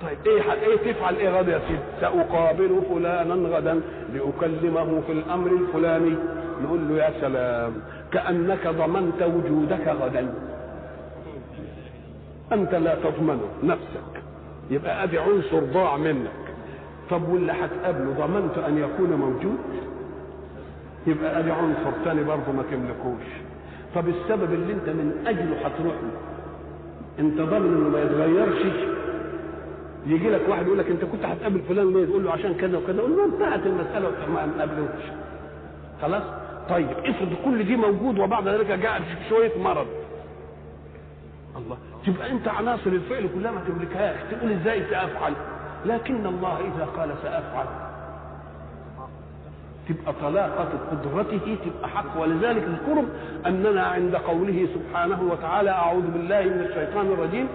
طيب 0.03 0.19
إيه 0.27 0.53
إيه 0.53 0.93
تفعل 0.93 1.15
إيه 1.17 1.29
غدا 1.41 1.53
يا 1.53 1.61
سيدي؟ 1.69 1.79
سأقابل 2.01 2.81
فلانا 2.91 3.57
غدا 3.57 3.81
لأكلمه 4.15 5.01
في 5.07 5.13
الأمر 5.13 5.51
الفلاني. 5.53 6.15
نقول 6.65 6.81
له 6.89 7.05
يا 7.05 7.11
سلام 7.21 7.73
كأنك 8.13 8.67
ضمنت 8.67 9.23
وجودك 9.23 9.89
غدا. 9.89 10.35
أنت 12.53 12.75
لا 12.75 12.95
تضمن 12.95 13.41
نفسك. 13.63 14.12
يبقى 14.73 15.05
ادي 15.05 15.19
عنصر 15.19 15.59
ضاع 15.61 15.97
منك. 15.97 16.31
طب 17.11 17.29
واللي 17.29 17.53
هتقابله؟ 17.53 18.13
ضمنت 18.27 18.59
أن 18.59 18.79
يكون 18.79 19.13
موجود؟ 19.13 19.59
يبقى 21.07 21.39
ادي 21.39 21.51
عنصر 21.51 21.93
تاني 22.05 22.25
برضه 22.25 22.53
ما 22.53 22.63
تملكوش. 22.71 23.27
طب 23.95 24.09
السبب 24.09 24.53
اللي 24.55 24.73
أنت 24.73 24.89
من 24.89 25.25
اجله 25.27 25.57
هتروح 25.67 25.95
له 25.95 26.11
أنت 27.19 27.41
ضامن 27.41 27.67
إنه 27.77 27.89
ما 27.89 28.03
يتغيرش؟ 28.03 28.63
يجي 30.07 30.31
لك 30.31 30.41
واحد 30.49 30.67
يقول 30.67 30.79
لك 30.79 30.91
أنت 30.91 31.05
كنت 31.05 31.25
هتقابل 31.25 31.61
فلان 31.69 31.93
ليه 31.93 32.05
تقول 32.07 32.25
له 32.25 32.31
عشان 32.33 32.55
كذا 32.55 32.79
وكذا 32.79 33.01
قول 33.01 33.17
له 33.17 33.25
انتهت 33.25 33.67
المساله 33.67 34.11
ما 34.35 34.47
نقابلوش 34.47 35.03
خلاص؟ 36.03 36.23
طيب 36.71 36.89
افرض 36.91 37.29
كل 37.45 37.65
دي 37.65 37.77
موجود 37.77 38.19
وبعد 38.19 38.49
ذلك 38.49 38.67
جاء 38.67 39.03
شوية 39.29 39.53
مرض. 39.59 39.87
الله. 41.57 41.77
تبقى 42.07 42.31
أنت 42.31 42.49
عناصر 42.49 42.91
الفعل 42.91 43.29
كلها 43.35 43.51
ما 43.51 43.61
تملكهاش. 43.69 44.17
تقول 44.31 44.53
إزاي 44.53 44.83
سأفعل؟ 44.91 45.33
لكن 45.87 46.27
الله 46.27 46.59
إذا 46.59 46.85
قال 46.97 47.15
سأفعل. 47.23 47.67
تبقى 49.89 50.13
طلاقة 50.23 50.69
قدرته 50.91 51.57
تبقى 51.65 51.89
حق. 51.89 52.21
ولذلك 52.21 52.63
اذكروا 52.63 53.05
أننا 53.47 53.83
عند 53.83 54.17
قوله 54.17 54.69
سبحانه 54.75 55.23
وتعالى 55.23 55.71
أعوذ 55.71 56.11
بالله 56.11 56.43
من 56.43 56.67
الشيطان 56.69 57.07
الرجيم. 57.07 57.49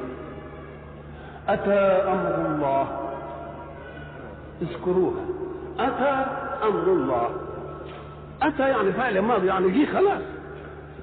أتى 1.48 1.80
أمر 2.12 2.46
الله. 2.46 2.88
اذكروها 4.62 5.26
أتى 5.80 6.26
أمر 6.64 6.84
الله. 6.84 7.30
أتى 8.42 8.70
يعني 8.70 8.92
فعل 8.92 9.20
ماضي 9.20 9.48
يعني 9.48 9.70
جه 9.70 9.92
خلاص. 9.92 10.22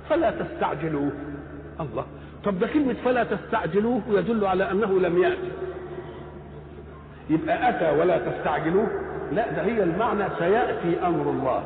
فلا 0.08 0.30
تستعجلوه. 0.30 1.12
الله. 1.80 2.04
طب 2.44 2.58
ده 2.58 2.66
كلمة 2.66 2.94
فلا 3.04 3.24
تستعجلوه 3.24 4.00
يدل 4.08 4.46
على 4.46 4.70
أنه 4.70 5.00
لم 5.00 5.22
يأتي. 5.22 5.50
يبقى 7.30 7.68
أتى 7.68 8.00
ولا 8.00 8.18
تستعجلوه؟ 8.18 8.88
لا 9.32 9.50
ده 9.52 9.62
هي 9.62 9.82
المعنى 9.82 10.24
سيأتي 10.38 11.06
أمر 11.06 11.30
الله. 11.30 11.64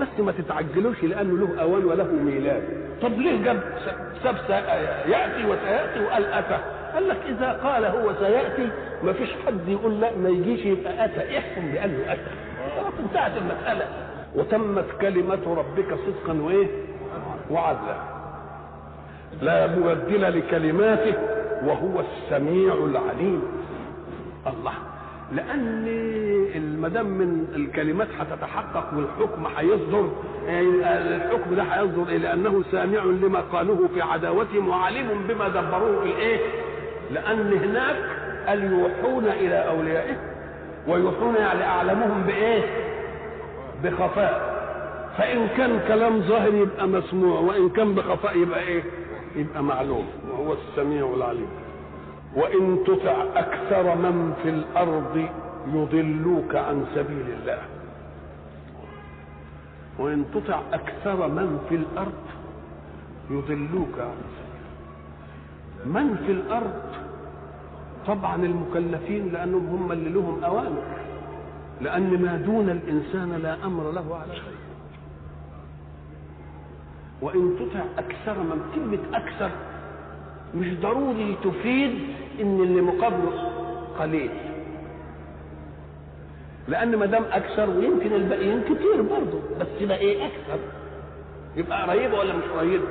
بس 0.00 0.20
ما 0.20 0.32
تتعجلوش 0.32 1.04
لأنه 1.04 1.38
له 1.38 1.62
أوان 1.62 1.84
وله 1.84 2.04
ميلاد. 2.04 2.62
طب 3.02 3.12
ليه 3.12 3.44
جاب 3.44 3.60
ساب 4.22 4.36
يأتي 5.08 5.46
وسيأتي 5.46 6.04
وقال 6.04 6.24
أتى؟ 6.24 6.58
قال 6.94 7.08
لك 7.08 7.18
إذا 7.28 7.52
قال 7.52 7.84
هو 7.84 8.14
سيأتي 8.20 8.68
ما 9.02 9.12
فيش 9.12 9.30
حد 9.46 9.68
يقول 9.68 10.00
لا 10.00 10.16
ما 10.16 10.28
يجيش 10.28 10.66
يبقى 10.66 11.04
أتى. 11.04 11.38
احكم 11.38 11.72
بأنه 11.72 12.12
أتى. 12.12 12.30
انتهت 13.00 13.32
المسألة. 13.36 13.84
وتمت 14.34 14.84
كلمة 15.00 15.54
ربك 15.56 15.94
صدقا 16.06 16.42
وإيه؟ 16.42 16.66
وعدلا. 17.50 18.11
لا 19.42 19.66
مبدل 19.66 20.38
لكلماته 20.38 21.14
وهو 21.64 22.00
السميع 22.00 22.74
العليم. 22.74 23.42
الله 24.46 24.72
لأن 25.32 26.76
ما 26.80 26.88
دام 26.88 27.06
من 27.06 27.46
الكلمات 27.56 28.08
هتتحقق 28.18 28.90
والحكم 28.96 29.46
هيصدر 29.56 30.08
الحكم 30.48 31.54
ده 31.54 31.62
هيصدر 31.62 32.08
إيه؟ 32.08 32.18
لأنه 32.18 32.62
سامع 32.72 33.04
لما 33.04 33.40
قالوه 33.40 33.88
في 33.94 34.02
عداوتهم 34.02 34.68
وعليم 34.68 35.08
بما 35.28 35.48
دبروه 35.48 36.02
في 36.02 36.10
الإيه؟ 36.10 36.38
لأن 37.10 37.52
هناك 37.52 37.96
قال 38.46 38.72
يوحون 38.72 39.24
إلى 39.24 39.54
أوليائه 39.68 40.16
ويوحون 40.88 41.34
يعني 41.34 41.64
أعلمهم 41.64 42.22
بإيه؟ 42.22 42.62
بخفاء. 43.84 44.52
فإن 45.18 45.48
كان 45.56 45.80
كلام 45.88 46.20
ظاهر 46.22 46.54
يبقى 46.54 46.88
مسموع 46.88 47.40
وإن 47.40 47.68
كان 47.68 47.94
بخفاء 47.94 48.38
يبقى 48.38 48.60
إيه؟ 48.62 48.82
يبقى 49.36 49.62
معلوم 49.62 50.06
وهو 50.30 50.52
السميع 50.52 51.14
العليم. 51.14 51.48
وإن 52.36 52.78
تطع 52.86 53.24
أكثر 53.36 53.94
من 53.94 54.34
في 54.42 54.48
الأرض 54.48 55.26
يضلوك 55.74 56.56
عن 56.56 56.86
سبيل 56.94 57.26
الله. 57.40 57.58
وإن 59.98 60.24
تطع 60.34 60.60
أكثر 60.72 61.28
من 61.28 61.58
في 61.68 61.74
الأرض 61.74 62.22
يضلوك 63.30 63.98
عن 63.98 64.16
سبيل 64.36 64.52
من 65.94 66.16
في 66.26 66.32
الأرض؟ 66.32 66.82
طبعا 68.06 68.36
المكلفين 68.36 69.32
لأنهم 69.32 69.66
هم 69.66 69.92
اللي 69.92 70.10
لهم 70.10 70.44
أوامر. 70.44 70.82
لأن 71.80 72.22
ما 72.22 72.36
دون 72.36 72.70
الإنسان 72.70 73.32
لا 73.42 73.64
أمر 73.64 73.90
له 73.90 74.16
على 74.16 74.34
شيء. 74.34 74.61
وإن 77.22 77.56
تطع 77.58 77.80
أكثر 77.98 78.42
من 78.42 78.60
كلمة 78.74 79.16
أكثر 79.18 79.50
مش 80.54 80.66
ضروري 80.80 81.36
تفيد 81.44 81.98
إن 82.40 82.60
اللي 82.60 82.80
مقابله 82.80 83.48
قليل. 83.98 84.30
لأن 86.68 86.96
ما 86.96 87.06
دام 87.06 87.24
أكثر 87.32 87.70
ويمكن 87.70 88.12
الباقيين 88.12 88.62
كتير 88.62 89.02
برضه 89.02 89.40
بس 89.60 89.66
يبقى 89.80 89.98
إيه 89.98 90.26
أكثر؟ 90.26 90.58
يبقى 91.56 91.82
قريبه 91.90 92.18
ولا 92.18 92.36
مش 92.36 92.44
قريبه 92.44 92.84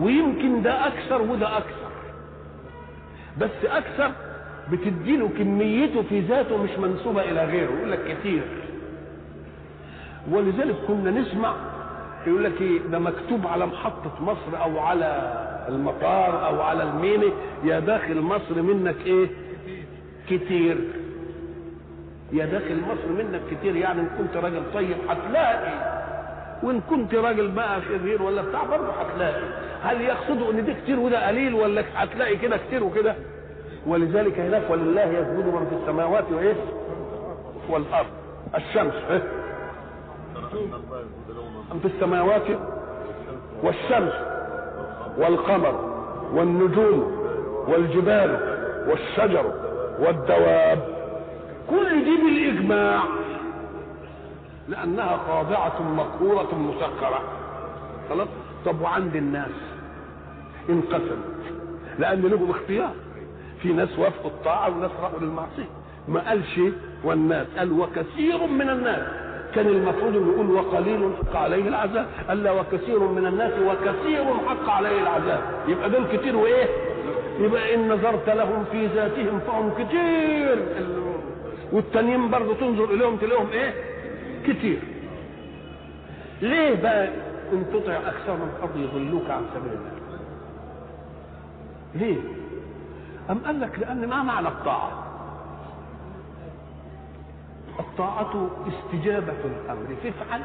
ويمكن 0.00 0.62
ده 0.62 0.86
أكثر 0.86 1.22
وده 1.22 1.56
أكثر. 1.58 1.90
بس 3.40 3.64
أكثر 3.64 4.12
بتديله 4.72 5.28
كميته 5.28 6.02
في 6.02 6.20
ذاته 6.20 6.56
مش 6.62 6.70
منسوبة 6.78 7.22
إلى 7.22 7.44
غيره 7.44 7.70
يقول 7.72 7.90
لك 7.92 8.16
كتير. 8.20 8.42
ولذلك 10.30 10.76
كنا 10.88 11.10
نسمع 11.10 11.54
يقول 12.26 12.44
لك 12.44 12.60
إيه؟ 12.60 12.78
ده 12.92 12.98
مكتوب 12.98 13.46
على 13.46 13.66
محطة 13.66 14.12
مصر 14.20 14.62
أو 14.62 14.78
على 14.78 15.32
المطار 15.68 16.46
أو 16.46 16.60
على 16.62 16.82
الميني 16.82 17.30
يا 17.64 17.80
داخل 17.80 18.20
مصر 18.20 18.62
منك 18.62 18.96
إيه؟ 19.06 19.26
كتير. 20.30 20.78
يا 22.32 22.46
داخل 22.46 22.80
مصر 22.80 23.08
منك 23.24 23.40
كتير 23.50 23.76
يعني 23.76 24.00
إن 24.00 24.08
كنت 24.18 24.36
راجل 24.44 24.62
طيب 24.74 24.96
هتلاقي. 25.08 25.96
وإن 26.62 26.80
كنت 26.80 27.14
راجل 27.14 27.50
بقى 27.50 27.80
شرير 27.82 28.22
ولا 28.22 28.42
بتاع 28.42 28.64
برضه 28.64 28.92
هتلاقي. 28.92 29.42
هل 29.82 30.00
يقصدوا 30.00 30.52
إن 30.52 30.66
ده 30.66 30.72
كتير 30.72 30.98
وده 31.00 31.28
قليل 31.28 31.54
ولا 31.54 31.84
هتلاقي 31.94 32.36
كده 32.36 32.56
كتير 32.56 32.84
وكده؟ 32.84 33.14
ولذلك 33.86 34.38
هناك 34.40 34.70
ولله 34.70 35.02
يسجد 35.04 35.46
من 35.46 35.66
في 35.70 35.76
السماوات 35.82 36.24
وإيه؟ 36.32 36.54
والأرض. 37.68 38.06
الشمس؟ 38.56 38.94
في 41.82 41.88
السماوات 41.88 42.46
والشمس 43.62 44.12
والقمر 45.18 45.96
والنجوم 46.32 47.16
والجبال 47.68 48.38
والشجر 48.88 49.52
والدواب. 49.98 50.96
كل 51.70 52.04
دي 52.04 52.16
بالإجماع 52.16 53.00
لأنها 54.68 55.16
خاضعة 55.28 55.82
مقهورة 55.82 56.54
مسخرة. 56.54 57.20
خلاص؟ 58.10 58.28
طب 58.66 58.80
وعند 58.80 59.16
الناس؟ 59.16 59.50
انقسمت 60.68 61.36
لأن 61.98 62.22
لهم 62.22 62.50
اختيار. 62.50 62.92
في 63.62 63.72
ناس 63.72 63.98
وافقوا 63.98 64.30
الطاعة 64.30 64.76
وناس 64.76 64.90
راحوا 65.02 65.18
للمعصية. 65.20 65.68
ما 66.08 66.28
قالش 66.28 66.60
والناس؟ 67.04 67.46
قال 67.58 67.80
وكثير 67.80 68.46
من 68.46 68.70
الناس. 68.70 69.25
كان 69.56 69.66
المفروض 69.66 70.14
يقول 70.14 70.50
وقليل 70.50 71.10
حق 71.16 71.36
عليه 71.36 71.68
العذاب 71.68 72.06
ألا 72.30 72.52
وكثير 72.52 72.98
من 72.98 73.26
الناس 73.26 73.52
وكثير 73.52 74.24
حق 74.48 74.68
عليه 74.70 75.02
العذاب. 75.02 75.40
يبقى 75.68 75.90
دول 75.90 76.04
كتير 76.12 76.36
وإيه؟ 76.36 76.66
يبقى 77.40 77.74
إن 77.74 77.88
نظرت 77.88 78.28
لهم 78.28 78.64
في 78.72 78.86
ذاتهم 78.86 79.40
فهم 79.46 79.70
كتير. 79.78 80.66
والتانيين 81.72 82.30
برضه 82.30 82.54
تنظر 82.54 82.84
إليهم 82.84 83.16
تلاقيهم 83.16 83.48
إيه؟ 83.52 83.74
كتير. 84.46 84.78
ليه 86.42 86.82
بقى 86.82 87.08
إن 87.52 87.64
تطع 87.72 87.92
أكثر 87.92 88.32
من 88.32 88.50
الأرض 88.56 88.76
يضلوك 88.76 89.30
عن 89.30 89.42
سبيل 89.54 89.72
الله؟ 89.72 89.90
ليه؟ 91.94 92.16
أم 93.30 93.38
قال 93.46 93.60
لك 93.60 93.78
لأن 93.78 94.08
ما 94.08 94.22
معنى 94.22 94.48
الطاعة؟ 94.48 95.05
الطاعة 97.78 98.50
استجابة 98.68 99.32
الأمر 99.44 99.86
فافعل. 100.02 100.40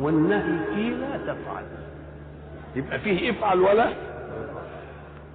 والنهي 0.00 0.58
فيه 0.74 0.90
لا 0.90 1.16
تفعل. 1.16 1.64
يبقى 2.76 2.98
فيه 2.98 3.30
افعل 3.30 3.60
ولا؟ 3.60 3.88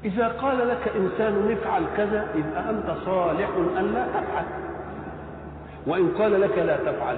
إذا 0.05 0.27
قال 0.27 0.67
لك 0.67 0.91
إنسان 0.95 1.51
افعل 1.51 1.83
كذا 1.97 2.27
يبقى 2.35 2.69
أنت 2.69 2.95
صالح 3.05 3.49
أن 3.77 3.93
لا 3.93 4.07
تفعل. 4.07 4.45
وإن 5.87 6.07
قال 6.17 6.41
لك 6.41 6.57
لا 6.57 6.77
تفعل 6.77 7.17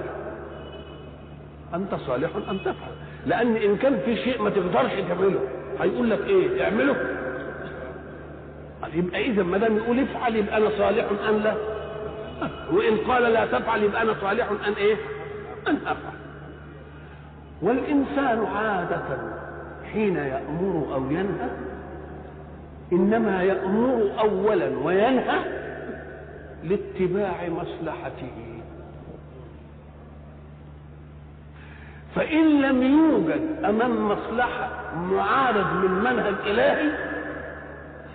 أنت 1.74 1.94
صالح 1.94 2.30
أن 2.50 2.58
تفعل. 2.60 2.92
لأن 3.26 3.56
إن 3.56 3.76
كان 3.76 3.98
في 4.04 4.16
شيء 4.16 4.42
ما 4.42 4.50
تقدرش 4.50 4.92
تعمله 5.08 5.40
هيقول 5.80 6.10
لك 6.10 6.20
إيه؟ 6.26 6.64
اعمله. 6.64 6.96
يبقى 8.94 9.20
إذا 9.26 9.42
ما 9.42 9.58
دام 9.58 9.76
يقول 9.76 10.00
افعل 10.00 10.36
يبقى 10.36 10.56
أنا 10.56 10.70
صالح 10.78 11.04
أن 11.28 11.36
لا 11.42 11.54
وإن 12.72 12.96
قال 12.96 13.22
لا 13.22 13.46
تفعل 13.46 13.82
يبقى 13.82 14.02
أنا 14.02 14.14
صالح 14.20 14.50
أن 14.66 14.72
إيه؟ 14.72 14.96
أن 15.68 15.76
أفعل. 15.76 16.16
والإنسان 17.62 18.46
عادة 18.56 19.18
حين 19.92 20.16
يأمر 20.16 20.86
أو 20.94 21.10
ينهى 21.10 21.48
إنما 22.92 23.42
يأمر 23.42 24.10
أولا 24.18 24.78
وينهى 24.78 25.38
لاتباع 26.64 27.48
مصلحته 27.48 28.60
فإن 32.14 32.60
لم 32.62 32.82
يوجد 32.82 33.64
أمام 33.64 34.08
مصلحة 34.08 34.68
معارض 34.96 35.66
من 35.84 35.90
منهج 35.90 36.34
إلهي 36.46 36.90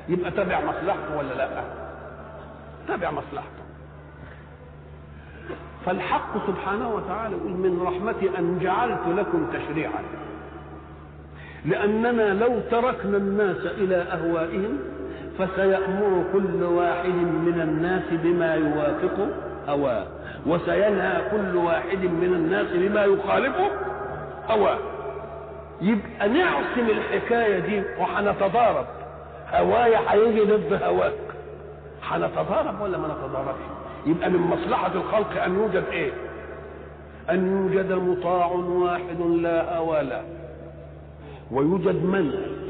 يبقى 0.09 0.31
تابع 0.31 0.59
مصلحته 0.61 1.17
ولا 1.17 1.33
لا؟ 1.33 1.63
تابع 2.87 3.11
مصلحته 3.11 3.60
فالحق 5.85 6.47
سبحانه 6.47 6.89
وتعالى 6.95 7.35
يقول 7.37 7.51
من 7.51 7.81
رحمتي 7.87 8.37
أن 8.39 8.59
جعلت 8.61 9.07
لكم 9.17 9.47
تشريعا. 9.53 10.03
لأننا 11.65 12.33
لو 12.33 12.59
تركنا 12.71 13.17
الناس 13.17 13.57
إلى 13.65 13.95
أهوائهم 13.95 14.79
فسيأمر 15.39 16.23
كل 16.33 16.63
واحد 16.63 17.09
من 17.45 17.61
الناس 17.61 18.03
بما 18.11 18.53
يوافق 18.55 19.27
هواه 19.67 20.05
وسينهى 20.45 21.21
كل 21.31 21.55
واحد 21.57 21.97
من 22.03 22.33
الناس 22.35 22.67
بما 22.73 23.03
يخالفه 23.05 23.67
هواه. 24.49 24.77
يبقى 25.81 26.29
نعصم 26.29 26.89
الحكاية 26.89 27.59
دي 27.59 27.83
وهنتضارب 27.99 28.85
هوايا 29.53 29.99
هيجي 30.07 30.41
ضد 30.41 30.83
هواك. 30.83 31.13
هنتضارب 32.03 32.81
ولا 32.81 32.97
ما 32.97 33.07
نتضاربش؟ 33.07 33.80
يبقى 34.05 34.29
من 34.29 34.39
مصلحة 34.39 34.91
الخلق 34.93 35.43
أن 35.43 35.55
يوجد 35.55 35.83
إيه؟ 35.91 36.11
أن 37.29 37.51
يوجد 37.51 37.91
مطاع 37.91 38.45
واحد 38.51 39.21
لا 39.21 40.01
له 40.01 40.23
ويوجد 41.51 42.03
منهج 42.05 42.61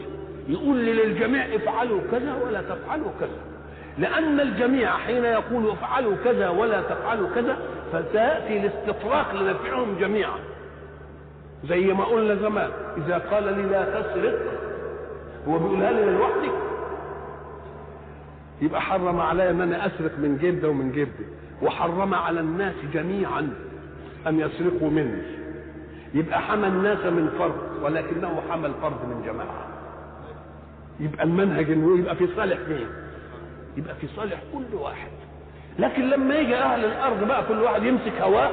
يقول 0.49 0.77
للجميع 0.77 1.55
افعلوا 1.55 1.99
كذا 2.11 2.35
ولا 2.45 2.61
تفعلوا 2.61 3.11
كذا. 3.19 3.39
لأن 3.97 4.39
الجميع 4.39 4.97
حين 4.97 5.25
يقول 5.25 5.69
افعلوا 5.69 6.15
كذا 6.23 6.49
ولا 6.49 6.81
تفعلوا 6.81 7.29
كذا 7.35 7.57
فسيأتي 7.93 8.57
الاستطراق 8.57 9.35
لنفعهم 9.35 9.95
جميعا. 9.99 10.39
زي 11.69 11.93
ما 11.93 12.03
قلنا 12.03 12.35
زمان 12.35 12.69
إذا 12.97 13.17
قال 13.17 13.43
لي 13.43 13.61
لا 13.61 13.83
تسرق 13.83 14.39
هو 15.47 15.57
بيقولها 15.57 15.91
لي 15.91 16.05
لوحدي 16.05 16.51
يبقى 18.61 18.81
حرم 18.81 19.19
علي 19.19 19.49
إن 19.49 19.61
أنا 19.61 19.85
أسرق 19.85 20.11
من 20.19 20.37
جيب 20.41 20.61
ده 20.61 20.69
ومن 20.69 20.91
جيب 20.91 21.07
ده. 21.07 21.25
وحرم 21.67 22.13
على 22.13 22.39
الناس 22.39 22.73
جميعا 22.93 23.53
أن 24.27 24.39
يسرقوا 24.39 24.89
مني. 24.89 25.21
يبقى 26.13 26.41
حمى 26.41 26.67
الناس 26.67 27.05
من 27.05 27.29
فرد 27.39 27.83
ولكنه 27.83 28.41
حمى 28.49 28.67
الفرد 28.67 29.05
من 29.05 29.23
جماعة. 29.25 29.67
يبقى 30.99 31.23
المنهج 31.23 31.71
إنه 31.71 31.97
يبقى 31.99 32.15
في 32.15 32.27
صالح 32.35 32.57
مين؟ 32.69 32.87
يبقى 33.77 33.95
في 33.95 34.07
صالح 34.15 34.41
كل 34.53 34.75
واحد. 34.75 35.11
لكن 35.79 36.09
لما 36.09 36.35
يجي 36.35 36.55
أهل 36.55 36.85
الأرض 36.85 37.23
بقى 37.27 37.43
كل 37.47 37.57
واحد 37.59 37.83
يمسك 37.83 38.21
هواه 38.21 38.51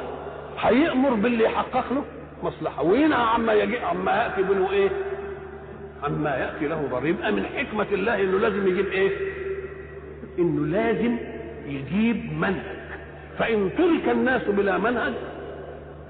هيأمر 0.59 1.13
باللي 1.13 1.43
يحقق 1.43 1.93
له 1.93 2.03
مصلحة. 2.43 2.83
وينهى 2.83 3.21
عما 3.21 3.53
يجي 3.53 3.79
عما 3.79 4.11
يأتي 4.23 4.41
منه 4.41 4.71
إيه؟ 4.71 4.89
عما 6.03 6.29
يأتي 6.35 6.67
له 6.67 6.87
ضرر 6.91 7.05
يبقى 7.05 7.31
من 7.31 7.45
حكمة 7.45 7.87
الله 7.91 8.21
إنه 8.23 8.37
لازم 8.39 8.67
يجيب 8.67 8.85
إيه؟ 8.87 9.38
إنه 10.39 10.65
لازم 10.65 11.17
يجيب 11.65 12.33
منهج. 12.39 12.79
فإن 13.39 13.69
ترك 13.77 14.09
الناس 14.11 14.41
بلا 14.47 14.77
منهج 14.77 15.13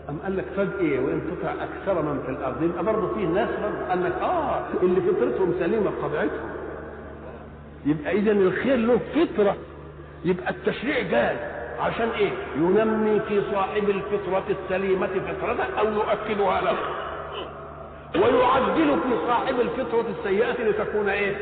أم 0.09 0.17
قال 0.23 0.37
لك 0.37 0.45
فجأة 0.57 0.79
إيه 0.79 0.99
وإن 0.99 1.21
تطع 1.31 1.51
أكثر 1.63 2.01
من 2.01 2.21
في 2.25 2.31
الأرض 2.31 2.63
يبقى 2.63 2.83
برضه 2.83 3.13
في 3.13 3.25
ناس 3.25 3.49
برضه. 3.63 3.89
قال 3.89 4.03
لك 4.03 4.13
آه 4.21 4.61
اللي 4.83 5.01
فطرتهم 5.01 5.53
سليمة 5.59 5.89
بطبيعتهم. 5.91 6.49
يبقى 7.85 8.11
إذا 8.11 8.31
الخير 8.31 8.75
له 8.75 8.99
فطرة. 9.15 9.55
يبقى 10.25 10.49
التشريع 10.49 10.99
جاي 11.01 11.35
عشان 11.79 12.09
إيه؟ 12.09 12.31
ينمي 12.55 13.19
في 13.19 13.41
صاحب 13.51 13.89
الفطرة 13.89 14.43
السليمة 14.49 15.07
فطرته 15.07 15.63
أو 15.79 15.85
يؤكدها 15.93 16.61
له. 16.61 16.77
ويعدل 18.15 18.99
في 19.03 19.27
صاحب 19.27 19.55
الفطرة 19.59 20.05
السيئة 20.19 20.63
لتكون 20.69 21.09
إيه؟ 21.09 21.35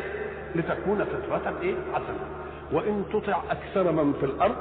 لتكون 0.56 1.06
فطرة 1.06 1.54
إيه؟ 1.62 1.76
حسنة. 1.94 2.47
وإن 2.72 3.04
تطع 3.14 3.42
أكثر 3.52 3.92
من 3.92 4.14
في 4.20 4.26
الأرض 4.26 4.56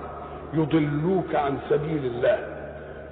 يضلوك 0.54 1.34
عن 1.34 1.58
سبيل 1.70 2.04
الله. 2.04 2.38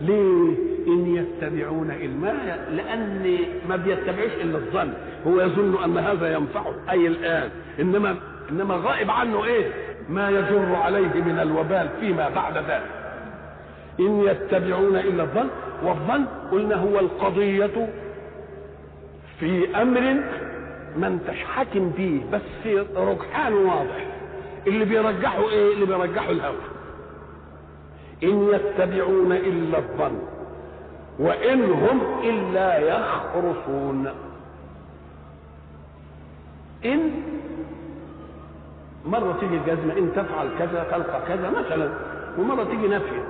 ليه؟ 0.00 0.56
إن 0.86 1.14
يتبعون 1.16 1.90
إلا 1.90 2.32
لأن 2.70 3.38
ما 3.68 3.76
بيتبعوش 3.76 4.32
إلا 4.40 4.58
الظن. 4.58 4.92
هو 5.26 5.40
يظن 5.40 5.84
أن 5.84 5.98
هذا 5.98 6.34
ينفعه. 6.34 6.74
أي 6.90 7.06
الآن 7.06 7.50
إنما 7.80 8.16
إنما 8.50 8.74
غائب 8.74 9.10
عنه 9.10 9.44
إيه؟ 9.44 9.70
ما 10.08 10.30
يجر 10.30 10.74
عليه 10.74 11.22
من 11.26 11.38
الوبال 11.38 11.88
فيما 12.00 12.28
بعد 12.28 12.56
ذلك. 12.56 12.90
إن 14.00 14.20
يتبعون 14.20 14.96
إلا 14.96 15.22
الظن 15.22 15.48
والظن 15.82 16.24
قلنا 16.52 16.76
هو 16.76 16.98
القضية 17.00 17.88
في 19.40 19.76
أمر 19.82 20.16
ما 20.96 21.06
انتش 21.06 21.44
حاكم 21.44 21.92
فيه 21.96 22.20
بس 22.32 22.86
رجحان 22.96 23.52
واضح. 23.52 24.13
اللي 24.66 24.84
بيرجحوا 24.84 25.50
إيه؟ 25.50 25.74
اللي 25.74 25.86
بيرجحوا 25.86 26.32
الهوى. 26.32 26.56
إن 28.22 28.48
يتبعون 28.48 29.32
إلا 29.32 29.78
الظن 29.78 30.18
وإن 31.18 31.64
هم 31.70 32.00
إلا 32.22 32.78
يخرصون. 32.78 34.08
إن 36.84 37.10
مرة 39.06 39.36
تيجي 39.40 39.56
الجزمة 39.56 39.98
إن 39.98 40.10
تفعل 40.16 40.48
كذا 40.58 40.86
تلقى 40.90 41.20
كذا 41.28 41.50
مثلا 41.50 41.90
ومرة 42.38 42.64
تيجي 42.64 42.88
نافية. 42.88 43.24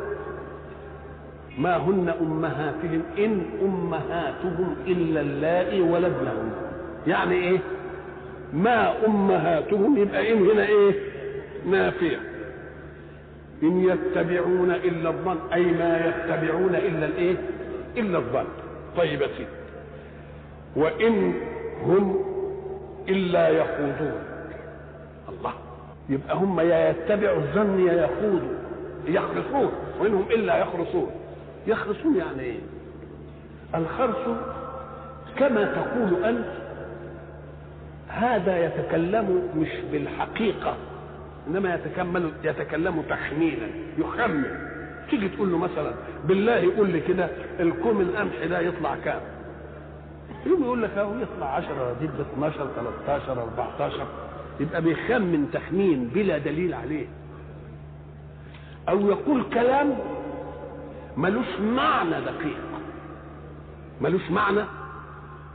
ما 1.59 1.77
هن 1.77 2.15
أمهاتهم؟ 2.21 3.03
إن 3.19 3.43
أمهاتهم 3.63 4.77
إلا 4.87 5.21
اللائي 5.21 5.81
ولدنهم 5.81 6.51
يعني 7.07 7.35
إيه؟ 7.35 7.59
ما 8.53 9.07
أمهاتهم؟ 9.07 9.99
يبقى 9.99 10.33
إن 10.33 10.51
هنا 10.51 10.67
إيه؟ 10.67 11.14
نافية. 11.67 12.21
إن 13.63 13.81
يتبعون 13.81 14.71
إلا 14.71 15.09
الظن 15.11 15.37
أي 15.53 15.65
ما 15.65 16.07
يتبعون 16.07 16.75
إلا 16.75 17.07
الإيه؟ 17.07 17.37
إلا 17.97 18.19
الظن. 18.19 18.45
طيب 18.97 19.23
يا 19.23 19.27
سيدي. 19.27 19.49
وإن 20.77 21.35
هم 21.83 22.25
إلا 23.09 23.49
يخوضون. 23.49 24.21
الله. 25.29 25.53
يبقى 26.09 26.37
هم 26.37 26.61
يا 26.61 26.91
يتبعوا 26.91 27.37
الظن 27.37 27.87
يا 27.87 27.93
يخوضوا. 27.93 28.55
يخرصون. 29.07 29.73
وإنهم 30.01 30.25
إلا 30.31 30.59
يخرصون. 30.59 31.11
يخرصون 31.67 32.17
يعني 32.17 32.41
إيه؟ 32.41 32.59
الخرص 33.75 34.37
كما 35.37 35.65
تقول 35.65 36.25
أنت 36.25 36.45
هذا 38.09 38.65
يتكلم 38.65 39.49
مش 39.57 39.69
بالحقيقة. 39.93 40.77
إنما 41.49 41.75
يتكلم 41.75 42.33
يتكلم 42.45 43.03
تخمينا 43.03 43.67
يخمن. 43.99 44.69
تيجي 45.11 45.29
تقول 45.29 45.53
له 45.53 45.59
مثلا 45.59 45.95
بالله 46.25 46.57
يقول 46.57 46.91
لي 46.91 47.01
كده 47.01 47.29
الكوم 47.61 48.01
القمح 48.01 48.45
ده 48.45 48.61
يطلع 48.61 48.97
كام؟ 49.05 49.21
يوم 50.47 50.63
يقول 50.65 50.83
لك 50.83 50.91
أهو 50.91 51.19
يطلع 51.19 51.55
10 51.55 51.97
دي 52.01 52.07
ب 52.07 52.11
12 52.35 52.67
13 52.77 53.43
14 53.43 54.07
يبقى 54.61 54.83
بيخمن 54.83 55.49
تخمين 55.53 56.09
بلا 56.15 56.39
دليل 56.39 56.75
عليه. 56.75 57.07
أو 58.89 59.01
يقول 59.09 59.45
كلام 59.55 59.95
ملوش 61.17 61.61
معنى 61.61 62.21
دقيق. 62.21 62.59
ملوش 64.01 64.31
معنى. 64.31 64.61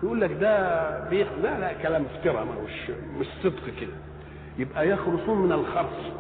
يقول 0.04 0.22
لك 0.22 0.32
ده 0.42 1.10
بيخ... 1.10 1.28
لا 1.44 1.60
لا 1.60 1.74
كلام 1.74 2.06
افتراء 2.16 2.46
ملوش 2.46 2.98
مش 3.20 3.28
صدق 3.44 3.66
كده. 3.82 3.94
يبقى 4.60 4.90
يخرصون 4.90 5.42
من 5.42 5.52
الخرص. 5.52 6.12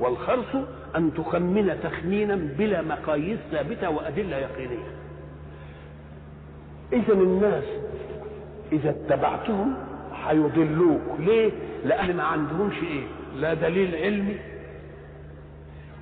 والخرص 0.00 0.56
أن 0.96 1.14
تخمن 1.14 1.78
تخمينا 1.82 2.34
بلا 2.58 2.82
مقاييس 2.82 3.38
ثابتة 3.50 3.90
وأدلة 3.90 4.36
يقينية. 4.36 4.92
اذا 6.92 7.12
الناس 7.12 7.64
إذا 8.72 8.90
اتبعتهم 8.90 9.74
هيضلوك. 10.26 11.00
ليه؟ 11.18 11.50
لأن 11.84 12.16
ما 12.16 12.22
عندهمش 12.22 12.74
إيه؟ 12.82 13.04
لا 13.36 13.54
دليل 13.54 13.94
علمي 13.94 14.36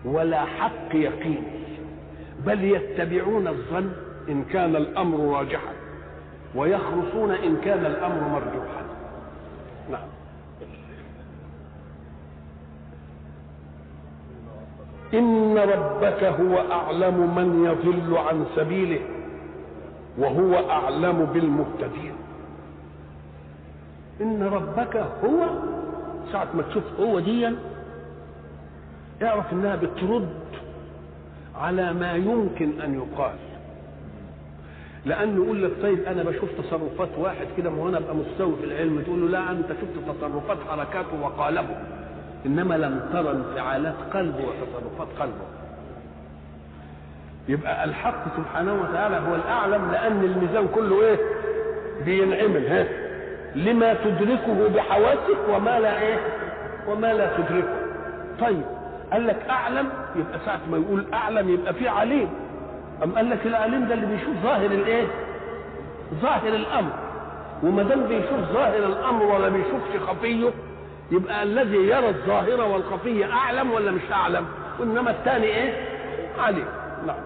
ولا 0.04 0.44
حق 0.44 0.94
يقين. 0.94 1.42
بل 2.46 2.64
يتبعون 2.64 3.48
الظن 3.48 3.92
إن 4.28 4.44
كان 4.44 4.76
الأمر 4.76 5.38
راجحا 5.38 5.72
ويخرصون 6.54 7.30
إن 7.30 7.56
كان 7.56 7.86
الأمر 7.86 8.28
مرجوحا 8.28 8.82
نعم. 9.90 10.08
إن 15.14 15.58
ربك 15.58 16.24
هو 16.24 16.72
أعلم 16.72 17.34
من 17.36 17.64
يضل 17.64 18.16
عن 18.18 18.46
سبيله 18.56 19.00
وهو 20.18 20.70
أعلم 20.70 21.24
بالمهتدين. 21.24 22.12
إن 24.20 24.42
ربك 24.42 24.96
هو 24.96 25.48
ساعة 26.32 26.48
ما 26.54 26.62
تشوف 26.62 26.84
هو 27.00 27.20
ديا 27.20 27.56
اعرف 29.22 29.52
إنها 29.52 29.76
بترد 29.76 30.28
على 31.60 31.92
ما 31.92 32.12
يمكن 32.12 32.80
أن 32.80 32.94
يقال. 32.94 33.34
لأنه 35.04 35.44
يقول 35.44 35.64
لك 35.64 35.72
طيب 35.82 36.04
أنا 36.04 36.22
بشوف 36.22 36.50
تصرفات 36.58 37.08
واحد 37.18 37.46
كده 37.56 37.70
ما 37.70 37.82
هو 37.82 37.88
أنا 37.88 37.98
أبقى 37.98 38.14
مستوي 38.14 38.56
في 38.56 38.64
العلم 38.64 39.02
تقول 39.02 39.20
له 39.20 39.28
لا 39.28 39.50
أنت 39.50 39.66
شفت 39.68 40.16
تصرفات 40.16 40.58
حركاته 40.68 41.22
وقالبه. 41.22 41.76
إنما 42.46 42.74
لم 42.74 43.00
ترى 43.12 43.30
انفعالات 43.30 43.94
قلبه 44.14 44.38
وتصرفات 44.44 45.08
قلبه. 45.20 45.44
يبقى 47.48 47.84
الحق 47.84 48.24
سبحانه 48.36 48.74
وتعالى 48.74 49.16
هو 49.16 49.34
الأعلم 49.34 49.90
لأن 49.92 50.24
الميزان 50.24 50.68
كله 50.74 51.02
إيه؟ 51.02 51.16
بينعمل 52.04 52.66
ها؟ 52.66 52.86
لما 53.54 53.94
تدركه 53.94 54.68
بحواسك 54.74 55.38
وما 55.48 55.80
لا 55.80 56.02
إيه؟ 56.02 56.18
وما 56.88 57.12
لا 57.12 57.36
تدركه. 57.36 57.76
طيب 58.40 58.62
قال 59.12 59.26
لك 59.26 59.36
أعلم؟ 59.50 59.88
يبقى 60.16 60.38
ساعة 60.46 60.60
ما 60.70 60.76
يقول 60.76 61.04
أعلم 61.14 61.48
يبقى 61.48 61.74
في 61.74 61.88
عليم. 61.88 62.28
أم 63.04 63.12
قال 63.12 63.30
لك 63.30 63.46
العليم 63.46 63.88
ده 63.88 63.94
اللي 63.94 64.06
بيشوف 64.06 64.34
ظاهر 64.42 64.66
الإيه؟ 64.66 65.06
ظاهر 66.22 66.48
الأمر. 66.48 66.90
وما 67.62 67.82
دام 67.82 68.00
بيشوف 68.06 68.40
ظاهر 68.52 68.78
الأمر 68.86 69.22
ولا 69.24 69.48
بيشوفش 69.48 69.96
خفيه 70.08 70.50
يبقى 71.10 71.42
الذي 71.42 71.76
يرى 71.76 72.08
الظاهر 72.08 72.60
والخفيه 72.60 73.32
أعلم 73.32 73.70
ولا 73.72 73.90
مش 73.90 74.12
أعلم؟ 74.12 74.44
وإنما 74.80 75.10
الثاني 75.10 75.44
إيه؟ 75.46 75.72
عليم 76.38 76.64
نعم. 77.06 77.16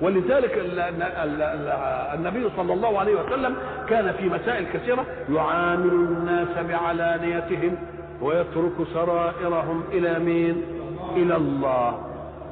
ولذلك 0.00 0.54
ال- 0.58 0.78
ال- 0.80 1.02
ال- 1.02 1.42
ال- 1.42 2.18
النبي 2.18 2.50
صلى 2.56 2.72
الله 2.72 2.98
عليه 2.98 3.14
وسلم 3.22 3.56
كان 3.88 4.12
في 4.12 4.28
مسائل 4.28 4.66
كثيرة 4.72 5.04
يعامل 5.32 5.90
الناس 5.92 6.48
بعلانيتهم 6.68 7.76
ويترك 8.22 8.72
سرائرهم 8.94 9.82
إلى 9.92 10.18
مين؟ 10.18 10.62
إلى 11.16 11.36
الله. 11.36 11.98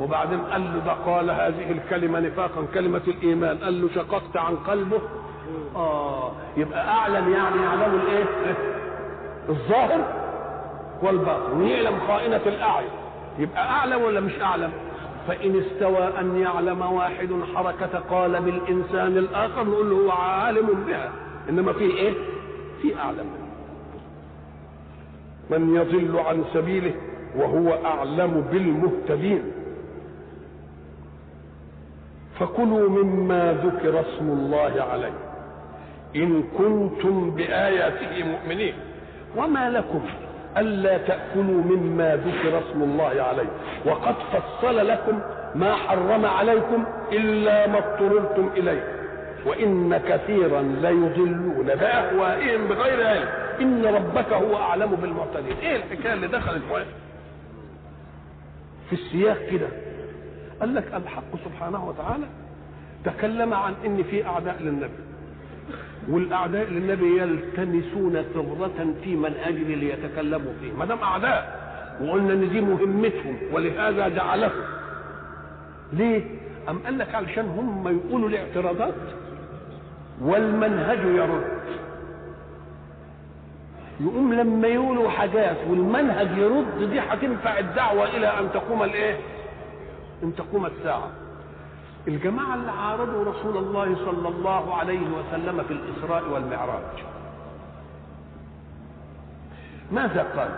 وبعدين 0.01 0.41
قال 0.41 0.61
له 0.61 0.81
ده 0.87 0.93
قال 0.93 1.31
هذه 1.31 1.73
الكلمة 1.73 2.21
نفاقا 2.21 2.67
كلمة 2.75 3.01
الإيمان. 3.09 3.59
قال 3.59 3.83
له 3.83 3.89
شققت 3.95 4.37
عن 4.37 4.57
قلبه. 4.57 5.01
آه 5.77 6.33
يبقى 6.57 6.89
أعلم 6.89 7.33
يعني 7.33 7.63
يعلم 7.63 8.01
الإيه؟ 8.07 8.25
الظاهر. 9.49 10.28
والباطن 11.03 11.61
ويعلم 11.61 12.01
خائنة 12.09 12.41
الأعين. 12.47 12.91
يبقى 13.39 13.71
أعلم 13.71 14.03
ولا 14.03 14.21
مش 14.21 14.41
أعلم؟ 14.43 14.73
فإن 15.29 15.63
استوى 15.63 16.21
أن 16.21 16.37
يعلم 16.37 16.83
واحد 16.83 17.29
حركة 17.55 17.99
قالب 17.99 18.49
الإنسان 18.49 19.17
الآخر 19.17 19.65
نقول 19.65 19.91
له 19.91 19.97
هو 19.97 20.11
عالم 20.11 20.85
بها. 20.87 21.13
إنما 21.49 21.73
في 21.73 21.85
إيه؟ 21.85 22.13
في 22.83 22.99
أعلم. 22.99 23.27
من 25.51 25.75
يضل 25.75 26.19
عن 26.19 26.45
سبيله 26.55 26.95
وهو 27.37 27.85
أعلم 27.85 28.41
بالمهتدين. 28.53 29.53
فكلوا 32.41 32.89
مما 32.89 33.53
ذكر 33.65 34.01
اسم 34.01 34.31
الله 34.31 34.83
عليه. 34.83 35.15
إن 36.17 36.43
كنتم 36.43 37.31
بآياته 37.31 38.25
مؤمنين. 38.25 38.75
وما 39.37 39.71
لكم 39.71 40.01
ألا 40.57 40.99
تأكلوا 40.99 41.63
مما 41.63 42.17
ذكر 42.17 42.59
اسم 42.59 42.83
الله 42.83 43.23
عليه. 43.23 43.49
وقد 43.85 44.15
فصل 44.33 44.89
لكم 44.89 45.21
ما 45.55 45.75
حرم 45.75 46.25
عليكم 46.25 46.85
إلا 47.13 47.67
ما 47.67 47.79
اضطررتم 47.79 48.51
إليه. 48.57 48.85
وإن 49.47 49.99
كثيرا 49.99 50.63
ليضلون. 50.63 51.67
بأهوائهم 51.67 52.69
بغير 52.69 53.07
علم. 53.07 53.29
إن 53.61 53.87
ربك 53.87 54.33
هو 54.33 54.57
أعلم 54.57 54.91
بالمعتدين. 54.91 55.57
إيه 55.63 55.77
الحكاية 55.77 56.13
اللي 56.13 56.29
دخلت 56.29 56.63
في 58.91 58.93
السياق 58.93 59.39
كده. 59.51 59.69
قال 60.61 60.75
لك 60.75 60.95
الحق 60.95 61.37
سبحانه 61.45 61.89
وتعالى 61.89 62.27
تكلم 63.05 63.55
عن 63.55 63.75
إن 63.87 64.03
في 64.03 64.27
أعداء 64.27 64.57
للنبي. 64.61 65.08
والأعداء 66.11 66.65
للنبي 66.71 67.23
يلتمسون 67.23 68.23
ثغرة 68.35 68.95
في 69.05 69.17
منهجه 69.17 69.75
ليتكلموا 69.75 70.53
فيه 70.61 70.73
ما 70.73 70.85
دام 70.85 70.99
أعداء 70.99 71.69
وقلنا 72.03 72.33
إن 72.33 72.49
دي 72.51 72.61
مهمتهم 72.61 73.37
ولهذا 73.53 74.09
جعلهم 74.09 74.63
ليه؟ 75.93 76.23
أم 76.69 76.79
قال 76.79 76.99
لك 76.99 77.15
علشان 77.15 77.45
هم 77.47 77.89
يقولوا 78.07 78.29
الاعتراضات 78.29 78.95
والمنهج 80.23 80.99
يرد 80.99 81.45
يقوم 84.01 84.35
لما 84.35 84.69
يقولوا 84.69 85.11
حاجات 85.11 85.57
والمنهج 85.71 86.39
يرد 86.39 86.91
دي 86.91 87.01
هتنفع 87.01 87.59
الدعوة 87.59 88.05
إلى 88.17 88.27
أن 88.27 88.49
تقوم 88.55 88.83
الإيه؟ 88.83 89.17
أن 90.23 90.33
تقوم 90.37 90.67
الساعة 90.67 91.11
الجماعة 92.09 92.55
اللي 92.55 92.71
عارضوا 92.71 93.25
رسول 93.25 93.57
الله 93.57 93.97
صلى 94.05 94.29
الله 94.29 94.75
عليه 94.75 95.01
وسلم 95.01 95.63
في 95.63 95.73
الإسراء 95.73 96.31
والمعراج. 96.31 97.05
ماذا 99.93 100.23
قال؟ 100.37 100.49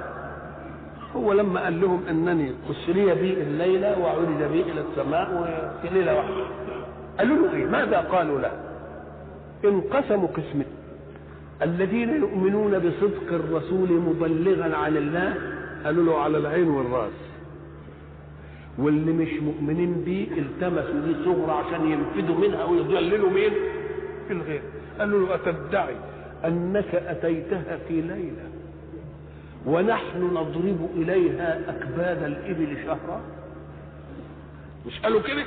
هو 1.16 1.32
لما 1.32 1.60
قال 1.64 1.80
لهم 1.80 2.02
أنني 2.10 2.52
أسري 2.70 3.14
بي 3.14 3.42
الليلة 3.42 3.98
وعرج 3.98 4.42
بي 4.52 4.62
إلى 4.62 4.80
السماء 4.80 5.28
وفي 5.34 5.94
ليلة 5.94 6.16
واحدة. 6.16 6.44
قالوا 7.18 7.36
له 7.36 7.54
إيه؟ 7.54 7.66
ماذا 7.66 8.00
قالوا 8.00 8.40
له؟ 8.40 8.52
انقسموا 9.64 10.28
قسمين. 10.28 10.66
الذين 11.62 12.16
يؤمنون 12.16 12.78
بصدق 12.78 13.32
الرسول 13.32 13.92
مبلغا 13.92 14.76
عن 14.76 14.96
الله 14.96 15.34
قالوا 15.84 16.04
له 16.04 16.20
على 16.20 16.38
العين 16.38 16.68
والرأس. 16.68 17.29
واللي 18.80 19.12
مش 19.12 19.42
مؤمنين 19.42 20.02
بيه 20.04 20.28
التمسوا 20.32 21.00
دي 21.06 21.24
صغرى 21.24 21.52
عشان 21.52 21.90
ينفذوا 21.90 22.36
منها 22.36 22.64
ويضللوا 22.64 23.30
مين؟ 23.30 23.50
في 24.28 24.32
الغير. 24.32 24.62
قالوا 24.98 25.26
له 25.26 25.34
أتدعي 25.34 25.96
أنك 26.44 26.94
أتيتها 26.94 27.78
في 27.88 28.00
ليلة 28.00 28.48
ونحن 29.66 30.22
نضرب 30.22 30.88
إليها 30.96 31.60
أكباد 31.68 32.22
الإبل 32.22 32.76
شهرا. 32.86 33.20
مش 34.86 35.00
قالوا 35.00 35.20
كده؟ 35.20 35.44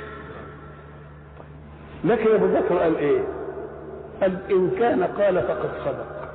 لكن 2.04 2.30
أبو 2.34 2.46
بكر 2.46 2.78
قال 2.78 2.96
إيه؟ 2.96 3.24
قال 4.20 4.38
إن 4.50 4.70
كان 4.78 5.02
قال 5.04 5.42
فقد 5.42 5.70
صدق. 5.84 6.30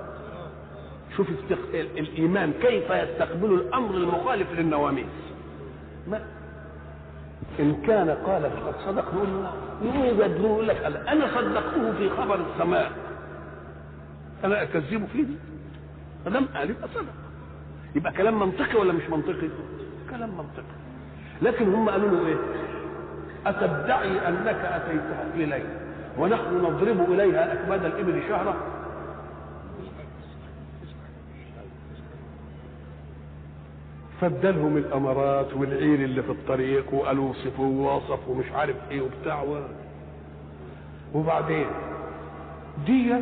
شوف 1.17 1.27
استق... 1.29 1.59
الإيمان 1.73 2.53
كيف 2.61 2.89
يستقبل 2.91 3.53
الأمر 3.53 3.95
المخالف 3.95 4.47
للنواميس. 4.59 5.05
ما 6.07 6.21
إن 7.59 7.75
كان 7.87 8.09
قال 8.09 8.41
فقد 8.51 8.73
صدق 8.85 9.13
نقول 9.13 9.29
يوجد 9.95 10.39
يقول 10.39 10.67
لك 10.67 10.75
أنا 11.07 11.27
صدقته 11.35 11.93
في 11.97 12.09
خبر 12.09 12.39
السماء؟ 12.53 12.91
أنا 14.43 14.63
أكذبه 14.63 15.05
فيه؟ 15.13 15.23
دي 15.23 15.37
فلم 16.25 16.45
قال 16.55 16.69
يبقى 16.69 16.87
صدق 16.95 17.13
يبقى 17.95 18.11
كلام 18.13 18.39
منطقي 18.39 18.79
ولا 18.79 18.93
مش 18.93 19.09
منطقي؟ 19.09 19.49
كلام 20.09 20.29
منطقي. 20.29 20.75
لكن 21.41 21.73
هم 21.73 21.89
قالوا 21.89 22.09
له 22.09 22.27
إيه؟ 22.27 22.35
أتدعي 23.45 24.27
أنك 24.27 24.55
أتيتها 24.65 25.25
ليلة 25.35 25.63
ونحن 26.17 26.55
نضرب 26.57 27.11
إليها 27.11 27.53
أكباد 27.53 27.85
الإبل 27.85 28.21
شهرا 28.29 28.55
فادالهم 34.21 34.77
الأمارات 34.77 35.53
والعير 35.53 35.99
اللي 36.03 36.23
في 36.23 36.29
الطريق 36.31 36.93
وقالوا 36.93 37.29
وصفوا 37.29 37.65
ووصفوا 37.65 38.35
ومش 38.35 38.51
عارف 38.51 38.75
إيه 38.91 39.01
وبتاع. 39.01 39.43
وبعدين 41.13 41.65
دي 42.85 43.15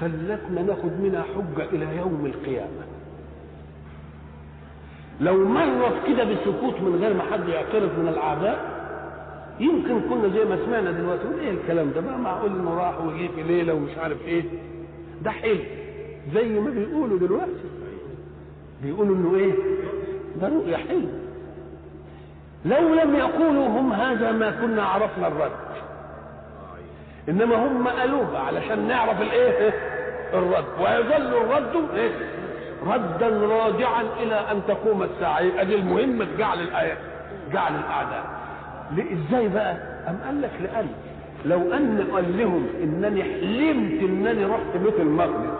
خلتنا 0.00 0.62
ناخد 0.62 1.00
منها 1.00 1.22
حجة 1.22 1.64
إلى 1.72 1.96
يوم 1.96 2.26
القيامة. 2.26 2.84
لو 5.20 5.44
مرت 5.48 6.06
كده 6.08 6.24
بسكوت 6.24 6.80
من 6.80 6.98
غير 7.00 7.14
ما 7.14 7.22
حد 7.32 7.48
يعترض 7.48 7.98
من 7.98 8.08
الأعداء 8.08 8.78
يمكن 9.60 10.00
كنا 10.00 10.28
زي 10.28 10.44
ما 10.44 10.58
سمعنا 10.66 10.90
دلوقتي 10.90 11.22
إيه 11.40 11.50
الكلام 11.50 11.90
ده؟ 11.90 12.00
بقى 12.00 12.18
معقول 12.18 12.50
إنه 12.50 12.74
راح 12.74 13.00
وجه 13.00 13.28
في 13.34 13.42
ليلة 13.42 13.74
ومش 13.74 13.98
عارف 13.98 14.22
إيه؟ 14.26 14.42
ده 15.22 15.30
حلم 15.30 15.60
زي 16.34 16.48
ما 16.60 16.70
بيقولوا 16.70 17.18
دلوقتي. 17.18 17.52
بيقولوا 18.82 19.16
إنه 19.16 19.34
إيه؟ 19.36 19.52
ده 20.40 20.48
رؤيا 20.48 20.76
حلم 20.76 21.08
لو 22.64 22.94
لم 22.94 23.16
يقولوا 23.16 23.66
هم 23.66 23.92
هذا 23.92 24.32
ما 24.32 24.50
كنا 24.50 24.82
عرفنا 24.84 25.26
الرد. 25.28 25.50
إنما 27.28 27.56
هم 27.66 27.88
قالوها 27.88 28.38
علشان 28.38 28.88
نعرف 28.88 29.22
الإيه؟ 29.22 29.72
الرد. 30.34 30.64
ويظل 30.80 31.36
الرد 31.36 31.88
إيه؟ 31.94 32.10
ردا 32.86 33.28
راجعا 33.46 34.02
إلى 34.22 34.34
أن 34.34 34.60
تقوم 34.68 35.02
الساعة. 35.02 35.40
يبقى 35.40 35.66
دي 35.66 35.74
المهمة 35.74 36.26
جعل 36.38 36.60
الايات 36.60 36.98
جعل 37.52 37.72
الأعداء. 37.74 38.24
إزاي 38.92 39.48
بقى؟ 39.48 39.72
أم 40.08 40.18
قال 40.26 40.42
لك 40.42 40.50
لأن 40.62 40.86
لو 41.44 41.72
أن 41.72 42.08
قال 42.12 42.38
لهم 42.38 42.66
إنني 42.82 43.22
حلمت 43.22 44.02
إنني 44.02 44.44
رحت 44.44 44.76
بيت 44.84 45.00
المقدس 45.00 45.57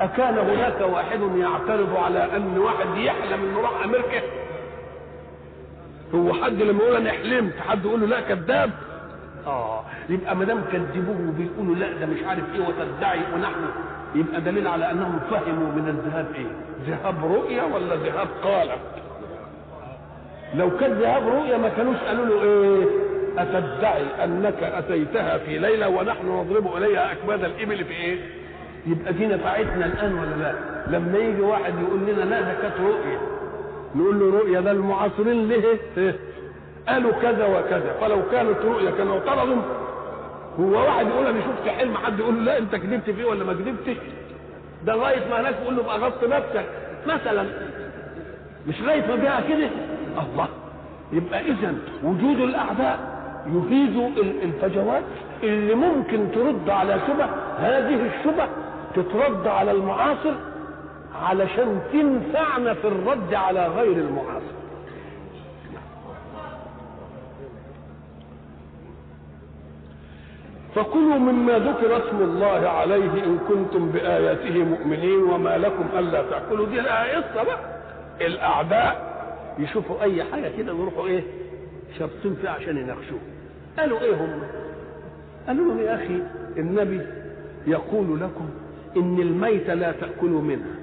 أكان 0.00 0.38
هناك 0.38 0.80
واحد 0.80 1.20
يعترض 1.36 1.96
على 1.96 2.36
أن 2.36 2.58
واحد 2.58 2.86
يحلم 2.96 3.44
أنه 3.44 3.60
راح 3.60 3.84
أمريكا؟ 3.84 4.22
هو 6.14 6.32
حد 6.44 6.62
لما 6.62 6.82
يقول 6.84 6.96
أنا 6.96 7.10
حلمت 7.12 7.52
حد 7.68 7.84
يقول 7.84 8.00
له 8.00 8.06
لا 8.06 8.20
كذاب. 8.20 8.70
آه 9.46 9.82
يبقى 10.08 10.36
ما 10.36 10.44
دام 10.44 10.60
كذبوه 10.72 11.28
وبيقولوا 11.28 11.74
لا 11.74 11.92
ده 11.92 12.06
مش 12.06 12.22
عارف 12.26 12.44
إيه 12.54 12.60
وتدعي 12.60 13.18
ونحن. 13.34 13.64
يبقى 14.14 14.40
دليل 14.40 14.68
على 14.68 14.90
أنهم 14.90 15.20
فهموا 15.30 15.72
من 15.72 15.88
الذهاب 15.88 16.26
إيه؟ 16.34 16.46
ذهاب 16.86 17.32
رؤيا 17.34 17.62
ولا 17.62 17.94
ذهاب 17.96 18.28
قالب 18.44 18.80
لو 20.54 20.76
كان 20.76 20.92
ذهاب 20.92 21.28
رؤيا 21.28 21.56
ما 21.58 21.68
كانوش 21.68 21.96
قالوا 21.96 22.26
له 22.26 22.42
إيه؟ 22.42 22.84
أتدعي 23.38 24.24
أنك 24.24 24.62
أتيتها 24.62 25.38
في 25.38 25.58
ليلة 25.58 25.88
ونحن 25.88 26.26
نضرب 26.28 26.76
إليها 26.76 27.12
اكباد 27.12 27.44
الإبل 27.44 27.84
في 27.84 27.92
إيه؟ 27.92 28.18
يبقى 28.86 29.12
دي 29.12 29.26
نفعتنا 29.26 29.86
الآن 29.86 30.14
ولا 30.14 30.34
لا؟ 30.42 30.54
لما 30.96 31.18
يجي 31.18 31.40
واحد 31.40 31.72
يقول 31.82 32.00
لنا 32.00 32.22
لا 32.22 32.40
ده 32.40 32.54
كانت 32.62 32.74
رؤيا 32.80 33.18
نقول 33.96 34.20
له 34.20 34.38
رؤيا 34.38 34.60
ده 34.60 34.70
المعاصرين 34.70 35.48
ليه؟ 35.48 35.78
إيه؟ 35.96 36.16
قالوا 36.88 37.12
كذا 37.22 37.46
وكذا. 37.46 37.94
فلو 38.00 38.18
كانت 38.32 38.58
رؤيا 38.64 38.90
كانوا 38.90 39.18
اعترضوا 39.18 39.62
هو 40.60 40.70
واحد 40.86 41.06
يقول 41.06 41.26
أنا 41.26 41.40
شفت 41.40 41.68
حلم 41.68 41.94
حد 41.96 42.18
يقول 42.18 42.34
له 42.36 42.42
لا 42.42 42.58
انت 42.58 42.76
كذبت 42.76 43.10
فيه 43.10 43.24
ولا 43.24 43.44
ما 43.44 43.52
كذبتش؟ 43.52 43.96
ده 44.86 44.94
لغايه 44.94 45.28
ما 45.30 45.40
هناك 45.40 45.54
يقول 45.62 45.76
له 45.76 45.82
بقى 45.82 45.98
غصت 45.98 46.24
نفسك. 46.24 46.64
مثلا 47.06 47.44
مش 48.68 48.80
لغايه 48.80 49.06
ما 49.06 49.14
بيها 49.16 49.40
كده؟ 49.48 49.68
الله. 50.18 50.48
يبقى 51.12 51.40
اذا 51.40 51.74
وجود 52.04 52.40
الأعداء 52.40 52.98
يفيد 53.46 53.96
ال- 54.18 54.42
الفجوات 54.42 55.02
اللي 55.42 55.74
ممكن 55.74 56.26
ترد 56.34 56.70
على 56.70 57.00
شبه 57.08 57.24
هذه 57.58 58.00
الشبه 58.06 58.48
تترد 58.94 59.46
على 59.46 59.70
المعاصر 59.70 60.34
علشان 61.22 61.80
تنفعنا 61.92 62.74
في 62.74 62.88
الرد 62.88 63.34
على 63.34 63.66
غير 63.66 63.92
المعاصر. 63.92 64.60
فكلوا 70.74 71.18
مما 71.18 71.58
ذكر 71.58 71.96
اسم 71.96 72.16
الله 72.22 72.68
عليه 72.68 73.24
إن 73.24 73.38
كنتم 73.48 73.88
بآياته 73.90 74.64
مؤمنين 74.64 75.22
وما 75.22 75.58
لكم 75.58 75.98
ألا 75.98 76.22
تأكلوا. 76.22 76.66
دي 76.66 76.76
لها 76.80 77.16
قصه 77.20 77.42
بقى 77.42 77.58
الأعداء 78.20 79.10
يشوفوا 79.58 80.02
أي 80.02 80.24
حاجة 80.24 80.50
كده 80.58 80.74
ويروحوا 80.74 81.06
إيه؟ 81.06 81.22
شابطين 81.98 82.34
فيها 82.40 82.50
عشان 82.50 82.76
يناقشوه. 82.76 83.18
قالوا 83.78 84.00
إيه 84.00 84.14
هم؟ 84.14 84.42
قالوا 85.46 85.64
لهم 85.66 85.78
يا 85.80 85.94
أخي 85.94 86.22
النبي 86.56 87.00
يقول 87.66 88.20
لكم 88.20 88.48
إن 88.96 89.20
الميت 89.20 89.70
لا 89.70 89.92
تأكلوا 89.92 90.42
منها 90.42 90.74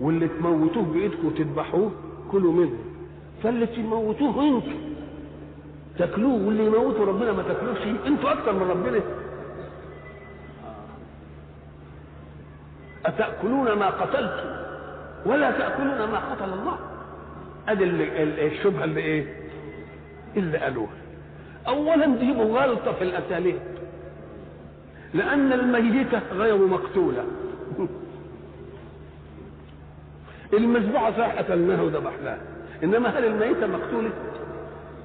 واللي 0.00 0.28
تموتوه 0.28 0.82
بإيدكم 0.82 1.26
وتذبحوه 1.26 1.90
كلوا 2.32 2.52
منه. 2.52 2.78
فاللي 3.42 3.66
تموتوه 3.66 4.42
أنتوا 4.44 4.72
تاكلوه 5.98 6.46
واللي 6.46 6.66
يموتوا 6.66 7.06
ربنا 7.06 7.32
ما 7.32 7.42
تاكلوش 7.42 7.78
أنتوا 8.06 8.32
أكتر 8.32 8.52
من 8.52 8.62
ربنا. 8.70 9.00
أتأكلون 13.06 13.72
ما 13.72 13.86
قتلتم 13.90 14.48
ولا 15.26 15.50
تأكلون 15.50 15.98
ما 16.10 16.18
قتل 16.32 16.44
الله؟ 16.52 16.78
أدي 17.68 17.84
ال- 17.84 18.02
ال- 18.02 18.40
الشبهة 18.52 18.84
اللي 18.84 19.00
إيه؟ 19.00 19.34
اللي 20.36 20.58
قالوها. 20.58 20.96
اولا 21.68 22.06
دي 22.06 22.32
مغالطه 22.32 22.92
في 22.92 23.04
الأساليب. 23.04 23.58
لأن 25.14 25.52
الميتة 25.52 26.20
غير 26.32 26.56
مقتولة. 26.66 27.24
المذبوحه 30.52 31.10
صح 31.18 31.38
قتلناها 31.38 31.82
وذبحناها 31.82 32.38
إنما 32.84 33.08
هل 33.08 33.24
الميتة 33.24 33.66
مقتولة؟ 33.66 34.10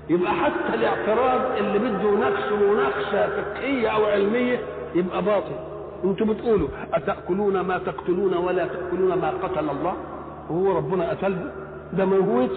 يبقى 0.10 0.34
حتى 0.34 0.74
الاعتراض 0.74 1.58
اللي 1.58 1.80
بده 1.80 2.12
نقش 2.12 2.52
مناقشة 2.52 3.42
فقهية 3.42 3.88
أو 3.88 4.06
علمية 4.06 4.60
يبقى 4.96 5.22
باطل. 5.22 5.56
أنتوا 6.04 6.28
بتقولوا 6.28 6.68
أتأكلون 6.94 7.60
ما 7.60 7.78
تقتلون 7.78 8.34
ولا 8.34 8.68
تأكلون 8.68 9.14
ما 9.14 9.30
قتل 9.44 9.70
الله؟ 9.70 9.94
وهو 10.50 10.78
ربنا 10.78 11.10
قتله 11.10 11.52
ده 11.94 12.06
موجود. 12.06 12.50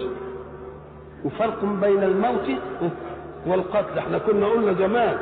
وفرق 1.25 1.65
بين 1.65 2.03
الموت 2.03 2.49
والقتل. 3.47 3.97
إحنا 3.99 4.17
كنا 4.17 4.47
قلنا 4.47 4.73
زمان 4.73 5.17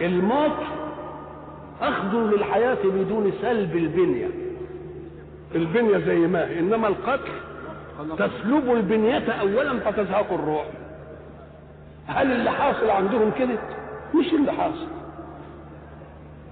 الموت 0.00 0.56
اخذ 1.80 2.14
للحياة 2.16 2.78
بدون 2.84 3.32
سلب 3.42 3.76
البنية. 3.76 4.28
البنية 5.54 5.98
زي 5.98 6.18
ما 6.18 6.46
هي 6.48 6.58
إنما 6.58 6.88
القتل 6.88 7.32
تسلب 8.18 8.70
البنية 8.72 9.32
اولا 9.32 9.78
فتزهق 9.80 10.32
الروح. 10.32 10.66
هل 12.06 12.32
اللي 12.32 12.50
حاصل 12.50 12.90
عندهم 12.90 13.30
كده؟ 13.38 13.58
مش 14.14 14.32
اللي 14.32 14.52
حاصل. 14.52 14.88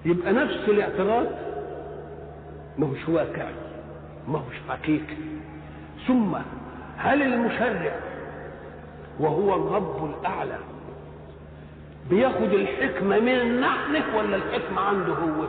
يبقى 0.05 0.33
نفس 0.33 0.69
الاعتراض 0.69 1.26
ما 2.78 2.87
هوش 2.87 3.09
واقعي 3.09 3.55
ما 4.28 4.39
هوش 4.39 4.55
حقيقي. 4.69 5.17
ثم 6.07 6.35
هل 6.97 7.23
المشرع 7.23 7.97
وهو 9.21 9.55
الرب 9.55 10.15
الأعلى 10.21 10.59
بياخد 12.10 12.53
الحكمة 12.53 13.19
من 13.21 13.60
نحن 13.60 14.17
ولا 14.17 14.37
الحكمة 14.37 14.81
عنده 14.81 15.12
هو؟ 15.12 15.44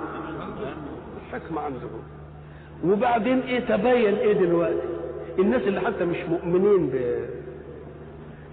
الحكمة 1.27 1.61
عنده 1.61 1.79
هو. 1.79 2.91
وبعدين 2.91 3.39
إيه 3.39 3.59
تبين 3.59 4.15
إيه 4.15 4.33
دلوقتي؟ 4.33 4.87
الناس 5.39 5.61
اللي 5.61 5.81
حتى 5.81 6.05
مش 6.05 6.17
مؤمنين 6.29 6.87
ب... 6.87 6.95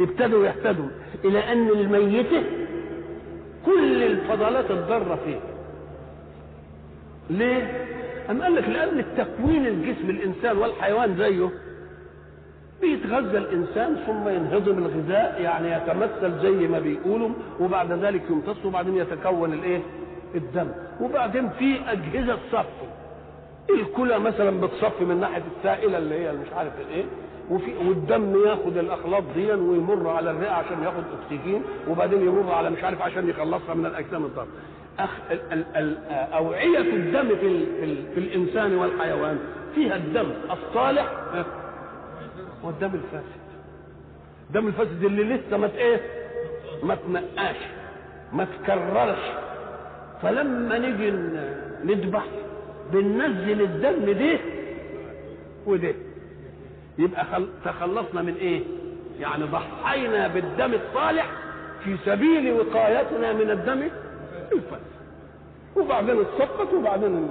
ابتدوا 0.00 0.46
يهتدوا 0.46 0.88
إلى 1.24 1.38
أن 1.52 1.68
الميتة 1.68 2.42
كل 3.66 4.02
الفضلات 4.02 4.70
الضارة 4.70 5.18
فيه 5.24 5.40
ليه؟ 7.30 7.86
أم 8.30 8.42
قال 8.42 8.54
لك 8.54 8.68
لأن 8.68 8.98
التكوين 8.98 9.66
الجسم 9.66 10.10
الإنسان 10.10 10.58
والحيوان 10.58 11.16
زيه. 11.16 11.48
بيتغذى 12.84 13.38
الإنسان 13.38 13.96
ثم 14.06 14.28
ينهضم 14.28 14.78
الغذاء 14.78 15.40
يعني 15.40 15.72
يتمثل 15.72 16.42
زي 16.42 16.68
ما 16.68 16.78
بيقولوا 16.78 17.28
وبعد 17.60 17.92
ذلك 17.92 18.22
يمتص 18.30 18.64
وبعدين 18.64 18.96
يتكون 18.96 19.52
الإيه؟ 19.52 19.80
الدم. 20.34 20.68
وبعدين 21.00 21.48
في 21.50 21.76
أجهزة 21.88 22.38
صف 22.52 22.66
الكلى 23.70 24.18
مثلا 24.18 24.60
بتصفي 24.60 25.04
من 25.04 25.20
ناحية 25.20 25.42
السائلة 25.58 25.98
اللي 25.98 26.14
هي 26.14 26.32
مش 26.32 26.52
عارف 26.56 26.72
الإيه 26.88 27.04
وفي 27.50 27.70
والدم 27.88 28.46
ياخد 28.46 28.76
الأخلاط 28.76 29.22
دي 29.34 29.52
ويمر 29.52 30.08
على 30.10 30.30
الرئة 30.30 30.50
عشان 30.50 30.82
ياخد 30.82 31.02
أكسجين 31.22 31.62
وبعدين 31.88 32.20
يمر 32.20 32.52
على 32.52 32.70
مش 32.70 32.84
عارف 32.84 33.02
عشان 33.02 33.28
يخلصها 33.28 33.74
من 33.74 33.86
الأجسام 33.86 34.24
الضارة. 34.24 34.48
أخ... 34.98 35.10
ال... 35.30 35.40
ال... 35.52 35.64
ال... 35.76 35.96
أوعية 36.34 36.78
الدم 36.78 37.28
في, 37.36 37.46
ال... 37.46 37.66
في, 37.80 37.84
ال... 37.84 37.96
في 38.14 38.20
الإنسان 38.20 38.74
والحيوان 38.74 39.38
فيها 39.74 39.96
الدم 39.96 40.26
الصالح 40.50 41.12
والدم 42.64 42.90
الفاسد. 42.94 43.44
الدم 44.48 44.66
الفاسد 44.66 45.04
اللي 45.04 45.24
لسه 45.24 45.56
ما 45.56 45.70
إيه 45.76 46.00
ما 46.82 46.94
تنقاش 46.94 47.56
ما 48.32 48.44
تكررش 48.44 49.18
فلما 50.22 50.78
نيجي 50.78 51.10
نذبح 51.84 52.24
بننزل 52.92 53.62
الدم 53.62 54.12
ده 54.12 54.38
وده. 55.66 55.94
يبقى 56.98 57.24
خل... 57.24 57.48
تخلصنا 57.64 58.22
من 58.22 58.34
إيه؟ 58.34 58.62
يعني 59.20 59.44
ضحينا 59.44 60.28
بالدم 60.28 60.74
الصالح 60.74 61.26
في 61.84 61.96
سبيل 62.06 62.52
وقايتنا 62.52 63.32
من 63.32 63.50
الدم 63.50 63.82
الفاسد. 64.52 64.94
وبعدين 65.76 66.20
السقط 66.20 66.72
وبعدين. 66.72 67.28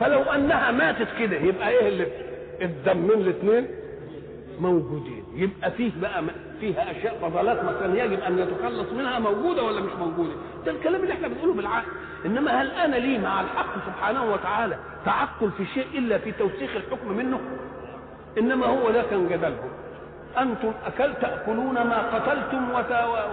فلو 0.00 0.22
أنها 0.22 0.70
ماتت 0.70 1.08
كده 1.18 1.36
يبقى 1.36 1.68
إيه 1.70 1.88
اللي 1.88 2.06
الدمين 2.62 3.10
الاثنين 3.10 3.66
موجودين. 4.62 5.24
يبقى 5.34 5.70
فيه 5.70 5.92
بقى 6.00 6.22
فيها 6.60 6.90
أشياء 6.90 7.18
فضلات 7.22 7.64
مثلا 7.64 8.04
يجب 8.04 8.20
أن 8.20 8.38
يتخلص 8.38 8.92
منها 8.92 9.18
موجودة 9.18 9.62
ولا 9.62 9.80
مش 9.80 9.92
موجودة. 9.92 10.32
ده 10.66 10.72
الكلام 10.72 11.02
اللي 11.02 11.12
إحنا 11.12 11.28
بنقوله 11.28 11.54
بالعقل. 11.54 11.86
إنما 12.26 12.62
هل 12.62 12.70
أنا 12.70 12.96
لي 12.96 13.18
مع 13.18 13.40
الحق 13.40 13.74
سبحانه 13.86 14.32
وتعالى 14.32 14.76
تعقل 15.04 15.50
في 15.50 15.66
شيء 15.66 15.86
إلا 15.98 16.18
في 16.18 16.32
توسيخ 16.32 16.70
الحكم 16.76 17.12
منه؟ 17.12 17.40
إنما 18.38 18.66
هو 18.66 18.90
ده 18.90 19.02
كان 19.02 19.28
جدلهم 19.28 19.70
أنتم 20.38 20.72
أكل 20.86 21.14
تأكلون 21.14 21.74
ما 21.74 21.98
قتلتم 22.16 22.70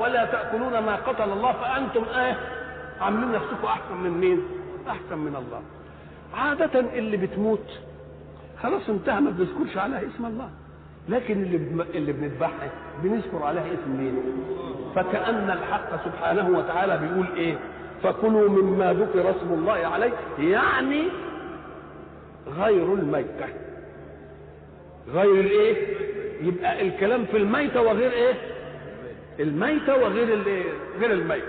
ولا 0.01 0.26
تأكلون 0.26 0.79
ما 0.79 0.95
قتل 0.95 1.31
الله 1.31 1.51
فأنتم 1.51 2.03
إيه؟ 2.19 2.38
عاملين 3.01 3.31
نفسكم 3.31 3.65
أحسن 3.67 3.97
من 3.97 4.10
مين؟ 4.12 4.42
أحسن 4.90 5.17
من 5.17 5.35
الله. 5.35 5.62
عادة 6.33 6.79
اللي 6.79 7.17
بتموت 7.17 7.79
خلاص 8.63 8.90
انتهى 8.90 9.19
ما 9.22 9.29
بنذكرش 9.31 9.78
عليها 9.78 10.01
اسم 10.15 10.26
الله. 10.26 10.49
لكن 11.10 11.44
اللي. 11.44 11.85
اللي 11.96 12.12
بنذبحها 12.14 12.69
بنذكر 13.03 13.44
عليها 13.44 13.64
اسم 13.74 13.98
مين 13.98 14.15
فكأن 14.96 15.49
الحق 15.49 16.06
سبحانه 16.06 16.58
وتعالى 16.58 16.98
بيقول 16.98 17.26
إيه؟ 17.38 17.56
فكلوا 18.03 18.49
مما 18.49 18.94
ذكر 18.94 19.30
اسم 19.30 19.53
الله 19.53 19.72
عليه 19.88 20.12
يعني 20.40 21.03
غير 22.60 22.94
الميتة. 22.94 23.46
غير 25.14 25.32
الإيه؟ 25.40 25.88
يبقى 26.42 26.82
الكلام 26.88 27.26
في 27.26 27.38
الميتة 27.38 27.82
وغير 27.82 28.12
إيه؟ 28.12 28.33
الميتة 29.40 29.96
وغير 29.96 30.33
الايه 30.33 30.64
غير 30.99 31.12
الميتة. 31.12 31.46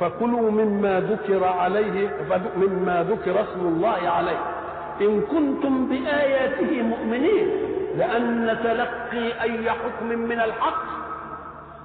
فكلوا 0.00 0.50
مما 0.50 1.00
ذكر 1.00 1.44
عليه 1.44 2.10
مما 2.56 3.06
ذكر 3.10 3.40
اسم 3.40 3.60
الله 3.60 4.08
عليه. 4.08 4.38
إن 5.00 5.20
كنتم 5.20 5.86
بآياته 5.88 6.82
مؤمنين 6.82 7.48
لأن 7.98 8.58
تلقي 8.64 9.42
أي 9.42 9.70
حكم 9.70 10.06
من 10.06 10.40
الحق 10.40 10.82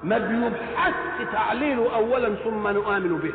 ما 0.04 0.18
بيبحث 0.18 0.94
تعليله 1.34 1.96
أولا 1.96 2.36
ثم 2.44 2.68
نؤمن 2.68 3.18
به. 3.18 3.34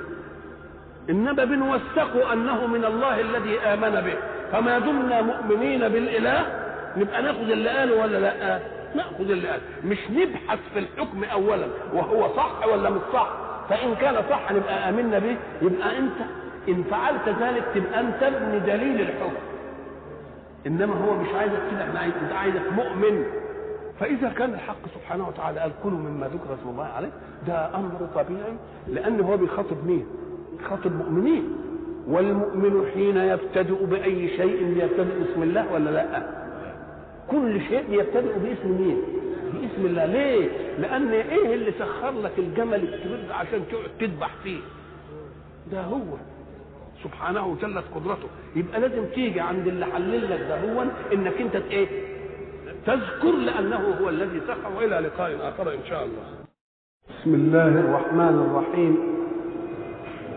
إنما 1.10 1.44
بنوثق 1.44 2.31
أنه 2.33 2.67
من 2.67 2.85
الله 2.85 3.21
الذي 3.21 3.58
آمن 3.60 4.01
به. 4.01 4.15
فما 4.53 4.78
دمنا 4.78 5.22
مؤمنين 5.22 5.88
بالإله 5.88 6.47
نبقى 6.97 7.22
ناخذ 7.22 7.51
اللي 7.51 7.69
قاله 7.69 8.03
ولا 8.03 8.19
لأ؟ 8.19 8.60
ناخذ 8.94 9.31
اللي 9.31 9.49
قاله 9.49 9.62
مش 9.85 9.99
نبحث 10.10 10.58
في 10.74 10.78
الحكم 10.78 11.24
أولا 11.24 11.67
وهو 11.92 12.37
صح 12.37 12.67
ولا 12.67 12.90
مش 12.90 13.01
صح. 13.12 13.28
فإن 13.71 13.94
كان 13.94 14.15
صح 14.31 14.53
نبقى 14.53 14.88
آمنا 14.88 15.19
به. 15.19 15.37
يبقى 15.62 15.99
أنت 15.99 16.17
إن 16.69 16.85
فعلت 16.90 17.28
ذلك 17.40 17.65
تبقى 17.74 18.01
أنت 18.01 18.22
ابن 18.22 18.62
دليل 18.67 19.01
الحكم. 19.01 19.51
إنما 20.66 20.94
هو 21.04 21.14
مش 21.14 21.28
عايزك 21.34 21.58
كده 21.70 21.82
إحنا 21.82 22.04
انت 22.06 22.32
عايزك 22.32 22.72
مؤمن 22.72 23.24
فإذا 24.00 24.28
كان 24.28 24.54
الحق 24.54 24.88
سبحانه 24.94 25.28
وتعالى 25.28 25.60
قال 25.60 25.72
كلوا 25.82 25.98
مما 25.98 26.26
ذكر 26.26 26.54
اسم 26.60 26.68
الله 26.68 26.84
عليه 26.84 27.10
ده 27.46 27.74
أمر 27.74 28.08
طبيعي 28.14 28.52
لأن 28.88 29.20
هو 29.20 29.36
بيخاطب 29.36 29.86
مين؟ 29.86 30.06
بيخاطب 30.58 30.92
مؤمنين 30.96 31.56
والمؤمن 32.08 32.86
حين 32.94 33.16
يبتدئ 33.16 33.84
بأي 33.84 34.28
شيء 34.36 34.76
يبتدئ 34.76 35.18
باسم 35.18 35.42
الله 35.42 35.72
ولا 35.72 35.90
لأ؟ 35.90 36.22
كل 37.30 37.60
شيء 37.60 37.84
يبتدئ 37.88 38.38
باسم 38.38 38.68
مين؟ 38.80 39.02
باسم 39.52 39.86
الله 39.86 40.06
ليه؟ 40.06 40.48
لأن 40.78 41.12
إيه 41.12 41.54
اللي 41.54 41.72
سخر 41.78 42.10
لك 42.10 42.32
الجمل 42.38 42.74
الكبير 42.82 43.32
عشان 43.32 43.60
تقعد 43.70 43.90
تذبح 44.00 44.30
فيه؟ 44.42 44.60
ده 45.72 45.80
هو 45.82 46.00
سبحانه 47.04 47.56
جلت 47.62 47.85
قدرته. 47.94 48.28
يبقى 48.56 48.81
لازم 48.81 49.04
تيجي 49.15 49.40
عند 49.40 49.67
اللي 49.67 49.86
حلل 49.86 50.31
لك 50.31 50.40
ده 50.40 50.60
هو 50.60 50.85
إنك 51.12 51.40
أنت 51.40 51.56
إيه؟ 51.56 51.88
تذكر 52.86 53.33
لأنه 53.44 53.81
هو 54.02 54.08
الذي 54.08 54.40
سخر 54.40 54.76
وإلى 54.76 54.99
لقاء 55.01 55.49
آخر 55.49 55.72
إن 55.72 55.85
شاء 55.88 56.04
الله. 56.04 56.22
بسم 57.08 57.35
الله 57.35 57.68
الرحمن 57.68 58.35
الرحيم. 58.47 58.99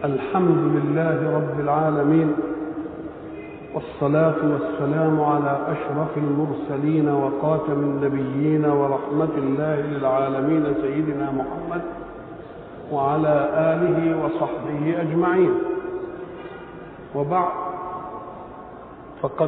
الحمد 0.03 0.57
لله 0.75 1.35
رب 1.37 1.59
العالمين. 1.59 2.35
والصلاة 3.73 4.35
والسلام 4.53 5.21
على 5.21 5.59
أشرف 5.67 6.17
المرسلين 6.17 7.09
وخاتم 7.09 7.73
النبيين 7.73 8.65
ورحمة 8.65 9.33
الله 9.37 9.81
للعالمين 9.81 10.73
سيدنا 10.81 11.31
محمد 11.31 11.81
وعلى 12.91 13.49
آله 13.73 14.25
وصحبه 14.25 15.01
أجمعين. 15.01 15.53
وبعد 17.15 17.51
فقد 19.21 19.43